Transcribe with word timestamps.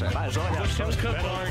Nossa, 0.00 0.10
mas 0.14 0.36
olha, 0.36 0.60
você 0.60 0.82
é 0.82 0.86
um 0.86 0.92
cantor. 0.92 1.46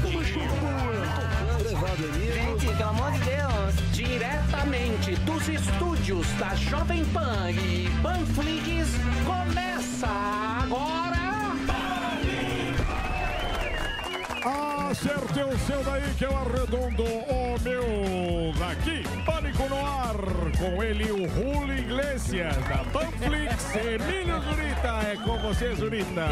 Gente, 2.34 2.66
pelo 2.66 2.90
amor 2.90 3.12
de 3.12 3.20
Deus. 3.20 3.92
Diretamente 3.92 5.16
dos 5.18 5.50
estúdios 5.50 6.28
da 6.40 6.56
Jovem 6.56 7.04
Pan 7.06 7.52
e 7.52 7.90
Panflix, 8.02 8.88
começa 9.26 10.08
agora. 10.64 11.18
Acerte 14.90 15.42
o 15.42 15.60
seu 15.60 15.84
daí 15.84 16.14
que 16.18 16.24
eu 16.24 16.38
arredondo 16.38 17.04
o 17.04 17.60
meu 17.62 18.54
daqui. 18.58 19.04
Pânico 19.26 19.68
no 19.68 19.86
ar. 19.86 20.16
Com 20.58 20.82
ele, 20.82 21.12
o 21.12 21.28
Julio 21.28 21.78
Iglesias, 21.78 22.56
da 22.56 22.78
Panflix. 22.94 23.76
Emílio 23.76 24.40
Zurita. 24.42 25.00
É 25.06 25.18
com 25.18 25.38
você, 25.40 25.76
Zurita. 25.76 26.26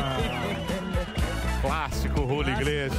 Clássico 1.66 2.28
Julio 2.28 2.54
Iglesias. 2.54 2.94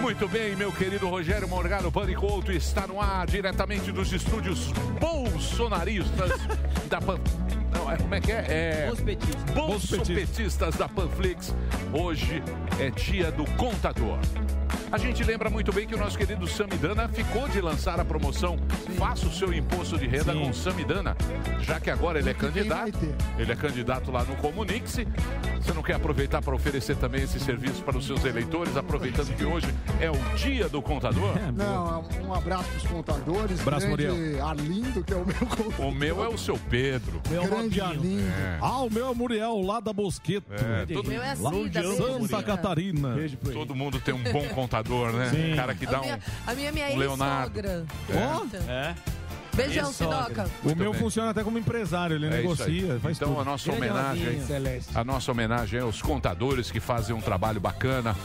Muito 0.00 0.28
bem, 0.28 0.54
meu 0.54 0.70
querido 0.70 1.08
Rogério 1.08 1.48
Morgado 1.48 1.90
Panicoto 1.90 2.52
está 2.52 2.86
no 2.86 3.00
ar 3.00 3.26
diretamente 3.26 3.90
dos 3.90 4.12
estúdios 4.12 4.70
bolsonaristas 5.00 6.30
da 6.88 7.00
Pan... 7.00 7.18
Não, 7.74 7.90
é, 7.90 7.96
como 7.96 8.14
é 8.14 8.20
que 8.20 8.30
é? 8.30 8.46
é... 8.48 8.92
Bolsopetistas 9.52 10.76
da 10.76 10.88
Panflix. 10.88 11.52
Hoje 11.92 12.40
é 12.78 12.90
dia 12.90 13.32
do 13.32 13.44
contador. 13.56 14.18
A 14.92 14.98
gente 14.98 15.24
lembra 15.24 15.48
muito 15.48 15.72
bem 15.72 15.86
que 15.86 15.94
o 15.94 15.98
nosso 15.98 16.18
querido 16.18 16.46
Samidana 16.46 17.08
ficou 17.08 17.48
de 17.48 17.62
lançar 17.62 17.98
a 17.98 18.04
promoção 18.04 18.58
Faça 18.98 19.26
o 19.26 19.32
seu 19.32 19.52
imposto 19.52 19.98
de 19.98 20.06
renda 20.06 20.32
com 20.32 20.52
Samidana, 20.52 21.16
já 21.60 21.80
que 21.80 21.90
agora 21.90 22.18
ele 22.18 22.30
é 22.30 22.34
candidato. 22.34 22.98
Ele 23.38 23.50
é 23.50 23.56
candidato 23.56 24.12
lá 24.12 24.22
no 24.24 24.36
Comunique-se. 24.36 25.06
Você 25.60 25.72
não 25.72 25.82
quer 25.82 25.94
aproveitar 25.94 26.42
para 26.42 26.54
oferecer 26.54 26.96
também 26.96 27.22
esse 27.22 27.38
serviço 27.38 27.82
para 27.82 27.96
os 27.96 28.06
seus 28.06 28.24
eleitores, 28.24 28.76
aproveitando 28.76 29.34
que 29.36 29.44
hoje 29.44 29.66
é 30.00 30.10
o 30.10 30.36
dia 30.36 30.68
do 30.68 30.82
contador? 30.82 31.34
Não, 31.54 32.04
um 32.26 32.34
abraço 32.34 32.68
pros 32.70 32.82
contadores. 32.84 33.60
Abraço, 33.60 33.86
grande 33.96 34.40
Arlindo, 34.40 35.04
que 35.04 35.12
é 35.12 35.16
o 35.16 35.26
meu 35.26 35.34
contador. 35.34 35.86
O 35.86 35.92
meu 35.92 36.24
é 36.24 36.28
o 36.28 36.38
seu 36.38 36.58
Pedro. 36.58 37.20
Meu 37.30 37.44
Grande 37.44 37.80
Arlindo. 37.80 38.22
É. 38.22 38.58
Ah, 38.60 38.82
o 38.82 38.90
meu 38.90 39.10
é 39.10 39.14
Muriel, 39.14 39.60
lá 39.62 39.80
da 39.80 39.92
Bosqueto. 39.92 40.52
É, 40.52 40.86
todo, 40.86 41.08
Meu 41.08 41.22
é 41.22 41.34
Lá 41.40 41.50
assim, 41.50 41.68
da 41.68 41.82
Santa 41.82 42.42
Catarina. 42.42 43.16
todo 43.52 43.74
mundo 43.74 44.00
tem 44.00 44.14
um 44.14 44.22
bom 44.24 44.46
contador, 44.48 44.81
né? 45.12 45.30
Sim. 45.30 45.52
Um 45.52 45.56
cara 45.56 45.74
que 45.74 45.86
dá 45.86 45.98
A 45.98 46.00
minha, 46.00 46.14
um. 46.16 46.50
a 46.50 46.54
minha, 46.54 46.68
é 46.68 46.72
minha 46.72 46.86
um 46.88 46.96
Leonardo. 46.96 47.60
Ó, 48.14 48.70
É. 48.70 48.94
Beijão. 49.54 49.92
Sidoca. 49.92 50.44
o 50.62 50.64
Muito 50.66 50.78
meu 50.78 50.92
bem. 50.92 51.00
funciona 51.00 51.30
até 51.30 51.44
como 51.44 51.58
empresário, 51.58 52.16
ele 52.16 52.26
É 52.26 52.30
negocia, 52.30 52.98
faz 53.02 53.16
então 53.18 53.28
tudo. 53.28 53.40
a 53.40 53.44
nossa 53.44 53.70
homenagem, 53.70 54.40
a 54.94 55.04
nossa 55.04 55.30
homenagem 55.30 55.78
é 55.78 55.82
aos 55.82 56.00
contadores 56.00 56.70
que 56.70 56.80
fazem 56.80 57.14
um 57.14 57.20
trabalho 57.20 57.60
bacana. 57.60 58.16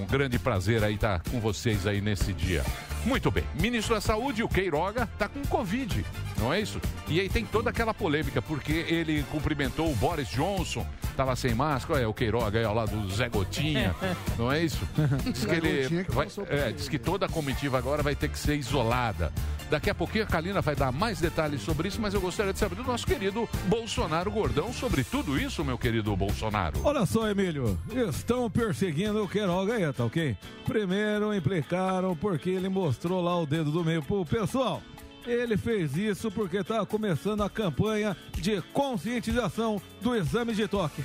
Um 0.00 0.06
grande 0.06 0.38
prazer 0.38 0.84
aí 0.84 0.94
estar 0.94 1.20
com 1.30 1.40
vocês 1.40 1.86
aí 1.86 2.00
nesse 2.00 2.32
dia. 2.32 2.62
Muito 3.04 3.30
bem. 3.30 3.44
Ministro 3.60 3.94
da 3.94 4.00
Saúde, 4.00 4.42
o 4.42 4.48
Queiroga, 4.48 5.08
tá 5.18 5.28
com 5.28 5.42
Covid, 5.42 6.04
não 6.38 6.52
é 6.52 6.60
isso? 6.60 6.80
E 7.06 7.20
aí 7.20 7.28
tem 7.28 7.44
toda 7.44 7.70
aquela 7.70 7.92
polêmica, 7.92 8.40
porque 8.40 8.72
ele 8.72 9.22
cumprimentou 9.30 9.90
o 9.90 9.94
Boris 9.94 10.28
Johnson, 10.28 10.86
tava 11.14 11.36
sem 11.36 11.54
máscara, 11.54 12.00
é 12.00 12.06
o 12.06 12.14
Queiroga 12.14 12.58
aí 12.58 12.64
ao 12.64 12.74
lado 12.74 12.96
do 12.96 13.14
Zé 13.14 13.28
Gotinha, 13.28 13.94
não 14.38 14.50
é 14.50 14.62
isso? 14.64 14.88
Diz 15.32 15.44
que 15.44 15.54
ele 15.54 16.04
vai, 16.08 16.28
é, 16.48 16.72
diz 16.72 16.88
que 16.88 16.98
toda 16.98 17.26
a 17.26 17.28
comitiva 17.28 17.76
agora 17.76 18.02
vai 18.02 18.14
ter 18.14 18.28
que 18.28 18.38
ser 18.38 18.56
isolada. 18.56 19.32
Daqui 19.70 19.90
a 19.90 19.94
pouquinho 19.94 20.24
a 20.24 20.26
Kalina 20.26 20.60
vai 20.60 20.76
dar 20.76 20.92
mais 20.92 21.20
detalhes 21.20 21.62
sobre 21.62 21.88
isso, 21.88 22.00
mas 22.00 22.14
eu 22.14 22.20
gostaria 22.20 22.52
de 22.52 22.58
saber 22.58 22.76
do 22.76 22.84
nosso 22.84 23.06
querido 23.06 23.48
Bolsonaro 23.66 24.30
Gordão 24.30 24.72
sobre 24.72 25.02
tudo 25.02 25.38
isso, 25.38 25.64
meu 25.64 25.78
querido 25.78 26.14
Bolsonaro. 26.16 26.80
Olha 26.84 27.04
só, 27.06 27.28
Emílio, 27.28 27.78
estão 28.08 28.50
perseguindo 28.50 29.22
o 29.24 29.28
Queiroga 29.28 29.74
aí, 29.74 29.92
tá 29.92 30.04
ok? 30.04 30.36
Primeiro 30.64 31.34
implicaram 31.34 32.14
porque 32.14 32.50
ele 32.50 32.68
mostrou 32.68 32.93
lá 33.20 33.40
o 33.40 33.46
dedo 33.46 33.70
do 33.70 33.84
meio 33.84 34.02
pro 34.02 34.24
pessoal. 34.24 34.82
Ele 35.26 35.56
fez 35.56 35.96
isso 35.96 36.30
porque 36.30 36.62
tá 36.62 36.84
começando 36.84 37.42
a 37.42 37.48
campanha 37.48 38.14
de 38.34 38.60
conscientização 38.72 39.80
do 40.02 40.14
exame 40.14 40.52
de 40.54 40.68
toque. 40.68 41.02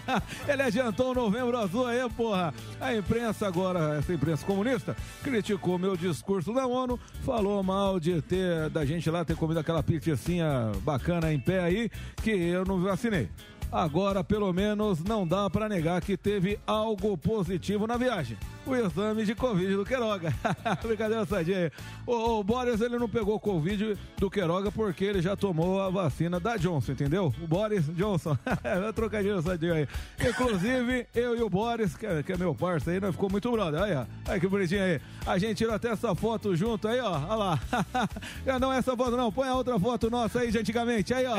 ele 0.46 0.62
adiantou 0.62 1.12
o 1.12 1.14
novembro 1.14 1.56
azul 1.56 1.86
aí, 1.86 2.06
porra. 2.10 2.52
A 2.78 2.94
imprensa 2.94 3.46
agora, 3.46 3.96
essa 3.96 4.12
imprensa 4.12 4.44
comunista, 4.44 4.94
criticou 5.22 5.78
meu 5.78 5.96
discurso 5.96 6.52
na 6.52 6.66
ONU, 6.66 7.00
falou 7.24 7.62
mal 7.62 7.98
de 7.98 8.20
ter, 8.20 8.68
da 8.68 8.84
gente 8.84 9.08
lá 9.08 9.24
ter 9.24 9.36
comido 9.36 9.58
aquela 9.58 9.82
pizzinha 9.82 10.70
bacana 10.82 11.32
em 11.32 11.40
pé 11.40 11.60
aí, 11.60 11.90
que 12.22 12.30
eu 12.30 12.66
não 12.66 12.82
vacinei. 12.82 13.30
Agora, 13.72 14.22
pelo 14.22 14.52
menos, 14.52 15.02
não 15.02 15.26
dá 15.26 15.48
pra 15.48 15.66
negar 15.66 16.02
que 16.02 16.14
teve 16.14 16.60
algo 16.66 17.16
positivo 17.16 17.86
na 17.86 17.96
viagem. 17.96 18.36
O 18.66 18.76
exame 18.76 19.24
de 19.24 19.34
Covid 19.34 19.74
do 19.74 19.84
Queiroga. 19.84 20.32
Brincadeira 20.84 21.24
sadia 21.24 21.56
aí. 21.56 21.70
O, 22.06 22.38
o 22.38 22.44
Boris, 22.44 22.80
ele 22.80 22.96
não 22.98 23.08
pegou 23.08 23.40
Covid 23.40 23.98
do 24.18 24.30
Queiroga 24.30 24.70
porque 24.70 25.04
ele 25.04 25.20
já 25.20 25.34
tomou 25.34 25.80
a 25.82 25.90
vacina 25.90 26.38
da 26.38 26.56
Johnson, 26.56 26.92
entendeu? 26.92 27.34
O 27.42 27.46
Boris 27.46 27.86
Johnson. 27.96 28.36
Trocadilho 28.94 29.42
sadia 29.42 29.74
aí. 29.74 29.88
Inclusive, 30.20 31.06
eu 31.14 31.36
e 31.36 31.42
o 31.42 31.48
Boris, 31.50 31.96
que 31.96 32.06
é, 32.06 32.22
que 32.22 32.32
é 32.32 32.36
meu 32.36 32.54
parceiro 32.54 32.98
aí, 32.98 33.00
nós 33.00 33.14
ficou 33.16 33.30
muito 33.30 33.50
brother. 33.50 33.82
Aí, 33.82 33.94
ó. 33.94 34.04
Aí 34.28 34.38
que 34.38 34.46
bonitinho 34.46 34.82
aí. 34.84 35.00
A 35.26 35.38
gente 35.38 35.56
tirou 35.56 35.74
até 35.74 35.88
essa 35.88 36.14
foto 36.14 36.54
junto 36.54 36.86
aí, 36.86 37.00
ó. 37.00 37.10
Olha 37.10 37.34
lá. 37.34 37.58
não 38.60 38.72
é 38.72 38.78
essa 38.78 38.96
foto, 38.96 39.16
não. 39.16 39.32
Põe 39.32 39.48
a 39.48 39.54
outra 39.56 39.80
foto 39.80 40.08
nossa 40.10 40.40
aí 40.40 40.52
de 40.52 40.58
antigamente. 40.58 41.12
Aí, 41.12 41.24
ó. 41.26 41.36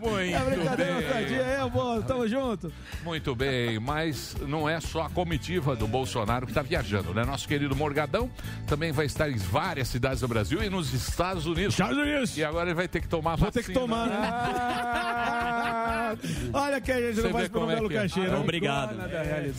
Muito 0.00 0.75
É 0.75 0.75
bem. 0.76 1.08
sadia 1.08 1.62
aí, 1.64 1.70
pô. 1.70 2.02
Tamo 2.02 2.28
junto. 2.28 2.72
Muito 3.04 3.34
bem, 3.34 3.78
mas 3.78 4.36
não 4.46 4.68
é 4.68 4.80
só 4.80 5.02
a 5.02 5.10
comitiva 5.10 5.74
do 5.76 5.86
Bolsonaro 5.86 6.46
que 6.46 6.52
está 6.52 6.62
viajando, 6.62 7.12
né? 7.14 7.24
Nosso 7.24 7.46
querido 7.48 7.74
Morgadão 7.76 8.30
também 8.66 8.92
vai 8.92 9.06
estar 9.06 9.28
em 9.30 9.36
várias 9.36 9.88
cidades 9.88 10.20
do 10.20 10.28
Brasil 10.28 10.62
e 10.62 10.68
nos 10.70 10.92
Estados 10.92 11.46
Unidos. 11.46 11.74
Estados 11.74 11.96
Unidos. 11.98 12.36
E 12.36 12.44
agora 12.44 12.68
ele 12.68 12.74
vai 12.74 12.88
ter 12.88 13.00
que 13.00 13.08
tomar 13.08 13.36
Vou 13.36 13.46
vacina. 13.46 13.64
ter 13.64 13.72
que 13.72 13.78
tomar, 13.78 14.06
né? 14.06 14.16
Olha 16.52 16.80
que 16.80 16.92
a 16.92 17.00
gente 17.00 17.14
Você 17.16 17.28
não 17.28 17.40
um 17.40 17.48
como 17.48 17.70
é 17.70 17.74
belo 17.74 17.88
que 17.88 17.96
é. 17.96 18.02
cachê, 18.02 18.20
Ah, 18.20 18.30
não. 18.30 18.40
obrigado. 18.42 18.96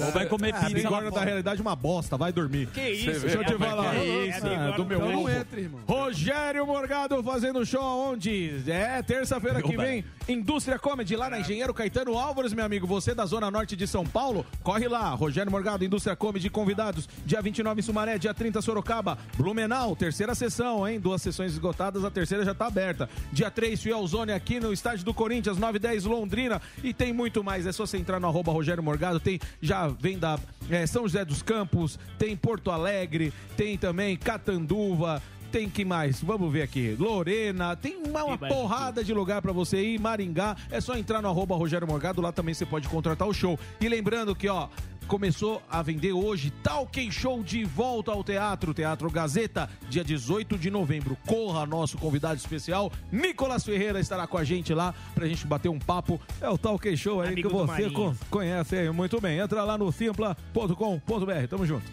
Ou 0.05 0.11
vai 0.11 0.25
comer 0.25 0.53
Ah, 0.55 0.59
pizza 0.61 0.73
bigorna 0.73 1.11
da 1.11 1.23
realidade 1.23 1.59
é 1.59 1.61
uma 1.61 1.75
bosta, 1.75 2.17
vai 2.17 2.31
dormir. 2.31 2.67
Que 2.67 2.89
isso? 2.89 3.21
Deixa 3.21 3.37
eu 3.37 3.43
te 3.45 3.53
é 3.53 3.57
falar. 3.57 3.91
que 3.91 3.97
é 3.97 4.25
isso? 4.27 4.47
Ah, 4.47 4.71
do 4.71 4.85
meu 4.85 4.97
Então 5.05 5.29
entra, 5.29 5.59
irmão. 5.59 5.81
Rogério 5.87 6.65
Morgado 6.65 7.21
fazendo 7.23 7.65
show 7.65 7.81
aonde? 7.81 8.63
É, 8.67 9.01
terça-feira 9.03 9.61
que 9.61 9.75
vem, 9.77 10.03
Indústria 10.27 10.79
Comedy, 10.79 11.06
lá 11.15 11.29
na 11.29 11.39
Engenheiro 11.39 11.73
Caetano 11.73 12.17
Álvares, 12.17 12.53
meu 12.53 12.65
amigo. 12.65 12.87
Você 12.87 13.13
da 13.13 13.25
Zona 13.25 13.49
Norte 13.49 13.75
de 13.75 13.87
São 13.87 14.05
Paulo, 14.05 14.45
corre 14.63 14.87
lá. 14.87 15.09
Rogério 15.11 15.51
Morgado, 15.51 15.85
Indústria 15.85 16.15
Comedy, 16.15 16.49
convidados. 16.49 17.07
Dia 17.25 17.41
29 17.41 17.79
em 17.79 17.83
Sumaré, 17.83 18.17
dia 18.17 18.33
30 18.33 18.61
Sorocaba. 18.61 19.17
Blumenau, 19.37 19.95
terceira 19.95 20.35
sessão, 20.35 20.87
hein? 20.87 20.99
Duas 20.99 21.21
sessões 21.21 21.53
esgotadas, 21.53 22.03
a 22.03 22.11
terceira 22.11 22.43
já 22.43 22.53
tá 22.53 22.67
aberta. 22.67 23.09
Dia 23.31 23.49
3, 23.49 23.81
Fielzone 23.81 24.31
aqui 24.31 24.59
no 24.59 24.73
estádio 24.73 25.05
do 25.05 25.13
Corinthians, 25.13 25.57
9 25.57 25.77
e 25.77 25.79
10 25.79 26.05
Londrina. 26.05 26.61
E 26.83 26.93
tem 26.93 27.13
muito 27.13 27.43
mais, 27.43 27.65
é 27.65 27.71
só 27.71 27.85
você 27.85 27.97
entrar 27.97 28.19
no 28.19 28.27
arroba 28.27 28.51
Rogério 28.51 28.83
Morgado. 28.83 29.19
Tem, 29.19 29.39
já 29.61 29.87
vem 29.87 30.17
da 30.17 30.39
é, 30.69 30.85
São 30.85 31.03
José 31.03 31.23
dos 31.23 31.41
Campos, 31.41 31.97
tem 32.17 32.35
Porto 32.35 32.71
Alegre, 32.71 33.33
tem 33.55 33.77
também 33.77 34.17
Catanduva. 34.17 35.21
Tem 35.51 35.69
que 35.69 35.85
mais? 35.85 36.21
Vamos 36.21 36.51
ver 36.51 36.61
aqui. 36.61 36.95
Lorena, 36.99 37.75
tem 37.75 37.97
uma, 37.97 38.23
uma 38.23 38.37
porrada 38.37 39.03
de 39.03 39.13
lugar 39.13 39.41
pra 39.41 39.51
você 39.51 39.81
ir. 39.81 39.99
Maringá, 39.99 40.55
é 40.69 40.81
só 40.81 40.95
entrar 40.97 41.21
no 41.21 41.29
arroba 41.29 41.55
Rogério 41.55 41.87
Morgado, 41.87 42.21
lá 42.21 42.31
também 42.31 42.53
você 42.53 42.65
pode 42.65 42.87
contratar 42.87 43.27
o 43.27 43.33
show. 43.33 43.57
E 43.79 43.87
lembrando 43.87 44.35
que, 44.35 44.49
ó, 44.49 44.67
começou 45.07 45.61
a 45.69 45.81
vender 45.81 46.11
hoje 46.11 46.51
Talk 46.61 47.11
Show 47.11 47.41
de 47.41 47.63
volta 47.63 48.11
ao 48.11 48.23
teatro, 48.23 48.73
Teatro 48.73 49.09
Gazeta, 49.09 49.69
dia 49.89 50.03
18 50.03 50.57
de 50.57 50.69
novembro. 50.69 51.17
Corra, 51.25 51.65
nosso 51.65 51.97
convidado 51.97 52.35
especial, 52.35 52.91
Nicolas 53.11 53.63
Ferreira 53.63 53.99
estará 53.99 54.27
com 54.27 54.37
a 54.37 54.43
gente 54.43 54.73
lá 54.73 54.93
pra 55.15 55.27
gente 55.27 55.47
bater 55.47 55.69
um 55.69 55.79
papo. 55.79 56.19
É 56.41 56.49
o 56.49 56.57
Talk 56.57 56.95
Show 56.95 57.21
aí 57.21 57.29
Amigo 57.29 57.49
que 57.49 57.55
você 57.55 57.89
conhece 58.29 58.75
aí 58.75 58.89
muito 58.91 59.19
bem. 59.21 59.39
Entra 59.39 59.63
lá 59.63 59.77
no 59.77 59.91
simpla.com.br. 59.91 61.47
Tamo 61.49 61.65
junto. 61.65 61.85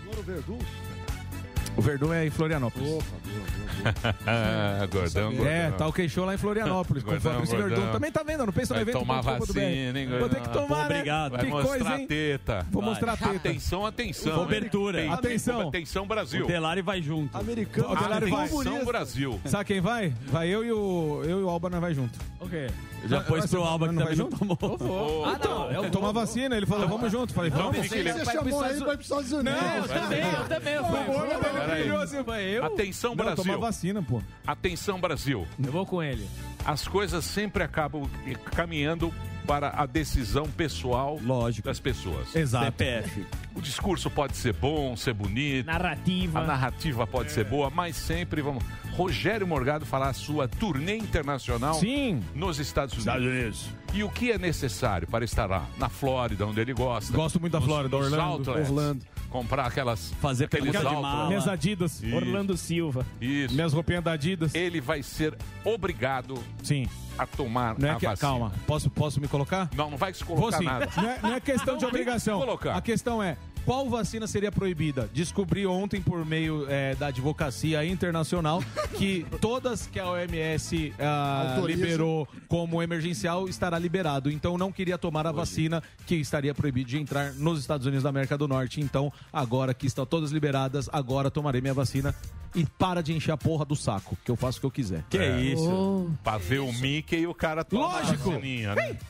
O 1.76 1.82
Verdun 1.82 2.12
é 2.12 2.26
em 2.26 2.30
Florianópolis. 2.30 2.88
Opa, 2.88 3.04
boa, 3.24 3.43
gordão, 4.90 5.30
gordão. 5.34 5.46
É, 5.46 5.70
tá 5.72 5.86
o 5.86 5.92
queixou 5.92 6.24
lá 6.24 6.34
em 6.34 6.38
Florianópolis, 6.38 7.02
com 7.02 7.10
o 7.10 7.12
Gordão, 7.12 7.32
Fabrício 7.32 7.56
gordão. 7.58 7.92
Também 7.92 8.10
tá 8.12 8.22
vendo, 8.22 8.46
não 8.46 8.52
pensa 8.52 8.74
no 8.74 8.80
evento. 8.80 8.98
tomar 8.98 9.20
vacina, 9.20 9.98
hein, 10.00 10.08
Vou 10.18 10.28
ter 10.28 10.40
que 10.40 10.46
gordão? 10.46 10.62
tomar, 10.66 10.78
né? 10.88 10.96
Obrigado. 10.96 11.32
Vai 11.32 11.40
Que 11.44 11.50
mostrar 11.50 11.68
coisa, 11.70 11.90
a 11.90 12.00
hein? 12.00 12.06
teta. 12.06 12.66
Vou 12.70 12.82
Vai. 12.82 12.90
mostrar 12.90 13.12
a 13.12 13.16
teta. 13.16 13.36
Atenção, 13.36 13.86
atenção. 13.86 14.34
Cobertura. 14.38 15.02
hein? 15.02 15.12
Atenção. 15.12 15.68
Atenção, 15.68 16.06
Brasil. 16.06 16.44
O 16.44 16.48
Delari 16.48 16.82
vai 16.82 17.02
junto. 17.02 17.36
Americano. 17.36 17.92
O 17.92 17.96
Delari 17.96 18.30
vai. 18.30 18.46
Atenção, 18.46 18.84
Brasil. 18.84 19.40
Sabe 19.44 19.64
quem 19.64 19.80
vai? 19.80 20.12
Vai 20.26 20.48
eu 20.48 20.64
e 20.64 20.72
o, 20.72 21.22
eu 21.24 21.40
e 21.40 21.42
o 21.44 21.48
Alba, 21.48 21.68
nós 21.70 21.80
vai 21.80 21.94
junto. 21.94 22.18
Ok. 22.40 22.68
Já 23.06 23.20
pôs 23.20 23.40
Vai 23.40 23.48
pro 23.48 23.62
Alba 23.62 23.88
que 23.88 23.94
também 23.94 24.16
não 24.16 24.30
junto? 24.30 24.56
tomou. 24.56 25.24
Ah, 25.26 25.38
não. 25.42 25.70
Eu 25.72 25.90
tomar 25.90 26.12
vacina, 26.12 26.56
ele 26.56 26.66
falou, 26.66 26.88
vamos 26.88 27.10
junto. 27.12 27.32
Falei, 27.32 27.50
Então 27.50 27.70
vamos. 27.70 27.86
Você 27.88 28.24
chamou 28.24 28.66
ele 28.66 28.80
pra 28.84 28.92
ir 28.92 28.96
pros 28.96 29.00
Estados 29.02 29.32
Unidos. 29.32 29.60
Não, 29.60 29.88
também, 29.88 30.22
eu 30.32 30.48
também. 30.48 30.74
Eu 30.74 30.84
fui. 30.84 30.98
O 30.98 31.18
olho 31.18 31.28
dele 31.42 31.70
brilhou 31.74 32.00
assim, 32.00 32.24
foi 32.24 32.42
eu. 32.44 32.64
Atenção, 32.64 33.10
Não, 33.10 33.24
tomar 33.24 33.34
Brasil. 33.34 33.60
vacina, 33.60 34.02
pô. 34.02 34.22
Atenção, 34.46 35.00
Brasil. 35.00 35.46
Eu 35.62 35.72
vou 35.72 35.84
com 35.86 36.02
ele. 36.02 36.26
As 36.64 36.88
coisas 36.88 37.24
sempre 37.24 37.62
acabam 37.62 38.08
caminhando 38.54 39.12
para 39.46 39.70
a 39.76 39.86
decisão 39.86 40.46
pessoal 40.48 41.20
das 41.62 41.78
pessoas. 41.78 42.34
Exato. 42.34 42.64
CPF. 42.64 43.26
O 43.54 43.60
discurso 43.60 44.10
pode 44.10 44.36
ser 44.36 44.54
bom, 44.54 44.96
ser 44.96 45.12
bonito. 45.12 45.66
Narrativa. 45.66 46.40
A 46.40 46.46
narrativa 46.46 47.06
pode 47.06 47.30
ser 47.30 47.44
boa, 47.44 47.70
mas 47.70 47.94
sempre 47.96 48.40
vamos. 48.40 48.64
Rogério 48.96 49.46
Morgado 49.46 49.84
falar 49.84 50.08
a 50.08 50.12
sua 50.12 50.48
turnê 50.48 50.96
internacional 50.96 51.74
Sim. 51.74 52.22
nos 52.34 52.58
Estados 52.58 52.94
Unidos. 52.94 53.14
Estados 53.14 53.26
Unidos. 53.26 53.68
E 53.92 54.02
o 54.02 54.08
que 54.08 54.32
é 54.32 54.38
necessário 54.38 55.06
para 55.06 55.24
estar 55.24 55.46
lá? 55.46 55.66
Na 55.78 55.88
Flórida, 55.88 56.46
onde 56.46 56.60
ele 56.60 56.72
gosta. 56.72 57.12
Gosto 57.12 57.40
muito 57.40 57.52
da 57.52 57.60
Flórida, 57.60 57.96
nos 57.96 58.06
Orlando, 58.06 58.22
outlets. 58.22 58.70
Orlando. 58.70 59.06
Comprar 59.34 59.66
aquelas. 59.66 60.12
Fazer 60.20 60.46
de 60.48 60.58
outlets. 60.58 60.84
mala. 60.84 61.26
Minhas 61.26 61.48
Adidas. 61.48 62.00
Isso. 62.00 62.14
Orlando 62.14 62.56
Silva. 62.56 63.04
Isso. 63.20 63.52
Minhas 63.52 63.72
roupinhas 63.72 64.04
da 64.04 64.12
Adidas. 64.12 64.54
Ele 64.54 64.80
vai 64.80 65.02
ser 65.02 65.36
obrigado 65.64 66.38
Sim. 66.62 66.86
a 67.18 67.26
tomar 67.26 67.76
Não 67.76 67.88
é 67.88 67.90
a 67.90 67.96
que, 67.96 68.06
vacina. 68.06 68.30
calma, 68.30 68.52
posso, 68.64 68.88
posso 68.88 69.20
me 69.20 69.26
colocar? 69.26 69.68
Não, 69.74 69.90
não 69.90 69.98
vai 69.98 70.14
se 70.14 70.24
colocar 70.24 70.60
nada. 70.60 70.88
Não 70.96 71.10
é, 71.10 71.18
não 71.20 71.34
é 71.34 71.40
questão 71.40 71.76
de 71.76 71.82
Não 71.82 71.90
tem 71.90 72.00
obrigação. 72.02 72.38
que 72.38 72.46
colocar. 72.46 72.76
A 72.76 72.80
questão 72.80 73.20
é. 73.20 73.36
Qual 73.64 73.88
vacina 73.88 74.26
seria 74.26 74.52
proibida? 74.52 75.08
Descobri 75.12 75.66
ontem, 75.66 76.02
por 76.02 76.24
meio 76.24 76.66
é, 76.68 76.94
da 76.96 77.06
advocacia 77.06 77.82
internacional, 77.84 78.62
que 78.98 79.24
todas 79.40 79.86
que 79.86 79.98
a 79.98 80.10
OMS 80.10 80.92
ah, 80.98 81.62
liberou 81.64 82.28
como 82.46 82.82
emergencial 82.82 83.48
estará 83.48 83.78
liberado. 83.78 84.30
Então 84.30 84.58
não 84.58 84.70
queria 84.70 84.98
tomar 84.98 85.26
a 85.26 85.32
vacina 85.32 85.82
que 86.06 86.16
estaria 86.16 86.54
proibido 86.54 86.90
de 86.90 86.98
entrar 86.98 87.32
nos 87.34 87.58
Estados 87.58 87.86
Unidos 87.86 88.02
da 88.02 88.10
América 88.10 88.36
do 88.36 88.46
Norte. 88.46 88.82
Então, 88.82 89.10
agora 89.32 89.72
que 89.72 89.86
estão 89.86 90.04
todas 90.04 90.30
liberadas, 90.30 90.90
agora 90.92 91.30
tomarei 91.30 91.62
minha 91.62 91.74
vacina. 91.74 92.14
E 92.54 92.64
para 92.78 93.02
de 93.02 93.12
encher 93.12 93.32
a 93.32 93.36
porra 93.36 93.64
do 93.64 93.74
saco, 93.74 94.16
que 94.24 94.30
eu 94.30 94.36
faço 94.36 94.58
o 94.58 94.60
que 94.60 94.66
eu 94.66 94.70
quiser. 94.70 95.04
Que 95.10 95.18
é 95.18 95.40
isso? 95.40 96.10
Pra 96.22 96.38
ver 96.38 96.60
o 96.60 96.72
Mickey 96.72 97.16
e 97.20 97.26
o 97.26 97.34
cara 97.34 97.64
toma 97.64 97.88
Lógico. 97.88 98.30
a 98.30 98.32
vacininha, 98.34 98.74
né? 98.74 98.82
Vai 98.82 98.94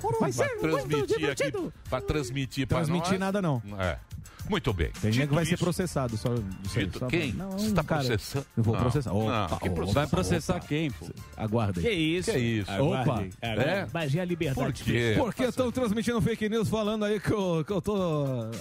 Pra 0.00 0.58
transmitir 0.60 1.30
aqui. 1.30 1.52
Pra 1.88 2.00
transmitir 2.00 2.66
pra 2.66 2.78
Transmitir 2.78 3.10
nós. 3.12 3.20
nada, 3.20 3.40
não. 3.42 3.62
É. 3.78 3.98
Muito 4.48 4.72
bem. 4.72 4.90
Tem 5.00 5.12
gente 5.12 5.28
que 5.28 5.34
vai 5.34 5.44
ser 5.44 5.54
isso- 5.54 5.64
processado. 5.64 6.16
Só, 6.16 6.28
Dito- 6.74 6.98
só- 6.98 7.06
quem? 7.06 7.32
Não, 7.32 7.52
Você 7.52 7.68
um 7.68 7.74
tá 7.74 7.84
cara- 7.84 8.02
processando? 8.04 8.46
Eu 8.56 8.62
vou 8.62 8.74
Não, 8.74 8.80
processar. 8.82 9.10
não, 9.10 9.18
Opa, 9.26 9.46
que 9.46 9.54
opa, 9.54 9.74
processar? 9.74 10.00
Vai 10.00 10.06
processar 10.08 10.60
quem, 10.60 10.90
pô? 10.90 11.06
Aguardem. 11.36 11.82
Que 11.82 11.90
isso? 11.90 12.32
Que 12.32 12.38
isso? 12.38 12.70
Opa. 12.82 13.24
É? 13.40 13.86
Mas 13.92 14.12
e 14.14 14.20
a 14.20 14.24
liberdade? 14.24 14.60
Por 14.60 14.72
quê? 14.84 15.14
Porque 15.16 15.44
estão 15.44 15.70
transmitindo 15.70 16.20
fake 16.20 16.48
news 16.48 16.68
falando 16.68 17.04
aí 17.04 17.20
que 17.20 17.30
eu, 17.32 17.64
que 17.64 17.72
eu 17.72 17.80
tô 17.80 17.96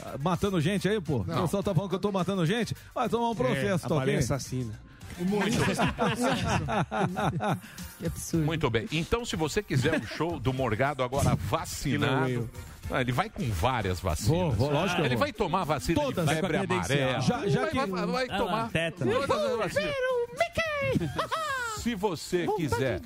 ah, 0.06 0.18
matando 0.22 0.62
gente 0.62 0.88
aí, 0.88 1.02
pô. 1.02 1.18
O 1.18 1.26
pessoal 1.26 1.64
tá 1.64 1.74
falando 1.74 1.90
que 1.90 1.96
eu 1.96 2.00
tô 2.00 2.12
matando 2.12 2.46
gente. 2.46 2.76
Vai 2.94 3.10
tomar 3.10 3.30
um 3.32 3.36
processo, 3.36 3.88
tá 3.88 3.96
ok? 3.96 4.16
assassina. 4.16 4.80
Que 8.00 8.06
absurdo. 8.08 8.46
Muito 8.46 8.70
bem. 8.70 8.88
Então, 8.92 9.26
se 9.26 9.36
você 9.36 9.62
quiser 9.62 10.00
um 10.00 10.06
show 10.08 10.40
do 10.40 10.54
Morgado 10.54 11.04
agora 11.04 11.36
vacinado. 11.36 12.50
Ah, 12.90 13.02
Ele 13.02 13.12
vai 13.12 13.30
com 13.30 13.50
várias 13.52 14.00
vacinas. 14.00 14.28
Vou, 14.40 14.52
vou, 14.52 14.72
lógico 14.72 14.96
que 14.96 15.02
eu 15.02 15.06
Ele 15.06 15.16
vou. 15.16 15.24
vai 15.26 15.34
tomar 15.34 15.64
vacina 15.64 16.02
Todas. 16.02 16.28
de 16.28 16.36
febre 16.36 16.58
amarela. 16.58 17.22
Já- 17.22 17.48
já 17.48 17.62
vai, 17.62 17.70
que- 17.70 17.78
vai, 17.78 17.88
vai, 17.88 18.06
vai 18.08 18.28
Ah 18.30 18.38
tomar 18.38 18.70
tétano. 18.72 19.12
todas 19.28 19.52
as 19.52 19.58
vacinas. 19.58 19.96
Se 21.82 21.96
você 21.96 22.46
quiser. 22.58 23.02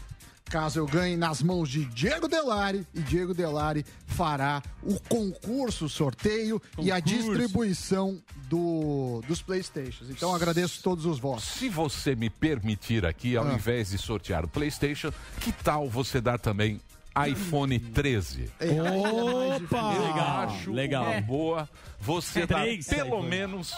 caso 0.46 0.78
eu 0.78 0.86
ganhe, 0.86 1.16
nas 1.16 1.42
mãos 1.42 1.68
de 1.68 1.84
Diego 1.84 2.26
Delari. 2.28 2.86
E 2.94 3.00
Diego 3.00 3.34
Delari 3.34 3.84
fará 4.06 4.62
o 4.82 4.98
concurso, 5.08 5.84
o 5.86 5.88
sorteio 5.88 6.60
e 6.78 6.90
a 6.90 6.98
distribuição 7.00 8.20
do, 8.48 9.20
dos 9.26 9.42
Playstations. 9.42 10.08
Então 10.10 10.34
agradeço 10.34 10.82
todos 10.82 11.04
os 11.04 11.18
votos. 11.18 11.44
Se 11.44 11.68
você 11.68 12.14
me 12.14 12.30
permitir 12.30 13.04
aqui, 13.04 13.36
ao 13.36 13.46
Ah. 13.46 13.52
invés 13.54 13.90
de 13.90 13.98
sortear 13.98 14.44
o 14.44 14.48
PlayStation, 14.48 15.12
que 15.40 15.52
tal 15.52 15.88
você 15.88 16.20
dar 16.20 16.38
também 16.38 16.80
iPhone 17.26 17.78
13? 17.78 18.50
É, 18.60 18.66
é 18.66 19.58
difícil. 19.58 19.78
Eu 19.78 20.02
Legal, 20.02 20.38
acho 20.48 20.72
legal. 20.72 21.04
uma 21.10 21.20
boa 21.20 21.68
você 22.00 22.46
Três 22.46 22.86
pelo 22.86 23.06
iPhone. 23.08 23.28
menos 23.28 23.74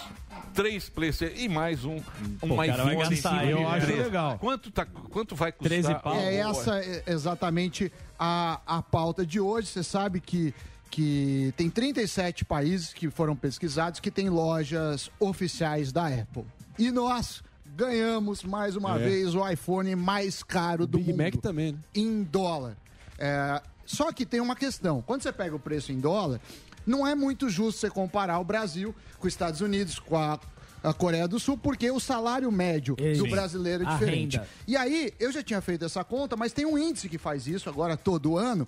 três 0.52 0.88
PlayStation 0.88 1.34
e 1.36 1.48
mais 1.48 1.84
um, 1.84 1.96
um 2.42 2.52
o 2.52 2.56
cara 2.56 2.84
vai 2.84 2.94
iPhone. 2.94 3.10
gastar, 3.10 3.46
eu 3.46 3.68
acho 3.68 3.86
13. 3.86 4.02
legal. 4.02 4.38
Quanto, 4.38 4.70
tá, 4.70 4.84
quanto 4.84 5.34
vai 5.34 5.52
custar? 5.52 5.68
13 5.68 5.94
pau. 6.02 6.14
É 6.16 6.36
essa 6.36 6.78
é 6.80 7.02
exatamente 7.06 7.90
a, 8.18 8.60
a 8.66 8.82
pauta 8.82 9.24
de 9.24 9.40
hoje. 9.40 9.68
Você 9.68 9.82
sabe 9.82 10.20
que, 10.20 10.52
que 10.90 11.54
tem 11.56 11.70
37 11.70 12.44
países 12.44 12.92
que 12.92 13.08
foram 13.10 13.34
pesquisados 13.36 14.00
que 14.00 14.10
têm 14.10 14.28
lojas 14.28 15.10
oficiais 15.18 15.92
da 15.92 16.08
Apple. 16.08 16.44
E 16.78 16.90
nós 16.90 17.42
ganhamos 17.76 18.42
mais 18.42 18.76
uma 18.76 18.98
vez 18.98 19.34
o 19.34 19.48
iPhone 19.48 19.94
mais 19.96 20.42
caro 20.42 20.86
do 20.86 20.98
Big 20.98 21.10
mundo. 21.12 21.22
Mac 21.22 21.34
também, 21.36 21.72
né? 21.72 21.78
Em 21.94 22.22
dólar. 22.22 22.76
É, 23.20 23.62
só 23.84 24.10
que 24.12 24.24
tem 24.24 24.40
uma 24.40 24.56
questão. 24.56 25.02
Quando 25.02 25.22
você 25.22 25.32
pega 25.32 25.54
o 25.54 25.60
preço 25.60 25.92
em 25.92 26.00
dólar, 26.00 26.40
não 26.86 27.06
é 27.06 27.14
muito 27.14 27.48
justo 27.50 27.80
você 27.80 27.90
comparar 27.90 28.38
o 28.38 28.44
Brasil 28.44 28.94
com 29.18 29.26
os 29.26 29.32
Estados 29.32 29.60
Unidos, 29.60 29.98
com 29.98 30.16
a, 30.16 30.40
a 30.82 30.94
Coreia 30.94 31.28
do 31.28 31.38
Sul, 31.38 31.58
porque 31.58 31.90
o 31.90 32.00
salário 32.00 32.50
médio 32.50 32.96
do 32.96 33.28
brasileiro 33.28 33.84
é 33.84 33.92
diferente. 33.92 34.40
E 34.66 34.76
aí, 34.76 35.12
eu 35.20 35.30
já 35.30 35.42
tinha 35.42 35.60
feito 35.60 35.84
essa 35.84 36.02
conta, 36.02 36.36
mas 36.36 36.52
tem 36.52 36.64
um 36.64 36.78
índice 36.78 37.08
que 37.08 37.18
faz 37.18 37.46
isso 37.46 37.68
agora 37.68 37.96
todo 37.96 38.38
ano 38.38 38.66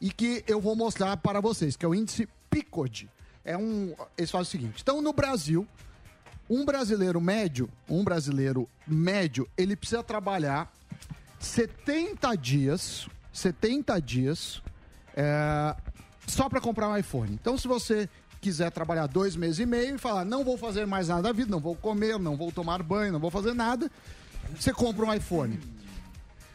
e 0.00 0.10
que 0.10 0.44
eu 0.46 0.60
vou 0.60 0.76
mostrar 0.76 1.16
para 1.16 1.40
vocês, 1.40 1.76
que 1.76 1.84
é 1.84 1.88
o 1.88 1.94
índice 1.94 2.28
PICOD. 2.50 3.08
É 3.44 3.56
um, 3.56 3.94
eles 4.18 4.30
fazem 4.30 4.42
o 4.42 4.50
seguinte. 4.50 4.82
Então, 4.82 5.00
no 5.00 5.12
Brasil, 5.12 5.66
um 6.50 6.64
brasileiro 6.64 7.20
médio, 7.20 7.68
um 7.88 8.04
brasileiro 8.04 8.68
médio, 8.86 9.48
ele 9.56 9.76
precisa 9.76 10.02
trabalhar 10.02 10.70
70 11.38 12.34
dias, 12.36 13.08
70 13.36 14.00
dias, 14.00 14.62
é, 15.14 15.74
só 16.26 16.48
para 16.48 16.60
comprar 16.60 16.88
um 16.88 16.96
iPhone. 16.96 17.32
Então, 17.32 17.56
se 17.58 17.68
você 17.68 18.08
quiser 18.40 18.70
trabalhar 18.70 19.06
dois 19.06 19.36
meses 19.36 19.58
e 19.58 19.66
meio 19.66 19.94
e 19.94 19.98
falar, 19.98 20.24
não 20.24 20.44
vou 20.44 20.56
fazer 20.56 20.86
mais 20.86 21.08
nada 21.08 21.22
da 21.22 21.32
vida, 21.32 21.50
não 21.50 21.60
vou 21.60 21.74
comer, 21.74 22.18
não 22.18 22.36
vou 22.36 22.50
tomar 22.50 22.82
banho, 22.82 23.12
não 23.12 23.20
vou 23.20 23.30
fazer 23.30 23.54
nada, 23.54 23.90
você 24.58 24.72
compra 24.72 25.04
um 25.04 25.12
iPhone. 25.12 25.58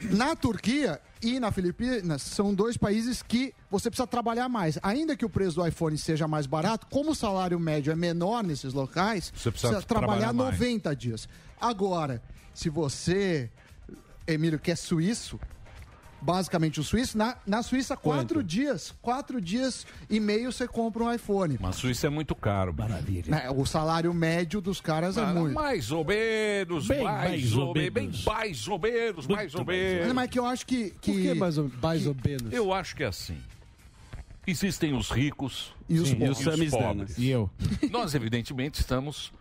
Na 0.01 0.35
Turquia 0.35 0.99
e 1.21 1.39
na 1.39 1.51
Filipinas 1.51 2.23
são 2.23 2.53
dois 2.53 2.75
países 2.75 3.21
que 3.21 3.53
você 3.69 3.89
precisa 3.89 4.07
trabalhar 4.07 4.49
mais. 4.49 4.79
Ainda 4.81 5.15
que 5.15 5.23
o 5.23 5.29
preço 5.29 5.57
do 5.57 5.67
iPhone 5.67 5.95
seja 5.97 6.27
mais 6.27 6.47
barato, 6.47 6.87
como 6.89 7.11
o 7.11 7.15
salário 7.15 7.59
médio 7.59 7.91
é 7.91 7.95
menor 7.95 8.43
nesses 8.43 8.73
locais, 8.73 9.31
Você 9.35 9.51
precisa 9.51 9.81
trabalhar, 9.83 10.31
trabalhar 10.31 10.33
mais. 10.33 10.59
90 10.59 10.95
dias. 10.95 11.29
Agora, 11.59 12.21
se 12.53 12.69
você, 12.69 13.51
Emílio, 14.25 14.57
que 14.57 14.71
é 14.71 14.75
suíço, 14.75 15.39
basicamente 16.21 16.79
o 16.79 16.83
suíço, 16.83 17.17
na, 17.17 17.35
na 17.45 17.63
Suíça, 17.63 17.97
quatro 17.97 18.43
dias, 18.43 18.93
quatro 19.01 19.41
dias 19.41 19.85
e 20.09 20.19
meio 20.19 20.51
você 20.51 20.67
compra 20.67 21.03
um 21.03 21.13
iPhone. 21.13 21.57
Mas 21.59 21.75
Suíça 21.75 22.07
é 22.07 22.09
muito 22.09 22.35
caro. 22.35 22.73
Maravilha. 22.77 23.31
Né, 23.31 23.49
O 23.49 23.65
salário 23.65 24.13
médio 24.13 24.61
dos 24.61 24.79
caras 24.79 25.17
é 25.17 25.25
muito. 25.25 25.53
Mais 25.55 25.91
ou 25.91 26.05
menos, 26.05 26.87
Bem 26.87 27.03
mais, 27.03 27.53
ou 27.55 27.73
menos, 27.73 27.93
bem 27.93 28.09
mais 28.25 28.67
ou 28.67 28.79
menos, 28.79 29.27
mais 29.27 29.55
ou 29.55 29.65
menos. 29.65 30.13
Mas 30.13 30.29
que 30.29 30.39
eu 30.39 30.45
acho 30.45 30.65
que. 30.65 30.91
que 31.01 31.11
Por 31.11 31.21
que 31.21 31.33
mais 31.33 31.57
ou, 31.57 31.71
mais 31.81 32.07
ou 32.07 32.15
menos? 32.23 32.53
Eu 32.53 32.71
acho 32.73 32.95
que 32.95 33.03
é 33.03 33.07
assim. 33.07 33.37
Existem 34.45 34.93
os 34.93 35.09
ricos 35.09 35.73
E 35.87 35.99
os 35.99 36.09
e 36.09 36.15
pobres. 36.15 36.37
os, 36.39 36.43
Samis 36.43 36.71
pobres. 36.71 37.17
E 37.17 37.29
eu? 37.29 37.49
Nós, 37.91 38.15
evidentemente, 38.15 38.79
estamos 38.79 39.31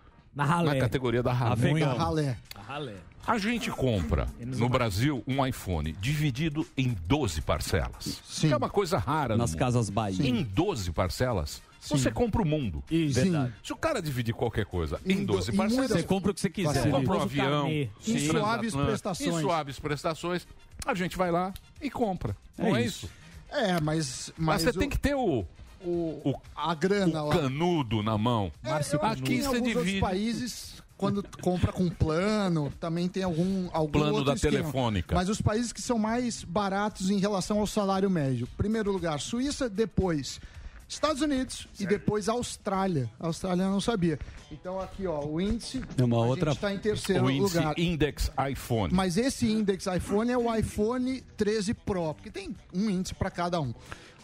Na 0.40 0.46
na 0.46 0.54
ralé. 0.56 0.80
categoria 0.80 1.22
da 1.22 1.32
ralé. 1.32 2.36
Da 2.54 2.62
ralé. 2.62 2.94
A 3.26 3.36
gente 3.38 3.70
compra 3.70 4.26
no 4.40 4.68
Brasil 4.68 5.22
um 5.26 5.44
iPhone 5.46 5.92
dividido 5.92 6.66
em 6.76 6.96
12 7.06 7.42
parcelas. 7.42 8.20
Sim. 8.26 8.50
É 8.52 8.56
uma 8.56 8.70
coisa 8.70 8.98
rara. 8.98 9.36
Nas 9.36 9.54
casas 9.54 9.90
Bahia. 9.90 10.26
Em 10.26 10.42
12 10.42 10.90
parcelas, 10.90 11.62
você 11.80 12.10
compra 12.10 12.40
o 12.42 12.46
mundo. 12.46 12.82
Isso. 12.90 13.20
Verdade. 13.20 13.52
Se 13.62 13.72
o 13.72 13.76
cara 13.76 14.00
dividir 14.00 14.34
qualquer 14.34 14.64
coisa 14.64 14.98
Em 15.04 15.12
em 15.12 15.24
do- 15.24 15.34
12 15.34 15.52
em 15.52 15.56
parcelas, 15.56 15.76
muitas- 15.78 16.00
Você 16.00 16.06
compra 16.06 16.30
o 16.30 16.34
que 16.34 16.40
você 16.40 16.50
quiser. 16.50 16.82
você 16.82 16.90
compra 16.90 17.16
um 17.18 17.20
avião. 17.22 17.68
Em 17.68 17.90
sim, 18.00 18.18
suaves 18.26 18.74
prestações. 18.74 19.34
Em 19.36 19.40
suaves 19.40 19.78
prestações, 19.78 20.46
a 20.86 20.94
gente 20.94 21.16
vai 21.16 21.30
lá 21.30 21.52
e 21.80 21.90
compra. 21.90 22.34
Não 22.58 22.74
é 22.74 22.82
isso? 22.82 23.08
É, 23.50 23.80
mas. 23.80 23.80
Mas, 23.80 24.32
Mas, 24.38 24.62
você 24.62 24.70
o, 24.70 24.78
tem 24.80 24.88
que 24.88 24.98
ter 24.98 25.14
o, 25.14 25.44
o- 25.84 26.20
o, 26.30 26.34
a 26.54 26.74
grana 26.74 27.22
o 27.22 27.28
lá. 27.28 27.36
canudo 27.38 28.02
na 28.02 28.16
mão. 28.18 28.52
É, 28.62 28.70
eu 28.70 28.74
acho 28.74 28.90
que 28.98 29.04
Aqui 29.04 29.34
em 29.34 29.40
você 29.40 29.46
alguns 29.46 29.60
outros 29.68 29.74
divide. 29.84 30.00
países, 30.00 30.82
quando 30.96 31.24
compra 31.40 31.72
com 31.72 31.88
plano, 31.88 32.72
também 32.78 33.08
tem 33.08 33.22
algum, 33.22 33.68
algum 33.72 33.92
Plano 33.92 34.08
outro 34.12 34.24
da 34.26 34.34
esquema. 34.34 34.58
telefônica. 34.58 35.14
Mas 35.14 35.28
os 35.28 35.40
países 35.40 35.72
que 35.72 35.80
são 35.80 35.98
mais 35.98 36.44
baratos 36.44 37.10
em 37.10 37.18
relação 37.18 37.58
ao 37.60 37.66
salário 37.66 38.10
médio. 38.10 38.46
Primeiro 38.56 38.92
lugar, 38.92 39.18
Suíça, 39.20 39.68
depois 39.68 40.40
Estados 40.86 41.22
Unidos 41.22 41.68
e 41.78 41.86
depois 41.86 42.28
Austrália. 42.28 43.08
A 43.20 43.28
Austrália 43.28 43.62
eu 43.62 43.70
não 43.70 43.80
sabia. 43.80 44.18
Então 44.50 44.80
aqui, 44.80 45.06
ó, 45.06 45.24
o 45.24 45.40
índice. 45.40 45.80
É 45.96 46.02
uma 46.04 46.16
a 46.16 46.20
outra- 46.26 46.50
está 46.50 46.74
em 46.74 46.78
terceiro 46.78 47.26
O 47.26 47.30
índice 47.30 47.56
lugar. 47.58 47.78
Index 47.78 48.30
iPhone. 48.50 48.92
Mas 48.92 49.16
esse 49.16 49.48
index 49.50 49.86
iPhone 49.86 50.32
é 50.32 50.36
o 50.36 50.52
iPhone 50.52 51.20
13 51.36 51.74
Pro, 51.74 52.12
porque 52.12 52.28
tem 52.28 52.54
um 52.74 52.90
índice 52.90 53.14
para 53.14 53.30
cada 53.30 53.60
um. 53.60 53.72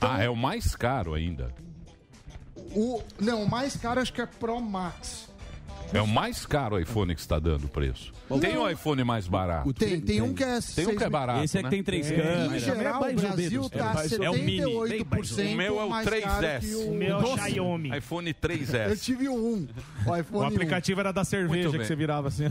Ah, 0.01 0.23
é 0.23 0.29
o 0.29 0.37
mais 0.37 0.75
caro 0.75 1.15
ainda. 1.15 1.55
O, 2.75 3.03
não, 3.21 3.45
o 3.45 3.49
mais 3.49 3.77
caro 3.77 4.01
acho 4.01 4.13
que 4.13 4.21
é 4.21 4.27
Pro 4.27 4.61
Max. 4.61 5.26
É 5.93 6.01
o 6.01 6.07
mais 6.07 6.45
caro 6.45 6.77
o 6.77 6.79
iPhone 6.79 7.15
que 7.15 7.21
está 7.21 7.39
dando 7.39 7.65
o 7.65 7.69
preço. 7.69 8.13
Tem 8.41 8.59
um 8.59 8.69
iPhone 8.69 9.05
mais 9.05 9.29
barato. 9.29 9.73
Tem, 9.73 10.01
tem 10.01 10.21
um 10.21 10.35
que 10.35 10.43
é 10.43 10.59
Tem 10.75 10.87
um 10.89 10.97
que 10.97 11.05
é 11.05 11.09
barato. 11.09 11.45
Esse 11.45 11.59
é 11.59 11.61
que 11.61 11.65
né? 11.65 11.71
tem 11.71 11.83
três 11.83 12.11
Em 12.11 12.17
câmeras. 12.17 12.63
geral, 12.63 12.97
o 12.99 13.01
mais 13.01 13.15
ou 13.15 13.21
Brasil 13.31 13.63
está 13.67 13.95
É 14.25 14.31
o 14.31 14.35
mini. 14.35 14.63
78% 14.63 15.53
O 15.53 15.57
meu 15.57 15.81
é 15.81 15.85
o 15.85 15.91
mais 15.91 16.09
caro 16.09 16.47
3S. 16.47 16.61
que 16.61 16.75
O 16.75 16.91
o... 16.91 16.95
meu 16.95 17.19
é 17.21 17.23
o 17.25 17.39
Xiaomi. 17.39 17.97
iPhone 17.97 18.29
Eu 18.43 18.49
3S. 18.49 19.01
tive 19.01 19.29
o 19.29 19.35
1, 19.35 19.69
o 20.07 20.17
iPhone 20.17 20.45
O 20.45 20.47
aplicativo 20.47 21.01
era 21.01 21.13
da 21.13 21.25
cerveja 21.25 21.71
que 21.71 21.85
você 21.85 21.95
virava 21.97 22.29
assim. 22.29 22.51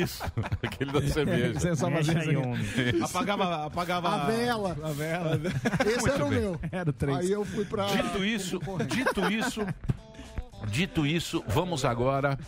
Isso. 0.00 0.22
Aquele 0.62 0.90
da 0.92 1.02
cerveja. 1.08 1.60
Você 1.60 1.76
só 1.76 1.88
É 1.88 2.02
fazia. 2.02 3.04
Apagava, 3.04 3.66
apagava 3.66 4.08
1. 4.08 4.12
A 4.12 4.24
vela. 4.26 4.76
A 4.82 4.88
vela. 4.90 5.40
Esse 5.86 6.10
era 6.10 6.24
o 6.24 6.28
meu. 6.30 6.60
Era 6.72 6.90
o 6.90 6.92
3. 6.92 7.18
Aí 7.18 7.30
eu 7.30 7.44
fui 7.44 7.64
pra... 7.64 7.86
Dito 7.86 8.24
isso, 8.24 8.60
dito 8.88 9.30
isso, 9.32 9.66
dito 10.66 11.06
isso, 11.06 11.42
vamos 11.46 11.84
agora 11.84 12.38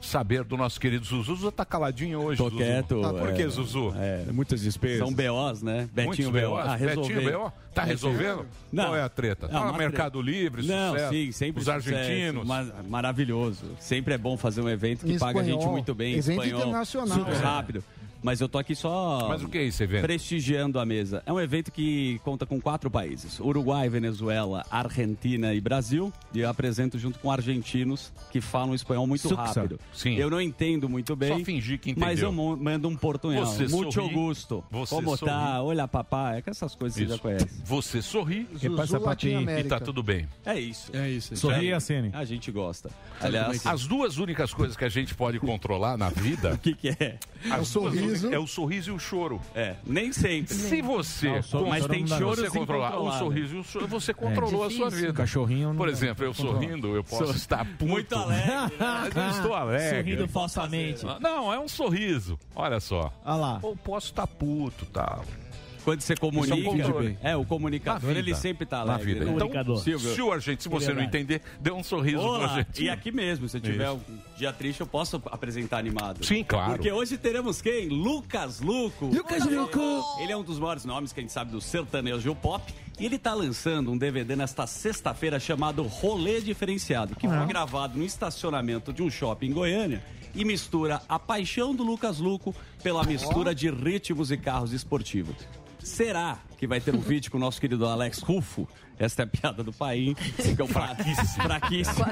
saber 0.00 0.44
do 0.44 0.56
nosso 0.56 0.78
querido 0.80 1.04
Zuzu. 1.04 1.34
Zuzu 1.34 1.50
tá 1.50 1.64
caladinho 1.64 2.20
hoje, 2.20 2.38
Tô 2.38 2.44
Zuzu. 2.48 2.56
quieto. 2.62 3.00
Tá, 3.00 3.12
por 3.12 3.28
é, 3.30 3.32
que, 3.32 3.48
Zuzu? 3.48 3.92
É, 3.96 4.24
Muitas 4.30 4.60
despesas. 4.60 4.98
são 4.98 5.12
BOs, 5.12 5.62
né? 5.62 5.88
Betinho 5.92 6.30
Muitos 6.30 6.42
BO. 6.48 6.50
BOs. 6.56 6.66
Ah. 6.68 6.76
Betinho 6.76 7.32
BO? 7.40 7.52
Tá 7.74 7.82
resolvendo? 7.82 8.46
Não. 8.72 8.84
Qual 8.84 8.96
é 8.96 9.02
a 9.02 9.08
treta? 9.08 9.48
Não, 9.48 9.54
Tá 9.60 9.64
no 9.66 9.72
uma 9.72 9.78
Mercado 9.78 10.22
Livre, 10.22 10.64
Não, 10.64 10.92
sucesso. 10.92 11.12
sim, 11.12 11.32
sempre 11.32 11.58
Os 11.60 11.66
sucesso, 11.66 11.88
argentinos. 11.94 12.46
ma- 12.46 12.66
maravilhoso. 12.88 13.64
Sempre 13.80 14.14
é 14.14 14.18
bom 14.18 14.36
fazer 14.36 14.60
um 14.60 14.68
evento 14.68 15.04
que 15.04 15.12
Em 15.14 15.18
paga 15.18 15.40
a 15.40 15.42
gente 15.42 15.52
espanhol. 15.54 15.72
muito 15.72 15.94
bem. 15.94 16.14
em 16.14 16.18
Evento 16.18 16.30
espanhol, 16.42 16.60
internacional. 16.60 17.18
Super 17.18 17.34
É. 17.34 17.38
rápido. 17.38 17.84
Mas 18.22 18.40
eu 18.40 18.48
tô 18.48 18.58
aqui 18.58 18.74
só 18.74 19.26
Mas 19.28 19.42
o 19.42 19.48
que 19.48 19.58
é 19.58 19.64
esse 19.64 19.82
evento? 19.82 20.02
prestigiando 20.02 20.78
a 20.80 20.84
mesa. 20.86 21.22
É 21.26 21.32
um 21.32 21.38
evento 21.40 21.70
que 21.70 22.18
conta 22.24 22.44
com 22.46 22.60
quatro 22.60 22.90
países: 22.90 23.38
Uruguai, 23.40 23.88
Venezuela, 23.88 24.64
Argentina 24.70 25.54
e 25.54 25.60
Brasil. 25.60 26.12
E 26.34 26.40
eu 26.40 26.48
apresento 26.48 26.98
junto 26.98 27.18
com 27.18 27.30
argentinos 27.30 28.12
que 28.30 28.40
falam 28.40 28.74
espanhol 28.74 29.06
muito 29.06 29.28
Suxa. 29.28 29.36
rápido. 29.42 29.78
Sim. 29.92 30.14
Eu 30.16 30.30
não 30.30 30.40
entendo 30.40 30.88
muito 30.88 31.14
bem. 31.14 31.38
Só 31.38 31.44
fingir 31.44 31.78
que 31.78 31.90
entendeu. 31.90 32.08
Mas 32.08 32.20
eu 32.20 32.32
mando 32.32 32.88
um 32.88 32.96
portunhol. 32.96 33.44
Você 33.46 33.66
Muito 33.68 33.92
sorri, 33.92 34.14
gusto. 34.14 34.64
você 34.70 34.94
Como 34.94 35.16
sorri. 35.16 35.30
tá? 35.30 35.62
Olha, 35.62 35.86
papai. 35.88 36.38
É 36.38 36.42
que 36.42 36.50
essas 36.50 36.74
coisas 36.74 36.96
você 36.96 37.06
já 37.06 37.14
Isso. 37.14 37.22
conhece. 37.22 37.48
Você 37.64 38.02
sorri 38.02 38.44
Que 38.58 38.68
passa 38.70 38.98
patinho. 39.00 39.34
Latin 39.34 39.46
e 39.50 39.52
América. 39.52 39.78
tá 39.78 39.84
tudo 39.84 40.02
bem. 40.02 40.28
É 40.44 40.58
isso. 40.58 40.90
É 40.94 41.08
isso. 41.08 41.36
Sorri 41.36 41.72
a 41.72 41.80
cena. 41.80 42.10
A 42.12 42.24
gente 42.24 42.50
gosta. 42.50 42.90
Aliás, 43.20 43.64
As 43.66 43.86
duas 43.86 44.18
únicas 44.18 44.52
coisas 44.52 44.76
que 44.76 44.84
a 44.84 44.88
gente 44.88 45.14
pode 45.14 45.38
controlar 45.40 45.96
na 45.96 46.08
vida 46.08 46.54
o 46.54 46.58
que, 46.58 46.74
que 46.74 46.88
é? 46.88 47.18
as 47.50 47.74
o 47.76 47.80
sorriso. 48.20 48.34
é 48.34 48.38
o 48.38 48.46
sorriso 48.46 48.90
e 48.90 48.94
o 48.94 48.98
choro. 48.98 49.40
É, 49.54 49.76
nem 49.86 50.12
sempre. 50.12 50.54
Se 50.54 50.80
você, 50.82 51.40
Não, 51.52 51.62
o 51.64 51.68
Mas 51.68 51.84
o 51.84 51.88
tem 51.88 52.06
choros 52.06 52.38
você 52.40 52.50
controlar 52.50 52.86
o 52.86 52.92
incontroláveis. 52.92 53.18
sorriso 53.18 53.56
e 53.56 53.58
o 53.60 53.64
choro, 53.64 53.86
você 53.86 54.14
controlou 54.14 54.64
a 54.64 54.70
sua 54.70 54.90
vida. 54.90 55.12
Cachorrinho. 55.12 55.68
não 55.70 55.76
Por 55.76 55.88
exemplo, 55.88 56.24
eu 56.24 56.34
sorrindo, 56.34 56.94
eu 56.96 57.04
posso 57.04 57.32
estar 57.36 57.64
puto. 57.64 57.86
Muito 57.86 58.14
alegre. 58.16 58.76
Mas 58.78 59.16
eu 59.16 59.30
estou 59.30 59.54
alegre. 59.54 59.96
Sorrindo 60.02 60.28
falsamente. 60.28 61.04
Não, 61.20 61.52
é 61.52 61.58
um 61.58 61.68
sorriso. 61.68 62.38
Olha 62.54 62.80
só. 62.80 63.12
Olha 63.24 63.36
lá. 63.36 63.58
Ou 63.62 63.76
posso 63.76 64.06
estar 64.06 64.26
puto, 64.26 64.86
tal. 64.86 65.24
Quando 65.86 66.00
você 66.00 66.16
comunica. 66.16 66.52
É 66.52 66.58
um 66.58 66.64
controle. 66.64 67.18
é, 67.22 67.36
o 67.36 67.44
comunicador, 67.44 68.10
Na 68.12 68.18
ele 68.18 68.34
sempre 68.34 68.66
tá 68.66 68.84
Na 68.84 68.94
alegre. 68.94 69.14
vida. 69.14 69.24
né? 69.24 69.30
Então, 69.30 69.38
Comunicador. 69.48 69.78
Silvio. 69.78 70.32
argentino, 70.32 70.60
se 70.62 70.68
você 70.68 70.88
não 70.88 70.96
Verdade. 70.96 71.16
entender, 71.16 71.42
dê 71.60 71.70
um 71.70 71.84
sorriso 71.84 72.18
Olá, 72.18 72.44
argentino. 72.44 72.86
e 72.88 72.90
aqui 72.90 73.12
mesmo, 73.12 73.48
se 73.48 73.60
tiver 73.60 73.84
Isso. 73.86 74.00
um 74.10 74.18
dia 74.36 74.52
triste, 74.52 74.80
eu 74.80 74.86
posso 74.88 75.22
apresentar 75.26 75.78
animado. 75.78 76.24
Sim, 76.26 76.42
claro. 76.42 76.72
Porque 76.72 76.90
hoje 76.90 77.16
teremos 77.16 77.62
quem? 77.62 77.86
Lucas 77.88 78.60
Luco. 78.60 79.06
Lucas 79.06 79.44
Luco. 79.46 79.78
Ele 80.20 80.32
é 80.32 80.36
um 80.36 80.42
dos 80.42 80.58
maiores 80.58 80.84
nomes 80.84 81.12
que 81.12 81.20
a 81.20 81.22
gente 81.22 81.32
sabe 81.32 81.52
do 81.52 81.60
sertanejo 81.60 82.34
pop. 82.34 82.74
E 82.98 83.06
ele 83.06 83.16
tá 83.16 83.32
lançando 83.32 83.92
um 83.92 83.96
DVD 83.96 84.34
nesta 84.34 84.66
sexta-feira 84.66 85.38
chamado 85.38 85.84
Rolê 85.84 86.40
Diferenciado, 86.40 87.14
que 87.14 87.28
foi 87.28 87.46
gravado 87.46 87.96
no 87.96 88.04
estacionamento 88.04 88.92
de 88.92 89.04
um 89.04 89.10
shopping 89.10 89.46
em 89.46 89.52
Goiânia 89.52 90.02
e 90.34 90.44
mistura 90.44 91.00
a 91.08 91.16
paixão 91.16 91.72
do 91.74 91.84
Lucas 91.84 92.18
Luco 92.18 92.52
pela 92.82 93.04
mistura 93.04 93.54
de 93.54 93.70
ritmos 93.70 94.32
e 94.32 94.36
carros 94.36 94.72
esportivos. 94.72 95.36
Será 95.86 96.40
que 96.58 96.66
vai 96.66 96.80
ter 96.80 96.92
um 96.96 97.00
vídeo 97.00 97.30
com 97.30 97.38
o 97.38 97.40
nosso 97.40 97.60
querido 97.60 97.86
Alex 97.86 98.18
Rufo? 98.18 98.68
Esta 98.98 99.22
é 99.22 99.24
a 99.24 99.26
piada 99.28 99.62
do 99.62 99.72
Paim. 99.72 100.14
Que 100.14 100.60
é 100.60 100.64
o 100.64 100.66
fraquíssimo. 100.66 101.44
fraquíssimo. 101.44 102.04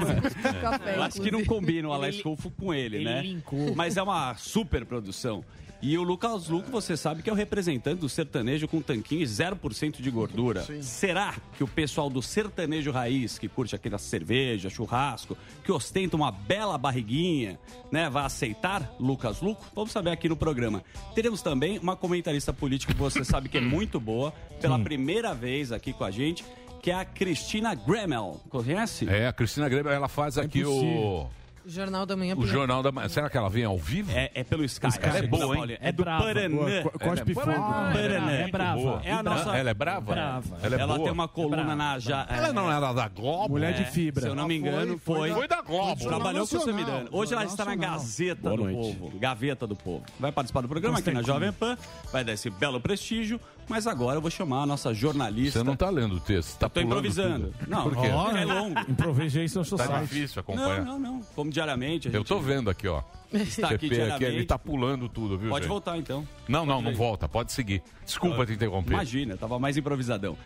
Acho 1.02 1.20
que 1.20 1.30
não 1.30 1.44
combina 1.44 1.88
o 1.88 1.92
Alex 1.92 2.22
Rufo 2.22 2.52
com 2.52 2.72
ele, 2.72 2.98
ele 2.98 3.04
né? 3.04 3.22
linkou. 3.22 3.74
Mas 3.74 3.96
é 3.96 4.02
uma 4.02 4.36
super 4.36 4.86
produção. 4.86 5.44
E 5.86 5.98
o 5.98 6.02
Lucas 6.02 6.48
Luco, 6.48 6.70
você 6.70 6.96
sabe 6.96 7.22
que 7.22 7.28
é 7.28 7.32
o 7.32 7.36
representante 7.36 8.00
do 8.00 8.08
sertanejo 8.08 8.66
com 8.66 8.80
tanquinho 8.80 9.20
e 9.20 9.26
0% 9.26 10.00
de 10.00 10.10
gordura. 10.10 10.64
Será 10.80 11.34
que 11.58 11.62
o 11.62 11.68
pessoal 11.68 12.08
do 12.08 12.22
sertanejo 12.22 12.90
raiz, 12.90 13.38
que 13.38 13.50
curte 13.50 13.76
aquela 13.76 13.98
cerveja, 13.98 14.70
churrasco, 14.70 15.36
que 15.62 15.70
ostenta 15.70 16.16
uma 16.16 16.32
bela 16.32 16.78
barriguinha, 16.78 17.58
né, 17.92 18.08
vai 18.08 18.24
aceitar 18.24 18.94
Lucas 18.98 19.42
Luco? 19.42 19.62
Vamos 19.74 19.92
saber 19.92 20.08
aqui 20.08 20.26
no 20.26 20.38
programa. 20.38 20.82
Teremos 21.14 21.42
também 21.42 21.78
uma 21.78 21.94
comentarista 21.94 22.50
política 22.50 22.94
que 22.94 22.98
você 22.98 23.22
sabe 23.22 23.50
que 23.50 23.58
é 23.58 23.60
muito 23.60 24.00
boa, 24.00 24.32
pela 24.62 24.78
primeira 24.78 25.34
vez 25.34 25.70
aqui 25.70 25.92
com 25.92 26.04
a 26.04 26.10
gente, 26.10 26.42
que 26.80 26.90
é 26.90 26.94
a 26.94 27.04
Cristina 27.04 27.74
Gremel. 27.74 28.40
Conhece? 28.48 29.06
É, 29.06 29.26
a 29.26 29.34
Cristina 29.34 29.68
Greber, 29.68 29.92
ela 29.92 30.08
faz 30.08 30.38
aqui 30.38 30.64
o, 30.64 31.28
Jornal 31.66 32.04
da 32.04 32.16
Manhã. 32.16 32.34
o 32.36 32.46
Jornal 32.46 32.82
da 32.82 32.92
Manhã. 32.92 33.08
Será 33.08 33.30
que 33.30 33.36
ela 33.36 33.48
vem 33.48 33.64
ao 33.64 33.78
vivo? 33.78 34.10
É, 34.12 34.30
é 34.34 34.44
pelo 34.44 34.64
Skype. 34.64 34.98
Ela 35.02 35.18
é 35.18 35.26
boa, 35.26 35.56
hein? 35.56 35.78
É 35.80 35.88
É 35.88 35.92
do 35.92 36.02
brava. 36.02 36.24
Paranã. 36.24 36.82
Co- 36.82 36.90
Cospe 36.98 37.32
Ela 37.32 37.40
fogo. 37.40 37.50
é, 37.50 37.54
Paraná. 37.54 38.32
ela 38.32 38.32
É 38.32 38.48
brava. 38.48 39.00
É 39.04 39.12
a 39.12 39.22
nossa- 39.22 39.56
Ela 39.56 39.70
é 39.70 39.74
brava? 39.74 40.12
Brava. 40.14 40.58
Ela 40.62 40.76
é 40.76 40.80
Ela 40.80 40.98
tem 40.98 41.10
uma 41.12 41.28
coluna 41.28 41.74
na... 41.74 41.98
Ja, 41.98 42.26
Ela 42.28 42.52
não 42.52 42.70
era 42.70 42.92
da 42.92 43.08
Globo? 43.08 43.50
Mulher 43.54 43.72
de 43.74 43.82
é, 43.82 43.86
fibra. 43.86 44.22
Se 44.22 44.28
eu 44.28 44.34
não 44.34 44.46
me 44.46 44.56
engano, 44.56 44.98
foi 44.98 45.14
foi. 45.16 45.28
da- 45.30 45.34
Foi 45.36 45.48
da 45.48 45.62
Globo. 45.62 46.04
Trabalhou 46.04 46.46
com 46.46 46.56
o. 46.56 46.60
Semirano. 46.60 47.08
Hoje 47.12 47.32
ela 47.32 47.44
está 47.44 47.64
na. 47.64 47.74
Gazeta 47.74 48.40
Boa 48.42 48.56
do 48.56 48.64
noite. 48.64 48.96
Povo. 48.98 49.18
Gaveta 49.18 49.66
do 49.66 49.74
Povo. 49.76 50.04
Vai 50.20 50.32
participar 50.32 50.60
do 50.60 50.68
programa 50.68 50.98
aqui 50.98 51.10
na 51.10 51.22
Jovem 51.22 51.52
Pan. 51.52 51.76
Vai 52.12 52.24
dar 52.24 52.32
esse 52.32 52.48
belo 52.50 52.80
prestígio. 52.80 53.40
Mas 53.68 53.86
agora 53.86 54.16
eu 54.18 54.20
vou 54.20 54.30
chamar 54.30 54.62
a 54.62 54.66
nossa 54.66 54.92
jornalista. 54.92 55.58
Você 55.60 55.64
não 55.64 55.74
tá 55.76 55.88
lendo 55.90 56.16
o 56.16 56.20
texto, 56.20 56.58
tá 56.58 56.68
Tô 56.68 56.80
pulando 56.80 56.86
improvisando. 56.98 57.54
tudo. 57.58 57.70
Não, 57.70 57.82
Por 57.84 57.96
quê? 57.96 58.08
Ó, 58.12 58.30
é 58.32 58.44
longo. 58.44 58.80
Improvisation 58.88 59.60
Tá 59.60 59.64
Society. 59.64 60.00
difícil 60.02 60.44
Não, 60.48 60.54
acompanhar. 60.54 60.84
não, 60.84 60.98
não. 60.98 61.20
Como 61.34 61.50
diariamente. 61.50 62.08
a 62.08 62.10
Eu 62.10 62.18
gente 62.18 62.28
tô 62.28 62.38
vendo 62.40 62.68
aqui, 62.70 62.86
ó. 62.88 63.02
Está 63.32 63.68
aqui 63.68 63.74
aqui, 63.74 63.86
ele 63.86 63.94
diariamente. 64.04 64.44
tá 64.46 64.58
pulando 64.58 65.08
tudo, 65.08 65.36
viu, 65.38 65.48
Pode 65.50 65.64
gente? 65.64 65.70
voltar 65.70 65.98
então. 65.98 66.26
Não, 66.46 66.64
não, 66.64 66.80
não 66.82 66.92
ir. 66.92 66.94
volta. 66.94 67.28
Pode 67.28 67.52
seguir. 67.52 67.82
Desculpa 68.04 68.44
te 68.46 68.52
interromper. 68.52 68.92
Imagina, 68.92 69.34
eu 69.34 69.38
tava 69.38 69.58
mais 69.58 69.76
improvisadão. 69.76 70.36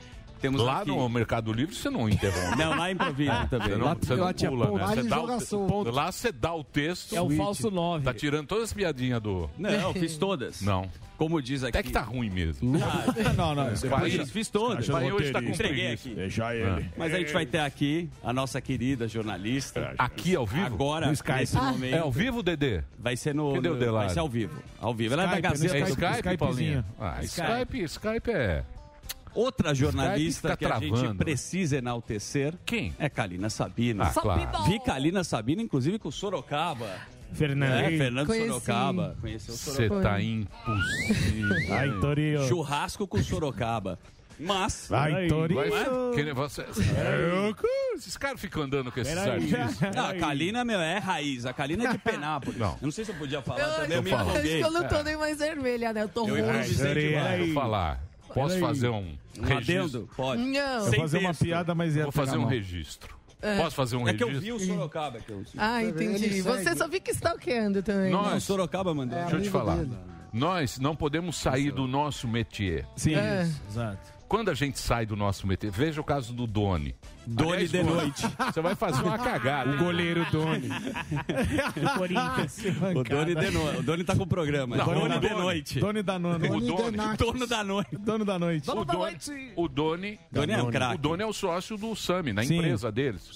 Temos 0.40 0.62
Lá 0.62 0.82
aqui... 0.82 0.88
no 0.90 1.08
Mercado 1.08 1.52
Livre 1.52 1.74
você 1.74 1.90
não 1.90 2.08
interrompe. 2.08 2.54
Não, 2.56 2.70
lá 2.76 2.92
improvisa 2.92 3.48
também. 3.50 3.70
Você 3.70 3.76
não, 3.76 3.94
você 3.96 4.14
não 4.14 4.24
lá 4.24 4.32
pula, 4.32 4.66
ponto. 4.68 4.78
né? 4.78 4.84
Lá 4.84 4.94
Você 4.94 5.02
dá 5.02 5.20
o, 5.20 5.90
lá 5.90 6.12
você 6.12 6.32
dá 6.32 6.54
o 6.54 6.62
texto. 6.64 7.16
É 7.16 7.20
o 7.20 7.30
falso 7.30 7.70
9. 7.72 8.04
Tá 8.04 8.14
tirando 8.14 8.46
todas 8.46 8.64
as 8.64 8.72
piadinhas 8.72 9.20
do. 9.20 9.50
Não, 9.58 9.68
eu 9.68 9.92
fiz 9.94 10.16
todas. 10.16 10.60
Não. 10.62 10.88
Como 11.18 11.42
diz 11.42 11.64
aqui. 11.64 11.76
Até 11.76 11.82
que 11.82 11.92
tá 11.92 12.00
ruim 12.00 12.30
mesmo. 12.30 12.78
Não, 13.36 13.54
não. 13.54 13.70
Você 13.70 13.88
Vai, 13.88 14.08
Fiz, 14.08 14.30
fiz 14.30 14.48
todas. 14.48 14.86
vai 14.86 15.10
hoje 15.10 15.32
tá 15.32 15.42
com 15.42 15.48
Entreguei 15.48 15.78
preguiça. 15.96 16.08
aqui. 16.08 16.14
Deixa 16.14 16.54
ele. 16.54 16.90
Mas 16.96 17.12
a 17.12 17.18
gente 17.18 17.32
vai 17.32 17.44
ter 17.44 17.58
aqui 17.58 18.08
a 18.22 18.32
nossa 18.32 18.60
querida 18.60 19.08
jornalista. 19.08 19.94
Aqui 19.98 20.36
ao 20.36 20.46
vivo? 20.46 20.64
Agora, 20.64 21.06
No 21.08 21.12
Skype. 21.12 21.38
nesse 21.40 21.56
momento. 21.56 21.94
É 21.94 21.98
ao 21.98 22.12
vivo, 22.12 22.40
Dedê? 22.42 22.82
Vai 22.96 23.16
ser 23.16 23.34
no. 23.34 23.52
Cadê 23.54 23.68
o 23.68 23.74
Delário? 23.74 24.06
vai 24.06 24.08
ser 24.10 24.20
ao 24.20 24.28
vivo. 24.28 24.62
Ao 24.80 24.94
vivo. 24.94 25.14
Ela 25.14 25.24
é 25.24 25.26
da 25.26 25.32
Skype, 25.32 25.48
no 25.48 25.50
Gazeta. 25.50 25.76
É 25.76 25.90
Skype, 25.90 26.14
Skype. 26.18 26.36
Paulinha? 26.38 26.84
Ah, 27.00 27.18
Skype, 27.22 27.82
Skype 27.84 28.30
é... 28.30 28.64
Outra 29.34 29.74
jornalista 29.74 30.48
Skype 30.50 30.58
que 30.58 30.64
fica 30.64 30.76
a 30.76 30.80
gente 30.80 30.98
travando. 30.98 31.18
precisa 31.18 31.76
enaltecer 31.76 32.54
Quem? 32.64 32.94
é 32.98 33.08
Kalina 33.08 33.50
Sabina. 33.50 34.04
Ah, 34.04 34.10
claro. 34.20 34.64
Vi 34.70 34.80
Kalina 34.80 35.22
Sabina, 35.24 35.62
inclusive, 35.62 35.98
com 35.98 36.08
o 36.08 36.12
Sorocaba. 36.12 36.88
Fernando. 37.32 37.72
É, 37.84 37.96
Fernando 37.98 38.26
Conheci. 38.26 38.48
Sorocaba. 38.48 39.16
Conheceu 39.20 39.54
Você 39.54 39.70
Sorocaba. 39.88 40.02
tá 40.02 40.20
impossível. 40.22 41.56
Ai, 41.70 41.90
Torinho. 42.00 42.48
Churrasco 42.48 43.06
com 43.06 43.22
Sorocaba. 43.22 43.98
Mas. 44.40 44.86
Vai, 44.88 45.26
Torinho. 45.26 45.58
Vai, 45.60 46.14
que 46.14 46.22
nem 46.22 46.32
você- 46.32 46.64
Esses 47.96 48.16
caras 48.16 48.40
ficam 48.40 48.62
andando 48.62 48.92
com 48.92 49.00
esses 49.00 49.16
artistas. 49.16 49.80
Não, 49.94 50.06
a 50.06 50.14
Kalina, 50.14 50.64
meu, 50.64 50.78
é 50.80 50.98
raiz. 50.98 51.44
A 51.44 51.52
Kalina 51.52 51.88
é 51.88 51.92
de 51.92 51.98
Penápolis. 51.98 52.56
Não. 52.58 52.72
Eu 52.72 52.78
não 52.82 52.90
sei 52.92 53.04
se 53.04 53.10
eu 53.10 53.16
podia 53.16 53.42
falar 53.42 53.60
Eu, 53.60 53.70
também, 53.82 53.96
eu 53.96 54.02
me 54.02 54.10
eu 54.10 54.20
empolguei. 54.20 54.58
que 54.58 54.64
eu 54.66 54.70
não 54.70 54.86
tô 54.88 55.02
nem 55.02 55.16
mais 55.16 55.38
vermelha, 55.38 55.92
né? 55.92 56.02
Eu 56.04 56.08
tô 56.08 56.28
Eu 56.28 56.34
peraí. 56.36 57.44
Vou 57.46 57.54
falar. 57.62 58.00
Posso 58.32 58.58
fazer 58.60 58.88
um 58.88 59.16
Um 59.38 59.42
registro? 59.42 59.56
adendo? 59.56 60.10
Pode. 60.16 60.42
Não. 60.42 60.80
Vou 60.82 60.90
Sem 60.90 61.00
fazer 61.00 61.18
uma 61.18 61.34
piada, 61.34 61.74
mas 61.74 61.96
ia 61.96 62.02
Vou 62.04 62.12
fazer 62.12 62.36
um 62.36 62.44
registro. 62.44 63.17
Posso 63.40 63.76
fazer 63.76 63.96
um 63.96 64.08
É 64.08 64.14
que 64.14 64.22
eu 64.22 64.28
registro? 64.28 64.58
vi 64.58 64.64
o 64.64 64.66
Sorocaba 64.66 65.20
que 65.20 65.30
eu. 65.30 65.42
Ah, 65.56 65.82
entendi. 65.82 66.24
Ele 66.24 66.42
Você 66.42 66.64
segue. 66.64 66.78
só 66.78 66.88
fica 66.88 67.10
stalkeando 67.12 67.82
também. 67.82 68.10
Nós- 68.10 68.26
Não, 68.30 68.36
o 68.36 68.40
Sorocaba 68.40 68.92
mandou. 68.94 69.16
É, 69.18 69.22
Deixa 69.22 69.36
eu 69.36 69.42
te 69.42 69.50
falar. 69.50 69.76
dele. 69.76 69.96
Nós 70.32 70.78
não 70.78 70.94
podemos 70.96 71.36
sair 71.36 71.70
do 71.70 71.86
nosso 71.86 72.26
métier. 72.28 72.86
Sim, 72.96 73.14
É. 73.14 73.44
isso, 73.44 73.62
exato. 73.70 74.17
Quando 74.28 74.50
a 74.50 74.54
gente 74.54 74.78
sai 74.78 75.06
do 75.06 75.16
nosso 75.16 75.46
métier, 75.46 75.72
veja 75.72 76.00
o 76.00 76.04
caso 76.04 76.34
do 76.34 76.46
Doni. 76.46 76.94
Doni 77.26 77.52
Aliás, 77.52 77.70
de 77.70 77.78
Doni, 77.78 77.90
noite. 77.90 78.26
Você 78.52 78.60
vai 78.60 78.74
fazer 78.74 79.02
uma 79.02 79.18
cagada. 79.18 79.70
O 79.70 79.78
goleiro 79.78 80.26
Doni. 80.30 80.68
Do 80.68 81.90
Corinthians. 81.96 82.58
O 82.94 83.02
Doni 83.02 83.34
de 83.34 83.50
noite. 83.50 83.78
O 83.78 83.82
Doni 83.82 84.04
tá 84.04 84.14
com 84.14 84.24
o 84.24 84.26
programa. 84.26 84.76
Não, 84.76 84.84
Doni 84.84 85.08
Doni. 85.08 85.20
de 85.20 85.34
noite. 85.34 85.80
Dono 85.80 86.02
da 86.02 86.18
nona. 86.18 86.36
O 86.46 86.60
Doni 86.60 86.66
Doni. 86.66 87.16
Dono 87.16 87.46
da 87.46 87.64
noite. 87.64 87.96
Dono 87.98 88.24
da 88.24 88.38
noite. 88.38 88.70
o 88.70 88.84
Doni, 88.84 89.48
o 89.56 89.68
Doni, 89.68 90.18
Doni 90.30 90.52
é 90.52 90.62
um 90.62 90.68
o 90.68 90.70
craque. 90.70 90.98
Doni 90.98 91.22
é 91.22 91.26
o 91.26 91.32
sócio 91.32 91.76
do 91.78 91.96
Sami, 91.96 92.32
na 92.32 92.44
Sim. 92.44 92.56
empresa 92.56 92.92
deles. 92.92 93.30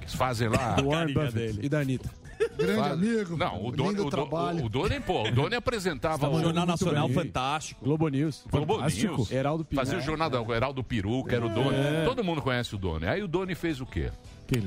Que 0.00 0.16
fazem 0.16 0.48
lá. 0.48 0.76
Warren 0.76 1.14
Buffett. 1.14 1.58
E 1.62 1.68
da 1.68 1.80
Anitta. 1.80 2.21
Grande 2.56 2.80
faz- 2.80 2.92
amigo. 2.92 3.36
Não, 3.36 3.64
o 3.66 3.70
Doni, 3.72 4.00
o, 4.00 4.10
Do- 4.10 4.22
o, 4.24 4.64
o 4.64 4.68
Doni, 4.68 5.00
pô, 5.00 5.22
o 5.28 5.30
Doni 5.32 5.54
apresentava 5.54 6.28
O 6.28 6.36
o 6.36 6.40
Jornal 6.42 6.66
Nacional 6.66 7.06
bem. 7.08 7.14
fantástico. 7.16 7.84
Globo 7.84 8.08
News. 8.08 8.44
Globo 8.50 8.74
Fantástico. 8.76 9.16
News. 9.16 9.30
Heraldo. 9.32 9.66
Fazia 9.74 9.98
o 9.98 10.00
jornal 10.02 10.30
do 10.30 10.52
Heraldo 10.54 10.82
Peru, 10.84 11.24
que 11.24 11.34
era 11.34 11.44
o 11.46 11.48
Doni. 11.48 11.76
Todo 12.04 12.22
mundo 12.24 12.42
conhece 12.42 12.74
o 12.74 12.78
Doni. 12.78 13.06
Aí 13.06 13.22
o 13.22 13.28
Doni 13.28 13.54
fez 13.54 13.80
o 13.80 13.86
quê? 13.86 14.10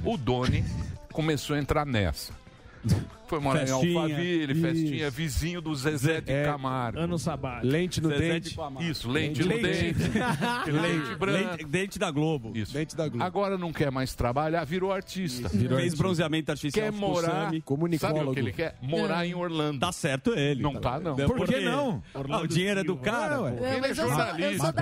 O 0.03 0.17
Doni 0.17 0.63
começou 1.11 1.55
a 1.55 1.59
entrar 1.59 1.85
nessa. 1.85 2.33
Foi 3.27 3.39
morar 3.39 3.63
em 3.63 3.67
Festinha. 3.67 3.99
Alphaville, 4.01 4.55
festinha, 4.55 5.09
vizinho 5.09 5.61
do 5.61 5.73
Zezé 5.75 6.21
de 6.21 6.31
É. 6.31 6.45
Camargo. 6.45 6.99
Ano 6.99 7.17
sabático. 7.17 7.67
Lente 7.67 8.01
no 8.01 8.09
Zezé 8.09 8.33
dente. 8.39 8.55
de. 8.55 8.89
Isso, 8.89 9.09
lente 9.09 9.43
no 9.43 9.47
Leite. 9.55 9.93
dente. 9.93 10.71
Lente 10.71 11.15
branca. 11.17 11.51
Lente- 11.51 11.65
Dente 11.65 11.99
da 11.99 12.11
Globo. 12.11 12.51
Isso. 12.55 12.73
Dente 12.73 12.95
da 12.95 13.07
Globo. 13.07 13.23
Agora 13.23 13.57
não 13.57 13.71
quer 13.73 13.91
mais 13.91 14.13
trabalhar, 14.15 14.63
virou 14.65 14.91
artista. 14.91 15.49
Virou 15.49 15.69
Fez 15.77 15.79
artista. 15.79 15.97
bronzeamento 15.97 16.51
artificial 16.51 16.85
Quer 16.85 16.91
morar. 16.91 17.51
Comunicólogo. 17.63 18.17
Sabe 18.19 18.29
o 18.29 18.33
que 18.33 18.39
ele 18.39 18.51
quer? 18.53 18.75
Morar 18.81 19.25
em 19.25 19.33
Orlando. 19.33 19.79
Tá 19.79 19.91
certo 19.91 20.33
ele. 20.33 20.61
Não 20.61 20.75
tá, 20.75 20.99
não. 20.99 21.15
Por 21.15 21.47
que 21.47 21.59
não? 21.61 22.01
Ah, 22.13 22.39
o 22.41 22.47
dinheiro 22.47 22.79
é 22.79 22.83
do 22.83 22.95
cara. 22.97 23.35
É, 23.49 23.55
Ele 23.55 23.65
é 23.65 23.79
mas 23.81 23.89
eu 23.89 23.95
sou, 23.95 24.03
eu 24.05 24.57
jornalista. 24.57 24.73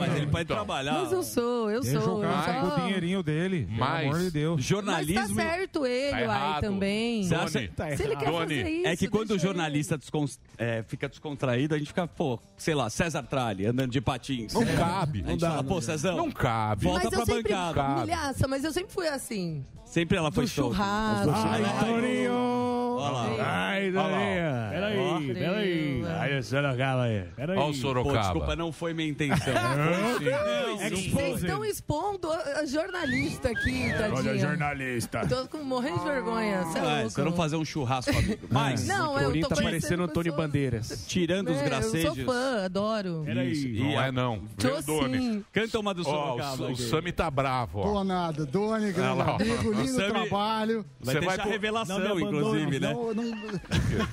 Mas 0.00 0.16
ele 0.16 0.26
pode 0.26 0.44
Então. 0.44 0.56
trabalhar. 0.56 0.92
Mas 0.94 1.12
eu 1.12 1.22
sou, 1.22 1.70
eu 1.70 1.82
sou. 1.82 2.00
só- 2.00 2.72
o 2.76 2.80
dinheirinho 2.80 3.22
dele. 3.22 3.66
Mas- 3.70 4.00
Pelo 4.02 4.10
amor 4.14 4.20
de 4.24 4.30
Deus. 4.30 4.56
Mas 4.56 4.66
tá 4.66 4.68
Jornalismo. 4.74 5.34
certo 5.34 5.86
ele, 5.86 6.10
Tá 6.10 6.16
uai, 6.16 6.24
errado. 6.24 6.60
também. 6.62 7.22
Você 7.24 7.34
acha- 7.34 7.51
Se 7.96 8.02
ele 8.02 8.16
quer 8.16 8.24
Doni, 8.30 8.38
fazer 8.56 8.68
isso, 8.70 8.86
É 8.86 8.96
que 8.96 9.08
quando 9.08 9.30
o 9.32 9.38
jornalista 9.38 9.96
descon- 9.98 10.26
é, 10.58 10.82
fica 10.86 11.08
descontraído, 11.08 11.74
a 11.74 11.78
gente 11.78 11.88
fica, 11.88 12.06
pô, 12.06 12.38
sei 12.56 12.74
lá, 12.74 12.88
César 12.90 13.22
Tralli 13.22 13.66
andando 13.66 13.90
de 13.90 14.00
patins. 14.00 14.52
Não 14.54 14.64
cabe. 14.64 15.22
A 15.26 15.30
gente 15.30 15.40
fala, 15.40 15.62
pô, 15.64 15.80
Cezão, 15.80 16.16
Não 16.16 16.30
cabe. 16.30 16.84
Volta 16.84 17.04
Mas 17.10 17.14
pra 17.14 17.24
sempre, 17.26 17.52
bancada. 17.54 18.00
milhaça, 18.02 18.48
mas 18.48 18.64
eu 18.64 18.72
sempre 18.72 18.92
fui 18.92 19.08
assim. 19.08 19.64
sempre 19.84 20.16
ela 20.16 20.30
foi 20.32 20.46
churrasco. 20.46 21.30
Ai, 21.34 21.62
Torinho! 21.86 22.62
Olha 22.94 23.10
lá. 23.10 23.68
Ai, 23.68 23.88
Olha 23.88 23.92
Dorinha. 23.92 24.68
Peraí, 24.70 25.34
peraí. 25.34 26.04
Ai, 26.06 26.38
o 26.38 26.42
Sorocaba 26.44 27.02
aí. 27.04 27.24
Peraí. 27.34 27.56
Olha 27.58 27.66
o 27.66 27.72
Pô, 27.72 27.74
Sorocaba. 27.74 28.18
desculpa, 28.20 28.56
não 28.56 28.70
foi 28.70 28.94
minha 28.94 29.08
intenção. 29.08 29.52
Vocês 30.78 31.40
estão 31.42 31.64
expondo 31.64 32.30
a 32.30 32.42
a 32.62 32.66
jornalista 32.66 33.48
aqui, 33.50 33.92
tadinha. 33.96 34.38
jornalista. 34.38 35.26
Tô 35.26 35.48
com, 35.48 35.64
morrendo 35.64 35.98
de 36.00 36.04
vergonha. 36.04 36.62
Você 36.64 36.78
é 36.78 36.82
louco. 36.82 37.10
você 37.10 37.22
não 37.22 37.32
fazer 37.42 37.56
um 37.56 37.64
churrasco, 37.64 38.10
amigo. 38.16 38.46
Mas, 38.50 38.86
Não, 38.86 39.18
eu 39.18 39.40
tô 39.40 39.48
tá 39.48 39.56
parecendo 39.62 40.02
Antônio 40.04 40.34
Bandeiras. 40.34 41.04
tirando 41.08 41.48
os 41.50 41.56
É, 41.56 41.60
eu 41.60 41.64
gracejos... 41.64 42.14
sou 42.16 42.24
fã, 42.24 42.64
adoro. 42.64 43.24
Isso, 43.44 43.66
e 43.68 43.80
Não 43.80 44.00
é 44.00 44.12
não. 44.12 44.42
Tô 44.56 44.80
Doni. 44.82 45.18
sim. 45.18 45.44
Canta 45.52 45.78
uma 45.80 45.92
do 45.94 46.04
Sorocaba. 46.04 46.70
o. 46.70 46.76
Sami 46.76 47.12
tá 47.12 47.30
bravo, 47.30 47.80
ó. 47.80 47.82
Tô 47.82 48.04
nada. 48.04 48.46
Doni, 48.46 48.92
grande 48.92 49.20
amigo, 49.22 49.72
lindo 49.72 49.88
Sammy- 49.92 50.10
trabalho. 50.28 50.84
Vai 51.00 51.14
Você 51.14 51.20
deixar 51.20 51.26
vai 51.36 51.38
pro- 51.38 51.50
revelação, 51.50 52.20
inclusive, 52.20 52.80
né? 52.80 52.92
Não, 52.92 53.14
não, 53.14 53.32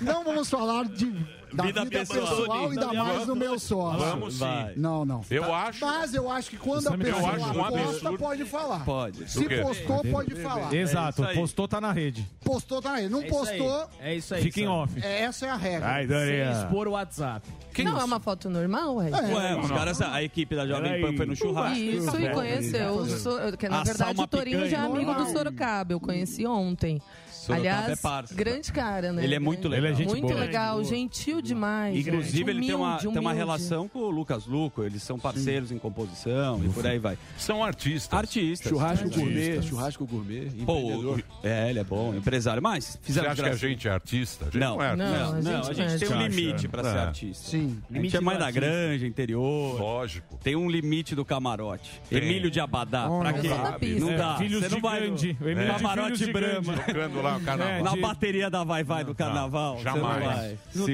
não 0.02 0.24
vamos 0.24 0.50
falar 0.50 0.86
de, 0.86 1.06
da 1.54 1.64
Vida 1.64 1.84
vida, 1.84 2.00
pessoal. 2.00 2.20
pessoal, 2.38 2.70
ainda 2.70 2.82
Não 2.86 2.90
me 2.92 2.98
mais 2.98 3.26
do 3.26 3.36
meu 3.36 3.60
sócio. 3.60 4.00
Vamos 4.00 4.34
sim. 4.36 4.40
Vai. 4.40 4.74
Não, 4.76 5.06
não. 5.06 5.22
Eu 5.30 5.54
acho. 5.54 5.86
Mas 5.86 6.14
eu 6.14 6.32
acho 6.32 6.50
que 6.50 6.58
quando 6.58 6.88
a 6.88 6.92
tá 6.92 6.98
pessoa 6.98 7.18
um 7.34 7.54
posta, 7.54 7.80
absurdo. 7.90 8.18
pode 8.18 8.46
falar. 8.46 8.86
Pode. 8.86 9.30
Se 9.32 9.62
postou, 9.62 10.04
pode 10.06 10.36
falar. 10.36 10.74
Exato, 10.74 11.22
isso 11.22 11.30
aí. 11.32 11.36
postou, 11.38 11.68
tá 11.68 11.82
na 11.82 11.92
rede. 11.92 12.26
Postou, 12.44 12.82
tá 12.82 12.94
aí. 12.94 13.10
Não 13.10 13.24
postou, 13.24 13.88
É 14.00 14.16
isso 14.16 14.34
aí. 14.36 14.42
Fica 14.44 14.62
em 14.62 14.68
off. 14.68 14.94
é, 15.04 15.22
essa 15.24 15.46
é 15.46 15.50
a 15.50 15.56
regra. 15.56 15.88
Ai, 15.90 16.08
Dorinha. 16.08 16.52
expor 16.52 16.88
o 16.88 16.92
WhatsApp. 16.92 17.48
não, 17.84 18.00
é 18.00 18.04
uma 18.04 18.20
foto 18.20 18.50
normal, 18.50 18.96
ué? 18.96 19.10
Ué, 19.10 19.56
os 19.60 19.70
caras, 19.72 20.02
a 20.02 20.22
equipe 20.24 20.56
da 20.56 20.68
Jovem. 20.68 21.02
Pan 21.02 21.16
foi 21.16 21.26
no 21.26 21.36
churrasco. 21.36 21.78
Isso, 21.80 22.20
e 22.20 22.30
conheceu. 22.30 23.06
So- 23.06 23.58
que, 23.58 23.70
na 23.70 23.82
Assar 23.82 23.96
verdade, 23.96 24.22
o 24.22 24.28
Torinho 24.28 24.70
já 24.70 24.78
é 24.78 24.82
amigo 24.82 25.14
do 25.14 25.26
Sorocaba. 25.32 25.94
Eu 25.94 26.00
conheci 26.00 26.46
ontem. 26.46 27.02
Sorocaba 27.40 27.70
Aliás, 27.78 27.90
é 28.00 28.02
parça. 28.02 28.34
grande 28.36 28.72
cara, 28.72 29.14
né? 29.14 29.24
Ele 29.24 29.36
é 29.36 29.40
muito 29.40 29.68
legal. 29.68 29.86
Ele 29.86 29.94
é 29.94 29.98
gente 29.98 30.10
Muito 30.10 30.28
boa. 30.28 30.40
legal, 30.40 30.84
gentil 30.84 31.42
demais. 31.42 31.98
Inclusive, 31.98 32.38
gente. 32.38 32.50
ele 32.50 32.66
tem 32.68 32.76
uma, 32.76 32.88
Humilde, 32.98 33.08
tem 33.10 33.20
uma 33.22 33.34
relação 33.34 33.88
com 33.88 34.00
o 34.00 34.10
Lucas 34.10 34.46
Luco, 34.46 34.84
eles 34.84 35.02
são 35.04 35.18
parceiros 35.18 35.72
em 35.72 35.78
composição 35.78 36.62
e 36.64 36.70
por 36.70 36.86
aí 36.86 37.00
vai. 37.00 37.18
São 37.38 37.64
artistas. 37.64 38.18
Artistas. 38.18 38.70
Churrasco 38.70 39.06
Artistas. 39.06 39.24
gourmet, 39.24 39.62
churrasco 39.64 40.06
gourmet, 40.06 40.50
Pô, 40.66 41.18
é, 41.44 41.70
ele 41.70 41.80
é 41.80 41.84
bom, 41.84 42.14
empresário. 42.14 42.62
Mas 42.62 42.86
Você 42.86 43.00
fizeram 43.02 43.32
acha 43.32 43.44
que 43.44 43.50
a 43.50 43.56
gente 43.56 43.88
é 43.88 43.92
artista? 43.92 44.46
A 44.46 44.50
gente 44.50 44.60
Não, 44.60 44.76
não, 44.76 44.84
é 44.84 44.88
artista. 44.90 45.10
Não, 45.12 45.22
Não, 45.22 45.30
a 45.30 45.42
não, 45.42 45.64
gente 45.64 45.82
a 45.82 45.88
gente 45.90 46.00
tem 46.00 46.08
um 46.10 46.12
não 46.12 46.22
é. 46.22 46.28
limite 46.28 46.68
pra 46.68 46.84
ser 46.84 46.90
É. 46.98 47.00
artista. 47.00 47.50
Sim. 47.50 47.58
A 47.58 47.64
gente 47.64 47.94
Limite 47.94 48.18
é 48.18 48.22
mais 48.22 48.40
da 48.40 48.52
granja, 48.52 49.08
interior. 49.08 49.80
Lógico. 49.80 50.38
Tem 50.44 50.56
um 50.56 50.70
limite 50.70 51.16
do 51.16 51.24
camarote. 51.24 52.02
Tem. 52.10 52.18
Emílio 52.20 52.52
de 52.52 52.60
Abadá, 52.60 53.10
Oh, 53.10 53.20
pra 53.20 53.32
não 53.32 53.40
quê? 53.42 53.48
dá. 53.50 53.78
Não 54.00 54.10
É, 54.12 54.18
dá. 54.18 54.38
filhos 54.38 54.62
Você 54.64 54.70
não 54.70 54.76
de 54.78 54.82
vai 54.82 55.00
Gandhi. 55.08 55.38
no 55.40 55.46
O 55.46 55.50
Emílio 55.50 55.74
de 55.74 55.78
camarote 55.82 56.32
Brahma. 56.34 56.74
Tocando 56.74 57.22
lá 57.22 57.39
o 57.40 57.46
carnaval. 57.46 57.84
Na 57.84 57.96
bateria 57.96 58.50
da 58.50 58.64
Vai 58.64 58.84
Vai 58.84 59.04
do 59.04 59.16
carnaval. 59.16 59.78
você 59.78 59.84
jamais. 59.84 60.24
Não 60.24 60.30
vai. 60.30 60.58
No 60.74 60.86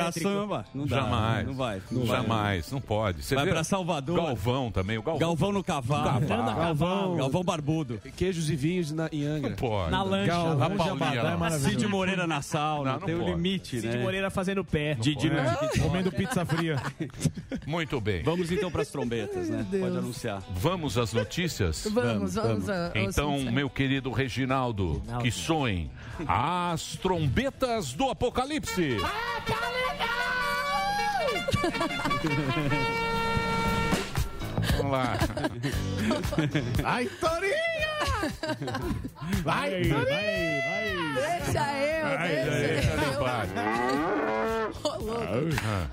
elétrico. 0.00 0.28
samba. 0.28 0.64
Não 0.74 0.86
dá, 0.86 0.96
Jamais. 0.96 1.46
Não 1.46 1.54
vai. 1.54 1.82
Não 1.90 2.04
vai. 2.04 2.16
Jamais. 2.22 2.72
Não 2.72 2.80
pode. 2.80 3.22
Você 3.24 3.34
Vai 3.34 3.44
vê 3.44 3.50
pra 3.50 3.64
Salvador. 3.64 4.16
Galvão 4.16 4.70
também. 4.70 4.98
O 4.98 5.02
Galvão. 5.02 5.18
Galvão 5.20 5.52
no 5.52 5.64
cavalo. 5.64 6.04
Cavalo. 6.20 6.56
Galvão. 6.56 7.16
Galvão 7.16 7.44
barbudo. 7.44 8.00
Queijos 8.16 8.50
e 8.50 8.56
vinhos 8.56 8.92
na, 8.92 9.08
em 9.12 9.24
Não 9.24 9.36
Angra. 9.36 9.56
pode. 9.56 9.90
Na 9.90 10.02
lancha. 10.02 10.32
Galvão 10.32 10.76
Paulinha 10.76 11.46
é. 11.46 11.58
Cid 11.58 11.86
Moreira 11.86 12.26
na 12.26 12.42
sauna. 12.42 12.92
Não, 12.92 13.00
não 13.00 13.06
tem 13.06 13.14
um 13.14 13.18
pode. 13.20 13.30
limite, 13.32 13.80
Cid 13.80 13.96
né? 13.96 14.02
Moreira 14.02 14.30
fazendo 14.30 14.64
pé. 14.64 14.94
Didi 14.94 15.30
no. 15.30 15.36
Comendo 15.82 16.10
pizza 16.12 16.44
fria. 16.44 16.80
Muito 17.66 18.00
bem. 18.00 18.22
Vamos 18.22 18.50
então 18.50 18.70
pras 18.70 18.88
trombetas, 18.88 19.48
né? 19.48 19.66
Pode 19.70 19.96
anunciar. 19.96 20.42
Vamos 20.54 20.98
às 20.98 21.12
notícias? 21.12 21.86
Vamos, 21.90 22.34
vamos. 22.34 22.68
ao 22.68 22.90
Então, 22.94 23.38
meu 23.52 23.68
querido 23.70 24.10
Reginaldo, 24.10 25.02
que 25.20 25.30
as 26.26 26.96
trombetas 26.96 27.92
do 27.92 28.10
Apocalipse. 28.10 28.96
Vamos 34.76 34.92
lá. 34.92 35.14
Ai, 36.84 37.06
Torinha! 37.20 37.82
Vai, 39.42 39.82
vai, 39.84 40.04
vai. 40.04 40.22
Deixa 41.14 41.64
eu, 41.80 42.18
deixa 42.18 42.90
eu. 42.90 43.22
Ô, 43.22 44.51
louco. 44.82 45.22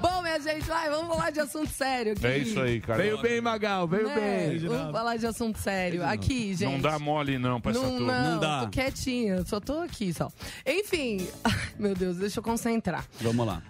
Bom, 0.02 0.22
minha 0.22 0.40
gente, 0.40 0.64
vai, 0.66 0.90
vamos 0.90 1.08
falar 1.16 1.30
de 1.32 1.40
assunto 1.40 1.70
sério 1.70 2.14
aqui. 2.14 2.26
É 2.28 2.38
isso 2.38 2.60
aí, 2.60 2.80
cara. 2.82 3.02
Veio 3.02 3.18
bem, 3.22 3.42
Magal, 3.42 3.88
veio 3.88 4.08
Né? 4.08 4.16
bem. 4.50 4.58
Vamos 4.60 4.92
falar 4.92 5.18
de 5.18 5.26
assunto 5.28 5.58
sério. 5.60 6.06
Aqui, 6.06 6.54
gente. 6.56 6.72
Não 6.72 6.80
dá 6.80 6.98
mole 7.00 7.38
não 7.38 7.60
pra 7.60 7.72
essa 7.72 7.82
Não, 7.82 7.98
turma. 7.98 8.20
não, 8.22 8.32
Não 8.34 8.40
dá. 8.40 8.60
tô 8.62 8.70
quietinha, 8.70 9.44
só 9.46 9.60
tô 9.60 9.80
aqui 9.80 10.14
só. 10.14 10.32
Enfim, 10.66 11.28
meu 11.80 11.94
Deus, 11.96 12.18
deixa 12.18 12.40
eu 12.40 12.44
concentrar. 12.44 13.06
Vamos 13.22 13.46
lá. 13.46 13.62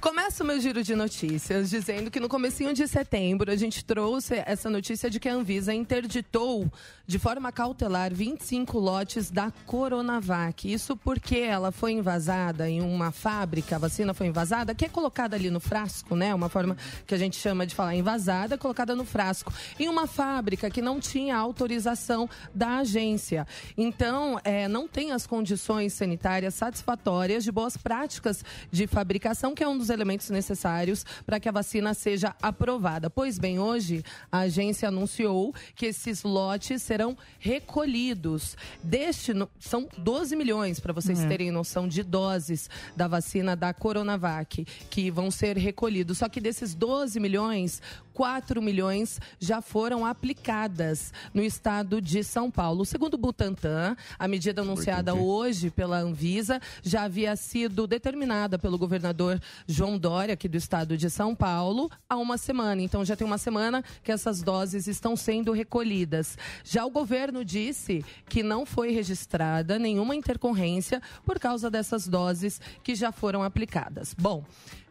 Começa 0.00 0.44
o 0.44 0.46
meu 0.46 0.60
giro 0.60 0.84
de 0.84 0.94
notícias 0.94 1.70
dizendo 1.70 2.08
que 2.08 2.20
no 2.20 2.28
comecinho 2.28 2.72
de 2.72 2.86
setembro 2.86 3.50
a 3.50 3.56
gente 3.56 3.84
trouxe 3.84 4.42
essa 4.46 4.70
notícia 4.70 5.10
de 5.10 5.18
que 5.18 5.28
a 5.28 5.34
Anvisa 5.34 5.74
interditou 5.74 6.70
de 7.04 7.18
forma 7.18 7.50
cautelar 7.50 8.14
25 8.14 8.78
lotes 8.78 9.28
da 9.28 9.50
Coronavac. 9.66 10.70
Isso 10.70 10.96
porque 10.96 11.38
ela 11.38 11.72
foi 11.72 11.92
invasada 11.92 12.68
em 12.68 12.80
uma 12.80 13.10
fábrica, 13.10 13.74
a 13.74 13.78
vacina 13.78 14.14
foi 14.14 14.26
invasada, 14.28 14.74
que 14.74 14.84
é 14.84 14.88
colocada 14.88 15.34
ali 15.34 15.50
no 15.50 15.58
frasco, 15.58 16.14
né? 16.14 16.32
Uma 16.34 16.48
forma 16.48 16.76
que 17.04 17.14
a 17.14 17.18
gente 17.18 17.36
chama 17.36 17.66
de 17.66 17.74
falar 17.74 17.96
invasada, 17.96 18.58
colocada 18.58 18.94
no 18.94 19.06
frasco, 19.06 19.52
em 19.80 19.88
uma 19.88 20.06
fábrica 20.06 20.70
que 20.70 20.82
não 20.82 21.00
tinha 21.00 21.36
autorização 21.36 22.28
da 22.54 22.78
agência. 22.78 23.46
Então, 23.76 24.38
é, 24.44 24.68
não 24.68 24.86
tem 24.86 25.10
as 25.10 25.26
condições 25.26 25.94
sanitárias 25.94 26.54
satisfatórias 26.54 27.42
de 27.42 27.50
boas 27.50 27.76
práticas 27.76 28.44
de 28.70 28.86
fabricação, 28.86 29.54
que 29.54 29.64
é 29.64 29.68
um 29.68 29.77
dos 29.78 29.88
elementos 29.90 30.28
necessários 30.30 31.04
para 31.24 31.38
que 31.40 31.48
a 31.48 31.52
vacina 31.52 31.94
seja 31.94 32.34
aprovada. 32.42 33.08
Pois 33.08 33.38
bem, 33.38 33.58
hoje 33.58 34.02
a 34.30 34.40
agência 34.40 34.88
anunciou 34.88 35.54
que 35.74 35.86
esses 35.86 36.22
lotes 36.22 36.82
serão 36.82 37.16
recolhidos. 37.38 38.56
Deste 38.82 39.32
são 39.58 39.88
12 39.96 40.34
milhões, 40.36 40.80
para 40.80 40.92
vocês 40.92 41.20
É. 41.20 41.28
terem 41.28 41.50
noção, 41.50 41.86
de 41.86 42.02
doses 42.02 42.68
da 42.96 43.06
vacina 43.06 43.54
da 43.54 43.72
Coronavac 43.72 44.64
que 44.90 45.10
vão 45.10 45.30
ser 45.30 45.56
recolhidos. 45.56 46.18
Só 46.18 46.28
que 46.28 46.40
desses 46.40 46.74
12 46.74 47.20
milhões, 47.20 47.80
4 48.18 48.60
milhões 48.60 49.20
já 49.38 49.62
foram 49.62 50.04
aplicadas 50.04 51.12
no 51.32 51.40
estado 51.40 52.02
de 52.02 52.24
São 52.24 52.50
Paulo. 52.50 52.84
Segundo 52.84 53.14
o 53.14 53.16
Butantan, 53.16 53.96
a 54.18 54.26
medida 54.26 54.60
anunciada 54.60 55.14
hoje 55.14 55.70
pela 55.70 55.98
Anvisa 56.00 56.60
já 56.82 57.04
havia 57.04 57.36
sido 57.36 57.86
determinada 57.86 58.58
pelo 58.58 58.76
governador 58.76 59.40
João 59.68 59.96
Dória, 59.96 60.34
aqui 60.34 60.48
do 60.48 60.56
estado 60.56 60.98
de 60.98 61.08
São 61.08 61.32
Paulo, 61.32 61.88
há 62.08 62.16
uma 62.16 62.36
semana. 62.36 62.82
Então 62.82 63.04
já 63.04 63.14
tem 63.14 63.24
uma 63.24 63.38
semana 63.38 63.84
que 64.02 64.10
essas 64.10 64.42
doses 64.42 64.88
estão 64.88 65.14
sendo 65.14 65.52
recolhidas. 65.52 66.36
Já 66.64 66.84
o 66.84 66.90
governo 66.90 67.44
disse 67.44 68.04
que 68.28 68.42
não 68.42 68.66
foi 68.66 68.90
registrada 68.90 69.78
nenhuma 69.78 70.16
intercorrência 70.16 71.00
por 71.24 71.38
causa 71.38 71.70
dessas 71.70 72.08
doses 72.08 72.60
que 72.82 72.96
já 72.96 73.12
foram 73.12 73.44
aplicadas. 73.44 74.12
Bom. 74.12 74.44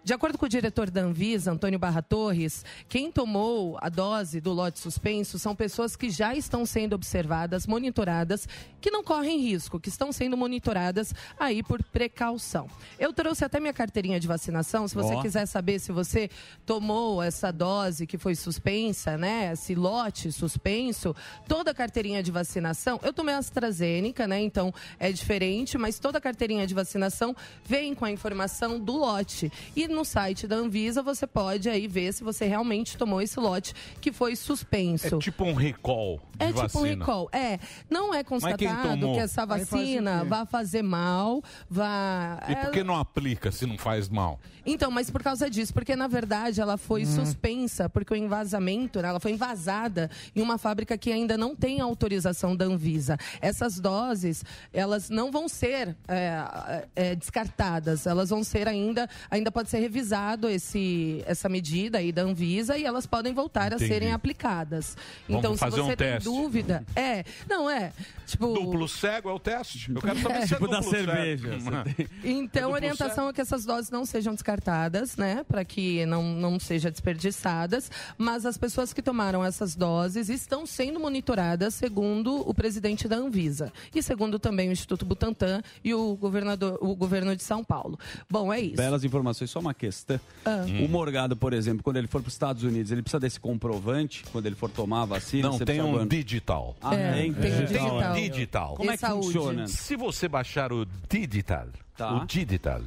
De 0.07 0.13
acordo 0.13 0.37
com 0.37 0.45
o 0.45 0.49
diretor 0.49 0.89
da 0.89 1.01
Anvisa, 1.01 1.51
Antônio 1.51 1.77
Barra 1.77 2.01
Torres, 2.01 2.63
quem 2.87 3.11
tomou 3.11 3.77
a 3.81 3.89
dose 3.89 4.39
do 4.39 4.53
lote 4.53 4.79
suspenso 4.79 5.37
são 5.37 5.53
pessoas 5.53 5.97
que 5.97 6.09
já 6.09 6.33
estão 6.33 6.65
sendo 6.65 6.93
observadas, 6.93 7.67
monitoradas, 7.67 8.47
que 8.79 8.89
não 8.89 9.03
correm 9.03 9.37
risco, 9.41 9.81
que 9.81 9.89
estão 9.89 10.13
sendo 10.13 10.37
monitoradas 10.37 11.13
aí 11.37 11.61
por 11.61 11.83
precaução. 11.83 12.69
Eu 12.97 13.11
trouxe 13.11 13.43
até 13.43 13.59
minha 13.59 13.73
carteirinha 13.73 14.17
de 14.17 14.29
vacinação, 14.29 14.87
se 14.87 14.95
você 14.95 15.13
Ó. 15.13 15.21
quiser 15.21 15.45
saber 15.45 15.77
se 15.77 15.91
você 15.91 16.29
tomou 16.65 17.21
essa 17.21 17.51
dose 17.51 18.07
que 18.07 18.17
foi 18.17 18.33
suspensa, 18.33 19.17
né, 19.17 19.51
esse 19.51 19.75
lote 19.75 20.31
suspenso, 20.31 21.13
toda 21.49 21.71
a 21.71 21.73
carteirinha 21.73 22.23
de 22.23 22.31
vacinação, 22.31 22.97
eu 23.03 23.11
tomei 23.11 23.35
a 23.35 23.39
AstraZeneca, 23.39 24.25
né, 24.25 24.39
então 24.39 24.73
é 24.97 25.11
diferente, 25.11 25.77
mas 25.77 25.99
toda 25.99 26.17
a 26.17 26.21
carteirinha 26.21 26.65
de 26.65 26.73
vacinação 26.73 27.35
vem 27.65 27.93
com 27.93 28.05
a 28.05 28.11
informação 28.11 28.79
do 28.79 28.95
lote. 28.95 29.51
E 29.75 29.96
no 29.97 30.05
site 30.05 30.45
da 30.45 30.55
Anvisa 30.55 31.01
você 31.01 31.25
pode 31.25 31.67
aí 31.67 31.87
ver 31.87 32.13
se 32.13 32.23
você 32.23 32.45
realmente 32.45 32.95
tomou 32.95 33.19
esse 33.19 33.39
lote 33.39 33.73
que 33.99 34.11
foi 34.11 34.35
suspenso. 34.35 35.15
É 35.15 35.19
tipo 35.19 35.43
um 35.43 35.55
recall 35.55 36.21
de 36.37 36.43
É 36.43 36.47
tipo 36.47 36.61
vacina. 36.61 36.83
um 36.83 36.99
recall. 36.99 37.29
É, 37.33 37.59
não 37.89 38.13
é 38.13 38.23
constatado 38.23 39.13
que 39.13 39.19
essa 39.19 39.47
faz 39.47 39.67
vacina 39.67 40.19
quê? 40.21 40.27
vai 40.27 40.45
fazer 40.45 40.83
mal, 40.83 41.41
vai... 41.67 42.37
E 42.47 42.55
por 42.57 42.71
que 42.71 42.83
não 42.83 42.95
aplica 42.95 43.51
se 43.51 43.65
não 43.65 43.75
faz 43.77 44.07
mal? 44.07 44.39
Então, 44.65 44.91
mas 44.91 45.09
por 45.09 45.23
causa 45.23 45.49
disso, 45.49 45.73
porque 45.73 45.95
na 45.95 46.07
verdade 46.07 46.61
ela 46.61 46.77
foi 46.77 47.05
suspensa, 47.05 47.89
porque 47.89 48.13
o 48.13 48.17
envasamento, 48.17 49.01
né, 49.01 49.07
ela 49.07 49.19
foi 49.19 49.31
invasada 49.31 50.11
em 50.35 50.41
uma 50.41 50.57
fábrica 50.57 50.97
que 50.97 51.11
ainda 51.11 51.37
não 51.37 51.55
tem 51.55 51.79
autorização 51.79 52.55
da 52.55 52.65
Anvisa. 52.65 53.17
Essas 53.41 53.79
doses, 53.79 54.43
elas 54.71 55.09
não 55.09 55.31
vão 55.31 55.47
ser 55.47 55.95
é, 56.07 56.85
é, 56.95 57.15
descartadas, 57.15 58.05
elas 58.05 58.29
vão 58.29 58.43
ser 58.43 58.67
ainda, 58.67 59.09
ainda 59.31 59.49
pode 59.51 59.69
ser 59.69 59.79
revisado 59.87 60.49
esse, 60.49 61.23
essa 61.25 61.47
medida 61.47 61.97
aí 61.99 62.11
da 62.11 62.21
Anvisa 62.23 62.77
e 62.77 62.83
elas 62.83 63.05
podem 63.05 63.33
voltar 63.33 63.67
Entendi. 63.71 63.85
a 63.85 63.87
serem 63.87 64.11
aplicadas. 64.11 64.97
Vamos 65.27 65.39
então, 65.39 65.57
fazer 65.57 65.75
se 65.77 65.81
você 65.81 65.93
um 65.93 65.95
tem 65.95 66.07
teste. 66.13 66.23
dúvida, 66.29 66.85
é, 66.95 67.23
não 67.49 67.69
é, 67.69 67.93
tipo, 68.25 68.53
Duplo 68.53 68.87
cego 68.87 69.29
é 69.29 69.33
o 69.33 69.39
teste. 69.39 69.91
Eu 69.93 70.01
quero 70.01 70.19
saber 70.21 70.35
É. 70.35 70.47
se 70.47 70.53
é 70.53 70.57
Tipo 70.57 70.67
da 70.67 70.81
cerveja, 70.81 71.59
cego. 71.59 72.09
Então, 72.23 72.69
a 72.71 72.73
orientação 72.73 73.29
é 73.29 73.33
que 73.33 73.39
essas 73.41 73.63
doses 73.63 73.89
não 73.89 74.05
sejam 74.05 74.33
descartadas, 74.33 75.15
né? 75.15 75.43
Para 75.47 75.63
que 75.63 76.05
não, 76.05 76.23
não 76.23 76.59
sejam 76.59 76.91
desperdiçadas. 76.91 77.89
Mas 78.17 78.45
as 78.45 78.57
pessoas 78.57 78.91
que 78.91 79.01
tomaram 79.01 79.43
essas 79.45 79.75
doses 79.75 80.29
estão 80.29 80.65
sendo 80.65 80.99
monitoradas, 80.99 81.75
segundo 81.75 82.47
o 82.47 82.53
presidente 82.53 83.07
da 83.07 83.15
Anvisa. 83.15 83.71
E 83.95 84.01
segundo 84.03 84.37
também 84.39 84.69
o 84.69 84.71
Instituto 84.71 85.05
Butantan 85.05 85.61
e 85.83 85.93
o, 85.93 86.15
governador, 86.15 86.77
o 86.81 86.95
governo 86.95 87.35
de 87.35 87.43
São 87.43 87.63
Paulo. 87.63 87.97
Bom, 88.29 88.51
é 88.51 88.59
isso. 88.59 88.75
Belas 88.75 89.03
informações, 89.03 89.49
só 89.51 89.59
uma 89.59 89.73
questão. 89.77 90.19
Ah. 90.45 90.65
O 90.83 90.87
Morgado, 90.89 91.35
por 91.35 91.53
exemplo, 91.53 91.83
quando 91.83 91.97
ele 91.97 92.07
for 92.07 92.21
para 92.21 92.27
os 92.27 92.33
Estados 92.33 92.63
Unidos, 92.63 92.91
ele 92.91 93.01
precisa 93.01 93.19
desse 93.19 93.39
comprovante 93.39 94.23
quando 94.31 94.45
ele 94.45 94.55
for 94.55 94.69
tomar 94.69 95.03
a 95.03 95.05
vacina? 95.05 95.49
Não, 95.49 95.57
Você 95.57 95.65
tem 95.65 95.81
um 95.81 95.99
do- 95.99 96.05
digital. 96.05 96.75
Ah, 96.81 96.95
É, 96.95 97.13
tem? 97.13 97.33
tem 97.33 97.53
um 97.53 97.65
digital. 97.65 97.99
Tem 98.13 98.27
um 98.27 98.29
digital. 98.31 98.75
Como 98.75 98.91
é 98.91 98.93
que 98.95 98.99
saúde. 98.99 99.25
funciona? 99.27 99.67
Se 99.67 99.95
você 99.95 100.27
baixar 100.27 100.73
o 100.73 100.85
digital, 101.09 101.67
Tá. 101.95 102.13
o 102.15 102.25
digital, 102.25 102.81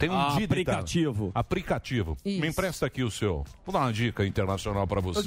tem 0.00 0.10
um 0.10 0.14
Ah, 0.18 0.34
aplicativo. 0.36 1.30
Aplicativo. 1.34 2.16
Isso. 2.24 2.40
Me 2.40 2.48
empresta 2.48 2.86
aqui 2.86 3.02
o 3.04 3.10
seu. 3.10 3.44
Vou 3.64 3.72
dar 3.72 3.80
uma 3.80 3.92
dica 3.92 4.26
internacional 4.26 4.86
para 4.86 5.00
vocês. 5.00 5.26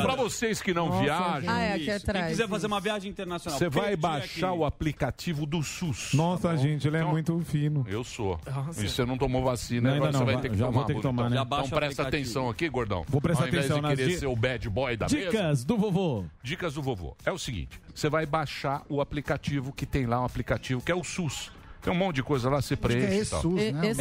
Para 0.00 0.14
vocês 0.14 0.62
que 0.62 0.72
não 0.72 0.88
Nossa, 0.88 1.02
viajam, 1.02 1.50
Ah, 1.52 1.60
é 1.60 1.72
aqui 1.74 1.82
Isso. 1.82 1.96
atrás. 1.96 2.24
Quem 2.26 2.30
quiser 2.36 2.48
fazer 2.48 2.66
uma 2.68 2.80
viagem 2.80 3.10
internacional, 3.10 3.58
você 3.58 3.68
vai 3.68 3.96
baixar 3.96 4.48
aqui. 4.50 4.58
o 4.58 4.64
aplicativo 4.64 5.44
do 5.44 5.62
SUS. 5.62 6.14
Nossa, 6.14 6.56
gente, 6.56 6.86
ele 6.86 6.96
é 6.96 7.00
Então, 7.00 7.10
muito 7.10 7.38
fino. 7.40 7.84
Eu 7.88 8.04
sou. 8.04 8.38
Nossa. 8.46 8.84
E 8.84 8.88
você 8.88 9.04
não 9.04 9.18
tomou 9.18 9.42
vacina, 9.44 9.90
Não, 9.90 9.96
agora 9.96 10.06
ainda 10.08 10.12
você 10.12 10.18
não, 10.20 10.26
vai 10.26 10.34
vai- 10.34 10.42
ter 10.42 10.50
que 10.50 10.56
já 10.56 10.66
tomar. 10.66 10.76
vou 10.78 10.84
ter 10.86 10.94
que 10.94 11.02
tomar, 11.02 11.30
né? 11.30 11.36
Então 11.44 11.68
presta 11.68 12.02
atenção 12.04 12.48
aqui, 12.48 12.68
gordão. 12.68 13.04
Vou 13.08 13.20
prestar 13.20 13.42
Ao 13.44 13.48
invés 13.48 13.64
atenção 13.64 13.76
de 13.82 13.82
nas 13.88 13.98
querer 13.98 14.18
ser 14.18 14.26
o 14.26 14.36
bad 14.36 14.68
boy 14.70 14.96
da 14.96 15.06
mesa. 15.06 15.16
Dicas 15.30 15.64
do 15.64 15.76
vovô. 15.76 16.24
Dicas 16.42 16.74
do 16.74 16.82
vovô. 16.82 17.16
É 17.24 17.32
o 17.32 17.38
seguinte: 17.38 17.80
você 17.94 18.08
vai 18.08 18.24
baixar 18.26 18.82
o 18.88 19.00
aplicativo 19.00 19.72
que 19.72 19.84
tem 19.86 20.06
lá 20.06 20.20
um 20.20 20.24
aplicativo 20.24 20.80
que 20.80 20.92
é 20.92 20.94
o 20.94 21.02
SUS. 21.02 21.50
Tem 21.84 21.92
um 21.92 21.96
monte 21.96 22.16
de 22.16 22.22
coisa 22.22 22.48
lá, 22.50 22.60
você 22.62 22.74
preenche. 22.76 23.06
é 23.06 23.22
e 23.22 23.26
tal. 23.26 23.38
E-SUS, 23.40 23.72
né? 23.72 23.90
E-SUS. 23.90 23.98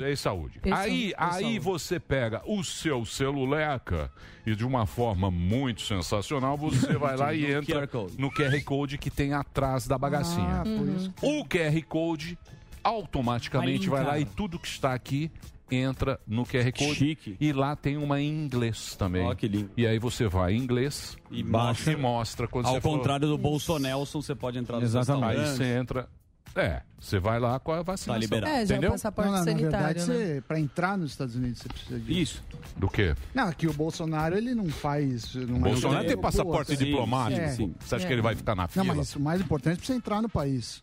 E-saúde. 0.00 0.12
E-saúde. 0.12 0.60
Aí, 0.72 1.12
aí 1.18 1.58
você 1.58 1.98
pega 2.00 2.40
o 2.46 2.62
seu 2.64 3.04
celuleca 3.04 4.10
e 4.46 4.54
de 4.54 4.64
uma 4.64 4.86
forma 4.86 5.30
muito 5.30 5.82
sensacional, 5.82 6.56
você 6.56 6.92
vai 6.96 7.16
lá 7.16 7.34
e 7.34 7.52
entra 7.52 7.88
no 8.16 8.30
QR 8.30 8.62
Code 8.64 8.96
que 8.98 9.10
tem 9.10 9.32
atrás 9.34 9.86
da 9.86 9.98
bagacinha. 9.98 10.60
Ah, 10.60 10.64
por 10.64 10.88
isso. 10.88 11.12
O 11.22 11.44
QR 11.44 11.82
Code 11.88 12.38
automaticamente 12.84 13.88
Vai 13.88 14.04
vai 14.04 14.12
lá 14.12 14.18
e 14.20 14.24
tudo 14.24 14.58
que 14.58 14.68
está 14.68 14.94
aqui 14.94 15.30
entra 15.70 16.20
no 16.26 16.44
QR 16.44 16.70
Code. 16.72 16.94
Chique. 16.94 17.36
E 17.40 17.52
lá 17.52 17.74
tem 17.74 17.96
uma 17.96 18.20
em 18.20 18.28
inglês 18.28 18.94
também. 18.94 19.26
Ó, 19.26 19.34
que 19.34 19.48
lindo. 19.48 19.70
E 19.76 19.84
aí 19.84 19.98
você 19.98 20.28
vai 20.28 20.54
em 20.54 20.58
inglês 20.58 21.16
E 21.30 21.42
baixa 21.42 21.66
mostra. 21.66 21.92
e 21.92 21.96
mostra 21.96 22.46
quando 22.48 22.66
Ao 22.66 22.74
você 22.74 22.80
for- 22.80 22.90
contrário 22.96 23.26
do 23.26 23.36
Bolsonelson, 23.36 24.22
você 24.22 24.34
pode 24.34 24.58
entrar 24.58 24.76
no 24.78 24.84
Exatamente. 24.84 25.40
Aí 25.40 25.46
você 25.56 25.64
entra. 25.76 26.08
É, 26.56 26.82
você 26.98 27.18
vai 27.18 27.38
lá 27.38 27.60
com 27.60 27.72
a 27.72 27.82
vacinação. 27.82 28.14
Tá 28.14 28.18
liberado. 28.18 28.50
É, 28.52 28.54
já 28.54 28.60
é 28.60 28.62
o 28.62 28.64
Entendeu? 28.78 28.90
passaporte 28.92 29.30
Não, 29.30 29.36
não, 29.38 29.44
na 29.44 29.52
sanitário, 29.52 30.00
verdade, 30.06 30.34
né? 30.34 30.40
para 30.48 30.58
entrar 30.60 30.96
nos 30.98 31.10
Estados 31.10 31.36
Unidos, 31.36 31.58
você 31.60 31.68
precisa 31.68 31.98
disso. 32.00 32.20
Isso. 32.20 32.42
Do 32.76 32.88
quê? 32.88 33.14
Não, 33.34 33.48
aqui 33.48 33.66
o 33.66 33.72
Bolsonaro, 33.72 34.36
ele 34.36 34.54
não 34.54 34.68
faz... 34.68 35.34
Não 35.34 35.56
O 35.58 35.60
Bolsonaro 35.60 36.04
é 36.04 36.08
tem 36.08 36.16
passaporte 36.16 36.76
diplomático. 36.76 37.46
sim, 37.50 37.54
sim. 37.56 37.74
Você 37.80 37.94
acha 37.96 38.04
É. 38.04 38.06
que 38.08 38.12
ele 38.14 38.22
vai 38.22 38.34
ficar 38.34 38.54
na 38.54 38.62
Não, 38.62 38.68
fila? 38.68 38.94
mas 38.94 39.14
o 39.14 39.20
mais 39.20 39.40
importante 39.40 39.80
é 39.82 39.84
você 39.84 39.92
entrar 39.94 40.22
no 40.22 40.28
país. 40.28 40.82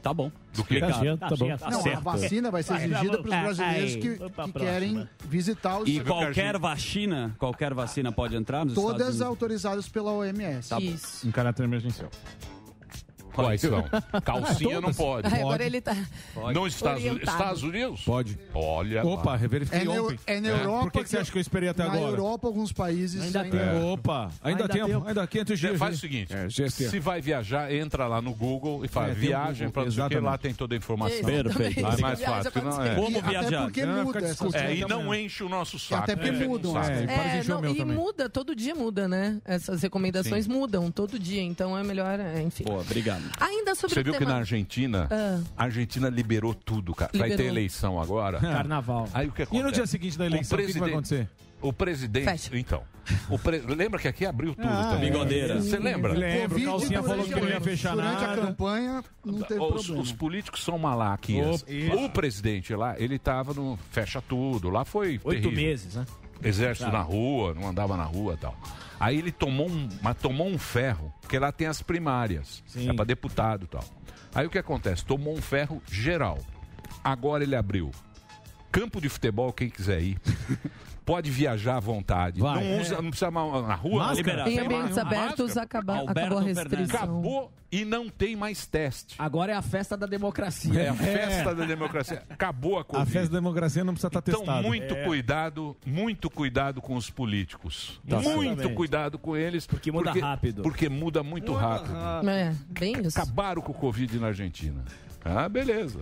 Tá 0.00 0.14
bom. 0.14 0.30
Do 0.54 0.62
quê? 0.64 0.76
Explicado. 0.76 1.18
Tá 1.18 1.28
bom. 1.36 1.56
Tá 1.56 1.70
não, 1.70 1.82
certo. 1.82 1.96
a 1.96 2.00
vacina 2.00 2.50
vai 2.52 2.62
ser 2.62 2.74
exigida 2.74 3.20
para 3.20 3.20
os 3.20 3.42
brasileiros 3.56 3.94
aí, 3.94 4.00
que, 4.00 4.18
que 4.18 4.52
querem 4.52 5.08
visitar 5.28 5.78
os 5.80 5.88
E 5.88 5.94
que 5.94 6.04
qualquer 6.04 6.56
vacina, 6.56 7.34
qualquer 7.36 7.74
vacina 7.74 8.12
pode 8.12 8.36
entrar 8.36 8.64
nos 8.64 8.74
Estados 8.74 8.90
todas 8.92 9.08
Unidos? 9.08 9.22
autorizadas 9.26 9.88
pela 9.88 10.12
OMS. 10.12 10.68
Tá. 10.70 10.78
Isso. 10.80 11.26
Em 11.26 11.32
caráter 11.32 11.64
emergencial. 11.64 12.10
Quais 13.32 13.60
são? 13.60 13.84
Calcinha 14.24 14.80
não 14.80 14.92
pode. 14.92 15.28
Ai, 15.32 15.40
agora 15.40 15.64
ele 15.64 15.80
tá. 15.80 15.96
Não 16.54 16.66
Estados 16.66 17.04
Unidos? 17.04 17.28
Estados 17.28 17.62
Unidos? 17.62 18.00
Pode. 18.02 18.38
Olha. 18.54 19.04
Opa, 19.06 19.30
lá. 19.32 19.36
verifiquei 19.36 19.80
É 19.80 19.84
na, 19.84 20.02
ontem. 20.02 20.18
é 20.26 20.40
na 20.40 20.48
Europa. 20.48 20.82
Por 20.82 20.92
que, 20.92 21.04
que 21.04 21.10
você 21.10 21.18
acha 21.18 21.30
que 21.32 21.38
eu 21.38 21.42
esperei 21.42 21.68
até 21.68 21.84
na 21.84 21.92
agora? 21.92 22.10
Europa, 22.12 22.46
alguns 22.46 22.72
países 22.72 23.22
Ainda 23.22 23.42
ainda. 23.42 23.56
tem. 23.58 23.82
Opa, 23.84 24.30
ainda, 24.42 24.62
Ainda 24.64 24.68
tem, 24.68 24.84
tem. 24.84 25.06
ainda 25.06 25.26
500 25.26 25.58
dias. 25.60 25.78
Faz 25.78 25.96
o 25.96 25.98
seguinte: 25.98 26.32
É, 26.34 26.48
se 26.68 26.98
vai 26.98 27.20
viajar, 27.20 27.72
entra 27.72 28.06
lá 28.06 28.20
no 28.20 28.34
Google 28.34 28.84
e 28.84 28.88
fala 28.88 29.08
É, 29.08 29.14
viagem 29.14 29.70
para 29.70 29.84
não 29.84 29.90
sei 29.90 30.04
o 30.04 30.08
que, 30.08 30.18
lá 30.20 30.38
tem 30.38 30.54
toda 30.54 30.74
a 30.74 30.78
informação. 30.78 31.24
Perfeito. 31.24 31.80
É 31.80 31.96
mais 32.00 32.20
fácil. 32.20 32.52
é. 32.82 32.94
Como 32.94 33.18
Até 33.18 33.28
viajar? 33.28 33.62
porque 33.64 33.86
Não, 33.86 34.04
muda. 34.04 34.18
É, 34.54 34.74
e 34.74 34.80
não 34.86 35.14
enche 35.14 35.42
o 35.42 35.48
nosso 35.48 35.78
saco. 35.78 36.02
até 36.02 36.16
porque 36.16 36.30
né? 36.30 36.46
mudam, 36.46 36.72
Saco. 36.72 36.90
É, 36.90 37.04
e 37.04 37.08
É, 37.08 37.72
e 37.78 37.84
muda, 37.84 38.28
todo 38.28 38.54
dia 38.54 38.74
muda, 38.74 39.08
né? 39.08 39.40
Essas 39.44 39.82
recomendações 39.82 40.46
mudam 40.46 40.90
todo 40.90 41.18
dia, 41.18 41.42
então 41.42 41.76
é 41.76 41.82
melhor, 41.82 42.18
é, 42.18 42.42
enfim. 42.42 42.64
Pô, 42.64 42.80
obrigado. 42.80 43.17
Ainda 43.40 43.74
sobre 43.74 43.94
Você 43.94 44.00
o 44.00 44.04
viu 44.04 44.12
que 44.14 44.18
tema... 44.20 44.32
na 44.32 44.36
Argentina, 44.38 45.08
Ah. 45.10 45.40
a 45.56 45.64
Argentina 45.64 46.08
liberou 46.08 46.54
tudo, 46.54 46.94
cara. 46.94 47.10
Vai 47.14 47.28
ter 47.28 47.34
Liberou. 47.36 47.52
eleição 47.52 48.00
agora. 48.00 48.38
Carnaval. 48.40 49.08
Aí 49.14 49.28
o 49.28 49.32
que 49.32 49.42
acontece? 49.42 49.60
E 49.62 49.64
no 49.66 49.72
dia 49.72 49.86
seguinte 49.86 50.16
da 50.18 50.26
eleição, 50.26 50.58
o 50.58 50.62
que 50.62 50.72
que 50.72 50.78
vai 50.78 50.90
acontecer? 50.90 51.28
O 51.60 51.72
presidente. 51.72 52.24
Fecha. 52.24 52.56
Então. 52.56 52.82
O 53.28 53.36
pre- 53.38 53.58
Lembra 53.66 53.98
que 53.98 54.06
aqui 54.06 54.24
abriu 54.24 54.54
tudo 54.54 54.68
Ah, 54.68 54.90
também? 54.92 55.10
Bigodeira. 55.10 55.60
Você 55.60 55.76
lembra? 55.78 56.12
Lembro, 56.12 56.50
Covid, 56.50 56.64
Calcinha 56.66 57.02
falou 57.02 57.24
que 57.24 57.34
não 57.34 57.48
ia 57.48 57.60
fechar 57.60 57.94
Durante 57.96 58.22
a 58.22 58.26
nada. 58.28 58.42
campanha, 58.42 59.04
não 59.24 59.40
teve 59.40 59.60
Os, 59.60 59.68
problema. 59.86 60.02
os 60.02 60.12
políticos 60.12 60.62
são 60.62 60.78
malaquias. 60.78 61.62
Opa. 61.64 61.96
O 62.04 62.10
presidente 62.10 62.72
lá, 62.76 62.94
ele 62.96 63.18
tava 63.18 63.54
no 63.54 63.76
fecha 63.90 64.22
tudo. 64.22 64.70
Lá 64.70 64.84
foi 64.84 65.18
Oito 65.24 65.42
terrível. 65.42 65.50
meses, 65.52 65.94
né? 65.96 66.04
Exército 66.42 66.90
na 66.90 67.00
rua, 67.00 67.54
não 67.54 67.68
andava 67.68 67.96
na 67.96 68.04
rua 68.04 68.34
e 68.34 68.36
tal. 68.36 68.56
Aí 69.00 69.18
ele 69.18 69.30
tomou 69.30 69.68
um, 69.68 69.88
mas 70.02 70.16
tomou 70.16 70.48
um 70.48 70.58
ferro, 70.58 71.12
porque 71.20 71.38
lá 71.38 71.52
tem 71.52 71.66
as 71.66 71.82
primárias. 71.82 72.62
Sim. 72.66 72.90
É 72.90 72.92
pra 72.92 73.04
deputado 73.04 73.64
e 73.64 73.68
tal. 73.68 73.84
Aí 74.34 74.46
o 74.46 74.50
que 74.50 74.58
acontece? 74.58 75.04
Tomou 75.04 75.34
um 75.34 75.42
ferro 75.42 75.82
geral. 75.90 76.38
Agora 77.02 77.42
ele 77.44 77.56
abriu. 77.56 77.90
Campo 78.70 79.00
de 79.00 79.08
futebol, 79.08 79.52
quem 79.52 79.70
quiser 79.70 80.00
ir. 80.00 80.18
Pode 81.08 81.30
viajar 81.30 81.76
à 81.76 81.80
vontade. 81.80 82.38
Vai. 82.38 82.62
Não, 82.62 82.80
usa, 82.82 82.96
não 83.00 83.08
precisa 83.10 83.30
mal- 83.30 83.62
na 83.66 83.74
rua. 83.74 84.04
Máscara. 84.08 84.16
Liberado. 84.44 84.50
Em 84.50 84.58
ambientes 84.58 84.96
máscara. 84.96 85.22
abertos 85.22 85.56
acaba, 85.56 85.94
acabou 86.02 86.12
a 86.12 86.14
Fernandes. 86.42 86.56
restrição. 86.58 86.96
Acabou 86.98 87.52
e 87.72 87.84
não 87.86 88.08
tem 88.10 88.36
mais 88.36 88.66
teste. 88.66 89.14
Agora 89.18 89.52
é 89.52 89.54
a 89.56 89.62
festa 89.62 89.96
da 89.96 90.06
democracia. 90.06 90.78
É 90.82 90.88
a 90.90 90.94
festa 90.94 91.54
da 91.54 91.64
democracia. 91.64 92.22
Acabou 92.28 92.76
a 92.76 92.82
A 92.82 92.84
Covid. 92.84 93.10
festa 93.10 93.28
da 93.32 93.38
democracia 93.38 93.82
não 93.84 93.94
precisa 93.94 94.08
estar 94.08 94.18
Então, 94.26 94.40
testada. 94.40 94.68
muito 94.68 94.94
cuidado, 95.04 95.76
muito 95.86 96.28
cuidado 96.28 96.82
com 96.82 96.94
os 96.94 97.08
políticos. 97.08 98.00
Tá 98.06 98.16
muito 98.16 98.42
Exatamente. 98.42 98.74
cuidado 98.74 99.18
com 99.18 99.34
eles. 99.34 99.66
Porque 99.66 99.90
muda 99.90 100.12
rápido. 100.12 100.62
Porque 100.62 100.90
muda 100.90 101.22
muito 101.22 101.54
rápido. 101.54 101.96
É, 102.28 102.54
bem 102.68 102.92
isso. 103.06 103.18
Acabaram 103.18 103.62
com 103.62 103.72
o 103.72 103.74
Covid 103.74 104.18
na 104.18 104.26
Argentina. 104.26 104.84
Ah, 105.24 105.48
beleza. 105.48 106.00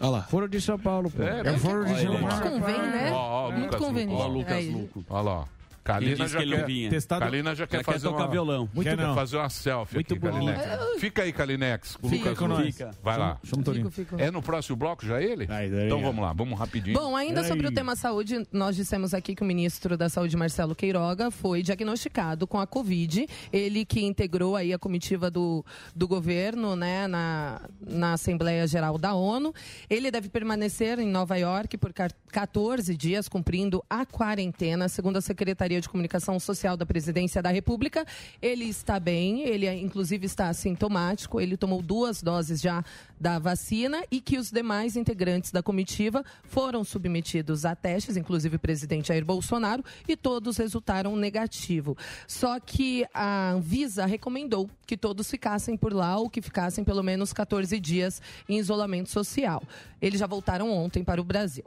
Olha 0.00 0.10
lá. 0.10 0.22
Foro 0.22 0.48
de 0.48 0.60
São 0.60 0.78
Paulo, 0.78 1.10
pô. 1.10 1.22
É, 1.22 1.40
É 1.40 1.58
foro 1.58 1.84
de. 1.84 2.00
São 2.02 2.12
Muito 2.12 2.28
Paulo. 2.28 2.50
convém, 2.50 2.78
né? 2.78 3.10
Ó, 3.12 3.16
ó, 3.48 3.50
Muito 3.50 3.64
Lucas 3.64 3.80
conveniente. 3.80 4.12
Luco. 4.12 4.24
Ó, 4.24 4.26
Lucas 4.38 4.52
Aí. 4.52 4.70
Luco. 4.70 5.04
Olha 5.08 5.22
lá. 5.22 5.44
Kalina 5.86 6.16
disse 6.16 6.28
já 6.32 6.38
que 6.38 6.44
ele 6.44 6.50
não 6.52 6.58
quer... 6.58 6.66
vinha. 6.66 6.90
Testado. 6.90 7.24
Kalina 7.24 7.54
já 7.54 7.66
quer 7.66 7.84
fazer 7.84 8.08
tocar 8.08 8.24
uma... 8.24 8.30
violão. 8.30 8.68
Muito 8.74 8.88
Quer 8.88 8.96
Quer 8.96 9.06
não. 9.06 9.14
fazer 9.14 9.36
uma 9.36 9.48
selfie 9.48 9.94
Muito 9.96 10.14
aqui, 10.14 10.20
bonito. 10.20 10.54
Kalinex. 10.58 11.00
Fica 11.00 11.22
aí, 11.22 11.32
Kalinex. 11.32 11.96
com 11.96 12.06
o 12.06 12.10
Fica 12.10 12.30
Lucas 12.30 12.38
com 12.38 12.48
nós. 12.48 12.78
Vai 13.02 13.18
lá. 13.18 13.38
Fico, 13.44 13.90
fico. 13.90 14.16
É 14.20 14.30
no 14.30 14.42
próximo 14.42 14.76
bloco 14.76 15.04
já 15.06 15.20
ele? 15.20 15.46
Aí, 15.50 15.70
daí. 15.70 15.86
Então 15.86 16.00
vamos 16.00 16.22
lá, 16.24 16.32
vamos 16.32 16.58
rapidinho. 16.58 16.98
Bom, 16.98 17.14
ainda 17.16 17.44
sobre 17.44 17.66
o 17.66 17.72
tema 17.72 17.94
saúde, 17.96 18.46
nós 18.52 18.74
dissemos 18.76 19.14
aqui 19.14 19.34
que 19.34 19.42
o 19.42 19.46
ministro 19.46 19.96
da 19.96 20.08
Saúde, 20.08 20.36
Marcelo 20.36 20.74
Queiroga, 20.74 21.30
foi 21.30 21.62
diagnosticado 21.62 22.46
com 22.46 22.58
a 22.58 22.66
Covid. 22.66 23.26
Ele 23.52 23.84
que 23.84 24.04
integrou 24.04 24.56
aí 24.56 24.72
a 24.72 24.78
comitiva 24.78 25.30
do, 25.30 25.64
do 25.94 26.08
governo, 26.08 26.74
né, 26.76 27.06
na, 27.06 27.60
na 27.80 28.12
Assembleia 28.14 28.66
Geral 28.66 28.98
da 28.98 29.14
ONU. 29.14 29.52
Ele 29.88 30.10
deve 30.10 30.28
permanecer 30.28 30.98
em 30.98 31.08
Nova 31.08 31.36
York 31.36 31.76
por 31.76 31.92
car- 31.92 32.12
14 32.32 32.96
dias, 32.96 33.28
cumprindo 33.28 33.82
a 33.88 34.04
quarentena, 34.04 34.88
segundo 34.88 35.16
a 35.16 35.20
Secretaria 35.20 35.75
de 35.80 35.88
Comunicação 35.88 36.38
Social 36.40 36.76
da 36.76 36.86
Presidência 36.86 37.42
da 37.42 37.50
República. 37.50 38.06
Ele 38.40 38.64
está 38.64 38.98
bem, 38.98 39.42
ele 39.42 39.70
inclusive 39.74 40.26
está 40.26 40.48
assintomático, 40.48 41.40
ele 41.40 41.56
tomou 41.56 41.82
duas 41.82 42.22
doses 42.22 42.60
já 42.60 42.84
da 43.18 43.38
vacina 43.38 44.02
e 44.10 44.20
que 44.20 44.38
os 44.38 44.50
demais 44.50 44.96
integrantes 44.96 45.50
da 45.50 45.62
comitiva 45.62 46.24
foram 46.44 46.84
submetidos 46.84 47.64
a 47.64 47.74
testes, 47.74 48.16
inclusive 48.16 48.56
o 48.56 48.58
presidente 48.58 49.08
Jair 49.08 49.24
Bolsonaro, 49.24 49.84
e 50.06 50.16
todos 50.16 50.56
resultaram 50.56 51.16
negativo. 51.16 51.96
Só 52.26 52.60
que 52.60 53.06
a 53.12 53.52
Anvisa 53.52 54.06
recomendou 54.06 54.68
que 54.86 54.96
todos 54.96 55.30
ficassem 55.30 55.76
por 55.76 55.92
lá 55.92 56.16
ou 56.18 56.28
que 56.28 56.42
ficassem 56.42 56.84
pelo 56.84 57.02
menos 57.02 57.32
14 57.32 57.78
dias 57.80 58.20
em 58.48 58.58
isolamento 58.58 59.10
social. 59.10 59.62
Eles 60.00 60.20
já 60.20 60.26
voltaram 60.26 60.70
ontem 60.70 61.02
para 61.02 61.20
o 61.20 61.24
Brasil. 61.24 61.64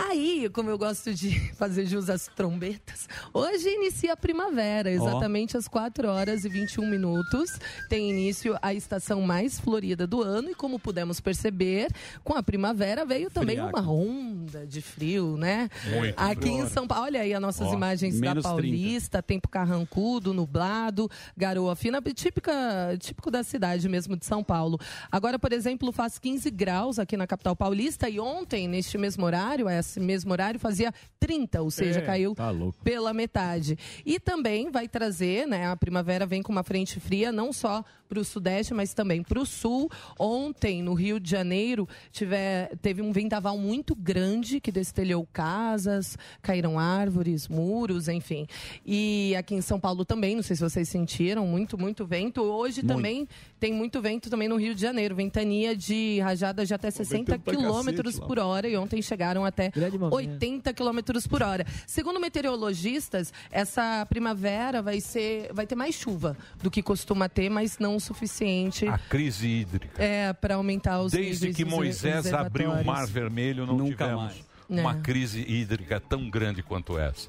Aí, 0.00 0.48
como 0.54 0.70
eu 0.70 0.78
gosto 0.78 1.12
de 1.12 1.30
fazer 1.58 1.84
jus 1.84 2.08
às 2.08 2.28
trombetas, 2.28 3.08
hoje 3.34 3.68
inicia 3.68 4.12
a 4.12 4.16
primavera, 4.16 4.88
exatamente 4.88 5.56
às 5.56 5.66
4 5.66 6.08
horas 6.08 6.44
e 6.44 6.48
21 6.48 6.88
minutos. 6.88 7.58
Tem 7.88 8.08
início 8.08 8.56
a 8.62 8.72
estação 8.72 9.20
mais 9.22 9.58
florida 9.58 10.06
do 10.06 10.22
ano 10.22 10.50
e, 10.50 10.54
como 10.54 10.78
pudemos 10.78 11.20
perceber, 11.20 11.88
com 12.22 12.34
a 12.34 12.42
primavera 12.44 13.04
veio 13.04 13.28
também 13.28 13.60
uma 13.60 13.90
onda 13.90 14.64
de 14.64 14.80
frio, 14.80 15.36
né? 15.36 15.68
Muito 15.90 16.14
Aqui 16.16 16.48
em 16.48 16.68
São 16.68 16.86
Paulo, 16.86 17.04
olha 17.06 17.20
aí 17.22 17.34
as 17.34 17.40
nossas 17.42 17.66
Ó, 17.66 17.74
imagens 17.74 18.14
da 18.20 18.28
menos 18.28 18.44
30. 18.44 18.48
Paulista, 18.48 19.22
tempo 19.22 19.48
carrancudo, 19.48 20.32
nublado, 20.32 21.10
garoa 21.36 21.74
fina, 21.74 22.00
típica, 22.14 22.52
típico 23.00 23.32
da 23.32 23.42
cidade 23.42 23.88
mesmo 23.88 24.16
de 24.16 24.24
São 24.24 24.44
Paulo. 24.44 24.78
Agora, 25.10 25.40
por 25.40 25.52
exemplo, 25.52 25.90
faz 25.90 26.20
15 26.20 26.50
graus 26.52 27.00
aqui 27.00 27.16
na 27.16 27.26
capital 27.26 27.56
paulista 27.56 28.08
e 28.08 28.20
ontem, 28.20 28.68
neste 28.68 28.96
mesmo 28.96 29.26
horário, 29.26 29.68
esse 29.88 30.00
mesmo 30.00 30.30
horário, 30.32 30.60
fazia 30.60 30.92
30, 31.18 31.62
ou 31.62 31.70
seja, 31.70 32.00
É, 32.00 32.02
caiu 32.02 32.34
tá 32.34 32.52
pela 32.84 33.12
metade. 33.14 33.78
E 34.04 34.20
também 34.20 34.70
vai 34.70 34.86
trazer, 34.86 35.46
né? 35.46 35.66
A 35.66 35.76
primavera 35.76 36.26
vem 36.26 36.42
com 36.42 36.52
uma 36.52 36.62
frente 36.62 37.00
fria, 37.00 37.32
não 37.32 37.52
só 37.52 37.84
para 38.08 38.18
o 38.18 38.24
sudeste, 38.24 38.72
mas 38.72 38.94
também 38.94 39.22
para 39.22 39.38
o 39.38 39.46
sul. 39.46 39.90
Ontem, 40.18 40.82
no 40.82 40.94
Rio 40.94 41.20
de 41.20 41.30
Janeiro, 41.30 41.86
tiver, 42.10 42.74
teve 42.80 43.02
um 43.02 43.12
vendaval 43.12 43.58
muito 43.58 43.94
grande 43.94 44.60
que 44.60 44.72
destelhou 44.72 45.28
casas, 45.32 46.16
caíram 46.40 46.78
árvores, 46.78 47.46
muros, 47.46 48.08
enfim. 48.08 48.46
E 48.84 49.34
aqui 49.36 49.54
em 49.54 49.60
São 49.60 49.78
Paulo 49.78 50.04
também, 50.04 50.34
não 50.34 50.42
sei 50.42 50.56
se 50.56 50.62
vocês 50.62 50.88
sentiram, 50.88 51.46
muito, 51.46 51.76
muito 51.76 52.06
vento. 52.06 52.40
Hoje 52.42 52.82
também 52.82 53.28
tem 53.60 53.72
muito 53.72 54.00
vento 54.00 54.30
também 54.30 54.48
no 54.48 54.56
Rio 54.56 54.74
de 54.74 54.80
Janeiro. 54.80 55.14
Ventania 55.14 55.76
de 55.76 56.20
rajadas 56.20 56.66
de 56.66 56.74
até 56.74 56.90
60 56.90 57.18
ventando 57.18 57.40
pra 57.42 57.54
quilômetros 57.54 58.18
por 58.18 58.38
hora 58.38 58.68
e 58.68 58.76
ontem 58.76 59.02
chegaram 59.02 59.44
até 59.44 59.70
Grande 59.70 59.98
momento. 59.98 60.14
80 60.14 60.72
quilômetros 60.72 61.26
por 61.26 61.42
hora. 61.42 61.66
Segundo 61.86 62.20
meteorologistas, 62.20 63.32
essa 63.50 64.06
primavera 64.06 64.80
vai 64.80 65.00
ser, 65.00 65.52
vai 65.52 65.66
ter 65.66 65.74
mais 65.74 65.94
chuva 65.94 66.36
do 66.62 66.70
que 66.70 66.82
costuma 66.82 67.28
ter, 67.28 67.50
mas 67.50 67.78
não 67.78 67.97
o 67.98 68.00
suficiente 68.00 68.86
A 68.88 68.96
crise 68.96 69.46
hídrica. 69.46 70.02
é, 70.02 70.32
para 70.32 70.54
aumentar 70.54 71.00
os 71.00 71.12
Desde 71.12 71.46
níveis 71.48 71.56
que 71.56 71.64
Moisés 71.64 72.32
abriu 72.32 72.70
o 72.72 72.84
Mar. 72.84 73.06
Vermelho, 73.06 73.66
não 73.66 73.76
Nunca 73.76 74.04
tivemos 74.06 74.24
mais. 74.24 74.44
uma 74.68 74.92
É. 74.92 75.00
crise 75.00 75.40
hídrica 75.46 76.00
tão 76.00 76.30
grande 76.30 76.62
quanto 76.62 76.98
essa. 76.98 77.28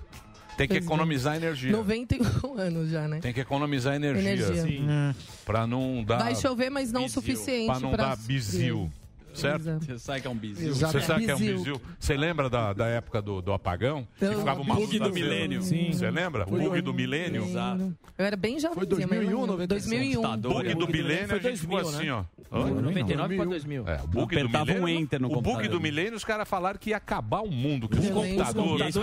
Tem 0.58 0.68
que 0.68 0.74
Pois 0.74 0.84
é. 0.84 0.86
economizar 0.86 1.36
energia. 1.38 1.72
91 1.72 2.58
anos 2.60 2.90
já, 2.90 3.08
né? 3.08 3.20
Tem 3.22 3.32
que 3.34 3.40
economizar 3.40 3.96
energia. 3.96 4.32
Energia. 4.32 5.16
Pra 5.46 5.66
não 5.66 6.04
dar. 6.04 6.18
Vai 6.20 6.36
chover, 6.36 6.70
mas 6.70 6.92
não 6.92 7.06
o 7.06 7.10
suficiente 7.10 7.66
Pra 7.68 7.80
não 7.80 7.92
pra 7.92 8.08
dar 8.10 8.18
bizil. 8.18 8.92
Certo? 9.34 9.80
Você 9.80 10.00
sabe 10.00 10.22
que 10.22 10.28
é 10.28 10.30
um 10.30 10.36
bizil. 10.36 10.74
Você 10.74 11.02
sabe 11.02 11.26
que 11.26 11.32
é 11.32 11.36
um 11.36 11.40
Bizil. 11.40 11.82
Você 12.00 12.18
lembra 12.18 12.50
da, 12.50 12.74
da 12.74 12.88
época 12.88 13.22
do, 13.22 13.42
do 13.42 13.54
apagão? 13.54 14.08
Que 14.18 14.26
Então, 14.26 14.40
ficava 14.40 14.62
uma 14.62 14.76
Bug 14.76 15.00
do 15.00 15.14
milênio. 15.14 15.62
Você 15.62 16.12
lembra? 16.12 16.46
Bug 16.46 16.82
do 16.82 16.94
milênio? 16.94 17.44
Exato. 17.46 17.96
Eu 18.18 18.26
era 18.26 18.36
bem 18.36 18.60
jovem. 18.60 18.76
Foi 18.78 18.86
2001, 18.86 19.68
2001. 19.68 20.16
Computador. 20.16 20.54
Bug 20.54 20.74
do 20.76 20.88
milênio, 20.88 21.26
a 21.26 21.28
Foi 21.28 21.40
gente 21.42 21.62
ficou 21.62 21.82
2000, 21.82 22.00
assim, 22.00 22.10
ó. 22.10 22.24
Foi 22.50 22.72
Hã? 22.72 22.82
99 22.82 23.36
para 23.36 23.46
2000. 23.46 23.88
É, 23.88 24.02
o 24.02 24.08
bug 24.08 24.36
do 24.36 24.40
Apertava 24.42 24.66
milênio. 24.66 24.84
um 24.84 24.88
enter 24.90 25.22
no 25.22 25.32
o 25.38 25.42
bug 25.42 25.68
do 25.68 25.80
milênio, 25.80 26.16
os 26.16 26.26
caras 26.26 26.50
falaram 26.50 26.80
que 26.80 26.90
ia 26.90 26.98
acabar 26.98 27.42
o 27.42 27.52
mundo, 27.52 27.88
que 27.88 28.00
os 28.00 28.10
computadores. 28.10 28.96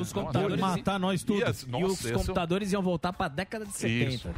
Os 0.00 0.12
computadores, 0.12 0.52
Olha. 0.54 0.58
iam, 0.58 0.58
matar 0.58 0.98
nós 0.98 1.22
tudo. 1.22 1.40
Ia, 1.40 1.48
e 1.48 1.84
os 1.84 2.00
esse- 2.04 2.12
computadores 2.12 2.72
iam 2.72 2.80
voltar 2.82 3.12
para 3.12 3.26
a 3.26 3.28
década 3.28 3.66
de 3.66 3.72
70. 3.76 4.30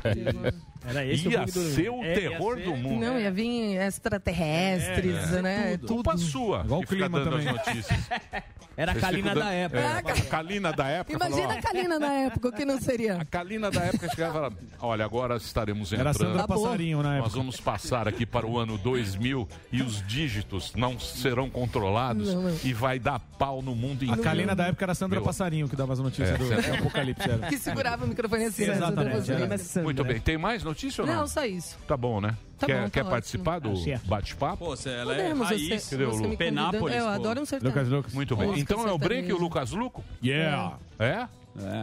Era 0.87 1.05
esse 1.05 1.29
Ia 1.29 1.43
o 1.45 1.49
ser 1.49 1.91
o 1.91 2.03
É, 2.05 2.15
terror 2.15 2.57
ser- 2.57 2.65
do 2.65 2.77
mundo. 2.77 3.01
Não, 3.05 3.19
ia 3.21 3.31
vir 3.31 3.77
extraterrestres, 3.77 5.31
né? 5.43 5.77
Tudo. 5.79 5.89
Culpa 5.95 6.17
sua. 6.17 6.63
Igual 6.65 6.81
o 6.81 6.87
clima 6.87 7.21
dando 7.21 7.31
também. 7.31 7.49
as 7.49 7.55
notícias. 7.67 7.99
Era 8.77 8.93
a 8.93 8.95
Kalina 8.95 9.35
da 9.35 9.51
época. 9.53 9.81
É, 9.81 9.87
a 9.99 10.03
Kalina 10.03 10.73
da 10.73 10.87
época. 10.89 11.13
Imagina 11.15 11.43
falou, 11.43 11.59
a 11.59 11.63
Kalina 11.63 11.99
na 11.99 12.13
época, 12.15 12.49
o 12.49 12.53
que 12.53 12.65
não 12.65 12.81
seria? 12.81 13.17
A 13.17 13.25
Kalina 13.27 13.71
da 13.71 13.83
época 13.83 14.09
chegava 14.09 14.31
e 14.31 14.35
falava, 14.35 14.57
olha, 14.81 15.05
agora 15.05 15.37
estaremos 15.37 15.93
Era 15.93 16.11
a 16.11 16.15
Sandra 16.15 16.43
entrando. 16.43 16.49
Passarinho 16.49 17.03
na 17.03 17.09
Nós 17.11 17.19
época. 17.19 17.37
vamos 17.37 17.61
passar 17.61 18.09
aqui 18.09 18.25
para 18.25 18.47
o 18.47 18.59
ano 18.59 18.79
2000 18.79 19.47
e 19.71 19.83
os 19.83 20.07
dígitos 20.07 20.73
não 20.75 20.99
serão 20.99 21.51
controlados 21.51 22.33
Não, 22.33 22.43
não. 22.43 22.57
e 22.65 22.73
vai 22.73 22.99
dar 22.99 23.19
pau 23.19 23.61
no 23.61 23.75
mundo 23.75 24.01
A 24.03 24.05
inteiro. 24.07 24.23
Kalina 24.23 24.55
da 24.55 24.69
época 24.69 24.85
era 24.85 24.93
a 24.93 24.95
Sandra 24.95 25.19
Meu. 25.19 25.27
Passarinho 25.27 25.69
que 25.69 25.77
dava 25.77 25.93
as 25.93 25.99
notícias 25.99 26.31
É, 26.31 26.39
do, 26.71 26.75
Apocalipse. 26.77 27.29
Era. 27.29 27.49
Que 27.49 27.59
segurava 27.59 28.07
o 28.07 28.09
microfone 28.09 28.45
assim, 28.45 28.65
né? 28.67 28.77
Exatamente, 28.77 29.31
era. 29.31 29.83
Muito 29.83 30.05
bem. 30.05 30.21
Tem 30.21 30.39
mais 30.39 30.65
notícia 30.71 31.03
ou 31.03 31.07
não? 31.09 31.17
Não, 31.17 31.27
só 31.27 31.45
isso. 31.45 31.79
Tá 31.87 31.97
bom, 31.97 32.21
né? 32.21 32.37
Tá 32.59 32.67
quer 32.67 32.77
bom, 32.77 32.85
tá 32.85 32.91
quer 32.91 33.01
ótimo. 33.01 33.11
participar 33.11 33.59
do 33.59 33.73
Tá 33.75 34.01
bate-papo? 34.05 34.57
Pô, 34.59 34.77
você, 34.77 34.91
ela 34.91 35.15
Podemos, 35.15 35.51
é 35.51 35.55
você, 35.55 35.69
raiz. 35.69 35.83
Você 35.85 35.97
Lu? 35.97 36.29
me 36.29 36.37
Penápolis. 36.37 36.97
Eu 36.97 37.05
pô. 37.05 37.09
adoro 37.11 37.41
um 37.41 37.45
sertanejo. 37.47 37.77
Lucas 37.79 37.89
Lucas. 37.93 38.15
Muito 38.15 38.37
bem. 38.37 38.49
Música 38.49 38.63
Então 38.75 38.89
é 38.89 38.93
o 38.93 38.99
Break 38.99 39.29
e 39.29 39.33
o. 39.33 39.39
Lucas 39.39 39.71
Luco? 39.73 40.05
Yeah. 40.23 40.79
É? 40.99 41.05
É. 41.05 41.29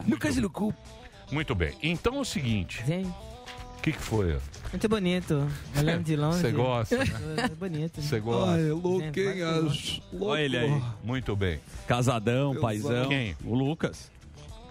Lucas 0.07 0.35
Lucu. 0.37 0.73
Muito 1.31 1.53
bem. 1.55 1.73
Então 1.81 2.15
é 2.15 2.19
o 2.19 2.25
seguinte. 2.25 2.83
Gente, 2.85 3.07
O 3.07 3.81
que, 3.81 3.91
que 3.91 3.99
foi? 4.01 4.37
muito 4.71 4.89
bonito. 4.89 5.47
Olhando 5.77 6.03
de 6.03 6.15
longe. 6.15 6.39
Você 6.39 6.51
gosta, 6.51 6.97
né? 6.97 7.05
É 7.37 7.47
bonito. 7.55 8.01
Você 8.01 8.19
gosta. 8.19 8.57
Luquinhas. 8.73 10.01
Olha 10.19 10.41
ele 10.41 10.57
aí. 10.57 10.81
Muito 11.03 11.35
bem. 11.35 11.59
Casadão, 11.87 12.55
paizão. 12.55 13.07
Quem? 13.09 13.35
O 13.43 13.55
Lucas. 13.55 14.11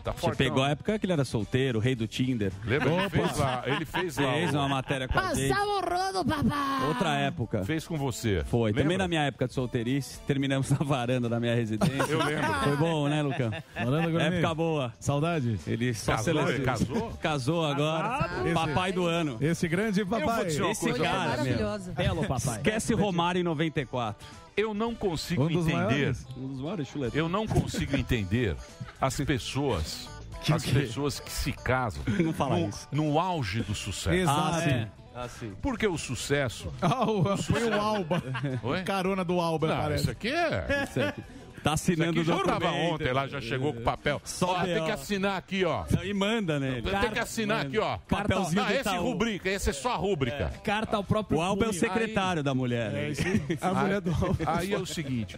Tá 0.06 0.12
Você 0.12 0.20
fortão. 0.20 0.36
pegou 0.36 0.62
a 0.62 0.68
época 0.70 0.98
que 1.00 1.04
ele 1.06 1.12
era 1.12 1.24
solteiro, 1.24 1.78
o 1.78 1.82
rei 1.82 1.96
do 1.96 2.06
Tinder. 2.06 2.52
Lembra? 2.64 2.90
Ele 2.92 3.10
fez 3.10 3.36
lá. 3.38 3.62
Ele 3.66 3.84
fez 3.84 4.16
lá. 4.18 4.32
Fez 4.34 4.54
uma 4.54 4.68
matéria 4.68 5.08
com 5.08 5.18
a 5.18 5.34
gente. 5.34 5.52
o 5.52 5.80
rodo, 5.80 6.24
papai! 6.24 6.86
Outra 6.88 7.14
época. 7.16 7.64
Fez 7.64 7.86
com 7.88 7.96
você. 7.98 8.44
Foi. 8.46 8.70
Também 8.70 8.84
Lembra? 8.84 8.98
na 8.98 9.08
minha 9.08 9.22
época 9.22 9.48
de 9.48 9.54
solteirice, 9.54 10.20
terminamos 10.20 10.70
na 10.78 10.78
varanda 10.78 11.28
da 11.28 11.40
minha 11.40 11.54
residência. 11.56 12.12
Eu 12.12 12.22
lembro. 12.24 12.54
Foi 12.62 12.76
bom, 12.76 13.08
né, 13.08 13.20
Lucão? 13.22 13.50
Varanda. 13.74 14.22
Época 14.22 14.54
boa. 14.54 14.94
Saudade. 15.00 15.58
Ele 15.66 15.92
só 15.92 16.12
Casou? 16.12 16.24
selecionou. 16.24 16.64
Casou? 16.66 17.10
Casou 17.20 17.64
agora. 17.66 18.30
Esse- 18.44 18.54
Papai 18.54 18.92
do 18.92 19.06
ano. 19.06 19.36
Esse 19.40 19.66
grande 19.66 20.04
papai. 20.04 20.46
Esse 20.46 20.58
cara, 20.60 20.72
você. 20.74 20.98
Maravilhosa. 20.98 21.92
Belo 21.92 22.24
papai. 22.26 22.56
Esquece 22.58 22.94
Romário 22.94 23.40
em 23.40 23.44
94. 23.44 24.45
Eu 24.56 24.72
não 24.72 24.94
consigo 24.94 25.44
Um 25.44 25.48
dos 25.48 25.66
entender. 25.66 25.84
maiores. 25.84 26.26
Um 26.36 26.48
dos 26.48 26.60
maiores 26.60 26.88
chuletos. 26.88 27.16
Eu 27.16 27.28
não 27.28 27.46
consigo 27.46 27.96
entender 27.96 28.56
as 29.00 29.16
pessoas. 29.20 30.08
As 30.52 30.64
pessoas 30.64 31.18
que 31.18 31.30
se 31.30 31.52
casam 31.52 32.02
Não 32.22 32.32
fala 32.32 32.56
no, 32.58 32.68
isso. 32.68 32.88
no 32.92 33.18
auge 33.18 33.62
do 33.62 33.74
sucesso. 33.74 34.16
Exato. 34.16 34.40
Ah, 34.56 34.60
sim. 34.62 34.86
Ah, 35.14 35.28
sim. 35.28 35.52
Porque 35.60 35.86
o 35.86 35.98
sucesso. 35.98 36.72
Ah, 36.80 37.04
o- 37.10 37.36
foi 37.38 37.64
o 37.68 37.74
Alba. 37.80 38.22
Oi? 38.62 38.82
Carona 38.82 39.24
do 39.24 39.40
Alba, 39.40 39.66
Não, 39.68 39.76
parece. 39.76 40.02
isso 40.02 40.10
aqui 40.10 40.28
é. 40.28 40.84
Isso 40.88 41.00
aqui. 41.00 41.22
Tá 41.66 41.72
assinando 41.72 42.20
o 42.20 42.24
já 42.24 42.36
documento. 42.36 42.60
tava 42.60 42.72
ontem 42.76 43.12
lá, 43.12 43.26
já 43.26 43.40
chegou 43.40 43.74
com 43.74 43.82
papel. 43.82 44.20
Só 44.22 44.52
Ó, 44.52 44.62
tem 44.62 44.84
que 44.84 44.90
assinar 44.92 45.36
aqui, 45.36 45.64
ó. 45.64 45.84
E 46.04 46.14
manda 46.14 46.60
nele. 46.60 46.82
Tem 46.82 47.10
que 47.10 47.18
assinar 47.18 47.66
aqui, 47.66 47.76
ó. 47.76 47.98
Papelzinho 47.98 48.62
Não, 48.62 48.70
esse 48.70 48.96
rubrica, 48.96 49.50
esse 49.50 49.70
é 49.70 49.72
só 49.72 49.94
a 49.94 49.96
rúbrica. 49.96 50.52
Carta 50.62 50.96
ao 50.96 51.02
próprio 51.02 51.38
O 51.40 51.42
Alba 51.42 51.64
é 51.64 51.68
o 51.68 51.72
secretário 51.72 52.40
da 52.44 52.54
mulher. 52.54 52.92
né? 52.92 53.12
A 53.60 53.74
mulher 53.74 54.00
do 54.00 54.12
Alba. 54.12 54.36
Aí 54.46 54.72
é 54.72 54.78
o 54.78 54.86
seguinte: 54.86 55.36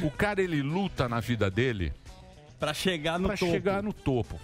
o 0.00 0.12
cara 0.12 0.40
ele 0.40 0.62
luta 0.62 1.08
na 1.08 1.18
vida 1.18 1.50
dele 1.50 1.92
Pra 2.60 2.72
chegar 2.72 3.18
no 3.18 3.26
pra 3.26 3.36
topo. 3.36 3.50
chegar 3.50 3.82
no 3.82 3.92
topo. 3.92 4.40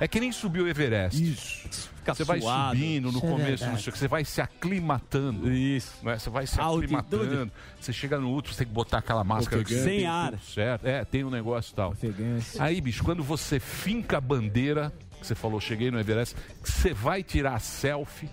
É 0.00 0.08
que 0.08 0.18
nem 0.18 0.32
subir 0.32 0.62
o 0.62 0.66
Everest. 0.68 1.22
Isso. 1.22 1.90
Fica 2.04 2.14
Você 2.14 2.24
vai 2.24 2.40
suado. 2.40 2.76
subindo 2.76 3.10
no 3.10 3.16
Isso 3.18 3.26
é 3.26 3.30
começo, 3.30 3.46
verdade. 3.48 3.70
não 3.72 3.78
sei 3.78 3.88
o 3.88 3.92
que, 3.92 3.98
você 3.98 4.08
vai 4.08 4.24
se 4.26 4.40
aclimatando. 4.42 5.50
Isso. 5.50 5.92
né? 6.02 6.18
Você 6.18 6.28
vai 6.30 6.46
se 6.46 6.60
Altitude. 6.60 6.94
aclimatando. 6.96 7.52
Você 7.80 7.92
chega 7.94 8.18
no 8.20 8.28
último, 8.28 8.52
você 8.54 8.58
tem 8.58 8.66
que 8.66 8.72
botar 8.74 8.98
aquela 8.98 9.24
máscara 9.24 9.62
Ofegante. 9.62 9.82
que 9.82 9.88
Sem 9.88 9.98
tem 10.00 10.06
ar. 10.06 10.30
tudo 10.32 10.42
Certo. 10.44 10.86
É, 10.86 11.04
tem 11.04 11.24
um 11.24 11.30
negócio 11.30 11.72
e 11.72 11.74
tal. 11.74 11.90
Ofegante. 11.92 12.46
Aí, 12.60 12.78
bicho, 12.80 13.02
quando 13.02 13.22
você 13.22 13.58
finca 13.58 14.18
a 14.18 14.20
bandeira, 14.20 14.92
que 15.18 15.26
você 15.26 15.34
falou, 15.34 15.58
cheguei 15.60 15.90
no 15.90 15.98
Everest, 15.98 16.34
que 16.62 16.70
você 16.70 16.92
vai 16.92 17.22
tirar 17.22 17.54
a 17.54 17.58
selfie. 17.58 18.28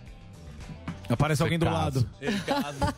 Aparece 1.10 1.38
Você 1.40 1.44
alguém 1.44 1.60
do 1.60 1.66
lado. 1.66 2.10
Ele 2.22 2.40
casa. 2.42 2.94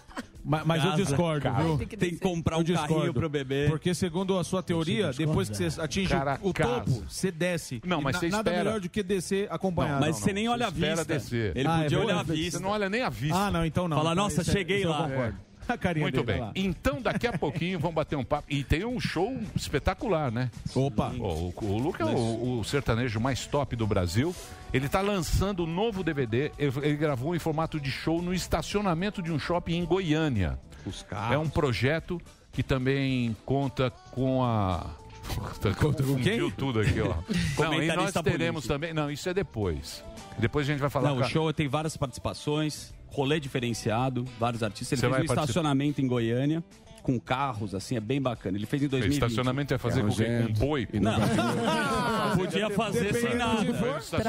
Ma- 0.45 0.63
Mas, 0.65 0.83
eu 0.83 0.91
discordo, 0.93 1.41
casa. 1.43 1.63
viu? 1.63 1.77
Tem 1.77 1.87
que 1.87 1.97
Tem 1.97 2.09
que 2.09 2.17
comprar 2.19 2.57
um 2.57 2.63
carrinho 2.65 3.13
pro 3.13 3.29
bebê. 3.29 3.67
Porque 3.69 3.93
segundo 3.93 4.37
a 4.37 4.43
sua 4.43 4.61
teoria, 4.61 5.11
depois 5.13 5.49
que 5.49 5.55
você 5.55 5.79
atinge 5.81 6.09
Cara, 6.09 6.37
o 6.41 6.53
casa. 6.53 6.69
topo, 6.81 7.03
você 7.07 7.31
desce. 7.31 7.81
Não, 7.85 8.01
mas 8.01 8.13
na- 8.15 8.19
você 8.19 8.29
Nada 8.29 8.49
espera. 8.49 8.63
melhor 8.65 8.79
do 8.81 8.89
que 8.89 9.01
descer 9.01 9.47
acompanhado. 9.49 10.01
Mas 10.01 10.15
não, 10.15 10.21
você 10.21 10.27
não. 10.29 10.33
nem 10.35 10.43
Você 10.45 10.49
olha 10.49 10.67
a 10.67 10.69
vista. 10.69 11.05
descer. 11.05 11.55
Ele 11.55 11.67
Ah, 11.67 11.79
é 11.79 11.83
podia 11.83 11.99
olhar 11.99 12.13
a 12.13 12.17
verdade. 12.17 12.37
Você 12.39 12.43
vista. 12.43 12.59
não 12.59 12.69
olha 12.69 12.89
nem 12.89 13.01
a 13.01 13.09
vista. 13.09 13.37
Ah, 13.37 13.51
não, 13.51 13.65
então 13.65 13.87
não. 13.87 13.97
Fala, 13.97 14.13
nossa, 14.15 14.41
é- 14.41 14.43
cheguei 14.43 14.83
lá. 14.85 15.09
Muito 15.97 16.23
bem. 16.23 16.39
lá. 16.39 16.51
Então, 16.55 17.01
daqui 17.01 17.27
a 17.27 17.33
pouquinho, 17.37 17.79
vamos 17.79 17.95
bater 17.95 18.15
um 18.15 18.23
papo. 18.23 18.47
E 18.49 18.63
tem 18.63 18.85
um 18.85 18.99
show 18.99 19.37
espetacular, 19.55 20.31
né? 20.31 20.49
Opa. 20.75 21.11
Pô, 21.11 21.27
o, 21.27 21.53
o 21.61 21.77
Luca 21.77 22.03
é 22.03 22.05
o, 22.05 22.59
o 22.59 22.63
sertanejo 22.63 23.19
mais 23.19 23.45
top 23.45 23.75
do 23.75 23.87
Brasil. 23.87 24.35
Ele 24.73 24.87
está 24.87 25.01
lançando 25.01 25.63
um 25.63 25.67
novo 25.67 26.03
DVD. 26.03 26.51
Ele, 26.57 26.73
ele 26.81 26.95
gravou 26.97 27.35
em 27.35 27.39
formato 27.39 27.79
de 27.79 27.91
show 27.91 28.21
no 28.21 28.33
estacionamento 28.33 29.21
de 29.21 29.31
um 29.31 29.39
shopping 29.39 29.75
em 29.75 29.85
Goiânia. 29.85 30.59
Os 30.85 31.03
carros. 31.03 31.35
É 31.35 31.37
um 31.37 31.49
projeto 31.49 32.21
que 32.51 32.63
também 32.63 33.35
conta 33.45 33.91
com 34.11 34.43
a. 34.43 34.85
Confundiu 35.79 36.51
tudo 36.51 36.81
aqui, 36.81 36.99
ó. 36.99 37.15
Não, 37.61 37.81
e 37.81 37.87
nós 37.87 38.11
teremos 38.11 38.65
político. 38.65 38.67
também. 38.67 38.93
Não, 38.93 39.09
isso 39.09 39.29
é 39.29 39.33
depois. 39.33 40.03
Depois 40.37 40.67
a 40.67 40.71
gente 40.71 40.81
vai 40.81 40.89
falar 40.89 41.09
Não, 41.09 41.19
o 41.19 41.23
show 41.23 41.51
tem 41.53 41.67
várias 41.67 41.95
participações, 41.95 42.93
rolê 43.13 43.39
diferenciado, 43.39 44.25
vários 44.39 44.63
artistas. 44.63 44.91
Ele 44.91 44.99
Você 44.99 45.01
fez 45.07 45.11
vai 45.11 45.21
um 45.21 45.25
participar? 45.27 45.43
estacionamento 45.43 46.01
em 46.01 46.07
Goiânia, 46.07 46.63
com 47.03 47.19
carros, 47.19 47.75
assim, 47.75 47.95
é 47.95 47.99
bem 47.99 48.19
bacana. 48.21 48.57
Ele 48.57 48.65
fez 48.65 48.81
em 48.81 48.87
2020. 48.87 49.21
Estacionamento 49.21 49.73
é 49.73 49.77
fazer 49.77 50.01
com 50.01 50.09
quem? 50.09 50.47
Com 50.47 50.53
boi? 50.53 50.87
Não, 50.93 51.13
podia 52.37 52.69
fazer 52.69 53.13
sem 53.13 53.35
nada. 53.35 53.65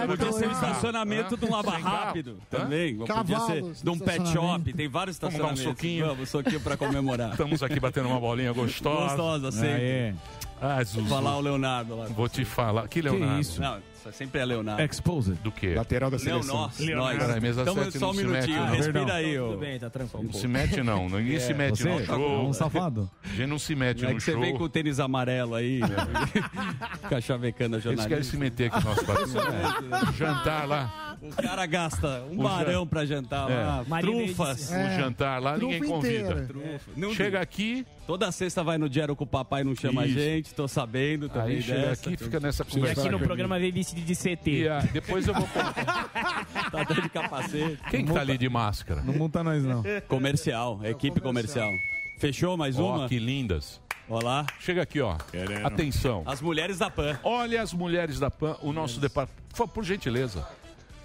Podia 0.07 0.33
ser 0.33 0.49
um 0.49 0.53
estacionamento 0.53 1.37
de 1.37 1.44
um 1.47 1.51
lava 1.51 1.70
rápido 1.79 2.37
Hã? 2.53 2.59
também. 2.59 2.97
Podia 2.97 3.14
Cavalos 3.14 3.47
ser 3.79 3.85
de 3.85 3.90
um 3.90 3.99
pet 3.99 4.29
shop. 4.29 4.73
Tem 4.73 4.88
vários 4.88 5.18
Vamos 5.18 5.38
dar 5.38 5.44
um 5.44 5.53
estacionamentos. 5.53 5.62
soquinho? 5.62 6.07
Vamos, 6.07 6.29
soquinho 6.29 6.61
pra 6.61 6.77
comemorar. 6.77 7.31
Estamos 7.31 7.62
aqui 7.62 7.79
batendo 7.81 8.09
uma 8.09 8.20
bolinha 8.20 8.53
gostosa. 8.53 9.16
Gostosa, 9.16 9.53
sempre. 9.53 9.83
Aê. 9.83 10.14
Ah, 10.61 10.83
Zuzu. 10.83 11.07
Falar 11.09 11.37
o 11.37 11.40
Leonardo 11.40 11.97
lá. 11.97 12.07
Vou 12.07 12.29
te 12.29 12.44
falar. 12.44 12.88
Que 12.88 13.01
Leonardo? 13.01 13.40
isso? 13.40 13.61
Não, 13.61 13.79
isso 14.11 14.19
sempre 14.19 14.40
é 14.40 14.45
Leonardo. 14.45 14.83
Exposed. 14.83 15.35
Do 15.43 15.51
quê? 15.53 15.75
Lateral 15.75 16.11
da 16.11 16.17
Não, 16.17 16.25
seleção. 16.25 16.57
nós. 16.57 16.79
Leonardo. 16.79 17.19
nós. 17.19 17.27
Peraí, 17.27 17.40
mesa 17.40 17.62
Então, 17.62 17.75
sete 17.75 17.99
só 17.99 18.07
não 18.07 18.12
um 18.12 18.17
minutinho. 18.17 18.40
mete, 18.40 18.51
não. 18.71 18.77
Respira 18.77 19.14
aí, 19.14 19.37
Tudo 19.37 19.53
ô. 19.53 19.57
bem, 19.57 19.79
tá 19.79 19.90
tranquilo. 19.90 20.25
Não 20.25 20.33
se 20.33 20.49
mete, 20.49 20.83
não. 20.83 21.09
Ninguém 21.09 21.40
se 21.40 21.55
mete 21.55 21.79
Você 21.83 21.88
no 21.88 22.01
é 22.01 22.05
show. 22.05 22.47
um 22.49 22.53
safado. 22.53 23.11
A 23.25 23.29
gente 23.29 23.47
não 23.47 23.59
se 23.59 23.75
mete 23.75 24.05
É 24.05 24.09
no 24.09 24.14
que 24.17 24.21
você 24.23 24.33
show. 24.33 24.40
vem 24.40 24.57
com 24.57 24.64
o 24.64 24.69
tênis 24.69 25.01
amarelo 25.01 25.55
aí, 25.55 25.81
né? 25.81 25.88
fica 27.03 27.21
chavecando 27.21 27.77
a 27.77 27.79
Eles 27.79 27.85
querem 27.85 27.97
jornalista. 28.03 28.31
se 28.31 28.37
meter 28.37 28.67
aqui 28.73 28.85
no 28.85 28.90
nosso 28.90 29.05
patrocínio. 29.05 29.45
Jantar 30.17 30.67
lá. 30.69 31.13
O 31.24 31.42
cara 31.42 31.64
gasta 31.66 32.22
um 32.30 32.40
O 32.40 32.42
barão 32.42 32.72
jan- 32.82 32.87
pra 32.87 33.06
jantar 33.06 33.50
É. 33.50 33.64
lá. 33.64 34.00
Trufas. 34.00 34.70
É. 34.72 34.87
O 34.88 35.00
jantar 35.00 35.40
lá, 35.42 35.56
ninguém 35.56 35.78
Trufa 35.78 35.94
convida. 35.94 36.18
inteira. 36.42 36.80
Não- 36.96 37.14
Chega 37.14 37.40
aqui, 37.40 37.87
Toda 38.06 38.30
sexta 38.30 38.62
vai 38.62 38.76
no 38.76 38.87
Diário 38.87 39.16
com 39.16 39.24
o 39.24 39.26
papai, 39.26 39.64
não 39.64 39.74
chama 39.74 40.04
Isso. 40.04 40.18
a 40.18 40.20
gente, 40.20 40.54
tô 40.54 40.68
sabendo 40.68 41.26
também 41.26 41.56
aí 41.56 41.62
chega 41.62 41.80
dessa. 41.88 42.10
aqui, 42.10 42.22
fica 42.22 42.38
nessa 42.38 42.62
E 42.62 42.66
conversa. 42.66 43.00
aqui 43.00 43.08
no 43.10 43.18
programa 43.18 43.58
veio 43.58 43.72
vestido 43.72 44.02
de 44.02 44.12
E 44.12 44.14
CT. 44.14 44.68
ah, 44.68 44.80
depois 44.92 45.26
eu 45.26 45.32
vou. 45.32 45.48
Tá 46.70 46.84
dando 46.84 47.00
de 47.02 47.08
capacete. 47.08 47.78
Quem 47.90 48.04
que 48.04 48.12
tá 48.12 48.20
ali 48.20 48.37
de 48.37 48.48
máscara? 48.48 49.00
Não 49.02 49.14
monta 49.14 49.42
nós, 49.42 49.64
não. 49.64 49.82
Comercial, 50.08 50.80
equipe 50.84 51.18
comercial. 51.20 51.70
Fechou 52.18 52.56
mais 52.58 52.78
Ó, 52.78 52.94
uma? 52.96 53.08
que 53.08 53.18
lindas. 53.18 53.80
Olha 54.08 54.24
lá. 54.26 54.46
Chega 54.60 54.82
aqui, 54.82 55.00
ó. 55.00 55.16
Atenção. 55.64 56.22
As 56.26 56.40
mulheres 56.42 56.78
da 56.78 56.90
PAN, 56.90 57.18
Olha 57.24 57.62
as 57.62 57.72
mulheres 57.72 58.20
da 58.20 58.30
PAN, 58.30 58.56
o 58.60 58.70
nosso 58.72 59.00
departamento. 59.00 59.42
Por 59.72 59.82
gentileza, 59.84 60.46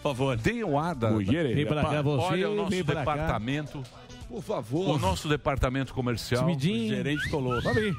por 0.01 0.09
favor. 0.15 0.37
deem 0.37 0.63
o 0.63 0.77
ar 0.79 0.95
da. 0.95 1.09
Vem 1.11 1.65
pra 1.65 1.83
cá, 1.83 2.01
você. 2.01 2.25
Olha 2.33 2.49
o 2.49 2.55
nosso 2.55 2.69
vem 2.69 2.83
pra 2.83 2.95
cá. 2.95 2.99
departamento. 3.01 3.83
Por 4.27 4.41
favor. 4.43 4.95
O 4.95 4.97
nosso 4.99 5.27
departamento 5.27 5.93
comercial. 5.93 6.43
O 6.43 6.47
Timidinho. 6.47 6.95
gerente. 6.95 7.29
Vamos 7.29 7.65
aí. 7.65 7.93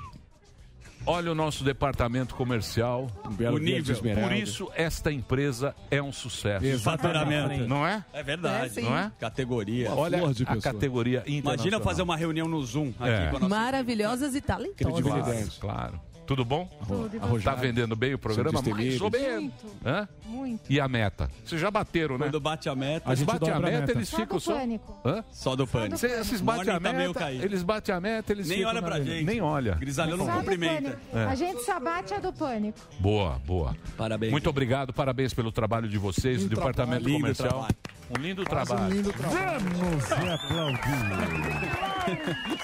Olha 1.07 1.33
o 1.33 1.35
nosso 1.35 1.65
departamento 1.65 2.35
comercial. 2.35 3.11
Um 3.25 3.31
belo 3.33 3.57
O 3.57 3.59
nível. 3.59 3.95
esmeralda. 3.95 4.29
Por 4.29 4.37
isso, 4.37 4.71
esta 4.77 5.11
empresa 5.11 5.75
é 5.91 6.01
um 6.01 6.13
sucesso. 6.13 6.79
Faturamento. 6.81 7.67
Não 7.67 7.87
é? 7.87 8.05
É 8.13 8.23
verdade. 8.23 8.67
É, 8.67 8.69
sim. 8.69 8.83
Não 8.83 8.97
é? 8.97 9.11
Categoria. 9.19 9.91
Olha 9.93 10.19
flor 10.19 10.35
de 10.35 10.43
a 10.43 10.47
pessoa. 10.55 10.63
categoria 10.75 11.19
internacional. 11.21 11.55
Imagina 11.55 11.81
fazer 11.81 12.03
uma 12.03 12.17
reunião 12.17 12.47
no 12.47 12.63
Zoom 12.63 12.93
aqui 13.01 13.11
É. 13.11 13.31
com 13.31 13.37
a 13.39 13.41
nossa... 13.41 13.49
Maravilhosas 13.49 14.35
e 14.35 14.41
talentosas. 14.43 15.59
Claro, 15.59 15.99
claro. 15.99 16.01
Tudo 16.31 16.45
bom? 16.45 16.69
Tudo, 16.87 17.43
Tá 17.43 17.57
vendendo 17.57 17.97
bem 17.97 18.15
o 18.15 18.19
programa? 18.19 18.63
Mais 18.63 19.01
ou 19.01 19.11
menos. 19.11 19.41
Muito, 19.41 19.67
Hã? 19.85 20.09
muito. 20.27 20.61
E 20.73 20.79
a 20.79 20.87
meta? 20.87 21.29
Vocês 21.45 21.61
já 21.61 21.73
bateram, 21.73 22.17
né? 22.17 22.27
Quando 22.27 22.39
bate 22.39 22.69
a 22.69 22.75
meta, 22.77 23.09
A 23.09 23.11
Eles 23.11 23.19
gente 23.19 23.27
batem 23.27 23.51
a 23.51 23.59
meta, 23.59 23.91
eles 23.91 24.09
Só 24.09 24.17
ficam 24.19 24.37
do 24.37 24.41
só... 24.41 24.55
pânico. 24.55 24.97
Hã? 25.05 25.25
só 25.33 25.57
do 25.57 25.67
pânico. 25.67 25.99
Cê- 25.99 26.21
Esses 26.21 26.41
batem 26.41 26.73
a 26.73 26.79
tá 26.79 26.93
meta, 26.93 27.33
eles 27.33 27.65
batem 27.65 27.93
a 27.93 28.01
meta, 28.01 28.33
eles 28.33 28.47
Nem 28.47 28.65
olha 28.65 28.81
pra 28.81 29.01
gente. 29.01 29.25
Nem 29.25 29.41
olha. 29.41 29.75
Grisalhão 29.75 30.17
não 30.17 30.27
do 30.27 30.33
cumprimenta. 30.35 30.83
pânico. 30.83 31.01
É. 31.19 31.25
A 31.25 31.35
gente 31.35 31.65
só 31.65 31.81
bate 31.81 32.15
a 32.15 32.21
do 32.21 32.33
pânico. 32.33 32.79
Boa, 33.01 33.41
boa. 33.45 33.77
Parabéns. 33.97 34.31
Muito 34.31 34.49
obrigado, 34.49 34.93
parabéns 34.93 35.35
pelo 35.35 35.51
trabalho 35.51 35.89
de 35.89 35.99
vocês, 35.99 36.45
do 36.45 36.49
departamento 36.55 37.11
comercial. 37.11 37.49
trabalho. 37.49 37.75
Um 38.11 38.21
lindo 38.21 38.45
Faz 38.45 38.69
um 38.69 38.75
trabalho. 38.75 38.95
lindo 38.95 39.13
trabalho. 39.13 39.61
Vamos 39.79 40.05
se 40.05 40.13
aplaudir. 40.15 40.81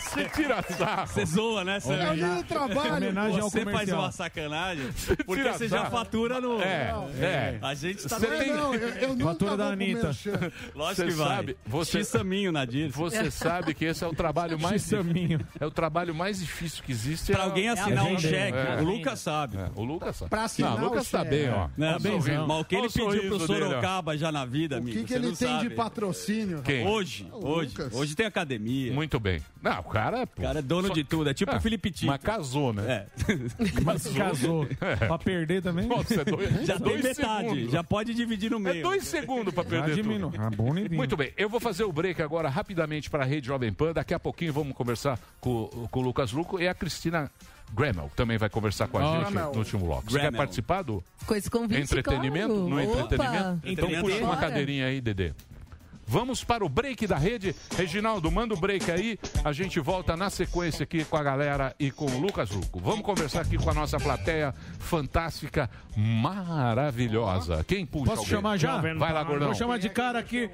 Você 0.00 0.24
tira 0.35 0.62
sarro. 0.62 1.06
Você 1.06 1.24
zoa, 1.24 1.62
né? 1.64 1.78
Você, 1.78 1.92
É 1.92 2.11
um 2.11 2.14
lindo 2.14 2.42
trabalho. 2.44 2.96
Homenagem 2.96 3.40
ao 3.40 3.48
você 3.50 3.64
faz 3.64 3.88
uma 3.92 4.11
sacanagem, 4.11 4.88
porque 5.24 5.42
você 5.44 5.68
já 5.68 5.85
fatura 5.88 6.40
no... 6.40 6.61
É, 6.61 6.92
é. 7.20 7.59
A 7.62 7.74
gente 7.74 8.02
tá... 8.09 8.18
Você 8.18 8.26
tem- 8.26 8.52
não, 8.52 8.74
eu, 8.74 8.88
eu 8.88 9.09
nunca 9.11 9.24
Fatura 9.26 9.56
da 9.56 9.66
Anitta. 9.68 10.11
Lógico 10.74 10.96
Você 11.02 11.06
que 11.06 11.12
vai. 11.12 11.28
sabe, 11.28 11.56
você- 11.66 11.98
X-saminho 11.98 12.50
na 12.50 12.64
Dirce. 12.64 12.96
Você 12.98 13.30
sabe 13.30 13.72
que 13.72 13.85
esse 13.85 14.02
é 14.02 14.06
o 14.06 14.14
trabalho 14.14 14.59
mais 14.59 14.82
X-saminho. 14.82 15.40
é 15.61 15.66
o 15.66 15.70
trabalho 15.70 16.12
mais 16.14 16.40
difícil 16.40 16.82
que 16.82 16.90
existe. 16.90 17.30
Pra 17.32 17.42
é- 17.42 17.44
alguém 17.44 17.68
assinar 17.68 17.98
é 17.98 18.02
um 18.02 18.16
vender. 18.16 18.20
cheque, 18.28 18.59
É. 18.59 18.80
o 18.80 18.85
Lucas 18.85 19.20
sabe. 19.20 19.59
É, 19.59 19.70
o 19.76 19.85
Lucas 19.85 20.16
sabe. 20.16 20.28
Pra 20.30 20.44
assinar 20.44 20.72
Não, 20.72 20.78
o 20.78 20.85
Lucas 20.87 21.06
o 21.06 21.11
tá 21.12 21.24
bem, 21.24 21.48
ó. 21.50 21.66
O 21.66 22.00
sorriso. 22.00 22.46
Mas 22.48 22.61
o 22.61 22.64
que 22.64 22.74
ele 22.76 22.88
pediu 22.88 23.28
pro. 23.28 23.46
Sorocaba 23.46 24.16
já 24.18 24.32
na 24.32 24.44
vida, 24.44 24.74
O 24.76 24.78
amigo, 24.78 24.98
que, 24.98 25.04
que 25.04 25.14
ele 25.14 25.36
tem 25.37 25.49
sabe. 25.49 25.68
de 25.68 25.75
patrocínio? 25.75 26.62
Quem? 26.62 26.87
Hoje, 26.87 27.29
O 27.33 27.46
hoje. 27.49 27.68
Lucas. 27.77 27.94
Hoje 27.94 28.14
tem 28.14 28.27
academia. 28.27 28.92
Muito 28.92 29.18
bem. 29.20 29.40
Não, 29.62 29.81
o 29.81 29.85
cara... 29.85 30.22
O 30.37 30.40
cara 30.42 30.59
é 30.59 30.62
dono 30.62 30.90
de 30.92 31.03
tudo, 31.05 31.31
é 31.31 31.35
tipo 31.35 31.55
o 31.55 31.61
Felipe 31.61 31.90
Tito. 31.90 32.07
Mas 32.07 32.20
casou, 32.20 32.72
né? 32.72 32.85
É. 32.88 33.07
Mas 33.85 34.07
casou. 34.09 34.66
Pra 34.99 35.18
perder 35.18 35.62
também? 35.62 35.87
Nossa, 35.87 36.20
é 36.20 36.25
dois, 36.25 36.66
Já 36.66 36.77
tem 36.79 36.87
dois 36.88 37.03
metade, 37.03 37.49
segundos. 37.49 37.72
já 37.72 37.85
pode 37.85 38.14
dividir 38.14 38.51
no 38.51 38.59
meio. 38.61 38.79
É 38.79 38.83
dois 38.83 39.05
segundos 39.05 39.53
pra 39.55 39.64
perder 39.64 39.92
Admino. 39.92 40.31
tudo. 40.31 40.42
Ah, 40.42 40.51
bonitinho. 40.51 40.95
Muito 40.97 41.16
bem, 41.16 41.32
eu 41.37 41.49
vou 41.49 41.61
fazer 41.61 41.84
o 41.84 41.93
break 41.93 42.20
agora 42.22 42.49
rapidamente 42.49 43.11
para 43.11 43.22
a 43.24 43.26
Rede 43.26 43.47
Jovem 43.49 43.72
Pan. 43.72 43.93
Daqui 43.93 44.14
a 44.14 44.18
pouquinho 44.20 44.53
vamos 44.53 44.76
conversar 44.76 45.18
com, 45.41 45.66
com 45.91 46.01
o 46.01 46.03
Lucas 46.03 46.32
Luco 46.32 46.61
e 46.61 46.68
a 46.68 46.74
Cristina 46.74 47.30
Gremel 47.74 48.10
também 48.16 48.38
vai 48.38 48.48
conversar 48.48 48.88
com 48.88 48.98
a 48.98 49.18
gente 49.24 49.34
no 49.34 49.58
último 49.58 49.84
bloco. 49.86 50.10
Você 50.10 50.18
quer 50.20 50.32
participar 50.32 50.82
do 50.82 51.02
Com 51.26 51.34
esse 51.34 51.50
convite, 51.50 51.80
entretenimento? 51.82 52.48
claro. 52.54 52.68
No 52.68 52.82
Opa. 52.82 53.00
entretenimento? 53.02 53.60
Então 53.64 53.88
puxa 54.00 54.24
uma 54.24 54.36
cadeirinha 54.36 54.86
aí, 54.86 55.00
Dedê. 55.00 55.32
Vamos 56.08 56.44
para 56.44 56.64
o 56.64 56.68
break 56.68 57.04
da 57.04 57.16
rede. 57.16 57.52
Reginaldo, 57.76 58.30
manda 58.30 58.54
o 58.54 58.56
break 58.56 58.88
aí. 58.92 59.18
A 59.44 59.52
gente 59.52 59.80
volta 59.80 60.16
na 60.16 60.30
sequência 60.30 60.84
aqui 60.84 61.04
com 61.04 61.16
a 61.16 61.22
galera 61.22 61.74
e 61.80 61.90
com 61.90 62.06
o 62.06 62.20
Lucas 62.20 62.48
Luco. 62.52 62.78
Vamos 62.78 63.04
conversar 63.04 63.40
aqui 63.40 63.58
com 63.58 63.68
a 63.68 63.74
nossa 63.74 63.98
plateia 63.98 64.54
fantástica, 64.78 65.68
maravilhosa. 65.96 67.64
Quem 67.64 67.84
puxa 67.84 68.04
Posso 68.10 68.20
alguém? 68.20 68.30
chamar 68.36 68.56
já? 68.56 68.76
Vai 68.80 69.12
lá, 69.12 69.24
gordão. 69.24 69.48
Vou 69.48 69.56
chamar 69.56 69.78
de 69.78 69.88
cara 69.90 70.20
aqui, 70.20 70.48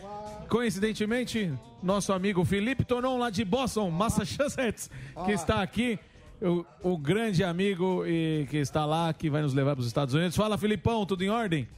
coincidentemente, 0.49 1.53
nosso 1.83 2.15
amigo 2.15 2.43
Felipe 2.47 2.83
Tonon, 2.83 3.19
lá 3.19 3.29
de 3.29 3.45
Boston, 3.45 3.91
Massachusetts, 3.91 4.91
que 5.27 5.33
está 5.33 5.61
aqui. 5.63 5.99
O, 6.43 6.67
o 6.95 6.99
grande 6.99 7.45
amigo 7.45 8.05
e, 8.05 8.47
que 8.51 8.57
está 8.57 8.85
lá, 8.85 9.13
que 9.13 9.31
vai 9.31 9.43
nos 9.43 9.55
levar 9.55 9.75
para 9.77 9.81
os 9.81 9.87
Estados 9.87 10.13
Unidos. 10.13 10.37
Fala, 10.37 10.59
Filipão, 10.59 11.07
tudo 11.07 11.23
em 11.23 11.29
ordem? 11.31 11.69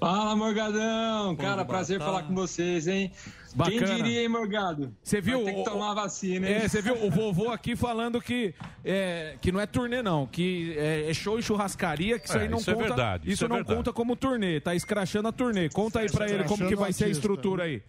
Fala, 0.00 0.34
Morgadão! 0.34 1.36
Cara, 1.36 1.64
prazer 1.64 1.98
falar 1.98 2.24
com 2.24 2.34
vocês, 2.34 2.86
hein? 2.86 3.10
Bacana. 3.54 3.78
Quem 3.86 3.96
diria, 3.96 4.22
hein, 4.22 4.28
Morgado? 4.28 4.92
Você 5.02 5.20
viu? 5.20 5.44
Vai 5.44 5.52
ter 5.54 5.58
que 5.62 5.70
tomar 5.70 5.92
a 5.92 5.94
vacina, 5.94 6.48
hein? 6.48 6.54
É, 6.56 6.68
você 6.68 6.82
viu 6.82 7.04
o 7.04 7.10
vovô 7.10 7.50
aqui 7.50 7.76
falando 7.76 8.20
que, 8.20 8.52
é, 8.84 9.36
que 9.40 9.52
não 9.52 9.60
é 9.60 9.66
turnê, 9.66 10.02
não, 10.02 10.26
que 10.26 10.74
é, 10.76 11.08
é 11.08 11.14
show 11.14 11.38
e 11.38 11.42
churrascaria, 11.42 12.18
que 12.18 12.26
isso 12.28 12.36
É, 12.36 12.42
aí 12.42 12.48
não 12.48 12.58
isso 12.58 12.70
é 12.70 12.74
conta. 12.74 12.86
verdade, 12.88 13.24
isso 13.24 13.32
isso 13.34 13.44
é 13.44 13.48
não 13.48 13.56
verdade. 13.56 13.76
conta 13.76 13.92
como 13.92 14.16
turnê, 14.16 14.60
tá 14.60 14.74
escrachando 14.74 15.28
a 15.28 15.32
turnê. 15.32 15.68
Conta 15.68 16.00
aí 16.00 16.10
pra 16.10 16.28
ele 16.28 16.44
como 16.44 16.66
que 16.66 16.74
vai 16.74 16.92
ser 16.92 17.04
a 17.04 17.08
estrutura 17.08 17.64
aí. 17.64 17.80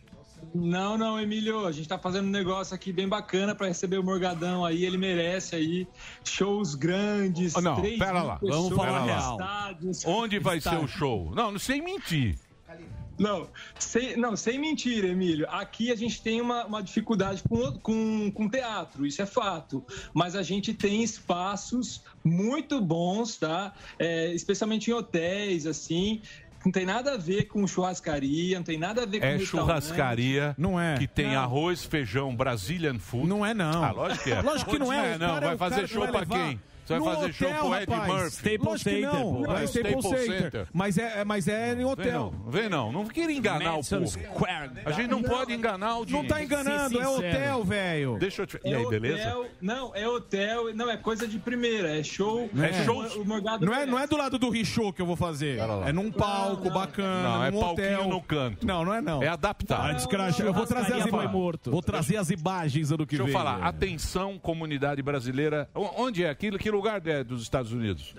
Não, 0.56 0.98
não, 0.98 1.20
Emílio, 1.20 1.68
a 1.68 1.72
gente 1.74 1.86
tá 1.86 2.00
fazendo 2.00 2.28
um 2.28 2.32
negócio 2.32 2.74
aqui 2.74 2.94
bem 2.94 3.10
bacana 3.10 3.54
pra 3.54 3.68
receber 3.68 3.98
o 3.98 4.04
Morgadão 4.04 4.64
aí, 4.64 4.86
ele 4.86 4.98
merece 4.98 5.54
aí 5.54 5.86
shows 6.24 6.76
grandes, 6.76 7.54
Ah, 7.58 7.62
não, 7.62 7.76
três 7.76 8.00
pera 8.00 8.24
lá, 8.24 8.40
vamos 8.42 8.74
falar 8.74 9.04
real. 9.04 9.34
estádio. 9.34 9.92
Onde 10.06 10.40
vai 10.40 10.62
ser 10.62 10.78
o 10.78 10.88
show? 10.88 11.30
Não, 11.36 11.52
não 11.52 11.60
sem 11.60 11.82
mentir. 11.82 12.40
Não 13.18 13.48
sem, 13.80 14.18
não, 14.18 14.36
sem 14.36 14.60
mentira, 14.60 15.08
Emílio. 15.08 15.48
Aqui 15.50 15.92
a 15.92 15.96
gente 15.96 16.22
tem 16.22 16.42
uma, 16.42 16.66
uma 16.66 16.84
dificuldade 16.84 17.42
com, 17.48 17.72
com, 17.80 18.32
com 18.32 18.50
teatro, 18.50 19.06
isso 19.06 19.22
é 19.22 19.26
fato. 19.26 19.84
Mas 20.14 20.36
a 20.36 20.44
gente 20.44 20.74
tem 20.74 21.02
espaços 21.02 22.02
muito 22.24 22.82
bons, 22.82 23.38
tá? 23.38 23.74
É, 23.98 24.34
especialmente 24.34 24.90
em 24.90 24.94
hotéis, 24.94 25.66
assim. 25.66 26.22
Não 26.66 26.72
tem 26.72 26.86
nada 26.86 27.14
a 27.14 27.18
ver 27.18 27.44
com 27.44 27.66
churrascaria, 27.68 28.58
não 28.58 28.64
tem 28.64 28.78
nada 28.80 29.04
a 29.04 29.06
ver 29.06 29.20
com 29.20 29.26
É 29.26 29.38
churrascaria 29.38 30.56
Não 30.58 30.80
é. 30.80 30.98
que 30.98 31.08
tem 31.08 31.34
Não. 31.34 31.42
arroz, 31.42 31.86
feijão, 31.86 32.36
Brazilian 32.36 32.98
food. 32.98 33.28
Não 33.28 33.46
é, 33.46 33.54
não. 33.54 33.84
Ah, 33.84 33.92
lógico 33.92 34.24
que 34.24 34.32
é. 34.32 34.42
Lógico 34.42 34.72
que 34.72 34.80
não 34.80 34.92
é. 34.92 35.14
É, 35.14 35.18
não, 35.18 35.38
é 35.38 35.42
vai 35.42 35.58
fazer 35.58 35.88
show 35.88 36.08
pra 36.08 36.26
quem? 36.26 36.60
Você 36.86 36.94
vai 36.94 37.00
no 37.00 37.06
fazer 37.20 37.34
show 37.34 37.48
hotel, 37.50 37.66
pro 37.66 37.76
Ed 37.76 37.92
rapaz. 37.92 38.14
Murphy? 38.14 38.30
Staple 38.36 38.58
Lógico 38.58 38.90
que 38.90 38.96
Center, 38.96 39.14
não. 39.14 39.34
pô. 39.44 39.52
É 39.52 39.62
É, 39.62 39.64
Staple 39.66 39.90
Staple 39.92 40.04
Center. 40.20 40.42
Center. 40.42 40.68
Mas 40.74 40.98
é, 40.98 41.20
é- 41.20 41.26
mas 41.26 41.48
é 41.48 41.72
em 41.72 41.76
Vem 41.76 41.86
hotel. 41.86 42.34
não, 42.44 42.52
vem 42.52 42.70
não. 42.70 42.92
Não 42.92 43.06
queira 43.06 43.32
enganar 43.32 43.72
Madison 43.74 43.98
o 43.98 44.00
povo. 44.02 44.12
Square. 44.12 44.72
A 44.86 44.92
gente 44.92 45.10
não, 45.10 45.22
pode 45.24 45.54
enganar 45.54 45.96
o 45.96 46.00
Não 46.00 46.06
dinheiro. 46.06 46.28
tá 46.30 46.44
enganando, 46.44 47.00
é 47.02 47.08
hotel, 47.08 47.64
velho. 47.64 48.18
Deixa 48.20 48.42
eu 48.44 48.48
te... 48.48 48.60
E 48.64 48.74
É 48.74 48.78
aí, 48.78 48.88
beleza? 48.90 49.30
hotel, 49.38 49.46
não, 49.62 49.96
é 49.96 50.08
hotel, 50.08 50.76
não, 50.76 50.90
é 50.90 50.98
coisa 50.98 51.28
de 51.28 51.40
primeira, 51.40 51.98
é 51.98 52.04
show. 52.04 52.50
É 52.62 52.84
show. 52.84 53.04
O 53.22 53.26
Morgado 53.26 53.66
Não 53.66 53.74
é, 53.74 53.86
não 53.86 54.00
é 54.00 54.06
do 54.08 54.18
lado 54.18 54.38
do 54.38 54.50
Richow 54.50 54.92
que 54.94 55.02
eu 55.02 55.06
vou 55.06 55.16
fazer. 55.16 55.60
É 55.86 55.92
num 55.92 56.12
palco 56.12 56.70
bacana, 56.70 57.24
Não, 57.30 57.44
é 57.46 57.52
num 57.52 57.60
palquinho 57.60 57.96
hotel. 57.98 58.08
no 58.10 58.22
canto. 58.22 58.66
Não, 58.68 58.86
não 58.86 58.94
é 58.94 59.02
não. 59.02 59.24
É 59.24 59.28
adaptado. 59.28 59.90
Ah, 59.90 59.94
descracha. 59.94 60.44
Eu 60.44 60.54
vou 60.54 60.66
trazer 60.66 60.94
as 60.94 61.06
imagens. 61.06 61.60
Vou 61.66 61.82
trazer 61.82 62.18
as 62.18 62.30
imagens 62.30 62.92
ano 62.92 63.06
que 63.06 63.12
Deixa 63.18 63.22
eu 63.24 63.26
vem. 63.26 63.34
falar, 63.34 63.64
atenção 63.64 64.38
comunidade 64.38 65.02
brasileira. 65.02 65.70
O- 65.74 66.04
Onde 66.04 66.24
é 66.24 66.30
aquilo? 66.30 66.58
Que 66.58 66.70
lugar 66.76 67.06
é 67.08 67.24
dos 67.24 67.42
Estados 67.42 67.72
Unidos? 67.72 68.14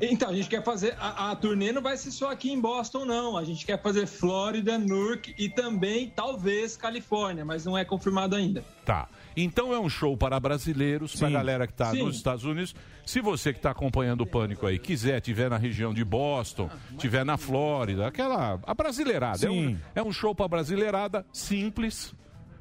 Então, 0.00 0.30
a 0.30 0.34
gente 0.34 0.48
quer 0.48 0.62
fazer. 0.62 0.94
A, 0.98 1.32
a 1.32 1.36
turnê 1.36 1.72
não 1.72 1.82
vai 1.82 1.96
ser 1.96 2.10
só 2.10 2.30
aqui 2.30 2.50
em 2.50 2.60
Boston, 2.60 3.04
não. 3.04 3.36
A 3.36 3.44
gente 3.44 3.64
quer 3.66 3.80
fazer 3.80 4.06
Flórida, 4.06 4.78
Newark 4.78 5.34
e 5.38 5.48
também, 5.48 6.10
talvez, 6.14 6.76
Califórnia, 6.76 7.44
mas 7.44 7.64
não 7.64 7.76
é 7.76 7.84
confirmado 7.84 8.34
ainda. 8.36 8.64
Tá. 8.84 9.08
Então 9.36 9.72
é 9.74 9.78
um 9.78 9.88
show 9.88 10.16
para 10.16 10.40
brasileiros, 10.40 11.14
para 11.14 11.28
a 11.28 11.30
galera 11.30 11.66
que 11.66 11.72
está 11.72 11.92
nos 11.92 12.16
Estados 12.16 12.44
Unidos. 12.44 12.74
Se 13.04 13.20
você 13.20 13.52
que 13.52 13.58
está 13.58 13.70
acompanhando 13.70 14.22
o 14.22 14.26
Pânico 14.26 14.66
aí 14.66 14.78
quiser, 14.78 15.20
tiver 15.20 15.50
na 15.50 15.58
região 15.58 15.92
de 15.92 16.04
Boston, 16.04 16.70
tiver 16.98 17.24
na 17.24 17.36
Flórida, 17.36 18.06
aquela. 18.06 18.58
A 18.66 18.74
brasileirada. 18.74 19.46
É 19.46 19.50
um, 19.50 19.78
é 19.94 20.02
um 20.02 20.12
show 20.12 20.34
para 20.34 20.48
brasileirada 20.48 21.24
simples. 21.32 22.14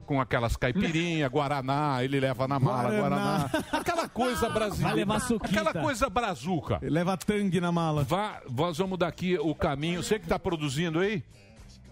Com 0.06 0.22
aquelas 0.22 0.56
caipirinha, 0.56 1.28
Guaraná, 1.28 2.04
ele 2.04 2.20
leva 2.20 2.48
na 2.48 2.60
mala, 2.60 2.90
Guaraná. 2.92 3.50
Guaraná. 3.50 3.50
Aquela 3.72 4.08
coisa 4.08 4.50
brasileira. 4.50 4.90
Vai 4.90 4.96
levar 4.96 5.20
suquita. 5.20 5.48
Aquela 5.48 5.74
coisa 5.74 6.10
brazuca. 6.10 6.80
Leva 6.82 7.18
tangue 7.18 7.60
na 7.60 7.72
mala. 7.72 8.04
Vá, 8.04 8.42
nós 8.50 8.78
vamos 8.78 9.00
daqui 9.00 9.38
o 9.40 9.56
caminho. 9.56 10.04
Você 10.04 10.20
que 10.20 10.26
está 10.26 10.38
produzindo 10.38 11.00
aí? 11.00 11.24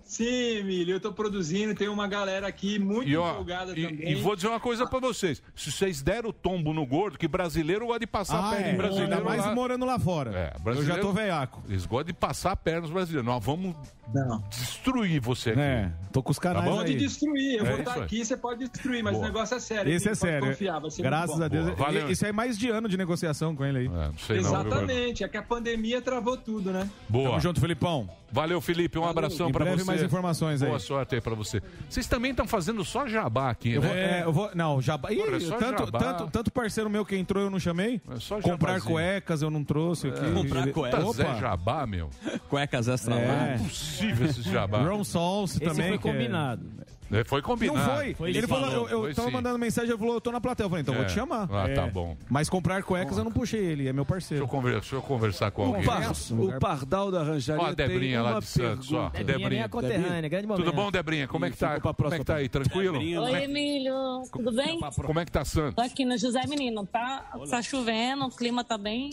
Sim, 0.03 0.57
Emílio, 0.57 0.95
eu 0.95 0.99
tô 0.99 1.11
produzindo, 1.13 1.73
tem 1.73 1.87
uma 1.87 2.07
galera 2.07 2.45
aqui 2.47 2.77
muito 2.77 3.09
E, 3.09 3.15
ó, 3.17 3.31
empolgada 3.31 3.71
e, 3.77 3.87
também. 3.87 4.11
e 4.11 4.15
vou 4.15 4.35
dizer 4.35 4.47
uma 4.47 4.59
coisa 4.59 4.85
pra 4.85 4.99
vocês. 4.99 5.41
Se 5.55 5.71
vocês 5.71 6.01
deram 6.01 6.29
o 6.29 6.33
tombo 6.33 6.73
no 6.73 6.85
gordo, 6.85 7.17
que 7.17 7.27
brasileiro 7.27 7.85
gosta 7.87 7.99
de 8.01 8.07
passar 8.07 8.37
a 8.39 8.47
Ah, 8.47 8.51
perna 8.51 8.67
é. 8.67 8.73
em 8.73 8.77
brasileiro. 8.77 9.11
Ainda 9.13 9.23
mais 9.25 9.45
lá. 9.45 9.55
morando 9.55 9.85
lá 9.85 9.97
fora. 9.97 10.31
É, 10.31 10.47
eu 10.49 10.57
já 10.57 10.63
brasileiro- 10.63 11.01
tô 11.01 11.11
veiaco. 11.13 11.63
Eles 11.67 11.85
gostam 11.85 12.07
de 12.07 12.13
passar 12.13 12.51
a 12.51 12.55
perna 12.55 12.81
nos 12.81 12.91
brasileiros. 12.91 13.25
Nós 13.25 13.43
vamos 13.43 13.75
Não. 14.13 14.43
destruir 14.49 15.19
você 15.19 15.51
aqui. 15.51 15.59
É, 15.61 15.91
tô 16.11 16.21
com 16.21 16.31
os 16.31 16.37
canais 16.39 16.63
Tá 16.65 16.69
bom? 16.69 16.77
Pode 16.77 16.95
destruir, 16.95 17.57
eu 17.59 17.65
É 17.65 17.69
vou 17.71 17.79
estar 17.79 17.93
aí. 17.95 18.01
aqui, 18.01 18.25
você 18.25 18.37
pode 18.37 18.59
destruir, 18.59 19.01
mas 19.03 19.13
Boa. 19.13 19.23
o 19.23 19.27
negócio 19.27 19.55
é 19.55 19.59
sério. 19.59 19.91
Esse 19.91 20.09
é 20.09 20.15
sério. 20.15 20.49
Confiar, 20.49 20.79
vai 20.79 20.91
ser 20.91 21.01
muito 21.01 21.09
Graças 21.11 21.41
a 21.41 21.47
Deus. 21.47 21.69
Valeu. 21.77 22.11
Isso 22.11 22.23
aí 22.25 22.29
é 22.29 22.33
mais 22.33 22.57
de 22.57 22.69
ano 22.69 22.87
de 22.89 22.97
negociação 22.97 23.55
com 23.55 23.65
ele 23.65 23.79
aí. 23.79 23.85
É, 23.87 23.89
não 23.89 24.17
sei 24.17 24.41
não? 24.41 24.49
Exatamente, 24.49 25.23
é 25.23 25.27
que 25.27 25.37
a 25.37 25.41
pandemia 25.43 26.01
travou 26.01 26.37
tudo, 26.37 26.71
né? 26.71 26.87
Boa. 27.09 27.29
Tamo 27.29 27.39
junto, 27.41 27.59
Felipão. 27.61 28.09
Valeu, 28.31 28.59
Felipe. 28.59 28.97
Um 28.97 29.05
abração 29.05 29.49
Em 29.49 29.51
pra 29.51 29.63
breve 29.63 29.83
você. 29.83 29.91
Mais 29.93 30.03
informações 30.03 30.61
aí. 30.61 30.67
Boa 30.67 30.79
sorte 30.79 31.15
aí 31.15 31.21
pra 31.21 31.33
você. 31.35 31.61
Vocês 31.89 32.07
também 32.07 32.31
estão 32.31 32.47
fazendo 32.47 32.83
só 32.83 33.07
jabá 33.07 33.49
aqui, 33.49 33.71
Eu 33.73 33.81
vou, 33.81 33.93
né? 33.93 34.19
é, 34.19 34.23
eu 34.23 34.33
vou, 34.33 34.49
não, 34.53 34.81
jabá. 34.81 35.11
Ih, 35.11 35.17
Porra, 35.17 35.37
é 35.37 35.39
só 35.39 35.57
tanto, 35.57 35.85
jabá. 35.85 35.99
tanto, 35.99 36.27
tanto 36.31 36.51
parceiro 36.51 36.89
meu 36.89 37.05
que 37.05 37.15
entrou 37.15 37.43
eu 37.43 37.49
não 37.49 37.59
chamei. 37.59 38.01
É 38.09 38.19
só 38.19 38.35
Comprar 38.41 38.73
jabazinho. 38.73 38.91
cuecas 38.91 39.41
eu 39.41 39.49
não 39.49 39.63
trouxe 39.63 40.07
aqui. 40.07 40.31
Comprar 40.31 40.61
Ele- 40.63 40.73
cueca. 40.73 40.97
Puta 40.97 41.13
Zé 41.13 41.23
Opa. 41.23 41.39
Jabá, 41.39 41.85
meu. 41.87 42.09
Cuecas 42.49 42.87
extra 42.87 43.15
É. 43.15 43.27
large. 43.27 43.63
Impossível 43.63 44.25
esse 44.27 44.41
jabá. 44.43 44.79
Ron 44.83 45.01
Esse 45.01 45.59
também. 45.59 45.89
foi 45.89 45.97
que 45.97 46.07
é- 46.07 46.11
combinado. 46.11 46.82
É, 47.11 47.23
Foi 47.23 47.41
Não 47.41 47.47
combinado. 47.47 47.95
foi. 47.95 48.13
Foi 48.15 48.29
ele 48.29 48.37
ele 48.39 48.47
falou, 48.47 48.69
falou. 48.71 48.89
eu, 48.89 48.97
eu 48.97 49.01
Foi 49.03 49.13
tava 49.13 49.27
sim. 49.27 49.33
mandando 49.33 49.59
mensagem, 49.59 49.89
ele 49.91 49.97
falou, 49.99 50.13
eu 50.15 50.21
tô 50.21 50.31
na 50.31 50.41
plateia. 50.41 50.65
Eu 50.65 50.69
falei, 50.69 50.81
então 50.81 50.93
vou 50.95 51.03
É. 51.03 51.07
te 51.07 51.13
chamar. 51.13 51.43
Ah, 51.43 51.67
tá 51.73 51.83
É. 51.87 51.89
bom. 51.91 52.17
Mas 52.29 52.49
comprar 52.49 52.81
cuecas 52.83 53.17
eu 53.17 53.23
não 53.23 53.31
puxei 53.31 53.59
ele, 53.63 53.87
é 53.87 53.93
meu 53.93 54.03
Deixa 54.03 54.13
parceiro. 54.13 54.43
eu, 54.43 54.47
conver- 54.47 54.73
deixa 54.73 54.95
eu 54.95 55.01
conversar 55.01 55.51
com 55.51 55.63
alguém. 55.65 55.83
Par- 55.85 56.11
O 56.31 56.59
Pardal 56.59 57.11
da 57.11 57.23
Ranjaria 57.23 57.61
Ó 57.63 57.67
a 57.67 57.73
Debrinha 57.73 58.21
lá 58.21 58.39
de 58.39 58.45
Santos, 58.45 58.91
ó. 58.91 59.09
Debrinha 59.09 59.45
é 59.47 59.49
minha 59.49 59.69
conterrânea, 59.69 60.29
grande 60.29 60.47
momento. 60.47 60.65
Tudo 60.65 60.75
bom, 60.75 60.91
Debrinha? 60.91 61.27
Como 61.27 61.45
é 61.45 61.51
que 61.51 61.57
tá? 61.57 61.79
Como 61.79 62.13
é 62.13 62.17
que 62.19 62.25
tá 62.25 62.35
aí? 62.35 62.49
Tranquilo? 62.49 62.93
Debrinha, 62.93 63.21
Oi, 63.21 63.33
é, 63.33 63.43
Emílio, 63.43 63.93
tudo 64.31 64.51
bem? 64.51 64.79
como 65.05 65.19
é 65.19 65.25
que 65.25 65.31
tá 65.31 65.45
Santos? 65.45 65.75
Tô 65.75 65.81
aqui 65.81 66.05
no 66.05 66.17
José 66.17 66.41
Menino, 66.47 66.85
tá? 66.85 67.25
Tá 67.49 67.61
chovendo, 67.61 68.25
o 68.25 68.29
clima 68.31 68.63
tá 68.63 68.77
bem. 68.77 69.11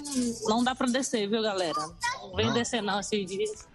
Não 0.49 0.62
dá 0.64 0.74
pra 0.74 0.86
descer, 0.86 1.28
viu, 1.28 1.43
galera? 1.43 1.78
Não 2.22 2.34
vem 2.34 2.53
descer 2.53 2.82
não 2.82 3.01
esses 3.01 3.26
dias. 3.26 3.68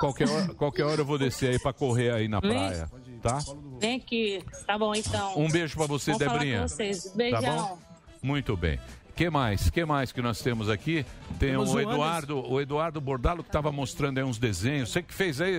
Qualquer 0.00 0.28
hora, 0.28 0.54
qualquer 0.54 0.84
hora 0.84 1.00
eu 1.00 1.04
vou 1.04 1.16
descer 1.16 1.50
aí 1.50 1.58
pra 1.58 1.72
correr 1.72 2.10
aí 2.10 2.26
na 2.28 2.40
praia, 2.40 2.88
tá? 3.24 3.38
Vem 3.80 3.96
aqui. 3.96 4.44
Tá 4.66 4.76
bom, 4.78 4.94
então. 4.94 5.38
Um 5.38 5.50
beijo 5.50 5.74
pra 5.76 5.86
você, 5.86 6.10
Vou 6.10 6.20
falar 6.20 6.32
Debrinha. 6.34 6.60
com 6.60 6.68
vocês. 6.68 7.04
Tá 7.04 7.16
Beijão. 7.16 7.56
bom? 7.56 7.78
Muito 8.22 8.56
bem. 8.56 8.78
que 9.16 9.30
mais? 9.30 9.70
que 9.70 9.84
mais 9.84 10.12
que 10.12 10.20
nós 10.20 10.40
temos 10.42 10.68
aqui? 10.68 11.06
Tem 11.38 11.50
Temos 11.50 11.72
o 11.72 11.80
Eduardo, 11.80 12.38
o 12.46 12.60
Eduardo 12.60 13.00
Bordalo 13.00 13.42
que 13.42 13.48
estava 13.48 13.72
mostrando 13.72 14.18
aí 14.18 14.24
uns 14.24 14.38
desenhos. 14.38 14.90
Você 14.90 15.02
que 15.02 15.14
fez 15.14 15.40
aí 15.40 15.58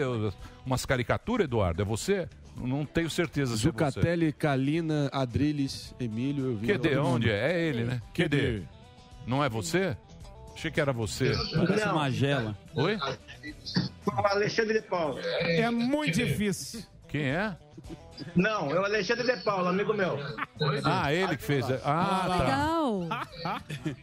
umas 0.66 0.86
caricaturas, 0.86 1.46
Eduardo? 1.46 1.82
É 1.82 1.86
você? 1.86 2.30
Não 2.56 2.86
tenho 2.86 3.10
certeza 3.10 3.58
se 3.58 3.62
é. 3.68 3.72
Zucatelli, 3.72 4.32
Kalina, 4.32 5.10
Adriles, 5.12 5.94
Emílio. 6.00 6.46
Eu 6.52 6.56
vi 6.56 6.68
todo 6.78 6.90
mundo. 6.90 7.08
onde 7.16 7.30
é? 7.32 7.52
É 7.52 7.62
ele, 7.68 7.84
né? 7.84 8.02
QD. 8.14 8.64
Não 9.26 9.44
é 9.44 9.50
você? 9.50 9.98
Achei 10.54 10.72
que 10.72 10.80
era 10.80 10.94
você. 10.94 11.34
Parece 11.54 11.86
Magela. 11.88 12.58
Oi? 12.76 12.98
Alexandre 14.08 14.82
de 14.82 14.88
Paula. 14.88 15.20
É 15.22 15.70
muito 15.70 16.14
difícil. 16.16 16.82
Quem 17.16 17.30
é? 17.30 17.56
Não, 18.36 18.72
é 18.72 18.80
o 18.80 18.86
Alexandre 18.86 19.24
de 19.36 19.44
Paula, 19.44 19.70
amigo 19.70 19.94
meu. 19.94 20.18
Ah, 20.84 21.14
ele 21.14 21.36
que 21.38 21.44
fez. 21.44 21.66
Ah, 21.84 22.26
tá. 22.28 22.38
Legal. 22.38 23.08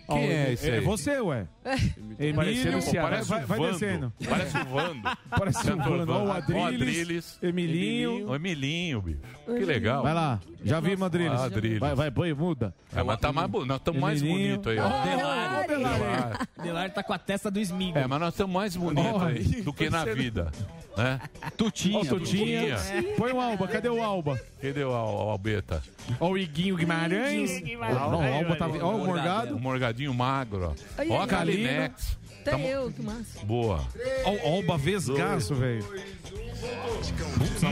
Quem 0.09 0.29
é 0.31 0.53
esse 0.53 0.71
É 0.71 0.75
aí? 0.75 0.81
você, 0.81 1.21
ué. 1.21 1.47
Parecendo 1.63 2.41
Emílio, 2.43 2.77
um 2.77 2.81
Ceará. 2.81 3.23
vai, 3.23 3.45
vai, 3.45 3.59
Vando. 3.59 3.73
descendo. 3.73 4.13
Parece 4.29 4.57
o 4.59 4.65
Vando. 4.65 5.03
Parece 5.31 5.59
o 5.59 5.63
Cantor 5.77 5.99
Vando. 5.99 6.13
Ó, 6.13 6.25
o 6.25 6.33
Adriles, 6.33 6.65
Adriles. 6.67 7.39
Emilinho. 7.43 8.29
O 8.29 8.35
Emilinho, 8.35 9.03
bicho. 9.03 9.21
Que 9.47 9.65
legal. 9.65 10.03
Vai 10.03 10.15
lá. 10.15 10.41
Já 10.65 10.81
vi, 10.81 10.97
Madriles. 10.97 11.41
Ah, 11.41 11.45
Adriles. 11.45 11.79
Vai, 11.81 11.95
vai, 11.95 12.11
põe, 12.11 12.33
muda. 12.35 12.75
É, 12.95 13.03
mas 13.03 13.19
tá 13.21 13.33
mais 13.33 13.49
bonito. 13.49 13.69
Nós 13.69 13.79
estamos 13.79 14.01
mais 14.01 14.23
Emilinho. 14.23 14.59
bonitos 14.61 14.73
aí, 14.73 14.79
ó. 14.79 15.03
Delari. 15.05 15.69
Delari. 15.69 16.39
Delari 16.63 16.93
tá 16.93 17.03
com 17.03 17.13
a 17.13 17.19
testa 17.19 17.51
do 17.51 17.61
Smigo. 17.61 17.99
É, 17.99 18.07
mas 18.07 18.21
nós 18.21 18.35
estamos 18.35 18.55
mais 18.55 18.77
bonitos 18.77 19.23
aí 19.23 19.63
do 19.63 19.73
que 19.73 19.89
na 19.89 20.05
vida. 20.05 20.51
Né? 20.97 21.21
Tutinha. 21.57 22.05
Tutinha. 22.05 22.77
Põe 23.17 23.33
o 23.33 23.41
Alba. 23.41 23.67
Cadê 23.69 23.89
o 23.89 24.02
Alba? 24.03 24.41
Cadê 24.61 24.85
o, 24.85 24.91
o 24.91 25.31
Albeta? 25.31 25.83
Ó 26.21 26.31
o 26.31 26.39
Iguinho 26.39 26.77
Guimarães. 26.77 27.63
Não, 27.63 28.21
o 28.21 28.35
Alba 28.35 28.57
tá... 28.57 28.67
Ó 28.67 28.97
o 28.97 29.07
Morgado. 29.07 29.57
O 29.57 29.61
Morgadinho 29.61 30.15
magro, 30.15 30.71
ó. 30.71 30.75
Ai, 30.99 31.09
Ó 31.09 31.21
ai, 31.21 31.29
a 31.31 31.39
ai. 31.39 31.93
Até 32.43 32.51
Tamo- 32.51 32.67
eu, 32.67 32.91
que 32.93 33.01
massa. 33.03 33.45
Boa. 33.45 33.87
Ó 34.25 34.31
o 34.33 34.55
Alba 34.57 34.77
Vesgaço, 34.77 35.55
velho. 35.55 35.85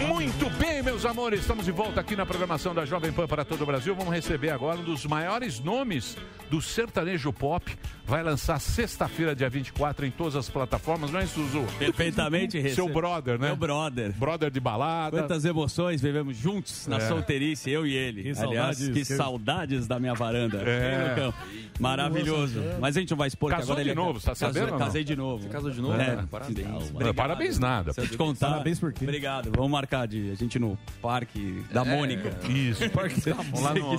Muito 0.09 0.51
bem, 0.59 0.83
meus 0.83 1.05
amores, 1.05 1.41
estamos 1.41 1.65
de 1.65 1.73
volta 1.73 2.01
aqui 2.01 2.15
na 2.17 2.25
programação 2.27 2.75
da 2.75 2.85
Jovem 2.85 3.13
Pan 3.13 3.27
para 3.27 3.45
todo 3.45 3.63
o 3.63 3.67
Brasil. 3.67 3.95
Vamos 3.95 4.13
receber 4.13 4.51
agora 4.51 4.79
um 4.81 4.85
dos 4.85 5.05
maiores 5.07 5.61
nomes 5.61 6.17
do 6.49 6.61
sertanejo 6.63 7.33
pop. 7.33 7.77
Vai 8.05 8.23
lançar 8.25 8.59
sexta-feira, 8.61 9.37
dia 9.37 9.49
24, 9.49 10.05
em 10.05 10.11
todas 10.11 10.35
as 10.35 10.49
plataformas, 10.49 11.11
não 11.13 11.21
é, 11.21 11.27
Suzu? 11.27 11.65
Perfeitamente 11.79 12.53
Seu 12.75 12.87
recebo. 12.87 12.93
brother, 13.01 13.39
né? 13.39 13.47
Meu 13.49 13.57
brother. 13.57 14.13
Brother 14.13 14.51
de 14.51 14.59
balada. 14.59 15.17
Quantas 15.17 15.45
emoções 15.45 16.01
vivemos 16.01 16.37
juntos 16.37 16.87
na 16.89 16.97
É. 16.97 17.01
solteirice, 17.09 17.71
eu 17.71 17.87
e 17.87 17.95
ele. 17.95 18.23
Que 18.25 18.29
Aliás, 18.31 18.79
saudades, 18.79 18.89
que 18.89 18.93
que- 18.95 19.05
saudades 19.05 19.87
da 19.87 20.01
minha 20.01 20.15
varanda. 20.15 20.59
É. 20.67 21.33
Maravilhoso. 21.79 22.61
Mas 22.81 22.97
a 22.97 23.01
gente 23.01 23.11
não 23.11 23.19
vai 23.19 23.29
expor 23.29 23.51
que 23.51 23.57
Casou 23.57 23.73
agora 23.73 23.85
de 23.85 23.91
ele 23.91 23.95
novo, 23.97 24.19
você 24.21 24.27
tá 24.27 24.35
sabendo 24.35 24.60
não? 24.67 24.79
Casei 24.79 25.05
de 25.05 25.15
novo. 25.17 25.49
Casou 25.49 25.71
de 25.71 25.81
novo? 25.81 26.01
É. 26.01 26.23
Parabéns. 26.31 26.91
Não, 26.93 27.15
parabéns 27.15 27.59
nada. 27.59 27.93
Se 27.93 28.01
eu 28.01 28.09
te 28.09 28.17
contar. 28.17 28.51
Parabéns 28.51 28.79
por 28.81 28.93
quê? 28.93 29.05
Obrigado. 29.05 29.51
Vamos 29.55 29.71
marcar 29.71 30.07
de 30.09 30.31
a 30.31 30.35
gente 30.35 30.59
no 30.59 30.79
Parque 31.03 31.65
da 31.73 31.85
Mônica. 31.85 32.31
Isso. 32.49 32.89
Parque 32.91 33.21
da 33.21 33.35
Mônica. 33.37 33.61
Lá 33.61 33.75
no- 33.75 33.93
no- 33.93 33.99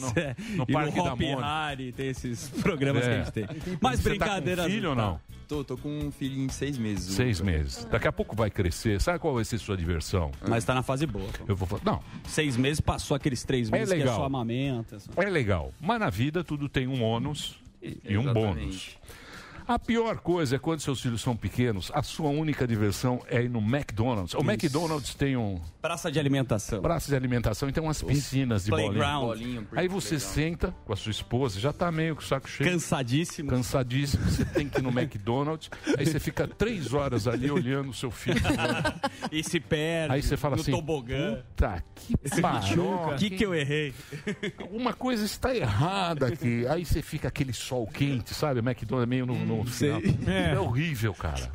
no 0.57 0.65
e 0.67 0.73
Parque 0.73 0.97
no 0.97 1.03
da 1.03 1.15
Mônica. 1.15 1.41
Harry, 1.41 1.91
tem 1.91 2.07
esses 2.09 2.49
programas 2.61 3.03
É. 3.03 3.07
que 3.09 3.13
a 3.13 3.17
gente 3.23 3.31
tem. 3.31 3.77
Mas 3.81 3.99
Você 3.99 4.09
tá 4.17 4.25
com 4.25 4.31
brincadeira. 4.31 4.63
filho 4.65 4.89
ou 4.89 4.95
não? 4.95 5.19
Tô, 5.47 5.65
tô 5.65 5.75
com 5.77 5.89
um 5.89 6.11
filhinho 6.11 6.47
de 6.47 6.53
seis 6.53 6.77
meses. 6.77 7.13
Seis 7.13 7.41
meses. 7.41 7.85
Daqui 7.91 8.07
a 8.07 8.11
pouco 8.13 8.33
vai 8.37 8.49
crescer. 8.49 9.01
Sabe 9.01 9.19
qual 9.19 9.33
vai 9.33 9.43
ser 9.43 9.57
sua 9.57 9.75
diversão? 9.75 10.31
Mas 10.47 10.63
tá 10.63 10.73
na 10.73 10.81
fase 10.81 11.05
boa. 11.05 11.27
pô. 11.37 11.43
Eu 11.45 11.55
vou 11.57 11.67
falar. 11.67 11.81
Não, 11.83 12.01
Seis 12.25 12.55
meses 12.55 12.79
passou 12.79 13.15
aqueles 13.15 13.43
três 13.43 13.69
meses 13.69 13.89
que 13.89 13.95
é 13.95 13.97
legal. 13.97 14.15
só 14.15 14.23
amamenta. 14.25 14.97
só- 14.99 15.11
é 15.21 15.29
legal. 15.29 15.73
Mas 15.81 15.99
na 15.99 16.09
vida 16.09 16.41
tudo 16.41 16.69
tem 16.69 16.87
um 16.87 17.03
ônus 17.03 17.59
e 17.81 18.17
um 18.17 18.21
Exatamente. 18.21 18.33
bônus. 18.33 18.97
A 19.71 19.79
pior 19.79 20.17
coisa 20.17 20.57
é 20.57 20.59
quando 20.59 20.81
seus 20.81 20.99
filhos 20.99 21.21
são 21.21 21.33
pequenos, 21.33 21.89
a 21.95 22.03
sua 22.03 22.29
única 22.29 22.67
diversão 22.67 23.21
é 23.29 23.41
ir 23.41 23.49
no 23.49 23.59
McDonald's. 23.59 24.33
O 24.33 24.39
McDonald's 24.41 25.15
tem 25.15 25.37
um 25.37 25.61
Praça 25.81 26.11
de 26.11 26.19
alimentação. 26.19 26.81
praça 26.81 27.07
de 27.07 27.15
alimentação 27.15 27.69
e 27.69 27.71
tem 27.71 27.81
umas 27.81 28.03
piscinas 28.03 28.65
de 28.65 28.69
Playground. 28.69 29.27
bolinha. 29.27 29.61
Bolinha, 29.61 29.67
Aí 29.81 29.87
você 29.87 30.17
playground. 30.17 30.33
senta 30.35 30.75
com 30.83 30.91
a 30.91 30.95
sua 30.97 31.11
esposa, 31.11 31.57
já 31.57 31.71
tá 31.71 31.89
meio 31.89 32.17
com 32.17 32.21
o 32.21 32.25
saco 32.25 32.49
cheio. 32.49 32.69
Cansadíssimo. 32.69 33.49
Cansadíssimo, 33.49 34.25
você 34.25 34.43
tem 34.43 34.67
que 34.67 34.77
ir 34.77 34.81
no 34.81 34.89
McDonald's, 34.99 35.69
aí 35.97 36.05
você 36.05 36.19
fica 36.19 36.45
três 36.45 36.93
horas 36.93 37.25
ali 37.25 37.49
olhando 37.49 37.91
o 37.91 37.93
seu 37.93 38.11
filho. 38.11 38.41
E 39.31 39.43
se 39.43 39.59
perde. 39.61 40.13
Aí 40.13 40.21
você 40.21 40.35
fala 40.35 40.55
no 40.55 40.61
assim: 40.61 40.71
tobogã. 40.71 41.35
Puta 41.35 41.83
que 41.95 42.41
pariu. 42.41 42.83
O 42.83 43.15
que, 43.15 43.29
que 43.29 43.45
eu 43.45 43.53
errei? 43.53 43.93
Uma 44.71 44.93
coisa 44.93 45.23
está 45.23 45.55
errada 45.55 46.27
aqui. 46.27 46.67
Aí 46.67 46.83
você 46.83 47.01
fica 47.01 47.29
aquele 47.29 47.53
sol 47.53 47.87
quente, 47.87 48.33
sabe? 48.33 48.59
O 48.59 48.63
McDonald's 48.67 49.07
meio 49.07 49.25
no, 49.25 49.35
no 49.45 49.60
final. 49.65 50.01
É. 50.27 50.57
horrível, 50.59 51.13
cara. 51.13 51.51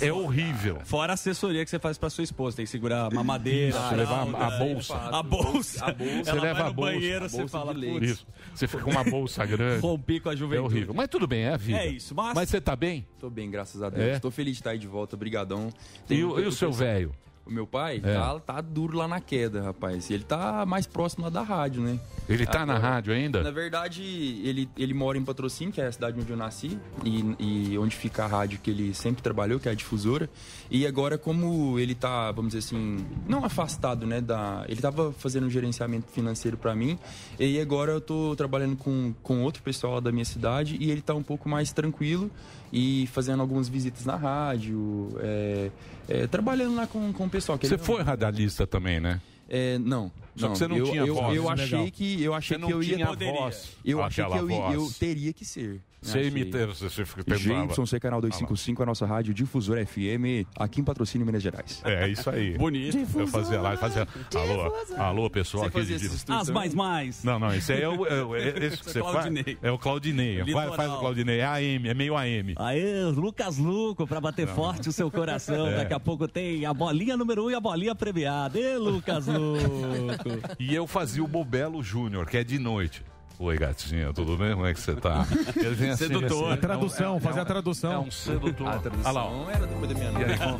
É 0.00 0.12
horrível. 0.12 0.78
Fora 0.84 1.12
a 1.12 1.14
assessoria 1.14 1.64
que 1.64 1.70
você 1.70 1.78
faz 1.78 1.96
pra 1.98 2.10
sua 2.10 2.22
esposa. 2.24 2.56
Tem 2.56 2.64
que 2.64 2.70
segurar 2.70 3.06
a 3.06 3.10
mamadeira. 3.10 3.78
Isso, 3.78 3.94
levar 3.94 4.22
a- 4.22 4.26
fralda, 4.26 4.46
a 4.54 4.58
bolsa. 4.58 4.94
A 4.96 5.22
bolsa. 5.22 5.84
A 5.86 5.92
bolsa. 5.92 6.24
Você 6.24 6.30
Ela 6.30 6.42
leva 6.42 6.54
vai 6.54 6.62
a 6.62 6.66
no 6.68 6.74
bolsa, 6.74 6.92
banheiro, 6.92 7.24
a 7.24 7.28
você 7.28 7.36
bolsa 7.38 7.58
fala, 7.58 7.74
de 7.74 7.80
leite. 7.80 8.04
Isso. 8.06 8.26
Você 8.54 8.66
fica 8.66 8.82
com 8.82 8.90
uma 8.90 9.04
bolsa 9.04 9.44
grande. 9.46 9.80
rompi 9.80 10.20
com 10.20 10.28
a 10.28 10.32
É 10.32 10.36
juventude. 10.36 10.66
horrível. 10.74 10.94
Mas 10.94 11.08
tudo 11.08 11.26
bem, 11.26 11.44
é 11.44 11.54
a 11.54 11.56
vida. 11.56 11.78
É 11.78 11.86
isso, 11.88 12.14
mas- 12.14 12.34
Mas 12.34 12.48
você 12.50 12.60
tá 12.60 12.76
bem? 12.76 13.06
Tô 13.18 13.30
bem, 13.30 13.50
graças 13.50 13.82
a 13.82 13.88
Deus. 13.90 14.04
É? 14.16 14.18
Tô 14.18 14.30
feliz 14.30 14.54
de 14.54 14.60
estar 14.60 14.70
aí 14.70 14.78
de 14.78 14.86
volta, 14.86 15.16
brigadão. 15.16 15.68
E 16.04 16.08
Tem 16.08 16.18
e 16.18 16.24
o 16.24 16.52
seu 16.52 16.72
velho? 16.72 17.12
O 17.46 17.50
meu 17.52 17.64
pai 17.66 18.00
É. 18.02 18.12
tá, 18.14 18.40
tá 18.40 18.60
duro 18.60 18.98
lá 18.98 19.06
na 19.06 19.20
queda, 19.20 19.62
rapaz. 19.62 20.10
Ele 20.10 20.24
tá 20.24 20.66
mais 20.66 20.84
próximo 20.84 21.22
lá 21.24 21.30
da 21.30 21.42
rádio, 21.42 21.80
né? 21.80 21.98
Ele 22.28 22.44
tá 22.44 22.66
na 22.66 22.74
Agora- 22.74 22.94
rádio 22.94 23.12
ainda? 23.14 23.40
Na 23.42 23.52
verdade, 23.52 24.02
ele, 24.42 24.68
ele 24.76 24.92
mora 24.92 25.16
em 25.16 25.24
Patrocínio, 25.24 25.72
que 25.72 25.80
é 25.80 25.86
a 25.86 25.92
cidade 25.92 26.18
onde 26.20 26.28
eu 26.28 26.36
nasci, 26.36 26.76
e, 27.04 27.70
e 27.72 27.78
onde 27.78 27.94
fica 27.94 28.24
a 28.24 28.26
rádio 28.26 28.58
que 28.60 28.68
ele 28.68 28.92
sempre 28.94 29.22
trabalhou, 29.22 29.60
que 29.60 29.68
é 29.68 29.72
a 29.72 29.74
difusora. 29.76 30.28
E 30.68 30.84
agora, 30.88 31.16
como 31.16 31.78
ele 31.78 31.94
tá, 31.94 32.32
vamos 32.32 32.52
dizer 32.52 32.66
assim, 32.66 33.06
não 33.28 33.44
afastado, 33.44 34.04
né, 34.06 34.20
da... 34.20 34.64
Ele 34.68 34.80
tava 34.80 35.12
fazendo 35.12 35.46
um 35.46 35.50
gerenciamento 35.50 36.10
financeiro 36.10 36.56
para 36.56 36.74
mim, 36.74 36.98
e 37.38 37.60
agora 37.60 37.92
eu 37.92 38.00
tô 38.00 38.34
trabalhando 38.34 38.76
com, 38.76 39.14
com 39.22 39.42
outro 39.44 39.62
pessoal 39.62 39.94
lá 39.94 40.00
da 40.00 40.10
minha 40.10 40.24
cidade, 40.24 40.76
e 40.80 40.90
ele 40.90 41.00
tá 41.00 41.14
um 41.14 41.22
pouco 41.22 41.48
mais 41.48 41.70
tranquilo, 41.72 42.28
e 42.76 43.06
fazendo 43.06 43.40
algumas 43.40 43.70
visitas 43.70 44.04
na 44.04 44.16
rádio, 44.16 45.08
é, 45.20 45.70
é, 46.06 46.26
trabalhando 46.26 46.74
lá 46.76 46.86
com, 46.86 47.10
com 47.10 47.24
o 47.24 47.30
pessoal. 47.30 47.58
que 47.58 47.66
Você 47.66 47.78
foi 47.78 48.02
radialista 48.02 48.66
também, 48.66 49.00
né? 49.00 49.18
É, 49.48 49.78
não. 49.78 50.12
Só 50.36 50.50
que 50.50 50.58
você 50.58 50.68
não 50.68 50.76
eu, 50.76 50.84
tinha 50.84 51.06
eu, 51.06 51.14
voz. 51.14 51.36
Eu 51.36 51.42
Legal. 51.48 51.52
achei 51.52 51.90
que 51.90 52.22
eu 52.22 52.34
achei 52.34 52.58
Você 52.58 52.64
que 52.66 52.70
não 52.70 52.76
eu 52.76 52.82
ia 52.82 53.06
voz. 53.14 53.72
Eu 53.82 54.02
achei 54.02 54.24
que 54.26 54.36
eu, 54.36 54.50
ia- 54.50 54.72
eu 54.74 54.90
teria 54.98 55.32
que 55.32 55.44
ser. 55.44 55.80
Imita, 56.14 56.66
você 56.66 56.88
você 56.88 57.04
tentava. 57.04 57.66
JYC 57.66 58.00
Canal 58.00 58.20
255, 58.20 58.82
a 58.82 58.86
nossa 58.86 59.06
rádio 59.06 59.34
Difusora 59.34 59.84
FM, 59.84 60.46
aqui 60.58 60.80
em 60.80 60.84
Patrocínio, 60.84 61.26
Minas 61.26 61.42
Gerais. 61.42 61.82
É 61.84 62.08
isso 62.08 62.28
aí. 62.30 62.56
Bonito. 62.56 62.96
Eu 63.14 63.26
fazia 63.26 63.60
lá, 63.60 63.76
fazia. 63.76 64.06
Alô, 64.34 64.72
alô, 64.96 65.30
pessoal 65.30 65.64
Você 65.64 65.68
aqui 65.68 65.78
fazia 65.78 65.98
de. 65.98 66.06
estúdios 66.06 66.40
As 66.40 66.50
mais 66.50 66.74
mais. 66.74 67.24
Não, 67.24 67.38
não, 67.38 67.54
esse 67.54 67.72
aí 67.72 67.82
é 67.82 67.88
o. 67.88 68.06
É, 68.36 68.40
é 68.40 68.58
esse 68.66 68.78
que 68.78 68.90
você 68.90 68.98
é 68.98 69.02
faz. 69.02 69.12
Claudinei. 69.14 69.58
É 69.62 69.70
o 69.70 69.78
Claudinei. 69.78 70.42
Vai, 70.52 70.72
faz 70.76 70.92
o 70.92 70.98
Claudinei. 70.98 71.40
É 71.40 71.46
AM, 71.46 71.88
é 71.88 71.94
meio 71.94 72.16
AM. 72.16 72.54
Aê, 72.56 73.04
Lucas 73.04 73.58
Luco, 73.58 74.06
pra 74.06 74.20
bater 74.20 74.46
forte 74.46 74.88
o 74.88 74.92
seu 74.92 75.10
coração. 75.10 75.66
É. 75.66 75.76
Daqui 75.76 75.94
a 75.94 76.00
pouco 76.00 76.28
tem 76.28 76.64
a 76.64 76.72
bolinha 76.72 77.16
número 77.16 77.46
um 77.46 77.50
e 77.50 77.54
a 77.54 77.60
bolinha 77.60 77.94
premiada. 77.94 78.58
Ê, 78.58 78.76
Lucas 78.76 79.26
Luco. 79.26 80.56
E 80.58 80.74
eu 80.74 80.86
fazia 80.86 81.24
o 81.24 81.26
Bobelo 81.26 81.82
Júnior, 81.82 82.26
que 82.26 82.36
é 82.36 82.44
de 82.44 82.58
noite. 82.58 83.02
Oi, 83.38 83.58
gatinha, 83.58 84.14
tudo 84.14 84.34
bem? 84.34 84.54
Como 84.54 84.64
é 84.66 84.72
que 84.72 84.80
você 84.80 84.94
tá? 84.94 85.26
Ele 85.56 85.74
vem 85.74 85.90
assim, 85.90 86.06
Sedutor. 86.06 86.52
assim, 86.52 86.60
Tradução, 86.60 87.06
é 87.06 87.16
um- 87.16 87.20
fazer 87.20 87.36
é 87.36 87.40
a 87.40 87.42
um- 87.42 87.46
tradução. 87.46 87.92
É 87.92 87.98
um 87.98 88.10
sedutor. 88.10 88.66
A 88.68 88.78
tradução 88.78 89.12
lá, 89.44 89.52
era 89.52 89.66
depois 89.66 89.88
da 89.90 89.94
minha 89.94 90.10
E 90.10 90.12
noite. 90.14 90.30
aí, 90.32 90.38
como, 90.38 90.58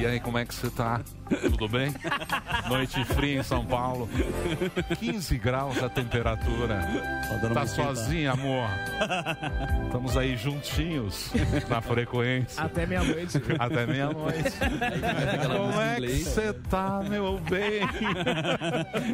e 0.00 0.06
aí, 0.06 0.20
como 0.20 0.38
é 0.38 0.44
que 0.44 0.52
você 0.52 0.68
tá? 0.70 1.00
Tudo 1.42 1.68
bem? 1.68 1.94
Noite 2.68 3.04
fria 3.04 3.38
em 3.38 3.42
São 3.44 3.64
Paulo. 3.64 4.08
15 4.98 5.38
graus 5.38 5.80
a 5.80 5.88
temperatura. 5.88 6.80
Tá 7.54 7.62
esquentada. 7.62 7.66
sozinha, 7.66 8.32
amor? 8.32 8.68
Estamos 9.86 10.16
aí 10.16 10.36
juntinhos 10.36 11.30
na 11.68 11.80
frequência. 11.80 12.62
Até 12.64 12.84
meia-noite. 12.84 13.38
Até 13.58 13.86
meia-noite. 13.86 14.50
Como 15.46 15.80
é 15.80 15.96
que 16.00 16.24
você 16.24 16.52
tá, 16.68 17.00
meu 17.08 17.38
bem? 17.48 17.80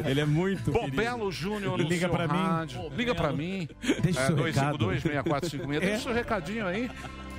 Ele 0.05 0.21
é 0.21 0.25
muito. 0.25 0.71
Bom, 0.71 0.79
querido. 0.85 0.97
Belo 0.97 1.31
Júnior 1.31 1.77
no 1.77 1.83
Liga 1.83 2.07
seu 2.07 2.09
pra 2.09 2.27
mim. 2.27 2.78
Liga 2.95 3.15
pra 3.15 3.31
mim. 3.31 3.67
Deixa 4.01 4.19
o 4.33 4.47
é, 4.47 4.53
seu 4.53 4.77
252-6456. 4.77 5.79
Deixa 5.79 5.97
o 5.97 6.01
seu 6.01 6.13
recadinho 6.13 6.67
aí. 6.67 6.89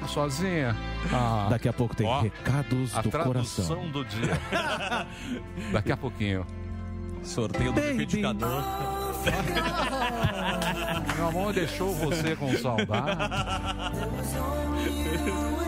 Sozinha. 0.07 0.75
Ah, 1.13 1.49
Daqui 1.51 1.69
a 1.69 1.73
pouco 1.73 1.95
tem 1.95 2.07
Ó, 2.07 2.23
recados 2.23 2.97
a 2.97 3.03
do 3.03 3.11
tradução 3.11 3.77
coração. 3.77 3.91
do 3.91 4.05
dia. 4.05 5.07
Daqui 5.73 5.93
a 5.93 5.97
pouquinho. 5.97 6.47
Sorteio 7.23 7.73
do 7.73 7.81
liquidificador. 7.81 9.10
Meu 11.17 11.29
amor 11.29 11.53
deixou 11.53 11.95
você 11.95 12.35
com 12.37 12.57
saudade. 12.57 13.21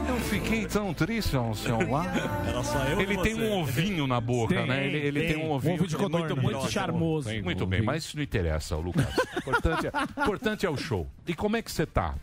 Eu 0.08 0.16
fiquei 0.20 0.66
tão 0.66 0.92
triste 0.94 1.36
ao 1.36 1.54
seu 1.54 1.78
lado. 1.90 2.18
Era 2.48 2.62
só 2.62 2.78
eu 2.84 3.00
Ele 3.00 3.14
e 3.14 3.18
tem 3.22 3.34
você. 3.34 3.42
um 3.44 3.60
ovinho 3.60 4.06
na 4.06 4.20
boca, 4.20 4.54
Tem, 4.54 4.66
né? 4.66 4.86
Ele, 4.86 4.98
ele 4.98 5.20
tem, 5.20 5.34
tem. 5.34 5.44
um 5.44 5.50
ovinho, 5.52 5.74
Um 5.74 5.86
de 5.86 5.96
muito, 5.96 5.96
codorna. 5.98 6.34
muito, 6.34 6.42
Muito 6.58 6.70
charmoso. 6.72 7.28
Tem, 7.28 7.42
muito 7.42 7.66
bem, 7.66 7.82
mas 7.82 8.04
isso 8.04 8.16
não 8.16 8.22
interessa, 8.24 8.76
Lucas. 8.76 9.06
O 9.36 9.38
importante 9.38 9.86
é, 9.86 9.90
o 9.90 10.22
importante 10.22 10.66
é 10.66 10.70
o 10.70 10.76
show. 10.76 11.06
E 11.26 11.34
como 11.34 11.56
é 11.56 11.62
que 11.62 11.70
você 11.70 11.84
tá? 11.86 12.14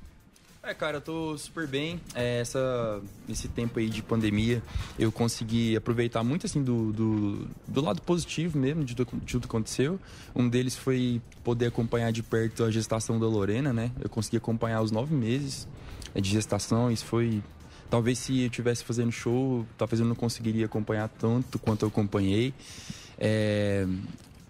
É, 0.70 0.74
cara, 0.76 0.98
eu 0.98 1.02
tô 1.02 1.36
super 1.36 1.66
bem. 1.66 2.00
É, 2.14 2.42
essa, 2.42 3.02
esse 3.28 3.48
tempo 3.48 3.80
aí 3.80 3.90
de 3.90 4.04
pandemia, 4.04 4.62
eu 5.00 5.12
consegui 5.12 5.76
aproveitar 5.76 6.24
muito, 6.24 6.46
assim, 6.46 6.62
do, 6.62 6.94
do, 6.94 7.48
do 7.68 7.82
lado 7.82 8.04
positivo 8.04 8.56
mesmo 8.60 8.84
de, 8.84 8.94
de 8.94 9.04
tudo 9.04 9.48
que 9.48 9.48
aconteceu. 9.48 10.00
Um 10.36 10.48
deles 10.48 10.76
foi 10.76 11.24
poder 11.44 11.66
acompanhar 11.66 12.12
de 12.12 12.22
perto 12.22 12.64
a 12.64 12.70
gestação 12.70 13.20
da 13.20 13.26
Lorena, 13.26 13.74
né? 13.74 13.90
Eu 14.00 14.12
consegui 14.12 14.38
acompanhar 14.38 14.84
os 14.84 14.92
nove 14.92 15.16
meses 15.16 15.68
é, 16.14 16.22
de 16.22 16.30
gestação. 16.30 16.92
Isso 16.92 17.06
foi... 17.06 17.42
Talvez 17.90 18.20
se 18.20 18.42
eu 18.42 18.46
estivesse 18.46 18.84
fazendo 18.84 19.12
show, 19.12 19.66
talvez 19.76 20.00
eu 20.00 20.06
não 20.06 20.14
conseguiria 20.14 20.68
acompanhar 20.68 21.10
tanto 21.10 21.58
quanto 21.58 21.82
eu 21.82 21.88
acompanhei. 21.88 22.54
É, 23.18 23.88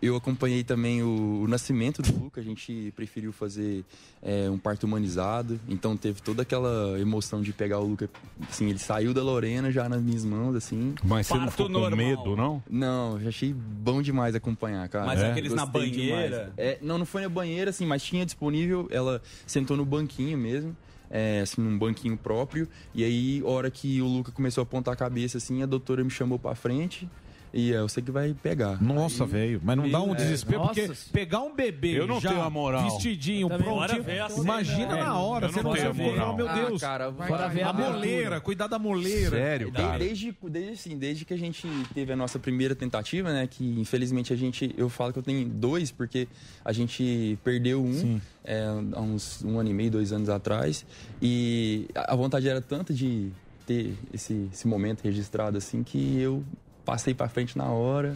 eu 0.01 0.15
acompanhei 0.15 0.63
também 0.63 1.03
o, 1.03 1.41
o 1.43 1.47
nascimento 1.47 2.01
do 2.01 2.17
Luca. 2.23 2.39
A 2.39 2.43
gente 2.43 2.93
preferiu 2.95 3.31
fazer 3.33 3.83
é, 4.21 4.49
um 4.49 4.57
parto 4.57 4.85
humanizado. 4.85 5.59
Então 5.67 5.97
teve 5.97 6.21
toda 6.21 6.41
aquela 6.43 6.97
emoção 6.99 7.41
de 7.41 7.51
pegar 7.51 7.79
o 7.79 7.85
Luca. 7.87 8.09
Assim, 8.49 8.69
ele 8.69 8.79
saiu 8.79 9.13
da 9.13 9.21
Lorena 9.21 9.71
já 9.71 9.89
nas 9.89 10.01
minhas 10.01 10.23
mãos, 10.23 10.55
assim. 10.55 10.95
Mas 11.03 11.27
você 11.27 11.33
não 11.33 11.39
Parto 11.41 11.51
ficou 11.51 11.65
com 11.67 11.71
normal. 11.73 11.97
medo, 11.97 12.35
não? 12.35 12.63
Não, 12.69 13.19
eu 13.19 13.27
achei 13.27 13.53
bom 13.53 14.01
demais 14.01 14.35
acompanhar, 14.35 14.87
cara. 14.87 15.05
Mas 15.05 15.19
É? 15.21 15.31
aqueles 15.31 15.53
na 15.53 15.65
Gostei 15.65 15.89
banheira? 15.91 16.29
demais. 16.29 16.53
É, 16.57 16.77
não, 16.81 16.97
não 16.97 17.05
foi 17.05 17.21
na 17.23 17.29
banheira, 17.29 17.69
assim, 17.69 17.85
mas 17.85 18.01
tinha 18.01 18.25
disponível. 18.25 18.87
Ela 18.91 19.21
sentou 19.45 19.75
no 19.75 19.85
banquinho 19.85 20.37
mesmo. 20.37 20.75
É, 21.11 21.41
assim, 21.41 21.59
num 21.59 21.75
banquinho 21.75 22.15
próprio. 22.15 22.67
E 22.93 23.03
aí, 23.03 23.41
hora 23.43 23.71
que 23.71 23.99
o 23.99 24.05
Luca 24.07 24.31
começou 24.31 24.61
a 24.61 24.63
apontar 24.63 24.93
a 24.93 24.97
cabeça, 24.97 25.39
assim, 25.39 25.63
a 25.63 25.65
doutora 25.65 26.03
me 26.03 26.09
chamou 26.11 26.37
pra 26.37 26.53
frente. 26.53 27.09
E 27.51 27.73
é 27.73 27.81
você 27.81 28.01
que 28.01 28.11
vai 28.11 28.33
pegar. 28.33 28.81
Nossa, 28.81 29.25
velho. 29.25 29.59
Mas 29.63 29.75
não 29.75 29.89
dá 29.89 30.01
um 30.01 30.13
É, 30.13 30.17
desespero, 30.17 30.59
nossa. 30.59 30.73
porque 30.81 30.93
pegar 31.11 31.39
um 31.41 31.55
bebê 31.55 31.99
Eu 31.99 32.05
não 32.07 32.21
já 32.21 32.29
tenho 32.29 32.41
a 32.43 32.49
moral. 32.49 32.83
vestidinho, 32.83 33.47
Eu 33.51 33.57
prontinho, 33.57 34.01
a 34.23 34.29
cena. 34.29 34.43
imagina 34.43 34.97
É, 34.97 35.03
na 35.03 35.17
hora. 35.19 35.47
eu 35.47 35.51
você 35.51 35.63
não 35.63 35.69
não 35.71 35.73
tenho 35.75 35.87
sabe, 35.87 36.01
a 36.03 36.05
moral. 36.11 36.33
oh, 36.33 36.37
meu 36.37 36.47
Ah, 36.49 36.53
Deus. 36.53 36.81
cara, 36.81 37.09
vai- 37.09 37.27
Bora 37.27 37.47
ver 37.49 37.63
a 37.63 37.71
vai- 37.71 37.91
moleira, 37.91 38.39
cuidar 38.39 38.67
da 38.67 38.77
moleira. 38.77 39.31
Sério, 39.31 39.71
De- 39.71 39.97
Desde, 39.99 40.35
desde, 40.49 40.71
assim, 40.73 40.97
desde 40.97 41.25
que 41.25 41.33
a 41.33 41.37
gente 41.37 41.67
teve 41.93 42.13
a 42.13 42.15
nossa 42.15 42.37
primeira 42.37 42.75
tentativa, 42.75 43.33
né? 43.33 43.47
Que 43.47 43.63
infelizmente 43.79 44.31
a 44.31 44.35
gente. 44.35 44.73
Eu 44.77 44.87
falo 44.89 45.11
que 45.11 45.19
eu 45.19 45.23
tenho 45.23 45.47
dois, 45.49 45.91
porque 45.91 46.27
a 46.63 46.71
gente 46.71 47.37
perdeu 47.43 47.83
um 47.83 48.19
é, 48.43 48.63
há 48.93 49.01
uns 49.01 49.43
um 49.43 49.59
ano 49.59 49.69
e 49.69 49.73
meio, 49.73 49.89
dois 49.91 50.11
anos 50.13 50.29
atrás. 50.29 50.85
E 51.21 51.87
a 51.95 52.13
a 52.13 52.15
vontade 52.15 52.47
era 52.49 52.59
tanta 52.61 52.93
de 52.93 53.29
ter 53.65 53.93
esse, 54.13 54.49
esse 54.51 54.67
momento 54.67 55.01
registrado 55.03 55.57
assim 55.57 55.83
que 55.83 56.19
eu 56.19 56.43
passei 56.89 57.13
pra 57.13 57.29
frente 57.29 57.57
na 57.57 57.65
hora. 57.65 58.15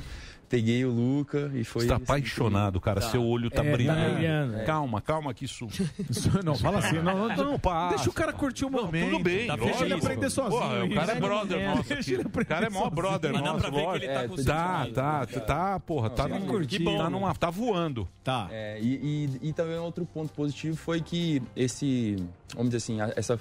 Peguei 0.50 0.86
o 0.86 0.92
Luca 0.92 1.50
e 1.56 1.64
foi. 1.64 1.82
Você 1.84 1.88
tá 1.88 1.96
assim, 1.96 2.04
apaixonado, 2.04 2.80
cara. 2.80 3.02
Tá. 3.02 3.10
Seu 3.10 3.24
olho 3.26 3.50
tá 3.50 3.64
É, 3.64 3.66
tá 3.66 3.72
brilhando. 3.72 4.56
é. 4.58 4.64
Calma, 4.66 5.02
calma 5.02 5.34
que 5.34 5.46
isso. 5.46 5.68
Não, 6.46 6.54
fala 6.56 6.78
assim. 6.78 7.00
Não, 7.02 7.28
não, 7.28 7.36
Não, 7.36 7.60
passa. 7.60 7.96
Deixa 7.96 8.10
o 8.12 8.14
cara 8.14 8.32
curtir 8.34 8.64
o 8.66 8.70
momento. 8.70 9.10
Tudo 9.12 9.24
bem, 9.24 9.48
Tá 9.48 9.56
Deixa 9.56 9.84
ele 9.84 9.94
aprender 9.96 10.30
sozinho. 10.30 10.62
Porra, 10.62 10.86
o 10.86 10.94
cara 10.94 11.12
é 11.14 11.20
brother 11.20 11.58
É, 11.60 11.68
nosso. 11.70 11.84
deixa 11.90 12.02
aqui. 12.02 12.14
ele 12.14 12.42
O 12.42 12.46
cara 12.46 12.66
é 12.68 12.70
mó 12.70 12.88
brother 12.90 13.34
Mas 13.34 13.42
dá 13.42 13.54
nosso. 13.54 13.62
pra 13.62 13.70
ver 13.72 13.86
que 13.88 14.06
ele 14.06 14.14
tá 14.14 14.22
É, 14.22 14.28
com 14.28 14.36
Tá, 14.36 14.78
sentimento, 14.78 14.94
tá, 14.96 15.26
cara. 15.26 15.42
tá, 15.42 15.80
porra, 15.80 16.10
tá, 16.12 16.28
Não, 16.28 16.40
num- 16.40 16.46
curtindo. 16.46 16.98
tá, 16.98 17.10
numa, 17.10 17.34
tá 17.34 17.50
voando. 17.50 18.08
Tá. 18.24 18.48
É, 18.52 18.80
e, 18.80 19.30
e, 19.42 19.50
e 19.50 19.54
também 19.54 19.78
outro 19.80 20.06
ponto 20.06 20.32
positivo 20.34 20.76
foi 20.78 21.02
que 21.02 21.42
esse, 21.56 22.16
vamos 22.54 22.72
dizer 22.72 22.78
assim, 22.78 22.98
essa 23.16 23.40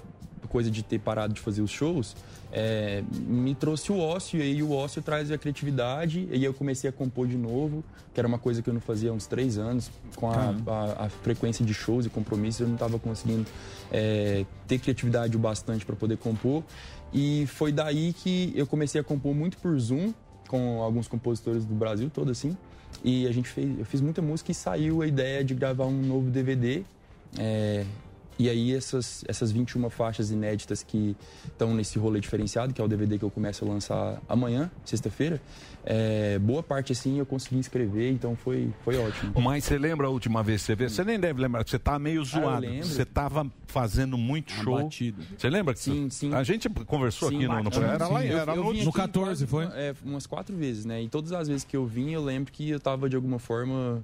coisa 0.52 0.70
de 0.70 0.82
ter 0.82 0.98
parado 1.00 1.32
de 1.32 1.40
fazer 1.40 1.62
os 1.62 1.70
shows 1.70 2.14
é, 2.52 3.02
me 3.26 3.54
trouxe 3.54 3.90
o 3.90 3.98
ócio, 3.98 4.38
e 4.38 4.42
aí 4.42 4.62
o 4.62 4.72
ócio 4.72 5.00
traz 5.00 5.30
a 5.30 5.38
criatividade, 5.38 6.28
e 6.30 6.34
aí 6.34 6.44
eu 6.44 6.52
comecei 6.52 6.90
a 6.90 6.92
compor 6.92 7.26
de 7.26 7.36
novo, 7.36 7.82
que 8.12 8.20
era 8.20 8.28
uma 8.28 8.38
coisa 8.38 8.60
que 8.60 8.68
eu 8.68 8.74
não 8.74 8.80
fazia 8.80 9.08
há 9.10 9.12
uns 9.14 9.26
três 9.26 9.56
anos, 9.56 9.90
com 10.16 10.30
a, 10.30 10.54
a- 10.66 11.06
a 11.06 11.08
frequência 11.08 11.64
de 11.64 11.72
shows 11.72 12.04
e 12.04 12.10
compromissos, 12.10 12.60
eu 12.60 12.66
não 12.66 12.74
estava 12.74 12.98
conseguindo 12.98 13.46
é, 13.90 14.44
ter 14.68 14.78
criatividade 14.78 15.34
o 15.34 15.40
bastante 15.40 15.86
para 15.86 15.96
poder 15.96 16.18
compor, 16.18 16.62
e 17.12 17.46
foi 17.46 17.72
daí 17.72 18.12
que 18.12 18.52
eu 18.54 18.66
comecei 18.66 19.00
a 19.00 19.04
compor 19.04 19.34
muito 19.34 19.56
por 19.56 19.78
Zoom, 19.80 20.12
com 20.48 20.82
alguns 20.82 21.08
compositores 21.08 21.64
do 21.64 21.74
Brasil 21.74 22.10
todo 22.12 22.30
assim, 22.30 22.54
e 23.02 23.26
a 23.26 23.32
gente 23.32 23.48
fez, 23.48 23.78
eu 23.78 23.86
fiz 23.86 24.02
muita 24.02 24.20
música 24.20 24.50
e 24.52 24.54
saiu 24.54 25.00
a 25.00 25.06
ideia 25.06 25.42
de 25.42 25.54
gravar 25.54 25.86
um 25.86 26.02
novo 26.02 26.30
DVD. 26.30 26.82
é, 27.38 27.86
e 28.42 28.50
aí 28.50 28.74
essas, 28.74 29.24
essas 29.28 29.52
21 29.52 29.88
faixas 29.88 30.32
inéditas 30.32 30.82
que 30.82 31.16
estão 31.46 31.72
nesse 31.74 31.96
rolê 31.98 32.18
diferenciado, 32.18 32.74
que 32.74 32.80
é 32.80 32.84
o 32.84 32.88
DVD 32.88 33.16
que 33.16 33.24
eu 33.24 33.30
começo 33.30 33.64
a 33.64 33.68
lançar 33.68 34.20
amanhã, 34.28 34.68
sexta-feira, 34.84 35.40
é, 35.84 36.40
boa 36.40 36.60
parte 36.60 36.90
assim 36.90 37.18
eu 37.20 37.26
consegui 37.26 37.60
escrever, 37.60 38.10
então 38.10 38.34
foi, 38.34 38.72
foi 38.84 38.96
ótimo. 38.98 39.40
Mas 39.40 39.64
você 39.64 39.78
lembra 39.78 40.08
a 40.08 40.10
última 40.10 40.42
vez 40.42 40.60
que 40.62 40.66
você 40.66 40.76
fez? 40.76 40.92
Você 40.92 41.04
nem 41.04 41.20
deve 41.20 41.40
lembrar, 41.40 41.64
você 41.64 41.78
tá 41.78 41.98
meio 42.00 42.24
zoado. 42.24 42.62
lembro. 42.62 42.84
você 42.84 43.04
tava 43.04 43.46
fazendo 43.68 44.18
muito 44.18 44.52
show. 44.52 44.76
Abatido. 44.78 45.22
Você 45.38 45.48
lembra? 45.48 45.74
que 45.74 45.80
Sim, 45.80 46.10
sim. 46.10 46.34
A 46.34 46.42
gente 46.42 46.68
conversou 46.68 47.28
Sim, 47.28 47.36
aqui 47.36 47.46
no, 47.46 47.62
no 47.62 47.84
era 47.84 48.08
lá, 48.08 48.20
Sim. 48.20 48.26
Eu- 48.26 48.38
era 48.38 48.54
eu 48.56 48.64
no, 48.64 48.72
no 48.72 48.80
aqui 48.80 48.92
14, 48.92 49.46
foi? 49.46 49.64
É, 49.66 49.94
umas 50.04 50.26
quatro 50.26 50.56
vezes, 50.56 50.84
né? 50.84 51.00
E 51.00 51.08
todas 51.08 51.30
as 51.32 51.46
vezes 51.46 51.64
que 51.64 51.76
eu 51.76 51.86
vim, 51.86 52.10
eu 52.10 52.24
lembro 52.24 52.52
que 52.52 52.68
eu 52.68 52.80
tava 52.80 53.08
de 53.08 53.14
alguma 53.14 53.38
forma 53.38 54.02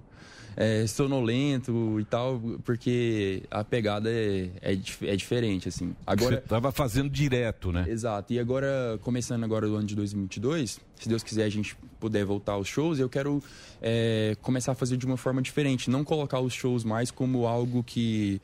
é, 0.60 0.84
sonolento 0.88 2.00
e 2.00 2.04
tal, 2.04 2.42
porque 2.64 3.44
a 3.48 3.62
pegada 3.62 4.10
é, 4.10 4.50
é, 4.60 4.72
é 5.02 5.16
diferente, 5.16 5.68
assim. 5.68 5.94
Agora, 6.04 6.34
Você 6.34 6.48
tava 6.48 6.72
fazendo 6.72 7.08
direto, 7.08 7.70
né? 7.70 7.86
Exato. 7.88 8.32
E 8.32 8.40
agora, 8.40 8.98
começando 9.02 9.44
agora 9.44 9.68
o 9.68 9.76
ano 9.76 9.86
de 9.86 9.94
2022, 9.94 10.80
se 10.96 11.08
Deus 11.08 11.22
quiser 11.22 11.44
a 11.44 11.48
gente 11.48 11.76
puder 12.00 12.24
voltar 12.24 12.54
aos 12.54 12.66
shows, 12.66 12.98
eu 12.98 13.08
quero 13.08 13.40
é, 13.80 14.36
começar 14.42 14.72
a 14.72 14.74
fazer 14.74 14.96
de 14.96 15.06
uma 15.06 15.16
forma 15.16 15.40
diferente. 15.40 15.88
Não 15.88 16.02
colocar 16.02 16.40
os 16.40 16.52
shows 16.52 16.82
mais 16.82 17.12
como 17.12 17.46
algo 17.46 17.84
que... 17.84 18.40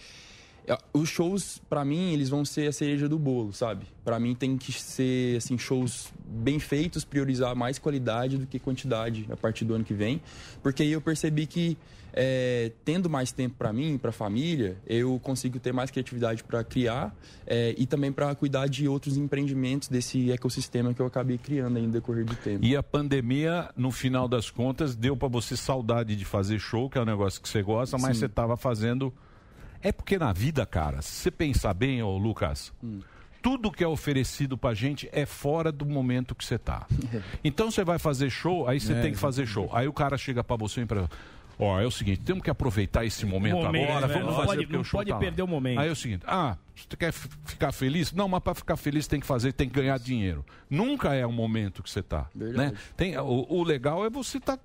É, 0.68 0.78
Os 0.92 1.08
shows, 1.08 1.60
pra 1.68 1.84
mim, 1.84 2.12
eles 2.12 2.28
vão 2.28 2.44
ser 2.44 2.68
a 2.68 2.72
cereja 2.72 3.08
do 3.08 3.18
bolo, 3.18 3.52
sabe? 3.52 3.86
Pra 4.04 4.20
mim 4.20 4.36
tem 4.36 4.56
que 4.56 4.72
ser, 4.72 5.36
assim, 5.38 5.58
shows 5.58 6.12
bem 6.24 6.60
feitos, 6.60 7.04
priorizar 7.04 7.56
mais 7.56 7.76
qualidade 7.76 8.38
do 8.38 8.46
que 8.46 8.60
quantidade 8.60 9.26
a 9.28 9.36
partir 9.36 9.64
do 9.64 9.74
ano 9.74 9.84
que 9.84 9.92
vem. 9.92 10.22
Porque 10.62 10.84
aí 10.84 10.92
eu 10.92 11.00
percebi 11.02 11.46
que, 11.46 11.76
é, 12.16 12.70
tendo 12.84 13.10
mais 13.10 13.32
tempo 13.32 13.56
pra 13.58 13.72
mim, 13.72 13.98
pra 13.98 14.12
família, 14.12 14.76
eu 14.86 15.18
consigo 15.20 15.58
ter 15.58 15.72
mais 15.72 15.90
criatividade 15.90 16.44
pra 16.44 16.62
criar 16.62 17.12
é, 17.44 17.74
e 17.76 17.86
também 17.86 18.12
pra 18.12 18.32
cuidar 18.36 18.68
de 18.68 18.86
outros 18.86 19.16
empreendimentos 19.16 19.88
desse 19.88 20.30
ecossistema 20.30 20.94
que 20.94 21.02
eu 21.02 21.06
acabei 21.06 21.36
criando 21.38 21.76
aí 21.76 21.82
no 21.86 21.90
decorrer 21.92 22.24
do 22.24 22.36
tempo. 22.36 22.64
E 22.64 22.76
a 22.76 22.82
pandemia, 22.82 23.68
no 23.76 23.90
final 23.90 24.28
das 24.28 24.48
contas, 24.48 24.94
deu 24.94 25.16
pra 25.16 25.26
você 25.26 25.56
saudade 25.56 26.14
de 26.14 26.24
fazer 26.24 26.60
show, 26.60 26.88
que 26.88 26.96
é 26.96 27.00
um 27.02 27.04
negócio 27.04 27.42
que 27.42 27.48
você 27.48 27.62
gosta, 27.62 27.98
mas 27.98 28.16
Sim. 28.16 28.20
você 28.20 28.28
tava 28.28 28.56
fazendo. 28.56 29.12
É 29.82 29.90
porque 29.90 30.16
na 30.16 30.32
vida, 30.32 30.64
cara, 30.64 31.02
se 31.02 31.10
você 31.10 31.30
pensar 31.32 31.74
bem, 31.74 32.00
ô 32.02 32.16
Lucas, 32.16 32.72
Hum. 32.82 33.00
tudo 33.42 33.70
que 33.70 33.84
é 33.84 33.88
oferecido 33.88 34.56
pra 34.56 34.72
gente 34.72 35.08
é 35.12 35.26
fora 35.26 35.70
do 35.72 35.84
momento 35.84 36.34
que 36.34 36.44
você 36.44 36.58
tá. 36.58 36.86
Então 37.44 37.70
você 37.70 37.84
vai 37.84 37.98
fazer 37.98 38.30
show, 38.30 38.66
aí 38.68 38.80
você 38.80 38.92
É, 38.94 39.02
tem 39.02 39.12
que 39.12 39.18
fazer 39.18 39.44
show. 39.46 39.68
Aí 39.72 39.86
o 39.88 39.92
cara 39.92 40.16
chega 40.16 40.42
pra 40.44 40.56
você 40.56 40.80
e 40.82 40.86
fala, 40.86 41.10
Ó, 41.58 41.80
é 41.80 41.86
o 41.86 41.90
seguinte, 41.90 42.20
temos 42.22 42.42
que 42.42 42.50
aproveitar 42.50 43.04
esse 43.04 43.24
momento, 43.24 43.56
Momento, 43.56 43.84
agora, 43.90 44.06
né? 44.08 44.12
vamos 44.14 44.28
Não 44.28 44.34
fazer 44.36 44.46
pode- 44.48 44.60
porque 44.62 44.72
não 44.74 44.80
o 44.80 44.84
show 44.84 44.98
pode 44.98 45.08
tá 45.10 45.14
lá. 45.14 45.20
perder 45.20 45.42
o 45.42 45.46
momento. 45.46 45.78
Aí 45.80 45.88
é 45.88 45.92
o 45.92 45.96
seguinte, 45.96 46.22
ah, 46.26 46.56
você 46.74 46.96
quer 46.96 47.12
ficar 47.12 47.72
feliz? 47.72 48.12
Não, 48.12 48.28
mas 48.28 48.40
para 48.42 48.54
ficar 48.54 48.76
feliz 48.76 49.06
tem 49.06 49.20
que 49.20 49.26
fazer, 49.26 49.52
tem 49.52 49.68
que 49.68 49.74
ganhar 49.74 49.98
dinheiro. 49.98 50.44
Nunca 50.68 51.14
é 51.14 51.24
o 51.26 51.32
momento 51.32 51.82
que 51.82 51.90
você 51.90 52.02
tá, 52.02 52.26
Verdade. 52.34 52.72
né? 52.72 52.78
Tem, 52.96 53.16
o, 53.18 53.46
o 53.48 53.62
legal 53.62 54.04
é 54.04 54.10
você 54.10 54.38
estar 54.38 54.58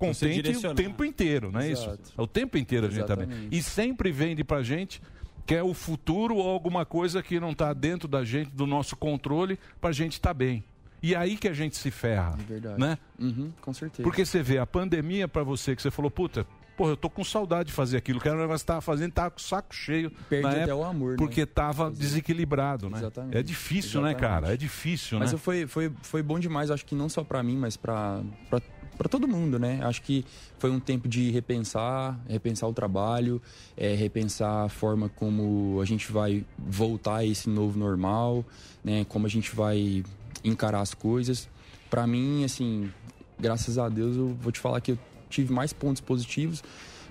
Você 0.00 0.26
contente 0.42 0.66
o 0.66 0.74
tempo 0.74 1.04
inteiro, 1.04 1.50
não 1.50 1.60
é 1.60 1.70
Exato. 1.70 2.00
isso? 2.02 2.12
É 2.18 2.20
o 2.22 2.26
tempo 2.26 2.58
inteiro 2.58 2.86
a 2.86 2.90
gente 2.90 3.06
tá 3.06 3.16
bem. 3.16 3.24
Exatamente. 3.26 3.56
E 3.56 3.62
sempre 3.62 4.12
vende 4.12 4.44
pra 4.44 4.62
gente 4.62 5.00
que 5.46 5.54
é 5.54 5.62
o 5.62 5.72
futuro 5.74 6.36
ou 6.36 6.48
alguma 6.48 6.84
coisa 6.86 7.22
que 7.22 7.38
não 7.38 7.54
tá 7.54 7.72
dentro 7.72 8.08
da 8.08 8.24
gente, 8.24 8.50
do 8.50 8.66
nosso 8.66 8.96
controle, 8.96 9.58
pra 9.80 9.92
gente 9.92 10.12
estar 10.12 10.32
bem. 10.34 10.64
E 11.06 11.14
aí 11.14 11.36
que 11.36 11.46
a 11.46 11.52
gente 11.52 11.76
se 11.76 11.90
ferra, 11.90 12.34
Verdade. 12.48 12.80
né? 12.80 12.96
Uhum, 13.18 13.52
com 13.60 13.74
certeza. 13.74 14.02
Porque 14.02 14.24
você 14.24 14.42
vê 14.42 14.56
a 14.58 14.64
pandemia 14.66 15.28
pra 15.28 15.42
você, 15.42 15.76
que 15.76 15.82
você 15.82 15.90
falou, 15.90 16.10
puta, 16.10 16.46
porra, 16.78 16.92
eu 16.92 16.96
tô 16.96 17.10
com 17.10 17.22
saudade 17.22 17.66
de 17.66 17.72
fazer 17.74 17.98
aquilo, 17.98 18.18
que 18.18 18.26
era 18.26 18.38
um 18.38 18.40
negócio 18.40 18.64
que 18.64 18.68
tava 18.68 18.80
fazendo, 18.80 19.12
tava 19.12 19.30
com 19.30 19.38
o 19.38 19.42
saco 19.42 19.74
cheio. 19.74 20.10
Perde 20.30 20.44
na 20.44 20.50
até 20.52 20.60
época, 20.62 20.76
o 20.76 20.84
amor, 20.84 21.10
né? 21.10 21.16
Porque 21.18 21.44
tava 21.44 21.90
desequilibrado, 21.90 22.88
né? 22.88 22.96
Exatamente. 22.98 23.36
É 23.36 23.42
difícil, 23.42 24.00
né, 24.00 24.12
Exatamente. 24.12 24.20
cara? 24.42 24.54
É 24.54 24.56
difícil, 24.56 25.18
Mas 25.18 25.32
né? 25.32 25.38
foi, 25.38 25.66
foi, 25.66 25.92
foi 26.00 26.22
bom 26.22 26.38
demais, 26.38 26.70
acho 26.70 26.86
que 26.86 26.94
não 26.94 27.10
só 27.10 27.22
pra 27.22 27.42
mim, 27.42 27.56
mas 27.58 27.76
pra 27.76 28.22
pra- 28.48 28.62
pra 28.96 29.08
todo 29.08 29.28
mundo, 29.28 29.58
né? 29.58 29.80
Acho 29.82 30.00
que 30.00 30.24
foi 30.58 30.70
um 30.70 30.80
tempo 30.80 31.06
de 31.08 31.30
repensar, 31.30 32.18
repensar 32.28 32.66
o 32.68 32.72
trabalho, 32.72 33.42
é, 33.76 33.92
repensar 33.94 34.64
a 34.64 34.68
forma 34.70 35.08
como 35.10 35.78
a 35.82 35.84
gente 35.84 36.10
vai 36.10 36.46
voltar 36.56 37.16
a 37.16 37.24
esse 37.26 37.50
novo 37.50 37.78
normal, 37.78 38.42
né? 38.82 39.04
Como 39.08 39.26
a 39.26 39.28
gente 39.28 39.54
vai 39.54 40.02
encarar 40.44 40.80
as 40.80 40.94
coisas. 40.94 41.48
Pra 41.90 42.06
mim, 42.06 42.44
assim, 42.44 42.90
graças 43.38 43.78
a 43.78 43.88
Deus, 43.88 44.16
eu 44.16 44.36
vou 44.40 44.52
te 44.52 44.60
falar 44.60 44.80
que 44.80 44.92
eu 44.92 44.98
tive 45.30 45.52
mais 45.52 45.72
pontos 45.72 46.00
positivos 46.00 46.62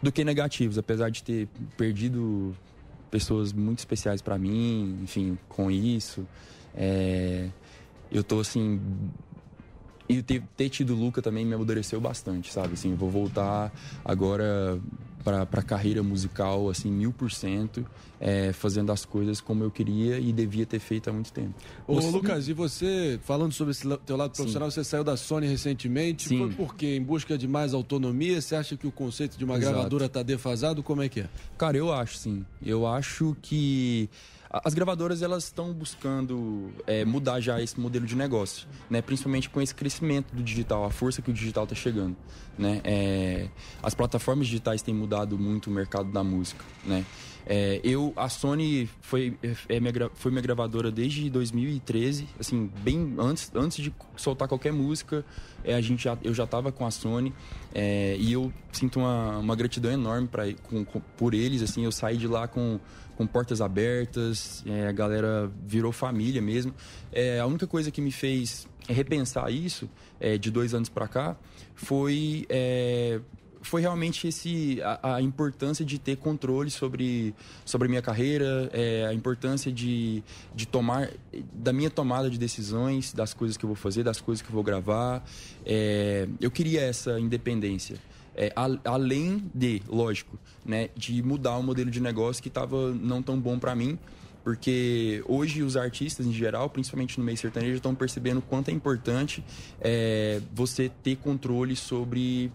do 0.01 0.11
que 0.11 0.23
negativos, 0.23 0.77
apesar 0.77 1.09
de 1.09 1.23
ter 1.23 1.47
perdido 1.77 2.55
pessoas 3.09 3.53
muito 3.53 3.79
especiais 3.79 4.21
pra 4.21 4.38
mim, 4.38 4.99
enfim, 5.03 5.38
com 5.47 5.69
isso. 5.69 6.27
É, 6.75 7.49
eu 8.11 8.23
tô 8.23 8.39
assim. 8.39 8.79
E 10.09 10.21
ter, 10.21 10.43
ter 10.57 10.69
tido 10.69 10.93
o 10.93 10.97
Luca 10.97 11.21
também 11.21 11.45
me 11.45 11.53
amadureceu 11.53 12.01
bastante, 12.01 12.51
sabe? 12.51 12.73
Assim, 12.73 12.93
vou 12.93 13.09
voltar 13.09 13.71
agora 14.03 14.79
para 15.24 15.43
a 15.43 15.61
carreira 15.63 16.03
musical, 16.03 16.69
assim, 16.69 16.91
mil 16.91 17.11
por 17.13 17.32
cento, 17.32 17.86
é, 18.19 18.51
fazendo 18.53 18.91
as 18.91 19.05
coisas 19.05 19.39
como 19.41 19.63
eu 19.63 19.71
queria 19.71 20.19
e 20.19 20.32
devia 20.34 20.65
ter 20.65 20.80
feito 20.80 21.09
há 21.09 21.13
muito 21.13 21.32
tempo. 21.32 21.53
Ô, 21.88 21.95
Você- 21.95 22.11
Lucas, 22.11 22.47
e 22.47 22.53
você, 22.53 23.19
falando 23.24 23.51
sobre 23.53 23.71
esse 23.71 23.88
teu 24.05 24.15
lado 24.17 24.32
profissional, 24.32 24.69
você 24.69 24.84
saiu 24.84 25.03
da 25.03 25.15
Sony 25.17 25.47
recentemente. 25.47 26.28
Sim. 26.30 26.38
Foi 26.39 26.49
por 26.51 26.76
quê? 26.76 26.95
Em 26.95 27.01
busca 27.03 27.38
de 27.38 27.47
mais 27.47 27.74
autonomia? 27.74 28.39
Você 28.41 28.55
acha 28.55 28.76
que 28.78 28.86
o 28.88 28.91
conceito 28.91 29.38
de 29.38 29.45
uma 29.45 29.57
Exato. 29.57 29.74
gravadora 29.74 30.09
tá 30.09 30.21
defasado? 30.24 30.84
Como 30.84 31.01
é 31.01 31.09
que 31.09 31.21
é? 31.21 31.30
Cara, 31.57 31.78
eu 31.78 31.91
acho 31.93 32.17
sim. 32.17 32.45
Eu 32.65 32.86
acho 32.88 33.36
que 33.41 34.09
as 34.64 34.74
gravadoras 34.74 35.22
elas 35.22 35.45
estão 35.45 35.74
buscando 35.74 36.72
é, 36.86 37.04
mudar 37.04 37.39
já 37.39 37.62
esse 37.62 37.80
modelo 37.80 38.06
de 38.06 38.16
negócio, 38.16 38.68
né? 38.89 39.01
Principalmente 39.01 39.49
com 39.49 39.60
esse 39.62 39.74
crescimento 39.74 40.34
do 40.36 40.43
digital, 40.43 40.86
a 40.86 40.91
força 40.91 41.22
que 41.22 41.32
o 41.32 41.34
digital 41.34 41.64
está 41.64 41.76
chegando, 41.76 42.16
né? 42.58 42.80
É, 42.84 43.47
as 43.82 43.93
plataformas 43.95 44.45
digitais 44.47 44.82
têm 44.82 44.93
mudado 44.93 45.38
muito 45.39 45.68
o 45.70 45.74
mercado 45.74 46.12
da 46.12 46.24
música, 46.24 46.64
né? 46.86 47.04
É, 47.45 47.82
eu, 47.84 48.14
a 48.16 48.30
Sony 48.30 48.89
foi, 49.01 49.38
é 49.68 49.78
minha, 49.78 49.91
gra- 49.91 50.10
foi 50.16 50.32
minha 50.32 50.41
gravadora 50.41 50.89
desde 50.89 51.30
2013, 51.30 52.26
assim, 52.39 52.72
bem 52.82 53.16
antes, 53.18 53.51
antes 53.54 53.84
de 53.84 53.93
soltar 54.16 54.47
qualquer 54.47 54.72
música, 54.72 55.26
é, 55.62 55.76
a 55.76 55.82
gente 55.82 56.06
já, 56.06 56.18
eu 56.24 56.34
já 56.34 56.45
estava 56.45 56.72
com 56.72 56.86
a 56.86 56.91
Sony 56.91 57.34
é, 57.76 58.16
e 58.18 58.32
eu 58.32 58.49
sinto 58.72 58.99
uma, 58.99 59.39
uma 59.39 59.56
gratidão 59.58 59.91
enorme 59.91 60.26
pra, 60.30 60.43
com, 60.64 60.86
com- 60.86 61.01
por 61.18 61.34
eles, 61.34 61.62
assim, 61.62 61.84
eu 61.84 61.91
saí 61.91 62.16
de 62.16 62.28
lá 62.30 62.47
com, 62.47 62.80
com 63.16 63.28
portas 63.28 63.61
abertas, 63.61 64.64
é, 64.66 64.88
a 64.88 64.91
galera 64.91 65.51
virou 65.66 65.91
família 65.91 66.41
mesmo. 66.41 66.74
É, 67.11 67.39
a 67.39 67.45
única 67.45 67.68
coisa 67.68 67.91
que 67.91 68.01
me 68.01 68.11
fez 68.11 68.68
repensar 68.88 69.51
isso, 69.51 69.89
é, 70.20 70.38
de 70.38 70.51
dois 70.51 70.74
anos 70.74 70.89
para 70.89 71.07
cá, 71.07 71.38
foi 71.76 72.45
é, 72.49 73.20
foi 73.64 73.82
realmente 73.82 74.28
esse 74.28 74.80
a, 74.84 75.16
a 75.16 75.22
importância 75.22 75.86
de 75.86 75.97
ter 75.97 76.18
controle 76.18 76.70
sobre 76.70 77.34
sobre 77.64 77.88
a 77.88 77.89
minha 77.89 78.01
carreira 78.01 78.70
é, 78.74 79.05
a 79.07 79.14
importância 79.14 79.72
de, 79.72 80.22
de 80.53 80.68
tomar 80.68 81.09
da 81.53 81.72
minha 81.72 81.89
tomada 81.89 82.30
de 82.30 82.38
decisões 82.38 83.14
das 83.14 83.34
coisas 83.34 83.55
que 83.55 83.64
eu 83.64 83.68
vou 83.70 83.76
fazer 83.76 84.03
das 84.03 84.20
coisas 84.20 84.41
que 84.41 84.49
eu 84.49 84.53
vou 84.53 84.64
gravar 84.64 85.24
É, 85.66 86.28
eu 86.41 86.51
queria 86.51 86.82
essa 86.82 87.20
independência 87.20 87.97
É, 88.36 88.51
a- 88.55 88.79
além 88.86 89.43
de 89.53 89.81
lógico 89.88 90.39
né 90.65 90.89
de 90.95 91.21
mudar 91.21 91.55
o 91.57 91.61
modelo 91.61 91.91
de 91.91 91.99
negócio 91.99 92.41
que 92.41 92.47
estava 92.49 92.91
não 92.91 93.21
tão 93.21 93.39
bom 93.39 93.59
para 93.59 93.75
mim 93.75 93.97
porque 94.43 95.23
hoje 95.27 95.63
os 95.63 95.77
artistas 95.77 96.25
em 96.25 96.34
geral, 96.34 96.69
principalmente 96.69 97.17
no 97.17 97.23
meio 97.23 97.38
sertanejo, 97.38 97.75
estão 97.75 97.95
percebendo 97.95 98.39
o 98.39 98.41
quanto 98.41 98.69
é 98.69 98.71
importante 98.73 99.41
é, 99.79 100.41
você 100.53 100.89
ter 101.01 101.15
controle 101.15 101.75
sobre 101.77 102.51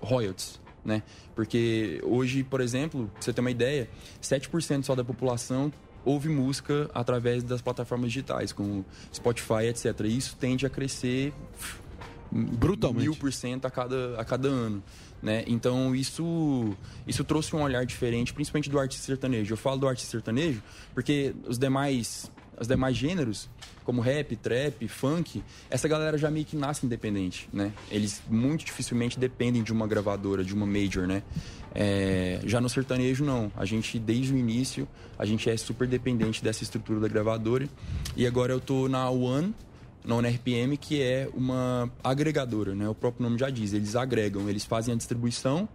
royalties, 0.00 0.60
né? 0.84 1.00
Porque 1.36 2.00
hoje, 2.02 2.42
por 2.42 2.60
exemplo, 2.60 3.08
pra 3.12 3.22
você 3.22 3.32
ter 3.32 3.40
uma 3.40 3.52
ideia, 3.52 3.88
7% 4.20 4.82
só 4.84 4.96
da 4.96 5.04
população 5.04 5.72
ouve 6.04 6.28
música 6.28 6.90
através 6.92 7.44
das 7.44 7.62
plataformas 7.62 8.10
digitais, 8.10 8.50
como 8.52 8.84
Spotify, 9.14 9.66
etc. 9.68 9.94
E 10.06 10.16
isso 10.16 10.34
tende 10.36 10.66
a 10.66 10.70
crescer 10.70 11.32
brutalmente 12.30 13.04
mil 13.08 13.16
por 13.16 13.32
cento 13.32 13.64
a 13.66 13.70
cada, 13.70 14.20
a 14.20 14.24
cada 14.24 14.48
ano. 14.48 14.82
Né? 15.22 15.44
Então 15.46 15.94
isso, 15.94 16.76
isso 17.06 17.24
trouxe 17.24 17.54
um 17.54 17.62
olhar 17.62 17.84
diferente, 17.84 18.32
principalmente 18.32 18.70
do 18.70 18.78
artista 18.78 19.04
sertanejo. 19.04 19.52
Eu 19.52 19.56
falo 19.56 19.78
do 19.78 19.88
artista 19.88 20.10
sertanejo 20.12 20.62
porque 20.94 21.34
os 21.46 21.58
demais, 21.58 22.30
os 22.58 22.68
demais 22.68 22.96
gêneros, 22.96 23.48
como 23.84 24.00
rap, 24.00 24.36
trap, 24.36 24.86
funk, 24.86 25.42
essa 25.70 25.88
galera 25.88 26.18
já 26.18 26.30
meio 26.30 26.44
que 26.44 26.54
nasce 26.54 26.84
independente, 26.84 27.48
né? 27.50 27.72
Eles 27.90 28.22
muito 28.28 28.64
dificilmente 28.64 29.18
dependem 29.18 29.62
de 29.62 29.72
uma 29.72 29.86
gravadora, 29.86 30.44
de 30.44 30.52
uma 30.54 30.66
major, 30.66 31.06
né? 31.06 31.22
É, 31.74 32.38
já 32.44 32.60
no 32.60 32.68
sertanejo 32.68 33.24
não. 33.24 33.50
A 33.56 33.64
gente 33.64 33.98
desde 33.98 34.34
o 34.34 34.36
início 34.36 34.86
a 35.18 35.24
gente 35.24 35.48
é 35.48 35.56
super 35.56 35.88
dependente 35.88 36.44
dessa 36.44 36.62
estrutura 36.62 37.00
da 37.00 37.08
gravadora. 37.08 37.68
E 38.14 38.26
agora 38.26 38.52
eu 38.52 38.60
tô 38.60 38.88
na 38.88 39.08
One, 39.08 39.54
na 40.08 40.16
ONRPM, 40.16 40.76
que 40.78 41.00
é 41.02 41.28
uma 41.34 41.88
agregadora, 42.02 42.74
né? 42.74 42.88
O 42.88 42.94
próprio 42.94 43.22
nome 43.24 43.38
já 43.38 43.50
diz, 43.50 43.74
eles 43.74 43.94
agregam, 43.94 44.48
eles 44.48 44.64
fazem 44.64 44.94
a 44.94 44.96
distribuição 44.96 45.68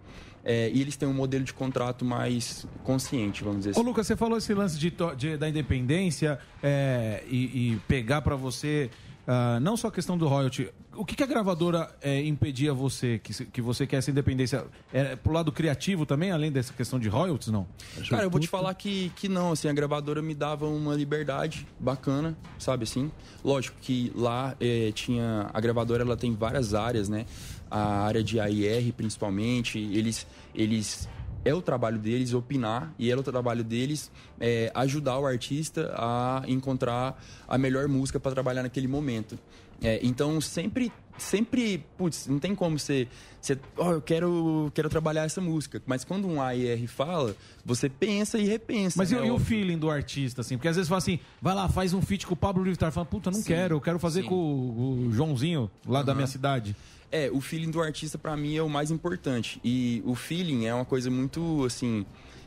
é, 0.44 0.70
e 0.74 0.80
eles 0.80 0.96
têm 0.96 1.08
um 1.08 1.14
modelo 1.14 1.44
de 1.44 1.54
contrato 1.54 2.04
mais 2.04 2.66
consciente, 2.82 3.44
vamos 3.44 3.58
dizer 3.60 3.70
Ô, 3.70 3.72
assim. 3.72 3.82
Lucas, 3.84 4.06
você 4.06 4.16
falou 4.16 4.36
esse 4.36 4.52
lance 4.52 4.76
de, 4.78 4.92
de- 5.16 5.36
da 5.36 5.48
independência 5.48 6.38
é, 6.62 7.22
e, 7.30 7.72
e 7.74 7.80
pegar 7.86 8.22
pra 8.22 8.34
você 8.36 8.90
ah, 9.26 9.58
não 9.60 9.76
só 9.76 9.88
a 9.88 9.92
questão 9.92 10.18
do 10.18 10.28
royalty. 10.28 10.70
O 10.96 11.04
que, 11.04 11.16
que 11.16 11.22
a 11.22 11.26
gravadora 11.26 11.90
é, 12.00 12.22
impedia 12.24 12.72
você, 12.72 13.18
que, 13.18 13.46
que 13.46 13.60
você 13.60 13.86
quer 13.86 13.96
essa 13.96 14.10
independência? 14.10 14.64
É 14.92 15.16
pro 15.16 15.32
lado 15.32 15.50
criativo 15.50 16.06
também, 16.06 16.30
além 16.30 16.52
dessa 16.52 16.72
questão 16.72 16.98
de 16.98 17.08
royalties, 17.08 17.48
não? 17.48 17.66
Cara, 18.08 18.24
eu 18.24 18.30
vou 18.30 18.40
te 18.40 18.46
falar 18.46 18.72
que, 18.74 19.10
que 19.16 19.28
não, 19.28 19.52
assim, 19.52 19.68
a 19.68 19.72
gravadora 19.72 20.22
me 20.22 20.34
dava 20.34 20.66
uma 20.66 20.94
liberdade 20.94 21.66
bacana, 21.80 22.36
sabe 22.58 22.84
assim? 22.84 23.10
Lógico 23.42 23.76
que 23.80 24.12
lá 24.14 24.54
eh, 24.60 24.92
tinha. 24.94 25.50
A 25.52 25.60
gravadora 25.60 26.02
ela 26.02 26.16
tem 26.16 26.34
várias 26.34 26.74
áreas, 26.74 27.08
né? 27.08 27.26
A 27.70 28.02
área 28.04 28.22
de 28.22 28.38
AIR, 28.38 28.92
principalmente, 28.92 29.78
eles. 29.78 30.26
eles 30.54 31.08
é 31.44 31.54
o 31.54 31.60
trabalho 31.62 31.98
deles 31.98 32.32
opinar 32.32 32.92
e 32.98 33.10
é 33.10 33.16
o 33.16 33.22
trabalho 33.22 33.62
deles 33.62 34.10
é, 34.40 34.70
ajudar 34.74 35.18
o 35.18 35.26
artista 35.26 35.92
a 35.96 36.42
encontrar 36.46 37.22
a 37.46 37.58
melhor 37.58 37.86
música 37.88 38.18
para 38.18 38.32
trabalhar 38.32 38.62
naquele 38.62 38.88
momento. 38.88 39.38
É, 39.82 39.98
então 40.02 40.40
sempre, 40.40 40.90
sempre, 41.18 41.84
putz, 41.98 42.26
não 42.26 42.38
tem 42.38 42.54
como 42.54 42.78
você, 42.78 43.06
você 43.40 43.58
ó, 43.76 43.92
eu 43.92 44.00
quero, 44.00 44.70
quero 44.72 44.88
trabalhar 44.88 45.24
essa 45.24 45.40
música. 45.40 45.82
Mas 45.84 46.04
quando 46.04 46.26
um 46.26 46.40
AIR 46.40 46.86
fala, 46.88 47.36
você 47.64 47.88
pensa 47.88 48.38
e 48.38 48.44
repensa. 48.46 48.96
Mas 48.96 49.10
né? 49.10 49.20
o- 49.20 49.24
e 49.26 49.30
o 49.30 49.38
feeling 49.38 49.76
do 49.76 49.90
artista, 49.90 50.40
assim? 50.40 50.56
Porque 50.56 50.68
às 50.68 50.76
vezes 50.76 50.88
fala 50.88 50.98
assim, 50.98 51.18
vai 51.42 51.54
lá, 51.54 51.68
faz 51.68 51.92
um 51.92 52.00
feat 52.00 52.26
com 52.26 52.34
o 52.34 52.36
Pablo 52.36 52.62
Vittar. 52.64 52.92
Fala, 52.92 53.04
puta, 53.04 53.30
não 53.30 53.38
Sim, 53.40 53.44
quero, 53.48 53.74
eu 53.76 53.80
quero 53.80 53.98
fazer 53.98 54.22
sim. 54.22 54.28
com 54.28 54.34
o, 54.36 55.06
o 55.08 55.12
Joãozinho, 55.12 55.70
lá 55.86 56.02
da 56.02 56.12
Aham. 56.12 56.16
minha 56.18 56.26
cidade. 56.28 56.74
É, 57.12 57.30
o 57.32 57.40
feeling 57.40 57.70
do 57.70 57.80
artista 57.80 58.18
pra 58.18 58.36
mim 58.36 58.56
é 58.56 58.62
o 58.62 58.68
mais 58.68 58.90
importante. 58.90 59.60
E 59.64 60.02
o 60.04 60.14
feeling 60.14 60.66
é 60.66 60.74
uma 60.74 60.84
coisa 60.84 61.10
muito 61.10 61.64
assim, 61.64 62.04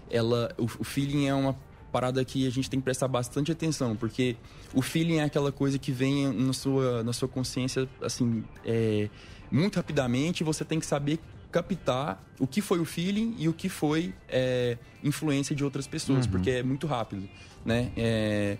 ela 0.10 0.54
o, 0.58 0.66
o 0.66 0.84
feeling 0.84 1.28
é 1.28 1.34
uma 1.34 1.56
parada 1.92 2.24
que 2.26 2.46
a 2.46 2.50
gente 2.50 2.70
tem 2.70 2.80
que 2.80 2.84
prestar 2.84 3.08
bastante 3.08 3.52
atenção, 3.52 3.96
porque 3.96 4.36
o 4.74 4.82
feeling 4.82 5.18
é 5.18 5.24
aquela 5.24 5.52
coisa 5.52 5.80
que 5.80 5.92
vem 5.92 6.32
na 6.34 6.52
sua 6.54 7.02
na 7.04 7.14
sua 7.14 7.28
consciência 7.30 7.88
assim, 8.02 8.44
é, 8.66 9.10
muito 9.50 9.78
rapidamente, 9.78 10.44
você 10.44 10.66
tem 10.66 10.80
que 10.82 10.86
saber 10.86 11.18
captar 11.50 12.22
o 12.38 12.46
que 12.46 12.60
foi 12.62 12.80
o 12.80 12.86
feeling 12.86 13.36
e 13.40 13.48
o 13.48 13.54
que 13.54 13.70
foi 13.70 14.14
é, 14.28 14.78
influência 15.02 15.56
de 15.56 15.64
outras 15.64 15.88
pessoas, 15.88 16.26
Uhum. 16.26 16.32
porque 16.34 16.50
é 16.52 16.62
muito 16.64 16.86
rápido, 16.86 17.28
né? 17.66 17.90
É, 17.96 18.58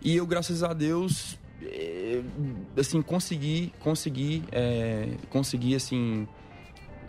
e 0.00 0.14
eu, 0.16 0.24
graças 0.24 0.62
a 0.62 0.72
Deus, 0.72 1.36
assim, 2.76 3.02
consegui, 3.02 3.72
consegui, 3.80 4.42
é, 4.52 5.08
consegui, 5.30 5.74
assim, 5.74 6.26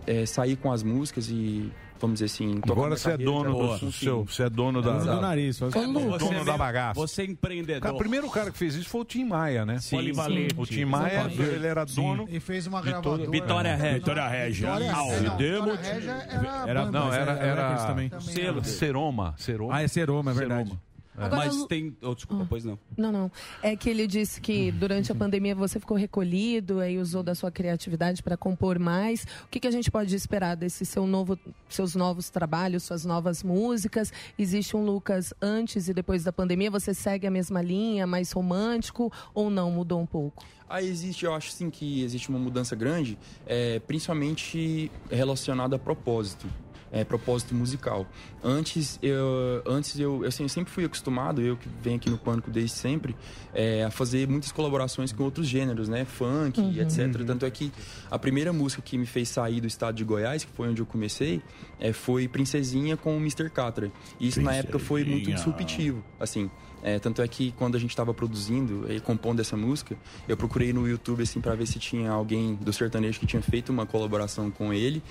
é, 0.08 0.26
sair 0.26 0.56
com 0.56 0.72
as 0.72 0.82
músicas 0.84 1.30
e, 1.30 1.72
vamos 2.00 2.16
dizer 2.20 2.26
assim... 2.26 2.60
Agora 2.64 2.96
você 2.98 3.12
é 3.12 3.18
dono 3.18 3.52
de 3.76 3.80
do 3.82 3.88
o 3.88 3.92
seu, 3.92 4.26
você 4.26 4.44
é 4.44 4.50
dono 4.50 4.82
da, 4.82 4.96
Exato. 4.98 5.22
da- 5.22 5.80
Ô, 5.80 5.82
Lu, 5.86 5.94
dono 5.94 6.10
você 6.20 6.44
da 6.46 6.54
é- 6.54 6.58
bagaça. 6.58 7.00
Você 7.00 7.22
é 7.22 7.26
empreendedor. 7.26 7.82
Cara, 7.82 7.94
o 7.94 7.98
primeiro 7.98 8.30
cara 8.30 8.50
que 8.52 8.58
fez 8.58 8.74
isso 8.76 8.90
foi 8.90 9.02
o 9.02 9.06
Tim 9.06 9.26
Maia, 9.26 9.66
né? 9.66 9.80
Sim, 9.80 9.98
Polivalente. 9.98 10.56
O 10.58 10.66
Tim 10.66 10.86
Maia, 10.86 11.14
Exatamente. 11.20 11.42
ele 11.42 11.68
era 11.68 11.86
Sim. 11.88 11.96
dono. 12.02 12.26
E 12.32 12.40
fez 12.40 12.66
uma 12.66 12.82
gravadora. 12.82 13.20
todo- 13.20 13.32
Vitória 13.32 13.76
Regia. 13.76 13.94
Vitória 14.00 14.28
Regia. 14.28 14.70
Ao 14.72 15.12
é, 15.12 16.92
não, 16.92 17.14
era 17.14 17.22
Era, 17.22 17.32
era, 17.32 17.32
era 17.32 17.42
era 17.52 17.62
recordes 17.70 17.86
também. 17.86 18.12
selo. 18.22 18.64
Seroma, 18.64 19.36
Seroma. 19.38 19.76
Ah, 19.76 19.84
é 19.84 19.88
Seroma, 19.88 20.32
é 20.32 20.34
verdade. 20.34 20.70
Seroma. 20.70 20.89
Agora, 21.20 21.46
Mas 21.46 21.66
tem. 21.66 21.96
Oh, 22.02 22.16
desculpa, 22.16 22.46
pois 22.50 22.64
não. 22.64 22.80
Não, 22.98 23.12
não. 23.12 23.32
É 23.62 23.76
que 23.76 23.90
ele 23.90 24.08
disse 24.08 24.40
que 24.40 24.72
durante 24.72 25.12
a 25.12 25.16
pandemia 25.16 25.54
você 25.54 25.80
ficou 25.80 25.98
recolhido, 25.98 26.80
aí 26.80 26.98
usou 26.98 27.22
da 27.22 27.36
sua 27.36 27.52
criatividade 27.52 28.24
para 28.24 28.38
compor 28.38 28.80
mais. 28.80 29.24
O 29.44 29.48
que, 29.52 29.60
que 29.60 29.68
a 29.68 29.72
gente 29.72 29.92
pode 29.92 30.16
esperar 30.16 30.56
desse 30.56 30.86
seu 30.86 31.06
novo, 31.06 31.38
seus 31.68 31.94
novos 31.94 32.30
trabalhos, 32.30 32.84
suas 32.84 33.04
novas 33.04 33.44
músicas? 33.44 34.14
Existe 34.38 34.78
um 34.78 34.86
Lucas 34.86 35.34
antes 35.42 35.90
e 35.90 35.94
depois 35.94 36.24
da 36.24 36.32
pandemia? 36.32 36.72
Você 36.72 36.94
segue 36.94 37.28
a 37.28 37.32
mesma 37.32 37.62
linha, 37.62 38.08
mais 38.08 38.32
romântico 38.32 39.12
ou 39.34 39.50
não? 39.50 39.70
Mudou 39.70 40.00
um 40.00 40.06
pouco? 40.06 40.46
Ah, 40.70 40.84
existe, 40.84 41.26
eu 41.26 41.34
acho 41.34 41.52
sim 41.52 41.70
que 41.70 42.04
existe 42.04 42.30
uma 42.30 42.38
mudança 42.38 42.76
grande, 42.76 43.18
é, 43.46 43.80
principalmente 43.80 44.92
relacionada 45.10 45.76
a 45.76 45.80
propósito. 45.80 46.48
É, 46.92 47.04
propósito 47.04 47.54
musical. 47.54 48.08
Antes, 48.44 48.98
eu, 49.02 49.62
antes 49.66 50.00
eu, 50.00 50.24
assim, 50.26 50.44
eu 50.44 50.50
sempre 50.50 50.74
fui 50.74 50.84
acostumado, 50.86 51.40
eu 51.42 51.56
que 51.56 51.70
venho 51.84 51.98
aqui 51.98 52.10
no 52.10 52.18
Pânico 52.18 52.50
desde 52.50 52.72
sempre, 52.76 53.16
é, 53.54 53.84
a 53.84 53.92
fazer 53.92 54.28
muitas 54.28 54.52
colaborações 54.52 55.12
com 55.12 55.24
outros 55.24 55.46
gêneros, 55.48 55.88
né? 55.88 56.04
Funk 56.06 56.60
Uhum. 56.60 56.74
etc. 56.82 57.24
Tanto 57.28 57.46
é 57.46 57.52
que 57.52 57.72
a 58.10 58.18
primeira 58.18 58.52
música 58.52 58.82
que 58.82 58.98
me 58.98 59.06
fez 59.06 59.30
sair 59.30 59.62
do 59.62 59.68
estado 59.68 59.96
de 59.96 60.04
Goiás, 60.04 60.44
que 60.44 60.52
foi 60.52 60.68
onde 60.70 60.82
eu 60.82 60.86
comecei, 60.86 61.42
é, 61.80 61.94
foi 61.94 62.28
Princesinha 62.28 62.98
com 62.98 63.16
o 63.16 63.20
Mr. 63.20 63.50
Catra. 63.50 63.92
E 64.20 64.28
isso 64.28 64.42
na 64.42 64.56
época 64.56 64.80
foi 64.80 65.04
muito 65.04 65.32
disruptivo, 65.32 66.04
assim. 66.20 66.50
É, 66.82 66.98
tanto 66.98 67.22
é 67.22 67.28
que 67.28 67.52
quando 67.52 67.76
a 67.76 67.80
gente 67.80 67.90
estava 67.90 68.14
produzindo 68.14 68.90
e 68.90 69.00
compondo 69.02 69.42
essa 69.42 69.58
música, 69.58 69.98
eu 70.28 70.38
procurei 70.38 70.72
no 70.72 70.88
YouTube 70.88 71.22
assim 71.22 71.42
para 71.42 71.54
ver 71.54 71.68
se 71.68 71.78
tinha 71.78 72.10
alguém 72.10 72.56
do 72.56 72.72
sertanejo 72.72 73.20
que 73.20 73.26
tinha 73.26 73.42
feito 73.42 73.70
uma 73.70 73.86
colaboração 73.86 74.50
com 74.50 74.74
ele. 74.74 75.04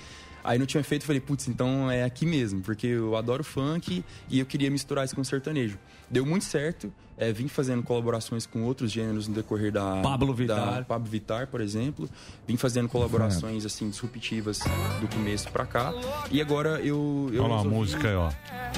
Aí 0.49 0.57
não 0.57 0.65
tinha 0.65 0.83
feito, 0.83 1.03
eu 1.03 1.05
falei, 1.07 1.19
putz, 1.21 1.47
então 1.47 1.91
é 1.91 2.03
aqui 2.03 2.25
mesmo, 2.25 2.61
porque 2.61 2.87
eu 2.87 3.15
adoro 3.15 3.43
funk 3.43 4.03
e 4.27 4.39
eu 4.39 4.45
queria 4.47 4.71
misturar 4.71 5.05
isso 5.05 5.15
com 5.15 5.23
sertanejo. 5.23 5.77
Deu 6.09 6.25
muito 6.25 6.43
certo, 6.45 6.91
é, 7.15 7.31
vim 7.31 7.47
fazendo 7.47 7.83
colaborações 7.83 8.47
com 8.47 8.63
outros 8.63 8.91
gêneros 8.91 9.27
no 9.27 9.35
decorrer 9.35 9.71
da... 9.71 9.97
Pablo 10.01 10.29
da- 10.29 10.33
Vittar. 10.33 10.85
Pablo 10.85 11.07
Vittar, 11.07 11.47
por 11.47 11.61
exemplo. 11.61 12.09
Vim 12.47 12.57
fazendo 12.57 12.89
colaborações, 12.89 13.63
assim, 13.63 13.89
disruptivas 13.91 14.59
do 15.01 15.07
começo 15.13 15.51
pra 15.51 15.65
cá. 15.67 15.93
E 16.31 16.41
agora 16.41 16.79
eu... 16.81 17.29
eu 17.31 17.43
Olha 17.43 17.49
lá 17.49 17.55
a 17.55 17.57
resolvi- 17.57 17.75
música 17.77 18.07
aí, 18.07 18.15
ó. 18.15 18.31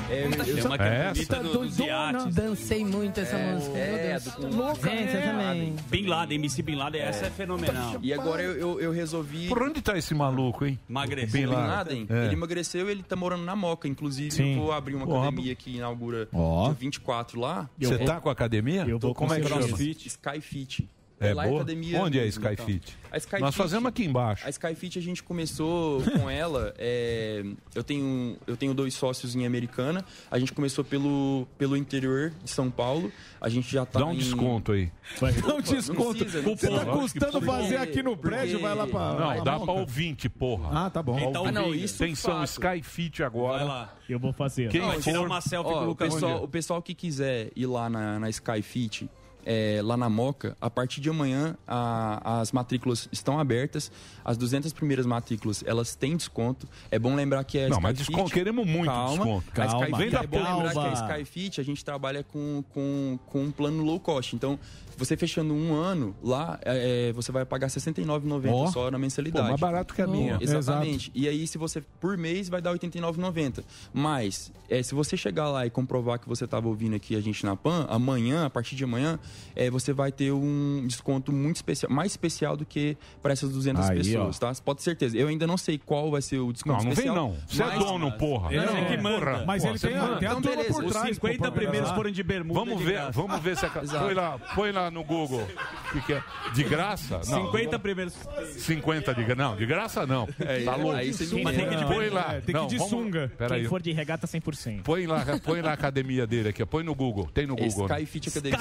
É, 0.10 0.24
eu, 0.26 0.32
eu, 0.58 0.74
é 0.74 1.08
bonita 1.14 1.36
do- 1.40 1.52
dos 1.60 1.80
iates. 1.80 2.36
Dancei 2.36 2.84
muito 2.84 3.18
essa 3.20 3.38
música. 3.38 3.78
é, 3.78 3.92
Meu 3.92 4.20
Deus. 4.20 4.36
do- 4.36 4.58
louca. 4.58 4.90
Gente, 4.90 5.16
eu 5.16 5.22
também. 5.22 5.76
Bin 5.90 6.08
Laden, 6.08 6.36
MC 6.40 6.62
Bin 6.64 6.76
Laden, 6.76 7.02
essa 7.02 7.28
é 7.28 7.30
fenomenal. 7.30 7.96
E 8.02 8.12
agora 8.14 8.42
eu, 8.42 8.58
eu, 8.58 8.82
eu 8.82 8.92
resolvi... 8.92 9.48
Por 9.48 9.62
onde 9.64 9.82
tá 9.82 9.98
esse 9.98 10.14
maluco, 10.14 10.66
hein? 10.66 10.78
Bin 10.90 11.26
Bin 11.28 11.46
Laden. 11.68 12.00
Laden, 12.02 12.18
É. 12.18 12.26
ele 12.26 12.34
emagreceu 12.34 12.90
ele 12.90 13.04
tá 13.04 13.16
morando 13.16 13.44
na 13.44 13.56
Moca. 13.56 13.88
Inclusive, 13.88 14.32
Sim. 14.32 14.56
eu 14.56 14.62
vou 14.64 14.72
abrir 14.72 14.96
uma 14.96 15.06
Porra. 15.06 15.28
academia 15.28 15.56
que 15.56 15.78
inaugura 15.78 16.28
Ó. 16.34 16.66
dia 16.66 16.74
24 16.74 17.40
lá. 17.40 17.70
Você 17.80 17.94
É- 17.96 17.98
tá 18.06 18.20
com 18.20 18.30
a 18.30 18.32
academia? 18.32 18.86
Eu 18.88 19.00
vou 19.00 19.14
Como 19.14 19.34
é 19.34 19.40
que 19.40 19.48
chama? 19.48 19.62
Skyfit. 19.62 20.90
É 21.30 21.34
lá 21.34 21.44
boa? 21.46 21.58
academia- 21.62 22.02
Onde 22.02 22.20
é 22.20 22.24
a 22.24 22.26
Skyfit? 22.26 22.98
A 23.12 23.18
Skyfit- 23.18 23.42
Nós 23.42 23.56
fazemos 23.56 23.88
aqui 23.88 24.04
embaixo. 24.06 24.46
A 24.46 24.50
Skyfit 24.50 24.98
a 24.98 25.02
gente 25.02 25.22
começou 25.22 26.02
com 26.02 26.30
ela. 26.32 26.74
é, 26.78 27.44
eu, 27.76 27.84
tenho, 27.84 28.38
eu 28.48 28.58
tenho 28.58 28.74
dois 28.74 28.94
sócios 28.94 29.36
em 29.36 29.46
Americana. 29.46 30.04
A 30.30 30.40
gente 30.40 30.52
começou 30.54 30.84
pelo, 30.84 31.48
pelo 31.58 31.78
interior 31.78 32.32
de 32.44 32.50
São 32.50 32.72
Paulo. 32.72 33.12
A 33.40 33.50
gente 33.50 33.72
já 33.72 33.86
tá. 33.86 34.00
Dá 34.00 34.06
um 34.06 34.14
em- 34.14 34.18
desconto 34.18 34.72
aí. 34.72 34.92
Dá 35.20 35.56
um 35.56 35.62
desconto. 35.62 36.20
precisa, 36.26 36.42
não 36.42 36.56
Você 36.56 36.70
tá 36.70 36.86
custando 36.86 37.32
Porque- 37.34 37.46
fazer 37.46 37.78
aqui 37.78 38.02
no 38.04 38.16
prédio, 38.18 38.60
porque- 38.60 38.66
vai 38.68 38.76
lá 38.76 38.88
pra. 38.88 39.14
Não, 39.14 39.34
pra 39.36 39.44
dá 39.44 39.60
pra 39.60 39.74
ouvinte, 39.74 40.30
porra. 40.30 40.86
Ah, 40.86 40.90
tá 40.90 41.04
bom. 41.04 41.20
Então, 41.20 41.46
Ah, 41.46 41.52
não, 41.52 41.74
isso 41.76 42.04
Atenção. 42.04 42.44
Skyfit 42.44 43.22
agora. 43.24 43.58
Vai 43.60 43.68
lá. 43.68 43.96
Eu 44.10 44.20
vou 44.20 44.34
fazer. 44.34 44.70
Quem 44.70 44.82
Vai 44.82 45.00
tirar 45.00 45.20
for... 45.20 45.28
uma 45.28 45.42
selfie 45.42 45.70
Ó, 45.72 45.74
com 45.74 45.80
o 45.80 45.84
o, 45.84 45.88
Lucas 45.88 46.14
pessoal, 46.14 46.44
o 46.44 46.48
pessoal 46.48 46.82
que 46.82 46.94
quiser 46.94 47.52
ir 47.56 47.66
lá 47.66 47.90
na, 47.90 48.20
na 48.20 48.30
Skyfit, 48.30 49.10
é, 49.46 49.82
lá 49.84 49.96
na 49.98 50.10
Moca, 50.10 50.56
a 50.62 50.70
partir 50.70 51.02
de 51.02 51.10
amanhã 51.10 51.56
a- 51.68 52.40
as 52.42 52.52
matrículas 52.52 53.08
estão 53.12 53.40
abertas. 53.40 53.92
As 54.24 54.38
200 54.38 54.72
primeiras 54.74 55.06
matrículas, 55.06 55.64
elas 55.66 55.96
têm 55.96 56.16
desconto. 56.16 56.68
É 56.92 57.00
bom 57.00 57.16
lembrar 57.16 57.44
que 57.44 57.58
é 57.58 57.68
Não, 57.70 57.82
mas 57.82 57.94
Skyfit- 58.00 58.12
desconto, 58.16 58.34
queremos 58.34 58.66
muito 58.68 58.86
calma, 58.86 59.16
desconto. 59.16 59.52
Calma. 59.52 59.74
Skyfit, 59.86 59.98
Vem 59.98 60.10
da 60.12 60.20
é 60.20 60.28
bom 60.28 60.38
lembrar 60.38 60.72
que 60.74 60.80
a 60.80 60.94
Skyfit 60.94 61.60
a 61.62 61.64
gente 61.64 61.84
trabalha 61.84 62.24
com, 62.24 62.64
com, 62.74 63.20
com 63.26 63.44
um 63.46 63.52
plano 63.52 63.84
low 63.84 64.00
cost. 64.00 64.36
Então, 64.36 64.60
você 64.98 65.18
fechando 65.18 65.54
um 65.54 65.74
ano 65.74 66.16
lá, 66.22 66.60
é, 66.64 67.10
é, 67.10 67.14
você 67.14 67.32
vai 67.32 67.44
pagar 67.46 67.68
R$ 67.68 67.74
69,90 67.74 68.52
Ó. 68.54 68.68
só 68.68 68.86
na 68.86 68.92
Pô, 68.92 69.00
mensalidade. 69.00 69.48
mais 69.48 69.60
barato 69.60 69.94
que 69.96 70.02
a 70.02 70.08
minha. 70.08 70.38
Exatamente. 70.40 71.12
E 71.16 71.28
aí, 71.28 71.48
se 71.48 71.58
você, 71.58 71.82
por 72.00 72.16
mês, 72.18 72.48
vai 72.50 72.62
dar 72.62 72.70
R$ 72.72 72.76
89,90. 72.78 73.64
Mas, 73.94 74.52
é, 74.70 74.84
se 74.84 74.94
você 74.94 75.18
chegar 75.18 75.50
lá 75.50 75.66
e 75.66 75.70
comprovar 75.70 76.20
que 76.20 76.28
você 76.30 76.46
estava 76.46 76.68
ouvindo 76.68 76.96
aqui 76.96 77.16
a 77.16 77.22
gente 77.22 77.44
na 77.46 77.56
PAN, 77.56 77.86
amanhã, 77.90 78.46
a 78.46 78.50
partir 78.50 78.76
de 78.76 78.84
amanhã, 78.84 79.18
é, 79.56 79.70
você 79.70 79.94
vai 79.94 80.12
ter 80.12 80.32
um 80.32 80.84
desconto 80.88 81.32
muito 81.32 81.58
especial, 81.58 81.92
mais 81.92 82.12
especial 82.12 82.56
do 82.58 82.66
que 82.66 82.98
para 83.22 83.34
essas 83.34 83.52
200 83.52 83.90
Aí, 83.90 83.98
pessoas, 83.98 84.40
tá? 84.40 84.52
Pode 84.64 84.78
ter 84.80 84.84
certeza. 84.86 85.18
Eu 85.18 85.28
ainda 85.28 85.46
não 85.48 85.58
sei 85.58 85.78
qual 85.78 86.10
vai 86.12 86.22
ser 86.22 86.40
o 86.40 86.52
desconto 86.54 86.78
Não, 86.78 86.84
não 86.86 86.96
vem 86.96 87.06
especial. 87.06 87.16
não. 87.16 87.38
Você 87.48 87.64
é 87.64 87.66
mas- 87.66 87.80
dono, 87.80 88.12
porra. 88.14 88.54
Ele 88.54 88.66
Não, 88.66 88.78
é 88.78 88.86
que 88.86 88.98
porra. 88.98 89.02
manda. 89.02 89.46
Mas 89.46 89.64
Pô, 89.64 89.70
ele 89.70 89.80
tem, 89.80 89.96
a- 89.96 90.02
manda. 90.02 90.16
tem 90.18 90.28
a 90.28 90.32
Então, 90.32 90.42
turma 90.42 90.58
beleza. 90.58 90.74
por 90.76 90.86
Os 90.86 90.92
trás. 90.92 91.16
50 91.16 91.46
pô, 91.46 91.52
primeiros 91.58 91.92
foram 91.92 92.12
de 92.12 92.24
bermuda. 92.24 92.60
Vamos 92.60 92.78
de 92.78 92.84
ver, 92.84 92.94
graça. 92.94 93.12
vamos 93.12 93.40
ver 93.42 93.58
se 93.58 93.66
a... 93.66 93.72
Exato. 93.82 94.06
põe 94.06 94.14
lá, 94.14 94.40
põe 94.56 94.72
lá 94.72 94.92
no 94.92 95.04
Google. 95.04 95.48
Que 95.92 96.02
que 96.02 96.14
é? 96.14 96.24
De 96.54 96.64
graça? 96.64 97.18
Não. 97.28 97.46
50 97.48 97.80
primeiros. 97.80 98.14
50 98.58 99.14
de 99.14 99.24
graça. 99.24 99.36
Não, 99.42 99.56
de 99.56 99.66
graça 99.66 100.06
não. 100.06 100.28
tá 100.66 100.76
louco. 100.76 100.96
aí 100.98 101.12
você 101.14 101.24
Mas 101.44 101.56
tem 101.56 101.68
que 101.70 101.76
de 101.76 101.86
Põe 101.86 102.10
lá. 102.10 102.36
É, 102.36 102.42
tem 102.42 102.56
que 102.56 102.66
de 102.68 102.78
vamos- 102.78 102.90
sunga. 102.90 103.32
Pera 103.38 103.56
aí. 103.56 103.62
Quem 103.62 103.70
for 103.70 103.82
de 103.82 103.92
regata 103.92 104.28
100%. 104.28 104.84
Põe 104.84 105.06
lá, 105.08 105.26
põe 105.44 105.62
lá 105.62 105.72
a 105.72 105.74
academia 105.74 106.26
dele 106.28 106.50
aqui. 106.50 106.64
ó. 106.64 106.66
Põe 106.66 106.84
no 106.84 106.96
Google. 106.96 107.30
Tem 107.34 107.46
no 107.46 107.56
É 107.58 107.68
Google. 107.68 107.88
né? 107.90 108.02
Skyfit 108.02 108.30
Academia. 108.30 108.58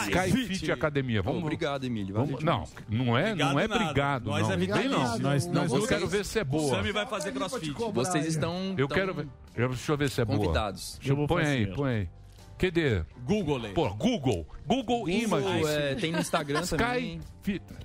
Skyfit 0.66 0.72
Academia. 0.72 1.22
Vamos, 1.22 1.42
Obrigado, 1.42 1.84
Emílio. 1.84 2.14
Vamos, 2.14 2.42
não, 2.42 2.64
não 2.88 3.16
é, 3.18 3.34
não 3.34 3.58
é 3.58 3.64
Obrigado 3.64 3.68
nada. 3.68 3.84
obrigado. 3.84 4.24
Nós 4.26 4.42
não. 4.48 4.54
é 4.54 4.56
Não. 4.88 5.18
Nós, 5.18 5.46
Não, 5.46 5.54
nós 5.54 5.72
Eu 5.72 5.86
quero 5.86 6.06
ver 6.08 6.24
se 6.24 6.38
é 6.38 6.42
O 6.42 6.44
boa. 6.44 6.76
Sami 6.76 6.92
vai 6.92 7.06
fazer 7.06 7.32
crossfit. 7.32 7.72
Vocês 7.92 8.26
estão, 8.26 8.74
Eu 8.76 8.88
quero 8.88 9.14
ver. 9.14 9.28
eu- 9.56 9.68
Deixa 9.68 9.92
eu 9.92 9.96
ver 9.96 10.10
se 10.10 10.20
é 10.20 10.24
boa. 10.24 10.38
convidados. 10.38 10.98
Põe 11.28 11.44
aí, 11.44 11.66
põe 11.74 11.90
aí. 11.92 12.08
Cadê? 12.58 13.02
Google. 13.24 13.58
Pô, 13.74 13.88
Google. 13.94 14.46
Google, 14.66 15.08
Images. 15.08 15.30
Google, 15.50 15.68
é, 15.68 15.94
tem 15.94 16.12
no 16.12 16.18
Instagram 16.18 16.60
Sky. 16.60 16.76
também. 16.76 17.20
Fi- 17.39 17.39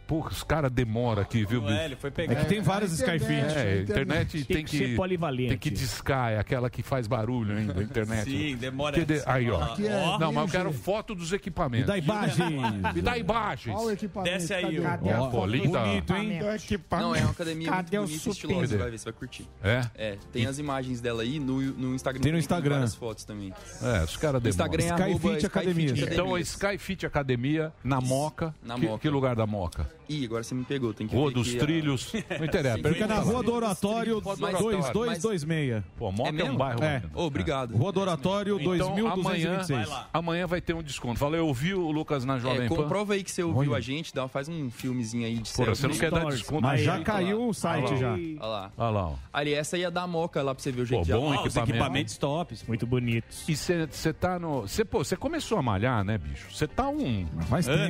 Pô, 0.07 0.19
os 0.27 0.43
caras 0.43 0.71
demoram 0.71 1.21
aqui, 1.21 1.45
viu, 1.45 1.67
é, 1.69 1.85
ele 1.85 1.95
foi 1.95 2.09
É 2.09 2.13
pegar. 2.13 2.35
que 2.35 2.45
tem 2.45 2.61
vários 2.61 2.91
Skyfit. 2.93 3.31
É, 3.57 3.73
a 3.79 3.81
internet 3.81 4.31
tem, 4.45 4.55
Tem 4.57 4.65
que 4.65 4.77
ser 4.77 4.95
polivalente. 4.95 5.49
Tem 5.49 5.57
que 5.57 5.69
discar, 5.69 6.31
é 6.33 6.39
aquela 6.39 6.69
que 6.69 6.83
faz 6.83 7.07
barulho 7.07 7.57
ainda, 7.57 7.79
a 7.79 7.83
internet. 7.83 8.29
Sim, 8.29 8.55
demora. 8.55 8.97
Cadê? 8.99 9.23
Aí, 9.25 9.49
ó. 9.49 9.61
Aqui 9.63 9.87
é 9.87 10.17
Não, 10.19 10.31
mas 10.31 10.43
eu 10.43 10.47
3G. 10.47 10.51
quero 10.51 10.73
foto 10.73 11.15
dos 11.15 11.31
E 11.31 11.35
equipamentos. 11.35 11.87
da 11.87 11.97
imagem. 11.97 12.59
Me 12.93 13.01
dá 13.01 13.17
imagens. 13.17 13.75
Olha 13.75 13.87
o 13.87 13.91
equipamento. 13.91 14.35
Desce 14.37 14.53
aí, 14.53 14.79
cadê? 14.81 15.13
ó. 15.13 15.21
Ó, 15.23 15.29
pô, 15.29 15.45
linda. 15.45 15.79
Bonito, 15.79 16.15
hein? 16.15 16.39
Não, 16.91 17.15
é 17.15 17.21
uma 17.21 17.31
academia 17.31 17.69
Cadê 17.71 17.97
o 17.97 18.01
muito 18.01 18.11
bonita 18.11 18.27
e 18.27 18.31
estilosa. 18.31 18.67
Você 18.67 18.77
vai 18.77 18.91
ver, 18.91 18.99
você 18.99 19.05
vai 19.05 19.13
curtir. 19.13 19.47
É? 19.63 19.81
É, 19.95 20.17
tem 20.31 20.45
as 20.45 20.59
imagens 20.59 21.01
dela 21.01 21.23
aí 21.23 21.39
no, 21.39 21.61
no 21.61 21.95
Instagram. 21.95 22.21
Tem 22.21 22.31
no 22.31 22.37
Instagram. 22.37 22.75
várias 22.75 22.95
fotos 22.95 23.23
também. 23.25 23.53
É, 23.81 24.03
os 24.03 24.17
caras 24.17 24.41
demoram. 24.41 24.49
Instagram 24.49 24.83
é 24.83 25.11
Skyfit 25.11 25.45
Academia. 25.45 25.93
Então, 26.11 26.35
a 26.35 26.39
Skyfit 26.39 27.05
Academia, 27.05 27.73
na 27.83 27.99
Moca. 28.01 28.53
Na 28.63 28.75
que, 28.75 28.85
Moca. 28.85 28.99
que 28.99 29.09
lugar 29.09 29.35
da 29.35 29.44
Moca? 29.45 29.89
Ih, 30.07 30.25
agora 30.25 30.43
você 30.43 30.53
me 30.53 30.63
pegou. 30.63 30.93
Tem 30.93 31.07
que 31.07 31.15
Rua 31.15 31.31
dos 31.31 31.49
que 31.49 31.57
Trilhos. 31.57 32.13
Não 32.37 32.45
interessa. 32.45 32.77
Fica 32.89 33.07
na 33.07 33.15
Rua 33.19 33.41
do 33.41 33.53
Oratório 33.53 34.19
Rua 34.19 34.35
do 34.35 34.43
Oratório. 34.45 34.77
2226. 34.93 35.83
Pô, 35.97 36.11
Moca 36.11 36.29
é, 36.37 36.41
É 36.41 36.43
um 36.51 36.55
bairro. 36.55 36.83
É. 36.83 37.01
Ô, 37.13 37.23
obrigado. 37.23 37.75
Rua 37.75 37.91
do 37.91 37.99
Oratório 38.01 38.59
Então, 38.59 38.93
amanhã, 38.93 39.57
2226. 39.57 39.89
amanhã 40.13 40.45
vai 40.47 40.61
ter 40.61 40.73
um 40.75 40.83
desconto. 40.83 41.19
Fala, 41.19 41.37
eu 41.37 41.47
ouvi 41.47 41.73
o 41.73 41.89
Lucas 41.91 42.23
na 42.23 42.37
Jovem 42.37 42.65
É, 42.65 42.69
Pan. 42.69 42.75
comprova 42.75 43.13
aí 43.15 43.23
que 43.23 43.31
você 43.31 43.41
ouviu 43.43 43.71
Olha. 43.71 43.77
a 43.79 43.81
gente, 43.81 44.13
dá, 44.13 44.27
faz 44.27 44.47
um 44.47 44.69
filmezinho 44.69 45.25
aí 45.25 45.37
de 45.39 45.49
selfie. 45.49 45.75
você 45.75 45.87
não 45.87 45.95
quer 45.95 46.11
dar 46.11 46.19
Stories. 46.19 46.39
desconto 46.39 46.61
Mas 46.61 46.81
já 46.81 46.99
caiu 47.01 47.47
o 47.49 47.53
site 47.53 47.97
já. 47.97 48.13
Olha 48.13 48.45
lá. 48.45 48.71
Olha 48.77 48.89
lá, 48.89 49.07
ó. 49.07 49.15
Ali, 49.33 49.53
essa 49.53 49.75
aí 49.75 49.83
é 49.83 49.91
da 49.91 50.05
Moca 50.05 50.41
lá 50.43 50.53
pra 50.53 50.63
você 50.63 50.71
ver 50.71 50.81
o 50.83 50.85
jeito 50.85 50.99
Pô, 51.01 51.05
de 51.05 51.13
bom 51.13 51.29
os 51.29 51.35
equipamento. 51.45 51.69
equipamentos 51.71 52.17
tops. 52.17 52.63
Muito 52.67 52.85
bonitos. 52.85 53.43
E 53.49 53.55
você 53.55 54.13
tá 54.13 54.37
no. 54.37 54.61
Você 54.61 54.83
você 54.83 55.15
começou 55.17 55.57
a 55.57 55.61
malhar, 55.61 56.03
né, 56.03 56.17
bicho? 56.17 56.47
Você 56.51 56.67
tá 56.67 56.87
um. 56.89 57.25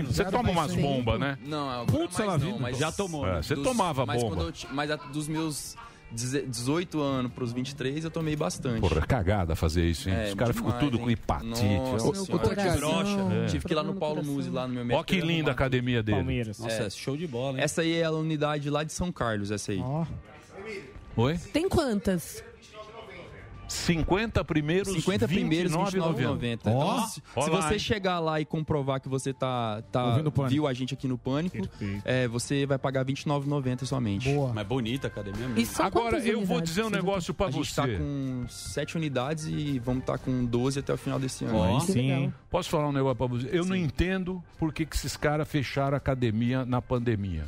Você 0.05 0.23
toma 0.25 0.49
umas 0.49 0.73
bombas, 0.75 1.19
né? 1.19 1.37
Não, 1.45 1.69
agora 1.69 1.85
Putz, 1.85 2.17
mais 2.17 2.19
ela 2.29 2.37
não, 2.37 2.45
vida. 2.47 2.59
mas 2.59 2.77
Já 2.77 2.91
tomou. 2.91 3.27
É, 3.27 3.41
você 3.41 3.55
dos- 3.55 3.63
tomava 3.63 4.05
mas 4.05 4.21
bomba. 4.21 4.35
quando 4.35 4.47
eu 4.49 4.53
mas 4.71 4.91
a- 4.91 4.95
dos 4.95 5.27
meus 5.27 5.75
deze- 6.11 6.41
18 6.43 7.01
anos 7.01 7.31
pros 7.33 7.51
23, 7.53 8.03
eu 8.03 8.11
tomei 8.11 8.35
bastante. 8.35 8.81
Porra, 8.81 8.99
é 8.99 9.05
cagada 9.05 9.55
fazer 9.55 9.85
isso, 9.85 10.09
hein? 10.09 10.15
É, 10.15 10.27
Os 10.29 10.33
caras 10.35 10.55
ficam 10.55 10.71
tudo 10.79 10.97
com 10.99 11.05
hein? 11.09 11.13
hepatite. 11.13 11.49
Nossa 11.49 12.07
ó. 12.09 12.13
senhora. 12.13 12.47
Coração. 12.49 12.77
Broxa. 12.77 13.33
É. 13.33 13.45
Tive 13.47 13.65
que 13.65 13.73
ir 13.73 13.75
lá 13.75 13.83
no 13.83 13.95
Paulo 13.95 14.21
no 14.23 14.31
Musi, 14.33 14.49
lá 14.49 14.67
no 14.67 14.73
meu 14.73 14.83
Ó, 14.83 14.85
médico. 14.85 15.03
que 15.05 15.15
ele 15.15 15.27
linda 15.27 15.51
a 15.51 15.53
academia 15.53 16.01
dele. 16.03 16.17
Palmeiras. 16.17 16.59
Nossa, 16.59 16.83
é 16.83 16.89
show 16.89 17.15
de 17.17 17.27
bola, 17.27 17.57
hein? 17.57 17.63
Essa 17.63 17.81
aí 17.81 17.93
é 17.93 18.03
a 18.05 18.11
unidade 18.11 18.69
lá 18.69 18.83
de 18.83 18.91
São 18.93 19.11
Carlos, 19.11 19.51
essa 19.51 19.71
aí. 19.71 19.83
Oi? 21.17 21.37
Tem 21.53 21.69
quantas? 21.69 22.43
50 23.67 24.43
primeiros, 24.45 24.93
50 24.93 25.27
primeiros, 25.27 25.71
29,90. 25.71 26.39
29,90. 26.39 26.53
Então, 26.53 26.73
Ó, 26.75 27.01
se, 27.01 27.21
se 27.21 27.49
você 27.49 27.79
chegar 27.79 28.19
lá 28.19 28.39
e 28.39 28.45
comprovar 28.45 28.99
que 29.01 29.09
você 29.09 29.33
tá, 29.33 29.81
tá 29.91 30.21
viu 30.47 30.67
a 30.67 30.73
gente 30.73 30.93
aqui 30.93 31.07
no 31.07 31.17
Pânico, 31.17 31.67
é, 32.03 32.27
você 32.27 32.65
vai 32.65 32.77
pagar 32.77 33.05
R$29,90 33.05 33.85
somente. 33.85 34.31
Boa. 34.31 34.53
Mas 34.53 34.67
bonita 34.67 35.07
a 35.07 35.09
academia 35.09 35.47
mesmo. 35.47 35.83
Agora, 35.83 36.19
eu 36.19 36.43
vou 36.45 36.61
dizer 36.61 36.83
um 36.85 36.89
negócio 36.89 37.33
pra 37.33 37.47
A 37.47 37.51
gente 37.51 37.73
tá 37.75 37.83
você. 37.85 37.97
com 37.97 38.45
7 38.47 38.97
unidades 38.97 39.45
e 39.47 39.79
vamos 39.79 40.01
estar 40.01 40.17
com 40.17 40.45
12 40.45 40.79
até 40.79 40.93
o 40.93 40.97
final 40.97 41.19
desse 41.19 41.45
ano. 41.45 41.79
Que 41.85 41.91
Sim. 41.91 42.33
Posso 42.49 42.69
falar 42.69 42.87
um 42.89 42.93
negócio 42.93 43.15
pra 43.15 43.27
você? 43.27 43.49
Eu 43.51 43.65
não 43.65 43.75
entendo 43.75 44.43
por 44.57 44.73
que, 44.73 44.85
que 44.85 44.95
esses 44.95 45.17
caras 45.17 45.47
fecharam 45.47 45.95
a 45.95 45.97
academia 45.97 46.65
na 46.65 46.81
pandemia. 46.81 47.45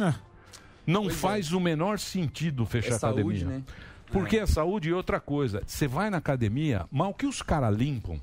Ah, 0.00 0.14
Não 0.86 1.02
Pois 1.04 1.14
é. 1.14 1.18
faz 1.18 1.52
o 1.52 1.60
menor 1.60 1.98
sentido 1.98 2.64
fechar 2.66 2.92
É 2.92 2.94
a 2.94 2.98
saúde, 2.98 3.44
academia. 3.44 3.58
né? 3.58 3.62
Porque 4.12 4.38
é 4.38 4.46
saúde 4.46 4.88
e 4.88 4.92
outra 4.92 5.20
coisa. 5.20 5.62
Você 5.66 5.86
vai 5.86 6.10
na 6.10 6.18
academia, 6.18 6.86
mas 6.90 7.08
o 7.10 7.14
que 7.14 7.26
os 7.26 7.42
caras 7.42 7.76
limpam? 7.76 8.20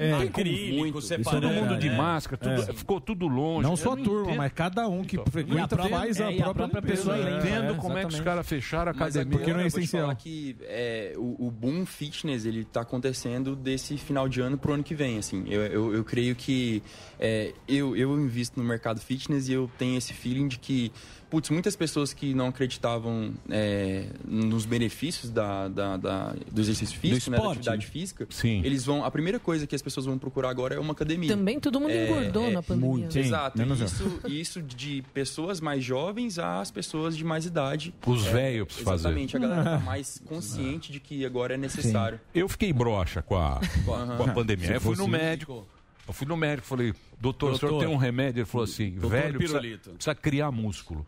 É, 0.00 0.12
Não 0.12 0.18
tem 0.20 0.28
Acrílico, 0.28 0.76
muito. 0.78 1.02
separado. 1.02 1.40
Todo 1.42 1.52
mundo 1.52 1.74
É, 1.74 1.76
de 1.76 1.88
é. 1.88 1.96
máscara, 1.96 2.36
tudo- 2.36 2.70
É. 2.70 2.72
ficou 2.72 3.00
tudo 3.00 3.26
longe. 3.26 3.64
Não 3.68 3.76
só 3.76 3.94
a 3.94 3.96
turma, 3.96 4.22
entendo. 4.26 4.36
mas 4.36 4.52
cada 4.52 4.86
um 4.86 5.02
que 5.02 5.16
E 5.16 5.18
a 5.20 5.24
frequenta 5.28 5.66
própria- 5.74 5.98
faz 5.98 6.20
a 6.20 6.24
é, 6.30 6.36
e 6.36 6.40
a 6.40 6.44
própria, 6.44 6.68
própria 6.68 6.82
pessoa 6.94 7.16
Eu 7.16 7.24
não 7.24 7.32
É, 7.32 7.38
entendo 7.40 7.72
é, 7.72 7.76
como 7.78 7.98
é 7.98 8.02
que 8.02 8.14
os 8.14 8.20
caras 8.20 8.46
fecharam 8.48 8.92
a 8.92 8.94
Mas 8.94 9.16
academia. 9.16 9.22
agora 9.22 9.38
Porque 9.38 9.52
não 9.52 9.58
é 9.58 9.66
eu 9.66 9.70
vou 9.70 9.80
te 9.80 9.82
essencial. 9.82 10.02
falar 10.02 10.14
que 10.14 10.56
é, 10.62 11.14
o, 11.16 11.48
o 11.48 11.50
boom 11.50 11.84
fitness 11.84 12.44
ele 12.46 12.64
tá 12.64 12.82
acontecendo 12.82 13.56
desse 13.56 13.96
final 13.98 14.28
de 14.28 14.40
ano 14.40 14.56
pro 14.56 14.72
ano 14.72 14.84
que 14.84 14.94
vem. 14.94 15.18
Assim, 15.18 15.44
eu, 15.48 15.62
eu, 15.62 15.92
eu 15.92 16.04
creio 16.04 16.36
que 16.36 16.80
é, 17.18 17.52
eu, 17.66 17.96
eu 17.96 18.16
invisto 18.20 18.60
no 18.60 18.64
mercado 18.64 19.00
fitness 19.00 19.48
e 19.48 19.54
eu 19.54 19.68
tenho 19.76 19.98
esse 19.98 20.12
feeling 20.12 20.46
de 20.46 20.60
que 20.60 20.92
putz, 21.30 21.50
muitas 21.50 21.76
pessoas 21.76 22.12
que 22.12 22.34
não 22.34 22.48
acreditavam 22.48 23.32
é, 23.50 24.06
nos 24.26 24.64
benefícios 24.64 25.30
da, 25.30 25.68
da- 25.68 25.96
da- 25.96 26.34
do 26.50 26.60
exercício 26.60 26.98
físico, 26.98 27.30
né, 27.30 27.38
da 27.38 27.46
atividade 27.50 27.86
né? 27.86 27.92
física, 27.92 28.26
Sim. 28.30 28.62
eles 28.64 28.84
vão. 28.84 29.04
A 29.04 29.10
primeira 29.10 29.38
coisa 29.38 29.66
que 29.66 29.74
as 29.74 29.82
pessoas 29.82 30.06
vão 30.06 30.18
procurar 30.18 30.50
agora 30.50 30.74
é 30.74 30.78
uma 30.78 30.92
academia. 30.92 31.28
Também 31.28 31.60
todo 31.60 31.80
mundo 31.80 31.92
engordou 31.92 32.50
na 32.50 32.62
pandemia. 32.62 32.88
Muito, 32.90 33.12
Sim, 33.12 33.20
exato. 33.20 33.60
Isso, 33.62 34.20
isso 34.28 34.62
de 34.62 35.02
pessoas 35.14 35.60
mais 35.60 35.82
jovens 35.84 36.38
às 36.38 36.70
pessoas 36.70 37.16
de 37.16 37.24
mais 37.24 37.44
idade. 37.46 37.94
Os 38.06 38.26
É, 38.26 38.30
velhos 38.32 38.66
precisam 38.66 38.92
fazer. 38.92 39.08
Exatamente, 39.08 39.36
a 39.36 39.40
galera 39.40 39.64
tá 39.64 39.78
mais 39.84 40.20
consciente 40.26 40.92
de 40.92 41.00
que 41.00 41.24
agora 41.24 41.54
é 41.54 41.56
necessário. 41.56 42.20
Eu 42.34 42.48
fiquei 42.48 42.72
broxa 42.72 43.22
com 43.22 43.36
a, 43.36 43.60
com 43.84 43.94
a, 43.94 44.06
com 44.16 44.22
a 44.24 44.28
pandemia. 44.32 44.72
Eu 44.72 44.80
fui 44.80 44.96
no 44.96 45.06
médico. 45.08 45.66
Eu 46.08 46.12
fui 46.14 46.26
no 46.26 46.36
médico 46.36 46.66
falei, 46.66 46.94
doutor, 47.20 47.52
o 47.52 47.58
senhor 47.58 47.70
Doutor. 47.72 47.86
tem 47.86 47.94
um 47.94 47.98
remédio? 47.98 48.40
Ele 48.40 48.46
falou 48.46 48.64
assim, 48.64 48.92
Doutor 48.92 49.10
velho, 49.10 49.34
precisa, 49.38 49.60
Pirulito. 49.60 49.90
precisa 49.90 50.14
criar 50.14 50.50
músculo. 50.50 51.06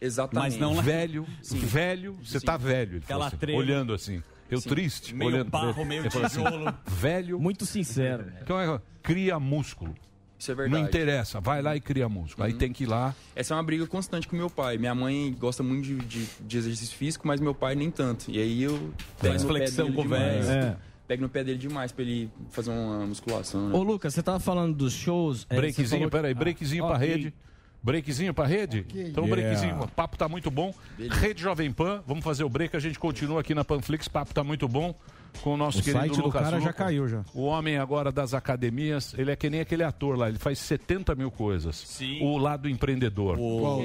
Exatamente. 0.00 0.52
Mas 0.52 0.58
não 0.60 0.74
lá- 0.74 0.82
Velho, 0.82 1.26
Sim. 1.42 1.58
velho, 1.58 2.18
você 2.22 2.40
Sim. 2.40 2.46
tá 2.46 2.56
velho. 2.56 2.96
Ele 2.96 3.00
falou 3.02 3.22
Aquela 3.26 3.26
assim, 3.28 3.56
olhando 3.56 3.92
assim. 3.94 4.22
Eu 4.50 4.60
Sim. 4.60 4.68
triste, 4.70 5.14
Meio 5.14 5.30
olhando 5.30 5.50
barro, 5.50 5.84
meio 5.84 6.04
assim, 6.06 6.20
tijolo. 6.26 6.74
velho, 6.86 7.38
Muito 7.38 7.64
sincero. 7.64 8.24
então 8.42 8.58
é, 8.60 8.80
cria 9.02 9.38
músculo. 9.38 9.94
Isso 10.36 10.50
é 10.50 10.54
verdade. 10.54 10.74
Uhum. 10.74 10.80
Não 10.82 10.88
interessa, 10.88 11.38
vai 11.38 11.60
lá 11.62 11.76
e 11.76 11.80
cria 11.80 12.08
músculo. 12.08 12.46
Aí 12.46 12.54
tem 12.54 12.72
que 12.72 12.84
ir 12.84 12.86
lá. 12.86 13.14
Essa 13.36 13.52
é 13.52 13.56
uma 13.56 13.62
briga 13.62 13.86
constante 13.86 14.26
com 14.26 14.34
meu 14.34 14.48
pai. 14.50 14.78
Minha 14.78 14.94
mãe 14.94 15.36
gosta 15.38 15.62
muito 15.62 15.84
de, 15.84 15.96
de- 15.96 16.26
de 16.40 16.56
exercício 16.58 16.96
físico, 16.96 17.28
mas 17.28 17.38
meu 17.40 17.54
pai 17.54 17.74
nem 17.76 17.90
tanto. 17.90 18.30
E 18.30 18.38
aí 18.40 18.62
eu 18.62 18.90
pé 19.20 19.38
flexão 19.38 19.92
com 19.92 20.00
o 20.00 20.08
velho. 20.08 20.50
É. 20.50 20.76
Pego 21.10 21.22
no 21.24 21.28
pé 21.28 21.42
dele 21.42 21.58
demais 21.58 21.90
pra 21.90 22.04
ele 22.04 22.30
fazer 22.52 22.70
uma 22.70 23.04
musculação. 23.04 23.68
Né? 23.68 23.74
Ô, 23.76 23.82
Lucas, 23.82 24.14
você 24.14 24.22
tava 24.22 24.38
falando 24.38 24.76
dos 24.76 24.92
shows. 24.92 25.44
é, 25.50 25.56
Breakzinho, 25.56 25.88
falou 25.88 26.08
peraí, 26.08 26.32
breakzinho 26.32 26.86
pra 26.86 26.94
ok. 26.94 27.08
rede. 27.08 27.34
Breakzinho 27.82 28.32
pra 28.32 28.46
rede? 28.46 28.86
Então, 28.94 29.24
Yeah. 29.24 29.28
breakzinho, 29.28 29.80
o 29.82 29.88
papo 29.88 30.16
tá 30.16 30.28
muito 30.28 30.52
bom. 30.52 30.72
Rede 30.96 31.42
Jovem 31.42 31.72
Pan, 31.72 32.00
vamos 32.06 32.22
fazer 32.22 32.44
o 32.44 32.48
break, 32.48 32.76
a 32.76 32.78
gente 32.78 32.96
continua 32.96 33.40
aqui 33.40 33.56
na 33.56 33.64
Panflix, 33.64 34.06
papo 34.06 34.32
tá 34.32 34.44
muito 34.44 34.68
bom 34.68 34.94
com 35.42 35.54
o 35.54 35.56
nosso 35.56 35.80
O 35.80 35.82
querido 35.82 35.98
site 36.00 36.16
do 36.16 36.26
Lucas 36.26 36.42
cara 36.42 36.60
já 36.60 36.66
Luco. 36.68 36.78
caiu 36.78 37.08
já. 37.08 37.24
O 37.34 37.42
homem 37.42 37.76
agora 37.76 38.12
das 38.12 38.32
academias, 38.32 39.12
ele 39.18 39.32
é 39.32 39.36
que 39.36 39.50
nem 39.50 39.60
aquele 39.62 39.82
ator 39.82 40.16
lá, 40.16 40.28
ele 40.28 40.38
faz 40.38 40.60
70 40.60 41.16
mil 41.16 41.30
coisas. 41.32 41.74
Sim. 41.74 42.22
O 42.22 42.38
lado 42.38 42.68
empreendedor. 42.68 43.36
Qual? 43.36 43.82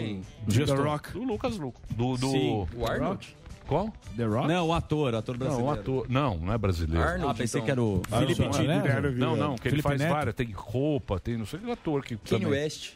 Gestor. 0.48 0.78
The 0.78 0.84
Rock. 0.84 1.12
Do 1.14 1.24
Lucas 1.24 1.58
Luco. 1.58 1.82
Do, 1.90 2.18
do... 2.18 2.30
Sim. 2.30 2.68
O 2.76 2.86
Arnold? 2.86 3.36
Qual? 3.68 3.92
The 4.16 4.26
Rock? 4.26 4.48
Não, 4.48 4.68
o 4.68 4.74
ator, 4.74 5.14
o 5.14 5.18
ator 5.18 5.36
Não, 5.38 5.40
brasileiro. 5.48 5.70
o 5.70 5.72
ator. 5.74 6.06
Não, 6.10 6.38
não 6.38 6.54
é 6.54 6.58
brasileiro. 6.58 7.08
Arnold, 7.08 7.32
Ah, 7.32 7.34
pensei 7.34 7.60
então. 7.60 7.66
que 7.66 7.72
era 7.72 7.82
o 7.82 8.02
Felipe 8.08 8.42
não, 8.42 8.52
Tito. 8.52 8.64
né? 8.64 9.12
Não, 9.18 9.36
não, 9.36 9.56
que 9.56 9.68
ele 9.68 9.70
Felipe 9.72 9.82
faz 9.82 10.00
Neto? 10.02 10.12
várias, 10.14 10.36
tem 10.36 10.52
roupa, 10.52 11.20
tem 11.20 11.38
não 11.38 11.46
sei 11.46 11.60
que 11.60 11.72
ator 11.72 12.04
que 12.04 12.16
Kanye 12.18 12.44
também. 12.46 12.60
West. 12.62 12.94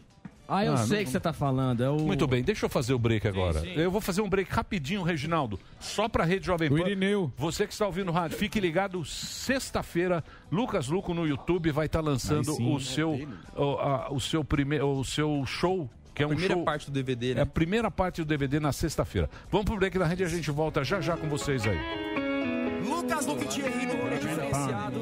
Ah, 0.51 0.65
eu 0.65 0.73
Ah, 0.73 0.77
sei 0.77 0.97
não- 0.99 1.05
que 1.05 1.11
você 1.11 1.19
tá 1.19 1.31
falando. 1.31 1.83
É 1.83 1.89
o... 1.91 1.99
Muito 1.99 2.25
bem, 2.25 2.41
deixa 2.41 2.65
eu 2.65 2.69
fazer 2.69 2.91
o 2.95 2.97
break 2.97 3.27
agora. 3.27 3.59
sim. 3.59 3.71
Eu 3.75 3.91
vou 3.91 4.01
fazer 4.01 4.21
um 4.21 4.27
break 4.27 4.51
rapidinho, 4.51 5.03
Reginaldo. 5.03 5.59
Só 5.79 6.09
pra 6.09 6.23
Rede 6.23 6.47
Jovem 6.47 6.69
O 6.69 6.71
Pan. 6.71 6.79
Irineu. 6.81 7.31
Você 7.37 7.67
que 7.67 7.73
está 7.73 7.85
ouvindo 7.85 8.09
o 8.09 8.11
rádio, 8.11 8.35
fique 8.35 8.59
ligado. 8.59 9.05
Sexta-feira, 9.05 10.23
Lucas 10.51 10.87
Luco 10.87 11.13
no 11.13 11.27
YouTube 11.27 11.71
vai 11.71 11.85
estar 11.85 12.01
lançando 12.01 12.49
Aí 12.51 12.57
sim. 12.57 12.73
o 12.75 12.79
seu, 12.79 13.27
o, 13.55 13.63
a- 13.79 14.11
o 14.11 14.19
seu 14.19 14.43
primeiro, 14.43 14.87
o 14.89 15.03
seu 15.05 15.43
show. 15.45 15.89
Que 16.19 16.23
é 16.23 16.27
um 16.27 16.31
Primeira 16.31 16.53
show, 16.55 16.63
parte 16.65 16.85
do 16.87 16.91
DVD, 16.91 17.31
é 17.31 17.35
né? 17.35 17.41
a 17.43 17.45
primeira 17.45 17.89
parte 17.89 18.21
do 18.21 18.25
DVD 18.25 18.59
na 18.59 18.73
sexta-feira. 18.73 19.29
Vamos 19.49 19.63
pro 19.65 19.77
break 19.77 19.97
da 19.97 20.05
rede 20.05 20.21
e 20.23 20.25
a 20.25 20.27
gente 20.27 20.51
volta 20.51 20.83
já 20.83 20.99
já 20.99 21.15
com 21.15 21.29
vocês 21.29 21.65
aí. 21.65 21.77
Lucas 22.85 23.25
no 23.25 23.35
rolê 23.35 24.17
diferenciado. 24.19 24.99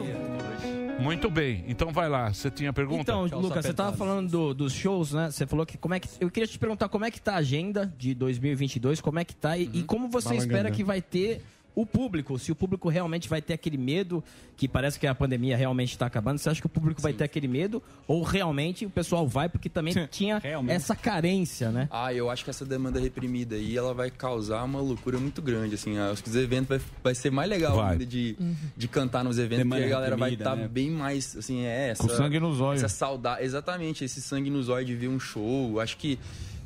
Muito 0.99 1.27
bem, 1.31 1.65
então 1.67 1.91
vai 1.91 2.07
lá. 2.07 2.31
Você 2.31 2.51
tinha 2.51 2.71
pergunta? 2.71 3.01
Então, 3.01 3.25
Lucas, 3.41 3.65
você 3.65 3.73
tava 3.73 3.97
falando 3.97 4.29
do- 4.29 4.53
dos 4.53 4.73
shows, 4.73 5.11
né? 5.13 5.31
Você 5.31 5.47
falou 5.47 5.65
que 5.65 5.75
como 5.75 5.95
é 5.95 5.99
que. 5.99 6.07
Eu 6.19 6.29
queria 6.29 6.45
te 6.45 6.59
perguntar 6.59 6.87
como 6.87 7.03
é 7.03 7.09
que 7.09 7.19
tá 7.19 7.33
a 7.33 7.37
agenda 7.37 7.91
de 7.97 8.13
2022, 8.13 9.01
como 9.01 9.17
é 9.17 9.25
que 9.25 9.35
tá 9.35 9.57
e, 9.57 9.71
e 9.73 9.83
como 9.83 10.07
você 10.09 10.29
Balangandã. 10.29 10.53
espera 10.55 10.71
que 10.71 10.83
vai 10.83 11.01
ter 11.01 11.41
o 11.77 11.85
público, 11.85 12.39
se 12.39 12.51
o 12.51 12.55
público 12.55 12.89
realmente 12.89 13.29
vai 13.29 13.39
ter 13.39 13.53
aquele 13.53 13.77
medo, 13.77 14.23
que 14.55 14.67
parece 14.67 14.99
que 14.99 15.05
a 15.05 15.13
pandemia 15.13 15.55
realmente 15.55 15.91
está 15.91 16.07
acabando, 16.07 16.39
você 16.39 16.49
acha 16.49 16.59
que 16.59 16.65
o 16.65 16.69
público 16.69 16.99
vai 16.99 17.13
ter 17.13 17.23
aquele 17.23 17.47
medo 17.47 17.83
ou 18.07 18.23
realmente 18.23 18.83
o 18.83 18.89
pessoal 18.89 19.27
vai 19.27 19.47
porque 19.47 19.69
também 19.69 19.93
tinha 20.09 20.41
essa 20.69 20.95
carência, 20.95 21.69
né? 21.69 21.87
Ah, 21.91 22.11
eu 22.11 22.31
acho 22.31 22.43
que 22.43 22.49
essa 22.49 22.65
demanda 22.65 22.99
reprimida 22.99 23.55
aí, 23.55 23.77
ela 23.77 23.93
vai 23.93 24.09
causar 24.09 24.63
uma 24.63 24.81
loucura 24.81 25.19
muito 25.19 25.39
grande, 25.39 25.75
assim. 25.75 25.99
Acho 25.99 26.23
que 26.23 26.29
os 26.29 26.35
eventos 26.35 26.67
vai, 26.67 26.81
vai 27.03 27.13
ser 27.13 27.29
mais 27.29 27.47
legal 27.47 27.75
Vai. 27.75 27.91
ainda 27.91 28.07
de, 28.07 28.35
de 28.75 28.87
cantar 28.87 29.23
nos 29.23 29.37
eventos, 29.37 29.59
Demanda 29.59 29.83
porque 29.83 29.93
a 29.93 29.95
galera 29.95 30.17
vai 30.17 30.33
estar 30.33 30.55
né? 30.55 30.67
bem 30.67 30.89
mais, 30.89 31.37
assim, 31.37 31.63
é 31.63 31.89
essa... 31.89 32.01
Com 32.01 32.09
sangue 32.09 32.39
nos 32.39 32.59
olhos. 32.59 32.81
Essa 32.81 32.95
saudade, 32.95 33.43
exatamente, 33.43 34.03
esse 34.03 34.19
sangue 34.19 34.49
nos 34.49 34.67
olhos 34.67 34.87
de 34.87 34.95
ver 34.95 35.09
um 35.09 35.19
show. 35.19 35.79
Acho 35.79 35.95
que, 35.97 36.17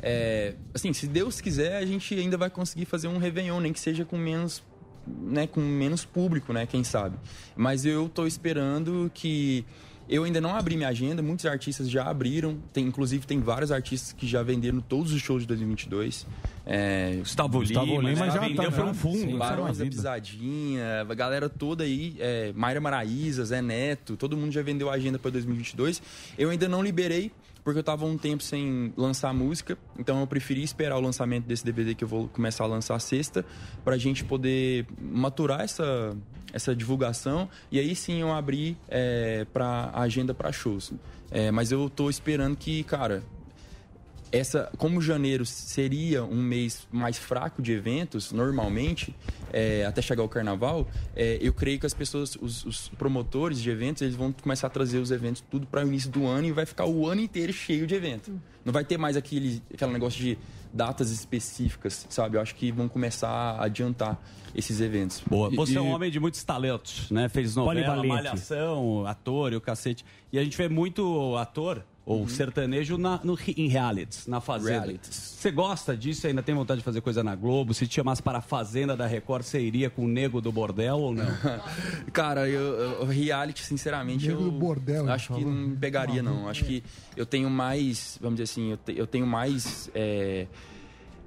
é, 0.01 0.53
assim, 0.73 0.93
se 0.93 1.05
Deus 1.05 1.41
quiser, 1.41 1.75
a 1.75 1.85
gente 1.85 2.15
ainda 2.15 2.37
vai 2.37 2.49
conseguir 2.49 2.85
fazer 2.85 3.09
um 3.09 3.17
Réveillon, 3.17 3.59
nem 3.59 3.73
que 3.73 3.79
seja 3.79 4.05
com 4.05 4.17
menos 4.17 4.63
né, 5.07 5.47
com 5.47 5.59
menos 5.61 6.05
público, 6.05 6.53
né, 6.53 6.65
quem 6.65 6.83
sabe. 6.83 7.15
Mas 7.55 7.85
eu 7.85 8.09
tô 8.09 8.25
esperando 8.27 9.09
que 9.13 9.65
eu 10.09 10.23
ainda 10.25 10.41
não 10.41 10.53
abri 10.55 10.75
minha 10.75 10.89
agenda, 10.89 11.21
muitos 11.21 11.45
artistas 11.45 11.89
já 11.89 12.03
abriram, 12.03 12.57
tem 12.73 12.85
inclusive 12.85 13.25
tem 13.25 13.39
vários 13.39 13.71
artistas 13.71 14.11
que 14.11 14.27
já 14.27 14.43
venderam 14.43 14.81
todos 14.81 15.13
os 15.13 15.21
shows 15.21 15.43
de 15.43 15.47
2022. 15.47 16.27
É, 16.65 17.15
Gustavo 17.19 17.59
Gustavo 17.59 17.85
Lima, 17.85 18.09
Lima 18.09 18.29
já 18.29 18.39
vendeu 18.39 18.65
tá- 18.65 18.71
pra 18.71 18.83
um 18.83 18.87
já- 18.87 18.93
fundo. 18.93 19.17
sim. 19.17 19.37
Barões 19.37 19.77
da 19.77 19.83
vida. 19.85 19.95
Pisadinha, 19.95 21.01
a 21.09 21.13
galera 21.15 21.47
toda 21.49 21.83
aí, 21.83 22.15
é, 22.19 22.51
Mayra 22.55 22.81
Maraíza, 22.81 23.45
Zé 23.45 23.61
Neto, 23.61 24.17
todo 24.17 24.35
mundo 24.35 24.51
já 24.51 24.61
vendeu 24.61 24.89
a 24.89 24.93
agenda 24.93 25.17
para 25.17 25.31
2022. 25.31 26.01
Eu 26.37 26.49
ainda 26.49 26.67
não 26.67 26.83
liberei, 26.83 27.31
porque 27.63 27.79
eu 27.79 27.83
tava 27.83 28.05
um 28.05 28.17
tempo 28.17 28.41
sem 28.43 28.93
lançar 28.97 29.33
música, 29.33 29.77
então 29.97 30.19
eu 30.19 30.27
preferi 30.27 30.63
esperar 30.63 30.97
o 30.97 31.01
lançamento 31.01 31.45
desse 31.45 31.63
DVD 31.63 31.93
que 31.93 32.03
eu 32.03 32.07
vou 32.07 32.27
começar 32.27 32.63
a 32.63 32.67
lançar 32.67 32.99
sexta, 32.99 33.45
pra 33.83 33.97
gente 33.97 34.23
poder 34.23 34.85
maturar 34.99 35.61
essa, 35.61 36.15
essa 36.53 36.75
divulgação 36.75 37.49
e 37.71 37.79
aí 37.79 37.95
sim 37.95 38.21
eu 38.21 38.31
abrir 38.31 38.77
é, 38.87 39.45
pra 39.53 39.91
agenda 39.93 40.33
para 40.33 40.51
shows. 40.51 40.93
É, 41.29 41.49
mas 41.51 41.71
eu 41.71 41.89
tô 41.89 42.09
esperando 42.09 42.57
que, 42.57 42.83
cara, 42.83 43.23
essa, 44.31 44.71
como 44.77 45.01
janeiro 45.01 45.45
seria 45.45 46.23
um 46.23 46.41
mês 46.41 46.87
mais 46.91 47.17
fraco 47.17 47.61
de 47.61 47.73
eventos, 47.73 48.31
normalmente, 48.31 49.13
é, 49.51 49.85
até 49.85 50.01
chegar 50.01 50.23
o 50.23 50.29
carnaval, 50.29 50.87
é, 51.15 51.37
eu 51.41 51.53
creio 51.53 51.79
que 51.79 51.85
as 51.85 51.93
pessoas, 51.93 52.37
os, 52.41 52.65
os 52.65 52.87
promotores 52.89 53.59
de 53.61 53.69
eventos, 53.69 54.01
eles 54.01 54.15
vão 54.15 54.31
começar 54.31 54.67
a 54.67 54.69
trazer 54.69 54.99
os 54.99 55.11
eventos 55.11 55.43
tudo 55.51 55.67
para 55.67 55.83
o 55.83 55.87
início 55.87 56.09
do 56.09 56.25
ano 56.25 56.47
e 56.47 56.51
vai 56.51 56.65
ficar 56.65 56.85
o 56.85 57.07
ano 57.07 57.21
inteiro 57.21 57.51
cheio 57.51 57.85
de 57.85 57.93
evento. 57.93 58.31
Não 58.63 58.71
vai 58.71 58.85
ter 58.85 58.97
mais 58.97 59.17
aquele, 59.17 59.61
aquele 59.73 59.91
negócio 59.91 60.19
de 60.19 60.37
datas 60.73 61.11
específicas, 61.11 62.05
sabe? 62.09 62.37
Eu 62.37 62.41
acho 62.41 62.55
que 62.55 62.71
vão 62.71 62.87
começar 62.87 63.29
a 63.29 63.65
adiantar 63.65 64.17
esses 64.55 64.79
eventos. 64.79 65.21
Boa. 65.27 65.49
Você 65.49 65.73
E- 65.73 65.77
é 65.77 65.81
um 65.81 65.89
homem 65.89 66.09
de 66.09 66.19
muitos 66.19 66.43
talentos, 66.43 67.09
né? 67.11 67.27
Fez 67.27 67.55
novela, 67.55 68.03
malhação, 68.03 69.05
ator 69.05 69.51
e 69.51 69.55
o 69.55 69.61
cacete. 69.61 70.05
E 70.31 70.39
a 70.39 70.43
gente 70.43 70.57
vê 70.57 70.69
muito 70.69 71.35
ator 71.37 71.83
ou 72.11 72.27
sertanejo 72.27 72.97
na, 72.97 73.19
no, 73.23 73.37
em 73.55 73.67
realities, 73.67 74.27
na 74.27 74.39
Fazenda. 74.41 74.81
Realities. 74.81 75.15
Você 75.37 75.51
gosta 75.51 75.95
disso? 75.97 76.27
Ainda 76.27 76.43
tem 76.43 76.53
vontade 76.53 76.79
de 76.79 76.83
fazer 76.85 77.01
coisa 77.01 77.23
na 77.23 77.35
Globo? 77.35 77.73
Se 77.73 77.87
te 77.87 77.95
chamasse 77.95 78.21
para 78.21 78.39
a 78.39 78.41
Fazenda 78.41 78.95
da 78.95 79.07
Record, 79.07 79.43
você 79.43 79.59
iria 79.59 79.89
com 79.89 80.05
o 80.05 80.07
nego 80.07 80.39
do 80.41 80.51
bordel 80.51 80.97
ou 80.97 81.13
não? 81.13 81.25
Cara, 82.13 82.47
eu, 82.47 82.61
eu- 82.61 83.05
reality, 83.05 83.63
sinceramente, 83.63 84.27
Nego 84.27 84.41
eu 84.41 84.45
do 84.45 84.51
bordel, 84.51 85.09
acho 85.11 85.33
que 85.33 85.41
falou. 85.41 85.49
não 85.51 85.67
me 85.69 85.75
pegaria, 85.77 86.21
não. 86.21 86.47
Acho 86.47 86.63
que 86.65 86.83
eu 87.15 87.25
tenho 87.25 87.49
mais, 87.49 88.17
vamos 88.21 88.35
dizer 88.39 88.51
assim, 88.51 88.71
eu, 88.71 88.77
te- 88.77 88.97
eu 88.97 89.07
tenho 89.07 89.25
mais 89.25 89.89
é, 89.95 90.47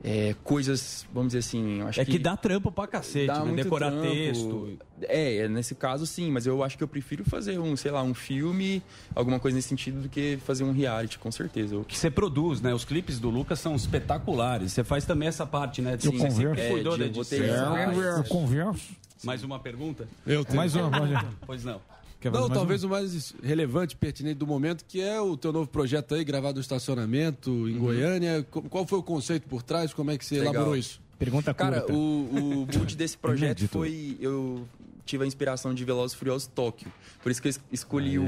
é, 0.06 0.34
coisas, 0.44 1.06
vamos 1.14 1.28
dizer 1.28 1.38
assim, 1.38 1.80
eu 1.80 1.88
acho 1.88 1.98
É 1.98 2.04
que 2.04 2.18
dá 2.18 2.36
trampo 2.36 2.70
pra 2.70 2.86
cacete, 2.86 3.26
dá 3.26 3.38
né? 3.38 3.44
muito 3.46 3.62
Decorar 3.64 3.90
trampo. 3.90 4.06
texto. 4.06 4.78
É, 5.02 5.36
é, 5.38 5.48
nesse 5.48 5.74
caso 5.74 6.06
sim, 6.06 6.30
mas 6.30 6.46
eu 6.46 6.62
acho 6.62 6.76
que 6.76 6.84
eu 6.84 6.88
prefiro 6.88 7.24
fazer 7.24 7.58
um, 7.58 7.74
sei 7.74 7.90
lá, 7.90 8.02
um 8.02 8.12
filme, 8.12 8.82
alguma 9.14 9.40
coisa 9.40 9.56
nesse 9.56 9.68
sentido, 9.68 10.02
do 10.02 10.08
que 10.10 10.38
fazer 10.44 10.62
um 10.62 10.72
reality, 10.72 11.18
com 11.18 11.32
certeza. 11.32 11.74
Eu- 11.74 11.84
Que 11.84 11.98
você 11.98 12.10
produz, 12.10 12.60
né? 12.60 12.74
Os 12.74 12.84
clipes 12.84 13.18
do 13.18 13.30
Lucas 13.30 13.58
são 13.60 13.74
espetaculares. 13.74 14.72
Você 14.72 14.84
faz 14.84 15.06
também 15.06 15.28
essa 15.28 15.46
parte, 15.46 15.80
né? 15.80 15.94
Eu 15.94 15.98
Você 15.98 16.18
converso. 16.18 16.36
sempre 16.36 16.68
cuidou 16.68 16.94
É, 16.94 16.98
da 16.98 17.04
de 17.06 17.18
edição. 17.18 17.70
roteiro. 17.70 18.02
Eu 18.02 18.24
converso. 18.24 18.92
Mais 19.24 19.42
uma 19.42 19.58
pergunta? 19.58 20.06
Eu 20.26 20.44
tenho. 20.44 20.56
Mais 20.58 20.74
uma, 20.76 20.90
pode. 20.90 21.14
Pois 21.46 21.64
não. 21.64 21.80
Quer 22.24 22.32
Não, 22.32 22.40
mais 22.48 22.52
talvez 22.54 22.84
o 22.84 22.88
mais 22.88 23.34
relevante, 23.42 23.94
pertinente 23.96 24.36
do 24.36 24.46
momento, 24.46 24.82
que 24.88 24.98
é 24.98 25.20
o 25.20 25.36
teu 25.36 25.52
novo 25.52 25.68
projeto 25.68 26.14
aí, 26.14 26.24
gravado 26.24 26.54
no 26.54 26.60
estacionamento 26.62 27.68
em 27.68 27.76
Goiânia. 27.76 28.42
Co- 28.50 28.62
Qual 28.62 28.86
foi 28.86 28.98
o 28.98 29.02
conceito 29.02 29.46
por 29.46 29.62
trás? 29.62 29.92
Como 29.92 30.10
é 30.10 30.16
que 30.16 30.24
você 30.24 30.36
Legal. 30.38 30.54
elaborou 30.54 30.74
isso? 30.76 31.02
Pergunta 31.18 31.52
Cara, 31.52 31.80
curta. 31.82 31.92
o, 31.92 31.96
o 31.96 32.66
mood 32.78 32.96
desse 32.96 33.18
projeto 33.18 33.42
Inédito. 33.58 33.72
foi. 33.78 34.16
Eu 34.20 34.66
tive 35.04 35.24
a 35.24 35.26
inspiração 35.26 35.74
de 35.74 35.84
Velozes 35.84 36.14
e 36.14 36.18
Furiosos 36.18 36.46
Tóquio. 36.46 36.90
Por 37.22 37.30
isso 37.30 37.42
que 37.42 37.48
eu 37.48 37.50
es- 37.50 37.60
escolhi 37.70 38.18
o, 38.18 38.22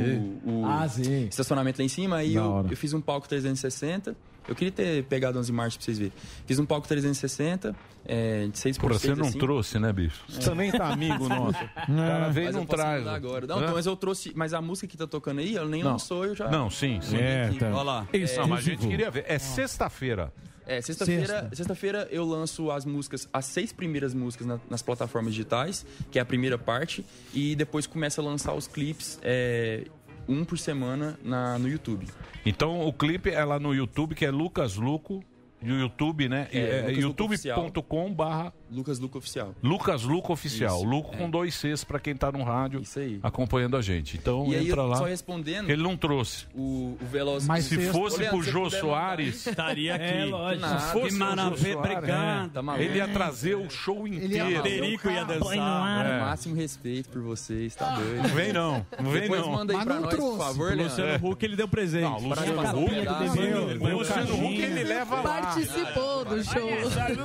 o 0.45 0.67
Ah, 0.67 0.87
estacionamento 1.31 1.81
lá 1.81 1.85
em 1.87 1.89
cima. 1.89 2.17
Aí 2.17 2.35
Da 2.35 2.41
eu, 2.41 2.67
eu 2.71 2.77
fiz 2.77 2.93
um 2.93 3.01
palco 3.01 3.27
360. 3.27 4.15
Eu 4.49 4.55
queria 4.55 4.71
ter 4.73 5.05
pegado 5.05 5.39
11 5.39 5.53
marças 5.53 5.77
pra 5.77 5.85
vocês 5.85 5.99
verem. 5.99 6.13
Fiz 6.47 6.59
um 6.59 6.67
palco 6.67 6.87
360, 6.87 7.75
é, 8.05 8.47
de 8.47 8.59
6 8.59 8.79
por 8.79 8.89
Porra, 8.89 8.99
6 9.01 9.15
você 9.15 9.21
não 9.21 9.29
assim. 9.29 9.39
trouxe, 9.39 9.79
né, 9.79 9.93
bicho? 9.93 10.23
Você 10.29 10.41
também 10.49 10.71
tá 10.71 10.89
amigo 10.93 11.27
nosso. 11.29 11.59
Cara 11.75 12.31
e 12.41 12.45
Mas 12.45 12.55
não 12.55 12.63
eu 12.63 12.67
traz. 12.67 13.07
agora. 13.07 13.47
Não, 13.47 13.61
então, 13.63 13.75
mas 13.75 13.87
eu 13.87 13.97
trouxe. 13.97 14.33
Mas 14.37 14.55
a 14.55 14.61
música 14.63 14.87
que 14.87 14.97
tá 14.97 15.07
tocando 15.07 15.41
aí, 15.41 15.57
ela 15.57 15.69
nem 15.69 15.83
Não. 15.83 15.93
lançou, 15.93 16.25
eu 16.25 16.35
já. 16.35 16.49
Não, 16.49 16.71
sim, 16.71 17.01
sim. 17.01 17.17
É, 17.17 17.53
tá. 17.59 17.67
Olha 17.71 17.83
lá. 17.83 18.09
Isso, 18.13 18.39
não, 18.41 18.49
mas 18.49 18.61
a 18.61 18.63
gente 18.63 18.87
queria 18.87 19.11
ver. 19.11 19.25
É 19.27 19.39
sexta-feira. 19.39 20.33
É, 20.69 20.81
sexta-feira 20.83 21.49
sexta-feira 21.53 22.09
eu 22.11 22.25
lanço 22.25 22.73
as 22.73 22.85
músicas, 22.85 23.29
as 23.33 23.45
seis 23.45 23.73
primeiras 23.73 24.13
músicas 24.13 24.49
na- 24.49 24.59
nas 24.69 24.83
plataformas 24.83 25.33
digitais, 25.33 25.87
que 26.11 26.19
é 26.19 26.23
a 26.23 26.25
primeira 26.25 26.59
parte, 26.59 27.07
e 27.33 27.55
depois 27.55 27.87
começa 27.87 28.21
a 28.21 28.25
lançar 28.25 28.53
os 28.53 28.67
clipes 28.67 29.17
é, 29.23 29.85
um 30.29 30.45
por 30.45 30.59
semana 30.59 31.19
na, 31.23 31.59
no 31.59 31.69
YouTube. 31.69 32.07
Então 32.45 32.87
o 32.87 32.93
clipe 32.93 33.31
é 33.31 33.45
lá 33.45 33.59
no 33.59 33.75
YouTube, 33.75 34.15
que 34.15 34.25
é 34.25 34.31
Lucas 34.31 34.77
Luco. 34.77 35.23
E 35.63 35.73
o 35.73 35.81
YouTube, 35.81 36.29
né? 36.29 36.49
É, 36.53 36.85
É, 36.87 36.93
youtube.com 36.93 38.13
barra 38.13 38.53
Lucas 38.71 38.99
Luco 38.99 39.19
Oficial. 39.19 39.55
Lucas 39.63 40.03
Luco 40.03 40.33
Oficial. 40.33 40.77
Isso, 40.79 40.85
Luco 40.87 41.15
é. 41.15 41.19
com 41.19 41.31
dois 41.31 41.55
Cs 41.55 41.85
pra 41.85 41.99
quem 42.01 42.17
tá 42.17 42.33
no 42.33 42.43
rádio 42.43 42.83
acompanhando 43.23 43.77
a 43.77 43.83
gente. 43.83 44.17
Então 44.17 44.47
E 44.49 44.57
aí, 44.57 44.67
entra 44.69 44.83
lá. 44.83 44.97
só 44.97 45.05
respondendo- 45.05 45.71
Ele 45.71 45.83
não 45.83 45.97
trouxe. 45.97 46.47
O, 46.55 46.97
o 47.01 47.07
Veloz... 47.11 47.47
Mas 47.47 47.65
se 47.67 47.79
fosse 47.93 48.25
pro 48.25 48.43
Jô 48.43 48.69
Soares, 48.71 49.47
aí. 49.47 49.51
estaria 49.53 49.95
aqui. 49.95 50.05
É, 50.05 50.25
lógico. 50.27 50.67
Se 50.69 50.75
fosse 50.93 50.93
Que 50.93 51.07
o 51.07 51.11
Jô 51.11 51.19
maravilha, 51.19 51.73
Soares, 51.73 51.77
obrigado. 51.99 52.47
é, 52.57 52.63
Tá. 52.63 52.81
Ele 52.83 52.97
ia 52.99 53.09
trazer 53.09 53.55
o 53.57 53.71
show 53.71 54.07
inteiro. 54.07 54.63
Federico 54.63 55.11
ia 55.11 55.25
dançar. 55.25 56.07
É. 56.07 56.21
Máximo 56.21 56.55
respeito 56.55 57.09
por 57.09 57.23
vocês, 57.23 57.75
tá 57.75 57.91
doido. 57.95 58.17
Não 58.23 58.35
vem 58.35 58.53
não, 58.53 58.87
não 59.01 59.11
vem 59.11 59.23
Depois 59.23 59.41
não. 59.43 59.53
manda 59.53 59.73
aí 59.73 59.77
Mas 59.77 59.85
pra 59.87 59.95
não 59.95 60.03
nós, 60.03 60.15
trouxe. 60.15 60.37
por 60.37 60.45
favor, 60.45 60.73
O 60.73 60.75
Leandro. 60.75 60.85
Luciano 60.85 61.29
Huck, 61.31 61.45
ele 61.45 61.57
deu 61.57 61.69
presente. 61.69 62.03
Não, 62.03 62.17
o 62.19 62.29
Luciano 62.29 62.55
Para- 62.63 62.77
Huck, 62.77 62.95
para- 63.05 63.15
para- 63.15 63.95
Luciano 63.95 64.35
Huck 64.47 64.61
ele 64.63 64.85
leva 64.85 65.17
lá. 65.17 65.23
Participou 65.23 66.25
do 66.25 66.45
show. 66.45 66.71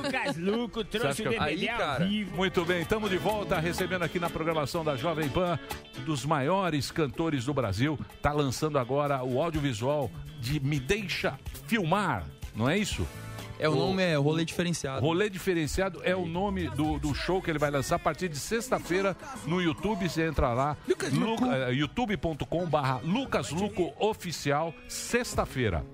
Lucas 0.02 0.36
Luco 0.36 0.84
trouxe 0.84 1.22
DVD 1.38 1.68
ao 1.68 1.98
vivo. 1.98 2.36
Muito 2.36 2.64
bem, 2.64 2.82
estamos 2.82 3.10
de 3.10 3.18
volta 3.18 3.58
recebendo 3.58 4.02
aqui 4.02 4.18
na 4.18 4.28
programação 4.28 4.84
da 4.84 4.96
Jovem 4.96 5.28
Pan 5.28 5.58
um 5.98 6.04
dos 6.04 6.24
maiores 6.24 6.90
cantores 6.90 7.44
do 7.44 7.54
Brasil. 7.54 7.98
Tá 8.20 8.32
lançando 8.32 8.78
agora 8.78 9.22
o 9.24 9.42
audiovisual 9.42 10.10
de 10.40 10.60
Me 10.60 10.78
Deixa 10.78 11.38
Filmar, 11.66 12.24
não 12.54 12.68
é 12.68 12.76
isso? 12.76 13.06
É, 13.62 13.68
o 13.68 13.76
nome 13.76 14.02
é 14.02 14.16
Rolê 14.16 14.44
Diferenciado. 14.44 15.00
Rolê 15.00 15.30
Diferenciado 15.30 16.00
é 16.02 16.16
o 16.16 16.26
nome 16.26 16.68
do, 16.70 16.98
do 16.98 17.14
show 17.14 17.40
que 17.40 17.48
ele 17.48 17.60
vai 17.60 17.70
lançar 17.70 17.94
a 17.94 17.98
partir 17.98 18.28
de 18.28 18.36
sexta-feira 18.36 19.16
no 19.46 19.62
YouTube. 19.62 20.08
Você 20.08 20.26
entra 20.26 20.52
lá, 20.52 20.76
eh, 20.88 21.72
youtube.com 21.72 22.66
barra 22.66 23.00
Lucas 23.04 23.50
Luco 23.50 23.92
Oficial, 24.00 24.74
sexta-feira. 24.88 25.86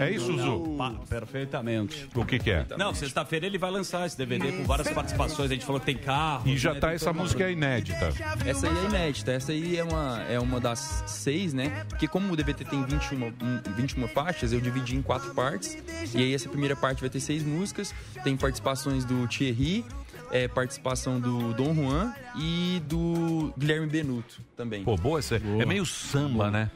É 0.00 0.10
isso, 0.10 0.36
Zu? 0.36 0.74
Pa- 0.76 0.94
perfeitamente. 1.08 2.08
O 2.14 2.24
que 2.24 2.38
que 2.38 2.50
é? 2.50 2.64
Não, 2.76 2.94
sexta-feira 2.94 3.46
ele 3.46 3.58
vai 3.58 3.70
lançar 3.70 4.06
esse 4.06 4.16
DVD 4.16 4.52
com 4.52 4.64
várias 4.64 4.88
participações. 4.90 5.50
A 5.50 5.54
gente 5.54 5.64
falou 5.64 5.80
que 5.80 5.86
tem 5.86 5.96
carro. 5.96 6.48
E 6.48 6.56
já 6.56 6.74
né, 6.74 6.80
tá 6.80 6.92
essa 6.92 7.12
música 7.12 7.44
é 7.44 7.52
inédita. 7.52 8.12
Essa 8.46 8.68
aí 8.68 8.76
é 8.76 8.84
inédita. 8.84 9.32
Essa 9.32 9.52
aí 9.52 9.76
é 9.76 9.84
uma, 9.84 10.22
é 10.28 10.38
uma 10.38 10.60
das 10.60 11.04
seis, 11.06 11.52
né? 11.52 11.84
Porque 11.88 12.06
como 12.06 12.32
o 12.32 12.36
DVD 12.36 12.64
tem 12.64 12.84
21, 12.84 13.26
um, 13.26 13.32
21 13.76 14.08
faixas, 14.08 14.52
eu 14.52 14.60
dividi 14.60 14.96
em 14.96 15.02
quatro 15.02 15.34
partes. 15.34 15.76
E 16.14 16.18
aí 16.18 16.34
essa 16.34 16.48
primeira 16.48 16.76
parte 16.76 17.00
vai 17.00 17.10
ter 17.10 17.20
seis 17.20 17.42
músicas. 17.42 17.94
Tem 18.22 18.36
participações 18.36 19.04
do 19.04 19.26
Thierry, 19.26 19.84
é, 20.30 20.46
participação 20.46 21.18
do 21.20 21.52
Dom 21.54 21.74
Juan 21.74 22.12
e 22.36 22.80
do 22.86 23.52
Guilherme 23.58 23.86
Benuto 23.86 24.40
também. 24.56 24.84
Pô, 24.84 24.96
boa 24.96 25.18
essa. 25.18 25.36
É 25.36 25.66
meio 25.66 25.84
samba, 25.84 26.50
né? 26.50 26.70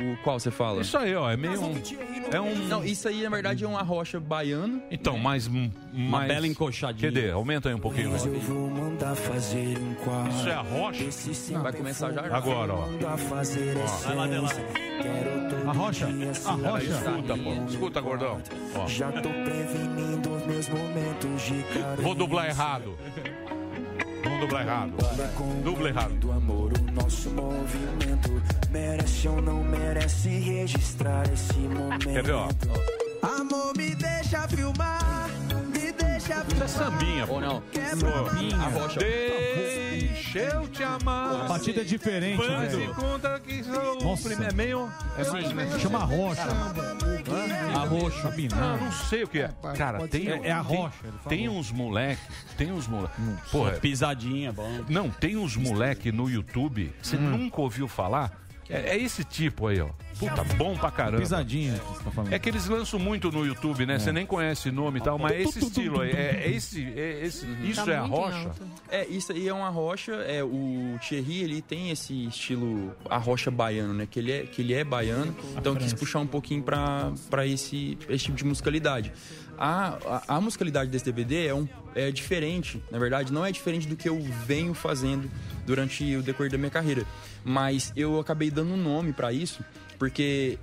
O 0.00 0.16
qual 0.22 0.40
você 0.40 0.50
fala? 0.50 0.80
Isso 0.80 0.96
aí, 0.96 1.14
ó, 1.14 1.30
é 1.30 1.36
meio 1.36 1.60
um... 1.62 1.74
É 2.32 2.40
um... 2.40 2.54
Não, 2.66 2.84
isso 2.84 3.06
aí 3.08 3.22
na 3.22 3.28
verdade 3.28 3.64
é 3.64 3.68
uma 3.68 3.82
rocha 3.82 4.18
baiano. 4.18 4.82
Então, 4.90 5.18
mais... 5.18 5.46
Uma 5.92 6.20
bela 6.20 6.46
encoxadinha. 6.46 7.12
Cadê? 7.12 7.30
Aumenta 7.30 7.68
aí 7.68 7.74
um 7.74 7.80
pouquinho. 7.80 8.12
Mas 8.12 8.24
eu 8.24 8.38
vou 8.40 8.70
mandar 8.70 9.14
fazer 9.14 9.76
um 9.78 9.94
quadro. 9.94 10.32
Isso 10.32 10.48
é 10.48 10.54
a 10.54 10.60
rocha? 10.60 11.04
Vai 11.60 11.72
começar 11.72 12.12
já. 12.12 12.22
Agora, 12.34 12.74
ó. 12.74 12.86
Vai 12.86 14.16
lá, 14.16 14.26
Delano. 14.26 14.48
A 15.66 15.72
rocha? 15.72 16.06
A 16.46 16.52
rocha? 16.52 16.86
Escuta, 16.86 17.36
pô. 17.36 17.52
Escuta, 17.68 18.00
gordão. 18.00 18.40
Ó. 18.76 18.86
Já 18.86 19.10
tô 19.12 19.28
prevenindo 19.28 20.30
meus 20.46 20.68
momentos 20.68 21.42
de. 21.42 22.02
Vou 22.02 22.14
dublar 22.14 22.48
errado. 22.48 22.96
Vamos 24.22 24.40
dublar 24.40 24.62
errado. 24.66 24.92
Dubla 25.64 25.88
errado. 25.88 26.14
Do 26.14 26.32
amor, 26.32 26.72
o 26.78 26.92
nosso 26.92 27.30
movimento 27.30 28.42
merece 28.70 29.28
ou 29.28 29.40
não 29.40 29.62
merece 29.64 30.28
registrar 30.28 31.30
esse 31.32 31.58
momento. 31.58 32.08
Quer 32.08 32.22
ver, 32.22 32.34
ó? 32.34 32.48
Amor, 33.22 33.76
me 33.76 33.94
deixa 33.94 34.46
filmar, 34.48 35.28
me 35.72 35.92
deixa 35.92 35.98
filmar. 35.98 36.09
Isso 36.52 36.62
é 36.64 36.68
sambinha, 36.68 37.26
pô. 37.26 37.34
Ou 37.34 37.40
não? 37.40 37.62
Sambinha. 37.98 38.56
A 38.56 38.68
rocha. 38.68 39.00
Deixa 39.00 40.38
eu 40.38 40.68
te 40.68 40.82
amar. 40.82 41.44
A 41.44 41.48
batida 41.48 41.80
é 41.80 41.84
diferente, 41.84 42.36
Faz 42.46 42.72
né? 42.72 42.86
de 42.86 42.92
conta 42.94 43.40
que 43.40 43.64
sou 43.64 43.98
o 44.00 44.04
Nossa. 44.04 44.28
primeiro. 44.28 44.52
É 44.52 44.54
meio... 44.56 44.92
É 45.18 45.52
mais- 45.52 45.80
chama 45.80 45.98
rocha. 46.04 46.42
A 46.42 47.84
roxa. 47.84 48.32
Eu 48.38 48.80
não 48.80 48.92
sei 48.92 49.24
o 49.24 49.28
que 49.28 49.40
é. 49.40 49.50
Cara, 49.76 50.06
tem. 50.08 50.28
É- 50.30 50.48
é 50.48 50.52
a 50.52 50.60
rocha. 50.60 50.96
Tem 51.28 51.48
uns 51.48 51.72
moleque. 51.72 52.20
Tem 52.56 52.70
uns 52.72 52.86
moleque. 52.86 53.14
Porra. 53.50 53.72
Pisadinha, 53.72 54.52
bom. 54.52 54.84
Não, 54.88 55.10
tem 55.10 55.36
uns 55.36 55.56
moleque 55.56 56.12
no 56.12 56.28
YouTube. 56.30 56.92
Você 57.02 57.16
Hum. 57.16 57.20
nunca 57.30 57.60
ouviu 57.60 57.88
falar? 57.88 58.30
É, 58.68 58.90
é 58.90 58.98
esse 59.02 59.24
tipo 59.24 59.66
aí, 59.66 59.80
ó. 59.80 59.88
Puta, 60.20 60.44
bom 60.54 60.76
pra 60.76 60.90
caramba. 60.90 61.22
Pisadinha 61.22 61.78
que 61.78 61.86
você 61.86 62.04
tá 62.04 62.10
falando. 62.10 62.32
É 62.32 62.38
que 62.38 62.48
eles 62.50 62.66
lançam 62.68 63.00
muito 63.00 63.32
no 63.32 63.46
YouTube, 63.46 63.86
né? 63.86 63.98
Você 63.98 64.12
nem 64.12 64.26
conhece 64.26 64.68
o 64.68 64.72
nome 64.72 64.98
e 64.98 65.02
tal, 65.02 65.18
mas 65.18 65.32
é 65.32 65.42
esse 65.42 65.58
estilo 65.60 66.02
aí. 66.02 66.10
É, 66.10 66.42
é 66.44 66.50
esse, 66.50 66.84
é 66.84 67.24
esse, 67.24 67.46
isso 67.64 67.90
é 67.90 67.96
a 67.96 68.02
rocha? 68.02 68.50
É, 68.90 69.06
isso 69.06 69.32
aí 69.32 69.48
é 69.48 69.54
uma 69.54 69.70
rocha. 69.70 70.12
É, 70.12 70.44
o 70.44 70.98
Thierry, 71.00 71.42
ele 71.42 71.62
tem 71.62 71.90
esse 71.90 72.26
estilo, 72.26 72.94
a 73.08 73.16
rocha 73.16 73.50
baiano, 73.50 73.94
né? 73.94 74.06
Que 74.08 74.18
ele 74.18 74.30
é, 74.30 74.42
que 74.42 74.60
ele 74.60 74.74
é 74.74 74.84
baiano. 74.84 75.34
Então 75.56 75.72
eu 75.72 75.78
quis 75.78 75.94
puxar 75.94 76.18
um 76.18 76.26
pouquinho 76.26 76.62
pra, 76.62 77.10
pra 77.30 77.46
esse, 77.46 77.96
esse 78.06 78.26
tipo 78.26 78.36
de 78.36 78.44
musicalidade. 78.44 79.12
A, 79.56 80.22
a, 80.28 80.36
a 80.36 80.40
musicalidade 80.40 80.90
desse 80.90 81.04
DVD 81.04 81.46
é, 81.46 81.54
um, 81.54 81.68
é 81.94 82.10
diferente, 82.10 82.82
na 82.90 82.98
verdade, 82.98 83.30
não 83.30 83.44
é 83.44 83.52
diferente 83.52 83.86
do 83.86 83.94
que 83.94 84.08
eu 84.08 84.18
venho 84.46 84.72
fazendo 84.72 85.30
durante 85.66 86.16
o 86.16 86.22
decorrer 86.22 86.50
da 86.50 86.56
minha 86.56 86.70
carreira. 86.70 87.04
Mas 87.44 87.92
eu 87.94 88.18
acabei 88.18 88.50
dando 88.50 88.72
um 88.72 88.76
nome 88.76 89.12
pra 89.12 89.32
isso, 89.32 89.62
porque 90.00 90.58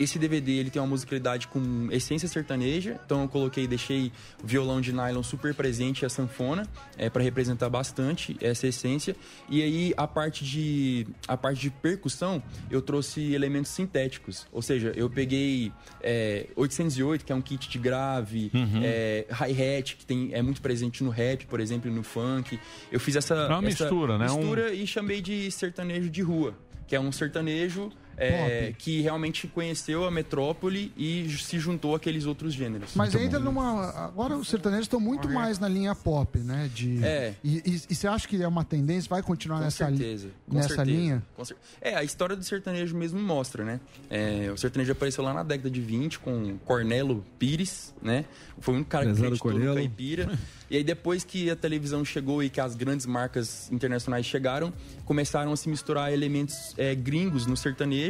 esse 0.00 0.18
DVD 0.18 0.50
ele 0.56 0.70
tem 0.70 0.82
uma 0.82 0.88
musicalidade 0.88 1.46
com 1.46 1.86
essência 1.92 2.26
sertaneja, 2.26 2.98
então 3.06 3.22
eu 3.22 3.28
coloquei, 3.28 3.64
deixei 3.68 4.10
o 4.42 4.46
violão 4.46 4.80
de 4.80 4.92
nylon 4.92 5.22
super 5.22 5.54
presente 5.54 6.02
e 6.02 6.04
a 6.04 6.08
sanfona 6.08 6.66
é 6.98 7.08
para 7.08 7.22
representar 7.22 7.68
bastante 7.70 8.36
essa 8.40 8.66
essência. 8.66 9.14
E 9.48 9.62
aí 9.62 9.94
a 9.96 10.04
parte 10.08 10.44
de 10.44 11.06
a 11.28 11.36
parte 11.36 11.60
de 11.60 11.70
percussão 11.70 12.42
eu 12.68 12.82
trouxe 12.82 13.34
elementos 13.34 13.70
sintéticos, 13.70 14.48
ou 14.50 14.60
seja, 14.62 14.92
eu 14.96 15.08
peguei 15.08 15.70
é, 16.02 16.48
808 16.56 17.24
que 17.24 17.30
é 17.30 17.36
um 17.36 17.40
kit 17.42 17.68
de 17.68 17.78
grave, 17.78 18.50
Uhum. 18.52 18.80
é, 18.82 19.26
hi-hat 19.30 19.94
que 19.94 20.04
tem 20.04 20.30
é 20.34 20.42
muito 20.42 20.60
presente 20.60 21.04
no 21.04 21.10
rap, 21.10 21.46
por 21.46 21.60
exemplo, 21.60 21.88
no 21.88 22.02
funk. 22.02 22.58
Eu 22.90 22.98
fiz 22.98 23.14
essa 23.14 23.34
É 23.34 23.46
uma 23.46 23.68
essa 23.68 23.84
mistura, 23.84 24.18
né? 24.18 24.28
Um- 24.28 24.38
Mistura 24.38 24.74
e 24.74 24.84
chamei 24.88 25.20
de 25.22 25.52
sertanejo 25.52 26.10
de 26.10 26.20
rua, 26.20 26.58
que 26.88 26.96
é 26.96 27.00
um 27.00 27.12
sertanejo 27.12 27.92
é, 28.16 28.74
que 28.78 29.00
realmente 29.00 29.46
conheceu 29.48 30.04
a 30.04 30.10
metrópole 30.10 30.92
e 30.96 31.28
se 31.38 31.58
juntou 31.58 31.94
àqueles 31.94 32.26
outros 32.26 32.52
gêneros. 32.54 32.90
Mas 32.94 33.14
entra 33.14 33.38
numa. 33.38 33.90
Agora 33.90 34.36
os 34.36 34.48
sertanejos 34.48 34.84
estão 34.84 35.00
muito 35.00 35.28
mais 35.28 35.58
na 35.58 35.68
linha 35.68 35.94
pop, 35.94 36.38
né? 36.38 36.70
De... 36.74 37.04
É. 37.04 37.34
E, 37.42 37.56
e- 37.64 37.82
e 37.90 37.94
você 37.94 38.06
acha 38.06 38.26
que 38.28 38.42
é 38.42 38.46
uma 38.48 38.64
tendência? 38.64 39.08
Vai 39.08 39.22
continuar 39.22 39.58
Com 39.58 39.64
nessa, 39.64 39.88
li- 39.88 39.96
certeza. 39.98 40.28
Com 40.48 40.54
nessa 40.56 40.68
certeza. 40.68 40.90
linha? 40.90 41.22
Com 41.36 41.44
cer- 41.44 41.56
É, 41.80 41.94
a 41.96 42.04
história 42.04 42.36
do 42.36 42.44
sertanejo 42.44 42.96
mesmo 42.96 43.20
mostra, 43.20 43.64
né? 43.64 43.80
É, 44.10 44.50
o 44.52 44.56
sertanejo 44.56 44.92
apareceu 44.92 45.22
lá 45.24 45.32
na 45.32 45.42
década 45.42 45.70
de 45.70 45.80
20 45.80 46.18
com 46.18 46.56
Cornelo 46.64 47.24
Pires, 47.38 47.94
né? 48.02 48.24
Foi 48.58 48.74
único 48.74 48.90
cara 48.90 49.04
que 49.06 49.12
Prezado 49.12 49.34
acreditou 49.34 49.74
caipira. 49.74 50.38
e 50.70 50.76
aí 50.76 50.84
depois 50.84 51.24
que 51.24 51.50
a 51.50 51.56
televisão 51.56 52.04
chegou 52.04 52.42
e 52.42 52.48
que 52.48 52.60
as 52.60 52.74
grandes 52.76 53.04
marcas 53.06 53.70
internacionais 53.72 54.24
chegaram, 54.26 54.72
começaram 55.04 55.52
a 55.52 55.56
se 55.56 55.68
misturar 55.68 56.12
elementos 56.12 56.74
é, 56.78 56.94
gringos 56.94 57.46
no 57.46 57.56
sertanejo. 57.56 58.03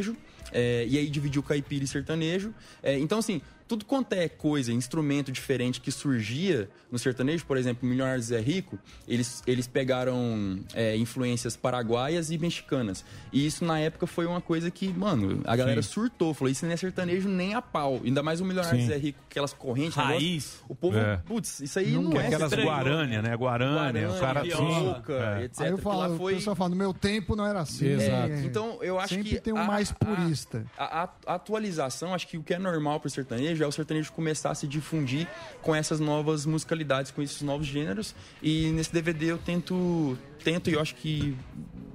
É, 0.51 0.85
e 0.87 0.97
aí 0.97 1.09
dividiu 1.09 1.43
caipira 1.43 1.83
e 1.83 1.87
sertanejo. 1.87 2.53
É, 2.81 2.97
então, 2.97 3.19
assim, 3.19 3.41
tudo 3.67 3.85
quanto 3.85 4.13
é 4.13 4.27
coisa, 4.29 4.71
instrumento 4.71 5.31
diferente 5.31 5.81
que 5.81 5.91
surgia 5.91 6.69
no 6.91 6.99
sertanejo, 6.99 7.45
por 7.45 7.57
exemplo, 7.57 7.87
Milionários 7.87 8.31
é 8.31 8.39
Rico, 8.39 8.77
eles, 9.07 9.43
eles 9.45 9.67
pegaram 9.67 10.59
é, 10.73 10.95
influências 10.95 11.55
paraguaias 11.57 12.29
e 12.31 12.37
mexicanas. 12.37 13.03
E 13.33 13.45
isso 13.45 13.65
na 13.65 13.79
época 13.79 14.07
foi 14.07 14.25
uma 14.25 14.39
coisa 14.39 14.69
que, 14.71 14.87
mano, 14.93 15.41
a 15.45 15.55
galera 15.55 15.81
Sim. 15.81 15.89
surtou, 15.89 16.33
falou: 16.33 16.49
isso 16.51 16.65
não 16.65 16.71
é 16.71 16.77
sertanejo 16.77 17.27
nem 17.27 17.53
a 17.53 17.61
pau. 17.61 17.99
Ainda 18.03 18.21
mais 18.23 18.39
o 18.39 18.45
Milionários 18.45 18.89
é 18.89 18.97
Rico, 18.97 19.19
aquelas 19.29 19.51
correntes, 19.53 19.95
Raiz. 19.95 20.21
negócio, 20.21 20.65
o 20.69 20.75
povo, 20.75 20.97
É. 20.97 21.17
putz, 21.25 21.59
isso 21.59 21.79
aí 21.79 21.91
não, 21.91 22.13
é 22.13 22.27
aquelas. 22.27 22.53
Guarânia, 22.53 23.21
né? 23.21 23.35
Guarânia, 23.35 24.09
o 24.09 24.19
cara 24.19 24.41
É. 24.45 25.45
etc. 25.45 25.61
Aí 25.61 25.71
eu 25.71 25.77
falo, 25.77 26.17
foi... 26.17 26.33
o 26.33 26.35
pessoal 26.37 26.55
fala, 26.55 26.69
no 26.69 26.75
meu 26.75 26.93
tempo 26.93 27.35
não 27.35 27.45
era 27.45 27.59
assim. 27.61 27.87
É, 27.87 28.05
É. 28.05 28.43
então 28.45 28.77
eu 28.81 28.99
acho 28.99 29.15
Sempre 29.15 29.29
que 29.31 29.39
tem 29.39 29.53
um 29.53 29.57
a- 29.57 29.63
mais 29.65 29.91
a- 29.91 29.95
purista. 29.95 30.65
A, 30.77 31.03
a- 31.03 31.09
a 31.27 31.33
atualização, 31.35 32.13
acho 32.13 32.27
que 32.27 32.37
o 32.37 32.43
que 32.43 32.53
é 32.53 32.59
normal 32.59 32.99
pro 32.99 33.09
sertanejo 33.09 33.54
é 33.63 33.67
o 33.67 33.71
sertanejo 33.71 34.11
começar 34.11 34.51
a 34.51 34.55
se 34.55 34.67
difundir 34.67 35.27
com 35.61 35.73
essas 35.75 35.99
novas 35.99 36.45
musicalidades, 36.45 37.11
com 37.11 37.21
esses 37.21 37.41
novos 37.41 37.65
gêneros. 37.67 38.13
E 38.41 38.71
nesse 38.71 38.91
DVD 38.91 39.27
eu 39.31 39.37
tento, 39.37 40.17
tento 40.43 40.69
e 40.69 40.73
eu 40.73 40.81
acho 40.81 40.95
que 40.95 41.35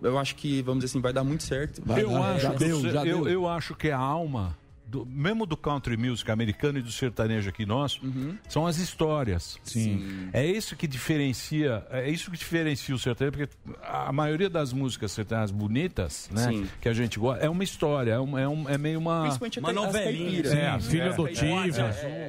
eu 0.03 0.19
acho 0.19 0.35
que 0.37 0.63
vamos 0.63 0.83
dizer 0.83 0.93
assim 0.93 1.01
vai 1.01 1.13
dar 1.13 1.25
muito 1.25 1.43
certo. 1.43 1.83
eu, 2.01 2.11
acho 2.23 2.41
que, 2.57 2.65
o- 2.73 2.81
eu, 3.11 3.29
eu 3.29 3.49
acho 3.49 3.75
que 3.75 3.91
a 3.91 3.99
alma 3.99 4.57
do- 4.91 5.07
mesmo 5.07 5.47
do 5.47 5.57
country 5.57 5.97
music 5.97 6.31
americano 6.31 6.79
e 6.79 6.83
do 6.83 6.91
sertanejo 6.91 7.49
aqui 7.49 7.65
nosso, 7.65 8.01
são 8.49 8.67
as 8.67 8.79
histórias. 8.79 9.59
Sim. 9.63 10.29
É 10.33 10.45
isso 10.45 10.75
que 10.75 10.87
diferencia, 10.87 11.87
é 11.91 12.09
isso 12.11 12.31
que 12.31 12.37
diferencia 12.37 12.95
o 12.95 12.99
sertanejo, 12.99 13.37
porque 13.37 13.77
a 13.83 14.13
maioria 14.13 14.51
das 14.51 14.73
músicas 14.73 15.13
sertanejas 15.13 15.51
bonitas, 15.51 16.29
né, 16.33 16.49
Sim. 16.49 16.67
que 16.81 16.89
a 16.89 16.93
gente 16.93 17.19
gosta, 17.19 17.45
é 17.45 17.49
uma 17.49 17.63
história, 17.63 18.13
é, 18.13 18.21
um, 18.21 18.37
é, 18.39 18.49
um- 18.49 18.69
é 18.69 18.77
meio 18.77 18.99
uma 18.99 19.23
Principalmente 19.23 19.59
uma 19.61 19.73
novelinha. 19.73 20.41
É, 20.41 20.81
Sim, 20.81 20.91
filha 20.91 21.03
é. 21.05 21.09
adotiva. 21.11 21.83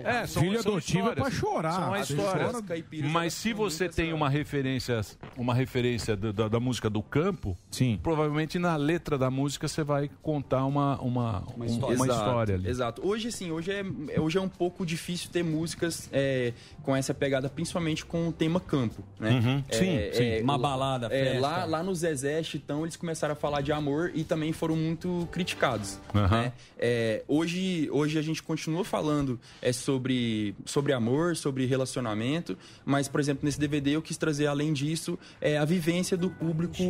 É, 0.03 0.27
são, 0.27 0.43
Filha 0.43 0.59
adotiva 0.59 1.09
é 1.11 1.15
pra 1.15 1.31
chorar. 1.31 1.73
São 1.73 1.93
as 1.93 2.09
histórias. 2.09 2.63
Mas 3.11 3.33
se 3.33 3.53
você 3.53 3.89
tem 3.89 4.13
uma 4.13 4.29
referência, 4.29 5.01
uma 5.37 5.53
referência 5.53 6.15
da, 6.15 6.31
da- 6.31 6.47
da 6.47 6.59
música 6.59 6.89
do 6.89 7.01
campo, 7.01 7.57
provavelmente 8.03 8.59
na 8.59 8.75
letra 8.75 9.17
da 9.17 9.29
música 9.31 9.67
você 9.67 9.83
vai 9.83 10.09
contar 10.21 10.65
uma, 10.65 10.99
uma, 11.01 11.39
uma, 11.55 11.65
uma 11.65 11.65
Exato, 11.65 12.03
história 12.51 12.55
ali. 12.55 12.69
Exato. 12.69 13.07
Hoje, 13.07 13.27
assim, 13.29 13.51
hoje 13.51 13.71
é, 13.71 14.19
hoje 14.19 14.37
é 14.37 14.41
um 14.41 14.49
pouco 14.49 14.85
difícil 14.85 15.29
ter 15.31 15.43
músicas 15.43 16.09
é, 16.11 16.53
com 16.83 16.95
essa 16.95 17.13
pegada, 17.13 17.49
principalmente 17.49 18.05
com 18.05 18.27
o 18.27 18.31
tema 18.31 18.59
campo, 18.59 19.03
né? 19.19 19.31
Uhum. 19.31 19.63
É, 19.69 19.75
Sim, 19.77 19.89
é, 19.97 20.11
sim. 20.37 20.43
Uma 20.43 20.53
lá- 20.55 20.59
balada, 20.61 21.05
é, 21.07 21.09
festa. 21.25 21.39
lá, 21.39 21.65
lá 21.65 21.83
no 21.83 21.93
Zezé, 21.95 22.41
Chitão, 22.43 22.83
eles 22.83 22.95
começaram 22.95 23.33
a 23.33 23.35
falar 23.35 23.61
de 23.61 23.71
amor 23.71 24.11
e 24.13 24.23
também 24.23 24.51
foram 24.53 24.75
muito 24.75 25.27
criticados. 25.31 25.99
Aham. 26.13 26.41
né? 26.43 26.53
É, 26.77 27.23
hoje, 27.27 27.87
hoje 27.91 28.17
a 28.17 28.21
gente 28.21 28.41
continua 28.41 28.83
falando 28.83 29.39
é, 29.61 29.71
sobre, 29.71 30.55
sobre 30.65 30.93
amor, 30.93 31.35
sobre 31.35 31.65
relacionamento, 31.65 32.57
mas, 32.85 33.07
por 33.07 33.19
exemplo, 33.19 33.45
nesse 33.45 33.59
DVD 33.59 33.91
eu 33.91 34.01
quis 34.01 34.17
trazer, 34.17 34.47
além 34.47 34.73
disso, 34.73 35.17
é, 35.39 35.57
a 35.57 35.65
vivência 35.65 36.17
do 36.17 36.29
público, 36.29 36.83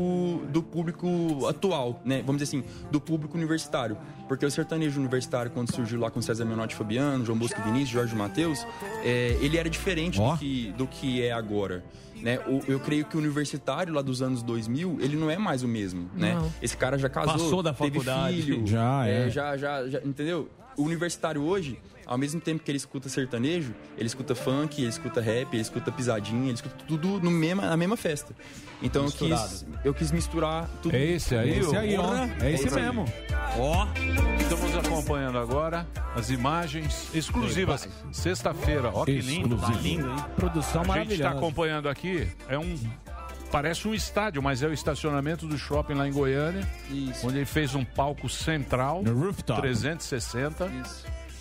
do 0.51 0.63
público 0.63 1.45
atual, 1.47 2.01
né? 2.05 2.23
Vamos 2.25 2.41
dizer 2.41 2.57
assim, 2.57 2.67
do 2.91 2.99
público 3.01 3.37
universitário. 3.37 3.97
Porque 4.27 4.45
o 4.45 4.51
sertanejo 4.51 4.97
universitário, 4.99 5.50
quando 5.51 5.73
surgiu 5.73 5.99
lá 5.99 6.09
com 6.09 6.21
César 6.21 6.45
Menotti 6.45 6.75
Fabiano, 6.75 7.25
João 7.25 7.37
Bosco 7.37 7.59
e 7.59 7.63
Vinícius, 7.63 7.89
Jorge 7.89 8.15
Matheus, 8.15 8.65
é, 9.03 9.37
ele 9.41 9.57
era 9.57 9.69
diferente 9.69 10.19
do 10.19 10.37
que, 10.37 10.71
do 10.77 10.87
que 10.87 11.21
é 11.23 11.31
agora. 11.31 11.83
Né? 12.15 12.39
O- 12.47 12.61
eu 12.67 12.79
creio 12.79 13.03
que 13.05 13.15
o 13.15 13.19
universitário 13.19 13.93
lá 13.93 14.01
dos 14.01 14.21
anos 14.21 14.43
2000, 14.43 14.97
ele 15.01 15.15
não 15.17 15.29
é 15.29 15.37
mais 15.39 15.63
o 15.63 15.67
mesmo, 15.67 16.07
né? 16.15 16.39
Esse 16.61 16.77
cara 16.77 16.97
já 16.97 17.09
casou, 17.09 17.33
Passou 17.33 17.63
da 17.63 17.73
teve 17.73 17.99
faculdade. 17.99 18.41
filho, 18.43 18.67
Já, 18.67 19.07
é. 19.07 19.29
já, 19.29 19.57
já, 19.57 19.87
já, 19.87 19.99
entendeu? 20.05 20.47
O 20.77 20.83
universitário 20.83 21.41
hoje, 21.41 21.79
ao 22.11 22.17
mesmo 22.17 22.41
tempo 22.41 22.61
que 22.61 22.69
ele 22.69 22.75
escuta 22.77 23.07
sertanejo, 23.07 23.73
ele 23.97 24.05
escuta 24.05 24.35
funk, 24.35 24.81
ele 24.81 24.89
escuta 24.89 25.21
rap, 25.21 25.53
ele 25.53 25.61
escuta 25.61 25.93
pisadinha, 25.93 26.47
ele 26.47 26.55
escuta 26.55 26.75
tudo 26.85 27.21
no 27.21 27.31
mesma, 27.31 27.61
na 27.67 27.77
mesma 27.77 27.95
festa. 27.95 28.35
Então 28.81 29.05
eu 29.05 29.11
quis, 29.13 29.65
eu 29.85 29.93
quis 29.93 30.11
misturar 30.11 30.67
tudo. 30.81 30.93
É 30.93 31.01
esse 31.05 31.33
aí, 31.37 31.59
Esse 31.59 31.73
ô? 31.73 31.79
aí, 31.79 31.97
ó. 31.97 32.13
É 32.43 32.51
esse 32.51 32.67
aí. 32.67 32.83
mesmo. 32.83 33.05
Ó, 33.57 33.87
estamos 34.41 34.75
acompanhando 34.75 35.37
agora 35.37 35.87
as 36.13 36.29
imagens 36.29 37.07
exclusivas. 37.15 37.87
Sexta-feira, 38.11 38.91
ó 38.93 39.05
que 39.05 39.21
lindo. 39.21 39.55
Tá 39.57 39.69
lindo, 39.69 40.09
hein? 40.09 40.15
Produção 40.35 40.81
A 40.81 40.83
gente 40.83 41.13
está 41.13 41.23
maravilhosa. 41.23 41.29
acompanhando 41.37 41.87
aqui, 41.87 42.27
é 42.49 42.57
um. 42.59 42.77
Parece 43.49 43.87
um 43.87 43.93
estádio, 43.93 44.43
mas 44.43 44.61
é 44.61 44.67
o 44.67 44.73
estacionamento 44.73 45.47
do 45.47 45.57
shopping 45.57 45.93
lá 45.93 46.05
em 46.07 46.11
Goiânia. 46.11 46.67
Onde 47.23 47.37
ele 47.37 47.45
fez 47.45 47.73
um 47.73 47.85
palco 47.85 48.27
central. 48.27 49.01
No 49.01 49.13
rooftop. 49.17 49.61
360. 49.61 50.69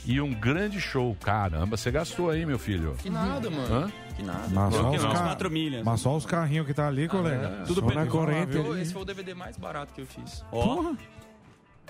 E 0.06 0.20
um 0.20 0.32
grande 0.32 0.80
show. 0.80 1.16
Caramba, 1.20 1.76
você 1.76 1.90
gastou 1.90 2.30
aí, 2.30 2.46
meu 2.46 2.58
filho. 2.58 2.94
Que 2.98 3.10
nada, 3.10 3.50
mano. 3.50 3.74
Hã? 3.74 3.92
Que 4.16 4.22
nada. 4.22 4.48
Mas 4.50 4.74
só, 4.74 4.90
os 4.90 5.02
ca-. 5.02 5.38
Mas 5.84 6.00
só 6.00 6.16
os 6.16 6.26
carrinhos 6.26 6.66
que 6.66 6.74
tá 6.74 6.88
ali, 6.88 7.08
colega. 7.08 7.64
Tudo 7.66 7.80
só 7.80 7.94
na 7.94 8.06
corrente. 8.06 8.56
Esse 8.80 8.92
foi 8.92 9.02
o 9.02 9.04
DVD 9.04 9.34
mais 9.34 9.56
barato 9.56 9.92
que 9.94 10.00
eu 10.00 10.06
fiz. 10.06 10.44
Porra. 10.50 10.96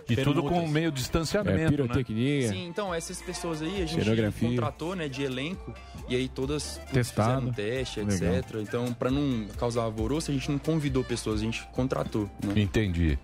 E 0.08 0.16
tudo 0.16 0.42
com 0.42 0.66
meio 0.66 0.90
distanciamento, 0.90 1.86
né? 1.86 2.04
Sim, 2.48 2.66
então 2.66 2.92
essas 2.92 3.22
pessoas 3.22 3.62
aí 3.62 3.82
a 3.82 3.86
gente 3.86 4.40
contratou, 4.40 4.96
né, 4.96 5.08
de 5.08 5.22
elenco 5.22 5.72
e 6.08 6.16
aí 6.16 6.28
todas 6.28 6.80
Testado. 6.92 7.40
fizeram 7.40 7.52
teste, 7.52 8.00
Legal. 8.00 8.34
etc. 8.34 8.56
Então, 8.56 8.92
pra 8.92 9.10
não 9.10 9.46
causar 9.56 9.82
alvoroço, 9.82 10.30
a 10.30 10.34
gente 10.34 10.50
não 10.50 10.58
convidou 10.58 11.04
pessoas, 11.04 11.40
a 11.40 11.44
gente 11.44 11.64
contratou. 11.72 12.28
Né? 12.44 12.62
Entendi. 12.62 13.18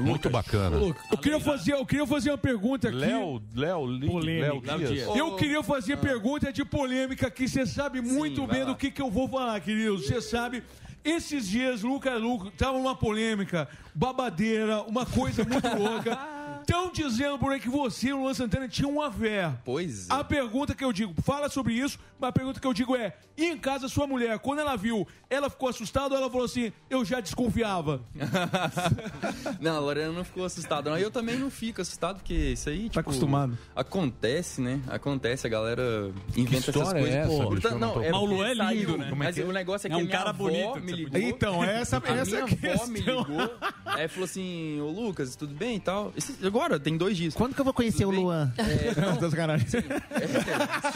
Muito 0.00 0.30
bacana. 0.30 0.76
Eu 1.10 1.18
queria 1.18 1.40
fazer, 1.40 1.72
eu 1.74 1.86
queria 1.86 2.06
fazer 2.06 2.30
uma 2.30 2.38
pergunta 2.38 2.88
aqui. 2.88 2.96
Léo, 2.96 3.42
Léo, 3.54 3.86
Léo 3.86 4.60
Dias. 4.60 5.16
Eu 5.16 5.36
queria 5.36 5.62
fazer 5.62 5.96
pergunta 5.98 6.52
de 6.52 6.64
polêmica 6.64 7.26
aqui. 7.26 7.48
Você 7.48 7.66
sabe 7.66 8.00
muito 8.00 8.46
bem 8.46 8.64
do 8.64 8.74
que, 8.74 8.90
que 8.90 9.02
eu 9.02 9.10
vou 9.10 9.28
falar, 9.28 9.60
querido. 9.60 9.98
Você 9.98 10.20
sabe. 10.20 10.62
Esses 11.04 11.48
dias, 11.48 11.82
Lucas 11.82 12.20
Lucas, 12.20 12.52
tava 12.58 12.76
uma 12.76 12.94
polêmica, 12.94 13.68
babadeira, 13.94 14.82
uma 14.82 15.06
coisa 15.06 15.44
muito 15.44 15.68
louca. 15.68 16.18
Estão 16.68 16.92
dizendo 16.92 17.38
por 17.38 17.50
aí 17.50 17.58
que 17.58 17.68
você, 17.70 18.12
Luan 18.12 18.34
Santana, 18.34 18.68
tinha 18.68 18.86
uma 18.86 19.10
fé. 19.10 19.50
Pois 19.64 20.06
A 20.10 20.22
pergunta 20.22 20.74
que 20.74 20.84
eu 20.84 20.92
digo, 20.92 21.14
fala 21.22 21.48
sobre 21.48 21.72
isso, 21.72 21.98
mas 22.20 22.28
a 22.28 22.32
pergunta 22.32 22.60
que 22.60 22.66
eu 22.66 22.74
digo 22.74 22.94
é: 22.94 23.16
e 23.38 23.46
em 23.46 23.56
casa 23.56 23.88
sua 23.88 24.06
mulher, 24.06 24.38
quando 24.38 24.58
ela 24.58 24.76
viu, 24.76 25.08
ela 25.30 25.48
ficou 25.48 25.70
assustada 25.70 26.14
ou 26.14 26.20
ela 26.20 26.30
falou 26.30 26.44
assim, 26.44 26.70
eu 26.90 27.06
já 27.06 27.20
desconfiava? 27.20 28.02
Não, 29.60 29.76
a 29.76 29.80
Lorena 29.80 30.12
não 30.12 30.24
ficou 30.24 30.44
assustada. 30.44 30.90
não. 30.90 30.98
Eu 30.98 31.10
também 31.10 31.36
não 31.38 31.50
fico 31.50 31.80
assustado, 31.80 32.16
porque 32.16 32.34
isso 32.34 32.68
aí, 32.68 32.84
tipo... 32.88 33.00
acostumado. 33.00 33.56
Acontece, 33.74 34.60
né? 34.60 34.80
Acontece, 34.88 35.46
a 35.46 35.50
galera 35.50 36.12
inventa 36.36 36.70
essas 36.70 36.76
história 36.76 37.00
coisas. 37.00 37.16
é 37.16 37.20
essa, 37.20 37.42
Pô, 37.44 37.50
bicho? 37.50 37.66
Eu 37.66 37.78
não 37.78 37.94
não, 37.94 38.02
é 38.04 38.10
Mas 38.10 38.16
o 38.16 38.20
porque 38.20 38.34
Lu 38.34 38.44
é 38.44 38.48
lindo, 38.54 38.64
saiu, 38.64 38.98
né? 38.98 39.08
É 39.10 39.14
Mas 39.14 39.34
que 39.34 39.40
é? 39.40 39.44
o 39.44 39.52
negócio 39.52 39.86
é 39.86 39.90
que 39.90 39.94
É 39.94 39.96
um 39.96 40.00
a 40.00 40.04
minha 40.04 40.16
cara 40.18 40.30
avó 40.30 40.44
bonito, 40.44 40.80
me 40.80 40.92
ligou. 40.92 41.20
Então, 41.20 41.64
essa- 41.64 41.96
a 42.04 42.10
essa 42.12 42.24
minha 42.30 42.38
é 42.38 42.40
a 42.40 42.44
avó 42.44 42.86
me 42.86 42.94
questão. 43.02 43.18
ligou, 43.22 43.54
aí 43.86 44.08
falou 44.08 44.24
assim, 44.24 44.80
ô 44.80 44.90
Lucas, 44.90 45.34
tudo 45.36 45.54
bem 45.54 45.76
e 45.76 45.80
tal? 45.80 46.12
Esse- 46.16 46.32
agora, 46.58 46.80
tem 46.80 46.96
dois 46.96 47.16
dias. 47.16 47.34
Quando 47.34 47.54
que 47.54 47.60
eu 47.60 47.64
vou 47.64 47.72
conhecer 47.72 48.04
o 48.04 48.10
Luan? 48.10 48.52
É, 48.58 48.98
não, 49.00 49.16
Das 49.16 49.32
caras. 49.32 49.62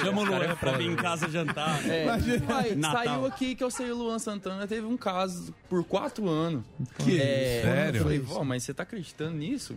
Chama 0.01 0.23
o 0.23 0.25
Luan 0.25 0.43
é 0.43 0.55
pra 0.57 0.73
vir 0.73 0.91
em 0.91 0.97
casa 0.97 1.29
jantar. 1.29 1.79
É, 1.89 2.05
Pai, 2.41 2.75
Natal. 2.75 3.05
saiu 3.05 3.27
aqui 3.27 3.55
que 3.55 3.63
eu 3.63 3.71
sei 3.71 3.91
o 3.91 3.97
Luan 3.97 4.19
Santana 4.19 4.67
teve 4.67 4.85
um 4.87 4.97
caso 4.97 5.55
por 5.69 5.85
quatro 5.85 6.29
anos. 6.29 6.65
Que 6.99 7.21
é? 7.21 7.63
Sério? 7.63 7.99
Eu 7.99 8.03
falei, 8.03 8.19
vó, 8.19 8.45
mas 8.45 8.65
você 8.65 8.75
tá 8.75 8.83
acreditando 8.83 9.37
nisso? 9.37 9.77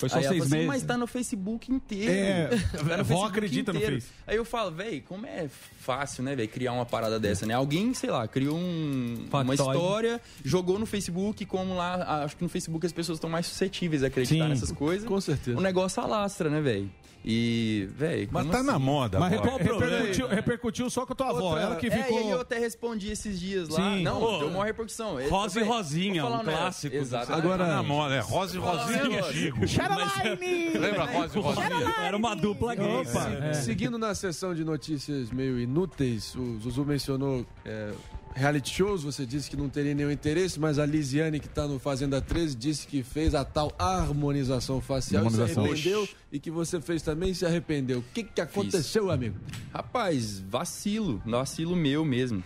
Foi 0.00 0.08
só 0.08 0.16
Aí 0.16 0.24
seis 0.26 0.42
assim, 0.42 0.50
meses. 0.52 0.66
Mas 0.66 0.82
tá 0.82 0.96
no 0.96 1.06
Facebook 1.06 1.70
inteiro. 1.70 2.10
É, 2.10 2.48
Tá 2.72 2.78
no 2.96 3.04
vó 3.04 3.04
Facebook 3.04 3.26
acredita 3.28 3.72
no 3.72 3.78
inteiro. 3.78 4.00
Face. 4.00 4.12
Aí 4.26 4.36
eu 4.36 4.44
falo, 4.46 4.70
velho, 4.70 5.02
como 5.02 5.26
é 5.26 5.46
fácil, 5.78 6.22
né, 6.24 6.34
velho, 6.34 6.48
criar 6.48 6.72
uma 6.72 6.86
parada 6.86 7.20
dessa, 7.20 7.44
né? 7.44 7.52
Alguém, 7.52 7.92
sei 7.92 8.08
lá, 8.10 8.26
criou 8.26 8.56
um- 8.56 9.26
uma 9.30 9.54
história, 9.54 10.18
jogou 10.42 10.78
no 10.78 10.86
Facebook, 10.86 11.44
como 11.44 11.74
lá, 11.76 12.24
acho 12.24 12.34
que 12.36 12.42
no 12.42 12.48
Facebook 12.48 12.86
as 12.86 12.92
pessoas 12.92 13.16
estão 13.18 13.28
mais 13.28 13.44
suscetíveis 13.46 14.02
a 14.02 14.06
acreditar 14.06 14.44
Sim, 14.44 14.48
nessas 14.48 14.72
coisas. 14.72 15.06
com 15.06 15.20
certeza. 15.20 15.58
O 15.58 15.60
negócio 15.60 16.02
alastra, 16.02 16.48
né, 16.48 16.60
velho? 16.62 16.90
E, 17.22 17.86
velho. 17.96 18.28
Mas 18.32 18.46
tá 18.46 18.62
na 18.62 18.76
assim? 18.76 18.82
moda 18.82 19.20
Mas 19.20 19.32
agora. 19.34 19.50
reper- 19.62 19.78
repercutiu, 19.78 20.26
repercutiu 20.28 20.90
só 20.90 21.04
com 21.04 21.12
a 21.12 21.16
tua 21.16 21.28
avó. 21.28 21.40
Outra- 21.50 21.60
Ela 21.62 21.76
que 21.76 21.86
É, 21.88 21.90
ficou. 21.90 22.18
e 22.18 22.22
aí 22.24 22.30
eu 22.30 22.40
até 22.40 22.58
respondi 22.58 23.10
esses 23.12 23.38
dias 23.38 23.68
lá. 23.68 23.76
Sim. 23.76 24.02
Não, 24.02 24.18
Pô, 24.20 24.38
deu 24.38 24.48
uma 24.48 24.64
repercussão. 24.64 25.18
Rosa 25.28 25.60
e 25.60 25.64
Rosinha, 25.64 26.24
um 26.24 26.42
clássico. 26.44 26.96
Exato. 26.96 27.32
Agora, 27.32 27.64
tá 27.66 27.74
na 27.76 27.82
moda, 27.82 28.14
é 28.14 28.20
Rosa 28.20 28.56
e 28.56 28.58
Rosinha 28.58 29.20
e. 29.20 29.32
Chico. 29.34 29.58
Lembra 30.80 31.04
Rosa 31.04 31.38
e 31.38 31.42
Rosinha? 31.42 31.94
Era 32.02 32.16
uma 32.16 32.34
dupla 32.34 32.74
gay. 32.74 32.86
Opa, 32.86 33.12
cara. 33.12 33.54
Seguindo 33.54 33.98
na 33.98 34.14
sessão 34.14 34.54
de 34.54 34.64
notícias 34.64 35.30
meio 35.30 35.58
inúteis, 35.60 36.34
o 36.34 36.58
Zuzu 36.60 36.84
mencionou 36.84 37.44
é, 37.64 37.90
reality 38.34 38.74
shows, 38.74 39.02
você 39.02 39.26
disse 39.26 39.50
que 39.50 39.56
não 39.56 39.68
teria 39.68 39.94
nenhum 39.94 40.10
interesse, 40.10 40.58
mas 40.58 40.78
a 40.78 40.86
Lisiane, 40.86 41.40
que 41.40 41.46
está 41.46 41.66
no 41.66 41.78
Fazenda 41.78 42.20
13, 42.20 42.56
disse 42.56 42.86
que 42.86 43.02
fez 43.02 43.34
a 43.34 43.44
tal 43.44 43.72
harmonização 43.78 44.80
facial 44.80 45.26
e 45.26 45.30
se 45.30 45.36
Harmonização. 45.40 45.64
arrependeu 45.64 46.08
e 46.32 46.38
que 46.38 46.50
você 46.50 46.80
fez 46.80 47.02
também 47.02 47.30
e 47.30 47.34
se 47.34 47.44
arrependeu. 47.44 47.98
O 47.98 48.04
que, 48.14 48.22
que 48.22 48.40
aconteceu, 48.40 49.10
amigo? 49.10 49.36
Rapaz, 49.72 50.40
vacilo. 50.40 51.22
Vacilo 51.26 51.76
meu 51.76 52.04
mesmo. 52.04 52.42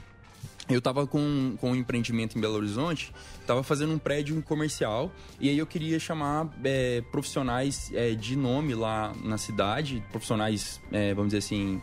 Eu 0.69 0.81
tava 0.81 1.07
com, 1.07 1.57
com 1.61 1.73
um 1.73 1.77
empreendimento 1.77 2.39
em 2.39 2.41
Belo 2.41 2.55
Horizonte, 2.55 3.13
tava 3.47 3.63
fazendo 3.63 3.93
um 3.93 3.99
prédio 3.99 4.41
comercial 4.43 5.13
e 5.39 5.51
aí 5.51 5.59
eu 5.59 5.67
queria 5.67 5.99
chamar 5.99 6.49
é, 6.65 7.03
profissionais 7.13 7.91
é, 7.93 8.15
de 8.15 8.35
nome 8.35 8.75
lá 8.75 9.13
na 9.23 9.37
cidade, 9.37 10.03
profissionais, 10.11 10.81
é, 10.91 11.13
vamos 11.13 11.33
dizer 11.35 11.39
assim, 11.45 11.83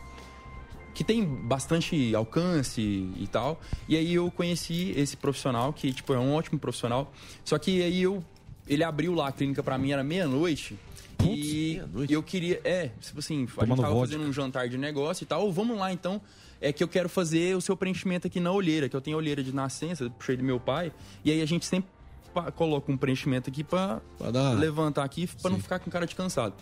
que 0.94 1.02
tem 1.02 1.24
bastante 1.24 2.14
alcance 2.14 2.80
e 2.80 3.26
tal. 3.30 3.60
E 3.88 3.96
aí 3.96 4.14
eu 4.14 4.30
conheci 4.30 4.92
esse 4.96 5.16
profissional 5.16 5.72
que, 5.72 5.92
tipo, 5.92 6.12
é 6.12 6.18
um 6.18 6.34
ótimo 6.34 6.58
profissional. 6.58 7.12
Só 7.44 7.58
que 7.58 7.82
aí 7.82 8.02
eu... 8.02 8.22
Ele 8.68 8.84
abriu 8.84 9.12
lá 9.14 9.28
a 9.28 9.32
clínica 9.32 9.62
pra 9.62 9.76
mim, 9.76 9.90
era 9.90 10.04
meia-noite. 10.04 10.78
E 11.24 11.80
eu 12.08 12.22
queria... 12.22 12.60
É, 12.64 12.90
tipo 13.00 13.18
assim, 13.18 13.44
a 13.44 13.46
Tomando 13.60 13.68
gente 13.68 13.80
tava 13.82 13.94
vodka. 13.94 14.14
fazendo 14.14 14.28
um 14.28 14.32
jantar 14.32 14.68
de 14.68 14.78
negócio 14.78 15.24
e 15.24 15.26
tal. 15.26 15.50
Vamos 15.52 15.76
lá, 15.78 15.92
então. 15.92 16.20
É 16.60 16.72
que 16.72 16.82
eu 16.82 16.86
quero 16.86 17.08
fazer 17.08 17.56
o 17.56 17.60
seu 17.60 17.76
preenchimento 17.76 18.28
aqui 18.28 18.38
na 18.38 18.52
olheira, 18.52 18.88
que 18.88 18.94
eu 18.94 19.00
tenho 19.00 19.16
olheira 19.16 19.42
de 19.42 19.52
nascença, 19.52 20.08
puxei 20.10 20.36
do 20.36 20.44
meu 20.44 20.60
pai. 20.60 20.92
E 21.24 21.32
aí 21.32 21.42
a 21.42 21.46
gente 21.46 21.66
sempre 21.66 21.90
coloca 22.54 22.90
um 22.90 22.96
preenchimento 22.96 23.50
aqui 23.50 23.64
pra, 23.64 24.00
dar- 24.32 24.52
levantar 24.52 25.02
aqui, 25.02 25.28
pra 25.40 25.50
não 25.50 25.58
ficar 25.58 25.80
com 25.80 25.90
cara 25.90 26.06
de 26.06 26.14
cansado. 26.14 26.54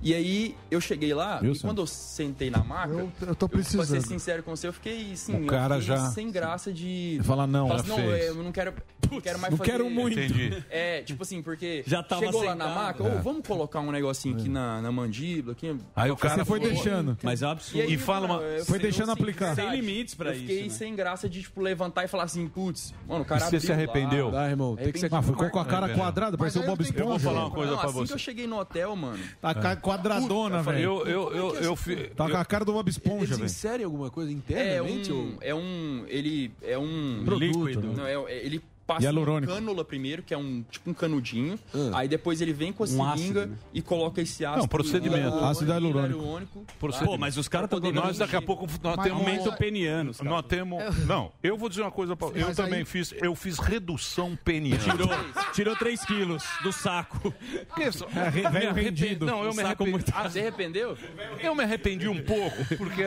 E 0.00 0.14
aí 0.14 0.54
eu 0.70 0.80
cheguei 0.80 1.12
lá 1.12 1.38
Viu, 1.40 1.52
e 1.52 1.58
quando 1.58 1.82
eu 1.82 1.86
sentei 1.86 2.50
na 2.50 2.62
maca, 2.62 2.92
Eu- 2.92 3.12
eu 3.22 3.34
tô 3.34 3.48
pra 3.48 3.58
precisando. 3.58 3.86
ser 4.00 4.06
sincero 4.06 4.42
com 4.42 4.54
você, 4.54 4.68
eu 4.68 4.72
fiquei 4.72 5.12
assim, 5.12 5.44
O 5.44 5.46
cara 5.46 5.76
eu 5.76 5.80
fiquei 5.80 5.96
já- 5.96 6.06
sem 6.10 6.30
graça 6.30 6.72
de. 6.72 7.20
Fala 7.24 7.46
não, 7.46 7.68
Falar 7.68 7.82
já 7.82 7.94
assim, 7.94 8.02
não, 8.02 8.08
fez. 8.10 8.26
eu 8.26 8.34
não 8.42 8.52
quero. 8.52 8.74
não 9.10 9.20
quero 9.22 9.38
mais 9.38 9.50
não 9.50 9.58
fazer. 9.58 9.70
quero 9.70 9.90
muito. 9.90 10.18
Entendi. 10.20 10.62
É, 10.70 11.02
tipo 11.02 11.22
assim, 11.22 11.40
porque 11.42 11.82
Já 11.88 12.02
tava 12.02 12.26
chegou 12.26 12.42
lá 12.42 12.50
sem 12.50 12.58
na 12.58 12.68
maca, 12.68 13.02
ô, 13.02 13.22
vamos 13.22 13.46
colocar 13.46 13.80
um 13.80 13.90
negocinho 13.90 14.36
aqui 14.36 14.48
na, 14.48 14.80
na 14.82 14.92
mandíbula. 14.92 15.52
Aqui, 15.52 15.74
Aí 15.96 16.10
o 16.10 16.16
cara 16.16 16.34
Você 16.36 16.44
foi 16.44 16.60
falou- 16.60 16.74
deixando. 16.74 17.18
Mas 17.22 17.42
é 17.42 17.46
um 17.46 17.50
absurdo. 17.50 17.78
E, 17.78 17.82
aí, 17.82 17.92
E 17.94 17.98
fala 17.98 18.26
uma- 18.26 18.36
mano, 18.36 18.46
eu 18.48 18.64
Foi 18.66 18.78
deixando 18.78 19.08
eu, 19.08 19.12
assim, 19.14 19.22
aplicar. 19.22 19.54
Sem 19.56 19.70
limites 19.70 20.14
pra 20.14 20.30
eu 20.30 20.40
fiquei 20.40 20.60
isso, 20.60 20.68
né? 20.68 20.74
sem 20.74 20.94
graça 20.94 21.28
de, 21.28 21.42
tipo, 21.42 21.60
levantar 21.60 22.04
e 22.04 22.08
falar 22.08 22.24
assim, 22.24 22.46
putz, 22.48 22.92
mano, 23.08 23.22
o 23.22 23.24
cara 23.24 23.40
E 23.46 23.50
você 23.50 23.58
se 23.60 23.72
arrependeu? 23.72 24.30
Lá, 24.30 24.44
Ah, 24.44 24.50
irmão, 24.50 24.76
tem 24.76 24.92
que 24.92 24.98
ser- 25.00 25.12
Ah, 25.12 25.22
ficou 25.22 25.48
com 25.50 25.58
a 25.58 25.64
cara 25.64 25.90
É, 25.90 25.94
quadrada, 25.94 26.36
pareceu 26.36 26.62
o 26.62 26.66
Bob 26.66 26.82
aí 26.84 26.90
eu 26.90 26.98
Eu 26.98 27.06
vou 27.06 27.16
Esponja. 27.16 27.34
falar 27.34 27.46
uma 27.46 27.54
coisa 27.54 27.70
Não, 27.72 27.78
pra 27.78 27.88
assim 27.88 27.98
você. 27.98 28.06
que 28.08 28.12
eu 28.14 28.18
cheguei 28.18 28.46
no 28.46 28.58
hotel, 28.58 28.94
mano, 28.94 29.18
Tá 29.40 29.54
ca- 29.54 29.76
quadradona, 29.88 30.62
velho. 30.62 30.78
Eu, 30.78 31.06
eu, 31.06 31.32
eu, 31.34 31.54
eu, 31.56 31.76
fi- 31.76 32.10
Tá 32.16 32.28
com 32.28 32.36
a 32.36 32.44
cara 32.44 32.64
do 32.64 32.72
Bob 32.72 32.88
Esponja, 32.88 33.24
Eles 33.24 33.36
velho. 33.36 33.46
inserem 33.46 33.84
alguma 33.84 34.10
coisa 34.10 34.30
é 34.30 34.34
internamente? 34.34 35.12
um, 35.12 35.16
ou... 35.34 35.38
é 35.40 35.54
um, 35.54 36.04
ele 36.08 36.50
é 36.62 36.78
um 36.78 37.24
Líquido. 37.38 37.92
Não, 37.92 38.06
é, 38.06 38.14
é- 38.32 38.46
ele 38.46 38.60
passa 38.88 39.02
Hialurônico. 39.04 39.52
um 39.52 39.54
cânula 39.56 39.84
primeiro, 39.84 40.22
que 40.22 40.32
é 40.32 40.38
um 40.38 40.64
tipo 40.70 40.90
um 40.90 40.94
canudinho. 40.94 41.58
Aí 41.94 42.08
depois 42.08 42.40
ele 42.40 42.54
vem 42.54 42.72
com 42.72 42.82
a 42.82 42.86
Um 42.86 42.88
seringa 42.88 43.12
ácido, 43.12 43.46
né? 43.46 43.56
e 43.74 43.82
coloca 43.82 44.20
esse 44.22 44.44
ácido. 44.44 44.62
Não, 44.62 44.68
procedimento. 44.68 45.36
Ácido 45.44 45.70
hialurônico. 45.70 46.18
hialurônico. 46.18 46.64
Pô, 47.04 47.18
mas 47.18 47.36
os 47.36 47.46
caras 47.48 47.70
estão 47.70 47.92
Nós 47.92 48.16
daqui 48.18 48.34
a 48.36 48.42
pouco 48.42 48.66
nós 48.82 48.96
Mas- 48.96 49.06
temos 49.06 49.20
Aumento 49.20 49.52
peniano. 49.56 50.12
Nós 50.22 50.46
temos. 50.46 50.82
Não, 51.06 51.30
eu 51.42 51.56
vou 51.58 51.68
dizer 51.68 51.82
uma 51.82 51.90
coisa 51.90 52.16
pra 52.16 52.28
Eu 52.28 52.46
Mas 52.48 52.56
também 52.56 52.78
aí- 52.80 52.84
fiz. 52.84 53.12
Eu 53.20 53.34
fiz 53.34 53.58
redução 53.58 54.36
peniana. 54.42 54.82
Tirou, 54.82 55.08
tirou 55.52 55.76
3 55.76 56.04
quilos 56.04 56.42
do 56.62 56.72
saco. 56.72 57.32
Isso. 57.78 58.04
É, 58.16 58.30
velho 58.50 58.72
rendido. 58.72 59.26
Não, 59.26 59.44
eu 59.44 59.52
me 59.52 59.62
arrependi. 59.62 59.90
muito- 59.90 60.12
Ah, 60.14 60.28
você 60.30 60.40
arrependeu? 60.40 60.96
Eu 61.42 61.54
me 61.54 61.62
arrependi 61.62 62.08
um 62.08 62.22
pouco, 62.22 62.64
porque 62.76 63.02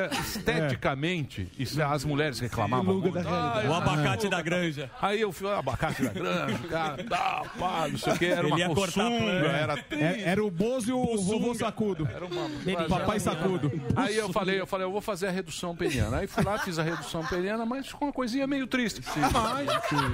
esteticamente, 0.55 1.47
isso, 1.57 1.81
as 1.81 2.03
mulheres 2.05 2.39
reclamavam 2.39 2.99
muito. 2.99 3.17
Ah, 3.19 3.63
O 3.67 3.73
abacate 3.73 4.27
da 4.29 4.41
granja. 4.41 4.89
Aí 5.01 5.19
eu 5.21 5.31
fui, 5.31 5.49
ah, 5.49 5.61
abacate 5.71 6.03
da 6.03 6.09
granja, 6.13 6.57
cara, 6.69 7.03
dá, 7.03 7.43
pá, 7.59 7.87
não 7.89 7.97
sei 7.97 8.13
o 8.13 8.17
que, 8.19 8.25
era 8.25 8.39
Ele 8.41 8.47
uma 8.47 8.59
ia 8.59 8.67
cortar 8.69 9.01
a 9.01 9.09
coçunga, 9.09 9.19
planta. 9.19 9.47
era 9.47 9.85
É- 9.91 10.21
Era 10.29 10.43
o 10.43 10.51
Bozo 10.51 10.89
e 10.89 10.93
o 10.93 11.17
vovô 11.17 11.53
Sacudo. 11.55 12.07
Era 12.13 12.25
uma... 12.25 12.87
Papai 12.87 13.19
Sacudo. 13.19 13.71
Aí 13.95 14.17
eu 14.17 14.31
falei, 14.31 14.59
eu 14.59 14.67
falei, 14.67 14.85
eu 14.85 14.91
vou 14.91 15.01
fazer 15.01 15.27
a 15.27 15.31
redução 15.31 15.75
peniana. 15.75 16.17
Aí 16.17 16.27
fui 16.27 16.43
lá, 16.43 16.57
fiz 16.59 16.77
a 16.79 16.83
redução 16.83 17.25
peniana, 17.25 17.65
mas 17.65 17.87
ficou 17.87 18.07
uma 18.07 18.13
coisinha 18.13 18.45
meio 18.47 18.67
triste. 18.67 19.01
Mas 19.15 19.35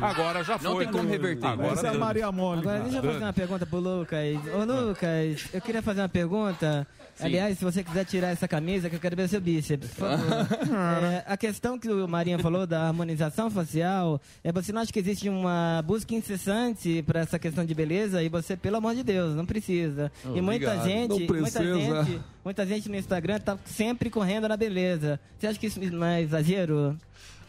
agora 0.02 0.44
já 0.44 0.58
foi. 0.58 0.70
Não 0.70 0.78
tem 0.80 0.88
como 0.92 1.10
reverter. 1.10 1.48
Agora 1.48 1.74
Essa 1.74 1.88
é. 1.88 1.98
Maria 1.98 2.32
Mônica. 2.32 2.70
Agora 2.70 2.84
deixa 2.84 2.98
eu 2.98 3.04
fazer 3.12 3.24
uma 3.24 3.34
pergunta 3.34 3.66
pro 3.66 3.80
Lucas. 3.80 4.38
Ô 4.54 4.64
Lucas, 4.88 5.46
eu 5.54 5.62
queria 5.62 5.82
fazer 5.82 6.02
uma 6.02 6.10
pergunta. 6.10 6.88
Aliás, 7.20 7.58
se 7.58 7.64
você 7.64 7.84
quiser 7.84 8.06
tirar 8.06 8.30
essa 8.30 8.48
camisa, 8.48 8.90
que 8.90 8.96
eu 8.96 9.00
quero 9.00 9.16
ver 9.16 9.28
seu 9.28 9.42
bíceps, 9.42 9.90
por 9.92 10.08
favor. 10.10 10.48
É, 11.14 11.24
a 11.26 11.36
questão 11.38 11.78
que 11.80 11.90
o 11.90 12.08
Marinho 12.08 12.40
falou 12.40 12.66
da 12.68 12.88
harmonização 12.88 13.50
facial, 13.50 14.22
é 14.44 14.52
você 14.52 14.72
não 14.72 14.82
acha 14.82 14.92
que 14.92 15.00
existe 15.00 15.28
uma 15.30 15.82
busca 15.86 16.14
incessante 16.14 17.02
para 17.04 17.22
essa 17.22 17.40
questão 17.40 17.66
de 17.66 17.74
beleza 17.74 18.22
e 18.24 18.30
você, 18.30 18.56
pelo 18.56 18.78
amor 18.78 18.94
de 18.96 19.04
Deus, 19.04 19.36
não 19.36 19.46
precisa. 19.46 20.12
e 20.26 20.42
muita 20.42 20.74
Obrigado. 20.74 20.86
gente, 20.86 21.32
muita 21.32 21.64
gente, 21.64 22.22
muita 22.46 22.66
gente 22.66 22.90
no 22.90 22.96
Instagram 22.96 23.40
tá 23.40 23.58
sempre 23.66 24.10
correndo 24.10 24.48
na 24.48 24.58
beleza. 24.58 25.20
Você 25.40 25.48
acha 25.48 25.60
que 25.60 25.68
isso 25.68 25.80
não 25.80 26.06
é 26.06 26.22
exagero? 26.22 26.98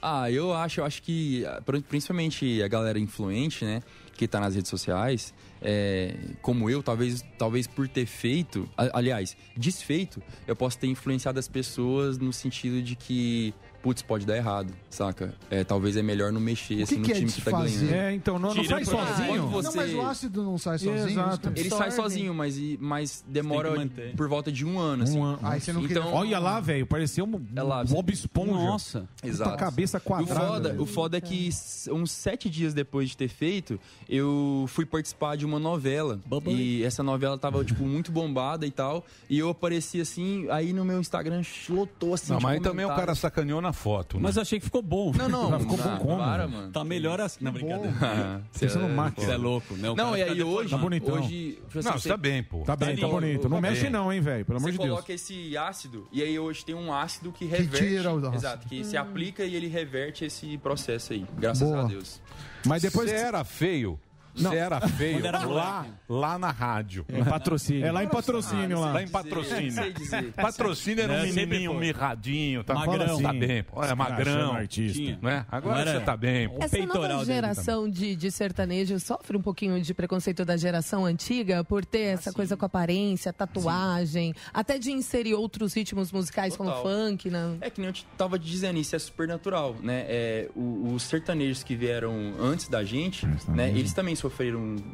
Ah, 0.00 0.30
eu 0.30 0.54
acho, 0.54 0.80
eu 0.80 0.84
acho 0.84 1.02
que 1.02 1.44
ah, 1.44 1.60
pr- 1.64 1.80
principalmente 1.88 2.62
a 2.62 2.68
galera 2.68 2.98
influente, 2.98 3.64
né, 3.64 3.82
que 4.16 4.28
tá 4.28 4.38
nas 4.40 4.54
redes 4.54 4.70
sociais, 4.70 5.34
é, 5.62 6.14
como 6.40 6.68
eu, 6.70 6.82
talvez, 6.82 7.24
talvez 7.36 7.66
por 7.66 7.88
ter 7.88 8.06
feito, 8.06 8.68
aliás, 8.76 9.36
desfeito, 9.56 10.22
eu 10.46 10.54
posso 10.54 10.78
ter 10.78 10.86
influenciado 10.86 11.38
as 11.38 11.48
pessoas 11.48 12.18
no 12.18 12.32
sentido 12.32 12.82
de 12.82 12.94
que, 12.96 13.54
putz, 13.82 14.02
pode 14.02 14.26
dar 14.26 14.36
errado, 14.36 14.72
saca? 14.90 15.34
É, 15.50 15.62
talvez 15.64 15.96
é 15.96 16.02
melhor 16.02 16.32
não 16.32 16.40
mexer 16.40 16.76
que 16.76 16.82
assim 16.82 16.96
no 16.98 17.04
que 17.04 17.12
é 17.12 17.14
time 17.16 17.30
que 17.32 17.40
tá 17.42 17.50
desfazer? 17.50 17.86
ganhando. 17.86 17.94
É, 17.94 18.12
então, 18.14 18.38
não, 18.38 18.54
não 18.54 18.64
pra- 18.64 18.84
sozinho. 18.84 19.42
Quando 19.50 19.64
Não, 19.64 19.72
você- 19.72 19.76
mas 19.76 19.94
o 19.94 20.00
ácido 20.02 20.42
não 20.42 20.58
sai 20.58 20.78
sozinho. 20.78 21.08
Exato. 21.08 21.52
Ele 21.54 21.70
sai 21.70 21.90
sozinho, 21.90 22.34
mas, 22.34 22.58
mas 22.78 23.24
demora 23.26 23.72
por 24.16 24.28
volta 24.28 24.50
de 24.52 24.64
um 24.64 24.78
ano, 24.78 25.04
assim. 25.04 25.18
Um 25.18 25.24
ano. 25.24 25.38
Aí 25.42 25.60
você 25.60 25.72
não 25.72 25.84
Então, 25.84 26.02
queria... 26.02 26.18
Olha 26.18 26.38
lá, 26.38 26.60
velho, 26.60 26.86
parecia 26.86 27.24
um 27.24 27.40
É 27.54 27.62
lá, 27.62 27.84
Bob 27.84 28.12
Esponja. 28.12 28.52
Nossa. 28.52 29.08
Exato. 29.22 29.50
Puta 29.52 29.62
cabeça 29.64 29.98
O 29.98 30.00
quadrada. 30.00 30.40
foda, 30.46 30.68
velho. 30.70 30.82
o 30.82 30.86
foda 30.86 31.16
é 31.16 31.20
que 31.20 31.48
uns 31.90 32.10
sete 32.10 32.48
dias 32.50 32.74
depois 32.74 33.08
de 33.10 33.16
ter 33.16 33.28
feito, 33.28 33.78
eu 34.08 34.64
fui 34.68 34.84
participar 34.86 35.36
de 35.36 35.44
uma 35.46 35.58
novela. 35.58 36.18
E 36.46 36.82
essa 36.84 37.02
novela 37.02 37.38
tava, 37.38 37.64
tipo, 37.64 37.84
muito 37.84 38.10
bombada 38.10 38.66
e 38.66 38.70
tal. 38.70 39.04
E 39.28 39.38
eu 39.38 39.48
apareci 39.50 40.00
assim, 40.00 40.46
aí 40.50 40.72
no 40.72 40.84
meu 40.84 41.00
Instagram 41.00 41.42
lotou 41.68 42.14
assim. 42.14 42.32
Não, 42.32 42.38
de 42.38 42.44
mas 42.44 42.54
aí 42.54 42.60
também 42.60 42.84
o 42.84 42.88
cara 42.88 43.14
sacaneou 43.14 43.60
na 43.60 43.67
foto. 43.72 44.16
né? 44.16 44.22
Mas 44.24 44.36
eu 44.36 44.42
achei 44.42 44.58
que 44.58 44.64
ficou 44.64 44.82
bom. 44.82 45.12
Não, 45.12 45.28
não, 45.28 45.58
ficou 45.60 45.76
bom 45.76 45.84
não, 45.84 45.98
como, 45.98 46.16
Para, 46.18 46.48
mano. 46.48 46.72
Tá 46.72 46.84
melhor 46.84 47.20
assim. 47.20 47.44
Não, 47.44 47.52
brincadeira. 47.52 47.94
Ah, 48.00 48.88
máquina. 48.88 49.26
Você 49.26 49.32
é 49.32 49.36
louco, 49.36 49.74
né? 49.74 49.90
O 49.90 49.96
Não, 49.96 50.06
cara 50.12 50.18
e 50.18 50.22
aí 50.22 50.42
hoje. 50.42 50.70
Tá 50.70 50.78
bonitão. 50.78 51.14
Hoje, 51.14 51.58
assim, 51.68 51.88
Não, 51.88 51.92
você 51.98 52.08
tá 52.08 52.16
bem, 52.16 52.42
pô. 52.42 52.62
Tá 52.62 52.76
bem, 52.76 52.88
tá 52.90 52.94
lindo. 52.94 53.08
bonito. 53.08 53.48
Não 53.48 53.56
Tá 53.56 53.60
mexe 53.62 53.82
bem. 53.82 53.90
não, 53.90 54.12
hein, 54.12 54.20
velho. 54.20 54.44
Pelo 54.44 54.58
amor 54.58 54.66
Você 54.68 54.72
de 54.72 54.78
Deus. 54.78 54.90
coloca 54.90 55.12
esse 55.12 55.56
ácido 55.56 56.08
e 56.12 56.22
aí 56.22 56.38
hoje 56.38 56.64
tem 56.64 56.74
um 56.74 56.92
ácido 56.92 57.32
que 57.32 57.44
reverte. 57.44 57.86
tira 57.86 58.12
o 58.12 58.18
ácido. 58.18 58.34
Exato, 58.34 58.68
que 58.68 58.84
se 58.84 58.96
aplica 58.96 59.44
e 59.44 59.54
ele 59.54 59.68
reverte 59.68 60.24
esse 60.24 60.56
processo 60.58 61.12
aí. 61.12 61.24
Graças 61.38 61.68
Boa. 61.68 61.84
a 61.84 61.86
Deus. 61.86 62.20
Mas 62.66 62.82
depois... 62.82 63.08
Você 63.10 63.16
era 63.16 63.44
feio. 63.44 63.98
Você 64.38 64.56
era 64.56 64.80
feio 64.88 65.20
lá, 65.48 65.86
lá 66.08 66.38
na 66.38 66.50
rádio. 66.50 67.04
É 67.08 67.22
patrocínio. 67.24 67.84
É 67.86 67.92
lá 67.92 68.04
em 68.04 68.08
patrocínio 68.08 68.80
lá. 68.80 68.92
Lá 68.92 69.02
em 69.02 69.08
patrocínio. 69.08 69.72
Sei 69.72 69.92
dizer. 69.92 70.32
Patrocínio 70.38 71.02
era 71.04 71.12
um 71.12 71.16
É, 71.16 71.26
sempre 71.28 71.46
menininho 71.46 71.74
mirradinho, 71.74 72.64
tá, 72.64 72.74
Magrão. 72.74 73.20
tá 73.22 73.32
bem, 73.32 73.62
pô. 73.62 73.82
É 73.84 73.94
magrão, 73.94 74.52
artista. 74.52 75.18
Né? 75.22 75.44
Agora 75.50 75.74
Não 75.74 75.80
era- 75.82 75.92
você 75.98 76.04
tá 76.04 76.16
bem, 76.16 76.48
pô. 76.48 76.56
Essa 76.60 76.76
peitoral 76.76 77.08
nova 77.08 77.24
geração 77.24 77.88
de, 77.90 78.14
de 78.16 78.30
sertanejo 78.30 78.98
sofre 79.00 79.36
um 79.36 79.42
pouquinho 79.42 79.80
de 79.80 79.92
preconceito 79.94 80.44
da 80.44 80.56
geração 80.56 81.04
antiga 81.04 81.62
por 81.64 81.84
ter 81.84 82.00
essa 82.14 82.32
coisa 82.32 82.56
com 82.56 82.64
aparência, 82.64 83.32
tatuagem, 83.32 84.34
até 84.52 84.78
de 84.78 84.90
inserir 84.92 85.34
outros 85.34 85.74
ritmos 85.74 86.10
musicais 86.12 86.56
como 86.56 86.70
Total. 86.70 86.82
funk, 86.84 87.30
né? 87.30 87.56
É 87.60 87.70
que 87.70 87.80
nem 87.80 87.90
eu 87.90 87.96
tava 88.16 88.38
dizendo, 88.38 88.78
isso 88.78 88.94
é 88.94 88.98
super 88.98 89.26
natural, 89.28 89.76
né? 89.82 90.04
É, 90.08 90.48
os 90.54 91.02
sertanejos 91.02 91.62
que 91.62 91.74
vieram 91.74 92.34
antes 92.40 92.68
da 92.68 92.84
gente, 92.84 93.26
né? 93.48 93.68
Eles 93.70 93.92
também 93.92 94.14
sofreram 94.14 94.27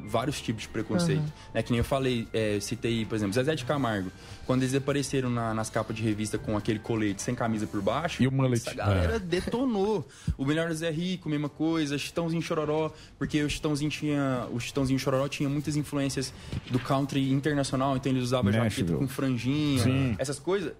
vários 0.07 0.41
tipos 0.41 0.63
de 0.63 0.69
preconceito. 0.69 1.21
Uhum. 1.21 1.33
Né? 1.55 1.63
Que 1.63 1.71
nem 1.73 1.79
eu 1.79 1.85
falei, 1.85 2.29
é, 2.33 2.59
citei, 2.61 3.05
por 3.05 3.15
exemplo, 3.15 3.35
Zezé 3.35 3.55
de 3.55 3.65
Camargo. 3.65 4.11
Quando 4.47 4.63
eles 4.63 4.75
apareceram 4.75 5.31
na- 5.31 5.55
nas 5.55 5.71
capas 5.71 5.97
de 5.97 6.03
revista 6.03 6.37
com 6.37 6.57
aquele 6.57 6.79
colete 6.79 7.23
sem 7.23 7.35
camisa 7.35 7.67
por 7.67 7.81
baixo, 7.81 8.23
E 8.23 8.27
o 8.27 8.33
mullet. 8.33 8.61
essa 8.61 8.75
galera 8.75 9.19
detonou. 9.19 10.07
O 10.37 10.45
Melhor 10.45 10.71
Zé 10.73 10.91
Rico, 10.91 11.29
mesma 11.29 11.49
coisa, 11.49 11.97
Chitãozinho 11.97 12.43
Chororó, 12.43 12.93
porque 13.19 13.43
o 13.43 13.49
Chitãozinho 13.49 13.91
tinha. 13.91 14.47
O 14.53 14.61
Chitãozinho 14.61 14.99
Chororó 14.99 15.27
tinha 15.29 15.49
muitas 15.49 15.77
influências 15.77 16.33
do 16.71 16.79
country 16.79 17.33
internacional, 17.33 17.97
então 17.97 18.13
eles 18.13 18.25
usavam 18.25 18.53
Nashville. 18.53 18.89
jaqueta 18.89 18.99
com 18.99 19.09
franjinha, 19.09 19.83
Sim. 19.83 20.15
essas 20.19 20.39
coisas. 20.39 20.73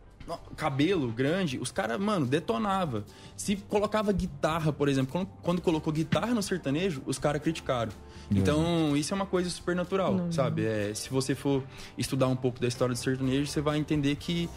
Cabelo 0.57 1.09
grande, 1.13 1.59
os 1.59 1.71
caras, 1.71 2.01
mano, 2.01 2.25
detonava. 2.25 3.05
Se 3.37 3.57
colocava 3.57 4.11
guitarra, 4.11 4.73
por 4.73 4.89
exemplo, 4.89 5.13
quando, 5.13 5.29
quando 5.43 5.61
colocou 5.61 5.93
guitarra 5.93 6.33
no 6.33 6.43
sertanejo, 6.43 7.03
os 7.05 7.19
caras 7.19 7.43
criticaram. 7.43 7.93
Então, 8.31 8.97
isso 8.97 9.13
é 9.13 9.17
uma 9.17 9.27
coisa 9.27 9.49
super 9.51 9.75
natural, 9.77 10.27
sabe? 10.31 10.65
É, 10.65 10.93
se 10.95 11.11
você 11.11 11.35
for 11.35 11.63
estudar 11.99 12.29
um 12.29 12.37
pouco 12.37 12.61
da 12.61 12.67
história 12.69 12.95
do 12.95 12.99
sertanejo, 12.99 13.47
você 13.47 13.61
vai 13.61 13.79
entender 13.79 14.17
que 14.17 14.49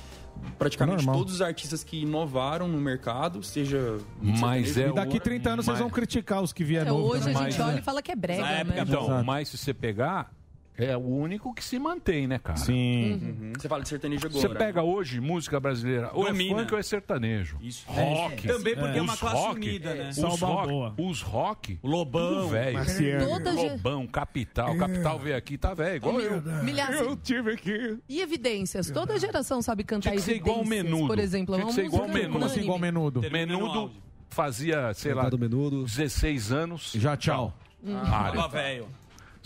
praticamente 0.59 0.97
Normal. 0.97 1.15
todos 1.17 1.33
os 1.35 1.41
artistas 1.41 1.83
que 1.83 2.01
inovaram 2.03 2.67
no 2.67 2.77
mercado, 2.77 3.41
seja. 3.43 3.97
Mas 4.21 4.77
é 4.77 4.89
E 4.89 4.93
daqui 4.93 5.19
30 5.19 5.49
anos 5.49 5.65
vocês 5.65 5.79
vão 5.79 5.89
criticar 5.89 6.41
os 6.41 6.53
que 6.53 6.63
vieram 6.63 6.87
É, 6.87 6.91
novo. 6.91 7.09
hoje 7.13 7.29
a 7.29 7.33
né? 7.33 7.51
gente 7.51 7.61
olha 7.61 7.79
e 7.79 7.81
fala 7.81 8.01
que 8.01 8.11
é 8.11 8.15
brega, 8.15 8.41
Na 8.43 8.47
né? 8.49 8.59
época, 8.61 8.81
Então, 8.81 9.03
Exato. 9.05 9.25
mas 9.25 9.49
se 9.49 9.57
você 9.57 9.73
pegar, 9.73 10.31
é 10.77 10.95
o 10.95 10.99
único 11.01 11.53
que 11.53 11.63
se 11.63 11.79
mantém, 11.79 12.27
né, 12.27 12.37
cara? 12.39 12.57
Sim. 12.57 13.13
Uhum. 13.13 13.53
Você 13.57 13.67
fala 13.67 13.81
de 13.83 13.89
sertanejo 13.89 14.29
Você 14.29 14.45
agora. 14.45 14.59
pega 14.59 14.83
hoje 14.83 15.19
música 15.19 15.59
brasileira, 15.59 16.11
ou 16.13 16.25
é 16.27 16.31
Domina. 16.31 16.59
funk 16.59 16.73
ou 16.73 16.79
é 16.79 16.83
sertanejo. 16.83 17.57
Isso. 17.61 17.83
Rock. 17.87 18.47
Também 18.47 18.75
porque 18.75 18.97
é 18.99 19.01
uma 19.01 19.13
Os 19.13 19.19
classe 19.19 19.35
rock, 19.37 19.55
unida, 19.67 19.93
né? 19.95 20.09
Os 20.09 20.41
rock, 20.41 21.01
os 21.01 21.21
rock, 21.21 21.79
Lobão. 21.83 22.47
velho. 22.49 22.83
Ge- 22.85 23.17
Lobão, 23.19 24.07
Capital. 24.07 24.77
Capital 24.77 25.19
veio 25.19 25.35
aqui, 25.37 25.57
tá 25.57 25.73
velho, 25.73 25.95
igual 25.97 26.19
eu. 26.21 26.41
Milhares. 26.63 26.99
Eu 27.01 27.15
tive 27.17 27.53
aqui. 27.53 27.97
E 28.07 28.21
evidências? 28.21 28.89
Toda 28.91 29.17
geração 29.19 29.61
sabe 29.61 29.83
cantar 29.83 30.09
Tinha 30.11 30.15
que 30.15 30.21
ser 30.21 30.35
igual 30.35 30.63
Menudo. 30.63 31.07
por 31.07 31.19
exemplo. 31.19 31.55
é 31.55 31.57
Tinha 31.57 31.65
uma 31.67 31.73
que 31.75 31.81
ser 31.81 31.85
igual 31.87 32.07
Menudo. 32.07 32.31
Como 32.33 32.45
assim, 32.45 32.61
igual 32.61 32.79
menudo? 32.79 33.21
Menudo 33.31 33.91
fazia, 34.29 34.93
sei 34.93 35.13
lá, 35.13 35.23
Mercado 35.23 35.39
Menudo. 35.39 35.83
16 35.85 36.51
anos. 36.51 36.91
Já 36.95 37.17
tchau. 37.17 37.53
Área. 37.85 38.33
Tava 38.41 38.47
velho. 38.49 38.87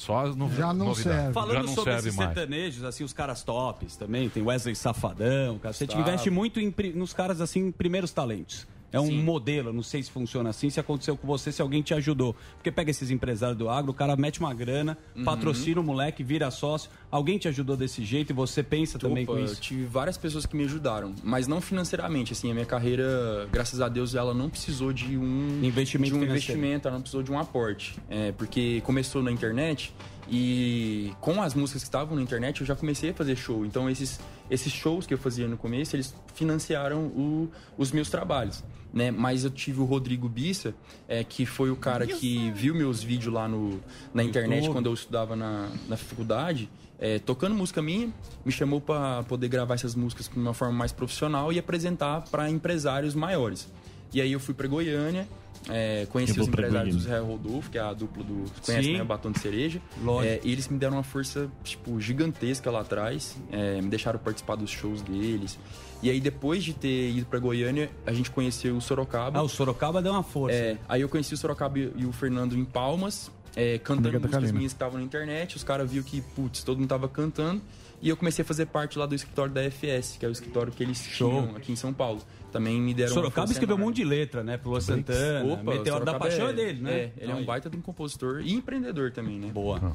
Só 0.01 0.25
no, 0.33 0.49
Já 0.51 0.73
não 0.73 0.87
novidade. 0.87 1.15
serve. 1.17 1.33
Falando 1.33 1.67
não 1.67 1.75
sobre 1.75 1.93
serve 1.93 2.07
esses 2.09 2.17
mais. 2.17 2.33
sertanejos, 2.33 2.83
assim, 2.83 3.03
os 3.03 3.13
caras 3.13 3.43
tops 3.43 3.95
também, 3.95 4.29
tem 4.29 4.41
Wesley 4.41 4.75
Safadão, 4.75 5.59
cara. 5.59 5.73
Você 5.73 5.85
investe 5.85 6.29
muito 6.31 6.59
em 6.59 6.73
nos 6.95 7.13
caras, 7.13 7.39
assim, 7.39 7.71
primeiros 7.71 8.11
talentos. 8.11 8.65
É 8.91 8.99
um 8.99 9.11
modelo, 9.23 9.69
eu 9.69 9.73
não 9.73 9.83
sei 9.83 10.03
se 10.03 10.11
funciona 10.11 10.49
assim, 10.49 10.69
se 10.69 10.79
aconteceu 10.79 11.15
com 11.15 11.25
você, 11.25 11.51
se 11.51 11.61
alguém 11.61 11.81
te 11.81 11.93
ajudou. 11.93 12.35
Porque 12.57 12.71
pega 12.71 12.91
esses 12.91 13.09
empresários 13.09 13.57
do 13.57 13.69
agro, 13.69 13.91
o 13.91 13.93
cara 13.93 14.15
mete 14.15 14.39
uma 14.39 14.53
grana, 14.53 14.97
Uhum. 15.15 15.23
patrocina 15.23 15.79
o 15.79 15.83
moleque, 15.83 16.23
vira 16.23 16.51
sócio. 16.51 16.89
Alguém 17.09 17.37
te 17.37 17.47
ajudou 17.47 17.77
desse 17.77 18.03
jeito 18.03 18.31
e 18.31 18.33
você 18.33 18.61
pensa 18.63 18.99
também 18.99 19.23
Opa, 19.23 19.33
com 19.33 19.39
eu 19.39 19.45
isso? 19.45 19.61
tive 19.61 19.85
várias 19.85 20.17
pessoas 20.17 20.45
que 20.45 20.55
me 20.55 20.63
ajudaram, 20.65 21.13
mas 21.23 21.47
não 21.47 21.61
financeiramente. 21.61 22.33
Assim, 22.33 22.51
a 22.51 22.53
minha 22.53 22.65
carreira, 22.65 23.47
graças 23.51 23.79
a 23.81 23.87
Deus, 23.87 24.13
ela 24.15 24.33
não 24.33 24.49
precisou 24.49 24.91
de 24.93 25.17
um 25.17 25.59
Investimento 25.63 26.13
de 26.13 26.19
um 26.19 26.23
investimento, 26.23 26.87
ela 26.87 26.95
não 26.97 27.01
precisou 27.01 27.23
de 27.23 27.31
um 27.31 27.39
aporte, 27.39 27.95
é, 28.09 28.31
porque 28.33 28.81
começou 28.85 29.21
na 29.23 29.31
internet 29.31 29.93
e 30.29 31.13
com 31.19 31.41
as 31.41 31.53
músicas 31.53 31.81
que 31.83 31.87
estavam 31.87 32.15
na 32.15 32.21
internet 32.21 32.61
eu 32.61 32.67
já 32.67 32.75
comecei 32.75 33.09
a 33.09 33.13
fazer 33.13 33.35
show. 33.35 33.65
Então 33.65 33.89
esses 33.89 34.19
esses 34.49 34.71
shows 34.71 35.05
que 35.07 35.13
eu 35.13 35.17
fazia 35.17 35.47
no 35.47 35.55
começo 35.57 35.95
eles 35.95 36.13
financiaram 36.33 37.05
o- 37.07 37.49
os 37.77 37.91
meus 37.91 38.09
trabalhos. 38.09 38.63
Né? 38.93 39.09
Mas 39.09 39.45
eu 39.45 39.49
tive 39.49 39.79
o 39.79 39.85
Rodrigo 39.85 40.27
Bissa, 40.27 40.75
é, 41.07 41.23
que 41.23 41.45
foi 41.45 41.71
o 41.71 41.75
cara 41.77 42.05
que 42.05 42.51
viu 42.51 42.75
meus 42.75 43.01
vídeos 43.01 43.33
lá 43.33 43.47
no, 43.47 43.79
na 44.13 44.21
internet 44.21 44.69
quando 44.73 44.87
eu 44.87 44.93
estudava 44.93 45.33
na, 45.33 45.69
na 45.87 45.95
faculdade, 45.95 46.69
é, 46.99 47.17
tocando 47.17 47.55
música 47.55 47.81
minha, 47.81 48.09
me 48.45 48.51
chamou 48.51 48.81
para 48.81 49.23
poder 49.23 49.47
gravar 49.47 49.75
essas 49.75 49.95
músicas 49.95 50.27
de 50.27 50.37
uma 50.37 50.53
forma 50.53 50.73
mais 50.73 50.91
profissional 50.91 51.53
e 51.53 51.57
apresentar 51.57 52.25
para 52.29 52.49
empresários 52.49 53.15
maiores. 53.15 53.69
E 54.13 54.19
aí 54.19 54.33
eu 54.33 54.39
fui 54.41 54.53
para 54.53 54.67
Goiânia, 54.67 55.25
é, 55.69 56.07
conheci 56.09 56.37
Eu 56.37 56.43
os 56.43 56.47
empresários 56.47 56.95
do. 56.95 57.01
Zé 57.01 57.19
Rodolfo, 57.19 57.69
que 57.69 57.77
é 57.77 57.81
a 57.81 57.93
dupla 57.93 58.23
do. 58.23 58.45
Conhece, 58.65 58.87
Sim. 58.87 58.93
né? 58.97 59.01
O 59.03 59.05
Batom 59.05 59.31
de 59.31 59.39
Cereja. 59.39 59.81
Lógico. 60.01 60.33
É, 60.33 60.39
e 60.43 60.51
eles 60.51 60.67
me 60.67 60.77
deram 60.77 60.97
uma 60.97 61.03
força, 61.03 61.49
tipo, 61.63 61.99
gigantesca 61.99 62.71
lá 62.71 62.81
atrás. 62.81 63.37
é, 63.51 63.81
me 63.81 63.89
deixaram 63.89 64.19
participar 64.19 64.55
dos 64.55 64.69
shows 64.69 65.01
deles. 65.01 65.57
E 66.01 66.09
aí, 66.09 66.19
depois 66.19 66.63
de 66.63 66.73
ter 66.73 67.11
ido 67.11 67.27
pra 67.27 67.37
Goiânia, 67.37 67.91
a 68.05 68.11
gente 68.13 68.31
conheceu 68.31 68.75
o 68.75 68.81
Sorocaba. 68.81 69.37
Ah, 69.39 69.43
o 69.43 69.49
Sorocaba 69.49 70.01
deu 70.01 70.11
uma 70.11 70.23
força. 70.23 70.57
É, 70.57 70.77
aí 70.89 71.01
eu 71.01 71.09
conheci 71.09 71.33
o 71.33 71.37
Sorocaba 71.37 71.77
e 71.77 72.05
o 72.05 72.11
Fernando 72.11 72.57
em 72.57 72.65
Palmas, 72.65 73.29
é, 73.55 73.77
cantando 73.77 74.07
Amiga 74.07 74.19
da 74.19 74.27
músicas 74.27 74.51
minhas 74.51 74.73
que 74.73 74.75
estavam 74.77 74.97
na 74.99 75.05
internet. 75.05 75.55
Os 75.57 75.63
caras 75.63 75.89
viram 75.89 76.03
que, 76.03 76.21
putz, 76.21 76.63
todo 76.63 76.79
mundo 76.79 76.89
tava 76.89 77.07
cantando. 77.07 77.61
E 78.01 78.09
eu 78.09 78.17
comecei 78.17 78.41
a 78.41 78.45
fazer 78.45 78.65
parte 78.65 78.97
lá 78.97 79.05
do 79.05 79.13
escritório 79.13 79.53
da 79.53 79.61
FS, 79.69 80.17
que 80.17 80.25
é 80.25 80.29
o 80.29 80.31
escritório 80.31 80.71
que 80.71 80.81
eles 80.81 80.97
Show. 81.03 81.29
tinham 81.29 81.55
aqui 81.55 81.71
em 81.71 81.75
São 81.75 81.93
Paulo. 81.93 82.19
Também 82.51 82.81
me 82.81 82.93
deram 82.93 83.13
Sorocaba 83.13 83.51
escreveu 83.51 83.75
um 83.75 83.79
monte 83.79 83.97
de 83.97 84.03
letra, 84.03 84.43
né? 84.43 84.57
Pro 84.57 84.71
Luan 84.71 84.81
Santana, 84.81 85.53
Opa, 85.53 85.63
Meteoro 85.63 86.03
da 86.03 86.19
Paixão 86.19 86.49
é 86.49 86.53
dele, 86.53 86.81
né? 86.81 86.91
É, 86.91 87.11
ele 87.17 87.31
é 87.31 87.35
um 87.35 87.45
baita 87.45 87.69
de 87.69 87.77
um 87.77 87.81
compositor 87.81 88.41
e 88.41 88.53
empreendedor 88.53 89.11
também, 89.11 89.39
né? 89.39 89.47
Boa. 89.47 89.93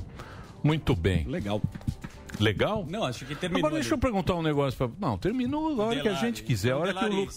Muito 0.62 0.96
bem. 0.96 1.24
Legal. 1.26 1.60
Legal? 2.40 2.86
Não, 2.88 3.04
acho 3.04 3.24
que 3.24 3.34
terminou. 3.34 3.66
Agora 3.66 3.80
deixa 3.80 3.94
eu 3.94 3.98
perguntar 3.98 4.34
um 4.34 4.42
negócio 4.42 4.76
pra. 4.76 4.88
Não, 4.98 5.16
terminou 5.16 5.80
a 5.80 5.84
hora 5.86 5.94
que 5.94 6.00
a 6.00 6.12
Delari. 6.12 6.26
gente 6.26 6.42
quiser, 6.42 6.72
a 6.72 6.78
hora 6.78 6.92
que 6.92 7.04
o 7.04 7.08
Lu. 7.08 7.28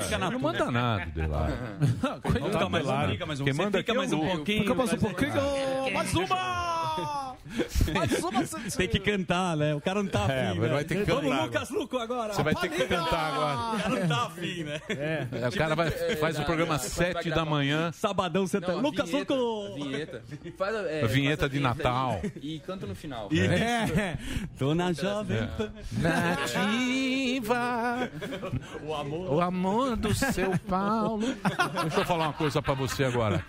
Fica 0.00 0.18
na 0.18 0.30
não 0.30 0.38
manda 0.40 0.70
nada, 0.70 1.06
Delari. 1.06 1.52
Quem 3.18 3.26
Você 3.36 3.52
manda 3.52 3.78
fica 3.78 3.80
aqui 3.80 3.90
é 3.90 3.94
o 3.94 3.96
mais 3.96 4.12
um 4.12 4.20
pouquinho. 4.20 4.62
Fica 4.62 4.74
mais 4.74 4.92
um 4.92 4.96
pouquinho. 4.96 5.32
Mais 5.94 6.14
uma! 6.14 7.27
Tem 8.76 8.88
que 8.88 8.98
cantar, 8.98 9.56
né? 9.56 9.74
O 9.74 9.80
cara 9.80 10.02
não 10.02 10.10
tá 10.10 10.26
É, 10.28 10.48
afim, 10.48 10.60
né? 10.60 10.68
vai 10.68 10.84
ter 10.84 11.04
que 11.04 11.10
Vamos, 11.10 11.30
cantar 11.30 11.44
Lucas 11.44 11.70
Luco 11.70 11.98
agora. 11.98 12.34
Você 12.34 12.42
vai 12.42 12.54
ter 12.54 12.68
que 12.68 12.84
cantar 12.86 13.32
agora. 13.32 13.58
O 13.76 13.82
cara 13.82 14.00
não 14.00 14.08
tá 14.08 14.26
afim, 14.26 14.64
né? 14.64 14.80
É, 14.88 15.48
o 15.48 15.52
cara 15.52 15.74
vai, 15.74 15.90
faz 15.90 16.38
o 16.38 16.44
programa 16.44 16.74
às 16.74 16.82
7 16.82 17.30
da 17.30 17.44
manhã. 17.44 17.92
Sabadão, 17.92 18.46
você 18.46 18.60
tá... 18.60 18.74
Lucas 18.74 19.08
vinheta, 19.08 19.34
Luco! 19.34 19.72
a 19.72 19.74
Vinheta. 19.74 20.22
Faz 20.56 20.74
a, 20.76 20.80
é, 20.90 21.06
vinheta 21.06 21.42
faz 21.42 21.52
a 21.52 21.54
de 21.54 21.60
Natal. 21.60 22.20
aí 22.22 22.32
E 22.42 22.58
canta 22.60 22.86
no 22.86 22.94
final. 22.94 23.28
Isso. 23.30 23.44
É. 23.44 24.18
Dona 24.58 24.92
Jovem 24.92 25.48
Pan. 25.56 25.72
Nativa. 26.88 28.10
O 28.82 28.94
amor. 28.94 29.32
O 29.34 29.40
amor 29.40 29.96
do 29.96 30.14
seu 30.14 30.58
Paulo. 30.68 31.26
Deixa 31.82 32.00
eu 32.00 32.04
falar 32.04 32.26
uma 32.26 32.32
coisa 32.32 32.60
pra 32.62 32.74
você 32.74 33.04
agora. 33.04 33.44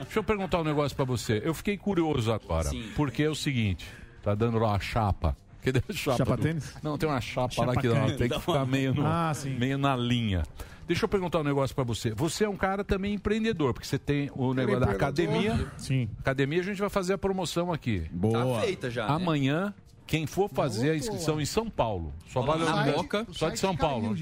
Deixa 0.00 0.18
eu 0.18 0.24
perguntar 0.24 0.60
um 0.60 0.64
negócio 0.64 0.94
pra 0.96 1.04
você. 1.04 1.40
Eu 1.44 1.54
fiquei 1.54 1.76
curioso 1.76 2.32
agora. 2.32 2.68
Sim. 2.68 2.90
Porque 3.12 3.22
é 3.22 3.28
o 3.30 3.34
seguinte: 3.34 3.86
tá 4.22 4.34
dando 4.34 4.58
lá 4.58 4.74
a 4.74 4.80
chapa. 4.80 5.36
Cadê 5.62 5.82
a 5.88 5.92
chapa? 5.92 6.16
Chapa 6.16 6.36
do- 6.36 6.42
tênis? 6.42 6.74
Não, 6.82 6.98
tem 6.98 7.08
uma 7.08 7.20
chapa, 7.20 7.50
Chapa 7.54 7.68
lá 7.68 7.76
que 7.80 7.88
canha. 7.88 8.16
tem 8.16 8.28
que 8.28 8.40
ficar 8.40 8.52
uma- 8.52 8.66
meio, 8.66 8.94
no- 8.94 9.06
Ah, 9.06 9.32
sim. 9.34 9.50
meio 9.50 9.78
na 9.78 9.94
linha. 9.94 10.42
Deixa 10.88 11.04
eu 11.04 11.08
perguntar 11.08 11.38
um 11.40 11.44
negócio 11.44 11.74
pra 11.76 11.84
você. 11.84 12.10
Você 12.14 12.44
é 12.44 12.48
um 12.48 12.56
cara 12.56 12.82
também 12.82 13.14
empreendedor, 13.14 13.72
porque 13.72 13.86
você 13.86 13.98
tem 13.98 14.30
o 14.34 14.52
negócio 14.52 14.80
da 14.80 14.90
academia. 14.90 15.70
Sim. 15.76 16.08
Academia 16.18 16.60
a 16.60 16.64
gente 16.64 16.80
vai 16.80 16.90
fazer 16.90 17.12
a 17.12 17.18
promoção 17.18 17.72
aqui. 17.72 18.10
Tá 18.32 18.60
feita 18.62 18.90
já. 18.90 19.06
né? 19.06 19.14
Amanhã, 19.14 19.72
quem 20.06 20.26
for 20.26 20.50
fazer 20.50 20.90
a 20.90 20.96
inscrição 20.96 21.40
em 21.40 21.46
São 21.46 21.70
Paulo, 21.70 22.12
só 22.26 22.42
vale 22.42 22.64
Na 22.64 22.84
Moca. 22.86 23.24
só 23.30 23.48
de 23.48 23.58
São 23.60 23.76
Paulo. 23.76 24.12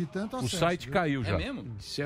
o 0.43 0.49
site 0.49 0.89
caiu 0.91 1.25
já. 1.25 1.41
É 1.41 1.53
mesmo? 1.53 1.65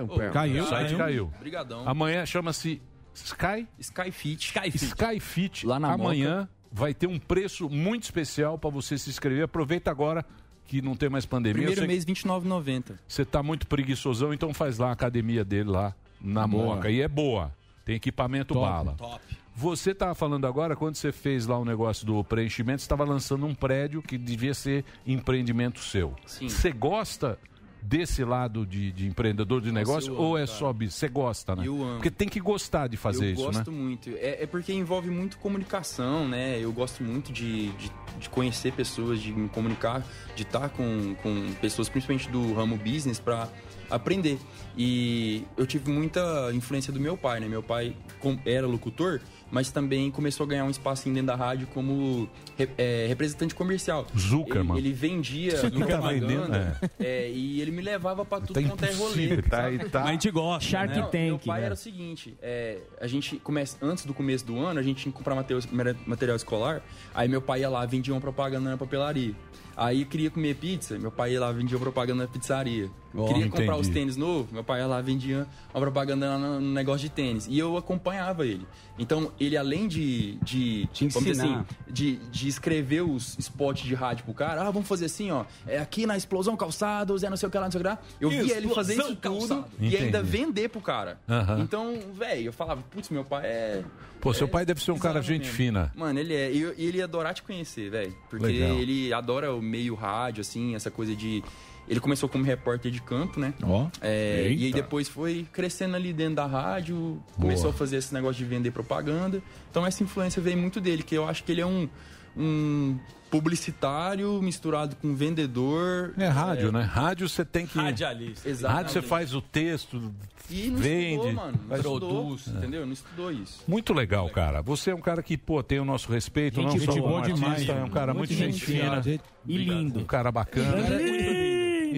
Ô, 0.08 0.30
Caiu? 0.32 0.62
O 0.62 0.66
site 0.68 0.94
caiu. 0.94 1.32
Obrigadão. 1.36 1.82
Amanhã 1.88 2.24
chama-se 2.24 2.80
Sky 3.12 3.66
Skyfit. 3.80 4.46
Skyfit. 4.46 4.84
Skyfit. 4.84 5.66
Lá 5.66 5.80
na 5.80 5.92
Amanhã 5.92 6.48
vai 6.74 6.92
ter 6.92 7.06
um 7.06 7.20
preço 7.20 7.70
muito 7.70 8.02
especial 8.02 8.58
para 8.58 8.68
você 8.68 8.98
se 8.98 9.08
inscrever. 9.08 9.44
Aproveita 9.44 9.92
agora 9.92 10.26
que 10.66 10.82
não 10.82 10.96
tem 10.96 11.08
mais 11.08 11.24
pandemia. 11.24 11.66
Primeiro 11.66 11.86
mês, 11.86 12.04
R$29,90. 12.04 12.98
Você 13.06 13.24
tá 13.24 13.44
muito 13.44 13.64
preguiçosão, 13.68 14.34
então 14.34 14.52
faz 14.52 14.76
lá 14.76 14.88
a 14.88 14.92
academia 14.92 15.44
dele 15.44 15.70
lá 15.70 15.94
na 16.20 16.48
Boa. 16.48 16.74
Moca. 16.74 16.90
E 16.90 17.00
é 17.00 17.06
boa. 17.06 17.52
Tem 17.84 17.94
equipamento 17.94 18.54
Top. 18.54 18.66
bala. 18.66 18.94
Top. 18.98 19.22
Você 19.54 19.92
estava 19.92 20.16
falando 20.16 20.48
agora, 20.48 20.74
quando 20.74 20.96
você 20.96 21.12
fez 21.12 21.46
lá 21.46 21.56
o 21.56 21.64
negócio 21.64 22.04
do 22.04 22.24
preenchimento, 22.24 22.80
você 22.80 22.86
estava 22.86 23.04
lançando 23.04 23.46
um 23.46 23.54
prédio 23.54 24.02
que 24.02 24.18
devia 24.18 24.52
ser 24.52 24.84
empreendimento 25.06 25.78
seu. 25.78 26.12
Sim. 26.26 26.48
Você 26.48 26.72
gosta 26.72 27.38
desse 27.84 28.24
lado 28.24 28.66
de, 28.66 28.90
de 28.90 29.06
empreendedor 29.06 29.60
de 29.60 29.70
negócio 29.70 30.10
eu 30.10 30.16
amo, 30.16 30.24
ou 30.24 30.38
é 30.38 30.46
cara. 30.46 30.58
só 30.58 30.72
bis? 30.72 30.94
Você 30.94 31.08
gosta, 31.08 31.54
né? 31.54 31.66
Eu 31.66 31.82
amo. 31.82 31.94
Porque 31.94 32.10
tem 32.10 32.28
que 32.28 32.40
gostar 32.40 32.88
de 32.88 32.96
fazer 32.96 33.26
eu 33.26 33.32
isso, 33.32 33.44
gosto 33.44 33.70
né? 33.70 33.76
muito. 33.76 34.10
É, 34.16 34.42
é 34.42 34.46
porque 34.46 34.72
envolve 34.72 35.10
muito 35.10 35.38
comunicação, 35.38 36.26
né? 36.26 36.58
Eu 36.58 36.72
gosto 36.72 37.04
muito 37.04 37.32
de, 37.32 37.68
de, 37.72 37.92
de 38.18 38.28
conhecer 38.30 38.72
pessoas, 38.72 39.20
de 39.20 39.32
me 39.32 39.48
comunicar, 39.48 40.02
de 40.34 40.42
estar 40.42 40.70
com, 40.70 41.14
com 41.22 41.52
pessoas, 41.60 41.88
principalmente 41.88 42.28
do 42.30 42.54
ramo 42.54 42.76
business, 42.76 43.20
para 43.20 43.48
aprender. 43.90 44.38
E 44.76 45.44
eu 45.56 45.66
tive 45.66 45.90
muita 45.90 46.50
influência 46.52 46.92
do 46.92 46.98
meu 46.98 47.16
pai, 47.16 47.40
né? 47.40 47.46
Meu 47.48 47.62
pai 47.62 47.96
era 48.44 48.66
locutor, 48.66 49.20
mas 49.50 49.70
também 49.70 50.10
começou 50.10 50.44
a 50.44 50.48
ganhar 50.48 50.64
um 50.64 50.70
espacinho 50.70 51.14
dentro 51.14 51.28
da 51.28 51.36
rádio 51.36 51.66
como 51.68 52.28
é, 52.76 53.06
representante 53.08 53.54
comercial. 53.54 54.06
Zuckerman. 54.18 54.76
Ele, 54.78 54.88
ele 54.88 54.94
vendia 54.94 55.52
Você 55.56 55.70
tá 55.70 55.76
propaganda, 55.78 56.10
vendendo, 56.10 56.90
é, 56.98 57.30
e 57.30 57.60
ele 57.60 57.70
me 57.70 57.82
levava 57.82 58.24
para 58.24 58.40
tudo 58.44 58.60
Tá 58.60 58.68
quanto 58.68 58.84
é 58.84 58.92
rolê. 58.92 59.24
impossível, 59.26 59.42
tá, 59.42 59.62
tá- 59.90 60.00
Mas 60.00 60.08
a 60.08 60.12
gente 60.12 60.30
gosta, 60.30 60.68
Shark 60.68 60.96
né? 60.96 61.02
Tank, 61.02 61.14
meu 61.14 61.38
pai 61.38 61.60
né? 61.60 61.66
era 61.66 61.74
o 61.74 61.76
seguinte, 61.78 62.36
é, 62.42 62.78
a 63.00 63.06
gente 63.06 63.36
começa 63.36 63.76
antes 63.80 64.04
do 64.04 64.12
começo 64.14 64.44
do 64.44 64.58
ano, 64.58 64.80
a 64.80 64.82
gente 64.82 65.02
tinha 65.02 65.12
que 65.12 65.16
comprar 65.18 65.34
material, 65.36 65.62
material 66.06 66.36
escolar, 66.36 66.82
aí 67.14 67.28
meu 67.28 67.40
pai 67.42 67.60
ia 67.60 67.68
lá, 67.70 67.86
vendia 67.86 68.12
uma 68.12 68.20
propaganda 68.20 68.70
na 68.70 68.76
papelaria. 68.76 69.34
Aí 69.76 70.02
eu 70.02 70.06
queria 70.06 70.30
comer 70.30 70.54
pizza, 70.54 70.96
meu 70.98 71.10
pai 71.10 71.32
ia 71.32 71.40
lá, 71.40 71.50
vendia 71.50 71.76
uma 71.76 71.82
propaganda 71.82 72.22
na 72.22 72.28
pizzaria. 72.28 72.88
Ó, 73.12 73.26
queria 73.26 73.48
comprar 73.48 73.64
entendi. 73.64 73.80
os 73.80 73.88
tênis 73.88 74.16
novos, 74.16 74.50
meu 74.52 74.62
pai 74.64 74.80
ia 74.80 74.86
lá, 74.86 75.00
vendia 75.00 75.46
uma 75.72 75.80
propaganda 75.80 76.28
lá 76.28 76.38
no, 76.38 76.60
negócio 76.60 77.00
de 77.00 77.10
tênis. 77.10 77.46
E 77.48 77.58
eu 77.58 77.76
acompanhava 77.76 78.46
ele. 78.46 78.66
Então, 78.98 79.32
ele 79.40 79.56
além 79.56 79.88
de, 79.88 80.34
de, 80.36 80.86
Te 80.92 81.08
vamos 81.08 81.28
dizer 81.28 81.44
ensinar. 81.44 81.60
assim, 81.60 81.92
de, 81.92 82.16
de 82.30 82.48
escrever 82.48 83.02
os 83.02 83.36
spots 83.38 83.84
de 83.84 83.94
rádio 83.94 84.24
pro 84.24 84.34
cara, 84.34 84.62
ah, 84.62 84.70
vamos 84.70 84.88
fazer 84.88 85.06
assim, 85.06 85.30
ó, 85.30 85.44
é 85.66 85.78
aqui 85.78 86.06
na 86.06 86.16
Explosão 86.16 86.56
Calçados, 86.56 87.22
é 87.22 87.30
não 87.30 87.36
sei 87.36 87.48
o 87.48 87.50
que 87.50 87.58
lá, 87.58 87.64
não 87.64 87.72
sei 87.72 87.80
o 87.80 87.82
que 87.82 87.88
lá. 87.88 87.98
Eu 88.20 88.30
via 88.30 88.56
ele 88.56 88.68
fazer 88.68 88.94
isso 88.94 89.16
tudo 89.16 89.64
e 89.80 89.96
ainda 89.96 90.22
vender 90.22 90.68
pro 90.68 90.80
cara. 90.80 91.18
Então, 91.58 91.98
velho, 92.12 92.46
eu 92.46 92.52
falava, 92.52 92.82
putz, 92.90 93.08
meu 93.10 93.24
pai 93.24 93.46
é. 93.46 93.84
Pô, 94.20 94.32
seu 94.32 94.46
é 94.46 94.50
pai 94.50 94.64
deve 94.64 94.82
ser 94.82 94.90
um 94.92 94.98
cara 94.98 95.20
gente 95.20 95.42
mesmo. 95.42 95.54
fina. 95.54 95.92
Mano, 95.94 96.18
ele 96.18 96.34
é. 96.34 96.50
E 96.50 96.64
e 96.76 96.86
ele 96.86 96.98
ia 96.98 97.04
adorar 97.04 97.34
te 97.34 97.42
conhecer, 97.42 97.90
velho. 97.90 98.14
Porque 98.28 98.46
Legal. 98.46 98.76
ele 98.78 99.12
adora 99.12 99.54
o 99.54 99.60
meio 99.60 99.94
rádio, 99.94 100.40
assim, 100.40 100.74
essa 100.74 100.90
coisa 100.90 101.14
de. 101.14 101.42
Ele 101.88 102.00
começou 102.00 102.28
como 102.28 102.42
repórter 102.44 102.90
de 102.90 103.00
campo, 103.02 103.38
né? 103.38 103.52
Ó. 103.62 103.88
É, 104.00 104.48
e 104.50 104.64
aí 104.66 104.72
depois 104.72 105.08
foi 105.08 105.46
crescendo 105.52 105.94
ali 105.96 106.12
dentro 106.12 106.36
da 106.36 106.46
rádio, 106.46 107.22
começou 107.36 107.70
a 107.70 107.72
fazer 107.72 107.96
esse 107.96 108.12
negócio 108.14 108.36
de 108.42 108.44
vender 108.48 108.70
propaganda. 108.70 109.42
Então 109.70 109.86
essa 109.86 110.02
influência 110.02 110.40
veio 110.40 110.56
muito 110.56 110.80
dele, 110.80 111.02
que 111.02 111.14
eu 111.14 111.28
acho 111.28 111.44
que 111.44 111.52
ele 111.52 111.60
é 111.60 111.66
um, 111.66 111.88
um 112.36 112.98
publicitário 113.30 114.40
misturado 114.40 114.96
com 114.96 115.14
vendedor. 115.14 116.14
É 116.16 116.28
rádio, 116.28 116.70
né? 116.72 116.82
Rádio 116.82 117.28
você 117.28 117.44
tem 117.44 117.66
que. 117.66 117.78
Radialista. 117.78 118.48
Exatamente. 118.48 118.76
Rádio 118.84 118.92
você 118.92 119.02
faz 119.02 119.34
o 119.34 119.40
texto, 119.40 120.12
E 120.50 120.68
não 120.68 120.76
vende, 120.78 121.14
estudou, 121.16 121.32
mano. 121.32 121.52
Não 121.60 121.68
faz- 121.68 121.80
estudou, 121.80 122.38
entendeu? 122.58 122.86
Não 122.86 122.92
estudou 122.92 123.32
isso. 123.32 123.62
Muito 123.66 123.92
legal, 123.92 124.28
cara. 124.30 124.62
Você 124.62 124.90
é 124.90 124.94
um 124.94 125.00
cara 125.00 125.22
que, 125.22 125.36
pô, 125.36 125.62
tem 125.62 125.80
o 125.80 125.84
nosso 125.84 126.10
respeito, 126.12 126.60
Gente 126.60 126.78
não 126.86 126.92
só 126.94 127.00
boa 127.00 127.22
como 127.22 127.34
demais, 127.34 127.52
artista, 127.52 127.72
é 127.72 127.84
um 127.84 127.90
cara 127.90 128.14
muito, 128.14 128.32
gente 128.32 128.64
fina. 128.64 129.02
E 129.46 129.56
lindo. 129.58 130.00
Um 130.00 130.04
cara 130.04 130.30
bacana. 130.32 130.78
É 130.78 131.33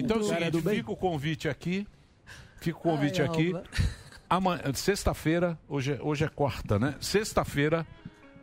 o 0.05 0.07
Cara 0.29 0.45
seguinte, 0.45 0.69
fica 0.75 0.91
o 0.91 0.95
convite 0.95 1.49
aqui. 1.49 1.87
Fica 2.59 2.77
o 2.77 2.81
convite 2.81 3.21
Ai, 3.21 3.27
aqui. 3.27 3.53
Amanhã, 4.29 4.61
sexta-feira, 4.73 5.57
hoje, 5.69 5.93
é- 5.93 5.99
hoje 6.01 6.25
é 6.25 6.27
quarta, 6.27 6.77
né? 6.77 6.95
Sexta-feira, 6.99 7.85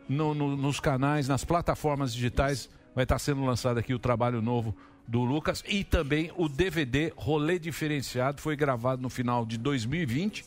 no- 0.09 0.33
no- 0.33 0.55
nos 0.55 0.79
canais, 0.79 1.27
nas 1.27 1.43
plataformas 1.43 2.13
digitais, 2.13 2.69
vai 2.95 3.03
estar 3.03 3.19
sendo 3.19 3.43
lançado 3.45 3.77
aqui 3.77 3.93
o 3.93 3.99
trabalho 3.99 4.41
novo 4.41 4.75
do 5.07 5.23
Lucas 5.23 5.63
e 5.67 5.83
também 5.83 6.31
o 6.35 6.49
DVD 6.49 7.13
Rolê 7.15 7.59
Diferenciado 7.59 8.41
foi 8.41 8.55
gravado 8.55 8.99
no 9.03 9.09
final 9.09 9.45
de 9.45 9.55
2020 9.59 10.43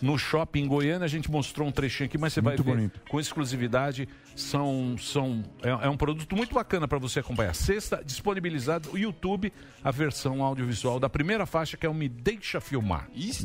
no 0.00 0.16
shopping 0.16 0.60
em 0.62 0.66
Goiânia. 0.68 1.04
A 1.04 1.08
gente 1.08 1.28
mostrou 1.28 1.66
um 1.66 1.72
trechinho 1.72 2.06
aqui, 2.06 2.16
mas 2.16 2.32
você 2.32 2.40
Muito 2.40 2.62
vai 2.62 2.72
ver 2.74 2.78
bonito. 2.78 3.00
com 3.08 3.18
exclusividade. 3.18 4.08
São, 4.36 4.96
são, 4.98 5.42
é, 5.62 5.70
é 5.70 5.88
um 5.88 5.96
produto 5.96 6.36
muito 6.36 6.54
bacana 6.54 6.86
para 6.86 6.98
você 6.98 7.20
acompanhar. 7.20 7.54
Sexta, 7.54 8.02
disponibilizado 8.04 8.90
no 8.90 8.98
YouTube, 8.98 9.50
a 9.82 9.90
versão 9.90 10.42
audiovisual 10.42 11.00
da 11.00 11.08
primeira 11.08 11.46
faixa, 11.46 11.76
que 11.76 11.86
é 11.86 11.88
o 11.88 11.94
Me 11.94 12.08
Deixa 12.08 12.60
Filmar. 12.60 13.08
Isso, 13.14 13.44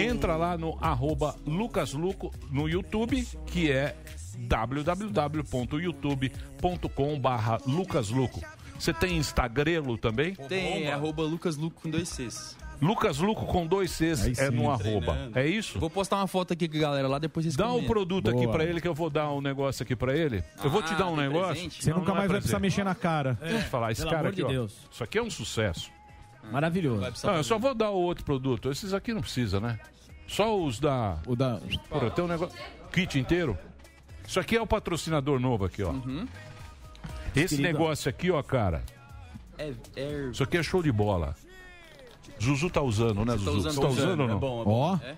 Entra 0.00 0.36
lá 0.36 0.56
no 0.56 0.78
arroba 0.80 1.34
lucasluco 1.44 2.32
no 2.50 2.68
YouTube, 2.68 3.26
que 3.46 3.70
é 3.70 3.96
www.youtube.com 4.38 7.20
barra 7.20 7.58
lucasluco. 7.66 8.40
Você 8.78 8.92
tem 8.92 9.16
Instagrelo 9.16 9.96
também? 9.96 10.34
Tem, 10.34 10.84
é 10.84 10.92
arroba 10.92 11.22
Lucas 11.22 11.56
Luco 11.56 11.82
com 11.82 11.90
dois 11.90 12.08
Cs. 12.08 12.56
Lucas 12.80 13.18
Luco 13.18 13.46
com 13.46 13.66
dois 13.66 13.90
Cs 13.92 14.38
é 14.38 14.50
no 14.50 14.70
arroba. 14.70 15.30
É 15.34 15.46
isso? 15.46 15.78
Vou 15.78 15.88
postar 15.88 16.16
uma 16.16 16.26
foto 16.26 16.52
aqui 16.52 16.68
com 16.68 16.76
a 16.76 16.80
galera 16.80 17.08
lá, 17.08 17.18
depois 17.18 17.44
vocês 17.44 17.56
Dá 17.56 17.66
o 17.66 17.74
comentam. 17.74 17.88
produto 17.88 18.30
aqui 18.30 18.46
pra 18.48 18.64
ele 18.64 18.80
que 18.80 18.88
eu 18.88 18.94
vou 18.94 19.08
dar 19.08 19.30
um 19.32 19.40
negócio 19.40 19.82
aqui 19.82 19.96
pra 19.96 20.14
ele. 20.16 20.42
Eu 20.62 20.68
vou 20.70 20.82
te 20.82 20.92
Ah, 20.92 20.96
dar 20.98 21.06
um 21.06 21.16
negócio. 21.16 21.52
presente? 21.54 21.82
Você 21.82 21.90
Não, 21.90 21.98
nunca 21.98 22.10
não 22.10 22.16
é 22.16 22.18
mais 22.20 22.30
vai 22.30 22.40
precisar 22.40 22.58
mexer 22.58 22.84
na 22.84 22.94
cara. 22.94 23.38
Deixa 23.40 23.56
eu 23.56 23.62
te 23.62 23.68
falar, 23.68 23.92
esse 23.92 24.02
Pelo 24.02 24.12
cara 24.12 24.28
aqui, 24.28 24.36
de 24.36 24.44
ó, 24.44 24.48
Deus. 24.48 24.76
Isso 24.90 25.02
aqui 25.04 25.18
é 25.18 25.22
um 25.22 25.30
sucesso. 25.30 25.90
Maravilhoso. 26.52 27.26
Não, 27.26 27.36
eu 27.36 27.44
só 27.44 27.58
vou 27.58 27.74
dar 27.74 27.90
o 27.90 27.96
outro 27.98 28.24
produto. 28.24 28.70
Esses 28.70 28.92
aqui 28.92 29.14
não 29.14 29.22
precisa, 29.22 29.58
né? 29.60 29.78
Só 30.26 30.58
os 30.58 30.78
da. 30.78 31.16
O 31.26 31.34
da. 31.34 31.60
Pô, 31.88 32.10
tem 32.10 32.24
um 32.24 32.28
negócio. 32.28 32.56
Kit 32.92 33.18
inteiro. 33.18 33.56
Isso 34.26 34.38
aqui 34.38 34.56
é 34.56 34.60
o 34.60 34.66
patrocinador 34.66 35.38
novo 35.40 35.64
aqui, 35.64 35.82
ó. 35.82 35.90
Uhum. 35.90 36.26
Esse 37.34 37.56
Querido. 37.56 37.62
negócio 37.62 38.08
aqui, 38.08 38.30
ó, 38.30 38.42
cara. 38.42 38.82
É, 39.58 39.72
é... 39.96 40.28
Isso 40.32 40.42
aqui 40.42 40.56
é 40.58 40.62
show 40.62 40.82
de 40.82 40.92
bola. 40.92 41.34
Zuzu 42.42 42.68
tá 42.70 42.82
usando, 42.82 43.24
né, 43.24 43.32
tá 43.32 43.36
Zuzu? 43.38 43.50
usando 43.58 43.72
Você 43.74 43.80
tá 43.80 43.88
usando 43.88 44.20
ou 44.20 44.28
não? 44.28 44.36
É 44.36 44.38
bom, 44.38 44.60
é 44.60 44.64
bom. 44.64 44.70
Ó. 44.70 44.96
É? 44.96 45.16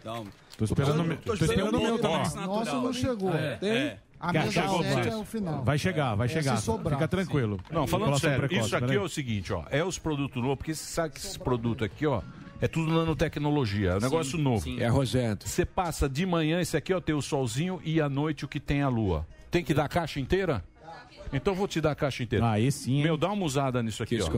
Tô 0.57 0.65
esperando, 0.65 1.01
o 1.01 1.05
meu- 1.05 1.17
tô 1.19 1.35
esperando 1.35 1.77
o 1.77 1.81
meu 1.83 1.99
também. 1.99 2.19
Nossa, 2.47 2.73
não 2.75 2.93
chegou. 2.93 3.33
É, 3.35 3.57
Tem? 3.57 3.97
A 4.19 4.33
Quer- 4.33 4.39
minha 4.41 4.53
chegou 4.53 4.83
sete 4.83 5.09
é 5.11 5.17
o 5.17 5.25
final. 5.27 5.63
Vai 5.63 5.79
chegar, 5.79 6.15
vai 6.15 6.27
É, 6.27 6.31
chegar. 6.31 6.57
se 6.57 6.63
sobrar. 6.63 6.95
Fica 6.95 7.07
tranquilo. 7.07 7.61
Não, 7.71 7.87
falando 7.87 8.07
Colação 8.07 8.31
sério, 8.31 8.49
precoce, 8.49 8.67
isso 8.67 8.77
aqui 8.77 8.87
peraí. 8.87 8.99
é 8.99 9.05
o 9.05 9.09
seguinte, 9.11 9.53
ó. 9.53 9.65
É 9.71 9.85
os 9.85 9.99
produtos 9.99 10.43
novos, 10.43 10.57
porque 10.57 10.75
você 10.75 10.85
sabe 10.85 11.13
que 11.15 11.21
esse 11.21 11.39
produto 11.39 11.85
aqui, 11.85 12.07
ó, 12.07 12.23
é 12.59 12.67
tudo 12.67 12.91
nanotecnologia, 12.91 13.91
é 13.91 13.97
um 13.97 14.01
negócio 14.01 14.39
novo. 14.39 14.63
sim. 14.65 14.81
É 14.81 14.87
arrojento. 14.87 15.47
Você 15.47 15.67
passa 15.67 16.09
de 16.09 16.25
manhã, 16.25 16.63
esse 16.63 16.75
aqui, 16.79 16.95
ó, 16.95 17.01
tem 17.01 17.15
o 17.15 17.21
solzinho 17.21 17.79
e 17.85 18.01
à 18.01 18.09
noite 18.09 18.47
o 18.47 18.49
que 18.49 18.59
tem 18.59 18.81
a 18.81 18.89
lua. 18.89 19.27
Tem 19.51 19.63
que 19.63 19.75
dar 19.75 19.85
a 19.85 19.89
caixa 19.89 20.19
inteira? 20.19 20.65
Então 21.31 21.53
eu 21.53 21.59
vou 21.59 21.69
te 21.69 21.79
dar 21.83 21.91
a 21.91 21.95
caixa 21.95 22.23
inteira. 22.23 22.49
Ah, 22.53 22.59
esse 22.59 22.85
sim. 22.85 23.03
Meu, 23.03 23.19
dá 23.19 23.31
uma 23.31 23.45
usada 23.45 23.83
nisso 23.83 24.03
aqui, 24.03 24.15
ó. 24.23 24.29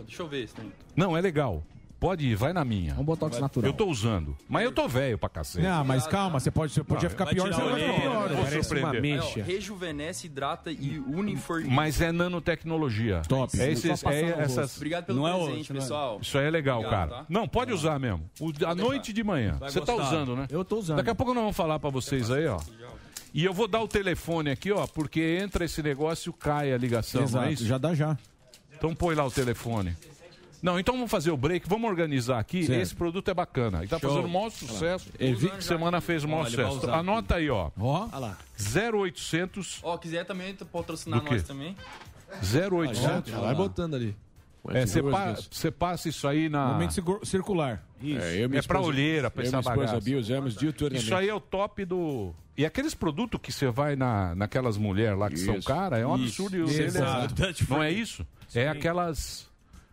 Deixa 0.00 0.22
eu 0.22 0.26
ver 0.28 0.42
esse 0.42 0.54
tem. 0.54 0.72
Não, 0.96 1.16
é 1.16 1.20
legal. 1.20 1.62
Pode 2.04 2.26
ir, 2.26 2.34
vai 2.34 2.52
na 2.52 2.66
minha. 2.66 2.92
É 2.92 3.00
um 3.00 3.02
botox 3.02 3.40
natural. 3.40 3.66
Eu 3.66 3.72
tô 3.72 3.86
usando. 3.86 4.36
Mas 4.46 4.62
eu 4.62 4.72
tô 4.72 4.86
velho 4.86 5.16
pra 5.16 5.26
cacete. 5.26 5.66
Não, 5.66 5.82
mas 5.86 6.06
calma, 6.06 6.38
você 6.38 6.50
pode, 6.50 6.70
você 6.74 6.84
podia 6.84 7.04
Não, 7.04 7.10
ficar 7.10 7.24
pior, 7.24 7.50
você 7.50 7.62
vai 7.62 7.80
ficar 7.80 8.00
pior. 8.02 8.28
Parece 8.44 8.74
uma 8.74 8.92
mecha. 8.92 9.42
rejuvenesce, 9.42 10.26
hidrata 10.26 10.70
e 10.70 10.98
uniformiza. 10.98 11.70
Mas 11.70 12.02
é 12.02 12.12
nanotecnologia. 12.12 13.22
Top. 13.26 13.58
É 13.58 13.72
esses, 13.72 14.04
é 14.04 14.38
essas... 14.38 14.76
Obrigado 14.76 15.06
pelo 15.06 15.20
Não 15.20 15.26
é 15.26 15.46
presente, 15.46 15.72
é? 15.72 15.74
pessoal. 15.76 16.18
Isso 16.20 16.36
aí 16.36 16.44
é 16.44 16.50
legal, 16.50 16.80
Obrigado, 16.80 17.08
cara. 17.08 17.22
tá? 17.22 17.26
Não, 17.26 17.48
pode 17.48 17.72
usar 17.72 17.98
mesmo. 17.98 18.28
O, 18.38 18.52
à 18.66 18.74
noite 18.74 19.08
e 19.08 19.14
de 19.14 19.24
manhã. 19.24 19.56
Vai 19.58 19.70
Você 19.70 19.80
tá 19.80 19.94
usando, 19.94 20.36
né? 20.36 20.46
Eu 20.50 20.62
tô 20.62 20.76
usando. 20.76 20.98
Daqui 20.98 21.08
a 21.08 21.14
pouco 21.14 21.32
nós 21.32 21.42
vamos 21.42 21.56
falar 21.56 21.78
pra 21.78 21.88
vocês 21.88 22.30
aí, 22.30 22.46
ó. 22.46 22.60
E 23.32 23.42
eu 23.42 23.54
vou 23.54 23.66
dar 23.66 23.80
o 23.80 23.88
telefone 23.88 24.50
aqui, 24.50 24.70
ó, 24.70 24.86
porque 24.86 25.38
entra 25.42 25.64
esse 25.64 25.82
negócio 25.82 26.34
cai 26.34 26.70
a 26.70 26.76
ligação, 26.76 27.22
não 27.22 27.28
Exato, 27.28 27.46
é 27.46 27.52
isso? 27.54 27.64
já 27.64 27.78
dá 27.78 27.94
já. 27.94 28.14
Então 28.76 28.94
põe 28.94 29.14
lá 29.14 29.24
o 29.24 29.30
telefone. 29.30 29.96
Não, 30.64 30.80
então 30.80 30.94
vamos 30.94 31.10
fazer 31.10 31.30
o 31.30 31.36
break, 31.36 31.68
vamos 31.68 31.90
organizar 31.90 32.38
aqui. 32.38 32.64
Certo. 32.64 32.80
Esse 32.80 32.94
produto 32.94 33.28
é 33.30 33.34
bacana. 33.34 33.84
E 33.84 33.86
tá 33.86 33.98
Show. 33.98 34.08
fazendo 34.08 34.24
o 34.24 34.30
maior 34.30 34.48
sucesso. 34.50 35.12
Que 35.12 35.34
já. 35.34 35.60
semana 35.60 36.00
fez 36.00 36.24
o 36.24 36.28
maior 36.28 36.46
Olha, 36.46 36.50
sucesso. 36.70 36.90
Anota 36.90 37.34
aí, 37.34 37.50
ó. 37.50 37.70
Ó. 37.78 38.08
Olha 38.10 38.18
lá. 38.18 38.38
0800 38.58 39.80
Ó, 39.82 39.98
quiser 39.98 40.24
também 40.24 40.54
patrocinar 40.72 41.22
nós 41.22 41.42
também. 41.42 41.76
0800. 42.42 43.30
Já 43.30 43.38
vai 43.40 43.54
botando 43.54 43.94
ali. 43.94 44.16
É, 44.70 44.86
você 44.86 45.02
pa- 45.02 45.36
passa 45.78 46.08
isso 46.08 46.26
aí 46.26 46.48
na. 46.48 46.68
Momento 46.68 46.94
circu- 46.94 47.20
circular. 47.26 47.84
Isso. 48.00 48.18
É, 48.24 48.38
eu 48.40 48.44
É 48.46 48.48
pra 48.48 48.58
esposa- 48.60 48.80
olheira, 48.88 49.30
pra 49.30 49.42
eu 49.42 49.44
e 49.44 49.48
essa 49.48 49.60
bagaça. 49.60 50.00
Bia 50.00 50.16
usamos 50.18 50.56
diuturnamente. 50.56 51.04
Isso 51.04 51.14
aí 51.14 51.28
é 51.28 51.34
o 51.34 51.40
top 51.40 51.84
do. 51.84 52.34
E 52.56 52.64
aqueles 52.64 52.94
produtos 52.94 53.38
que 53.42 53.52
você 53.52 53.68
vai 53.68 53.96
na, 53.96 54.34
naquelas 54.34 54.78
mulheres 54.78 55.18
lá 55.18 55.28
que 55.28 55.36
são 55.36 55.56
Isso. 55.56 55.68
caras, 55.68 55.98
é 55.98 56.06
um 56.06 56.14
Isso. 56.16 56.42
absurdo. 56.46 56.56
o 56.56 56.64
Isso. 56.64 56.72
dele 56.78 56.84
é- 56.84 56.86
Exato. 56.86 57.34
Não 57.68 57.82
é 57.82 57.90
isso? 57.90 58.26
É 58.54 58.68
aquelas. 58.68 59.46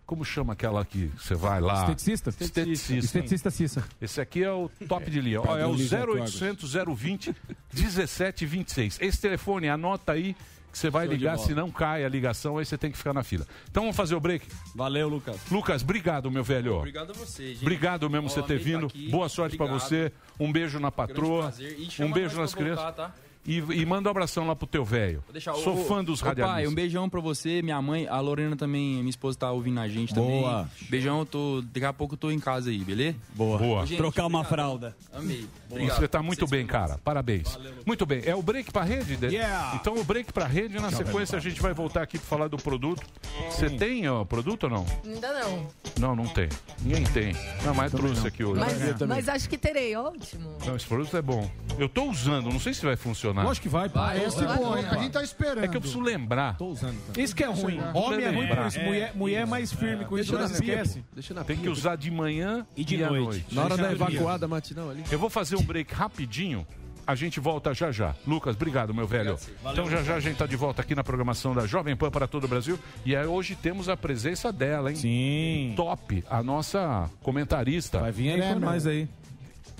Como 0.06 0.26
chama 0.26 0.54
aquela 0.54 0.84
que 0.84 1.10
você 1.18 1.36
vai 1.36 1.62
lá? 1.62 1.82
Esteticista? 1.82 2.30
Esteticista. 2.32 2.94
Esteticista 3.06 3.50
Cissa. 3.52 3.84
Esse 4.02 4.20
aqui 4.20 4.44
é 4.44 4.52
o 4.52 4.70
top 4.88 5.10
de 5.10 5.22
linha. 5.22 5.40
Ó, 5.42 5.58
é 5.58 5.66
o 5.66 5.70
Padroniza 5.72 5.98
0800 6.06 6.74
020 6.98 7.36
1726. 7.74 8.98
Esse 9.02 9.22
telefone, 9.22 9.70
anota 9.70 10.12
aí 10.12 10.36
que 10.72 10.78
você 10.78 10.90
vai 10.90 11.06
Show 11.06 11.14
ligar, 11.16 11.38
se 11.38 11.54
não 11.54 11.70
cai 11.70 12.06
a 12.06 12.10
ligação, 12.10 12.58
aí 12.58 12.66
você 12.66 12.78
tem 12.78 12.92
que 12.92 12.98
ficar 12.98 13.14
na 13.14 13.24
fila. 13.24 13.46
Então 13.70 13.84
vamos 13.84 13.96
fazer 13.96 14.16
o 14.16 14.20
break. 14.22 14.46
Valeu, 14.76 15.08
Lucas. 15.10 15.38
Lucas, 15.52 15.82
obrigado, 15.84 16.32
meu 16.32 16.44
velho. 16.46 16.76
Obrigado 16.78 17.12
a 17.12 17.14
você, 17.14 17.50
gente. 17.50 17.62
Obrigado 17.62 18.10
mesmo 18.10 18.28
Ó, 18.28 18.30
você 18.30 18.42
ter 18.42 18.58
tá 18.58 18.64
vindo. 18.64 18.86
aqui. 18.88 19.10
Boa 19.10 19.28
sorte 19.28 19.58
pra 19.58 19.66
Obrigado. 19.66 19.88
você. 19.88 20.12
Um 20.40 20.50
beijo 20.52 20.80
na 20.80 20.90
patroa. 20.92 21.44
prazer. 21.44 21.76
E 21.78 22.04
Um 22.04 22.12
beijo 22.12 22.40
nas 22.40 22.54
pra 22.54 22.64
voltar, 22.66 22.94
crianças. 22.94 22.96
tá? 22.96 23.16
E, 23.46 23.58
e 23.58 23.86
manda 23.88 24.08
um 24.08 24.12
abração 24.12 24.46
lá 24.46 24.56
pro 24.56 24.68
teu 24.68 24.86
velho. 24.86 25.24
Vou 25.26 25.34
deixar 25.34 25.54
Sou 25.56 25.74
o- 25.80 25.86
fã 25.86 26.04
dos 26.04 26.22
Ô, 26.22 26.26
Pai, 26.26 26.30
radialistas. 26.36 26.72
um 26.72 26.76
beijão 26.76 27.10
pra 27.10 27.20
você, 27.20 27.62
minha 27.64 27.82
mãe, 27.82 28.08
a 28.08 28.20
Lorena 28.20 28.56
também, 28.56 28.98
minha 28.98 29.10
esposa 29.10 29.38
tá 29.40 29.52
ouvindo 29.52 29.80
a 29.80 29.88
gente 29.88 30.14
também. 30.14 30.42
Boa. 30.42 30.70
Beijão, 30.90 31.20
eu 31.20 31.26
tô, 31.26 31.64
daqui 31.74 31.86
a 31.86 31.92
pouco 31.92 32.14
eu 32.14 32.18
tô 32.20 32.30
em 32.30 32.40
casa 32.40 32.70
aí, 32.70 32.78
beleza? 32.80 33.16
Boa. 33.34 33.58
Boa. 33.58 33.86
Gente, 33.88 33.98
Trocar 33.98 34.28
uma 34.28 34.40
obrigado. 34.42 34.50
fralda. 34.56 34.98
Amei. 35.12 35.48
Obrigado. 35.70 35.98
Você 36.00 36.08
tá 36.08 36.22
muito 36.22 36.46
bem, 36.46 36.68
cara. 36.68 37.00
Parabéns. 37.04 37.58
Muito 37.86 38.06
bem. 38.06 38.22
É 38.26 38.36
o 38.36 38.44
break 38.44 38.72
pra 38.72 38.84
rede? 38.84 39.18
Yeah. 39.26 39.76
Então 39.82 39.96
o 39.96 40.04
break 40.04 40.32
pra 40.32 40.46
rede, 40.46 40.80
na 40.80 40.92
sequência 40.92 41.36
a 41.38 41.42
gente 41.42 41.60
vai 41.60 41.74
voltar 41.74 42.04
aqui 42.04 42.20
pra 42.20 42.28
falar 42.28 42.48
do 42.48 42.58
produto. 42.58 43.02
Você 43.50 43.72
tem 43.72 44.08
ó, 44.08 44.24
produto 44.24 44.66
ou 44.66 44.70
não? 44.70 44.86
Ainda 45.04 45.40
não. 45.40 45.68
Não, 46.00 46.16
não 46.16 46.28
tem. 46.28 46.48
Ninguém 46.82 47.04
tem. 47.06 47.34
Não, 47.66 47.74
mas 47.74 47.92
trouxe 47.92 48.28
aqui 48.28 48.44
hoje. 48.44 48.60
Mas, 48.60 49.02
mas 49.08 49.30
acho 49.30 49.50
que 49.50 49.58
terei, 49.58 49.96
ótimo. 49.96 50.58
Não, 50.66 50.76
esse 50.76 50.86
produto 50.86 51.18
é 51.18 51.22
bom. 51.24 51.50
Eu 51.80 51.90
tô 51.90 52.04
usando, 52.04 52.52
não 52.52 52.60
sei 52.60 52.74
se 52.76 52.86
vai 52.86 52.96
funcionar. 52.96 53.31
Lógico 53.34 53.64
que 53.64 53.70
vai, 53.70 53.90
pô. 53.90 54.00
Ah, 54.00 54.18
esse 54.18 54.44
é 54.44 54.48
bom, 54.48 54.78
hein? 54.78 54.86
A 54.90 54.98
gente 54.98 55.12
tá 55.12 55.24
esperando. 55.24 55.64
É 55.64 55.68
que 55.68 55.78
eu 55.78 55.82
preciso 55.82 56.02
lembrar. 56.02 56.58
Tô 56.58 56.68
usando. 56.68 56.96
Isso 57.18 57.36
que 57.36 57.44
é 57.44 57.48
ruim. 57.48 57.80
Homem 57.94 58.26
é 58.26 58.30
ruim 58.30 58.48
por 58.48 58.66
isso. 58.66 58.80
Mulher, 58.82 59.12
mulher 59.16 59.42
é 59.42 59.46
mais 59.46 59.72
firme 59.72 60.06
com 60.06 60.18
isso. 60.18 60.32
Deixa 60.32 60.48
Não 60.48 60.54
na 60.54 60.60
pia, 60.62 60.74
esquece. 60.74 61.06
Deixa 61.14 61.34
na 61.34 61.44
Tem 61.44 61.58
que 61.58 61.70
usar 61.70 61.96
de 61.96 62.12
manhã 62.12 62.66
e, 62.76 62.84
de 62.84 62.98
noite. 62.98 63.14
noite. 63.24 63.56
Na 63.56 63.64
hora 63.64 63.78
da 63.78 63.92
evacuada 63.92 64.48
matinal 64.48 64.90
ali. 64.90 65.04
Eu 65.12 65.20
vou 65.20 65.30
fazer 65.30 65.56
um 65.56 65.64
break 65.64 65.94
rapidinho. 65.94 66.66
A 67.06 67.16
gente 67.16 67.40
volta 67.40 67.74
já 67.74 67.92
já. 67.92 68.16
Lucas, 68.28 68.56
obrigado, 68.56 68.94
meu 68.94 69.08
velho. 69.08 69.38
então 69.72 69.90
já 69.90 70.04
já 70.04 70.16
a 70.16 70.20
gente 70.20 70.38
tá 70.38 70.46
de 70.46 70.56
volta 70.56 70.82
aqui 70.82 70.94
na 70.94 71.04
programação 71.04 71.54
da 71.54 71.66
Jovem 71.66 71.96
Pan 71.96 72.12
para 72.12 72.28
todo 72.28 72.44
o 72.44 72.48
Brasil. 72.48 72.78
E 73.04 73.16
aí, 73.16 73.26
hoje 73.26 73.56
temos 73.56 73.90
a 73.90 73.98
presença 73.98 74.52
dela, 74.54 74.92
hein? 74.92 74.96
Sim. 74.96 75.74
Top, 75.76 76.24
a 76.30 76.44
nossa 76.44 77.10
comentarista. 77.22 78.00
Vai 78.00 78.12
vir 78.12 78.32
aí 78.32 78.54
com 78.54 78.60
nós 78.60 78.86
aí. 78.86 79.10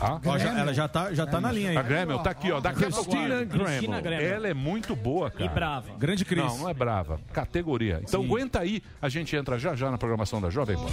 Ah, 0.04 0.20
Ó, 0.26 0.38
já- 0.38 0.58
ela 0.58 0.74
já 0.74 0.88
tá, 0.88 1.14
já 1.14 1.28
tá 1.28 1.40
na 1.40 1.52
linha 1.52 1.70
aí. 1.70 1.78
A 1.78 1.82
Grêmio 1.84 2.18
tá 2.20 2.32
aqui, 2.32 2.52
ó. 2.52 2.60
Daqui 2.60 2.86
a 2.86 2.90
pouco. 2.90 3.12
Cristina 3.12 3.46
Cristina 3.46 4.02
Grêmio. 4.02 4.26
Ela 4.26 4.48
é 4.48 4.54
muito 4.54 4.96
boa, 4.96 5.30
cara. 5.30 5.46
E 5.46 5.50
brava. 5.50 5.92
Grande 5.98 6.26
Cris. 6.26 6.44
Não, 6.44 6.58
não 6.58 6.70
é 6.70 6.74
brava. 6.74 7.20
Categoria. 7.32 8.00
Então 8.04 8.24
aguenta 8.24 8.60
aí, 8.60 8.82
a 9.00 9.08
gente 9.10 9.36
entra 9.36 9.60
já 9.60 9.76
já 9.76 9.92
na 9.92 9.98
programação 10.00 10.42
da 10.42 10.50
Jovem 10.50 10.76
Pan. 10.76 10.86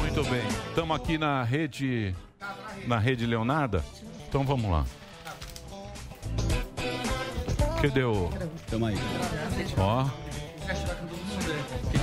Muito 0.00 0.24
bem. 0.24 0.42
Estamos 0.68 0.96
aqui 0.96 1.16
na 1.18 1.42
rede 1.42 2.14
na 2.86 2.98
rede 2.98 3.26
Leonarda. 3.26 3.84
Então 4.28 4.44
vamos 4.44 4.70
lá. 4.70 4.84
Cadê 7.80 8.04
o 8.04 8.30
Tamo 8.70 8.86
aí. 8.86 8.96
ó? 9.76 10.06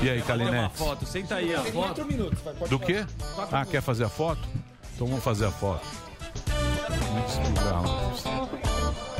E 0.01 0.09
aí, 0.09 0.17
Uma 0.19 0.25
Kalinete? 0.25 0.77
foto, 0.77 1.05
senta 1.05 1.35
aí, 1.35 1.53
ó. 1.55 1.61
Foto. 1.63 2.05
Do 2.69 2.79
quê? 2.79 3.05
Ah, 3.51 3.65
quer 3.65 3.81
fazer 3.81 4.05
a 4.05 4.09
foto? 4.09 4.41
Então 4.95 5.07
vamos 5.07 5.23
fazer 5.23 5.45
a 5.45 5.51
foto. 5.51 5.81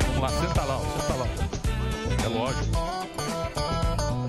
Vamos 0.06 0.20
lá, 0.22 0.28
senta 0.28 0.62
lá, 0.62 0.76
ó, 0.76 0.80
senta 1.00 1.14
lá. 1.14 1.26
É 2.24 2.28
lógico. 2.28 2.64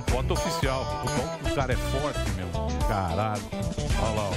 Foto 0.09 0.33
oficial. 0.33 0.81
O 1.03 1.09
bom- 1.09 1.51
O 1.51 1.55
cara 1.55 1.73
é 1.73 1.75
forte, 1.77 2.31
meu. 2.31 2.47
Caralho. 2.87 3.41
Olha 4.01 4.15
lá, 4.15 4.29
ó. 4.29 4.31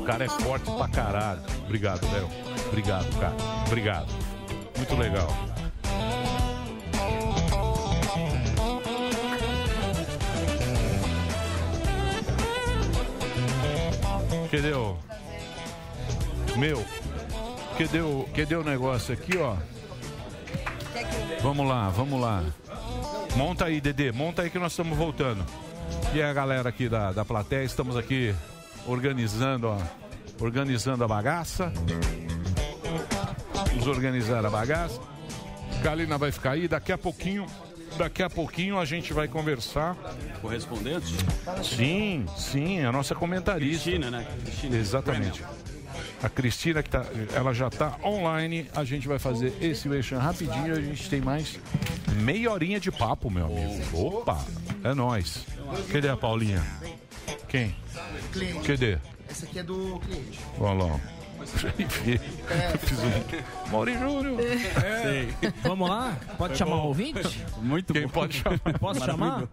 O 0.00 0.04
cara 0.04 0.24
é 0.24 0.28
forte 0.28 0.70
pra 0.70 0.88
caralho. 0.88 1.40
Obrigado, 1.64 2.04
Léo. 2.12 2.28
Obrigado, 2.68 3.18
cara. 3.18 3.34
Obrigado. 3.66 4.21
Muito 4.82 4.96
legal. 4.96 5.28
Entendeu? 14.44 14.98
Meu, 16.56 16.84
que 17.76 17.86
deu, 17.86 18.28
que 18.34 18.44
deu 18.44 18.60
o 18.62 18.64
negócio 18.64 19.14
aqui, 19.14 19.38
ó. 19.38 19.54
Vamos 21.40 21.68
lá, 21.68 21.88
vamos 21.90 22.20
lá. 22.20 22.42
Monta 23.36 23.66
aí, 23.66 23.80
Dedê, 23.80 24.10
monta 24.10 24.42
aí 24.42 24.50
que 24.50 24.58
nós 24.58 24.72
estamos 24.72 24.98
voltando. 24.98 25.46
E 26.12 26.20
a 26.20 26.32
galera 26.32 26.68
aqui 26.68 26.88
da, 26.88 27.12
da 27.12 27.24
plateia, 27.24 27.62
estamos 27.62 27.96
aqui 27.96 28.34
organizando, 28.88 29.68
ó, 29.68 29.78
organizando 30.40 31.04
a 31.04 31.08
bagaça. 31.08 31.72
Vamos 33.82 33.96
organizar 33.96 34.46
a 34.46 34.48
bagaça. 34.48 35.00
Galina 35.82 36.16
vai 36.16 36.30
ficar 36.30 36.52
aí, 36.52 36.68
daqui 36.68 36.92
a 36.92 36.98
pouquinho, 36.98 37.48
daqui 37.98 38.22
a 38.22 38.30
pouquinho 38.30 38.78
a 38.78 38.84
gente 38.84 39.12
vai 39.12 39.26
conversar. 39.26 39.96
Correspondente? 40.40 41.16
Sim, 41.64 42.24
sim, 42.36 42.84
a 42.84 42.92
nossa 42.92 43.12
comentarista. 43.12 43.90
Cristina, 43.90 44.08
né? 44.08 44.24
Cristina. 44.44 44.76
Exatamente. 44.76 45.42
A 46.22 46.28
Cristina, 46.28 46.80
que 46.80 46.90
tá, 46.90 47.04
ela 47.34 47.52
já 47.52 47.66
está 47.66 47.98
online, 48.04 48.68
a 48.72 48.84
gente 48.84 49.08
vai 49.08 49.18
fazer 49.18 49.52
esse 49.60 49.88
mexão 49.88 50.20
rapidinho. 50.20 50.72
A 50.72 50.80
gente 50.80 51.10
tem 51.10 51.20
mais 51.20 51.58
meia 52.18 52.52
horinha 52.52 52.78
de 52.78 52.92
papo, 52.92 53.28
meu 53.28 53.46
amigo. 53.46 53.98
Opa, 53.98 54.44
é 54.84 54.94
nóis. 54.94 55.44
Cadê 55.90 56.08
a 56.08 56.16
Paulinha? 56.16 56.62
Quem? 57.48 57.74
Cadê? 58.64 58.98
Essa 59.28 59.44
aqui 59.44 59.58
é 59.58 59.62
do 59.64 59.98
cliente. 60.06 60.38
Olha 60.60 60.84
lá. 60.84 61.00
Fiz 61.46 62.98
um... 63.02 63.70
Mauri 63.70 63.94
Júnior. 63.98 64.40
É. 64.40 65.26
Vamos 65.62 65.88
lá? 65.88 66.16
Pode 66.38 66.56
chamar 66.56 66.76
o 66.76 66.86
ouvinte? 66.88 67.44
Muito 67.60 67.92
Quem 67.92 68.08
pode 68.08 68.34
chamar? 68.42 68.58
Posso 68.78 69.04
chamar? 69.04 69.48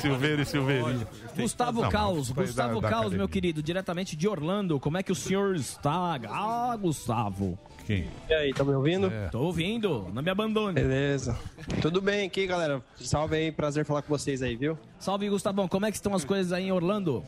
Silveira 0.00 0.42
e 0.42 0.46
Silveirinho. 0.46 1.06
Gustavo 1.36 1.82
Não, 1.82 1.88
Caos, 1.90 2.28
mas 2.28 2.34
foi 2.34 2.46
Gustavo 2.46 2.80
da- 2.80 2.88
Caos, 2.88 2.94
academia. 3.00 3.18
meu 3.18 3.28
querido, 3.28 3.62
diretamente 3.62 4.16
de 4.16 4.28
Orlando. 4.28 4.78
Como 4.80 4.98
é 4.98 5.02
que 5.02 5.12
o 5.12 5.14
senhor 5.14 5.54
está? 5.56 6.18
Ah, 6.28 6.76
Gustavo. 6.80 7.58
Quem? 7.86 8.06
E 8.28 8.34
aí, 8.34 8.52
tá 8.52 8.62
me 8.62 8.72
ouvindo? 8.74 9.10
Tô 9.32 9.40
ouvindo, 9.40 10.08
não 10.12 10.22
me 10.22 10.30
abandone. 10.30 10.74
Beleza. 10.74 11.36
Tudo 11.80 12.00
bem 12.00 12.26
aqui, 12.26 12.46
galera? 12.46 12.82
Salve 12.96 13.36
aí, 13.36 13.52
prazer 13.52 13.84
falar 13.84 14.02
com 14.02 14.08
vocês 14.08 14.42
aí, 14.42 14.54
viu? 14.56 14.78
Salve, 14.98 15.28
Gustavão. 15.28 15.66
Como 15.66 15.86
é 15.86 15.90
que 15.90 15.96
estão 15.96 16.14
as 16.14 16.24
coisas 16.24 16.52
aí 16.52 16.66
em 16.68 16.72
Orlando? 16.72 17.24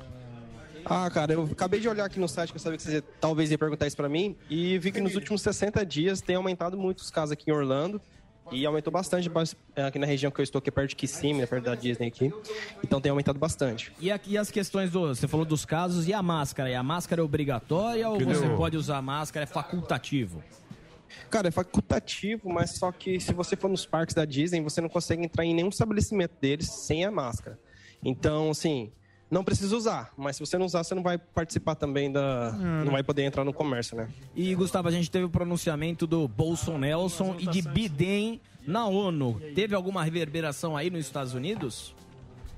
Ah, 0.84 1.08
cara, 1.10 1.32
eu 1.32 1.44
acabei 1.50 1.80
de 1.80 1.88
olhar 1.88 2.04
aqui 2.04 2.18
no 2.18 2.28
site 2.28 2.50
que 2.50 2.56
eu 2.56 2.60
sabia 2.60 2.76
que 2.76 2.82
você 2.82 3.00
talvez 3.20 3.50
ia 3.50 3.58
perguntar 3.58 3.86
isso 3.86 3.96
pra 3.96 4.08
mim 4.08 4.36
e 4.50 4.78
vi 4.78 4.90
que 4.92 5.00
nos 5.00 5.14
últimos 5.14 5.40
60 5.42 5.84
dias 5.86 6.20
tem 6.20 6.36
aumentado 6.36 6.76
muito 6.76 6.98
os 6.98 7.10
casos 7.10 7.32
aqui 7.32 7.50
em 7.50 7.54
Orlando 7.54 8.00
e 8.50 8.66
aumentou 8.66 8.92
bastante 8.92 9.28
bas- 9.28 9.54
aqui 9.76 9.98
na 9.98 10.06
região 10.06 10.30
que 10.30 10.40
eu 10.40 10.42
estou, 10.42 10.60
que 10.60 10.68
é 10.68 10.72
perto 10.72 10.90
de 10.90 10.96
Kissimmee, 10.96 11.46
perto 11.46 11.64
da 11.64 11.74
Disney 11.74 12.08
aqui. 12.08 12.32
Então 12.84 13.00
tem 13.00 13.10
aumentado 13.10 13.38
bastante. 13.38 13.92
E 14.00 14.10
aqui 14.10 14.36
as 14.36 14.50
questões 14.50 14.90
do. 14.90 15.06
Você 15.14 15.28
falou 15.28 15.46
dos 15.46 15.64
casos 15.64 16.08
e 16.08 16.12
a 16.12 16.20
máscara. 16.22 16.68
E 16.68 16.74
a 16.74 16.82
máscara 16.82 17.22
é 17.22 17.24
obrigatória 17.24 18.08
ou 18.08 18.18
você 18.18 18.48
pode 18.56 18.76
usar 18.76 18.98
a 18.98 19.02
máscara? 19.02 19.44
É 19.44 19.46
facultativo? 19.46 20.42
Cara, 21.30 21.48
é 21.48 21.50
facultativo, 21.50 22.50
mas 22.52 22.72
só 22.76 22.90
que 22.90 23.20
se 23.20 23.32
você 23.32 23.54
for 23.56 23.68
nos 23.70 23.86
parques 23.86 24.14
da 24.14 24.24
Disney, 24.24 24.60
você 24.60 24.80
não 24.80 24.88
consegue 24.88 25.24
entrar 25.24 25.44
em 25.44 25.54
nenhum 25.54 25.68
estabelecimento 25.68 26.32
deles 26.40 26.68
sem 26.68 27.04
a 27.04 27.10
máscara. 27.10 27.58
Então, 28.04 28.50
assim, 28.50 28.90
não 29.32 29.42
precisa 29.42 29.74
usar, 29.74 30.12
mas 30.14 30.36
se 30.36 30.40
você 30.40 30.58
não 30.58 30.66
usar, 30.66 30.84
você 30.84 30.94
não 30.94 31.02
vai 31.02 31.16
participar 31.16 31.74
também 31.74 32.12
da. 32.12 32.54
Hum. 32.54 32.84
Não 32.84 32.92
vai 32.92 33.02
poder 33.02 33.22
entrar 33.22 33.44
no 33.44 33.52
comércio, 33.52 33.96
né? 33.96 34.10
E, 34.36 34.54
Gustavo, 34.54 34.88
a 34.88 34.90
gente 34.90 35.10
teve 35.10 35.24
o 35.24 35.30
pronunciamento 35.30 36.06
do 36.06 36.28
Bolsonaro 36.28 37.06
e 37.38 37.46
de 37.46 37.62
Biden 37.62 38.42
na 38.66 38.86
ONU. 38.86 39.40
Teve 39.54 39.74
alguma 39.74 40.04
reverberação 40.04 40.76
aí 40.76 40.90
nos 40.90 41.00
Estados 41.00 41.32
Unidos? 41.32 41.94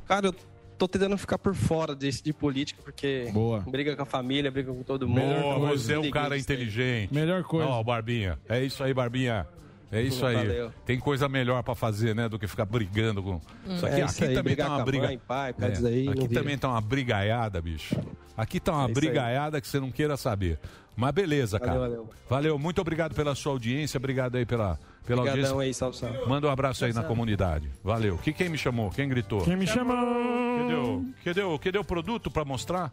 Cara, 0.05 0.27
eu 0.27 0.35
tô 0.77 0.89
tentando 0.89 1.17
ficar 1.17 1.39
por 1.39 1.55
fora 1.55 1.95
desse 1.95 2.21
de 2.23 2.33
política, 2.33 2.83
porque 2.83 3.31
Boa. 3.33 3.61
briga 3.61 3.95
com 3.95 4.03
a 4.03 4.07
família, 4.07 4.51
briga 4.51 4.73
com 4.73 4.83
todo 4.83 5.09
mundo. 5.09 5.21
Boa, 5.21 5.69
você 5.69 5.93
é 5.93 5.99
um 6.01 6.11
cara 6.11 6.37
inteligente. 6.37 7.15
Melhor 7.15 7.45
coisa. 7.45 7.69
Ó, 7.69 7.83
Barbinha. 7.85 8.37
É 8.49 8.65
isso 8.65 8.83
aí, 8.83 8.93
Barbinha. 8.93 9.47
É 9.95 10.03
isso 10.03 10.25
aí. 10.27 10.37
Valeu. 10.37 10.73
Tem 10.85 10.99
coisa 10.99 11.29
melhor 11.29 11.63
pra 11.63 11.75
fazer, 11.75 12.15
né? 12.15 12.29
Do 12.29 12.39
que 12.39 12.47
ficar 12.47 12.65
brigando 12.65 13.23
com. 13.23 13.35
Hum. 13.35 13.41
Isso 13.77 13.87
aqui, 13.87 14.01
É 14.01 14.05
isso 14.05 14.15
aqui 14.25 14.25
aí, 14.31 14.35
também 14.35 14.57
tá 14.57 14.69
uma 14.69 14.85
briga. 14.85 15.07
mãe, 15.07 15.19
pai, 15.19 15.55
É, 15.59 15.87
aí, 15.89 16.09
aqui 16.09 16.29
também 16.29 16.59
tá 16.59 16.69
uma 16.69 16.81
brigaiada, 16.81 17.61
bicho. 17.61 17.97
Aqui 18.37 18.59
tá 18.59 18.73
uma 18.73 18.89
É 18.91 18.93
brigaiada 18.93 19.61
que 19.61 19.69
você 19.69 19.79
não 19.79 19.91
queira 19.91 20.17
saber. 20.17 20.59
Mas 20.97 21.13
beleza, 21.13 21.59
Valeu, 21.59 21.75
cara. 21.75 21.81
valeu. 21.81 22.11
Valeu, 22.29 22.59
muito 22.59 22.81
obrigado 22.81 23.15
pela 23.15 23.35
sua 23.35 23.53
audiência, 23.53 23.99
obrigado 23.99 24.37
aí 24.37 24.47
pela, 24.47 24.79
pela 25.05 25.23
Obrigadão 25.23 25.55
audiência. 25.57 25.61
aí, 25.61 25.75
salve, 25.75 25.97
salve. 25.97 26.29
Manda 26.29 26.47
um 26.47 26.51
abraço 26.51 26.85
aí 26.85 26.93
na 26.93 27.03
comunidade. 27.03 27.69
Valeu. 27.83 28.17
Que 28.19 28.33
quem 28.33 28.49
me 28.49 28.57
chamou? 28.57 28.91
Quem 28.91 29.09
gritou? 29.09 29.41
Quem 29.41 29.57
me 29.57 29.67
chamou? 29.67 29.97
Cadê 29.97 30.75
o, 30.75 31.05
cadê 31.25 31.43
o, 31.43 31.59
cadê 31.59 31.79
o 31.79 31.85
produto 31.85 32.31
pra 32.31 32.45
mostrar? 32.45 32.93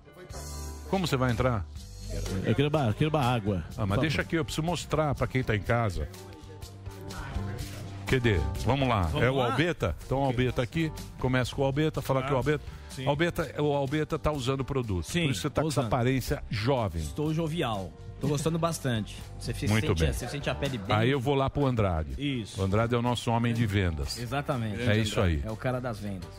Como 0.89 1.05
você 1.05 1.15
vai 1.15 1.31
entrar? 1.31 1.63
Eu 2.45 2.55
quero, 2.55 2.69
eu 2.75 2.93
quero 2.93 3.17
água. 3.17 3.63
Ah, 3.77 3.85
mas 3.85 3.99
deixa 3.99 4.21
aqui, 4.21 4.35
eu 4.35 4.43
preciso 4.43 4.65
mostrar 4.65 5.15
pra 5.15 5.27
quem 5.27 5.43
tá 5.43 5.55
em 5.55 5.61
casa. 5.61 6.09
Cadê? 8.11 8.37
Vamos 8.65 8.87
lá. 8.89 9.03
Vamos 9.03 9.23
é 9.25 9.29
o 9.31 9.35
lá? 9.35 9.45
Albeta? 9.51 9.95
Então 10.05 10.19
o 10.21 10.25
Albeta 10.25 10.61
aqui. 10.61 10.91
Começa 11.17 11.55
com 11.55 11.61
o 11.61 11.65
Albeta, 11.65 12.01
fala 12.01 12.19
Ah, 12.19 12.23
que 12.23 12.33
o 12.33 12.35
Albeta. 12.35 12.63
sim. 12.89 13.05
Albeta. 13.07 13.61
O 13.61 13.73
Albeta 13.73 14.19
tá 14.19 14.31
usando 14.33 14.59
o 14.59 14.65
produto. 14.65 15.05
Sim, 15.05 15.23
Por 15.23 15.31
isso 15.31 15.41
você 15.41 15.49
tá 15.49 15.55
tô 15.55 15.61
com 15.61 15.67
essa 15.69 15.79
usando. 15.79 15.87
aparência 15.93 16.43
jovem. 16.49 17.01
Estou 17.01 17.33
jovial. 17.33 17.89
Tô 18.19 18.27
gostando 18.27 18.59
bastante. 18.59 19.17
Você 19.39 19.51
Muito 19.67 19.87
sente, 19.87 19.99
bem. 20.03 20.13
Você 20.13 20.27
sente 20.27 20.49
a 20.49 20.53
pele 20.53 20.77
bem. 20.77 20.95
Aí 20.95 21.09
eu 21.09 21.19
vou 21.19 21.33
lá 21.35 21.49
pro 21.49 21.65
Andrade. 21.65 22.13
Isso. 22.19 22.61
O 22.61 22.65
Andrade 22.65 22.93
é 22.93 22.97
o 22.97 23.01
nosso 23.01 23.31
homem 23.31 23.53
de 23.53 23.65
vendas. 23.65 24.17
Exatamente. 24.19 24.81
É 24.87 24.97
isso 24.97 25.19
aí. 25.21 25.41
É 25.43 25.49
o 25.49 25.55
cara 25.55 25.79
das 25.79 25.97
vendas. 25.99 26.29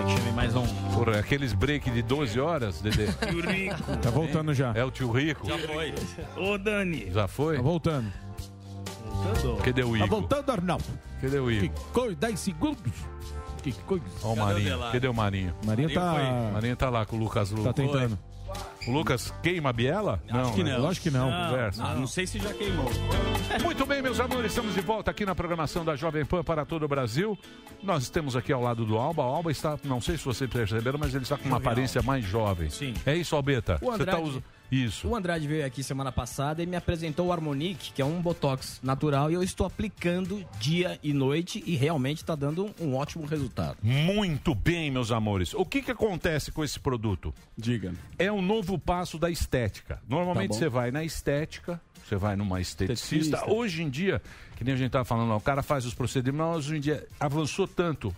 É 0.00 0.04
que 0.04 0.12
chame 0.18 0.32
mais 0.32 0.54
um. 0.56 0.83
Porra, 0.94 1.18
aqueles 1.18 1.52
break 1.52 1.90
de 1.90 2.02
12 2.02 2.38
horas, 2.40 2.80
Dedê. 2.80 3.06
Tio 3.28 3.40
Rico. 3.40 3.96
Tá 4.00 4.10
voltando 4.10 4.54
já. 4.54 4.72
É 4.74 4.84
o 4.84 4.90
tio 4.90 5.10
Rico? 5.10 5.46
Já 5.46 5.58
foi. 5.58 5.94
Ô, 6.36 6.56
Dani. 6.58 7.10
Já 7.10 7.26
foi? 7.28 7.56
Tá 7.56 7.62
voltando. 7.62 8.12
Cadê 9.64 9.82
o 9.82 9.90
Tá 9.90 9.96
Igor? 10.04 10.08
voltando, 10.08 10.50
Arnaldo. 10.50 10.84
Cadê 11.20 11.38
o 11.38 11.50
Igor? 11.50 11.68
Que 11.70 11.84
coisa, 11.92 12.16
10 12.16 12.40
segundos. 12.40 12.92
Que 13.62 13.72
coisa. 13.72 14.04
Ó 14.22 14.34
o 14.34 14.36
Marinho. 14.36 14.78
Cadê 14.92 15.08
o 15.08 15.14
Marinho? 15.14 15.54
Marinho 15.64 15.92
tá- 15.92 16.50
Marinho 16.52 16.76
tá 16.76 16.90
lá 16.90 17.06
com 17.06 17.16
o 17.16 17.18
Lucas 17.18 17.50
Luco. 17.50 17.64
Tá 17.64 17.72
tentando. 17.72 18.18
O 18.86 18.90
Lucas 18.90 19.32
queima 19.42 19.70
a 19.70 19.72
biela? 19.72 20.22
Acho 20.28 20.52
que 20.52 20.62
né? 20.62 20.72
não. 20.72 20.82
Lógico 20.82 21.04
que 21.04 21.10
não. 21.10 21.30
Conversa. 21.30 21.84
Ah, 21.84 21.94
não 21.94 22.06
sei 22.06 22.26
se 22.26 22.38
já 22.38 22.52
queimou. 22.52 22.90
Muito 23.62 23.86
bem, 23.86 24.02
meus 24.02 24.20
amores, 24.20 24.52
estamos 24.52 24.74
de 24.74 24.80
volta 24.80 25.10
aqui 25.10 25.24
na 25.24 25.34
programação 25.34 25.84
da 25.84 25.96
Jovem 25.96 26.24
Pan 26.24 26.44
para 26.44 26.64
todo 26.64 26.84
o 26.84 26.88
Brasil. 26.88 27.38
Nós 27.82 28.10
temos 28.10 28.36
aqui 28.36 28.52
ao 28.52 28.60
lado 28.60 28.84
do 28.84 28.98
Alba. 28.98 29.22
O 29.22 29.26
Alba 29.26 29.50
está, 29.50 29.78
não 29.84 30.00
sei 30.00 30.18
se 30.18 30.24
vocês 30.24 30.50
perceberam, 30.50 30.98
mas 30.98 31.14
ele 31.14 31.24
está 31.24 31.36
com 31.38 31.48
uma 31.48 31.56
aparência 31.56 32.02
mais 32.02 32.24
jovem. 32.24 32.68
Sim. 32.68 32.94
É 33.06 33.16
isso, 33.16 33.34
Albeta? 33.34 33.78
Você 33.78 33.90
Andrade, 33.90 34.10
tá 34.10 34.18
usando. 34.18 34.44
Isso. 34.74 35.06
O 35.06 35.14
Andrade 35.14 35.46
veio 35.46 35.64
aqui 35.64 35.82
semana 35.82 36.10
passada 36.10 36.62
e 36.62 36.66
me 36.66 36.74
apresentou 36.76 37.28
o 37.28 37.32
Harmonic, 37.32 37.92
que 37.92 38.02
é 38.02 38.04
um 38.04 38.20
botox 38.20 38.80
natural, 38.82 39.30
e 39.30 39.34
eu 39.34 39.42
estou 39.42 39.66
aplicando 39.66 40.44
dia 40.58 40.98
e 41.02 41.12
noite 41.12 41.62
e 41.64 41.76
realmente 41.76 42.18
está 42.18 42.34
dando 42.34 42.74
um 42.80 42.96
ótimo 42.96 43.24
resultado. 43.24 43.76
Muito 43.82 44.54
bem, 44.54 44.90
meus 44.90 45.12
amores. 45.12 45.54
O 45.54 45.64
que, 45.64 45.80
que 45.80 45.90
acontece 45.90 46.50
com 46.50 46.64
esse 46.64 46.80
produto? 46.80 47.32
Diga. 47.56 47.94
É 48.18 48.32
um 48.32 48.42
novo 48.42 48.78
passo 48.78 49.18
da 49.18 49.30
estética. 49.30 50.00
Normalmente 50.08 50.50
Tá 50.50 50.58
você 50.58 50.68
vai 50.68 50.90
na 50.90 51.04
estética, 51.04 51.80
você 52.04 52.16
vai 52.16 52.36
numa 52.36 52.60
esteticista. 52.60 53.16
Esteticista. 53.16 53.50
Hoje 53.50 53.82
em 53.82 53.88
dia, 53.88 54.20
que 54.56 54.64
nem 54.64 54.74
a 54.74 54.76
gente 54.76 54.88
estava 54.88 55.04
falando, 55.04 55.34
o 55.34 55.40
cara 55.40 55.62
faz 55.62 55.86
os 55.86 55.94
procedimentos, 55.94 56.56
mas 56.56 56.66
hoje 56.66 56.76
em 56.76 56.80
dia 56.80 57.06
avançou 57.18 57.66
tanto 57.66 58.14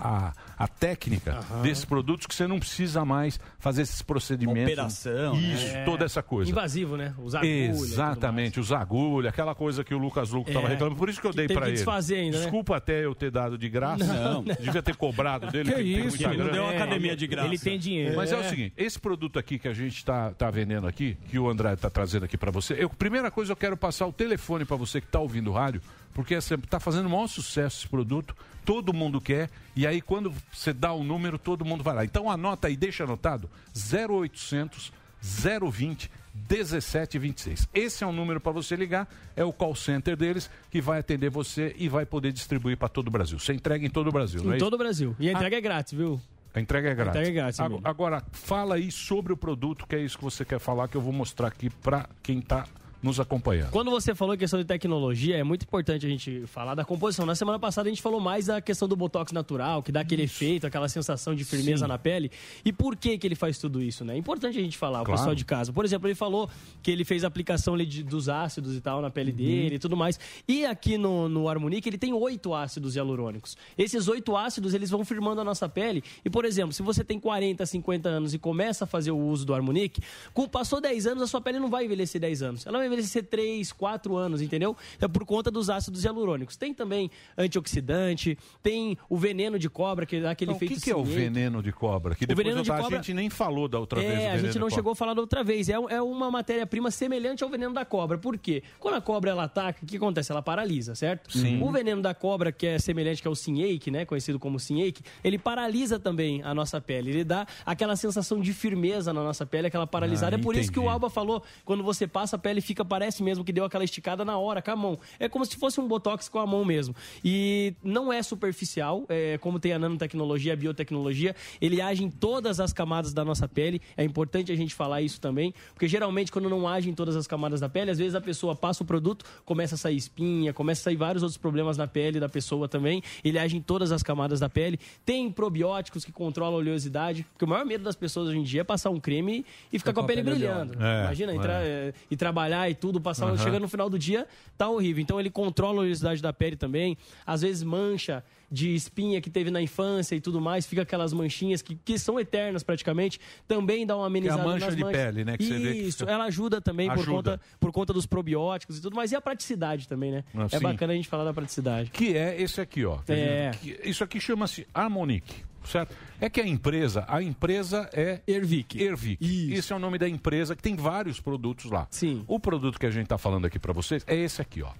a, 0.00 0.32
a 0.58 0.68
técnica 0.68 1.40
desses 1.62 1.84
produtos 1.84 2.26
que 2.26 2.34
você 2.34 2.46
não 2.46 2.58
precisa 2.58 3.04
mais 3.04 3.38
fazer 3.58 3.82
esses 3.82 4.02
procedimentos. 4.02 4.72
Operação, 4.72 5.34
né? 5.36 5.40
Isso, 5.54 5.66
É. 5.76 5.84
toda 5.84 6.04
essa 6.04 6.22
coisa. 6.22 6.50
Invasivo, 6.50 6.96
né? 6.96 7.14
Os 7.18 7.34
agulhas. 7.34 7.76
tudo 7.76 7.84
Exatamente, 7.86 8.60
os 8.60 8.72
agulha, 8.72 9.30
aquela 9.30 9.54
coisa 9.54 9.82
que 9.84 9.94
o 9.94 9.98
Lucas 9.98 10.30
Luco 10.30 10.48
estava 10.50 10.66
É. 10.66 10.70
reclamando. 10.70 10.96
Por 10.98 11.08
isso 11.08 11.20
que 11.20 11.26
eu 11.26 11.30
Que 11.30 11.36
dei 11.38 11.48
para 11.48 11.62
que 11.62 11.66
ele. 11.68 11.72
desfazer 11.76 12.16
ainda, 12.16 12.36
né? 12.38 12.42
Desculpa 12.44 12.76
até 12.76 13.04
eu 13.04 13.14
ter 13.14 13.30
dado 13.30 13.56
de 13.58 13.68
graça. 13.68 14.04
Não. 14.04 14.42
Devia 14.42 14.82
ter 14.82 14.96
cobrado 14.96 15.50
dele. 15.50 15.72
Que 15.72 15.80
isso, 15.80 16.08
muita 16.08 16.24
ele 16.34 16.42
não 16.44 16.50
deu 16.52 16.62
uma 16.62 16.72
academia 16.72 17.16
de 17.16 17.26
graça. 17.26 17.48
Ele 17.48 17.58
tem 17.58 17.78
dinheiro. 17.78 18.16
Mas 18.16 18.32
é. 18.32 18.36
o 18.36 18.40
É. 18.40 18.48
seguinte, 18.48 18.72
esse 18.76 18.98
produto 18.98 19.38
aqui 19.38 19.58
que 19.58 19.68
a 19.68 19.72
gente 19.74 19.96
está 19.96 20.30
tá 20.32 20.50
vendendo 20.50 20.86
aqui, 20.86 21.16
que 21.28 21.38
o 21.38 21.48
André 21.48 21.72
está 21.74 21.88
trazendo 21.90 22.24
aqui 22.24 22.36
para 22.36 22.50
você, 22.50 22.74
eu, 22.78 22.88
primeira 22.90 23.30
coisa 23.30 23.52
eu 23.52 23.56
quero 23.56 23.76
passar 23.76 24.06
o 24.06 24.12
telefone 24.12 24.64
para 24.64 24.76
você 24.76 25.00
que 25.00 25.06
está 25.06 25.18
ouvindo 25.20 25.50
o 25.50 25.52
rádio, 25.54 25.80
porque 26.16 26.32
está 26.34 26.80
fazendo 26.80 27.06
o 27.06 27.10
maior 27.10 27.26
sucesso 27.26 27.80
esse 27.80 27.88
produto, 27.88 28.34
todo 28.64 28.90
mundo 28.94 29.20
quer, 29.20 29.50
e 29.76 29.86
aí 29.86 30.00
quando 30.00 30.32
você 30.50 30.72
dá 30.72 30.90
o 30.94 31.04
número, 31.04 31.38
todo 31.38 31.62
mundo 31.62 31.84
vai 31.84 31.94
lá. 31.94 32.04
Então 32.06 32.30
anota 32.30 32.68
aí, 32.68 32.76
deixa 32.76 33.04
anotado, 33.04 33.50
0800 33.92 34.90
020 35.22 36.10
1726. 36.48 37.68
Esse 37.74 38.02
é 38.02 38.06
o 38.06 38.12
número 38.12 38.40
para 38.40 38.52
você 38.52 38.76
ligar, 38.76 39.06
é 39.36 39.44
o 39.44 39.52
call 39.52 39.74
center 39.74 40.16
deles 40.16 40.50
que 40.70 40.80
vai 40.80 41.00
atender 41.00 41.28
você 41.30 41.74
e 41.78 41.86
vai 41.88 42.06
poder 42.06 42.32
distribuir 42.32 42.76
para 42.78 42.88
todo 42.88 43.08
o 43.08 43.10
Brasil. 43.10 43.38
Você 43.38 43.52
entrega 43.52 43.84
em 43.84 43.90
todo 43.90 44.08
o 44.08 44.12
Brasil, 44.12 44.42
não 44.42 44.50
é 44.52 44.54
Em 44.54 44.56
isso? 44.56 44.64
todo 44.64 44.74
o 44.74 44.78
Brasil. 44.78 45.14
E 45.18 45.28
a 45.28 45.32
entrega 45.32 45.56
é 45.56 45.60
grátis, 45.60 45.92
viu? 45.92 46.18
A 46.54 46.60
entrega 46.60 46.88
é 46.90 46.94
grátis. 46.94 47.20
Entrega 47.20 47.28
é 47.30 47.42
grátis, 47.42 47.60
Ago- 47.60 47.74
amigo. 47.74 47.88
Agora, 47.88 48.22
fala 48.32 48.76
aí 48.76 48.90
sobre 48.90 49.32
o 49.32 49.36
produto, 49.36 49.86
que 49.86 49.94
é 49.96 50.00
isso 50.00 50.16
que 50.16 50.24
você 50.24 50.44
quer 50.44 50.58
falar, 50.58 50.88
que 50.88 50.96
eu 50.96 51.02
vou 51.02 51.12
mostrar 51.12 51.48
aqui 51.48 51.68
para 51.68 52.08
quem 52.22 52.38
está 52.38 52.66
nos 53.02 53.20
acompanhando. 53.20 53.70
Quando 53.70 53.90
você 53.90 54.14
falou 54.14 54.34
em 54.34 54.38
questão 54.38 54.58
de 54.58 54.64
tecnologia, 54.64 55.36
é 55.36 55.44
muito 55.44 55.62
importante 55.64 56.06
a 56.06 56.08
gente 56.08 56.44
falar 56.46 56.74
da 56.74 56.84
composição. 56.84 57.24
Na 57.26 57.34
semana 57.34 57.58
passada 57.58 57.88
a 57.88 57.92
gente 57.92 58.02
falou 58.02 58.20
mais 58.20 58.46
da 58.46 58.60
questão 58.60 58.88
do 58.88 58.96
botox 58.96 59.32
natural, 59.32 59.82
que 59.82 59.92
dá 59.92 60.00
aquele 60.00 60.22
efeito, 60.22 60.66
aquela 60.66 60.88
sensação 60.88 61.34
de 61.34 61.44
firmeza 61.44 61.84
Sim. 61.84 61.88
na 61.88 61.98
pele. 61.98 62.30
E 62.64 62.72
por 62.72 62.96
que 62.96 63.16
que 63.18 63.26
ele 63.26 63.34
faz 63.34 63.58
tudo 63.58 63.82
isso, 63.82 64.04
né? 64.04 64.14
É 64.14 64.18
importante 64.18 64.58
a 64.58 64.62
gente 64.62 64.76
falar, 64.78 65.02
o 65.02 65.04
Claro. 65.04 65.18
pessoal 65.20 65.34
de 65.34 65.44
casa. 65.44 65.72
Por 65.72 65.84
exemplo, 65.84 66.08
ele 66.08 66.14
falou 66.14 66.48
que 66.82 66.90
ele 66.90 67.04
fez 67.04 67.22
a 67.22 67.28
aplicação 67.28 67.74
ali 67.74 67.84
de- 67.86 68.02
dos 68.02 68.28
ácidos 68.28 68.74
e 68.74 68.80
tal 68.80 69.00
na 69.02 69.10
pele 69.10 69.30
Uhum. 69.30 69.36
dele 69.36 69.74
e 69.76 69.78
tudo 69.78 69.96
mais. 69.96 70.18
E 70.48 70.64
aqui 70.64 70.96
no, 70.98 71.28
no 71.28 71.48
Harmonic 71.48 71.88
ele 71.88 71.98
tem 71.98 72.12
oito 72.12 72.54
ácidos 72.54 72.96
hialurônicos. 72.96 73.56
Esses 73.76 74.08
oito 74.08 74.36
ácidos, 74.36 74.74
eles 74.74 74.90
vão 74.90 75.04
firmando 75.04 75.40
a 75.40 75.44
nossa 75.44 75.68
pele. 75.68 76.02
E, 76.24 76.30
por 76.30 76.44
exemplo, 76.44 76.72
se 76.72 76.82
você 76.82 77.04
tem 77.04 77.20
40, 77.20 77.64
50 77.66 78.08
anos 78.08 78.34
e 78.34 78.38
começa 78.38 78.84
a 78.84 78.86
fazer 78.86 79.10
o 79.10 79.18
uso 79.18 79.44
do 79.44 79.54
Harmonic, 79.54 80.00
com, 80.32 80.48
passou 80.48 80.80
10 80.80 81.06
anos, 81.06 81.22
a 81.22 81.26
sua 81.26 81.40
pele 81.40 81.58
não 81.58 81.68
vai 81.70 81.84
envelhecer 81.84 82.20
10 82.20 82.42
anos. 82.42 82.66
Ela 82.66 82.78
vai 82.78 82.85
envelhecer 82.86 83.24
3, 83.24 83.72
4 83.72 84.16
anos, 84.16 84.40
entendeu? 84.42 84.76
É 85.00 85.06
por 85.08 85.24
conta 85.24 85.50
dos 85.50 85.68
ácidos 85.70 86.04
hialurônicos. 86.04 86.56
Tem 86.56 86.72
também 86.74 87.10
antioxidante, 87.36 88.38
tem 88.62 88.96
o 89.08 89.16
veneno 89.16 89.58
de 89.58 89.68
cobra, 89.68 90.06
que 90.06 90.20
dá 90.20 90.30
aquele 90.30 90.50
Então, 90.52 90.60
o 90.60 90.64
efeito 90.64 90.80
que, 90.80 90.84
que 90.84 90.90
é 90.90 90.96
o 90.96 91.04
veneno 91.04 91.62
de 91.62 91.72
cobra? 91.72 92.14
Que 92.14 92.24
O 92.24 92.26
depois 92.28 92.46
de 92.62 92.68
cobra- 92.70 92.86
a 92.86 93.02
gente 93.02 93.14
nem 93.14 93.30
falou 93.30 93.68
da 93.68 93.78
outra 93.78 94.00
vez. 94.00 94.12
É, 94.12 94.26
a 94.28 94.30
veneno 94.32 94.46
gente 94.46 94.58
não 94.58 94.70
chegou 94.70 94.92
a 94.92 94.96
falar 94.96 95.14
da 95.14 95.20
outra 95.20 95.42
vez. 95.42 95.68
É, 95.68 95.72
é 95.74 96.02
uma 96.02 96.30
matéria-prima 96.30 96.90
semelhante 96.90 97.42
ao 97.44 97.50
veneno 97.50 97.74
da 97.74 97.84
cobra. 97.84 98.18
Por 98.18 98.38
quê? 98.38 98.62
Quando 98.78 98.94
a 98.94 99.00
cobra 99.00 99.30
ela 99.30 99.44
ataca, 99.44 99.80
o 99.82 99.86
que 99.86 99.96
acontece? 99.96 100.30
Ela 100.32 100.42
paralisa, 100.42 100.94
certo? 100.94 101.32
Sim. 101.36 101.62
O 101.62 101.70
veneno 101.70 102.02
da 102.02 102.14
cobra, 102.14 102.52
que 102.52 102.66
é 102.66 102.78
semelhante, 102.78 103.22
que 103.22 103.28
é 103.28 103.30
o 103.30 103.34
sinhake, 103.34 103.90
né? 103.90 104.04
Conhecido 104.04 104.38
como 104.38 104.58
sinhake, 104.58 105.02
ele 105.22 105.38
paralisa 105.38 105.98
também 105.98 106.42
a 106.42 106.54
nossa 106.54 106.80
pele. 106.80 107.10
Ele 107.10 107.24
dá 107.24 107.46
aquela 107.64 107.96
sensação 107.96 108.40
de 108.40 108.52
firmeza 108.52 109.12
na 109.12 109.22
nossa 109.22 109.44
pele, 109.46 109.66
aquela 109.66 109.86
paralisada. 109.86 110.36
Ah, 110.36 110.38
é 110.38 110.42
por 110.42 110.56
isso 110.56 110.70
que 110.72 110.78
o. 110.80 110.86
Alba 110.88 111.10
falou, 111.10 111.42
quando 111.64 111.82
você 111.82 112.06
passa, 112.06 112.36
a 112.36 112.38
pele 112.38 112.60
fica, 112.60 112.75
parece 112.84 113.22
mesmo 113.22 113.44
que 113.44 113.52
deu 113.52 113.64
aquela 113.64 113.84
esticada 113.84 114.24
na 114.24 114.38
hora, 114.38 114.62
com 114.62 114.70
a 114.70 114.76
mão. 114.76 114.98
É 115.18 115.28
como 115.28 115.44
se 115.44 115.56
fosse 115.56 115.80
um 115.80 115.86
botox 115.88 116.28
com 116.28 116.38
a 116.38 116.46
mão 116.46 116.64
mesmo. 116.64 116.94
E 117.24 117.74
não 117.82 118.12
é 118.12 118.22
superficial, 118.22 119.04
é, 119.08 119.38
como 119.38 119.58
tem 119.58 119.72
a 119.72 119.78
nanotecnologia, 119.78 120.52
a 120.52 120.56
biotecnologia, 120.56 121.34
ele 121.60 121.80
age 121.80 122.04
em 122.04 122.10
todas 122.10 122.60
as 122.60 122.72
camadas 122.72 123.12
da 123.12 123.24
nossa 123.24 123.48
pele. 123.48 123.80
É 123.96 124.04
importante 124.04 124.52
a 124.52 124.56
gente 124.56 124.74
falar 124.74 125.02
isso 125.02 125.20
também, 125.20 125.54
porque 125.72 125.88
geralmente 125.88 126.30
quando 126.30 126.48
não 126.48 126.66
age 126.68 126.88
em 126.88 126.94
todas 126.94 127.16
as 127.16 127.26
camadas 127.26 127.60
da 127.60 127.68
pele, 127.68 127.90
às 127.90 127.98
vezes 127.98 128.14
a 128.14 128.20
pessoa 128.20 128.54
passa 128.54 128.82
o 128.82 128.86
produto, 128.86 129.24
começa 129.44 129.74
a 129.74 129.78
sair 129.78 129.96
espinha, 129.96 130.52
começa 130.52 130.82
a 130.82 130.84
sair 130.84 130.96
vários 130.96 131.22
outros 131.22 131.38
problemas 131.38 131.76
na 131.76 131.86
pele 131.86 132.20
da 132.20 132.28
pessoa 132.28 132.68
também. 132.68 133.02
Ele 133.24 133.38
age 133.38 133.56
em 133.56 133.60
todas 133.60 133.92
as 133.92 134.02
camadas 134.02 134.40
da 134.40 134.48
pele. 134.48 134.78
Tem 135.04 135.30
probióticos 135.30 136.04
que 136.04 136.12
controlam 136.12 136.54
a 136.54 136.58
oleosidade, 136.58 137.26
porque 137.32 137.44
o 137.44 137.48
maior 137.48 137.64
medo 137.64 137.84
das 137.84 137.96
pessoas 137.96 138.28
hoje 138.28 138.38
em 138.38 138.42
dia 138.42 138.60
é 138.62 138.64
passar 138.64 138.90
um 138.90 139.00
creme 139.00 139.44
e 139.72 139.78
ficar 139.78 139.92
com 139.92 140.00
a 140.00 140.04
pele, 140.04 140.22
brilhando. 140.22 140.74
É, 140.82 141.04
Imagina, 141.04 141.32
é. 141.32 141.34
entrar 141.34 141.62
é, 141.62 141.94
e 142.10 142.16
trabalhar 142.16 142.65
e 142.70 142.74
tudo, 142.74 143.00
passar, 143.00 143.26
Aham. 143.26 143.38
chega 143.38 143.58
no 143.60 143.68
final 143.68 143.88
do 143.88 143.98
dia, 143.98 144.26
tá 144.56 144.68
horrível. 144.68 145.02
Então 145.02 145.18
ele 145.18 145.30
controla 145.30 145.78
a 145.78 145.80
oleosidade 145.82 146.22
da 146.22 146.32
pele 146.32 146.56
também, 146.56 146.96
às 147.24 147.42
vezes 147.42 147.62
mancha 147.62 148.24
de 148.50 148.74
espinha 148.74 149.20
que 149.20 149.28
teve 149.30 149.50
na 149.50 149.60
infância 149.60 150.14
e 150.14 150.20
tudo 150.20 150.40
mais, 150.40 150.66
fica 150.66 150.82
aquelas 150.82 151.12
manchinhas 151.12 151.62
que, 151.62 151.74
que 151.76 151.98
são 151.98 152.18
eternas 152.20 152.62
praticamente, 152.62 153.18
também 153.48 153.86
dá 153.86 153.96
uma 153.96 154.06
amenizada 154.06 154.42
Que 154.42 154.48
é 154.48 154.50
a 154.50 154.52
mancha 154.54 154.76
de 154.76 154.82
manchas. 154.82 155.02
pele, 155.02 155.24
né, 155.24 155.36
que 155.36 155.44
você 155.44 155.58
vê 155.58 155.72
que 155.72 155.78
Isso, 155.80 155.98
fica- 155.98 156.10
ela 156.12 156.24
ajuda 156.24 156.60
também 156.60 156.88
por 156.88 156.98
Ajuda. 157.00 157.12
conta, 157.12 157.40
por 157.58 157.72
conta 157.72 157.92
dos 157.92 158.06
probióticos 158.06 158.78
e 158.78 158.80
tudo 158.82 158.94
mais, 158.96 159.10
e 159.12 159.16
a 159.16 159.20
praticidade 159.20 159.88
também, 159.88 160.12
né? 160.12 160.24
Ah, 160.34 160.44
é 160.44 160.58
sim. 160.58 160.62
bacana 160.62 160.92
a 160.92 160.96
gente 160.96 161.08
falar 161.08 161.24
da 161.24 161.34
praticidade. 161.34 161.90
Que 161.90 162.16
é 162.16 162.40
esse 162.40 162.60
aqui, 162.60 162.84
ó. 162.84 162.98
Quer 162.98 163.18
É. 163.18 163.50
Isso 163.84 164.04
aqui 164.04 164.20
chama-se 164.20 164.66
Harmonic, 164.72 165.44
certo? 165.64 165.94
É 166.20 166.30
que 166.30 166.40
a 166.40 166.46
empresa, 166.46 167.04
a 167.08 167.22
empresa 167.22 167.88
é... 167.92 168.20
Ervic. 168.26 168.80
Ervic. 168.80 169.52
Esse 169.52 169.72
é 169.72 169.76
o 169.76 169.78
nome 169.78 169.98
da 169.98 170.08
empresa, 170.08 170.54
que 170.54 170.62
tem 170.62 170.76
vários 170.76 171.20
produtos 171.20 171.70
lá. 171.70 171.86
Sim. 171.90 172.24
O 172.28 172.38
produto 172.38 172.78
que 172.78 172.86
a 172.86 172.90
gente 172.90 173.04
está 173.04 173.18
falando 173.18 173.44
aqui 173.46 173.58
para 173.58 173.72
vocês 173.72 174.04
é 174.06 174.14
esse 174.16 174.40
aqui, 174.40 174.62
ó. 174.62 174.70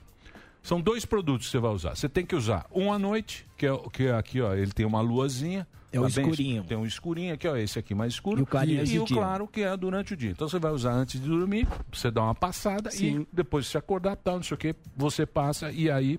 São 0.67 0.81
dois 0.81 1.05
produtos 1.05 1.47
que 1.47 1.53
você 1.53 1.59
vai 1.61 1.71
usar. 1.71 1.95
Você 1.95 2.09
tem 2.09 2.27
que 2.27 2.35
usar 2.35 2.67
um 2.75 2.93
à 2.93 2.99
noite, 2.99 3.47
que 3.57 3.65
é, 3.65 3.71
que 3.93 4.07
é 4.09 4.13
aqui, 4.15 4.41
ó, 4.41 4.53
ele 4.53 4.73
tem 4.73 4.85
uma 4.85 5.01
luazinha. 5.01 5.65
É 5.93 6.01
o 6.01 6.03
tá 6.03 6.09
bem 6.17 6.25
escurinho. 6.29 6.65
Tem 6.65 6.77
um 6.77 6.85
escurinho 6.85 7.35
aqui, 7.35 7.47
ó, 7.47 7.57
esse 7.57 7.79
aqui 7.79 7.95
mais 7.95 8.15
escuro. 8.15 8.41
E 8.41 8.43
o 8.43 8.47
clarinho 8.47 8.83
e 8.83 8.85
de 8.85 8.99
o 8.99 9.07
claro 9.07 9.47
que 9.47 9.63
é 9.63 9.77
durante 9.77 10.15
o 10.15 10.17
dia. 10.17 10.33
Então 10.33 10.49
você 10.49 10.59
vai 10.59 10.73
usar 10.73 10.91
antes 10.91 11.21
de 11.21 11.29
dormir, 11.29 11.69
você 11.93 12.11
dá 12.11 12.21
uma 12.21 12.35
passada 12.35 12.91
Sim. 12.91 13.21
e 13.21 13.29
depois 13.33 13.69
se 13.69 13.79
acordar, 13.79 14.17
tal, 14.17 14.37
não 14.37 14.43
sei 14.43 14.57
o 14.57 14.59
que, 14.59 14.75
você 14.97 15.25
passa 15.25 15.71
e 15.71 15.89
aí 15.89 16.19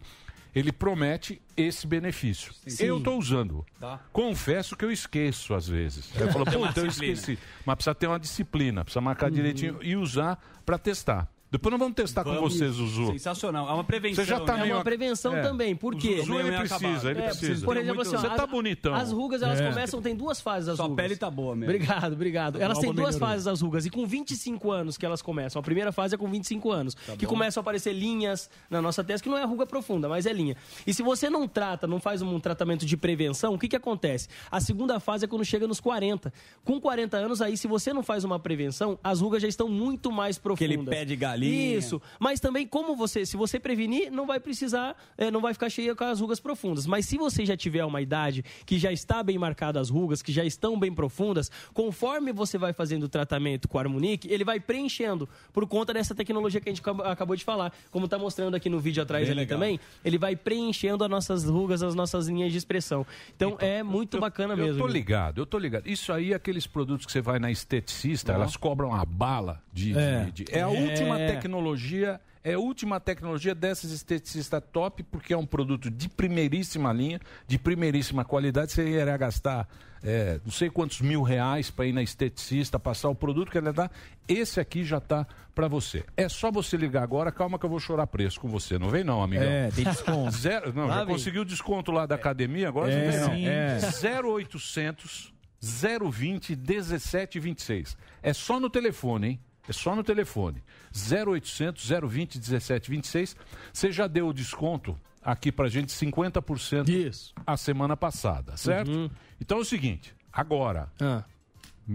ele 0.56 0.72
promete 0.72 1.41
esse 1.57 1.86
benefício. 1.86 2.53
Sim. 2.65 2.86
Eu 2.86 2.99
estou 2.99 3.19
usando. 3.19 3.65
Tá. 3.82 3.99
Confesso 4.14 4.78
que 4.78 4.86
eu 4.86 4.91
esqueço 4.91 5.53
às 5.53 5.68
vezes. 5.68 6.10
Eu 6.18 6.32
falo, 6.32 6.45
puta, 6.45 6.80
eu 6.80 6.88
esqueci. 6.88 7.38
Mas 7.65 7.76
precisa 7.76 7.94
ter 7.94 8.07
uma 8.07 8.18
disciplina, 8.18 8.86
precisa 8.86 9.02
marcar 9.02 9.26
Uhum. 9.30 9.36
direitinho 9.36 9.80
e 9.84 9.98
usar 9.98 10.41
para 10.65 10.78
testar. 10.80 11.30
Depois 11.49 11.72
nós 11.72 11.80
vamos 11.80 11.95
testar 11.95 12.24
com 12.26 12.34
Vamos. 12.34 12.53
vocês, 12.56 12.74
Zuzu. 12.74 13.07
Sensacional. 13.14 13.69
É 13.69 13.72
uma 13.74 13.84
prevenção. 13.84 14.24
Você 14.26 14.30
já 14.30 14.40
tá 14.41 14.53
né? 14.56 14.60
É 14.60 14.64
meio- 14.64 14.76
uma 14.76 14.84
prevenção 14.84 15.34
É. 15.36 15.41
também, 15.41 15.76
por 15.76 15.95
O 15.95 15.98
quê? 15.98 16.18
Zuzu, 16.18 16.34
ele 16.40 16.57
precisa, 16.57 17.11
ele 17.11 17.19
É, 17.22 17.24
precisa. 17.28 17.65
Por 17.65 17.78
exemplo, 17.78 18.02
assim, 18.02 18.15
ó, 18.15 18.19
Você 18.19 18.28
tá 18.30 18.44
as- 18.44 18.49
bonitão. 18.49 18.94
As 18.94 19.11
rugas, 19.14 19.41
elas 19.41 19.61
É. 19.61 19.69
começam, 19.69 20.02
tem 20.02 20.14
duas 20.14 20.41
fases 20.41 20.68
as 20.69 20.76
Sua 20.76 20.88
rugas. 20.88 21.03
pele 21.06 21.15
tá 21.15 21.32
boa 21.32 21.56
mesmo. 21.56 21.74
Obrigado, 21.74 22.14
obrigado. 22.14 22.57
Tá 22.60 22.64
Elas 22.65 22.80
têm 22.80 22.91
duas 22.94 23.15
melhorou. 23.15 23.28
fases 23.30 23.48
as 23.48 23.61
rugas 23.61 23.86
e 23.86 23.90
com 23.90 24.06
25 24.06 24.72
anos 24.72 24.98
que 24.98 25.06
elas 25.06 25.22
começam. 25.22 25.60
A 25.60 25.64
primeira 25.64 25.91
fase 25.94 26.15
é 26.15 26.18
com 26.18 26.30
25 26.30 26.69
anos, 26.69 26.95
que 27.18 27.26
bom. 27.26 27.32
começam 27.34 27.60
a 27.60 27.64
aparecer 27.64 27.94
linhas 27.94 28.49
na 28.69 28.82
nossa 28.82 29.02
testa, 29.03 29.24
que 29.24 29.30
não 29.30 29.38
é 29.38 29.45
ruga 29.45 29.65
profunda, 29.65 30.10
mas 30.10 30.26
é 30.26 30.34
linha. 30.34 30.57
E 30.86 30.94
se 30.94 31.02
você 31.02 31.30
não 31.30 31.48
trata, 31.48 31.88
não 31.88 31.99
faz 32.02 32.22
um 32.22 32.40
tratamento 32.41 32.86
de 32.86 32.98
prevenção, 32.98 33.53
o 33.53 33.57
que 33.57 33.69
que 33.69 33.76
acontece? 33.78 34.28
A 34.52 34.60
segunda 34.60 34.99
fase 34.99 35.24
é 35.24 35.28
quando 35.30 35.45
chega 35.45 35.65
nos 35.65 35.80
40. 35.80 36.34
Com 36.65 36.80
40 36.82 37.15
anos 37.15 37.41
aí, 37.41 37.56
se 37.56 37.68
você 37.68 37.94
não 37.94 38.03
faz 38.03 38.26
uma 38.26 38.38
prevenção, 38.38 38.99
as 39.02 39.22
rugas 39.22 39.41
já 39.41 39.48
estão 39.48 39.69
muito 39.69 40.11
mais 40.11 40.38
profundas. 40.38 40.72
Aquele 40.76 40.86
pé 40.90 41.06
de 41.06 41.15
galinha. 41.40 41.78
Isso. 41.78 42.02
Mas 42.20 42.40
também 42.40 42.66
como 42.68 42.96
você, 42.96 43.26
se 43.26 43.38
você 43.38 43.60
prevenir, 43.60 44.12
não 44.12 44.26
vai 44.26 44.40
precisar, 44.40 44.96
é, 45.18 45.30
não 45.32 45.42
vai 45.42 45.54
ficar 45.54 45.70
cheia 45.70 45.96
com 45.96 46.04
as 46.04 46.20
rugas 46.20 46.40
profundas. 46.40 46.86
Mas 46.86 47.06
se 47.06 47.18
você 47.18 47.46
já 47.46 47.56
tiver 47.56 47.84
uma 47.86 48.02
idade 48.02 48.44
que 48.66 48.78
já 48.80 48.92
está 48.92 49.22
bem 49.24 49.38
marcada 49.38 49.80
as 49.80 49.90
rugas, 49.90 50.22
que 50.22 50.32
já 50.32 50.44
estão 50.44 50.78
bem 50.80 50.94
profundas, 50.94 51.52
conforme 51.74 52.32
você 52.34 52.58
vai 52.58 52.74
fazendo 52.74 53.04
o 53.04 53.10
tratamento 53.10 53.68
com 53.68 53.78
a 53.78 53.82
Harmonic, 53.82 54.28
ele 54.32 54.44
vai 54.44 54.60
preenchendo 54.60 55.28
por 55.54 55.66
conta 55.68 55.94
dessa 55.94 56.14
tecnologia 56.16 56.60
que 56.60 56.70
a 56.70 56.72
gente 56.72 56.82
acab- 56.82 57.02
acabou 57.02 57.36
de 57.36 57.44
falar. 57.44 57.74
Como 57.92 58.06
está 58.06 58.18
mostrando 58.18 58.56
aqui 58.56 58.70
no 58.70 58.80
vídeo 58.80 59.02
atrás 59.04 59.24
Bem 59.26 59.32
ali 59.32 59.40
legal. 59.42 59.58
também, 59.60 59.80
ele 60.04 60.18
vai 60.18 60.36
preenchendo 60.36 61.04
as 61.04 61.10
nossas 61.10 61.44
rugas, 61.46 61.82
as 61.84 61.96
nossas 61.96 62.28
linhas 62.28 62.52
de 62.52 62.58
expressão. 62.58 63.06
Então, 63.36 63.56
é 63.60 63.84
muito 63.84 64.20
bacana 64.20 64.54
Eu 64.54 64.58
mesmo. 64.58 64.82
tô 64.82 64.88
ligado, 64.88 65.40
eu 65.42 65.46
tô 65.46 65.58
ligado. 65.58 65.88
Isso 65.88 66.12
aí, 66.12 66.34
aqueles 66.34 66.66
produtos 66.68 67.06
que 67.06 67.12
você 67.12 67.22
vai 67.22 67.40
na 67.40 67.52
esteticista, 67.52 68.32
elas 68.34 68.56
cobram 68.56 68.94
a 68.94 69.06
bala 69.06 69.62
de. 69.74 69.94
de- 69.94 69.98
É. 70.00 70.30
de- 70.34 70.46
é 70.52 70.64
a 70.64 70.72
É. 70.72 71.27
última 71.28 71.41
tecnologia. 71.41 72.22
É 72.44 72.54
a 72.54 72.60
última 72.60 72.99
tecnologia 72.99 73.54
dessas 73.54 73.91
esteticistas 73.91 74.62
top, 74.72 75.04
porque 75.04 75.34
é 75.34 75.38
um 75.38 75.45
produto 75.45 75.91
de 75.91 76.08
primeiríssima 76.08 76.94
linha, 76.94 77.20
de 77.45 77.58
primeiríssima 77.60 78.24
qualidade. 78.24 78.72
Você 78.72 78.88
irá 78.88 79.18
gastar 79.18 79.68
é, 80.04 80.40
não 80.45 80.52
sei 80.52 80.70
quantos 80.70 81.02
mil 81.02 81.24
reais 81.24 81.70
para 81.70 81.86
ir 81.88 81.91
na 81.91 82.02
esteticista, 82.02 82.80
passar 82.80 83.10
o 83.10 83.16
produto 83.16 83.52
que 83.52 83.58
ela 83.58 83.74
dá. 83.74 83.90
Esse 84.28 84.60
aqui 84.60 84.84
já 84.86 84.99
tá 85.02 85.28
para 85.54 85.68
você. 85.68 86.06
É 86.16 86.30
só 86.30 86.49
você 86.52 86.78
ligar 86.78 87.04
agora, 87.04 87.32
calma 87.32 87.58
que 87.60 87.66
eu 87.66 87.70
vou 87.70 87.80
chorar 87.80 88.08
preço 88.08 88.40
com 88.40 88.48
você. 88.48 88.78
Não 88.80 88.90
vem 88.90 89.04
não, 89.04 89.22
amigão. 89.22 89.44
É, 89.45 89.70
tem 89.72 89.84
desconto. 89.84 90.32
Zero, 90.38 90.72
não, 90.74 90.88
Lá 90.88 90.99
já 90.99 91.04
vem. 91.04 91.16
conseguiu 91.16 91.41
o 91.41 91.45
desconto 91.45 91.91
lá 91.91 92.06
da 92.06 92.16
academia, 92.16 92.70
agora 92.70 92.91
É, 92.91 93.06
não 93.06 93.12
vem 93.12 93.20
não. 93.20 93.36
sim. 93.36 93.48
É. 93.48 93.80
0800 94.22 95.34
020 95.60 96.56
1726. 96.56 97.98
É 98.22 98.32
só 98.34 98.60
no 98.60 98.70
telefone, 98.70 99.28
hein? 99.28 99.40
É 99.68 99.73
só 99.73 99.95
no 99.95 100.03
telefone. 100.03 100.64
0800 100.94 101.89
020 102.07 102.35
1726. 102.38 103.35
Você 103.73 103.91
já 103.91 104.07
deu 104.07 104.27
o 104.27 104.34
desconto 104.34 104.98
aqui 105.23 105.52
pra 105.52 105.68
gente 105.68 105.91
50% 105.91 106.88
Isso. 106.89 107.34
a 107.45 107.57
semana 107.57 107.98
passada, 107.98 108.56
certo? 108.56 108.91
Uhum. 108.91 109.10
Então 109.41 109.57
é 109.57 109.61
o 109.61 109.65
seguinte, 109.65 110.14
agora, 110.31 110.89
Ah. 111.02 111.23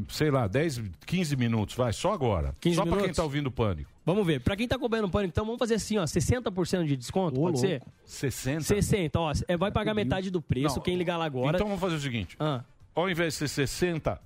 sei 0.09 0.31
lá, 0.31 0.47
10, 0.47 0.83
15 1.07 1.35
minutos, 1.37 1.75
vai, 1.75 1.93
só 1.93 2.13
agora. 2.13 2.55
15 2.61 2.77
só 2.77 2.85
pra 2.85 3.01
quem 3.03 3.13
tá 3.13 3.23
ouvindo 3.23 3.51
pânico. 3.51 3.91
Vamos 4.05 4.27
ver. 4.27 4.41
Pra 4.41 4.57
quem 4.57 4.67
tá 4.69 4.77
acompanhando 4.77 5.07
o 5.07 5.11
pânico, 5.11 5.31
então 5.33 5.45
vamos 5.45 5.59
fazer 5.59 5.75
assim, 5.75 5.97
ó, 5.97 6.05
60% 6.05 6.87
de 6.87 6.97
desconto, 6.97 7.41
pode 7.41 7.61
ser? 7.61 7.83
60? 8.05 8.63
60, 8.63 9.19
ó, 9.19 9.33
é, 9.49 9.57
vai 9.57 9.71
pagar 9.71 9.95
metade 9.95 10.31
do 10.31 10.43
preço, 10.43 10.77
Não, 10.77 10.83
quem 10.83 10.97
ligar 10.97 11.17
lá 11.17 11.25
agora. 11.25 11.57
Então 11.57 11.67
vamos 11.69 11.81
fazer 11.81 11.97
o 11.97 12.01
seguinte. 12.01 12.37
Ah. 12.39 12.63
Ao 12.95 13.09
invés 13.09 13.33
de 13.35 13.39
ser 13.39 13.49
60, 13.49 14.21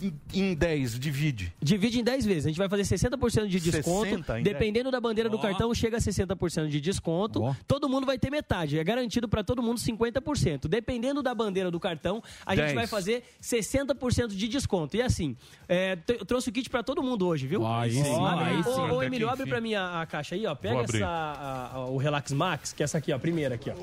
em- 0.00 0.12
em 0.34 0.54
10, 0.54 0.98
divide. 0.98 1.52
Divide 1.62 2.00
em 2.00 2.04
10 2.04 2.24
vezes. 2.24 2.46
A 2.46 2.48
gente 2.48 2.58
vai 2.58 2.68
fazer 2.68 2.84
60% 2.84 3.46
de 3.48 3.60
desconto. 3.60 4.04
60 4.08 4.40
em 4.40 4.42
Dependendo 4.42 4.90
da 4.90 5.00
bandeira 5.00 5.28
do 5.28 5.38
cartão, 5.38 5.72
chega 5.74 5.96
a 5.96 6.00
60% 6.00 6.68
de 6.68 6.80
desconto. 6.80 7.40
Todo 7.66 7.88
mundo 7.88 8.06
vai 8.06 8.18
ter 8.18 8.30
metade. 8.30 8.78
É 8.78 8.84
garantido 8.84 9.28
para 9.28 9.42
todo 9.44 9.62
mundo 9.62 9.78
50%. 9.80 10.68
Dependendo 10.68 11.22
da 11.22 11.34
bandeira 11.34 11.70
do 11.70 11.78
cartão, 11.80 12.22
a 12.44 12.54
gente 12.54 12.64
10. 12.66 12.74
vai 12.74 12.86
fazer 12.86 13.22
60% 13.40 14.28
de 14.34 14.46
de 14.48 14.56
assim, 15.02 15.36
é, 15.68 15.98
eu 16.08 16.24
trouxe 16.24 16.48
o 16.48 16.52
kit 16.52 16.68
para 16.70 16.82
todo 16.82 17.02
mundo 17.02 17.26
hoje, 17.26 17.46
viu? 17.46 17.66
Aí 17.66 17.90
sim, 17.92 18.24
Abre- 18.24 18.44
aí 18.44 18.60
Ô, 18.60 18.62
sim. 18.62 18.80
Ô, 18.80 18.96
Até 18.96 19.06
Emílio, 19.06 19.28
abre 19.28 19.46
pra 19.46 19.60
mim 19.60 19.74
a, 19.74 20.00
a 20.02 20.06
caixa 20.06 20.34
aí, 20.34 20.46
ó. 20.46 20.54
Pega 20.54 20.80
essa, 20.82 21.06
a- 21.06 21.70
a- 21.74 21.84
o 21.86 21.96
Relax 21.96 22.32
Max, 22.32 22.72
que 22.72 22.82
é 22.82 22.84
essa 22.84 22.98
aqui, 22.98 23.12
ó, 23.12 23.16
a 23.16 23.18
primeira 23.18 23.54
aqui, 23.56 23.70
ó. 23.70 23.74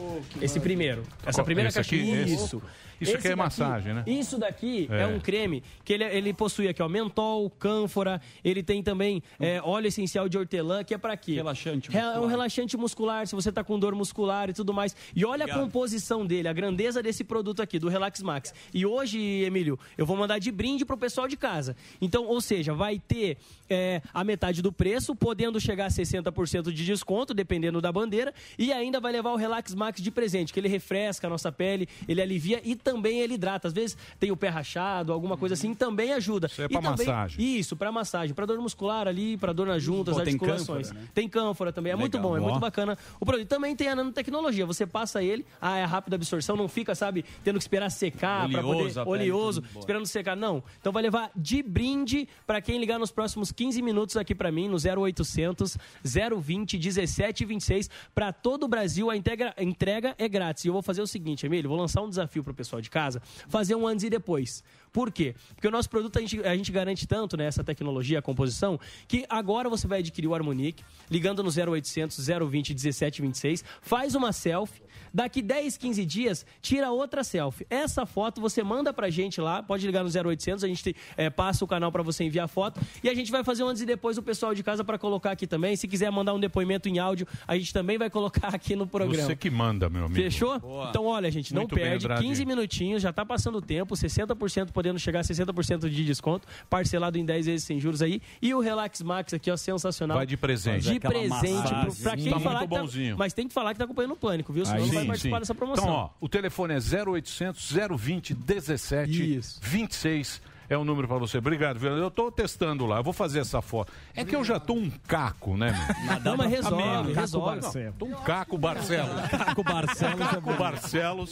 Esse 0.42 0.60
primeiro. 0.60 1.04
Essa 1.26 1.40
Qual- 1.40 1.46
primeira 1.46 1.70
esse 1.70 1.76
caixinha. 1.76 2.22
aqui? 2.24 2.34
Esse? 2.34 2.58
Isso. 3.04 3.18
Aqui 3.18 3.28
é 3.28 3.36
massagem, 3.36 3.94
né? 3.94 4.04
Isso 4.08 4.38
daqui 4.38 4.88
é, 4.92 5.02
É. 5.04 5.08
um 5.08 5.20
creme 5.20 5.64
que 5.84 5.94
ele, 5.94 6.04
ele 6.06 6.34
possui 6.34 6.68
aqui, 6.68 6.82
ó, 6.82 6.90
mentol, 6.90 7.50
cânfora, 7.50 8.22
ele 8.44 8.62
tem 8.64 8.82
também 8.84 9.22
é, 9.40 9.62
óleo 9.64 9.88
essencial 9.88 10.28
de 10.30 10.38
hortelã, 10.38 10.84
que 10.84 10.94
é 10.94 10.98
pra 10.98 11.16
quê? 11.18 11.34
Relaxante 11.36 11.96
É 11.96 12.20
um 12.20 12.26
relaxante 12.26 12.76
muscular, 12.78 13.28
se 13.28 13.36
você 13.36 13.52
tá 13.52 13.64
com 13.64 13.78
dor 13.78 13.94
muscular 13.96 14.50
e 14.50 14.54
tudo 14.54 14.74
mais. 14.74 14.96
E 15.16 15.24
olha 15.26 15.44
a 15.44 15.46
Obrigado. 15.46 15.64
composição 15.66 16.26
dele, 16.26 16.48
a 16.48 16.54
grandeza 16.54 17.02
desse 17.04 17.24
produto 17.24 17.62
aqui, 17.62 17.78
do 17.80 17.88
Relax 17.90 18.22
Max. 18.22 18.54
E 18.74 18.86
hoje, 18.86 19.20
Emílio, 19.44 19.78
eu 19.98 20.06
vou 20.06 20.16
mandar 20.18 20.40
de 20.40 20.52
brinde 20.52 20.86
pro 20.86 20.98
pessoal 20.98 21.28
de 21.28 21.36
casa. 21.38 21.76
Então, 22.02 22.26
ou 22.26 22.40
seja, 22.42 22.74
vai 22.74 23.00
ter 23.00 23.38
é, 23.70 24.02
a 24.14 24.24
metade 24.24 24.62
do 24.62 24.72
preço, 24.72 25.16
podendo 25.16 25.60
chegar 25.60 25.86
a 25.88 25.90
60% 25.90 26.72
de 26.72 26.86
desconto, 26.86 27.34
dependendo 27.34 27.82
da 27.82 27.92
bandeira, 27.92 28.34
e 28.58 28.72
ainda 28.72 29.00
vai 29.00 29.12
levar 29.12 29.32
o 29.32 29.36
Relax 29.36 29.74
Max 29.74 30.02
de 30.02 30.12
presente, 30.12 30.54
que 30.54 30.60
ele 30.60 30.68
refresca 30.68 31.28
a 31.28 31.30
nossa 31.30 31.52
pele, 31.52 31.88
ele 32.08 32.22
alivia 32.22 32.62
e 32.64 32.76
também 32.76 32.93
ele 33.02 33.36
hidrata. 33.36 33.68
Às 33.68 33.74
vezes 33.74 33.98
tem 34.20 34.32
o 34.32 34.38
pé 34.38 34.50
rachado, 34.50 35.12
alguma 35.14 35.38
coisa 35.38 35.54
assim, 35.54 35.74
também 35.74 36.14
ajuda. 36.14 36.48
Isso 36.48 36.62
é 36.62 36.66
E 36.66 36.70
pra 36.70 36.82
também- 36.82 37.08
massagem. 37.08 37.44
Isso, 37.58 37.76
pra 37.76 37.92
massagem, 37.92 38.34
pra 38.36 38.46
dor 38.46 38.60
muscular 38.60 39.08
ali, 39.08 39.38
pra 39.38 39.54
dor 39.54 39.68
nas 39.68 39.82
juntas, 39.82 40.16
Pô, 40.16 40.22
tem 40.24 40.34
articulações. 40.34 40.88
cânfora, 40.88 41.02
né? 41.06 41.10
Tem 41.14 41.28
cânfora 41.30 41.72
também, 41.74 41.92
é 41.94 41.96
muito 41.96 42.16
Legal. 42.18 42.32
bom, 42.32 42.38
é 42.38 42.40
muito 42.40 42.60
bacana 42.60 42.98
o 43.20 43.26
produto. 43.26 43.44
E 43.44 43.48
também 43.48 43.76
tem 43.76 43.88
a 43.90 43.96
nanotecnologia, 43.96 44.66
você 44.66 44.86
passa 44.86 45.24
ele, 45.24 45.46
ah, 45.62 45.78
é 45.78 45.84
rápida 45.86 46.16
absorção, 46.16 46.56
não 46.56 46.68
fica, 46.68 46.94
sabe, 46.96 47.24
tendo 47.44 47.56
que 47.58 47.64
esperar 47.64 47.90
secar 47.90 48.50
para 48.50 48.62
poder 48.62 49.00
oleoso, 49.06 49.62
muito 49.62 49.80
esperando 49.80 50.06
secar, 50.06 50.36
não. 50.36 50.64
Então 50.80 50.92
vai 50.92 51.04
levar 51.04 51.32
de 51.36 51.62
brinde 51.64 52.28
pra 52.46 52.62
quem 52.62 52.80
ligar 52.80 53.00
nos 53.00 53.12
próximos 53.12 53.52
15 53.52 53.82
minutos 53.82 54.16
aqui 54.18 54.34
pra 54.36 54.52
mim 54.52 54.68
no 54.68 54.78
0800 54.78 55.78
020 56.04 56.78
1726 56.78 57.90
Pra 58.14 58.32
todo 58.34 58.64
o 58.64 58.68
Brasil 58.68 59.10
a 59.10 59.16
integra- 59.18 59.54
entrega 59.58 60.16
é 60.18 60.28
grátis. 60.28 60.66
E 60.66 60.68
eu 60.68 60.74
vou 60.74 60.82
fazer 60.82 61.02
o 61.02 61.08
seguinte, 61.08 61.46
Emílio, 61.46 61.70
vou 61.70 61.78
lançar 61.80 62.02
um 62.02 62.10
desafio 62.10 62.44
pro 62.44 62.54
pessoal 62.54 62.82
de 62.84 62.90
casa, 62.90 63.22
fazer 63.48 63.76
um 63.76 63.88
antes 63.88 64.04
e 64.04 64.10
depois. 64.10 64.64
Por 64.92 65.12
quê? 65.12 65.34
Porque 65.56 65.68
o 65.68 65.72
nosso 65.72 65.90
produto 65.90 66.18
a 66.18 66.22
gente, 66.22 66.40
a 66.42 66.56
gente 66.56 66.72
garante 66.72 67.08
tanto 67.08 67.36
né, 67.36 67.46
essa 67.46 67.64
tecnologia, 67.64 68.20
a 68.20 68.22
composição, 68.22 68.80
que 69.08 69.26
agora 69.28 69.68
você 69.68 69.88
vai 69.88 70.00
adquirir 70.00 70.28
o 70.28 70.36
Harmonic, 70.36 70.84
ligando 71.10 71.42
no 71.42 71.50
0800 71.50 72.16
020 72.28 72.70
1726, 72.70 73.64
faz 73.82 74.14
uma 74.14 74.32
selfie, 74.32 74.84
daqui 75.14 75.42
10, 75.42 75.78
15 75.78 76.06
dias, 76.06 76.46
tira 76.62 76.92
outra 76.92 77.24
selfie. 77.24 77.66
Essa 77.70 78.06
foto 78.06 78.42
você 78.42 78.64
manda 78.64 78.92
pra 78.94 79.10
gente 79.10 79.40
lá, 79.40 79.62
pode 79.62 79.86
ligar 79.86 80.04
no 80.04 80.10
0800, 80.10 80.64
a 80.64 80.68
gente 80.68 80.96
é, 81.16 81.30
passa 81.30 81.64
o 81.64 81.68
canal 81.68 81.92
pra 81.92 82.02
você 82.02 82.24
enviar 82.24 82.48
foto 82.48 82.80
e 83.04 83.10
a 83.10 83.14
gente 83.14 83.32
vai 83.32 83.44
fazer 83.44 83.64
um 83.64 83.68
antes 83.68 83.82
e 83.82 83.86
depois 83.86 84.18
o 84.18 84.24
pessoal 84.24 84.54
de 84.54 84.64
casa 84.64 84.84
pra 84.84 84.98
colocar 84.98 85.32
aqui 85.32 85.46
também. 85.46 85.76
Se 85.76 85.88
quiser 85.88 86.12
mandar 86.12 86.34
um 86.34 86.40
depoimento 86.40 86.90
em 86.90 87.00
áudio, 87.00 87.28
a 87.48 87.58
gente 87.58 87.74
também 87.74 87.98
vai 87.98 88.10
colocar 88.10 88.48
aqui 88.56 88.76
no 88.76 88.88
programa. 88.88 89.28
Você 89.28 89.36
que 89.36 89.50
manda, 89.50 89.90
meu 89.90 90.06
amigo. 90.06 90.16
Fechou? 90.22 90.60
Boa. 90.60 90.90
Então, 90.90 91.06
olha, 91.06 91.30
gente, 91.32 91.54
não 91.54 91.62
Muito 91.64 91.76
bem, 91.76 91.84
perde. 91.84 92.06
Andrade. 92.06 92.24
15 92.24 92.46
minutinhos, 92.46 93.02
já 93.02 93.12
tá 93.14 93.26
passando 93.26 93.58
o 93.58 93.62
tempo, 93.62 93.94
60% 93.96 94.72
podendo 94.72 94.98
chegar 95.00 95.20
a 95.20 95.24
60% 95.24 95.90
de 95.90 96.06
desconto, 96.06 96.48
parcelado 96.70 97.18
em 97.18 97.26
10 97.26 97.46
vezes 97.46 97.66
sem 97.66 97.80
juros 97.80 98.02
aí. 98.02 98.22
E 98.42 98.54
o 98.54 98.60
Relax 98.60 99.02
Max 99.02 99.34
aqui, 99.34 99.52
ó, 99.52 99.58
sensacional. 99.58 100.18
Vai 100.18 100.26
de 100.26 100.38
presente. 100.38 100.92
De 100.92 101.00
presente. 101.00 102.02
Pra 102.02 102.16
quem 102.18 102.32
Tá 102.32 102.40
falar 102.40 102.60
muito 102.60 102.70
que 102.70 102.76
tá- 102.76 102.82
bonzinho. 102.82 103.16
mas 103.18 103.34
tem 103.34 103.48
que 103.48 103.54
falar 103.54 103.74
que 103.74 103.78
tá 103.80 103.86
acompanhando 103.86 104.14
o 104.14 104.16
pânico, 104.16 104.52
viu? 104.54 104.66
Senão 104.66 104.86
não 104.86 104.94
vai 104.94 105.03
participar 105.08 105.40
dessa 105.40 105.56
promoção. 105.56 105.84
Então, 105.84 105.96
ó, 105.96 106.10
o 106.20 106.30
telefone 106.30 106.74
é 106.74 106.78
0800 106.78 107.74
020 107.98 108.34
17 108.34 109.42
26. 109.62 110.42
É 110.70 110.78
o 110.78 110.84
número 110.84 111.08
pra 111.08 111.18
você. 111.18 111.38
Obrigado, 111.38 111.78
viu? 111.80 111.92
Eu 111.92 112.10
tô 112.12 112.32
testando 112.32 112.86
lá. 112.86 112.98
Eu 112.98 113.04
vou 113.04 113.14
fazer 113.14 113.40
essa 113.40 113.62
foto. 113.62 113.92
É 114.16 114.24
que 114.24 114.36
eu 114.36 114.44
já 114.44 114.60
tô 114.60 114.74
um 114.74 114.90
caco, 115.08 115.56
né, 115.58 115.72
meu? 116.08 116.20
Não, 116.24 116.38
mas 116.38 116.50
resolve, 116.50 117.14
resolve. 117.14 117.62
Não, 117.62 117.92
tô 117.94 118.06
um 118.06 118.12
caco 118.24 118.58
Barcelos. 118.58 119.22
Caco 119.30 119.64
Barcelos 119.64 120.22
é 120.22 120.26
Caco. 120.28 120.54
Barcelos. 120.54 121.32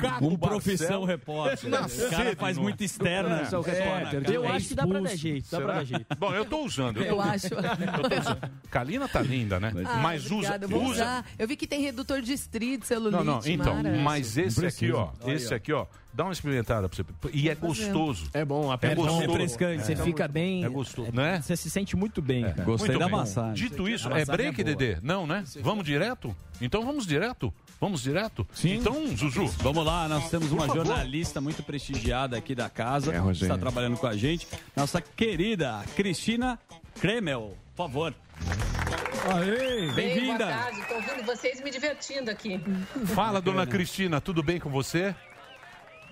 Caco 0.00 0.26
Um 0.26 0.36
profissão 0.36 1.04
repórter. 1.04 1.70
Nascido 1.70 2.06
O 2.06 2.10
cara 2.10 2.36
faz 2.36 2.58
muito 2.58 2.82
externa. 2.84 3.40
É, 3.40 3.44
repórter. 3.44 4.30
Eu 4.30 4.44
É 4.44 4.48
acho 4.52 4.68
que 4.68 4.74
dá 4.74 4.86
pra 4.86 5.00
dar 5.00 5.16
jeito, 5.16 5.50
dá 5.50 5.56
pra 5.58 5.66
Será? 5.66 5.74
dar 5.78 5.84
jeito. 5.84 6.06
Bom, 6.18 6.34
eu 6.34 6.44
tô 6.44 6.64
usando. 6.64 7.02
Eu 7.02 7.16
tô- 7.16 7.20
acho. 7.22 7.46
eu 7.46 8.08
tô 8.10 8.20
usando. 8.20 8.50
Kalina 8.70 9.08
tá 9.08 9.20
linda, 9.20 9.58
né? 9.60 9.72
Ah, 9.86 9.96
mas 9.98 10.26
usa. 10.26 10.34
obrigada, 10.34 10.66
eu 10.66 10.82
usa. 10.82 10.92
usar. 10.92 11.24
Eu 11.38 11.48
vi 11.48 11.56
que 11.56 11.66
tem 11.66 11.80
redutor 11.80 12.20
de 12.20 12.32
estria, 12.32 12.78
celulite. 12.82 13.24
Não, 13.24 13.24
não, 13.24 13.40
então, 13.46 13.74
mara. 13.74 13.96
mas 13.98 14.36
esse 14.36 14.64
aqui, 14.66 14.92
ó, 14.92 15.10
esse 15.26 15.54
aqui, 15.54 15.72
ó, 15.72 15.86
dá 16.16 16.24
uma 16.24 16.32
experimentada 16.32 16.88
pra 16.88 16.96
você. 16.96 17.04
E 17.32 17.48
é 17.50 17.54
gostoso. 17.54 18.28
É 18.32 18.44
bom, 18.44 18.70
a 18.70 18.74
é 18.74 18.76
pele 18.78 18.92
é 18.94 18.96
gostoso. 18.96 19.20
refrescante. 19.20 19.84
Você 19.84 19.92
É. 19.92 19.96
fica 19.96 20.26
bem. 20.26 20.64
É 20.64 20.68
gostoso, 20.68 21.12
né? 21.12 21.40
Você 21.42 21.54
se 21.56 21.68
sente 21.68 21.94
muito 21.94 22.22
bem, 22.22 22.42
cara. 22.42 22.64
Muito 22.64 22.86
bem. 22.86 23.52
Dito 23.54 23.88
isso, 23.88 24.08
é 24.08 24.10
massagem 24.20 24.26
break, 24.36 24.64
boa. 24.64 24.76
Dedê? 24.76 24.98
Não, 25.02 25.26
né? 25.26 25.44
Vamos 25.60 25.84
direto? 25.84 26.34
Então 26.60 26.84
vamos 26.84 27.06
direto? 27.06 27.52
Vamos 27.78 28.02
direto? 28.02 28.46
Sim. 28.54 28.76
Então, 28.76 29.06
Zuzu. 29.14 29.44
Vamos 29.58 29.84
lá, 29.84 30.08
nós 30.08 30.30
temos 30.30 30.50
uma 30.50 30.66
jornalista 30.66 31.42
muito 31.42 31.62
prestigiada 31.62 32.34
aqui 32.38 32.54
da 32.54 32.70
casa, 32.70 33.10
É, 33.10 33.14
que 33.14 33.18
Rogério. 33.20 33.52
está 33.54 33.58
trabalhando 33.60 33.98
com 33.98 34.06
a 34.06 34.16
gente, 34.16 34.48
nossa 34.74 35.02
querida 35.02 35.84
Cristina 35.94 36.58
Kremel. 36.98 37.54
Por 37.76 37.84
favor. 37.88 38.14
Aê! 39.34 39.82
Boa 39.82 39.92
Bem-vinda. 39.94 40.46
tarde. 40.46 40.80
Estou 40.80 40.96
ouvindo 40.96 41.22
vocês 41.26 41.62
me 41.62 41.70
divertindo 41.70 42.30
aqui. 42.30 42.60
Fala, 43.06 43.40
dona 43.40 43.66
Cristina, 43.66 44.20
tudo 44.20 44.42
bem 44.42 44.58
com 44.58 44.70
você? 44.70 45.14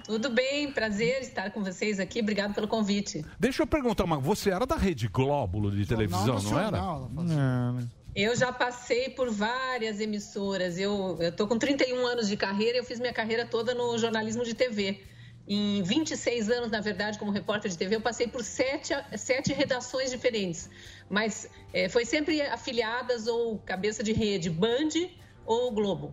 Tudo 0.04 0.28
bem, 0.28 0.70
prazer 0.70 1.22
estar 1.22 1.50
com 1.50 1.64
vocês 1.64 1.98
aqui. 1.98 2.20
Obrigado 2.20 2.54
pelo 2.54 2.68
convite. 2.68 3.24
Deixa 3.40 3.62
eu 3.62 3.66
perguntar 3.66 4.04
uma 4.04 4.18
você 4.18 4.50
era 4.50 4.66
da 4.66 4.76
Rede 4.76 5.08
Glóbulo 5.08 5.70
de 5.70 5.86
televisão, 5.86 6.42
não 6.42 6.58
era? 6.58 6.78
Eu 8.14 8.36
já 8.36 8.52
passei 8.52 9.08
por 9.08 9.30
várias 9.30 10.00
emissoras. 10.00 10.78
Eu 10.78 11.18
estou 11.20 11.48
com 11.48 11.58
31 11.58 12.06
anos 12.06 12.28
de 12.28 12.36
carreira. 12.36 12.76
Eu 12.76 12.84
fiz 12.84 13.00
minha 13.00 13.14
carreira 13.14 13.46
toda 13.46 13.74
no 13.74 13.96
jornalismo 13.96 14.44
de 14.44 14.54
TV. 14.54 15.02
Em 15.48 15.82
26 15.82 16.50
anos, 16.50 16.70
na 16.70 16.80
verdade, 16.80 17.18
como 17.18 17.30
repórter 17.30 17.70
de 17.70 17.76
TV, 17.76 17.96
eu 17.96 18.00
passei 18.00 18.28
por 18.28 18.44
sete, 18.44 18.94
sete 19.16 19.52
redações 19.52 20.10
diferentes. 20.10 20.70
Mas 21.08 21.48
eh, 21.72 21.88
foi 21.88 22.04
sempre 22.04 22.40
afiliadas 22.42 23.26
ou 23.26 23.58
cabeça 23.58 24.02
de 24.02 24.12
rede, 24.12 24.48
Band 24.48 24.90
ou 25.44 25.72
Globo. 25.72 26.12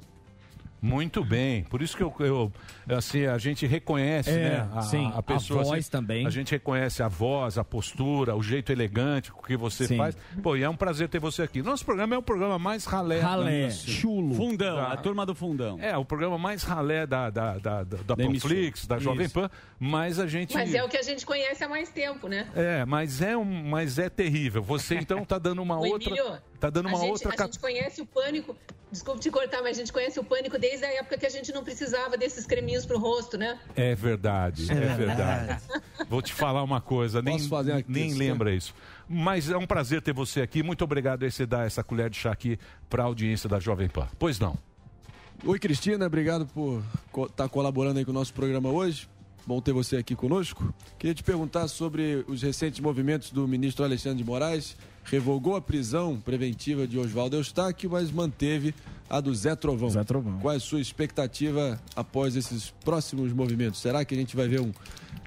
Muito 0.82 1.24
bem, 1.24 1.64
por 1.66 1.82
isso 1.82 1.96
que 1.96 2.02
eu, 2.02 2.14
eu- 2.20 2.52
assim, 2.98 3.26
a 3.26 3.38
gente 3.38 3.68
reconhece, 3.68 4.32
É, 4.32 4.34
né? 4.34 4.70
A, 4.74 4.82
sim, 4.82 5.12
a 5.16 5.22
pessoa. 5.22 5.62
a 5.62 5.64
voz 5.64 5.80
assim, 5.80 5.92
também. 5.92 6.26
A 6.26 6.30
gente 6.30 6.52
reconhece 6.52 7.04
a 7.04 7.08
voz, 7.08 7.58
a 7.58 7.64
postura, 7.64 8.36
o 8.36 8.42
jeito 8.42 8.72
elegante 8.72 9.32
que 9.46 9.56
você 9.56 9.86
Sim. 9.88 9.98
faz. 9.98 10.18
Pô, 10.42 10.56
e 10.56 10.64
é 10.64 10.70
um 10.70 10.76
prazer 10.76 11.08
ter 11.08 11.20
você 11.20 11.44
aqui. 11.44 11.62
Nosso 11.62 11.86
programa 11.86 12.16
é 12.16 12.18
o 12.18 12.22
programa 12.24 12.58
mais 12.58 12.86
ralé. 12.86 13.20
Ralé, 13.20 13.70
chulo. 13.70 14.34
Fundão, 14.34 14.76
Da- 14.78 14.92
a 14.94 14.98
turma 14.98 15.26
do 15.26 15.36
fundão. 15.36 15.78
É, 15.80 15.96
o 15.96 16.04
programa 16.04 16.38
mais 16.38 16.64
ralé 16.64 17.06
da, 17.06 17.30
da, 17.30 17.58
da, 17.60 17.84
da, 17.84 17.98
da. 18.04 18.16
Panflix, 18.18 18.88
da 18.88 18.98
Jovem 18.98 19.26
Isso. 19.26 19.36
Pan, 19.36 19.50
mas 19.80 20.18
a 20.20 20.26
gente. 20.26 20.54
Mas 20.54 20.74
é 20.74 20.84
o 20.84 20.90
que 20.90 20.98
a 20.98 21.04
gente 21.04 21.26
conhece 21.26 21.64
há 21.64 21.70
mais 21.70 21.90
tempo, 21.90 22.28
né? 22.28 22.48
É, 22.56 22.86
mas 22.86 23.22
é, 23.22 23.38
um, 23.38 23.46
mas 23.46 24.00
é 24.00 24.10
terrível. 24.10 24.64
Você 24.64 24.96
então 24.96 25.24
tá 25.24 25.38
dando 25.38 25.62
uma 25.62 25.78
O 25.78 25.86
outra. 25.88 26.10
Emílio, 26.10 26.38
tá 26.62 26.70
dando 26.70 26.88
a 26.88 26.90
uma 26.90 27.00
gente, 27.00 27.10
outra. 27.10 27.34
A 27.38 27.46
gente 27.46 27.60
conhece 27.60 28.02
o 28.02 28.06
pânico. 28.06 28.56
Desculpe 28.92 29.20
te 29.20 29.32
cortar, 29.32 29.62
mas 29.62 29.78
a 29.78 29.80
gente 29.80 29.92
conhece 29.92 30.20
o 30.20 30.24
pânico 30.24 30.60
desde 30.60 30.86
a 30.86 30.94
época 30.94 31.18
que 31.18 31.26
a 31.26 31.30
gente 31.30 31.52
não 31.52 31.64
precisava 31.64 32.18
desses 32.18 32.46
creminhos 32.46 32.86
pro 32.86 33.00
rosto, 33.00 33.38
né? 33.38 33.58
É 33.76 33.96
verdade, 33.96 34.70
é 34.70 34.96
verdade. 34.96 35.64
Vou 36.10 36.22
te 36.22 36.34
falar 36.34 36.62
uma 36.62 36.82
coisa, 36.82 37.22
nem, 37.22 37.38
nem 37.88 38.14
lembra 38.14 38.54
isso. 38.54 38.76
Mas 39.08 39.50
é 39.50 39.58
um 39.58 39.66
prazer 39.66 40.02
ter 40.02 40.14
você 40.14 40.42
aqui. 40.42 40.62
Muito 40.62 40.84
obrigado 40.84 41.24
aí 41.24 41.32
você 41.32 41.46
dar 41.46 41.66
essa 41.66 41.84
colher 41.84 42.10
de 42.10 42.18
chá 42.18 42.32
aqui 42.32 42.60
para 42.90 43.04
a 43.04 43.06
audiência 43.06 43.50
da 43.50 43.60
Jovem 43.60 43.88
Pan. 43.88 44.08
Pois 44.20 44.40
não. 44.40 44.58
Oi, 45.46 45.58
Cristina, 45.58 46.06
obrigado 46.06 46.46
por 46.46 46.84
estar 47.30 47.50
colaborando 47.50 47.98
aí 47.98 48.06
com 48.06 48.12
o 48.12 48.14
nosso 48.14 48.34
programa 48.34 48.70
hoje. 48.70 49.10
Bom 49.48 49.60
ter 49.60 49.72
você 49.72 49.98
aqui 49.98 50.16
conosco. 50.16 50.72
Queria 51.00 51.16
te 51.16 51.24
perguntar 51.24 51.68
sobre 51.68 52.24
os 52.28 52.44
recentes 52.44 52.80
movimentos 52.80 53.32
do 53.32 53.48
ministro 53.48 53.84
Alexandre 53.84 54.20
de 54.20 54.24
Moraes. 54.24 54.78
Revogou 55.04 55.56
a 55.56 55.62
prisão 55.62 56.20
preventiva 56.20 56.88
de 56.88 56.98
Oswaldo 56.98 57.36
Eustáquio, 57.36 57.90
mas 57.90 58.12
manteve 58.12 58.74
a 59.10 59.20
do 59.20 59.34
Zé 59.36 59.56
Trovão. 59.56 59.90
Zé 59.90 60.04
Trovão. 60.04 60.40
Qual 60.40 60.54
é 60.54 60.58
a 60.58 60.60
sua 60.60 60.80
expectativa 60.80 61.82
após 61.96 62.36
esses 62.36 62.70
próximos 62.86 63.34
movimentos? 63.34 63.82
Será 63.82 64.06
que 64.06 64.14
a 64.14 64.18
gente 64.18 64.36
vai 64.36 64.48
ver 64.48 64.62
um- 64.62 64.72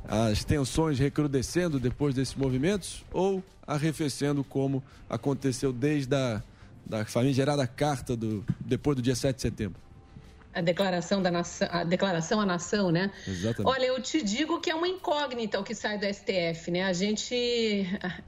as 0.09 0.45
tensões 0.45 0.99
recrudescendo 0.99 1.79
depois 1.79 2.15
desses 2.15 2.35
movimentos 2.35 3.05
ou 3.13 3.43
arrefecendo 3.67 4.43
como 4.45 4.83
aconteceu 5.09 5.73
desde 5.73 6.15
a 6.15 6.43
da 6.87 7.03
famigerada 7.07 7.67
carta 7.67 8.15
do, 8.15 8.45
depois 8.61 8.95
do 8.95 9.01
dia 9.03 9.15
7 9.17 9.37
de 9.37 9.43
setembro? 9.43 9.81
A 10.55 10.61
declaração 10.61 11.21
da 11.21 11.31
nação, 11.31 11.69
a 11.71 11.83
declaração 11.83 12.41
à 12.41 12.47
nação, 12.47 12.91
né? 12.91 13.11
Exatamente. 13.27 13.75
Olha, 13.77 13.87
eu 13.87 14.01
te 14.01 14.23
digo 14.23 14.61
que 14.61 14.71
é 14.71 14.75
uma 14.75 14.87
incógnita 14.87 15.59
o 15.59 15.65
que 15.65 15.75
sai 15.75 15.99
do 15.99 16.07
STF, 16.07 16.71
né? 16.71 16.85
A 16.85 16.93
gente 16.93 17.35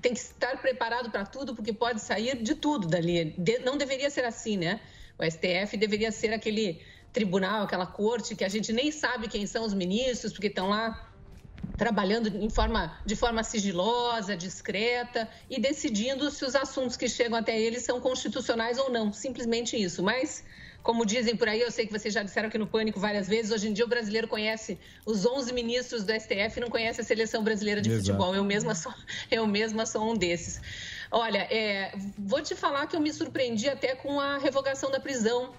tem 0.03 0.13
que 0.13 0.19
estar 0.19 0.61
preparado 0.61 1.11
para 1.11 1.25
tudo, 1.25 1.55
porque 1.55 1.73
pode 1.73 2.01
sair 2.01 2.43
de 2.43 2.57
tudo 2.57 2.89
dali. 2.89 3.35
De- 3.39 3.61
não 3.61 3.77
deveria 3.77 4.11
ser 4.11 4.25
assim, 4.25 4.57
né? 4.57 4.81
O 5.19 5.25
STF 5.25 5.77
deveria 5.77 6.11
ser 6.11 6.33
aquele 6.33 6.83
tribunal, 7.13 7.63
aquela 7.63 7.87
corte 7.87 8.35
que 8.35 8.45
a 8.45 8.49
gente 8.49 8.73
nem 8.73 8.91
sabe 8.91 9.29
quem 9.29 9.47
são 9.47 9.65
os 9.65 9.73
ministros, 9.73 10.33
porque 10.33 10.49
estão 10.49 10.69
lá 10.69 10.95
trabalhando 11.77 12.29
em 12.29 12.51
forma, 12.51 12.99
de 13.07 13.15
forma 13.15 13.43
sigilosa, 13.43 14.37
discreta 14.37 15.29
e 15.49 15.61
decidindo 15.61 16.31
se 16.31 16.45
os 16.45 16.55
assuntos 16.55 16.97
que 16.97 17.09
chegam 17.09 17.39
até 17.39 17.59
eles 17.59 17.85
são 17.85 18.01
constitucionais 18.01 18.79
ou 18.79 18.91
não. 18.91 19.13
Simplesmente 19.13 19.77
isso. 19.77 20.03
Mas 20.03 20.45
Como 20.87 21.05
dizem 21.05 21.37
por 21.37 21.49
aí, 21.49 21.61
eu 21.61 21.71
sei 21.73 21.85
que 21.85 21.93
vocês 21.93 22.15
já 22.15 22.23
disseram 22.23 22.47
aqui 22.47 22.57
no 22.57 22.67
Pânico 22.69 23.01
várias 23.01 23.27
vezes, 23.27 23.51
hoje 23.51 23.69
em 23.69 23.73
dia 23.73 23.85
o 23.85 23.89
brasileiro 23.89 24.29
conhece 24.29 24.79
os 25.05 25.27
11 25.27 25.53
ministros 25.53 26.05
do 26.05 26.13
STF 26.13 26.59
e 26.59 26.61
não 26.61 26.71
conhece 26.71 27.01
a 27.01 27.05
seleção 27.05 27.43
brasileira 27.43 27.81
de 27.83 27.91
Exato. 27.91 28.07
futebol. 28.07 28.33
Eu 28.37 28.45
mesma 28.45 28.73
sou, 28.73 28.95
eu 29.29 29.45
mesma 29.49 29.85
sou 29.85 30.09
um 30.09 30.15
desses. 30.15 30.61
Olha, 31.11 31.41
é, 31.51 31.93
vou 32.17 32.41
te 32.41 32.55
falar 32.55 32.87
que 32.87 32.95
eu 32.95 33.01
me 33.01 33.13
surpreendi 33.13 33.69
até 33.69 33.97
com 33.97 34.21
a 34.21 34.39
revogação 34.39 34.89
da 34.89 35.01
prisão 35.01 35.53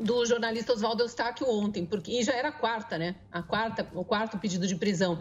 do 0.00 0.24
jornalista 0.24 0.72
Oswaldo 0.72 1.02
Eustáquio 1.02 1.46
ontem, 1.46 1.84
porque 1.84 2.10
e 2.10 2.22
já 2.22 2.32
era 2.32 2.48
a 2.48 2.52
quarta, 2.52 2.96
né? 2.96 3.16
A 3.30 3.42
quarta, 3.42 3.86
o 3.92 4.02
quarto 4.02 4.38
pedido 4.38 4.66
de 4.66 4.74
prisão, 4.74 5.20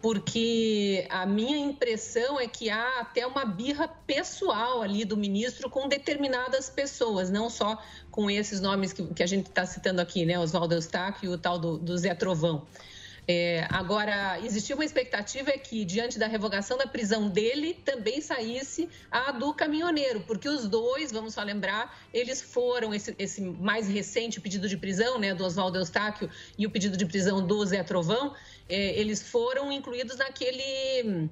porque 0.00 1.06
a 1.10 1.26
minha 1.26 1.58
impressão 1.58 2.38
é 2.38 2.46
que 2.46 2.70
há 2.70 3.00
até 3.00 3.26
uma 3.26 3.44
birra 3.44 3.88
pessoal 3.88 4.80
ali 4.80 5.04
do 5.04 5.16
ministro 5.16 5.68
com 5.68 5.88
determinadas 5.88 6.70
pessoas, 6.70 7.30
não 7.30 7.50
só 7.50 7.82
com 8.10 8.30
esses 8.30 8.60
nomes 8.60 8.92
que, 8.92 9.02
que 9.14 9.22
a 9.22 9.26
gente 9.26 9.46
está 9.46 9.66
citando 9.66 10.00
aqui, 10.00 10.24
né? 10.24 10.38
Oswaldo 10.38 10.74
Eustáquio 10.74 11.30
e 11.30 11.34
o 11.34 11.38
tal 11.38 11.58
do, 11.58 11.78
do 11.78 11.98
Zé 11.98 12.14
Trovão. 12.14 12.64
É, 13.30 13.66
agora, 13.68 14.40
existia 14.42 14.74
uma 14.74 14.86
expectativa 14.86 15.52
que, 15.52 15.84
diante 15.84 16.18
da 16.18 16.26
revogação 16.26 16.78
da 16.78 16.86
prisão 16.86 17.28
dele, 17.28 17.74
também 17.84 18.22
saísse 18.22 18.88
a 19.10 19.32
do 19.32 19.52
caminhoneiro, 19.52 20.20
porque 20.26 20.48
os 20.48 20.66
dois, 20.66 21.12
vamos 21.12 21.34
só 21.34 21.42
lembrar, 21.42 21.94
eles 22.14 22.40
foram, 22.40 22.94
esse, 22.94 23.14
esse 23.18 23.42
mais 23.42 23.86
recente 23.86 24.40
pedido 24.40 24.66
de 24.66 24.78
prisão, 24.78 25.18
né, 25.18 25.34
do 25.34 25.44
Oswaldo 25.44 25.76
Eustáquio 25.76 26.30
e 26.56 26.66
o 26.66 26.70
pedido 26.70 26.96
de 26.96 27.04
prisão 27.04 27.46
do 27.46 27.66
Zé 27.66 27.82
Trovão, 27.82 28.34
é, 28.66 28.98
eles 28.98 29.22
foram 29.22 29.70
incluídos 29.70 30.16
naquele 30.16 31.28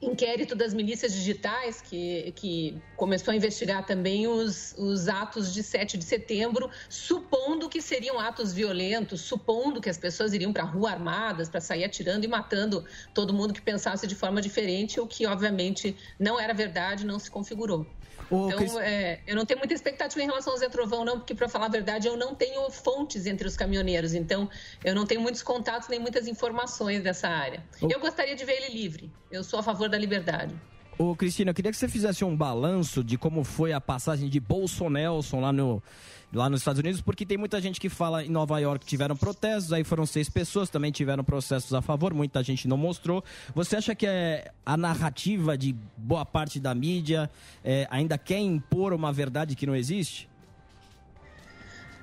inquérito 0.00 0.54
das 0.54 0.74
milícias 0.74 1.12
digitais, 1.12 1.80
que, 1.80 2.32
que 2.36 2.80
começou 2.96 3.32
a 3.32 3.36
investigar 3.36 3.84
também 3.86 4.26
os, 4.26 4.74
os 4.76 5.08
atos 5.08 5.52
de 5.52 5.62
7 5.62 5.96
de 5.96 6.04
setembro, 6.04 6.70
supondo 6.88 7.68
que 7.68 7.80
seriam 7.80 8.18
atos 8.18 8.52
violentos, 8.52 9.22
supondo 9.22 9.80
que 9.80 9.88
as 9.88 9.98
pessoas 9.98 10.32
iriam 10.32 10.52
para 10.52 10.62
a 10.62 10.66
rua 10.66 10.90
armadas 10.90 11.48
para 11.48 11.60
sair 11.60 11.84
atirando 11.84 12.24
e 12.24 12.28
matando 12.28 12.84
todo 13.14 13.32
mundo 13.32 13.54
que 13.54 13.62
pensasse 13.62 14.06
de 14.06 14.14
forma 14.14 14.40
diferente, 14.42 15.00
o 15.00 15.06
que 15.06 15.26
obviamente 15.26 15.96
não 16.18 16.38
era 16.38 16.52
verdade, 16.52 17.06
não 17.06 17.18
se 17.18 17.30
configurou. 17.30 17.86
Ô, 18.30 18.46
então, 18.46 18.58
Cris- 18.58 18.76
é, 18.76 19.20
eu 19.26 19.36
não 19.36 19.44
tenho 19.46 19.58
muita 19.58 19.72
expectativa 19.74 20.22
em 20.22 20.26
relação 20.26 20.52
ao 20.52 20.58
Zé 20.58 20.68
Trovão, 20.68 21.04
não, 21.04 21.18
porque, 21.18 21.34
para 21.34 21.48
falar 21.48 21.66
a 21.66 21.68
verdade, 21.68 22.08
eu 22.08 22.16
não 22.16 22.34
tenho 22.34 22.68
fontes 22.70 23.26
entre 23.26 23.46
os 23.46 23.56
caminhoneiros, 23.56 24.14
então 24.14 24.48
eu 24.84 24.94
não 24.94 25.06
tenho 25.06 25.20
muitos 25.20 25.42
contatos 25.42 25.88
nem 25.88 26.00
muitas 26.00 26.26
informações 26.26 27.02
dessa 27.02 27.28
área. 27.28 27.62
Eu 27.82 28.00
gostaria 28.00 28.34
de 28.34 28.44
ver 28.44 28.54
ele 28.62 28.74
livre, 28.74 29.10
eu 29.30 29.44
sou 29.44 29.60
a 29.60 29.62
favor 29.62 29.88
da 29.88 29.96
liberdade. 29.98 30.54
Ô, 30.98 31.14
Cristina, 31.14 31.50
eu 31.50 31.54
queria 31.54 31.70
que 31.70 31.76
você 31.76 31.88
fizesse 31.88 32.24
um 32.24 32.34
balanço 32.34 33.04
de 33.04 33.18
como 33.18 33.44
foi 33.44 33.72
a 33.72 33.80
passagem 33.80 34.30
de 34.30 34.40
Bolsonelson 34.40 35.40
lá, 35.40 35.52
no, 35.52 35.82
lá 36.32 36.50
nos 36.50 36.60
Estados 36.60 36.80
Unidos, 36.80 37.00
porque 37.00 37.24
tem 37.24 37.38
muita 37.38 37.60
gente 37.60 37.80
que 37.80 37.88
fala 37.88 38.24
em 38.24 38.28
Nova 38.28 38.58
York 38.58 38.84
que 38.84 38.90
tiveram 38.90 39.16
protestos, 39.16 39.72
aí 39.72 39.84
foram 39.84 40.04
seis 40.04 40.28
pessoas, 40.28 40.68
também 40.68 40.90
tiveram 40.90 41.24
processos 41.24 41.72
a 41.72 41.80
favor, 41.80 42.12
muita 42.12 42.42
gente 42.42 42.66
não 42.68 42.76
mostrou. 42.76 43.24
Você 43.54 43.76
acha 43.76 43.94
que 43.94 44.06
é 44.06 44.50
a 44.64 44.76
narrativa 44.76 45.56
de 45.56 45.74
boa 45.96 46.24
parte 46.24 46.58
da 46.60 46.74
mídia 46.74 47.30
é, 47.64 47.86
ainda 47.90 48.18
quer 48.18 48.38
impor 48.38 48.92
uma 48.92 49.12
verdade 49.12 49.54
que 49.54 49.66
não 49.66 49.74
existe? 49.74 50.28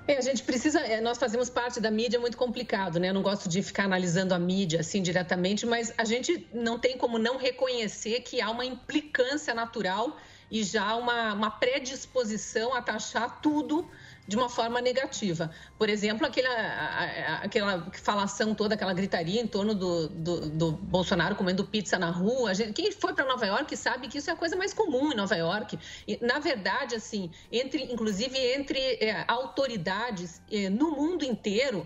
É, 0.05 0.17
a 0.17 0.21
gente 0.21 0.43
precisa. 0.43 0.79
é, 0.81 0.99
Nós 0.99 1.17
fazemos 1.17 1.49
parte 1.49 1.79
da 1.79 1.89
mídia 1.89 2.17
é 2.17 2.19
muito 2.19 2.35
complicado, 2.35 2.99
né? 2.99 3.09
Eu 3.09 3.13
não 3.13 3.21
gosto 3.21 3.47
de 3.47 3.61
ficar 3.61 3.85
analisando 3.85 4.33
a 4.33 4.39
mídia 4.39 4.81
assim 4.81 5.01
diretamente, 5.01 5.65
mas 5.65 5.93
a 5.97 6.03
gente 6.03 6.45
não 6.53 6.77
tem 6.77 6.97
como 6.97 7.17
não 7.17 7.37
reconhecer 7.37 8.19
que 8.21 8.41
há 8.41 8.49
uma 8.49 8.65
implicância 8.65 9.53
natural 9.53 10.17
e 10.51 10.61
já 10.61 10.95
uma, 10.95 11.33
uma 11.33 11.49
predisposição 11.49 12.73
a 12.73 12.81
taxar 12.81 13.39
tudo 13.41 13.89
de 14.27 14.35
uma 14.35 14.49
forma 14.49 14.79
negativa. 14.81 15.51
Por 15.77 15.89
exemplo, 15.89 16.25
aquela, 16.25 17.39
aquela 17.41 17.91
falação 17.91 18.55
toda, 18.55 18.75
aquela 18.75 18.93
gritaria 18.93 19.41
em 19.41 19.47
torno 19.47 19.75
do, 19.75 20.07
do, 20.09 20.49
do 20.49 20.71
Bolsonaro 20.71 21.35
comendo 21.35 21.65
pizza 21.65 21.99
na 21.99 22.09
rua. 22.09 22.53
Gente- 22.53 22.73
quem 22.73 22.91
foi 22.91 23.13
para 23.13 23.25
Nova 23.25 23.45
York 23.45 23.75
sabe 23.75 24.07
que 24.07 24.17
isso 24.17 24.29
é 24.29 24.33
a 24.33 24.37
coisa 24.37 24.55
mais 24.55 24.73
comum 24.73 25.11
em 25.11 25.15
Nova 25.15 25.35
York. 25.35 25.77
E, 26.07 26.17
na 26.25 26.39
verdade, 26.39 26.95
assim, 26.95 27.31
entre, 27.51 27.83
inclusive 27.83 28.37
entre 28.37 28.79
é, 28.79 29.25
autoridades 29.27 30.41
é, 30.51 30.69
no 30.69 30.91
mundo 30.91 31.25
inteiro, 31.25 31.85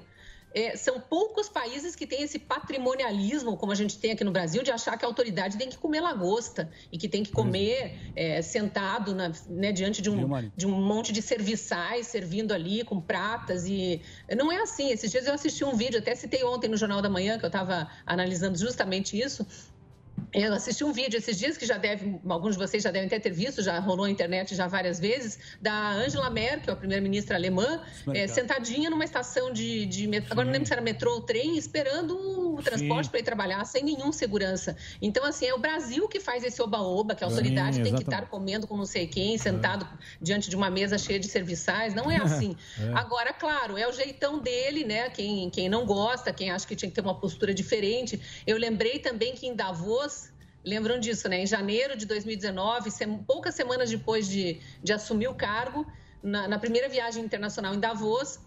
é, 0.57 0.75
são 0.75 0.99
poucos 0.99 1.47
países 1.47 1.95
que 1.95 2.07
têm 2.07 2.23
esse 2.23 2.39
patrimonialismo, 2.39 3.55
como 3.57 3.71
a 3.71 3.75
gente 3.75 3.97
tem 3.99 4.11
aqui 4.11 4.23
no 4.23 4.31
Brasil, 4.31 4.63
de 4.63 4.71
achar 4.71 4.97
que 4.97 5.05
a 5.05 5.07
autoridade 5.07 5.57
tem 5.57 5.69
que 5.69 5.77
comer 5.77 6.01
lagosta 6.01 6.69
e 6.91 6.97
que 6.97 7.07
tem 7.07 7.23
que 7.23 7.31
comer 7.31 7.99
é, 8.15 8.41
sentado 8.41 9.13
na- 9.13 9.31
né, 9.47 9.71
diante 9.71 10.01
de 10.01 10.09
um, 10.09 10.15
de 10.55 10.65
um 10.65 10.71
monte 10.71 11.11
de 11.11 11.21
serviçais 11.21 12.07
servindo 12.07 12.51
ali 12.53 12.83
com 12.83 12.99
pratas. 12.99 13.65
e 13.67 14.01
Não 14.35 14.51
é 14.51 14.57
assim. 14.61 14.89
Esses 14.89 15.11
dias 15.11 15.27
eu 15.27 15.33
assisti 15.33 15.63
um 15.63 15.75
vídeo, 15.75 15.99
até 15.99 16.15
citei 16.15 16.43
ontem 16.43 16.67
no 16.67 16.77
Jornal 16.77 17.01
da 17.01 17.09
Manhã, 17.09 17.37
que 17.37 17.45
eu 17.45 17.47
estava 17.47 17.87
analisando 18.05 18.57
justamente 18.57 19.19
isso. 19.19 19.45
Eu 20.33 20.53
assisti 20.53 20.83
um 20.83 20.91
vídeo 20.91 21.17
esses 21.17 21.39
dias 21.39 21.57
que 21.57 21.65
já 21.65 21.77
deve, 21.77 22.19
alguns 22.27 22.57
de 22.57 22.59
vocês 22.59 22.83
já 22.83 22.91
devem 22.91 23.07
até 23.07 23.17
ter 23.17 23.31
visto, 23.31 23.63
já 23.63 23.79
rolou 23.79 24.05
na 24.05 24.11
internet 24.11 24.53
já 24.55 24.67
várias 24.67 24.99
vezes, 24.99 25.39
da 25.61 25.91
Angela 25.91 26.29
Merkel, 26.29 26.73
a 26.73 26.77
primeira-ministra 26.77 27.37
alemã, 27.37 27.81
Merkel. 28.05 28.13
eh, 28.23 28.27
sentadinha 28.27 28.89
numa 28.89 29.05
estação 29.05 29.53
de, 29.53 29.85
de 29.85 30.05
met- 30.05 30.27
agora 30.29 30.45
não 30.45 30.51
lembro 30.51 30.67
se 30.67 30.73
era 30.73 30.81
metrô 30.81 31.13
ou 31.13 31.21
trem, 31.21 31.57
esperando 31.57 32.17
o 32.55 32.61
transporte 32.61 33.09
para 33.09 33.19
ir 33.19 33.23
trabalhar 33.23 33.63
sem 33.65 33.83
nenhum 33.83 34.11
segurança. 34.11 34.75
Então, 35.01 35.23
assim, 35.23 35.45
é 35.45 35.53
o 35.53 35.59
Brasil 35.59 36.07
que 36.09 36.19
faz 36.19 36.43
esse 36.43 36.61
oba-oba, 36.61 37.15
que 37.15 37.23
a 37.23 37.27
Sim, 37.29 37.33
autoridade 37.33 37.81
tem 37.81 37.95
que 37.95 38.03
estar 38.03 38.27
comendo 38.27 38.67
com 38.67 38.75
não 38.75 38.85
sei 38.85 39.07
quem, 39.07 39.37
sentado 39.37 39.87
diante 40.21 40.49
de 40.49 40.55
uma 40.57 40.69
mesa 40.69 40.97
cheia 40.97 41.19
de 41.19 41.27
serviçais. 41.29 41.93
Não 41.95 42.11
é 42.11 42.17
assim. 42.21 42.55
É. 42.77 42.93
Agora, 42.95 43.31
claro, 43.33 43.77
é 43.77 43.87
o 43.87 43.93
jeitão 43.93 44.39
dele, 44.39 44.83
né? 44.83 45.09
Quem, 45.09 45.49
quem 45.49 45.69
não 45.69 45.85
gosta, 45.85 46.33
quem 46.33 46.51
acha 46.51 46.67
que 46.67 46.75
tinha 46.75 46.89
que 46.89 46.95
ter 46.95 47.01
uma 47.01 47.17
postura 47.19 47.53
diferente. 47.53 48.19
Eu 48.45 48.57
lembrei 48.57 48.99
também 48.99 49.33
que 49.33 49.47
em 49.47 49.55
Davos, 49.55 50.06
lembram 50.67 50.99
disso, 50.99 51.27
né? 51.29 51.37
Em 51.43 51.47
janeiro 51.47 51.97
de 51.97 52.05
2019, 52.05 52.91
sem- 52.91 53.17
poucas 53.19 53.55
semanas 53.55 53.89
depois 53.89 54.27
de, 54.27 54.59
de 54.83 54.91
assumir 54.93 55.27
o 55.29 55.33
cargo, 55.35 55.85
na, 56.21 56.47
na 56.47 56.59
primeira 56.59 56.89
viagem 56.89 57.23
internacional 57.23 57.73
em 57.73 57.79
Davos, 57.79 58.39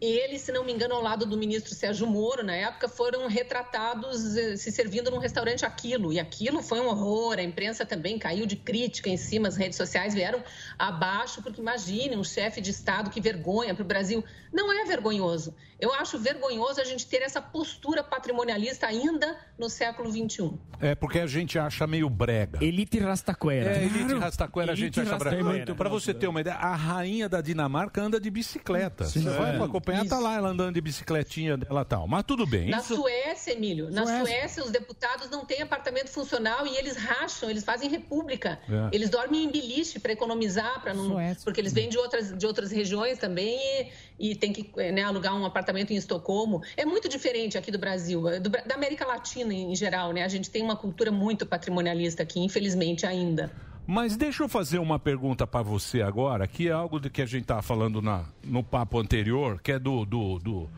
ele, 0.00 0.36
se 0.36 0.50
não 0.50 0.64
me 0.64 0.72
engano, 0.72 0.94
ao 0.96 1.02
lado 1.02 1.24
do 1.24 1.36
ministro 1.38 1.72
Sérgio 1.76 2.08
Moro, 2.08 2.42
na 2.44 2.56
época, 2.56 2.88
foram 2.88 3.28
retratados 3.28 4.36
eh, 4.36 4.56
se 4.56 4.72
servindo 4.72 5.12
num 5.12 5.18
restaurante 5.18 5.64
aquilo. 5.64 6.12
E 6.12 6.18
aquilo 6.18 6.60
foi 6.60 6.80
um 6.80 6.88
horror. 6.88 7.38
A 7.38 7.42
imprensa 7.42 7.86
também 7.86 8.18
caiu 8.18 8.44
de 8.44 8.56
crítica 8.56 9.08
em 9.08 9.16
cima, 9.16 9.46
as 9.46 9.56
redes 9.56 9.76
sociais 9.76 10.12
vieram 10.12 10.42
abaixo, 10.76 11.40
porque 11.40 11.60
imagine 11.60 12.16
um 12.16 12.24
chefe 12.24 12.60
de 12.60 12.70
Estado, 12.70 13.10
que 13.10 13.20
vergonha 13.20 13.76
para 13.76 13.84
o 13.84 13.86
Brasil. 13.86 14.24
Não 14.52 14.72
é 14.72 14.84
vergonhoso. 14.86 15.54
Eu 15.82 15.92
acho 15.94 16.16
vergonhoso 16.16 16.80
a 16.80 16.84
gente 16.84 17.04
ter 17.08 17.22
essa 17.22 17.42
postura 17.42 18.04
patrimonialista 18.04 18.86
ainda 18.86 19.36
no 19.58 19.68
século 19.68 20.08
XXI. 20.12 20.52
É 20.80 20.94
porque 20.94 21.18
a 21.18 21.26
gente 21.26 21.58
acha 21.58 21.88
meio 21.88 22.08
brega. 22.08 22.64
Elite 22.64 23.00
Rastaquera. 23.00 23.76
É, 23.78 23.84
elite 23.84 24.14
rastaquera 24.14 24.70
a 24.72 24.74
gente 24.76 24.98
Elite 24.98 25.00
acha 25.00 25.10
rastaquera. 25.14 25.42
brega. 25.44 25.74
Para 25.74 25.88
você 25.88 26.14
ter 26.14 26.28
uma 26.28 26.40
ideia, 26.40 26.54
a 26.54 26.76
rainha 26.76 27.28
da 27.28 27.40
Dinamarca 27.40 28.00
anda 28.00 28.20
de 28.20 28.30
bicicleta. 28.30 29.06
Sim. 29.06 29.22
Você 29.24 29.30
vai 29.30 29.54
É. 29.54 29.56
pra 29.56 29.64
acompanhar, 29.66 30.06
tá 30.06 30.20
lá 30.20 30.36
ela 30.36 30.50
andando 30.50 30.74
de 30.74 30.80
bicicletinha 30.80 31.56
dela 31.56 31.82
e 31.82 31.84
tal. 31.84 32.06
Mas 32.06 32.22
tudo 32.24 32.46
bem. 32.46 32.70
Na 32.70 32.78
isso- 32.78 32.94
Suécia, 32.94 33.52
Emílio, 33.52 33.90
na 33.90 34.04
Suécia. 34.04 34.24
Suécia. 34.24 34.64
os 34.64 34.70
deputados 34.70 35.28
não 35.30 35.44
têm 35.44 35.62
apartamento 35.62 36.10
funcional 36.10 36.64
e 36.64 36.76
eles 36.76 36.96
racham, 36.96 37.50
eles 37.50 37.64
fazem 37.64 37.90
república. 37.90 38.60
É. 38.70 38.94
Eles 38.94 39.10
dormem 39.10 39.42
em 39.44 39.50
beliche 39.50 39.98
para 39.98 40.12
economizar, 40.12 40.80
para 40.80 40.94
não, 40.94 41.16
porque 41.42 41.60
eles 41.60 41.72
vêm 41.72 41.88
de 41.88 41.98
outras, 41.98 42.32
de 42.36 42.46
outras 42.46 42.70
regiões 42.70 43.18
também 43.18 43.58
e, 43.58 43.90
e 44.18 44.34
tem 44.36 44.52
que 44.52 44.70
eh, 44.76 44.92
né, 44.92 45.02
alugar 45.02 45.34
um 45.34 45.44
apartamento 45.44 45.92
em 45.92 45.96
Estocolmo. 45.96 46.62
É 46.76 46.84
muito 46.84 47.08
diferente 47.08 47.56
aqui 47.58 47.70
do 47.70 47.78
Brasil, 47.78 48.28
eh, 48.28 48.38
do 48.40 48.48
da 48.50 48.74
América 48.74 49.06
Latina 49.06 49.52
em 49.54 49.74
geral, 49.74 50.12
né? 50.12 50.22
A 50.22 50.28
gente 50.28 50.50
tem 50.50 50.62
uma 50.62 50.76
cultura 50.76 51.10
muito 51.10 51.44
patrimonialista 51.46 52.22
aqui, 52.22 52.40
infelizmente 52.40 53.04
ainda. 53.06 53.50
Mas 53.86 54.16
deixa 54.16 54.44
eu 54.44 54.48
fazer 54.48 54.78
uma 54.78 54.98
pergunta 54.98 55.44
para 55.46 55.62
você 55.62 56.02
agora, 56.02 56.46
que 56.46 56.68
é 56.68 56.72
algo 56.72 57.00
de 57.00 57.10
que 57.10 57.20
a 57.20 57.26
gente 57.26 57.42
estava 57.42 57.62
falando 57.62 58.00
na, 58.00 58.24
no 58.44 58.62
papo 58.62 58.98
anterior, 59.00 59.60
que 59.60 59.72
é 59.72 59.78
do, 59.78 60.04
do, 60.04 60.38
do- 60.38 60.70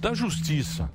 da 0.00 0.14
justiça. 0.14 0.88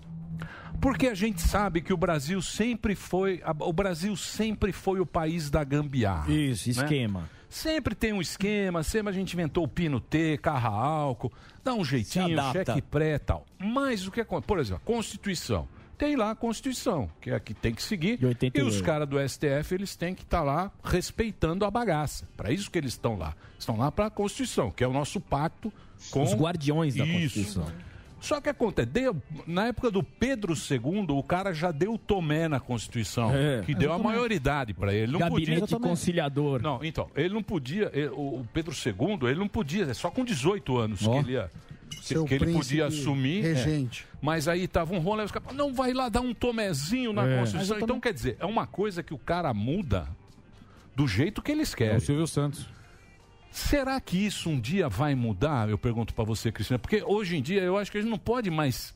Porque 0.82 1.08
a 1.08 1.14
gente 1.14 1.42
sabe 1.42 1.82
que 1.82 1.94
o 1.94 1.98
Brasil 1.98 2.42
sempre 2.42 2.96
foi 2.96 3.42
o 3.60 3.74
Brasil 3.74 4.16
sempre 4.18 4.72
foi 4.72 5.00
o 5.00 5.06
país 5.06 5.50
da 5.50 5.64
gambiarra. 5.64 6.32
Isso, 6.32 6.70
né? 6.70 6.88
Sempre 7.54 7.94
tem 7.94 8.12
um 8.12 8.20
esquema, 8.20 8.82
sempre 8.82 9.12
a 9.12 9.14
gente 9.14 9.34
inventou 9.34 9.64
o 9.64 9.68
pino 9.68 10.00
T, 10.00 10.40
carra 10.40 10.70
álcool, 10.70 11.32
dá 11.64 11.76
um 11.76 11.86
jeitinho, 11.86 12.36
cheque 12.52 12.82
pré 12.82 13.14
e 13.14 13.20
tal. 13.20 13.46
Mas 13.60 14.08
o 14.08 14.12
que 14.12 14.22
acontece? 14.22 14.48
Por 14.48 14.58
exemplo, 14.58 14.82
a 14.84 14.86
Constituição. 14.88 15.68
Tem 15.96 16.16
lá 16.16 16.32
a 16.32 16.36
Constituição, 16.36 17.08
que 17.22 17.30
é 17.30 17.36
a 17.36 17.40
que 17.40 17.54
tem 17.54 17.72
que 17.72 17.84
seguir. 17.84 18.18
E 18.20 18.26
88. 18.26 18.68
os 18.68 18.82
caras 18.82 19.08
do 19.08 19.20
STF, 19.20 19.76
eles 19.76 19.96
têm 19.96 20.16
que 20.16 20.24
estar 20.24 20.42
lá 20.42 20.72
respeitando 20.84 21.64
a 21.64 21.70
bagaça. 21.70 22.28
Para 22.36 22.52
isso 22.52 22.72
que 22.72 22.78
eles 22.80 22.94
estão 22.94 23.16
lá. 23.16 23.36
Estão 23.60 23.78
lá 23.78 23.92
para 23.92 24.08
a 24.08 24.10
Constituição, 24.10 24.72
que 24.72 24.84
é 24.84 24.88
o 24.88 24.92
nosso 24.92 25.22
pacto 25.22 25.72
com... 26.10 26.24
Os 26.24 26.34
guardiões 26.34 26.96
da 26.96 27.06
Isso. 27.06 27.14
Constituição. 27.14 27.68
Só 28.24 28.40
que 28.40 28.48
acontece, 28.48 28.88
deu- 28.90 29.16
na 29.46 29.68
época 29.68 29.92
do 29.92 30.02
Pedro 30.02 30.54
II, 30.54 31.08
o 31.10 31.22
cara 31.22 31.54
já 31.54 31.72
deu 31.72 31.96
o 31.96 31.98
tomé 31.98 32.48
na 32.48 32.58
Constituição, 32.60 33.36
É. 33.36 33.62
que 33.66 33.76
deu 33.76 33.92
a 33.92 34.00
maioridade 34.00 34.74
para 34.74 34.94
ele. 34.94 35.12
Não 35.12 35.20
Gabinete 35.20 35.60
podia, 35.60 35.80
conciliador. 35.80 36.62
Não, 36.62 36.82
então, 36.84 37.10
ele 37.18 37.34
não 37.34 37.44
podia, 37.44 37.92
ele- 37.94 38.08
o 38.10 38.34
o 38.44 38.48
Pedro 38.54 38.74
II, 38.74 39.28
ele 39.30 39.40
não 39.40 39.48
podia, 39.50 39.84
é 39.84 39.94
só 39.94 40.10
com 40.10 40.24
18 40.24 40.78
anos 40.78 41.00
que 41.02 41.10
ele 41.10 41.32
ia. 41.34 41.52
Que, 41.90 42.06
Seu 42.08 42.26
que 42.26 42.34
ele 42.34 42.52
podia 42.54 42.86
assumir. 42.88 43.46
é. 43.46 43.54
regente. 43.54 44.06
Mas 44.22 44.48
aí 44.48 44.68
tava 44.68 44.94
um 44.96 45.00
rolê, 45.00 45.24
os 45.24 45.32
caras, 45.32 45.54
não 45.54 45.74
vai 45.74 45.94
lá 45.94 46.08
dar 46.10 46.22
um 46.22 46.34
tomezinho 46.34 47.12
na 47.14 47.26
É. 47.28 47.38
Constituição. 47.40 47.78
Então, 47.80 48.00
quer 48.00 48.14
dizer, 48.14 48.36
é 48.40 48.46
uma 48.46 48.66
coisa 48.66 49.04
que 49.04 49.14
o 49.14 49.18
cara 49.18 49.54
muda 49.54 50.08
do 50.96 51.08
jeito 51.08 51.42
que 51.42 51.52
eles 51.52 51.76
querem. 51.76 51.96
É 51.96 51.98
o 51.98 52.02
Silvio 52.02 52.26
Santos. 52.28 52.68
Será 53.54 54.02
que 54.02 54.18
isso 54.18 54.50
um 54.50 54.60
dia 54.60 54.90
vai 54.90 55.14
mudar? 55.16 55.70
Eu 55.70 55.78
pergunto 55.78 56.14
pra 56.14 56.24
você, 56.24 56.52
Cristina, 56.52 56.80
porque 56.80 57.04
hoje 57.04 57.38
em 57.38 57.42
dia 57.42 57.62
eu 57.62 57.78
acho 57.78 57.92
que 57.92 57.98
a 57.98 58.02
gente 58.02 58.10
não 58.10 58.18
pode 58.18 58.50
mais 58.50 58.94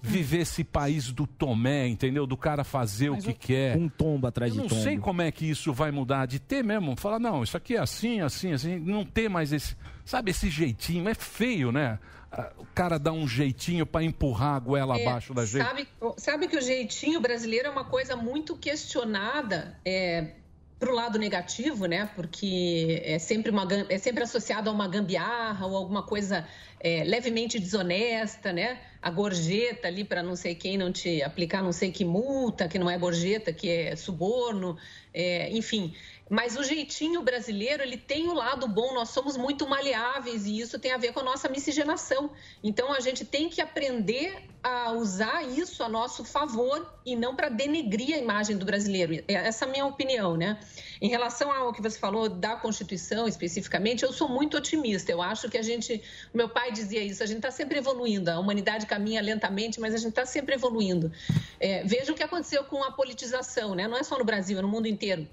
viver 0.00 0.42
esse 0.42 0.62
país 0.62 1.10
do 1.10 1.26
Tomé, 1.26 1.88
entendeu? 1.88 2.26
Do 2.26 2.36
cara 2.36 2.62
fazer 2.62 3.10
o 3.10 3.16
que 3.18 3.32
quer. 3.32 3.76
Um 3.76 3.88
tombo 3.88 4.26
atrás 4.28 4.50
Eu 4.50 4.56
de 4.56 4.62
não 4.62 4.68
tombo. 4.68 4.82
sei 4.82 4.98
como 4.98 5.22
é 5.22 5.32
que 5.32 5.44
isso 5.50 5.72
vai 5.72 5.90
mudar, 5.90 6.26
de 6.26 6.38
ter 6.38 6.62
mesmo, 6.62 6.94
falar, 6.96 7.18
não, 7.18 7.42
isso 7.42 7.56
aqui 7.56 7.74
é 7.74 7.80
assim, 7.80 8.20
assim, 8.20 8.52
assim, 8.52 8.78
não 8.78 9.04
ter 9.04 9.28
mais 9.28 9.52
esse, 9.52 9.74
sabe, 10.04 10.30
esse 10.30 10.48
jeitinho, 10.48 11.08
é 11.08 11.14
feio, 11.14 11.72
né? 11.72 11.98
Ah, 12.30 12.52
O 12.58 12.66
cara 12.66 12.98
dá 12.98 13.10
um 13.10 13.26
jeitinho 13.26 13.84
pra 13.84 14.04
empurrar 14.04 14.54
a 14.56 14.60
goela 14.60 14.96
É, 14.96 15.02
abaixo 15.02 15.34
da 15.34 15.44
gente. 15.44 15.64
Sabe, 15.64 15.88
sabe 16.18 16.46
que 16.46 16.56
o 16.56 16.62
jeitinho 16.62 17.20
brasileiro 17.20 17.66
é 17.66 17.70
uma 17.70 17.84
coisa 17.84 18.14
muito 18.14 18.54
questionada 18.56 19.76
é, 19.84 20.34
para 20.78 20.90
o 20.90 20.94
lado 20.94 21.18
negativo, 21.18 21.86
né? 21.86 22.08
Porque 22.14 23.02
é 23.04 23.18
sempre, 23.18 23.50
uma, 23.50 23.66
é 23.88 23.98
sempre 23.98 24.22
associado 24.22 24.68
a 24.68 24.72
uma 24.72 24.86
gambiarra 24.86 25.66
ou 25.66 25.74
alguma 25.74 26.02
coisa 26.02 26.46
é, 26.78 27.02
levemente 27.04 27.58
desonesta, 27.58 28.52
né? 28.52 28.78
A 29.00 29.10
gorjeta 29.10 29.88
ali 29.88 30.04
para 30.04 30.22
não 30.22 30.36
sei 30.36 30.54
quem 30.54 30.76
não 30.76 30.92
te 30.92 31.22
aplicar 31.22 31.62
não 31.62 31.72
sei 31.72 31.90
que 31.90 32.04
multa, 32.04 32.68
que 32.68 32.78
não 32.78 32.90
é 32.90 32.98
gorjeta, 32.98 33.52
que 33.52 33.70
é 33.70 33.96
suborno, 33.96 34.76
é, 35.14 35.50
enfim. 35.50 35.94
Mas 36.28 36.56
o 36.56 36.64
jeitinho 36.64 37.22
brasileiro, 37.22 37.82
ele 37.82 37.96
tem 37.96 38.28
o 38.28 38.34
lado 38.34 38.66
bom, 38.66 38.92
nós 38.92 39.10
somos 39.10 39.36
muito 39.36 39.66
maleáveis 39.68 40.44
e 40.44 40.58
isso 40.58 40.76
tem 40.76 40.92
a 40.92 40.96
ver 40.96 41.12
com 41.12 41.20
a 41.20 41.22
nossa 41.22 41.48
miscigenação. 41.48 42.30
Então 42.64 42.92
a 42.92 42.98
gente 42.98 43.24
tem 43.24 43.48
que 43.48 43.60
aprender 43.60 44.42
a 44.60 44.90
usar 44.90 45.44
isso 45.44 45.84
a 45.84 45.88
nosso 45.88 46.24
favor 46.24 46.92
e 47.04 47.14
não 47.14 47.36
para 47.36 47.48
denegrir 47.48 48.16
a 48.16 48.18
imagem 48.18 48.56
do 48.56 48.66
brasileiro. 48.66 49.22
Essa 49.28 49.64
é 49.64 49.68
a 49.68 49.70
minha 49.70 49.86
opinião, 49.86 50.36
né? 50.36 50.58
Em 51.00 51.08
relação 51.08 51.52
ao 51.52 51.72
que 51.72 51.80
você 51.80 51.96
falou 51.96 52.28
da 52.28 52.56
Constituição 52.56 53.28
especificamente, 53.28 54.02
eu 54.02 54.12
sou 54.12 54.28
muito 54.28 54.56
otimista. 54.56 55.12
Eu 55.12 55.22
acho 55.22 55.48
que 55.48 55.56
a 55.56 55.62
gente, 55.62 56.02
meu 56.34 56.48
pai 56.48 56.72
dizia 56.72 57.04
isso, 57.04 57.22
a 57.22 57.26
gente 57.26 57.36
está 57.36 57.52
sempre 57.52 57.78
evoluindo. 57.78 58.28
A 58.28 58.40
humanidade 58.40 58.86
caminha 58.86 59.22
lentamente, 59.22 59.78
mas 59.78 59.94
a 59.94 59.98
gente 59.98 60.08
está 60.08 60.26
sempre 60.26 60.56
evoluindo. 60.56 61.12
É, 61.60 61.84
veja 61.84 62.10
o 62.10 62.16
que 62.16 62.24
aconteceu 62.24 62.64
com 62.64 62.82
a 62.82 62.90
politização, 62.90 63.76
né? 63.76 63.86
Não 63.86 63.96
é 63.96 64.02
só 64.02 64.18
no 64.18 64.24
Brasil, 64.24 64.58
é 64.58 64.62
no 64.62 64.68
mundo 64.68 64.88
inteiro 64.88 65.28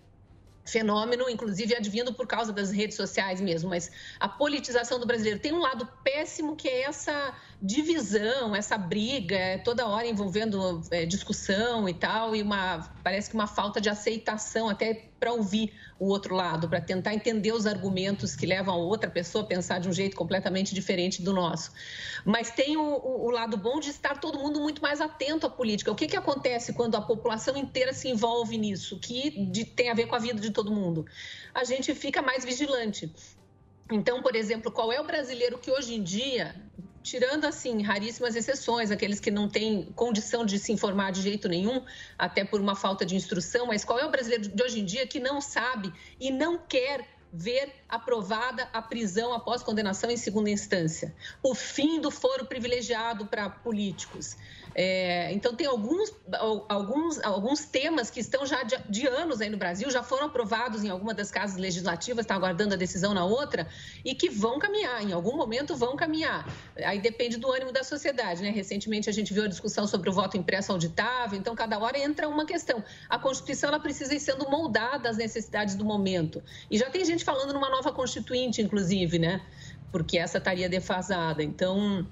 fenômeno, 0.65 1.29
inclusive 1.29 1.75
advindo 1.75 2.13
por 2.13 2.25
causa 2.25 2.53
das 2.53 2.71
redes 2.71 2.95
sociais 2.95 3.41
mesmo, 3.41 3.69
mas 3.69 3.91
a 4.19 4.27
politização 4.29 4.99
do 4.99 5.05
brasileiro. 5.05 5.39
Tem 5.39 5.53
um 5.53 5.59
lado 5.59 5.87
péssimo 6.03 6.55
que 6.55 6.67
é 6.67 6.83
essa 6.83 7.35
divisão, 7.65 8.53
essa 8.53 8.77
briga, 8.77 9.37
é 9.37 9.57
toda 9.57 9.87
hora 9.87 10.05
envolvendo 10.05 10.81
é, 10.91 11.05
discussão 11.05 11.87
e 11.87 11.93
tal, 11.93 12.35
e 12.35 12.41
uma 12.41 12.93
parece 13.01 13.29
que 13.29 13.35
uma 13.35 13.47
falta 13.47 13.79
de 13.79 13.89
aceitação 13.89 14.67
até 14.67 14.93
para 15.17 15.31
ouvir 15.31 15.73
o 15.97 16.07
outro 16.09 16.35
lado, 16.35 16.67
para 16.67 16.81
tentar 16.81 17.13
entender 17.13 17.53
os 17.53 17.65
argumentos 17.65 18.35
que 18.35 18.45
levam 18.45 18.73
a 18.73 18.77
outra 18.77 19.09
pessoa 19.09 19.45
a 19.45 19.47
pensar 19.47 19.79
de 19.79 19.87
um 19.87 19.93
jeito 19.93 20.17
completamente 20.17 20.75
diferente 20.75 21.21
do 21.21 21.31
nosso. 21.31 21.71
Mas 22.25 22.51
tem 22.51 22.75
o, 22.75 22.81
o- 22.81 23.27
o 23.27 23.29
lado 23.29 23.55
bom 23.55 23.79
de 23.79 23.89
estar 23.91 24.19
todo 24.19 24.37
mundo 24.37 24.59
muito 24.59 24.81
mais 24.81 24.99
atento 24.99 25.47
à 25.47 25.49
política. 25.49 25.89
O 25.89 25.95
que, 25.95 26.07
que 26.07 26.17
acontece 26.17 26.73
quando 26.73 26.95
a 26.95 27.01
população 27.01 27.55
inteira 27.55 27.93
se 27.93 28.09
envolve 28.09 28.57
nisso, 28.57 28.99
que 28.99 29.29
de- 29.49 29.63
tem 29.63 29.89
a 29.89 29.93
ver 29.93 30.07
com 30.07 30.15
a 30.15 30.19
vida 30.19 30.41
de 30.41 30.51
todo 30.51 30.69
mundo? 30.69 31.05
A 31.53 31.63
gente 31.63 31.95
fica 31.95 32.21
mais 32.21 32.43
vigilante. 32.43 33.13
Então, 33.91 34.21
por 34.21 34.35
exemplo, 34.35 34.69
qual 34.71 34.91
é 34.91 34.99
o 34.99 35.05
brasileiro 35.05 35.57
que 35.59 35.71
hoje 35.71 35.93
em 35.95 36.03
dia, 36.03 36.55
tirando 37.03 37.45
assim 37.45 37.81
raríssimas 37.81 38.35
exceções, 38.35 38.89
aqueles 38.89 39.19
que 39.19 39.29
não 39.29 39.49
têm 39.49 39.91
condição 39.95 40.45
de 40.45 40.57
se 40.57 40.71
informar 40.71 41.11
de 41.11 41.21
jeito 41.21 41.49
nenhum, 41.49 41.83
até 42.17 42.45
por 42.45 42.61
uma 42.61 42.75
falta 42.75 43.05
de 43.05 43.15
instrução, 43.15 43.67
mas 43.67 43.83
qual 43.83 43.99
é 43.99 44.05
o 44.05 44.09
brasileiro 44.09 44.47
de 44.47 44.63
hoje 44.63 44.79
em 44.79 44.85
dia 44.85 45.05
que 45.05 45.19
não 45.19 45.41
sabe 45.41 45.93
e 46.19 46.31
não 46.31 46.57
quer 46.57 47.05
ver 47.31 47.73
aprovada 47.89 48.69
a 48.71 48.81
prisão 48.81 49.33
após 49.33 49.61
condenação 49.61 50.09
em 50.09 50.17
segunda 50.17 50.49
instância? 50.49 51.13
O 51.41 51.53
fim 51.53 51.99
do 51.99 52.09
foro 52.09 52.45
privilegiado 52.45 53.25
para 53.25 53.49
políticos. 53.49 54.37
É, 54.75 55.31
então, 55.31 55.55
tem 55.55 55.67
alguns, 55.67 56.11
al- 56.33 56.65
alguns, 56.67 57.19
alguns 57.23 57.65
temas 57.65 58.09
que 58.09 58.19
estão 58.19 58.45
já 58.45 58.63
de, 58.63 58.75
de 58.89 59.07
anos 59.07 59.39
aí 59.39 59.49
no 59.49 59.57
Brasil, 59.57 59.89
já 59.91 60.01
foram 60.01 60.25
aprovados 60.25 60.83
em 60.83 60.89
alguma 60.89 61.13
das 61.13 61.29
casas 61.29 61.57
legislativas, 61.57 62.23
está 62.23 62.33
aguardando 62.33 62.73
a 62.73 62.77
decisão 62.77 63.13
na 63.13 63.23
outra, 63.23 63.67
e 64.03 64.15
que 64.15 64.29
vão 64.29 64.57
caminhar, 64.57 65.03
em 65.03 65.13
algum 65.13 65.37
momento 65.37 65.75
vão 65.75 65.95
caminhar. 65.95 66.47
Aí 66.77 66.99
depende 66.99 67.37
do 67.37 67.51
ânimo 67.51 67.71
da 67.71 67.83
sociedade, 67.83 68.41
né? 68.41 68.49
Recentemente 68.49 69.09
a 69.09 69.13
gente 69.13 69.31
viu 69.33 69.43
a 69.43 69.47
discussão 69.47 69.85
sobre 69.85 70.09
o 70.09 70.13
voto 70.13 70.37
impresso 70.37 70.71
auditável, 70.71 71.37
então 71.37 71.53
cada 71.55 71.77
hora 71.77 71.99
entra 71.99 72.27
uma 72.27 72.45
questão. 72.45 72.83
A 73.07 73.19
Constituição 73.19 73.69
ela 73.69 73.79
precisa 73.79 74.13
ir 74.15 74.19
sendo 74.19 74.49
moldada 74.49 75.09
às 75.09 75.17
necessidades 75.17 75.75
do 75.75 75.85
momento. 75.85 76.41
E 76.69 76.77
já 76.77 76.89
tem 76.89 77.05
gente 77.05 77.23
falando 77.23 77.53
numa 77.53 77.69
nova 77.69 77.91
Constituinte, 77.91 78.61
inclusive, 78.61 79.19
né? 79.19 79.41
Porque 79.91 80.17
essa 80.17 80.39
estaria 80.39 80.67
defasada. 80.67 81.43
Então. 81.43 82.07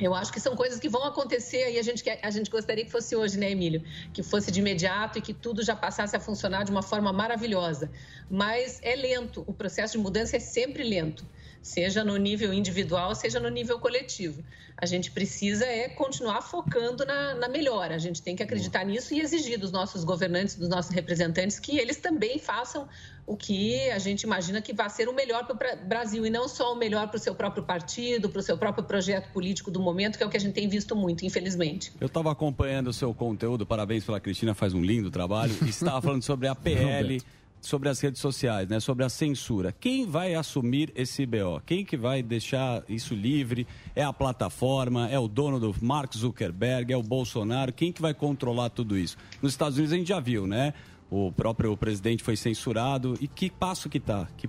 Eu 0.00 0.14
acho 0.14 0.32
que 0.32 0.40
são 0.40 0.56
coisas 0.56 0.78
que 0.78 0.88
vão 0.88 1.04
acontecer 1.04 1.72
e 1.72 1.78
a 1.78 1.82
gente, 1.82 2.02
quer, 2.02 2.18
a 2.22 2.30
gente 2.30 2.50
gostaria 2.50 2.84
que 2.84 2.90
fosse 2.90 3.14
hoje, 3.14 3.38
né, 3.38 3.50
Emílio? 3.50 3.82
Que 4.12 4.22
fosse 4.22 4.50
de 4.50 4.60
imediato 4.60 5.18
e 5.18 5.22
que 5.22 5.34
tudo 5.34 5.62
já 5.62 5.76
passasse 5.76 6.16
a 6.16 6.20
funcionar 6.20 6.64
de 6.64 6.70
uma 6.70 6.82
forma 6.82 7.12
maravilhosa. 7.12 7.90
Mas 8.30 8.80
é 8.82 8.96
lento, 8.96 9.44
o 9.46 9.52
processo 9.52 9.96
de 9.96 10.02
mudança 10.02 10.36
é 10.36 10.40
sempre 10.40 10.82
lento, 10.82 11.26
seja 11.60 12.02
no 12.02 12.16
nível 12.16 12.52
individual, 12.52 13.14
seja 13.14 13.38
no 13.38 13.48
nível 13.48 13.78
coletivo. 13.78 14.42
A 14.76 14.86
gente 14.86 15.10
precisa 15.10 15.66
é 15.66 15.90
continuar 15.90 16.40
focando 16.40 17.04
na, 17.04 17.34
na 17.34 17.48
melhora, 17.48 17.94
a 17.94 17.98
gente 17.98 18.22
tem 18.22 18.34
que 18.34 18.42
acreditar 18.42 18.82
nisso 18.84 19.12
e 19.12 19.20
exigir 19.20 19.58
dos 19.58 19.70
nossos 19.70 20.04
governantes, 20.04 20.54
dos 20.54 20.70
nossos 20.70 20.94
representantes, 20.94 21.58
que 21.58 21.78
eles 21.78 21.98
também 21.98 22.38
façam 22.38 22.88
o 23.26 23.36
que 23.36 23.90
a 23.90 23.98
gente 23.98 24.22
imagina 24.22 24.60
que 24.60 24.72
vai 24.72 24.90
ser 24.90 25.08
o 25.08 25.14
melhor 25.14 25.46
para 25.46 25.74
o 25.74 25.86
Brasil 25.86 26.26
e 26.26 26.30
não 26.30 26.48
só 26.48 26.72
o 26.72 26.76
melhor 26.76 27.08
para 27.08 27.16
o 27.16 27.20
seu 27.20 27.34
próprio 27.34 27.62
partido, 27.62 28.28
para 28.28 28.40
o 28.40 28.42
seu 28.42 28.58
próprio 28.58 28.84
projeto 28.84 29.32
político 29.32 29.70
do 29.70 29.80
momento, 29.80 30.16
que 30.16 30.24
é 30.24 30.26
o 30.26 30.30
que 30.30 30.36
a 30.36 30.40
gente 30.40 30.54
tem 30.54 30.68
visto 30.68 30.96
muito, 30.96 31.24
infelizmente. 31.24 31.92
Eu 32.00 32.06
estava 32.06 32.32
acompanhando 32.32 32.88
o 32.88 32.92
seu 32.92 33.14
conteúdo, 33.14 33.64
parabéns 33.64 34.04
pela 34.04 34.20
Cristina, 34.20 34.54
faz 34.54 34.74
um 34.74 34.82
lindo 34.82 35.10
trabalho. 35.10 35.54
E 35.64 35.68
estava 35.70 36.02
falando 36.02 36.22
sobre 36.22 36.48
a 36.48 36.54
PL, 36.54 37.20
sobre 37.60 37.88
as 37.88 38.00
redes 38.00 38.20
sociais, 38.20 38.68
né? 38.68 38.80
Sobre 38.80 39.04
a 39.04 39.08
censura. 39.08 39.74
Quem 39.78 40.06
vai 40.06 40.34
assumir 40.34 40.92
esse 40.94 41.26
BO? 41.26 41.60
Quem 41.64 41.84
que 41.84 41.96
vai 41.96 42.22
deixar 42.22 42.82
isso 42.88 43.14
livre? 43.14 43.66
É 43.94 44.02
a 44.02 44.12
plataforma? 44.12 45.08
É 45.08 45.18
o 45.18 45.28
dono 45.28 45.60
do 45.60 45.74
Mark 45.80 46.14
Zuckerberg? 46.16 46.92
É 46.92 46.96
o 46.96 47.02
Bolsonaro? 47.02 47.72
Quem 47.72 47.92
que 47.92 48.00
vai 48.00 48.14
controlar 48.14 48.70
tudo 48.70 48.96
isso? 48.96 49.16
Nos 49.42 49.52
Estados 49.52 49.76
Unidos 49.76 49.92
a 49.92 49.96
gente 49.96 50.08
já 50.08 50.20
viu, 50.20 50.46
né? 50.46 50.72
O 51.10 51.32
próprio 51.32 51.76
presidente 51.76 52.22
foi 52.22 52.36
censurado. 52.36 53.18
E 53.20 53.26
que 53.26 53.50
passo 53.50 53.88
que 53.88 53.98
tá? 53.98 54.28
Que 54.36 54.48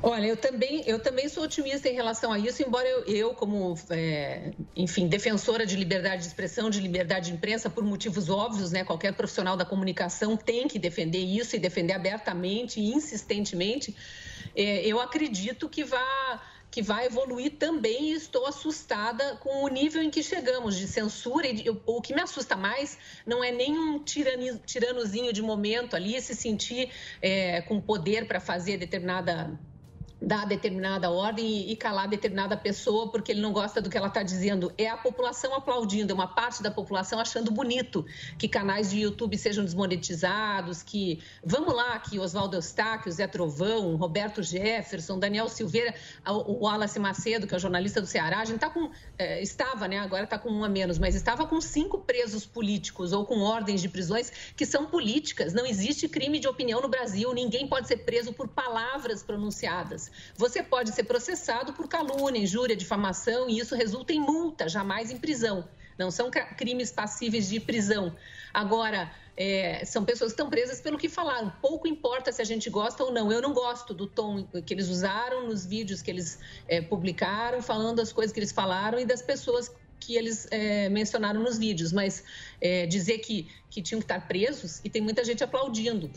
Olha, 0.00 0.26
eu 0.26 0.36
também, 0.36 0.84
eu 0.86 1.00
também 1.00 1.28
sou 1.28 1.42
otimista 1.42 1.88
em 1.88 1.94
relação 1.94 2.32
a 2.32 2.38
isso, 2.38 2.62
embora 2.62 2.86
eu, 2.88 3.04
eu 3.04 3.34
como, 3.34 3.76
é, 3.90 4.52
enfim, 4.76 5.08
defensora 5.08 5.66
de 5.66 5.74
liberdade 5.74 6.22
de 6.22 6.28
expressão, 6.28 6.70
de 6.70 6.80
liberdade 6.80 7.30
de 7.30 7.32
imprensa, 7.32 7.68
por 7.68 7.82
motivos 7.82 8.30
óbvios, 8.30 8.70
né? 8.70 8.84
Qualquer 8.84 9.12
profissional 9.14 9.56
da 9.56 9.64
comunicação 9.64 10.36
tem 10.36 10.68
que 10.68 10.78
defender 10.78 11.18
isso 11.18 11.56
e 11.56 11.58
defender 11.58 11.94
abertamente 11.94 12.78
e 12.78 12.94
insistentemente. 12.94 13.94
É, 14.54 14.86
eu 14.86 15.00
acredito 15.00 15.68
que 15.68 15.82
vai 15.82 16.40
que 16.70 16.82
vai 16.82 17.06
evoluir 17.06 17.56
também 17.56 18.10
e 18.10 18.12
estou 18.12 18.46
assustada 18.46 19.36
com 19.36 19.64
o 19.64 19.68
nível 19.68 20.02
em 20.02 20.10
que 20.10 20.22
chegamos 20.22 20.76
de 20.76 20.86
censura. 20.86 21.46
E 21.46 21.52
de, 21.52 21.70
o 21.86 22.00
que 22.00 22.14
me 22.14 22.20
assusta 22.20 22.56
mais 22.56 22.98
não 23.26 23.42
é 23.42 23.50
nenhum 23.50 24.02
tirani, 24.02 24.58
tiranozinho 24.66 25.32
de 25.32 25.42
momento 25.42 25.96
ali, 25.96 26.20
se 26.20 26.34
sentir 26.34 26.90
é, 27.22 27.62
com 27.62 27.80
poder 27.80 28.26
para 28.26 28.40
fazer 28.40 28.76
determinada 28.76 29.58
dar 30.20 30.46
determinada 30.46 31.10
ordem 31.10 31.70
e, 31.70 31.76
calar 31.76 32.08
determinada 32.08 32.56
pessoa 32.56 33.08
porque 33.10 33.30
ele 33.30 33.40
não 33.40 33.52
gosta 33.52 33.80
do 33.80 33.88
que 33.88 33.96
ela 33.96 34.08
está 34.08 34.22
dizendo. 34.22 34.72
É 34.76 34.88
a 34.88 34.96
população 34.96 35.54
aplaudindo, 35.54 36.12
é 36.12 36.14
uma 36.14 36.26
parte 36.26 36.62
da 36.62 36.70
população 36.70 37.20
achando 37.20 37.50
bonito 37.52 38.04
que 38.36 38.48
canais 38.48 38.90
de 38.90 39.00
YouTube 39.00 39.38
sejam 39.38 39.64
desmonetizados, 39.64 40.82
que 40.82 41.20
vamos 41.44 41.72
lá, 41.72 41.98
que 42.00 42.18
Oswaldo 42.18 42.56
Eustáquio, 42.56 43.12
Zé 43.12 43.26
Trovão, 43.28 43.94
Roberto 43.96 44.42
Jefferson, 44.42 45.18
Daniel 45.18 45.48
Silveira, 45.48 45.94
o 46.26 46.64
Wallace 46.64 46.98
Macedo, 46.98 47.46
que 47.46 47.54
é 47.54 47.56
o 47.56 47.60
jornalista 47.60 48.00
do 48.00 48.06
Ceará, 48.06 48.40
a 48.40 48.44
gente 48.44 48.58
tá 48.58 48.68
com, 48.68 48.90
é, 49.16 49.40
estava, 49.40 49.86
né, 49.86 49.98
agora 50.00 50.24
está 50.24 50.38
com 50.38 50.50
um 50.50 50.64
a 50.64 50.68
menos, 50.68 50.98
mas 50.98 51.14
estava 51.14 51.46
com 51.46 51.60
cinco 51.60 51.98
presos 51.98 52.44
políticos 52.44 53.12
ou 53.12 53.24
com 53.24 53.40
ordens 53.40 53.80
de 53.80 53.88
prisões 53.88 54.32
que 54.56 54.66
são 54.66 54.86
políticas. 54.86 55.52
Não 55.52 55.64
existe 55.64 56.08
crime 56.08 56.40
de 56.40 56.48
opinião 56.48 56.80
no 56.80 56.88
Brasil, 56.88 57.32
ninguém 57.32 57.68
pode 57.68 57.86
ser 57.86 57.98
preso 57.98 58.32
por 58.32 58.48
palavras 58.48 59.22
pronunciadas. 59.22 60.07
Você 60.36 60.62
pode 60.62 60.92
ser 60.92 61.04
processado 61.04 61.72
por 61.72 61.88
calúnia, 61.88 62.40
injúria, 62.40 62.76
difamação, 62.76 63.48
e 63.48 63.58
isso 63.58 63.74
resulta 63.74 64.12
em 64.12 64.20
multa, 64.20 64.68
jamais 64.68 65.10
em 65.10 65.18
prisão. 65.18 65.68
Não 65.98 66.10
são 66.10 66.30
crimes 66.56 66.92
passíveis 66.92 67.48
de 67.48 67.58
prisão. 67.58 68.14
Agora, 68.54 69.10
é, 69.36 69.84
são 69.84 70.04
pessoas 70.04 70.32
que 70.32 70.34
estão 70.34 70.48
presas 70.48 70.80
pelo 70.80 70.96
que 70.96 71.08
falaram. 71.08 71.52
Pouco 71.60 71.88
importa 71.88 72.30
se 72.30 72.40
a 72.40 72.44
gente 72.44 72.70
gosta 72.70 73.02
ou 73.02 73.12
não. 73.12 73.32
Eu 73.32 73.42
não 73.42 73.52
gosto 73.52 73.92
do 73.92 74.06
tom 74.06 74.44
que 74.64 74.72
eles 74.72 74.88
usaram 74.88 75.46
nos 75.46 75.66
vídeos 75.66 76.00
que 76.00 76.10
eles 76.10 76.38
é, 76.68 76.80
publicaram, 76.80 77.60
falando 77.60 78.00
as 78.00 78.12
coisas 78.12 78.32
que 78.32 78.38
eles 78.38 78.52
falaram 78.52 78.98
e 78.98 79.04
das 79.04 79.22
pessoas 79.22 79.72
que 79.98 80.16
eles 80.16 80.46
é, 80.52 80.88
mencionaram 80.88 81.42
nos 81.42 81.58
vídeos. 81.58 81.92
Mas 81.92 82.22
é, 82.60 82.86
dizer 82.86 83.18
que, 83.18 83.48
que 83.68 83.82
tinham 83.82 84.00
que 84.00 84.04
estar 84.04 84.26
presos 84.28 84.80
e 84.84 84.88
tem 84.88 85.02
muita 85.02 85.24
gente 85.24 85.42
aplaudindo. 85.42 86.10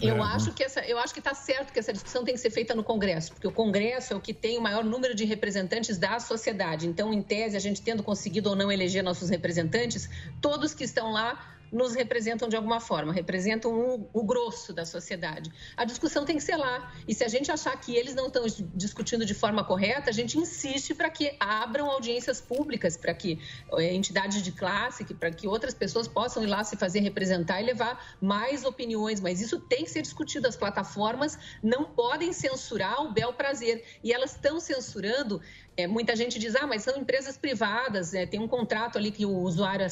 Eu 0.00 0.16
É, 0.16 0.20
acho 0.20 0.52
que 0.52 0.64
essa, 0.64 0.80
eu 0.80 0.98
acho 0.98 1.12
que 1.12 1.20
está 1.20 1.34
certo 1.34 1.72
que 1.72 1.78
essa 1.78 1.92
discussão 1.92 2.24
tem 2.24 2.34
que 2.34 2.40
ser 2.40 2.50
feita 2.50 2.74
no 2.74 2.82
Congresso, 2.82 3.32
porque 3.32 3.46
o 3.46 3.52
Congresso 3.52 4.12
é 4.12 4.16
o 4.16 4.20
que 4.20 4.32
tem 4.32 4.58
o 4.58 4.60
maior 4.60 4.84
número 4.84 5.14
de 5.14 5.24
representantes 5.24 5.98
da 5.98 6.18
sociedade. 6.18 6.86
Então, 6.88 7.12
em 7.12 7.22
tese, 7.22 7.56
a 7.56 7.60
gente 7.60 7.82
tendo 7.82 8.02
conseguido 8.02 8.50
ou 8.50 8.56
não 8.56 8.70
eleger 8.70 9.02
nossos 9.02 9.28
representantes, 9.28 10.08
todos 10.40 10.74
que 10.74 10.84
estão 10.84 11.12
lá 11.12 11.56
nos 11.72 11.94
representam 11.94 12.48
de 12.48 12.54
alguma 12.54 12.78
forma, 12.78 13.12
representam 13.12 13.72
o, 13.72 14.10
o 14.12 14.22
grosso 14.22 14.72
da 14.72 14.84
sociedade. 14.84 15.50
A 15.76 15.84
discussão 15.84 16.24
tem 16.24 16.36
que 16.36 16.42
ser 16.42 16.56
lá. 16.56 16.92
E 17.08 17.14
se 17.14 17.24
a 17.24 17.28
gente 17.28 17.50
achar 17.50 17.74
que 17.80 17.96
eles 17.96 18.14
não 18.14 18.26
estão 18.26 18.44
discutindo 18.74 19.24
de 19.24 19.32
forma 19.32 19.64
correta, 19.64 20.10
a 20.10 20.12
gente 20.12 20.38
insiste 20.38 20.94
para 20.94 21.08
que 21.08 21.34
abram 21.40 21.90
audiências 21.90 22.40
públicas, 22.40 22.96
para 22.96 23.14
que 23.14 23.40
eh, 23.78 23.94
entidades 23.94 24.42
de 24.42 24.52
classe, 24.52 25.04
para 25.14 25.30
que 25.30 25.48
outras 25.48 25.72
pessoas 25.72 26.06
possam 26.06 26.42
ir 26.42 26.46
lá 26.46 26.62
se 26.62 26.76
fazer 26.76 27.00
representar 27.00 27.62
e 27.62 27.64
levar 27.64 28.16
mais 28.20 28.64
opiniões. 28.64 29.20
Mas 29.20 29.40
isso 29.40 29.58
tem 29.58 29.84
que 29.84 29.90
ser 29.90 30.02
discutido. 30.02 30.46
As 30.46 30.56
plataformas 30.56 31.38
não 31.62 31.84
podem 31.84 32.32
censurar 32.32 33.02
o 33.02 33.12
bel 33.12 33.32
prazer. 33.32 33.82
E 34.04 34.12
elas 34.12 34.32
estão 34.32 34.60
censurando. 34.60 35.40
eh, 35.76 35.86
muita 35.86 36.14
gente 36.14 36.38
diz, 36.38 36.54
ah, 36.54 36.66
mas 36.66 36.82
são 36.82 36.98
empresas 36.98 37.36
privadas, 37.38 38.12
eh, 38.12 38.26
tem 38.26 38.38
um 38.38 38.48
contrato 38.48 38.98
ali 38.98 39.10
que 39.10 39.24
o 39.24 39.38
usuário 39.38 39.86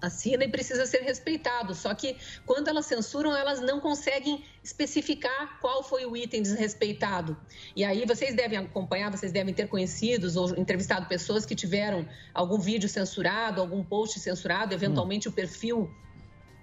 assina 0.00 0.44
e 0.44 0.48
precisa 0.48 0.86
ser 0.86 1.02
respeitado. 1.02 1.74
Só 1.74 1.94
que 1.94 2.16
quando 2.44 2.68
elas 2.68 2.86
censuram, 2.86 3.34
elas 3.34 3.60
não 3.60 3.80
conseguem 3.80 4.44
especificar 4.62 5.58
qual 5.60 5.82
foi 5.82 6.04
o 6.06 6.16
item 6.16 6.42
desrespeitado. 6.42 7.36
E 7.74 7.84
aí 7.84 8.04
vocês 8.06 8.34
devem 8.34 8.58
acompanhar, 8.58 9.10
vocês 9.10 9.32
devem 9.32 9.54
ter 9.54 9.68
conhecidos 9.68 10.36
ou 10.36 10.56
entrevistado 10.56 11.06
pessoas 11.06 11.46
que 11.46 11.54
tiveram 11.54 12.08
algum 12.32 12.58
vídeo 12.58 12.88
censurado, 12.88 13.60
algum 13.60 13.82
post 13.82 14.18
censurado, 14.20 14.74
eventualmente 14.74 15.28
o 15.28 15.32
perfil 15.32 15.90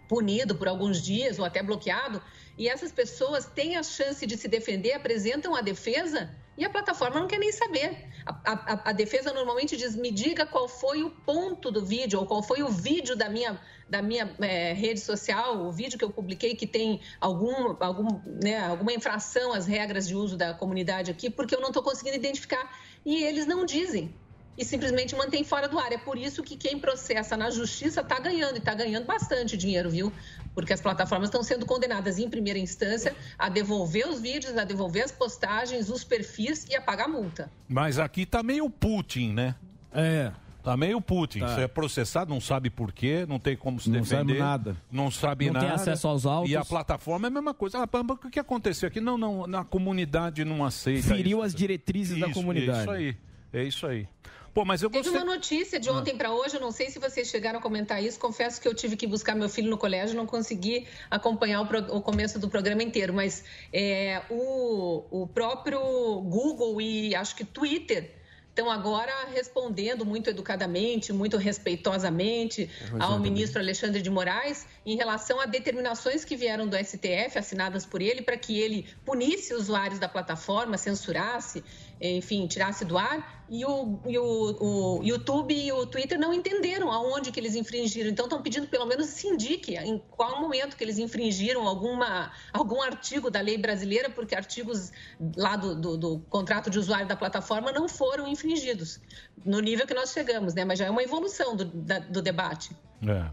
punido 0.07 0.55
por 0.55 0.67
alguns 0.67 1.01
dias 1.01 1.39
ou 1.39 1.45
até 1.45 1.63
bloqueado, 1.63 2.21
e 2.57 2.67
essas 2.67 2.91
pessoas 2.91 3.45
têm 3.45 3.77
a 3.77 3.83
chance 3.83 4.27
de 4.27 4.35
se 4.35 4.47
defender, 4.49 4.91
apresentam 4.91 5.55
a 5.55 5.61
defesa 5.61 6.29
e 6.57 6.65
a 6.65 6.69
plataforma 6.69 7.19
não 7.19 7.27
quer 7.27 7.39
nem 7.39 7.51
saber. 7.51 8.09
A, 8.25 8.51
a- 8.53 8.81
a 8.89 8.91
defesa 8.91 9.33
normalmente 9.33 9.75
diz: 9.77 9.95
me 9.95 10.11
diga 10.11 10.45
qual 10.45 10.67
foi 10.67 11.03
o 11.03 11.09
ponto 11.09 11.71
do 11.71 11.83
vídeo 11.83 12.19
ou 12.19 12.25
qual 12.25 12.43
foi 12.43 12.61
o 12.61 12.67
vídeo 12.69 13.15
da 13.15 13.29
minha, 13.29 13.59
da 13.89 14.01
minha 14.01 14.35
eh, 14.39 14.73
rede 14.73 14.99
social, 14.99 15.57
o 15.65 15.71
vídeo 15.71 15.97
que 15.97 16.05
eu 16.05 16.11
publiquei 16.11 16.55
que 16.55 16.67
tem 16.67 17.01
algum, 17.19 17.75
algum, 17.79 18.21
né, 18.43 18.59
alguma 18.59 18.93
infração 18.93 19.53
às 19.53 19.65
regras 19.65 20.07
de 20.07 20.15
uso 20.15 20.37
da 20.37 20.53
comunidade 20.53 21.09
aqui, 21.09 21.29
porque 21.29 21.55
eu 21.55 21.61
não 21.61 21.69
estou 21.69 21.81
conseguindo 21.83 22.15
identificar. 22.17 22.69
E 23.03 23.23
eles 23.23 23.47
não 23.47 23.65
dizem 23.65 24.20
e 24.61 24.65
simplesmente 24.65 25.15
mantém 25.15 25.43
fora 25.43 25.67
do 25.67 25.79
ar. 25.79 25.91
É 25.91 25.97
por 25.97 26.15
isso 26.17 26.43
que 26.43 26.55
quem 26.55 26.77
processa 26.77 27.35
na 27.35 27.49
justiça 27.49 28.01
está 28.01 28.19
ganhando, 28.19 28.55
e 28.55 28.59
está 28.59 28.75
ganhando 28.75 29.05
bastante 29.05 29.57
dinheiro, 29.57 29.89
viu? 29.89 30.13
Porque 30.53 30.71
as 30.71 30.79
plataformas 30.79 31.29
estão 31.29 31.41
sendo 31.41 31.65
condenadas 31.65 32.19
em 32.19 32.29
primeira 32.29 32.59
instância 32.59 33.15
a 33.39 33.49
devolver 33.49 34.07
os 34.07 34.21
vídeos, 34.21 34.55
a 34.55 34.63
devolver 34.63 35.03
as 35.03 35.11
postagens, 35.11 35.89
os 35.89 36.03
perfis 36.03 36.67
e 36.69 36.75
a 36.75 36.81
pagar 36.81 37.07
multa. 37.07 37.49
Mas 37.67 37.97
aqui 37.97 38.23
tá 38.23 38.43
meio 38.43 38.69
Putin, 38.69 39.33
né? 39.33 39.55
É. 39.91 40.31
Tá 40.63 40.77
meio 40.77 41.01
Putin. 41.01 41.39
Tá. 41.39 41.47
Você 41.55 41.61
é 41.61 41.67
processado, 41.67 42.31
não 42.31 42.39
sabe 42.39 42.69
por 42.69 42.91
quê, 42.91 43.25
não 43.27 43.39
tem 43.39 43.57
como 43.57 43.79
se 43.79 43.89
Não 43.89 44.01
defender. 44.01 44.17
sabe 44.33 44.37
nada. 44.37 44.77
Não 44.91 45.09
sabe 45.09 45.47
Não 45.47 45.53
nada. 45.53 45.65
tem 45.65 45.73
acesso 45.75 46.07
aos 46.07 46.23
autos. 46.27 46.51
E 46.51 46.55
a 46.55 46.63
plataforma 46.63 47.25
é 47.25 47.29
a 47.29 47.31
mesma 47.31 47.53
coisa. 47.55 47.79
Ah, 47.81 47.87
Pamba, 47.87 48.13
o 48.13 48.29
que 48.29 48.39
aconteceu 48.39 48.87
aqui? 48.87 49.01
Não, 49.01 49.17
não, 49.17 49.47
na 49.47 49.63
comunidade 49.65 50.45
não 50.45 50.63
aceita 50.63 51.07
Feriu 51.07 51.39
isso. 51.39 51.47
as 51.47 51.55
diretrizes 51.55 52.19
da 52.19 52.27
Isso, 52.27 52.35
comunidade. 52.35 52.77
É 52.77 52.83
isso 52.83 52.91
aí. 52.91 53.17
É 53.53 53.63
isso 53.63 53.87
aí. 53.87 54.07
Pô, 54.53 54.65
mas 54.65 54.81
eu 54.83 54.89
Teve 54.89 55.03
gostei. 55.09 55.21
uma 55.23 55.33
notícia 55.35 55.79
de 55.79 55.89
ontem 55.89 56.17
para 56.17 56.31
hoje, 56.33 56.55
eu 56.57 56.61
não 56.61 56.71
sei 56.71 56.89
se 56.89 56.99
vocês 56.99 57.29
chegaram 57.29 57.59
a 57.59 57.61
comentar 57.61 58.03
isso. 58.03 58.19
Confesso 58.19 58.59
que 58.59 58.67
eu 58.67 58.73
tive 58.73 58.97
que 58.97 59.07
buscar 59.07 59.33
meu 59.33 59.47
filho 59.47 59.69
no 59.69 59.77
colégio, 59.77 60.15
não 60.15 60.25
consegui 60.25 60.87
acompanhar 61.09 61.61
o, 61.61 61.67
pro- 61.67 61.95
o 61.95 62.01
começo 62.01 62.37
do 62.37 62.49
programa 62.49 62.83
inteiro. 62.83 63.13
Mas 63.13 63.45
é, 63.71 64.21
o, 64.29 65.21
o 65.23 65.27
próprio 65.27 65.79
Google 66.21 66.81
e 66.81 67.15
acho 67.15 67.33
que 67.35 67.45
Twitter 67.45 68.15
estão 68.49 68.69
agora 68.69 69.13
respondendo 69.33 70.05
muito 70.05 70.29
educadamente, 70.29 71.13
muito 71.13 71.37
respeitosamente 71.37 72.69
ao 72.81 72.97
Exatamente. 72.97 73.21
ministro 73.31 73.61
Alexandre 73.61 74.01
de 74.01 74.09
Moraes 74.09 74.67
em 74.85 74.97
relação 74.97 75.39
a 75.39 75.45
determinações 75.45 76.25
que 76.25 76.35
vieram 76.35 76.67
do 76.67 76.75
STF, 76.75 77.37
assinadas 77.39 77.85
por 77.85 78.01
ele, 78.01 78.21
para 78.21 78.35
que 78.35 78.59
ele 78.59 78.89
punisse 79.05 79.53
usuários 79.53 79.99
da 79.99 80.09
plataforma, 80.09 80.77
censurasse, 80.77 81.63
enfim, 82.01 82.47
tirasse 82.47 82.83
do 82.83 82.97
ar. 82.97 83.39
E 83.53 83.65
o, 83.65 83.99
e 84.07 84.17
o, 84.17 84.57
o 84.61 85.03
YouTube 85.03 85.53
e 85.53 85.69
o 85.73 85.85
Twitter 85.85 86.17
não 86.17 86.33
entenderam 86.33 86.89
aonde 86.89 87.33
que 87.33 87.39
eles 87.39 87.53
infringiram. 87.53 88.09
Então 88.09 88.25
estão 88.25 88.41
pedindo 88.41 88.65
pelo 88.67 88.85
menos 88.85 89.07
se 89.07 89.27
indique 89.27 89.75
em 89.75 90.01
qual 90.09 90.39
momento 90.39 90.77
que 90.77 90.83
eles 90.85 90.97
infringiram 90.97 91.67
alguma, 91.67 92.31
algum 92.53 92.81
artigo 92.81 93.29
da 93.29 93.41
lei 93.41 93.57
brasileira, 93.57 94.09
porque 94.09 94.33
artigos 94.33 94.93
lá 95.35 95.57
do, 95.57 95.75
do, 95.75 95.97
do 95.97 96.19
contrato 96.29 96.69
de 96.69 96.79
usuário 96.79 97.07
da 97.07 97.15
plataforma 97.17 97.73
não 97.73 97.89
foram 97.89 98.25
infringidos 98.25 99.01
no 99.45 99.59
nível 99.59 99.85
que 99.85 99.93
nós 99.93 100.13
chegamos, 100.13 100.53
né? 100.53 100.63
Mas 100.63 100.79
já 100.79 100.85
é 100.85 100.89
uma 100.89 101.03
evolução 101.03 101.53
do, 101.53 101.65
da- 101.65 101.99
do 101.99 102.21
debate. 102.21 102.71
É. 103.05 103.25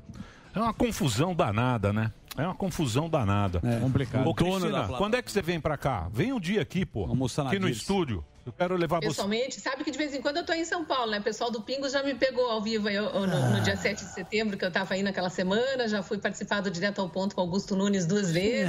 É 0.52 0.58
uma 0.60 0.74
confusão 0.74 1.32
danada, 1.32 1.92
né? 1.92 2.12
É 2.36 2.42
uma 2.42 2.54
confusão 2.56 3.08
danada. 3.08 3.60
É 3.62 3.78
complicado. 3.78 4.26
Ô, 4.26 4.34
Cristina, 4.34 4.88
quando 4.98 5.14
é 5.14 5.22
que 5.22 5.30
você 5.30 5.42
vem 5.42 5.60
pra 5.60 5.76
cá? 5.76 6.08
Vem 6.12 6.32
um 6.32 6.40
dia 6.40 6.60
aqui, 6.62 6.84
pô. 6.84 7.04
Almoçar 7.04 7.44
na 7.44 7.50
Aqui 7.50 7.58
no 7.60 7.66
Dirce. 7.66 7.82
estúdio. 7.82 8.24
Eu 8.48 8.52
quero 8.52 8.76
levar 8.76 8.98
você. 9.00 9.08
Pessoalmente, 9.08 9.60
sabe 9.60 9.84
que 9.84 9.90
de 9.90 9.98
vez 9.98 10.14
em 10.14 10.22
quando 10.22 10.38
eu 10.38 10.44
tô 10.46 10.52
em 10.54 10.64
São 10.64 10.84
Paulo, 10.84 11.10
né? 11.10 11.18
O 11.18 11.22
pessoal 11.22 11.50
do 11.50 11.60
Pingo 11.60 11.86
já 11.88 12.02
me 12.02 12.14
pegou 12.14 12.48
ao 12.50 12.62
vivo 12.62 12.88
eu- 12.88 13.04
eu- 13.04 13.26
no, 13.26 13.50
no 13.50 13.60
dia 13.60 13.76
7 13.76 14.04
de 14.04 14.10
setembro, 14.10 14.56
que 14.56 14.64
eu 14.64 14.70
tava 14.70 14.94
aí 14.94 15.02
naquela 15.02 15.28
semana, 15.28 15.86
já 15.86 16.02
fui 16.02 16.16
participar 16.18 16.60
do 16.62 16.70
Direto 16.70 17.00
ao 17.00 17.10
Ponto 17.10 17.34
com 17.34 17.40
Augusto 17.42 17.76
Nunes 17.76 18.06
duas 18.06 18.30
vezes. 18.32 18.64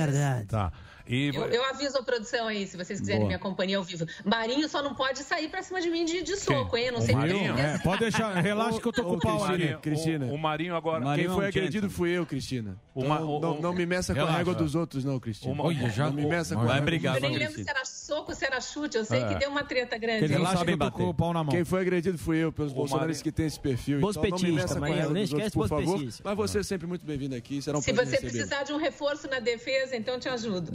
Tá. 0.49 0.71
E 1.09 1.29
Eu, 1.33 1.45
eu 1.47 1.63
aviso 1.65 1.97
a 1.97 2.03
produção 2.03 2.47
aí, 2.47 2.67
se 2.67 2.77
vocês 2.77 2.99
quiserem 2.99 3.21
Boa. 3.21 3.29
me 3.29 3.33
acompanhar 3.35 3.79
ao 3.79 3.83
vivo. 3.83 4.05
Marinho 4.23 4.69
só 4.69 4.83
não 4.83 4.93
pode 4.93 5.19
sair 5.23 5.49
pra 5.49 5.63
cima 5.63 5.81
de 5.81 5.89
mim 5.89 6.05
de, 6.05 6.21
de 6.21 6.35
soco, 6.37 6.77
hein? 6.77 6.85
Eu 6.85 6.93
não 6.93 6.99
O 6.99 7.01
sei 7.03 7.15
Marinho? 7.15 7.57
É, 7.57 7.79
pode 7.79 8.01
deixar, 8.01 8.31
relaxa 8.39 8.79
que 8.79 8.87
eu 8.87 8.93
tô 8.93 9.03
com 9.03 9.15
o 9.15 9.19
pau 9.19 9.43
ali. 9.43 9.57
Cristina, 9.57 9.79
Cristina. 9.79 10.25
O, 10.27 10.35
o 10.35 10.37
Marinho 10.37 10.75
agora. 10.75 10.99
Quem 10.99 11.05
Marinho 11.07 11.29
foi 11.33 11.43
é 11.43 11.45
um 11.45 11.49
agredido 11.49 11.71
gentleman. 11.89 11.95
fui 11.97 12.09
eu, 12.11 12.25
Cristina. 12.27 12.77
O 12.93 13.01
Não, 13.01 13.09
Ma- 13.09 13.19
o- 13.21 13.39
não, 13.39 13.57
o- 13.57 13.61
não 13.61 13.73
me 13.73 13.85
meça 13.87 14.13
com 14.13 14.21
a 14.21 14.31
régua 14.31 14.53
dos 14.53 14.75
outros, 14.75 15.03
não, 15.03 15.19
Cristina. 15.19 15.51
Uma- 15.51 15.63
Olha, 15.65 15.89
já- 15.89 16.05
não 16.05 16.13
me 16.13 16.25
meça 16.27 16.53
com 16.55 16.61
a 16.61 16.65
régua 16.65 16.81
brigar, 16.81 17.15
Eu 17.15 17.21
nem 17.21 17.37
lembro 17.37 17.55
se 17.63 17.67
era 17.69 17.83
soco, 17.85 18.35
se 18.35 18.45
era 18.45 18.61
chute. 18.61 18.95
Eu 18.97 19.05
sei 19.05 19.21
É. 19.23 19.27
que 19.29 19.35
deu 19.39 19.49
uma 19.49 19.63
treta 19.63 19.97
grande. 19.97 20.27
Relaxa 20.27 20.63
que 20.63 20.71
eu 20.71 20.77
tô 20.77 20.85
bater. 20.85 20.97
com 20.97 21.09
o 21.09 21.13
pau 21.13 21.33
na 21.33 21.43
mão. 21.43 21.51
Quem 21.53 21.65
foi 21.65 21.81
agredido 21.81 22.17
fui 22.19 22.37
eu, 22.37 22.51
pelos 22.51 22.71
bolsonaristas 22.71 23.23
que 23.23 23.31
têm 23.31 23.47
esse 23.47 23.59
perfil. 23.59 23.97
Então 23.97 24.11
não 24.11 24.21
me 24.21 24.29
petista, 24.31 24.53
meça 24.53 24.67
com 24.67 24.77
a 24.77 24.79
Maria, 24.81 24.95
régua 24.97 25.13
nem 25.13 25.23
dos 25.23 25.33
outros, 25.33 25.47
esquece 25.53 25.57
por 25.57 25.67
favor. 25.69 26.07
Mas 26.23 26.37
você 26.37 26.59
é 26.59 26.63
sempre 26.63 26.85
muito 26.87 27.03
bem-vindo 27.05 27.35
aqui. 27.35 27.61
Será 27.61 27.77
um 27.77 27.81
Se 27.81 27.91
você 27.93 28.17
precisar 28.17 28.63
de 28.63 28.73
um 28.73 28.77
reforço 28.77 29.27
na 29.27 29.39
defesa, 29.39 29.95
então 29.95 30.13
eu 30.15 30.19
te 30.19 30.29
ajudo. 30.29 30.71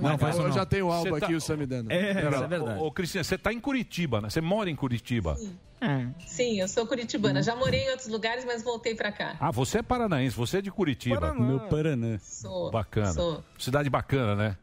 Não, 0.00 0.18
faz 0.18 0.38
Eu 0.38 0.52
já 0.52 0.64
tenho 0.66 0.88
o 0.88 1.18
tá- 1.18 1.26
aqui, 1.26 1.34
o 1.34 1.40
Samidana. 1.40 1.88
Pera, 1.88 2.80
Ô, 2.80 2.86
ô, 2.86 2.92
Cristina, 2.92 3.22
você 3.24 3.36
tá 3.36 3.52
em 3.52 3.60
Curitiba, 3.60 4.20
né? 4.20 4.30
Você 4.30 4.40
mora 4.40 4.70
em 4.70 4.76
Curitiba. 4.76 5.36
Sim, 6.26 6.60
eu 6.60 6.68
sou 6.68 6.86
curitibana. 6.86 7.42
Já 7.42 7.56
morei 7.56 7.80
em 7.80 7.90
outros 7.90 8.08
lugares, 8.08 8.44
mas 8.44 8.62
voltei 8.62 8.94
pra 8.94 9.10
cá. 9.10 9.36
Ah, 9.40 9.50
você 9.50 9.78
é 9.78 9.82
paranaense, 9.82 10.36
você 10.36 10.58
é 10.58 10.62
de 10.62 10.70
Curitiba. 10.70 11.34
Meu 11.34 11.60
Paraná. 11.60 12.18
Sou. 12.20 12.70
Bacana. 12.70 13.12
Sou. 13.12 13.44
Cidade 13.58 13.90
bacana, 13.90 14.36
né? 14.36 14.56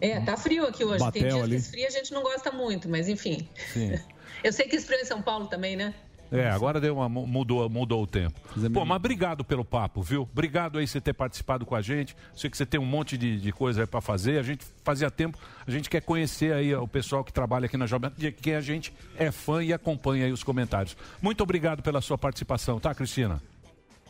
É, 0.00 0.20
tá 0.20 0.36
frio 0.36 0.66
aqui 0.66 0.84
hoje. 0.84 0.98
Tem 1.12 1.22
Batel 1.22 1.28
dias 1.28 1.42
ali. 1.44 1.50
que 1.50 1.56
esfria, 1.62 1.86
a 1.86 1.90
gente 1.90 2.12
não 2.12 2.22
gosta 2.22 2.50
muito, 2.50 2.88
mas 2.88 3.08
enfim. 3.08 3.48
Sim. 3.72 3.92
Eu 4.42 4.52
sei 4.52 4.66
que 4.66 4.74
esfriou 4.74 5.00
em 5.00 5.04
São 5.04 5.22
Paulo 5.22 5.46
também, 5.46 5.76
né? 5.76 5.94
É, 6.32 6.50
agora 6.50 6.80
deu 6.80 6.96
uma, 6.96 7.08
mudou, 7.08 7.68
mudou 7.68 8.02
o 8.02 8.06
tempo. 8.06 8.40
Pô, 8.72 8.84
mas 8.84 8.96
obrigado 8.96 9.44
pelo 9.44 9.64
papo, 9.64 10.02
viu? 10.02 10.22
Obrigado 10.22 10.78
aí 10.78 10.86
você 10.86 11.00
ter 11.00 11.12
participado 11.12 11.66
com 11.66 11.74
a 11.74 11.82
gente. 11.82 12.16
Sei 12.34 12.48
que 12.48 12.56
você 12.56 12.64
tem 12.64 12.80
um 12.80 12.84
monte 12.84 13.18
de, 13.18 13.38
de 13.38 13.52
coisa 13.52 13.82
aí 13.82 13.86
pra 13.86 14.00
fazer. 14.00 14.38
A 14.38 14.42
gente 14.42 14.64
fazia 14.82 15.10
tempo, 15.10 15.38
a 15.66 15.70
gente 15.70 15.90
quer 15.90 16.00
conhecer 16.00 16.52
aí 16.52 16.74
o 16.74 16.88
pessoal 16.88 17.22
que 17.22 17.32
trabalha 17.32 17.66
aqui 17.66 17.76
na 17.76 17.86
Jovem 17.86 18.10
Pan, 18.10 18.16
de 18.16 18.32
quem 18.32 18.54
a 18.54 18.60
gente 18.60 18.92
é 19.16 19.30
fã 19.30 19.62
e 19.62 19.72
acompanha 19.72 20.26
aí 20.26 20.32
os 20.32 20.42
comentários. 20.42 20.96
Muito 21.20 21.42
obrigado 21.42 21.82
pela 21.82 22.00
sua 22.00 22.18
participação, 22.18 22.80
tá, 22.80 22.94
Cristina? 22.94 23.40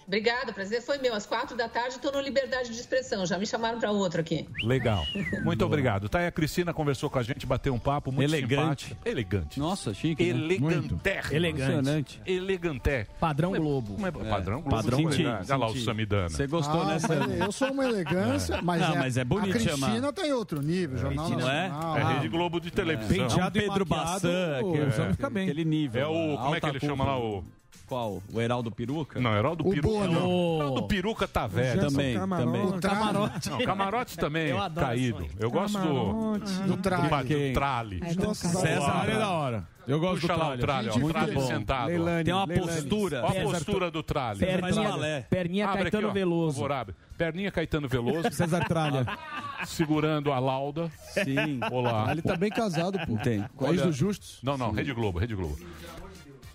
Obrigada, 0.07 0.53
prazer 0.53 0.83
foi 0.83 0.99
meu. 0.99 1.15
Às 1.15 1.27
quatro 1.27 1.57
da 1.57 1.69
tarde 1.69 1.97
estou 1.97 2.13
no 2.13 2.21
Liberdade 2.21 2.71
de 2.71 2.79
Expressão. 2.81 3.25
Já 3.25 3.39
me 3.39 3.47
chamaram 3.47 3.79
para 3.79 3.91
outro 3.91 4.21
aqui. 4.21 4.47
Legal. 4.63 5.05
Muito 5.45 5.65
obrigado. 5.65 6.09
Tá 6.09 6.19
aí 6.21 6.27
a 6.27 6.33
Cristina 6.33 6.73
conversou 6.75 7.09
com 7.11 7.19
a 7.19 7.23
gente, 7.23 7.47
bateu 7.47 7.73
um 7.75 7.79
papo 7.79 8.11
muito 8.13 8.29
Elegante. 8.29 8.85
simpático. 8.89 9.09
Elegante. 9.09 9.59
Nossa, 9.61 9.95
chique. 9.95 10.23
né? 10.25 10.31
Eleganter. 10.31 11.33
Elegante. 11.35 12.21
Eleganter. 12.27 13.07
Padrão 13.21 13.53
Globo. 13.53 13.95
Como 13.95 14.07
é, 14.07 14.11
padrão 14.11 14.61
Globo. 14.61 14.77
Padrão 14.77 14.99
Senti, 14.99 15.23
Globo. 15.23 15.39
Olha 15.45 15.57
lá 15.57 15.67
o 15.67 15.73
Senti. 15.73 15.85
Samidana. 15.85 16.29
Você 16.29 16.47
gostou, 16.47 16.83
Ah, 16.83 16.85
né, 16.87 16.93
mas 16.93 17.03
Sam? 17.03 17.33
eu 17.45 17.53
sou 17.53 17.71
uma 17.73 17.85
elegância, 17.85 18.61
mas, 18.63 18.81
Não, 18.81 18.95
é, 18.95 18.99
mas 18.99 19.17
é 19.17 19.25
bonito 19.25 19.51
a 19.51 19.53
Cristina 19.53 19.77
chamar. 19.77 20.13
tá 20.13 20.27
em 20.27 20.33
outro 20.33 20.61
nível, 20.63 20.99
Jornal 20.99 21.31
Não 21.31 21.51
é? 21.51 21.69
Nacional. 21.69 21.97
É 21.97 22.15
Rede 22.15 22.29
Globo 22.29 22.61
de 22.61 22.71
televisão. 22.71 23.29
Penteado 23.29 23.59
e 23.59 23.63
Pedro 23.63 23.85
Bassan, 23.85 24.59
aquele, 24.59 25.13
fica 25.13 25.31
bem. 25.31 25.45
aquele 25.45 25.65
nível. 25.65 26.03
É 26.03 26.07
o. 26.07 26.39
Como 26.39 26.55
é 26.55 26.61
que 26.61 26.67
ele 26.67 26.81
chama 26.81 27.05
lá? 27.05 27.19
O. 27.19 27.45
Qual? 27.87 28.23
O 28.33 28.41
Heraldo 28.41 28.71
Peruca? 28.71 29.21
Não, 29.21 29.37
Heraldo 29.37 29.67
O 29.67 29.71
Peruca. 29.71 29.89
Bono. 29.89 30.13
Não. 30.13 30.57
Heraldo 30.57 30.83
Peruca 30.89 31.29
tá 31.29 31.47
velho. 31.47 31.81
Também, 31.89 32.15
Camarote. 32.15 32.47
também. 32.47 32.67
O 32.67 32.81
Camarote. 32.81 33.51
Não, 33.51 33.59
Camarote 33.59 34.17
também 34.19 34.49
Eu 34.49 34.61
adoro 34.63 34.87
caído. 34.87 35.27
Eu 35.39 35.51
gosto 35.51 35.79
do. 35.79 35.85
Camarote. 35.85 36.53
Do 36.53 36.67
Do 36.69 36.77
trale. 36.79 37.09
Trale. 37.53 38.01
Do 38.01 38.15
trale. 38.15 38.35
César 38.35 39.05
é 39.09 39.19
da 39.19 39.31
hora. 39.31 39.73
Eu 39.87 39.99
gosto 39.99 40.21
Puxa 40.21 40.35
do 40.35 40.39
lá 40.39 40.55
o 40.55 40.59
tralha. 40.59 40.93
ó, 40.93 40.97
O 40.97 41.09
tralha 41.09 41.35
boa. 41.35 41.47
sentado. 41.47 41.87
Leilani, 41.89 42.25
Tem 42.25 42.33
uma 42.33 42.45
Leilani. 42.45 42.73
postura. 42.73 43.25
Olha 43.25 43.41
a 43.41 43.45
postura 43.45 43.91
do 43.91 44.03
tralha. 44.03 44.39
Perninha- 44.39 45.27
perninha 45.29 45.67
Abre 45.69 45.83
Caetano 45.83 46.09
ó. 46.09 46.13
Veloso. 46.13 46.47
Por 46.55 46.69
favor, 46.69 46.73
abre. 46.73 46.95
Perninha 47.19 47.51
Caetano 47.51 47.89
Veloso. 47.89 48.31
César 48.33 48.65
Tralha. 48.69 49.05
Segurando 49.67 50.33
a 50.33 50.39
lauda. 50.39 50.91
Sim. 51.13 51.59
Olá. 51.71 52.09
Ele 52.13 52.23
tá 52.23 52.37
bem 52.37 52.51
casado, 52.51 52.97
pô. 53.07 53.17
Tem. 53.19 53.45
Com 53.57 53.67
a 53.67 53.71
ex 53.71 53.83
do 53.83 53.93
Justus. 53.93 54.39
Não, 54.43 54.57
não, 54.57 54.71
Rede 54.71 54.93
Globo, 54.93 55.19
Rede 55.19 55.35
Globo. 55.35 55.59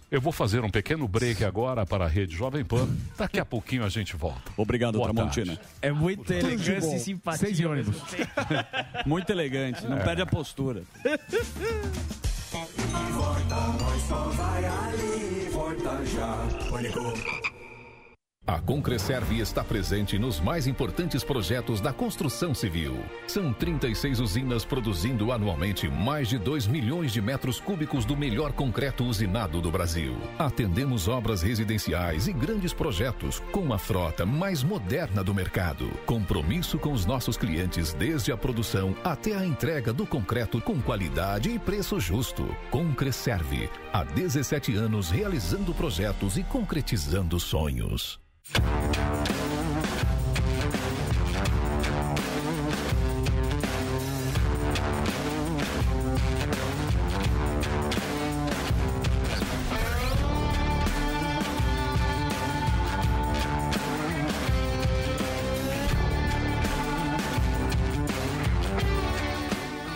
Eu 0.10 0.22
vou 0.22 0.32
fazer 0.32 0.64
um 0.64 0.70
pequeno 0.70 1.06
break 1.08 1.44
agora 1.44 1.86
para 1.86 2.06
a 2.06 2.08
Rede 2.08 2.34
Jovem 2.34 2.64
Pan. 2.64 2.88
Daqui 3.18 3.40
a 3.40 3.46
pouquinho 3.46 3.84
a 3.84 3.90
gente 3.90 4.16
volta. 4.16 4.42
Obrigado, 4.56 4.98
Boa 4.98 5.12
Tramontina. 5.14 5.56
tarde. 5.58 5.62
É 5.82 5.92
muita 5.92 6.34
elegância 6.34 6.96
e 6.96 7.00
simpatia. 7.00 7.40
Seis 7.48 7.58
de 7.58 7.66
ônibus. 7.68 7.98
Muito 9.06 9.30
elegante, 9.30 9.86
não 9.86 9.98
É. 9.98 10.04
perde 10.04 10.22
a 10.22 10.26
postura. 10.26 10.84
Volta, 13.12 13.56
nós 13.56 14.02
só 14.04 14.16
vai 14.30 14.66
ali, 14.66 15.50
volta 15.52 16.06
já. 16.06 17.57
A 18.48 18.62
Concreserve 18.62 19.42
está 19.42 19.62
presente 19.62 20.18
nos 20.18 20.40
mais 20.40 20.68
importantes 20.68 21.22
projetos 21.22 21.82
da 21.82 21.92
construção 21.92 22.56
civil. 22.56 22.98
São 23.28 23.52
36 23.52 24.22
usinas 24.22 24.64
produzindo 24.64 25.34
anualmente 25.34 25.90
mais 25.90 26.30
de 26.30 26.38
2 26.38 26.66
milhões 26.66 27.12
de 27.12 27.22
metros 27.22 27.60
cúbicos 27.60 28.06
do 28.06 28.16
melhor 28.16 28.54
concreto 28.54 29.04
usinado 29.04 29.60
do 29.60 29.70
Brasil. 29.70 30.16
Atendemos 30.40 31.10
obras 31.10 31.42
residenciais 31.42 32.30
e 32.30 32.32
grandes 32.32 32.72
projetos 32.72 33.42
com 33.52 33.74
a 33.74 33.78
frota 33.78 34.26
mais 34.26 34.64
moderna 34.64 35.22
do 35.22 35.36
mercado. 35.36 35.90
Compromisso 36.06 36.80
com 36.80 36.94
os 36.94 37.06
nossos 37.06 37.36
clientes 37.36 37.94
desde 37.94 38.32
a 38.32 38.38
produção 38.38 38.96
até 39.04 39.36
a 39.36 39.46
entrega 39.46 39.92
do 39.92 40.08
concreto 40.08 40.62
com 40.62 40.82
qualidade 40.82 41.50
e 41.50 41.60
preço 41.60 42.00
justo. 42.00 42.48
Concreserve, 42.72 43.70
há 43.92 44.06
17 44.06 44.74
anos 44.74 45.10
realizando 45.10 45.74
projetos 45.74 46.38
e 46.38 46.44
concretizando 46.44 47.38
sonhos. 47.42 48.26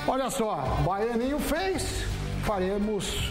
Olha 0.07 0.30
só, 0.30 0.56
Baianinho 0.84 1.40
fez, 1.40 2.03
faremos 2.44 3.30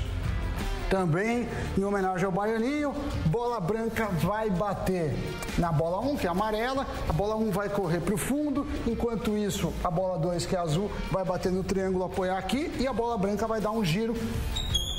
também 0.91 1.49
em 1.79 1.85
homenagem 1.85 2.27
ao 2.27 2.33
Baianinho. 2.33 2.93
Bola 3.27 3.61
branca 3.61 4.07
vai 4.07 4.51
bater 4.51 5.15
na 5.57 5.71
bola 5.73 6.01
1, 6.01 6.17
que 6.17 6.27
é 6.27 6.31
amarela, 6.31 6.87
a 7.09 7.13
bola 7.13 7.37
1 7.37 7.51
vai 7.51 7.69
correr 7.69 8.01
para 8.01 8.15
o 8.15 8.19
fundo, 8.19 8.67
enquanto 8.87 9.37
isso 9.37 9.73
a 9.83 9.91
bola 9.91 10.19
2, 10.19 10.45
que 10.45 10.57
é 10.57 10.59
azul, 10.59 10.91
vai 11.11 11.25
bater 11.25 11.53
no 11.53 11.63
triângulo, 11.63 12.05
apoiar 12.05 12.37
aqui, 12.37 12.71
e 12.79 12.87
a 12.87 12.93
bola 12.93 13.17
branca 13.17 13.47
vai 13.47 13.61
dar 13.61 13.71
um 13.71 13.85
giro, 13.85 14.15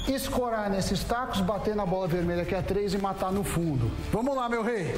escorar 0.07 0.69
nesses 0.69 1.03
tacos, 1.03 1.41
bater 1.41 1.75
na 1.75 1.85
bola 1.85 2.07
vermelha, 2.07 2.45
que 2.45 2.55
é 2.55 2.61
3, 2.61 2.93
e 2.93 2.97
matar 2.97 3.31
no 3.31 3.43
fundo. 3.43 3.91
Vamos 4.11 4.35
lá, 4.35 4.47
meu 4.47 4.63
rei! 4.63 4.95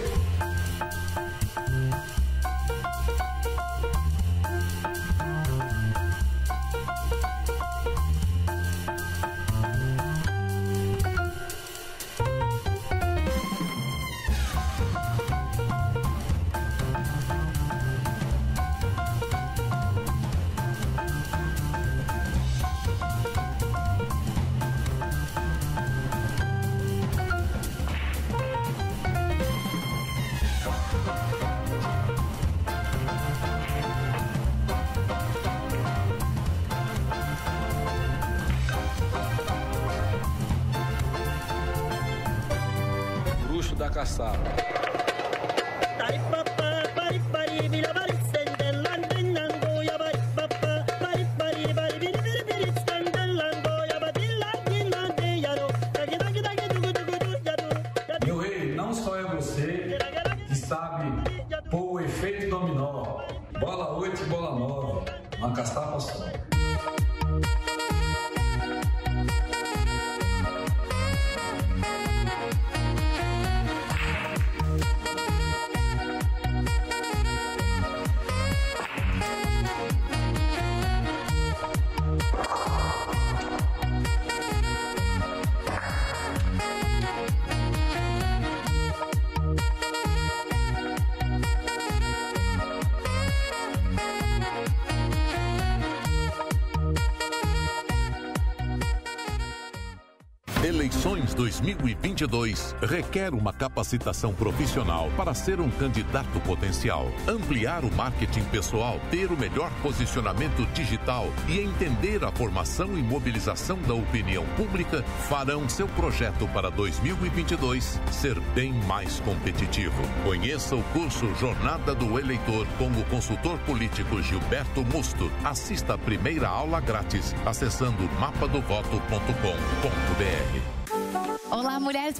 2022 101.64 102.76
requer 102.82 103.34
uma 103.34 103.54
capacitação 103.54 104.34
profissional 104.34 105.10
para 105.16 105.34
ser 105.34 105.62
um 105.62 105.72
candidato 105.72 106.38
potencial, 106.42 107.10
ampliar 107.26 107.86
o 107.86 107.96
marketing 107.96 108.44
pessoal, 108.46 109.00
ter 109.10 109.32
o 109.32 109.38
melhor 109.38 109.72
posicionamento 109.82 110.66
digital 110.74 111.30
e 111.48 111.62
entender 111.62 112.26
a 112.26 112.32
formação 112.34 112.98
e 112.98 113.02
mobilização 113.02 113.82
da 113.84 113.94
opinião 113.94 114.46
pública 114.58 115.04
farão 115.30 115.70
seu 115.70 115.88
projeto 115.88 116.50
para 116.50 116.70
2022 116.70 117.98
ser 118.12 118.38
bem 118.54 118.74
mais 118.86 119.22
competitivo. 119.22 120.04
Conheça 120.26 120.76
o 120.76 120.84
curso 120.92 121.34
Jornada 121.36 121.96
do 121.96 122.20
Eleitor 122.20 122.68
com 122.78 122.90
o 122.90 123.06
consultor 123.06 123.58
político 123.60 124.22
Gilberto 124.22 124.84
Musto. 124.84 125.32
Assista 125.46 125.94
a 125.94 125.98
primeira 125.98 126.50
aula 126.50 126.82
grátis 126.82 127.34
acessando 127.46 128.04
mapadovoto.com.br. 128.20 130.73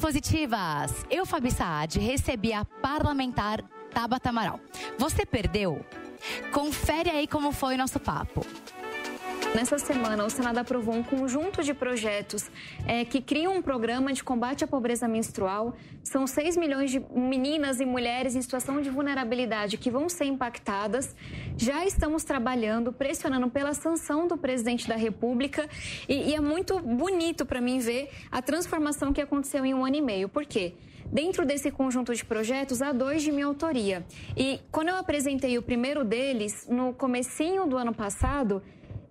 Positivas! 0.04 1.06
Eu, 1.10 1.26
Fabi 1.26 1.50
Saad, 1.50 1.98
recebi 1.98 2.52
a 2.52 2.66
parlamentar 2.66 3.64
Tabata 3.94 4.28
Amaral. 4.28 4.60
Você 4.98 5.26
perdeu? 5.26 5.80
Confere 6.52 7.10
aí 7.10 7.26
como 7.26 7.54
foi 7.54 7.76
o 7.76 7.78
nosso 7.78 8.02
papo. 8.02 8.46
Nessa 9.56 9.78
semana, 9.78 10.26
o 10.26 10.32
Senado 10.32 10.58
aprovou 10.58 10.96
um 10.96 11.04
conjunto 11.04 11.62
de 11.62 11.76
projetos 11.76 12.50
eh, 12.88 13.06
que 13.06 13.22
criam 13.22 13.56
um 13.56 13.62
programa 13.62 14.12
de 14.12 14.24
combate 14.24 14.64
à 14.64 14.68
pobreza 14.68 15.08
menstrual. 15.08 15.76
São 16.04 16.26
6 16.26 16.58
milhões 16.58 16.90
de 16.90 17.00
meninas 17.14 17.80
e 17.80 17.86
mulheres 17.86 18.36
em 18.36 18.42
situação 18.42 18.82
de 18.82 18.90
vulnerabilidade 18.90 19.78
que 19.78 19.92
vão 19.92 20.10
ser 20.10 20.26
impactadas. 20.26 21.16
Já 21.56 21.86
estamos 21.86 22.24
trabalhando, 22.24 22.92
pressionando 22.92 23.48
pela 23.48 23.76
sanção 23.76 24.28
do 24.28 24.38
presidente 24.38 24.88
da 24.88 24.96
República. 24.96 25.70
E, 26.10 26.32
e 26.32 26.36
é 26.36 26.40
muito 26.40 26.80
bonito 26.80 27.46
para 27.46 27.62
mim 27.62 27.78
ver 27.78 28.10
a 28.32 28.42
transformação 28.42 29.14
que 29.14 29.22
aconteceu 29.22 29.64
em 29.64 29.76
um 29.76 29.86
ano 29.86 29.98
e 29.98 30.02
meio. 30.02 30.28
Por 30.28 30.48
quê? 30.48 30.74
Dentro 31.06 31.46
desse 31.46 31.70
conjunto 31.70 32.16
de 32.16 32.26
projetos, 32.26 32.82
há 32.82 32.92
dois 32.92 33.22
de 33.22 33.32
minha 33.32 33.46
autoria. 33.46 34.04
E 34.36 34.60
quando 34.72 34.90
eu 34.90 34.98
apresentei 34.98 35.60
o 35.60 35.62
primeiro 35.62 36.04
deles, 36.04 36.68
no 36.68 36.92
comecinho 36.92 37.68
do 37.68 37.78
ano 37.78 37.94
passado, 37.94 38.64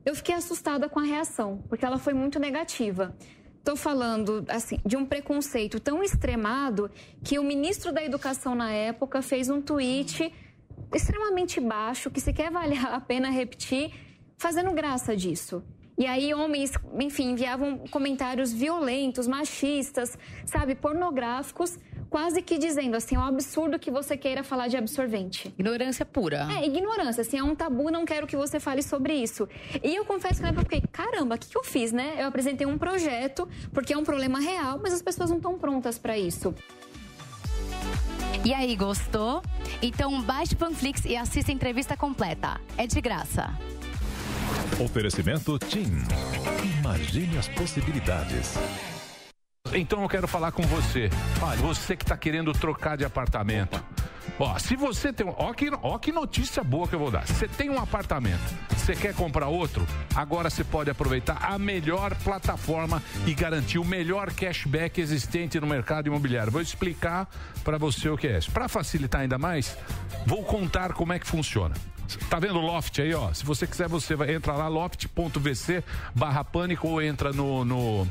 eu 0.04 0.14
fiquei 0.14 0.34
assustada 0.34 0.88
com 0.88 0.98
a 0.98 1.04
reação, 1.04 1.62
porque 1.68 1.84
ela 1.84 1.98
foi 1.98 2.12
muito 2.12 2.38
negativa. 2.38 3.14
Estou 3.58 3.76
falando 3.76 4.44
assim, 4.48 4.78
de 4.84 4.96
um 4.96 5.06
preconceito 5.06 5.78
tão 5.78 6.02
extremado 6.02 6.90
que 7.22 7.38
o 7.38 7.44
ministro 7.44 7.92
da 7.92 8.02
Educação 8.02 8.54
na 8.54 8.72
época 8.72 9.22
fez 9.22 9.48
um 9.48 9.62
tweet 9.62 10.32
extremamente 10.92 11.60
baixo, 11.60 12.10
que 12.10 12.20
sequer 12.20 12.50
vale 12.50 12.76
a 12.76 13.00
pena 13.00 13.30
repetir, 13.30 13.92
fazendo 14.36 14.72
graça 14.72 15.16
disso. 15.16 15.62
E 15.96 16.06
aí 16.06 16.34
homens, 16.34 16.72
enfim, 16.98 17.30
enviavam 17.30 17.78
comentários 17.90 18.52
violentos, 18.52 19.28
machistas, 19.28 20.18
sabe, 20.44 20.74
pornográficos, 20.74 21.78
quase 22.12 22.42
que 22.42 22.58
dizendo 22.58 22.94
assim, 22.94 23.16
é 23.16 23.18
um 23.18 23.24
absurdo 23.24 23.78
que 23.78 23.90
você 23.90 24.18
queira 24.18 24.44
falar 24.44 24.68
de 24.68 24.76
absorvente. 24.76 25.48
Ignorância 25.58 26.04
pura. 26.04 26.46
É, 26.58 26.66
ignorância, 26.66 27.22
assim, 27.22 27.38
é 27.38 27.42
um 27.42 27.54
tabu, 27.54 27.90
não 27.90 28.04
quero 28.04 28.26
que 28.26 28.36
você 28.36 28.60
fale 28.60 28.82
sobre 28.82 29.14
isso. 29.14 29.48
E 29.82 29.96
eu 29.96 30.04
confesso 30.04 30.34
que 30.34 30.42
na 30.42 30.48
época 30.48 30.60
eu 30.60 30.64
fiquei, 30.64 30.90
caramba, 30.92 31.36
o 31.36 31.38
que, 31.38 31.48
que 31.48 31.56
eu 31.56 31.64
fiz, 31.64 31.90
né? 31.90 32.16
Eu 32.18 32.26
apresentei 32.26 32.66
um 32.66 32.76
projeto, 32.76 33.48
porque 33.72 33.94
é 33.94 33.96
um 33.96 34.04
problema 34.04 34.38
real, 34.38 34.78
mas 34.82 34.92
as 34.92 35.00
pessoas 35.00 35.30
não 35.30 35.38
estão 35.38 35.58
prontas 35.58 35.98
para 35.98 36.18
isso. 36.18 36.54
E 38.44 38.52
aí, 38.52 38.76
gostou? 38.76 39.40
Então 39.80 40.20
baixe 40.20 40.52
o 40.52 40.56
Panflix 40.58 41.06
e 41.06 41.16
assista 41.16 41.50
a 41.50 41.54
entrevista 41.54 41.96
completa. 41.96 42.60
É 42.76 42.86
de 42.86 43.00
graça. 43.00 43.58
Oferecimento 44.84 45.58
TIM. 45.58 46.02
Imagine 46.78 47.38
as 47.38 47.48
possibilidades. 47.48 48.58
Então 49.74 50.02
eu 50.02 50.08
quero 50.08 50.28
falar 50.28 50.52
com 50.52 50.62
você. 50.62 51.08
Você 51.60 51.96
que 51.96 52.04
está 52.04 52.16
querendo 52.16 52.52
trocar 52.52 52.96
de 52.96 53.04
apartamento. 53.04 53.82
Ó, 54.38 54.58
se 54.58 54.76
você 54.76 55.12
tem. 55.12 55.26
um- 55.26 55.34
Ó 55.36 55.52
que, 55.52 55.70
ó 55.82 55.98
que 55.98 56.10
notícia 56.12 56.62
boa 56.64 56.86
que 56.88 56.94
eu 56.94 56.98
vou 56.98 57.10
dar. 57.10 57.26
Você 57.26 57.46
tem 57.46 57.70
um 57.70 57.78
apartamento, 57.78 58.40
você 58.76 58.94
quer 58.94 59.14
comprar 59.14 59.46
outro? 59.48 59.86
Agora 60.14 60.48
você 60.50 60.64
pode 60.64 60.90
aproveitar 60.90 61.38
a 61.42 61.58
melhor 61.58 62.14
plataforma 62.16 63.02
e 63.26 63.34
garantir 63.34 63.78
o 63.78 63.84
melhor 63.84 64.32
cashback 64.32 65.00
existente 65.00 65.60
no 65.60 65.66
mercado 65.66 66.06
imobiliário. 66.06 66.50
Vou 66.52 66.60
explicar 66.62 67.28
para 67.62 67.78
você 67.78 68.08
o 68.08 68.16
que 68.16 68.26
é 68.26 68.38
isso. 68.38 68.50
Para 68.50 68.68
facilitar 68.68 69.20
ainda 69.20 69.38
mais, 69.38 69.76
vou 70.26 70.42
contar 70.42 70.92
como 70.92 71.12
é 71.12 71.18
que 71.18 71.26
funciona. 71.26 71.74
Tá 72.28 72.38
vendo 72.38 72.58
o 72.58 72.62
Loft 72.66 72.98
aí, 73.00 73.14
ó? 73.14 73.32
Se 73.32 73.44
você 73.44 73.66
quiser, 73.66 73.88
você 73.88 74.14
vai 74.16 74.34
entra 74.34 74.52
lá, 74.54 74.66
loft.vc 74.68 75.82
barra 76.14 76.42
pânico 76.44 76.88
ou 76.88 77.00
entra 77.00 77.32
no, 77.32 77.64
no- 77.64 78.08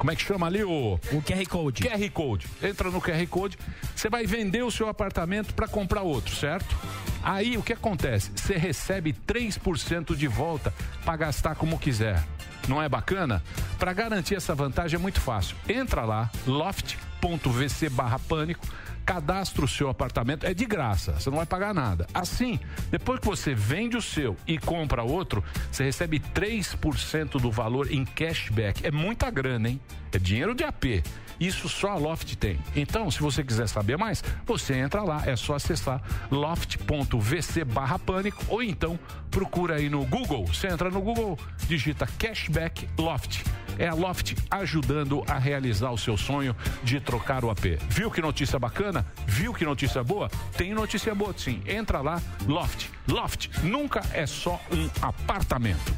Como 0.00 0.10
é 0.10 0.16
que 0.16 0.22
chama 0.22 0.46
ali 0.46 0.64
o. 0.64 0.98
O 1.12 1.20
QR 1.20 1.46
Code. 1.46 1.82
QR 1.82 2.10
Code. 2.10 2.46
Entra 2.62 2.90
no 2.90 3.02
QR 3.02 3.26
Code, 3.28 3.58
você 3.94 4.08
vai 4.08 4.24
vender 4.24 4.62
o 4.62 4.70
seu 4.70 4.88
apartamento 4.88 5.52
para 5.52 5.68
comprar 5.68 6.00
outro, 6.00 6.34
certo? 6.34 6.74
Aí 7.22 7.58
o 7.58 7.62
que 7.62 7.74
acontece? 7.74 8.32
Você 8.34 8.56
recebe 8.56 9.12
3% 9.12 10.16
de 10.16 10.26
volta 10.26 10.72
para 11.04 11.18
gastar 11.18 11.54
como 11.54 11.78
quiser. 11.78 12.24
Não 12.66 12.82
é 12.82 12.88
bacana? 12.88 13.42
Para 13.78 13.92
garantir 13.92 14.36
essa 14.36 14.54
vantagem 14.54 14.98
é 14.98 14.98
muito 14.98 15.20
fácil. 15.20 15.54
Entra 15.68 16.06
lá, 16.06 16.30
loft.vc 16.46 17.90
barra 17.90 18.18
pânico, 18.18 18.66
cadastra 19.10 19.64
o 19.64 19.68
seu 19.68 19.88
apartamento, 19.88 20.46
é 20.46 20.54
de 20.54 20.64
graça, 20.64 21.14
você 21.14 21.28
não 21.30 21.38
vai 21.38 21.46
pagar 21.46 21.74
nada. 21.74 22.06
Assim, 22.14 22.60
depois 22.92 23.18
que 23.18 23.26
você 23.26 23.52
vende 23.52 23.96
o 23.96 24.02
seu 24.02 24.36
e 24.46 24.56
compra 24.56 25.02
outro, 25.02 25.42
você 25.68 25.82
recebe 25.82 26.20
3% 26.20 27.40
do 27.40 27.50
valor 27.50 27.90
em 27.90 28.04
cashback. 28.04 28.86
É 28.86 28.90
muita 28.92 29.28
grana, 29.28 29.68
hein? 29.68 29.80
É 30.12 30.18
dinheiro 30.18 30.54
de 30.54 30.62
AP. 30.62 31.02
Isso 31.40 31.68
só 31.68 31.88
a 31.88 31.96
Loft 31.96 32.36
tem. 32.36 32.60
Então, 32.76 33.10
se 33.10 33.18
você 33.18 33.42
quiser 33.42 33.66
saber 33.66 33.98
mais, 33.98 34.22
você 34.46 34.74
entra 34.74 35.02
lá, 35.02 35.22
é 35.26 35.34
só 35.34 35.54
acessar 35.54 36.00
loft.vc 36.30 37.64
barra 37.64 37.98
pânico 37.98 38.44
ou 38.46 38.62
então 38.62 38.96
procura 39.28 39.76
aí 39.76 39.88
no 39.88 40.04
Google. 40.04 40.46
Você 40.46 40.68
entra 40.68 40.88
no 40.88 41.00
Google, 41.00 41.36
digita 41.66 42.06
cashback 42.16 42.88
Loft. 42.96 43.42
É 43.80 43.88
a 43.88 43.94
Loft 43.94 44.36
ajudando 44.50 45.24
a 45.26 45.38
realizar 45.38 45.90
o 45.90 45.96
seu 45.96 46.14
sonho 46.14 46.54
de 46.84 47.00
trocar 47.00 47.46
o 47.46 47.50
AP. 47.50 47.80
Viu 47.88 48.10
que 48.10 48.20
notícia 48.20 48.58
bacana? 48.58 49.06
Viu 49.26 49.54
que 49.54 49.64
notícia 49.64 50.04
boa? 50.04 50.28
Tem 50.54 50.74
notícia 50.74 51.14
boa 51.14 51.32
sim. 51.34 51.62
Entra 51.66 52.02
lá, 52.02 52.20
Loft. 52.46 52.90
Loft 53.08 53.48
nunca 53.62 54.02
é 54.12 54.26
só 54.26 54.60
um 54.70 54.86
apartamento. 55.00 55.94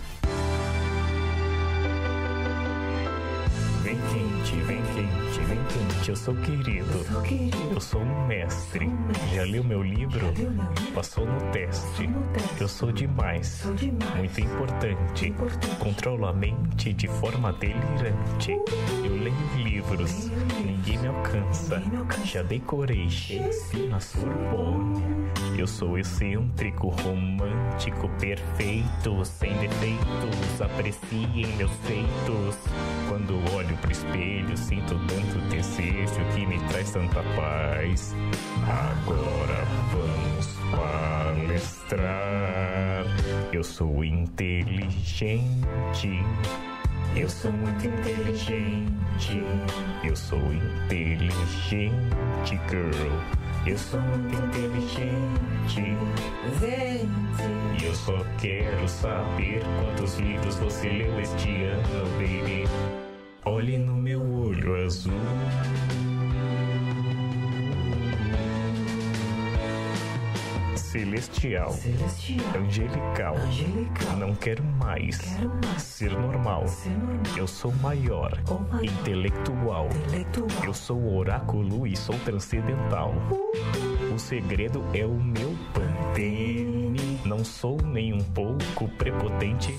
Vem 3.93 4.01
quente, 4.01 4.56
vem 4.62 4.82
quente, 4.94 5.40
vem 5.40 5.59
quente, 5.64 6.09
eu 6.09 6.16
sou 6.16 6.35
querido. 6.36 7.05
Eu 7.74 7.78
sou 7.78 8.01
um 8.01 8.27
mestre. 8.27 8.89
Já 9.35 9.43
leu 9.43 9.62
meu 9.62 9.82
livro? 9.82 10.32
Passou 10.94 11.27
no 11.27 11.39
teste. 11.51 12.09
Eu 12.59 12.69
sou 12.69 12.90
demais. 12.90 13.66
Muito 14.16 14.40
importante. 14.40 15.35
Controlo 15.78 16.24
a 16.24 16.32
mente 16.32 16.94
de 16.94 17.06
forma 17.06 17.52
delirante. 17.52 18.52
Eu 19.05 19.14
leio 19.14 19.62
livros. 19.62 20.31
Ninguém 20.64 20.97
me 20.97 21.09
alcança. 21.09 21.82
Já 22.24 22.43
decorei 22.43 23.10
Shakespeare 23.10 23.89
na 23.89 24.01
Sorbonne. 24.01 25.02
Eu 25.59 25.66
sou 25.66 25.98
excêntrico, 25.98 26.89
romântico, 26.89 28.09
perfeito, 28.19 29.23
sem 29.24 29.52
defeitos. 29.59 30.62
Apreciem 30.62 31.47
meus 31.59 31.73
feitos. 31.82 32.56
Quando 33.09 33.35
olho 33.55 33.77
pro 33.83 33.93
espelho, 33.93 34.57
sinto 34.57 34.99
tanto 35.07 35.39
desejo 35.51 36.25
que 36.35 36.47
me 36.47 36.59
traz 36.69 36.91
tanta 36.93 37.23
paz. 37.37 38.15
Agora 38.63 39.67
vamos 39.93 40.47
palestrar. 40.71 42.01
Eu 43.53 43.63
sou 43.63 44.03
inteligente. 44.03 45.35
Eu 47.15 47.29
sou 47.29 47.53
muito 47.53 47.87
inteligente. 47.87 49.45
Eu 50.03 50.17
sou 50.17 50.41
inteligente, 50.55 51.93
girl. 52.49 53.21
Eu 53.67 53.77
sou 53.77 54.01
muito 54.01 54.35
inteligente. 54.35 55.97
E 57.79 57.85
eu 57.85 57.95
só 57.95 58.25
quero 58.41 58.89
saber 58.89 59.63
quantos 59.79 60.19
livros 60.19 60.57
você 60.57 60.89
leu 60.89 61.21
este 61.21 61.65
ano, 61.65 62.09
baby. 62.19 63.02
Olhe 63.44 63.77
no 63.77 63.97
meu 63.97 64.20
olho 64.20 64.85
azul. 64.85 65.12
Celestial. 70.77 71.74
Angelical. 72.56 73.35
Não 74.16 74.32
quero 74.36 74.62
mais. 74.62 75.19
Ser 75.77 76.12
normal. 76.12 76.66
Eu 77.36 77.48
sou 77.48 77.73
maior. 77.82 78.32
Intelectual. 78.81 79.89
Eu 80.64 80.73
sou 80.73 81.16
oráculo 81.16 81.85
e 81.85 81.97
sou 81.97 82.16
transcendental. 82.20 83.12
O 84.14 84.19
segredo 84.20 84.85
é 84.94 85.05
o 85.05 85.14
meu 85.14 85.52
pantene. 85.74 86.82
Não 87.33 87.43
sou 87.43 87.81
nem 87.81 88.13
um 88.13 88.21
pouco 88.21 88.87
prepotente. 88.99 89.75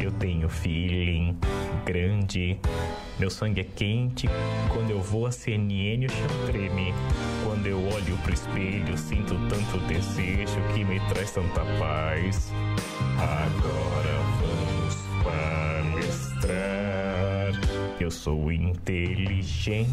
Eu 0.00 0.10
tenho 0.10 0.48
feeling 0.48 1.38
grande. 1.86 2.58
Meu 3.16 3.30
sangue 3.30 3.60
é 3.60 3.64
quente. 3.64 4.28
Quando 4.72 4.90
eu 4.90 5.00
vou 5.00 5.24
a 5.24 5.30
CNN, 5.30 6.06
o 6.06 6.10
chão 6.10 6.26
treme. 6.46 6.92
Quando 7.44 7.64
eu 7.68 7.78
olho 7.78 8.18
pro 8.24 8.34
espelho, 8.34 8.98
sinto 8.98 9.36
tanto 9.48 9.78
desejo 9.86 10.60
que 10.74 10.84
me 10.84 10.98
traz 11.10 11.30
tanta 11.30 11.60
paz. 11.78 12.52
Agora 13.20 14.18
vamos 14.40 14.96
palestrar. 16.42 16.50
Eu 18.00 18.10
sou 18.10 18.50
inteligente. 18.50 19.86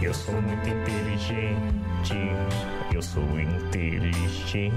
Eu 0.00 0.14
sou 0.14 0.40
muito 0.40 0.68
inteligente. 0.68 2.14
Eu 2.94 3.02
sou 3.02 3.22
inteligente, 3.40 4.72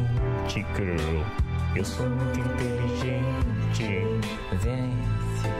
girl. 0.75 1.23
Eu 1.75 1.85
sou 1.85 2.09
muito 2.09 2.39
inteligente. 2.39 3.83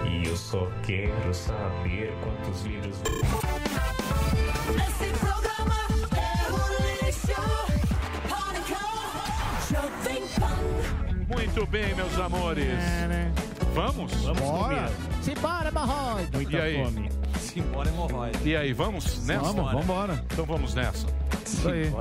E 0.10 0.28
eu 0.28 0.36
só 0.36 0.68
quero 0.84 1.34
saber 1.34 2.14
quantos 2.24 2.64
livros. 2.64 2.96
Esse 4.76 5.10
programa 5.20 5.76
é 6.18 6.20
um 6.52 7.06
lixo. 7.06 7.42
Pânico, 8.30 8.82
Jovem 9.70 10.24
Pan. 10.40 11.36
Muito 11.36 11.66
bem, 11.68 11.94
meus 11.96 12.20
amores. 12.20 12.68
Vamos? 13.74 14.12
Vamos 14.24 14.42
Bora. 14.42 14.92
Simbora, 15.22 15.72
Barroid. 15.72 16.30
E 16.50 16.58
aí? 16.60 17.21
Simbora, 17.40 17.90
hemorroida. 17.90 18.38
E 18.44 18.56
aí, 18.56 18.74
vamos 18.74 19.26
nessa? 19.26 19.42
Vamos, 19.42 19.72
vambora. 19.72 20.24
Então 20.32 20.46
vamos 20.46 20.74
nessa. 20.74 21.06
Isso 21.46 21.68
aí. 21.70 21.92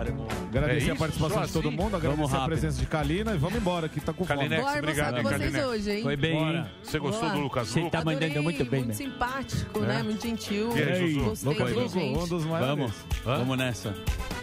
Agradecer 0.48 0.90
É 0.90 0.92
a 0.92 0.96
participação 0.96 1.44
de 1.44 1.52
todo 1.52 1.68
assim? 1.68 1.76
mundo, 1.76 1.96
agradecer 1.96 2.22
Vamos 2.22 2.34
a 2.34 2.44
presença 2.46 2.78
de 2.78 2.86
Kalina 2.86 3.32
e 3.34 3.38
vamos 3.38 3.58
embora, 3.58 3.88
que 3.88 4.00
tá 4.00 4.12
com 4.12 4.24
fome. 4.24 4.38
Kalinex, 4.38 4.60
almoçar 4.62 4.78
obrigado, 4.78 5.16
hein, 5.18 5.24
Kalinex. 5.24 5.64
hoje, 5.64 5.90
hein? 5.90 6.02
Foi 6.02 6.16
bem, 6.16 6.38
hein? 6.38 6.64
Você 6.82 6.98
gostou 6.98 7.22
Boa. 7.28 7.32
do 7.34 7.40
Lucas 7.40 7.68
Você 7.68 7.80
Luco? 7.80 7.90
tá 7.90 8.04
mandando 8.04 8.42
muito 8.42 8.64
bem, 8.64 8.84
muito 8.84 8.88
né? 8.88 8.94
simpático, 8.94 9.82
É. 9.82 9.86
né? 9.86 10.02
Muito 10.02 10.22
gentil. 10.22 10.76
E 10.76 10.82
aí, 10.82 11.14
Lucas 11.14 11.42
Luco, 11.42 11.62
um 12.22 12.28
dos 12.28 12.44
maiores. 12.44 12.68
Vamos, 12.68 12.92
vamos 13.24 13.58
nessa. 13.58 13.94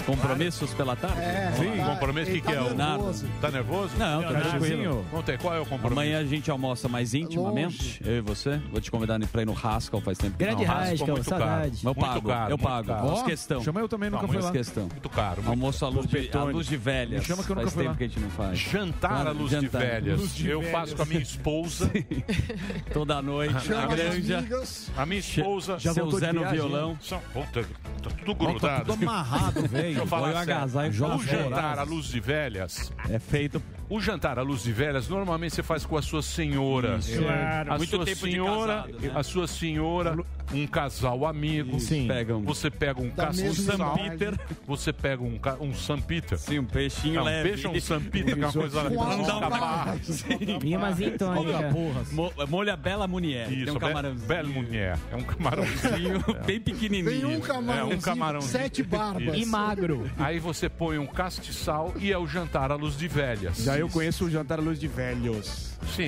Compromissos 0.07 0.73
pela 0.73 0.95
tarde? 0.95 1.19
É, 1.21 1.51
Sim, 1.57 1.77
tá- 1.77 1.85
compromisso, 1.85 2.21
o 2.23 2.25
que, 2.25 2.31
ele 2.31 2.41
que 2.41 2.47
tá 2.47 2.53
é? 2.53 2.61
o- 2.61 2.73
nervoso. 2.73 3.25
Tá 3.41 3.51
nervoso? 3.51 3.97
Não, 3.97 4.23
tá 4.23 4.29
tranquilo. 4.41 5.05
Conta 5.11 5.31
aí, 5.33 5.37
qual 5.37 5.53
é 5.53 5.59
o 5.59 5.65
compromisso? 5.65 5.91
Amanhã 5.93 6.19
a 6.19 6.23
gente 6.25 6.49
almoça 6.49 6.87
mais 6.87 7.13
intimamente, 7.13 8.01
eu 8.05 8.17
e 8.17 8.21
você. 8.21 8.57
Vou 8.71 8.79
te 8.81 8.89
convidar 8.89 9.19
pra 9.27 9.41
ir 9.41 9.45
no 9.45 9.53
Haskell, 9.57 9.99
faz 10.01 10.17
tempo 10.17 10.37
que 10.37 10.43
Grande 10.43 10.65
não. 10.65 10.73
Haskell, 10.73 11.07
muito 11.07 11.23
saudade. 11.29 11.49
caro. 11.49 11.67
Eu 11.67 11.83
Muito 11.83 11.99
pago, 11.99 12.27
caro, 12.29 12.51
eu 12.53 12.57
pago. 12.57 12.87
caro. 12.87 13.07
Ó, 13.07 13.23
questão. 13.23 13.61
Chama 13.63 13.79
eu 13.81 13.89
também, 13.89 14.09
nunca 14.09 14.23
Não, 14.23 14.29
fui 14.33 14.41
lá. 14.41 14.51
Questão. 14.51 14.83
Muito 14.89 15.09
caro. 15.09 15.35
muito 15.43 15.49
Almoço 15.49 15.85
à 15.85 15.89
luz, 15.89 16.07
de, 16.07 16.29
à 16.33 16.43
luz 16.43 16.67
de 16.67 16.77
velhas. 16.77 17.19
Me 17.19 17.25
chama 17.25 17.43
que 17.43 17.49
eu 17.51 17.55
nunca 17.55 17.67
Faz 17.67 17.73
fui 17.73 17.83
tempo 17.83 17.91
lá. 17.93 17.97
que 17.97 18.03
a 18.03 18.07
gente 18.07 18.19
não 18.19 18.29
faz. 18.29 18.59
Jantar 18.59 19.27
à 19.27 19.31
luz 19.31 19.51
Jantar. 19.51 19.81
de 19.81 19.87
velhas. 19.87 20.19
Luz 20.21 20.35
de 20.35 20.49
eu 20.49 20.59
velhas. 20.61 20.71
faço 20.71 20.95
com 20.95 21.01
a 21.01 21.05
minha 21.05 21.21
esposa. 21.21 21.91
Toda 22.93 23.21
noite, 23.21 23.69
na 23.69 23.85
granja. 23.87 24.37
amigas. 24.39 24.89
A 24.95 25.05
minha 25.05 25.19
esposa. 25.19 25.77
Já 25.79 25.93
Seu 25.93 26.09
Zé 26.11 26.31
no 26.31 26.47
violão. 26.49 26.97
São, 27.01 27.19
puta, 27.33 27.65
tá 28.09 28.15
tudo 28.25 28.31
Ó, 28.31 28.45
Tá 28.45 28.51
grudado. 28.51 28.85
tudo 28.93 29.03
amarrado, 29.03 29.53
Deixa 29.67 29.67
velho. 29.67 29.97
eu 29.99 30.07
falar 30.07 30.21
Põe 30.21 30.31
o 30.31 30.37
sério. 30.45 30.53
agasalho, 30.55 30.89
O 30.89 30.93
joga 30.93 31.17
jantar 31.25 31.61
fora. 31.69 31.81
à 31.81 31.83
luz 31.83 32.05
de 32.07 32.19
velhas 32.19 32.93
É 33.09 33.19
feito 33.19 33.61
O 33.89 33.99
jantar 34.01 34.37
à 34.37 34.41
luz 34.41 34.63
de 34.63 34.71
velhas, 34.73 35.07
normalmente 35.07 35.55
você 35.55 35.63
faz 35.63 35.85
com 35.85 35.95
a 35.97 36.01
sua 36.01 36.21
senhora. 36.21 36.97
Isso. 36.97 37.21
Claro. 37.21 37.73
A 37.73 37.77
Muito 37.77 37.89
sua 37.95 38.05
tempo 38.05 38.25
de 38.25 38.31
senhora, 38.31 38.73
casado, 38.83 38.99
né? 39.01 39.11
a 39.15 39.23
sua 39.23 39.47
senhora, 39.47 40.17
um 40.53 40.65
casal 40.67 41.25
amigo. 41.25 41.79
Sim. 41.79 42.07
Pegam. 42.07 42.41
Você 42.43 42.69
pega 42.69 43.01
um 43.01 43.09
Da 43.09 43.27
casal 43.27 43.53
São 43.53 43.75
idade. 43.75 44.09
Peter. 44.09 44.39
Você 44.67 44.93
pega 44.93 45.23
um, 45.23 45.37
ca- 45.37 45.57
um 45.59 45.73
San 45.73 45.99
Peter. 45.99 46.37
Sim, 46.37 46.59
um 46.59 46.65
peixinho 46.65 47.15
Não, 47.15 47.23
leve. 47.23 47.49
Peixe 47.49 47.65
é 47.65 47.69
um 47.69 47.79
San 47.81 48.01
Peter, 48.01 48.35
que 48.35 48.41
é 48.41 48.45
uma 48.45 48.53
coisa 48.53 48.89
não 48.89 49.23
dá 49.39 49.47
pra- 49.49 49.95
Rimazinho 50.61 51.17
tônica. 51.17 51.71
Mo- 52.11 52.31
Molha 52.47 52.75
Bela 52.77 53.07
Munier. 53.07 53.51
Isso, 53.51 53.75
um 53.75 53.79
camarãozinho. 53.79 54.27
Bela 54.27 54.49
mulher. 54.49 54.99
É 55.11 55.15
um 55.15 55.23
camarãozinho 55.23 56.23
bem 56.45 56.59
pequenininho. 56.59 57.09
Tem 57.11 57.25
um 57.25 57.31
É, 57.33 57.37
um 57.37 57.41
camarãozinho, 57.41 58.01
camarãozinho. 58.01 58.51
sete 58.51 58.83
barbas. 58.83 59.35
Isso. 59.35 59.35
E 59.37 59.45
magro. 59.45 60.09
Aí 60.17 60.39
você 60.39 60.69
põe 60.69 60.97
um 60.97 61.05
castiçal 61.07 61.93
e 61.99 62.11
é 62.11 62.17
o 62.17 62.27
jantar 62.27 62.71
à 62.71 62.75
luz 62.75 62.97
de 62.97 63.07
velhas. 63.07 63.57
Já 63.57 63.77
eu 63.77 63.89
conheço 63.89 64.25
o 64.25 64.29
jantar 64.29 64.59
à 64.59 64.61
luz 64.61 64.79
de 64.79 64.87
velhos. 64.87 65.76
Sim. 65.95 66.07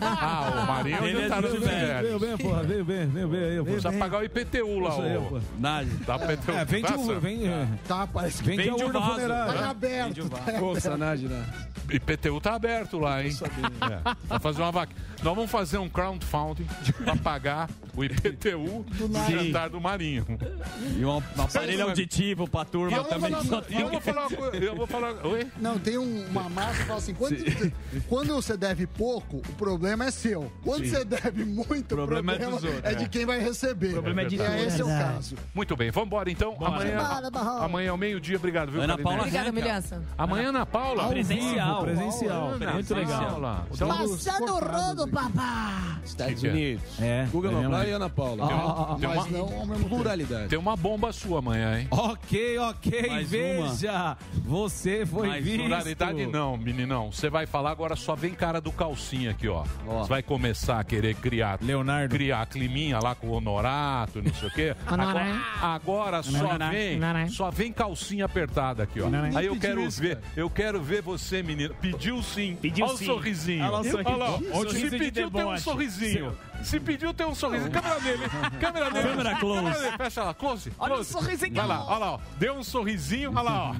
Ah, 0.00 0.62
o 0.62 0.66
Marinho 0.66 0.96
é 0.96 1.00
o 1.00 1.04
Ele 1.06 1.22
é 1.22 1.28
dos 1.40 1.60
velhas. 1.60 2.00
Veio 2.02 2.18
bem, 2.18 2.36
porra, 2.38 2.62
veio 2.62 2.84
bem, 2.84 3.06
veio 3.06 3.28
bem 3.28 3.40
aí. 3.44 3.62
Precisa 3.62 3.92
pagar 3.92 4.20
o 4.20 4.24
IPTU 4.24 4.78
lá, 4.80 4.96
ô. 4.96 5.22
pô. 5.22 5.40
Nada. 5.58 5.88
Dá 6.06 6.16
IPTU. 6.16 6.52
É, 6.52 6.64
vende 6.64 6.92
o. 6.92 7.20
Vem, 7.20 7.48
é. 7.48 7.68
Tá, 7.86 8.06
parece 8.06 8.42
que 8.42 8.48
Vende 8.48 8.62
a 8.68 8.72
Vende 8.72 8.82
o 8.82 8.86
urna 8.86 9.00
vaso. 9.00 9.12
funerária. 9.12 9.52
tá 9.60 9.70
aberto. 9.70 10.28
Tá 10.30 10.36
Ô, 10.36 10.70
aberto. 10.70 10.80
Sanagina. 10.80 11.44
IPTU 11.90 12.40
tá 12.40 12.54
aberto 12.54 12.98
lá, 12.98 13.22
hein? 13.24 13.34
É. 13.80 14.14
Vai 14.28 14.38
fazer 14.40 14.60
uma 14.60 14.70
vaca. 14.72 14.92
Nós 15.22 15.34
vamos 15.34 15.50
fazer 15.50 15.78
um 15.78 15.88
crowdfunding 15.88 16.66
pra 17.02 17.16
pagar 17.16 17.70
o 17.96 18.04
IPTU 18.04 18.84
do 18.92 19.08
jantar 19.30 19.70
do 19.70 19.80
Marinho. 19.80 20.26
E 20.98 21.04
um, 21.04 21.16
um 21.16 21.42
aparelho 21.42 21.84
auditivo 21.84 22.46
pra 22.46 22.64
turma 22.66 22.94
eu 22.96 23.02
vou 23.04 23.10
também. 23.12 23.30
falar- 23.32 23.64
eu 23.70 23.88
vou 23.88 24.00
falar 24.00 24.20
uma 24.26 24.36
coisa. 24.36 24.56
Eu 24.64 24.76
vou 24.76 24.86
falar. 24.86 25.26
Oi? 25.26 25.46
Não, 25.58 25.78
tem 25.78 25.96
um- 25.96 26.26
uma 26.28 26.48
marca 26.50 26.74
que 26.78 26.84
fala 26.84 26.98
assim: 26.98 27.14
quando, 27.14 27.36
quando 28.06 28.37
você 28.42 28.56
deve 28.56 28.86
pouco, 28.86 29.36
o 29.38 29.52
problema 29.54 30.06
é 30.06 30.10
seu. 30.10 30.50
Quando 30.64 30.84
Sim. 30.84 30.90
você 30.90 31.04
deve 31.04 31.44
muito, 31.44 31.92
o 31.94 31.96
problema 32.06 32.32
problema, 32.32 32.32
é 32.34 32.50
dos 32.50 32.64
outros. 32.64 32.84
é 32.84 32.94
de 32.94 33.04
É. 33.04 33.08
quem 33.08 33.26
vai 33.26 33.40
receber. 33.40 33.88
O 33.88 33.92
problema 33.92 34.22
é 34.22 34.24
de 34.26 34.36
todos. 34.36 34.52
esse 34.54 34.80
é 34.80 34.84
o 34.84 34.88
caso. 34.88 35.36
Muito 35.54 35.76
bem, 35.76 35.90
vamos 35.90 36.06
embora 36.06 36.30
então. 36.30 36.56
Amanhã, 36.60 36.98
Bora, 37.30 37.64
amanhã 37.64 37.90
ao 37.90 37.96
meio-dia, 37.96 38.36
obrigado, 38.36 38.70
viu, 38.70 38.82
Ana? 38.82 38.96
Paula 38.98 39.20
Obrigada, 39.20 39.52
Milhaça. 39.52 40.02
Amanhã, 40.16 40.48
Ana 40.48 40.66
Paula. 40.66 41.02
Ao 41.04 41.08
Presencial. 41.10 41.84
vivo, 41.84 41.96
presencial. 41.96 42.48
Ana 42.50 42.72
Muito 42.72 42.94
legal. 42.94 43.66
Então, 43.72 43.88
Passando 43.88 44.52
o 44.52 44.58
rodo, 44.58 45.08
papá. 45.08 45.98
Estados 46.04 46.44
é? 46.44 46.48
Unidos. 46.48 46.84
É. 47.00 47.26
Guga. 47.30 47.50
Noblar 47.50 47.86
e 47.88 47.90
Ana 47.92 48.08
Paula. 48.10 48.46
Tem 48.46 48.56
uma- 48.56 48.98
tem 48.98 49.08
Mas 49.08 49.26
uma- 49.26 49.38
não. 49.38 49.88
Pluralidade. 49.88 50.48
Tem 50.48 50.58
uma 50.58 50.76
bomba 50.76 51.12
sua 51.12 51.38
amanhã, 51.38 51.80
hein? 51.80 51.88
Ok, 51.90 52.58
ok, 52.58 53.08
Mais 53.08 53.28
veja. 53.30 54.16
Você 54.44 55.04
foi 55.06 55.28
Mais 55.28 55.44
visto. 55.44 55.60
Pluralidade 55.60 56.26
não, 56.26 56.56
meninão. 56.56 57.10
Você 57.12 57.28
vai 57.30 57.46
falar 57.46 57.70
agora, 57.70 57.96
só 57.96 58.14
vem 58.28 58.34
cara 58.34 58.60
do 58.60 58.70
calcinha 58.70 59.30
aqui, 59.30 59.48
ó. 59.48 59.64
Ó. 59.86 60.02
Você 60.02 60.08
vai 60.08 60.22
começar 60.22 60.78
a 60.78 60.84
querer 60.84 61.14
criar. 61.14 61.58
Leonardo. 61.62 62.14
Criar 62.14 62.46
climinha 62.46 62.98
lá 62.98 63.14
com 63.14 63.28
o 63.28 63.32
Honorato, 63.32 64.20
não 64.22 64.34
sei 64.34 64.48
o 64.48 64.52
quê. 64.52 64.76
Agora, 64.86 65.42
agora 65.62 66.22
só 66.22 66.58
vem, 66.70 67.28
só 67.30 67.50
vem 67.50 67.72
calcinha 67.72 68.24
apertada 68.24 68.82
aqui, 68.82 69.00
ó. 69.00 69.08
Aí 69.34 69.46
eu 69.46 69.58
quero 69.58 69.88
ver, 69.90 70.18
eu 70.36 70.50
quero 70.50 70.82
ver 70.82 71.02
você, 71.02 71.42
menino. 71.42 71.74
Pediu 71.80 72.22
sim. 72.22 72.56
Pediu 72.60 72.86
Olha 72.86 72.96
sim. 72.96 73.04
o 73.04 73.06
sorrisinho. 73.06 73.62
Olha 73.62 73.70
lá 73.70 73.80
o 73.80 73.84
sorriso. 73.84 74.08
Olha 74.08 74.16
lá, 74.16 74.30
ó. 74.30 74.38
Sorriso 74.38 74.70
Se 74.70 74.90
de 74.90 74.98
pediu, 74.98 75.12
tem 75.12 75.24
um 75.26 75.30
deboche. 75.30 75.62
sorrisinho. 75.62 76.36
Se 76.62 76.78
pediu, 76.80 77.14
tem 77.14 77.26
um 77.26 77.34
sorrisinho. 77.34 77.70
Câmera 77.70 78.00
dele. 78.00 78.22
Câmera 78.60 78.90
dele. 78.90 79.08
Câmera 79.08 79.36
close. 79.36 79.62
Câmera 79.62 79.78
dele. 79.80 79.96
Fecha 79.96 80.24
lá, 80.24 80.34
close. 80.34 80.72
Olha 80.78 80.92
o 80.92 80.94
close. 80.96 81.12
sorrisinho. 81.12 81.54
Vai 81.54 81.66
lá, 81.66 81.84
olha 81.86 81.98
lá, 81.98 82.12
ó. 82.12 82.20
Deu 82.38 82.54
um 82.54 82.62
sorrisinho, 82.64 83.30
olha 83.30 83.42
lá, 83.42 83.70
ó. 83.70 83.74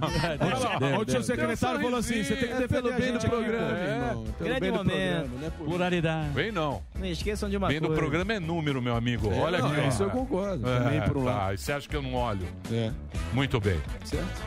Olha 0.44 0.58
lá, 0.58 0.96
ó. 0.96 1.00
O 1.00 1.04
tio 1.04 1.22
secretário 1.22 1.80
falou 1.80 1.98
assim: 1.98 2.22
você 2.24 2.36
tem 2.36 2.48
que 2.48 2.54
defender 2.54 2.94
bem 2.94 3.12
do 3.12 3.20
programa, 3.20 3.78
irmão. 3.78 4.24
Pelo 4.24 4.34
Grande 4.48 4.60
bem 4.60 4.70
do 4.72 4.76
momento. 4.78 5.28
programa, 5.28 5.40
né? 5.40 5.52
Pluralidade. 5.58 6.28
Vem 6.30 6.52
não. 6.52 6.82
Não 6.98 7.06
esqueçam 7.06 7.48
de 7.50 7.56
uma 7.56 7.68
Bem 7.68 7.80
do 7.80 7.86
coisa. 7.88 8.00
programa 8.00 8.32
é 8.32 8.40
número, 8.40 8.80
meu 8.80 8.96
amigo. 8.96 9.28
Olha 9.34 9.58
não, 9.58 9.70
aqui, 9.70 9.80
ó. 9.80 9.88
isso 9.88 10.02
eu 10.02 10.10
concordo. 10.10 10.68
É, 10.68 10.78
Também 10.80 11.00
por 11.02 11.16
um 11.18 11.24
tá. 11.24 11.30
lado. 11.30 11.54
E 11.54 11.58
você 11.58 11.72
acha 11.72 11.88
que 11.88 11.96
eu 11.96 12.02
não 12.02 12.14
olho? 12.14 12.46
É. 12.72 12.90
Muito 13.32 13.60
bem. 13.60 13.80
Certo? 14.04 14.42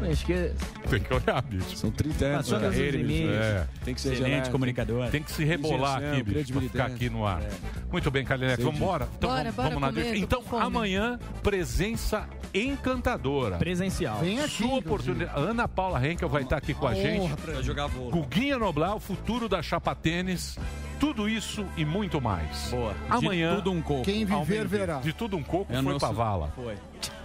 Não 0.00 0.10
esqueça. 0.10 0.54
Tem 0.88 1.00
que 1.00 1.12
olhar, 1.12 1.42
bicho. 1.42 1.76
São 1.76 1.90
30 1.90 2.24
anos 2.24 2.46
de 2.46 2.58
carreira, 2.58 2.98
bicho. 2.98 3.30
É. 3.30 3.66
Tem 3.84 3.94
que 3.94 4.00
ser 4.00 4.12
Excelente 4.14 4.50
comunicador. 4.50 5.08
Tem 5.10 5.22
que 5.22 5.30
se 5.30 5.44
rebolar 5.44 6.02
aqui, 6.02 6.22
bicho, 6.22 6.52
pra 6.52 6.62
ficar 6.62 6.86
aqui 6.86 7.10
no 7.10 7.26
ar. 7.26 7.42
Muito 7.90 8.10
bem, 8.10 8.24
Kalinek, 8.24 8.56
Sei 8.56 8.64
vamos 8.64 8.80
embora? 8.80 9.08
Então 9.16 9.30
Bora, 9.30 9.42
vamos, 9.50 9.56
bora 9.56 9.70
vamos 9.70 9.88
comer, 9.94 10.16
Então, 10.16 10.42
amanhã, 10.58 11.18
presença 11.42 12.28
encantadora. 12.52 13.56
Presencial. 13.56 14.18
Vem 14.18 14.40
aqui. 14.40 14.50
Sua 14.50 14.78
oportunidade. 14.78 15.32
Ana 15.38 15.68
Paula 15.68 16.04
Henkel 16.04 16.28
vai 16.28 16.42
estar 16.42 16.56
aqui 16.56 16.74
com 16.74 16.86
a 16.86 16.94
gente. 16.94 17.32
Pra 17.36 17.62
jogar 17.62 17.86
vôlei. 17.86 18.10
Guguinha 18.10 18.58
Noblar, 18.58 18.96
o 18.96 19.00
futuro 19.00 19.48
da 19.48 19.62
chapa 19.62 19.94
tênis. 19.94 20.58
Tudo 21.00 21.28
isso 21.28 21.66
e 21.76 21.84
muito 21.84 22.20
mais. 22.20 22.68
Boa. 22.70 22.94
Amanhã. 23.08 23.50
De 23.50 23.56
tudo 23.56 23.72
um 23.72 23.80
coco. 23.82 24.02
Quem 24.04 24.24
viver, 24.24 24.68
verá. 24.68 24.98
De 24.98 25.12
tudo 25.12 25.36
um 25.36 25.42
coco 25.42 25.72
É 25.72 25.82
foi 25.82 25.92
nosso- 25.94 25.98
pra 25.98 26.10
vala. 26.10 26.52
Foi. 26.54 26.76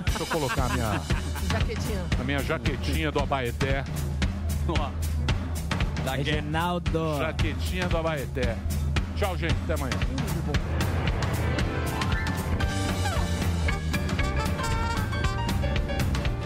Deixa 0.06 0.20
eu 0.22 0.26
colocar 0.28 0.66
a 0.66 0.70
minha, 0.70 1.02
Jaquetinha. 1.52 2.06
a 2.20 2.24
minha 2.24 2.40
jaquetinha 2.40 3.12
do 3.12 3.20
Abaeté. 3.20 3.84
Ó. 4.70 4.90
Da. 6.06 6.16
Reginaldo. 6.16 7.18
Jaquetinha 7.20 7.88
do 7.90 7.98
Abaeté. 7.98 8.56
Tchau, 9.18 9.38
gente. 9.38 9.56
Até 9.66 9.74
amanhã. 9.74 9.98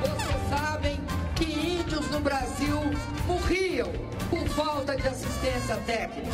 Vocês 0.01 0.49
sabem 0.49 0.99
que 1.35 1.45
índios 1.45 2.09
no 2.11 2.19
Brasil 2.19 2.79
morriam 3.27 3.91
por 4.29 4.47
falta 4.49 4.95
de 4.95 5.07
assistência 5.07 5.75
técnica. 5.85 6.29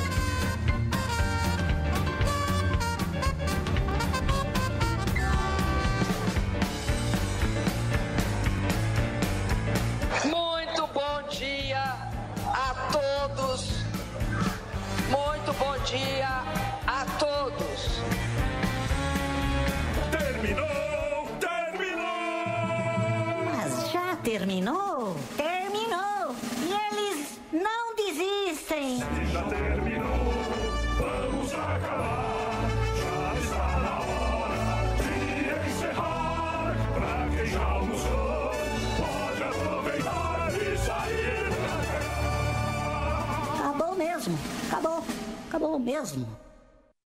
Muito 15.45 15.59
bom 15.59 15.77
dia 15.83 16.43
a 16.87 17.05
todos. 17.19 18.01
Terminou! 20.09 21.27
Terminou! 21.39 22.01
Mas 23.45 23.91
já 23.91 24.15
terminou? 24.23 25.15
Terminou! 25.37 26.35
E 26.63 26.73
eles 26.73 27.39
não 27.53 27.95
desistem! 27.95 29.03
Já 29.31 29.43
terminou! 29.43 30.33
Vamos 30.97 31.53
acabar! 31.53 32.44
Acabou 45.65 45.79
mesmo! 45.79 46.44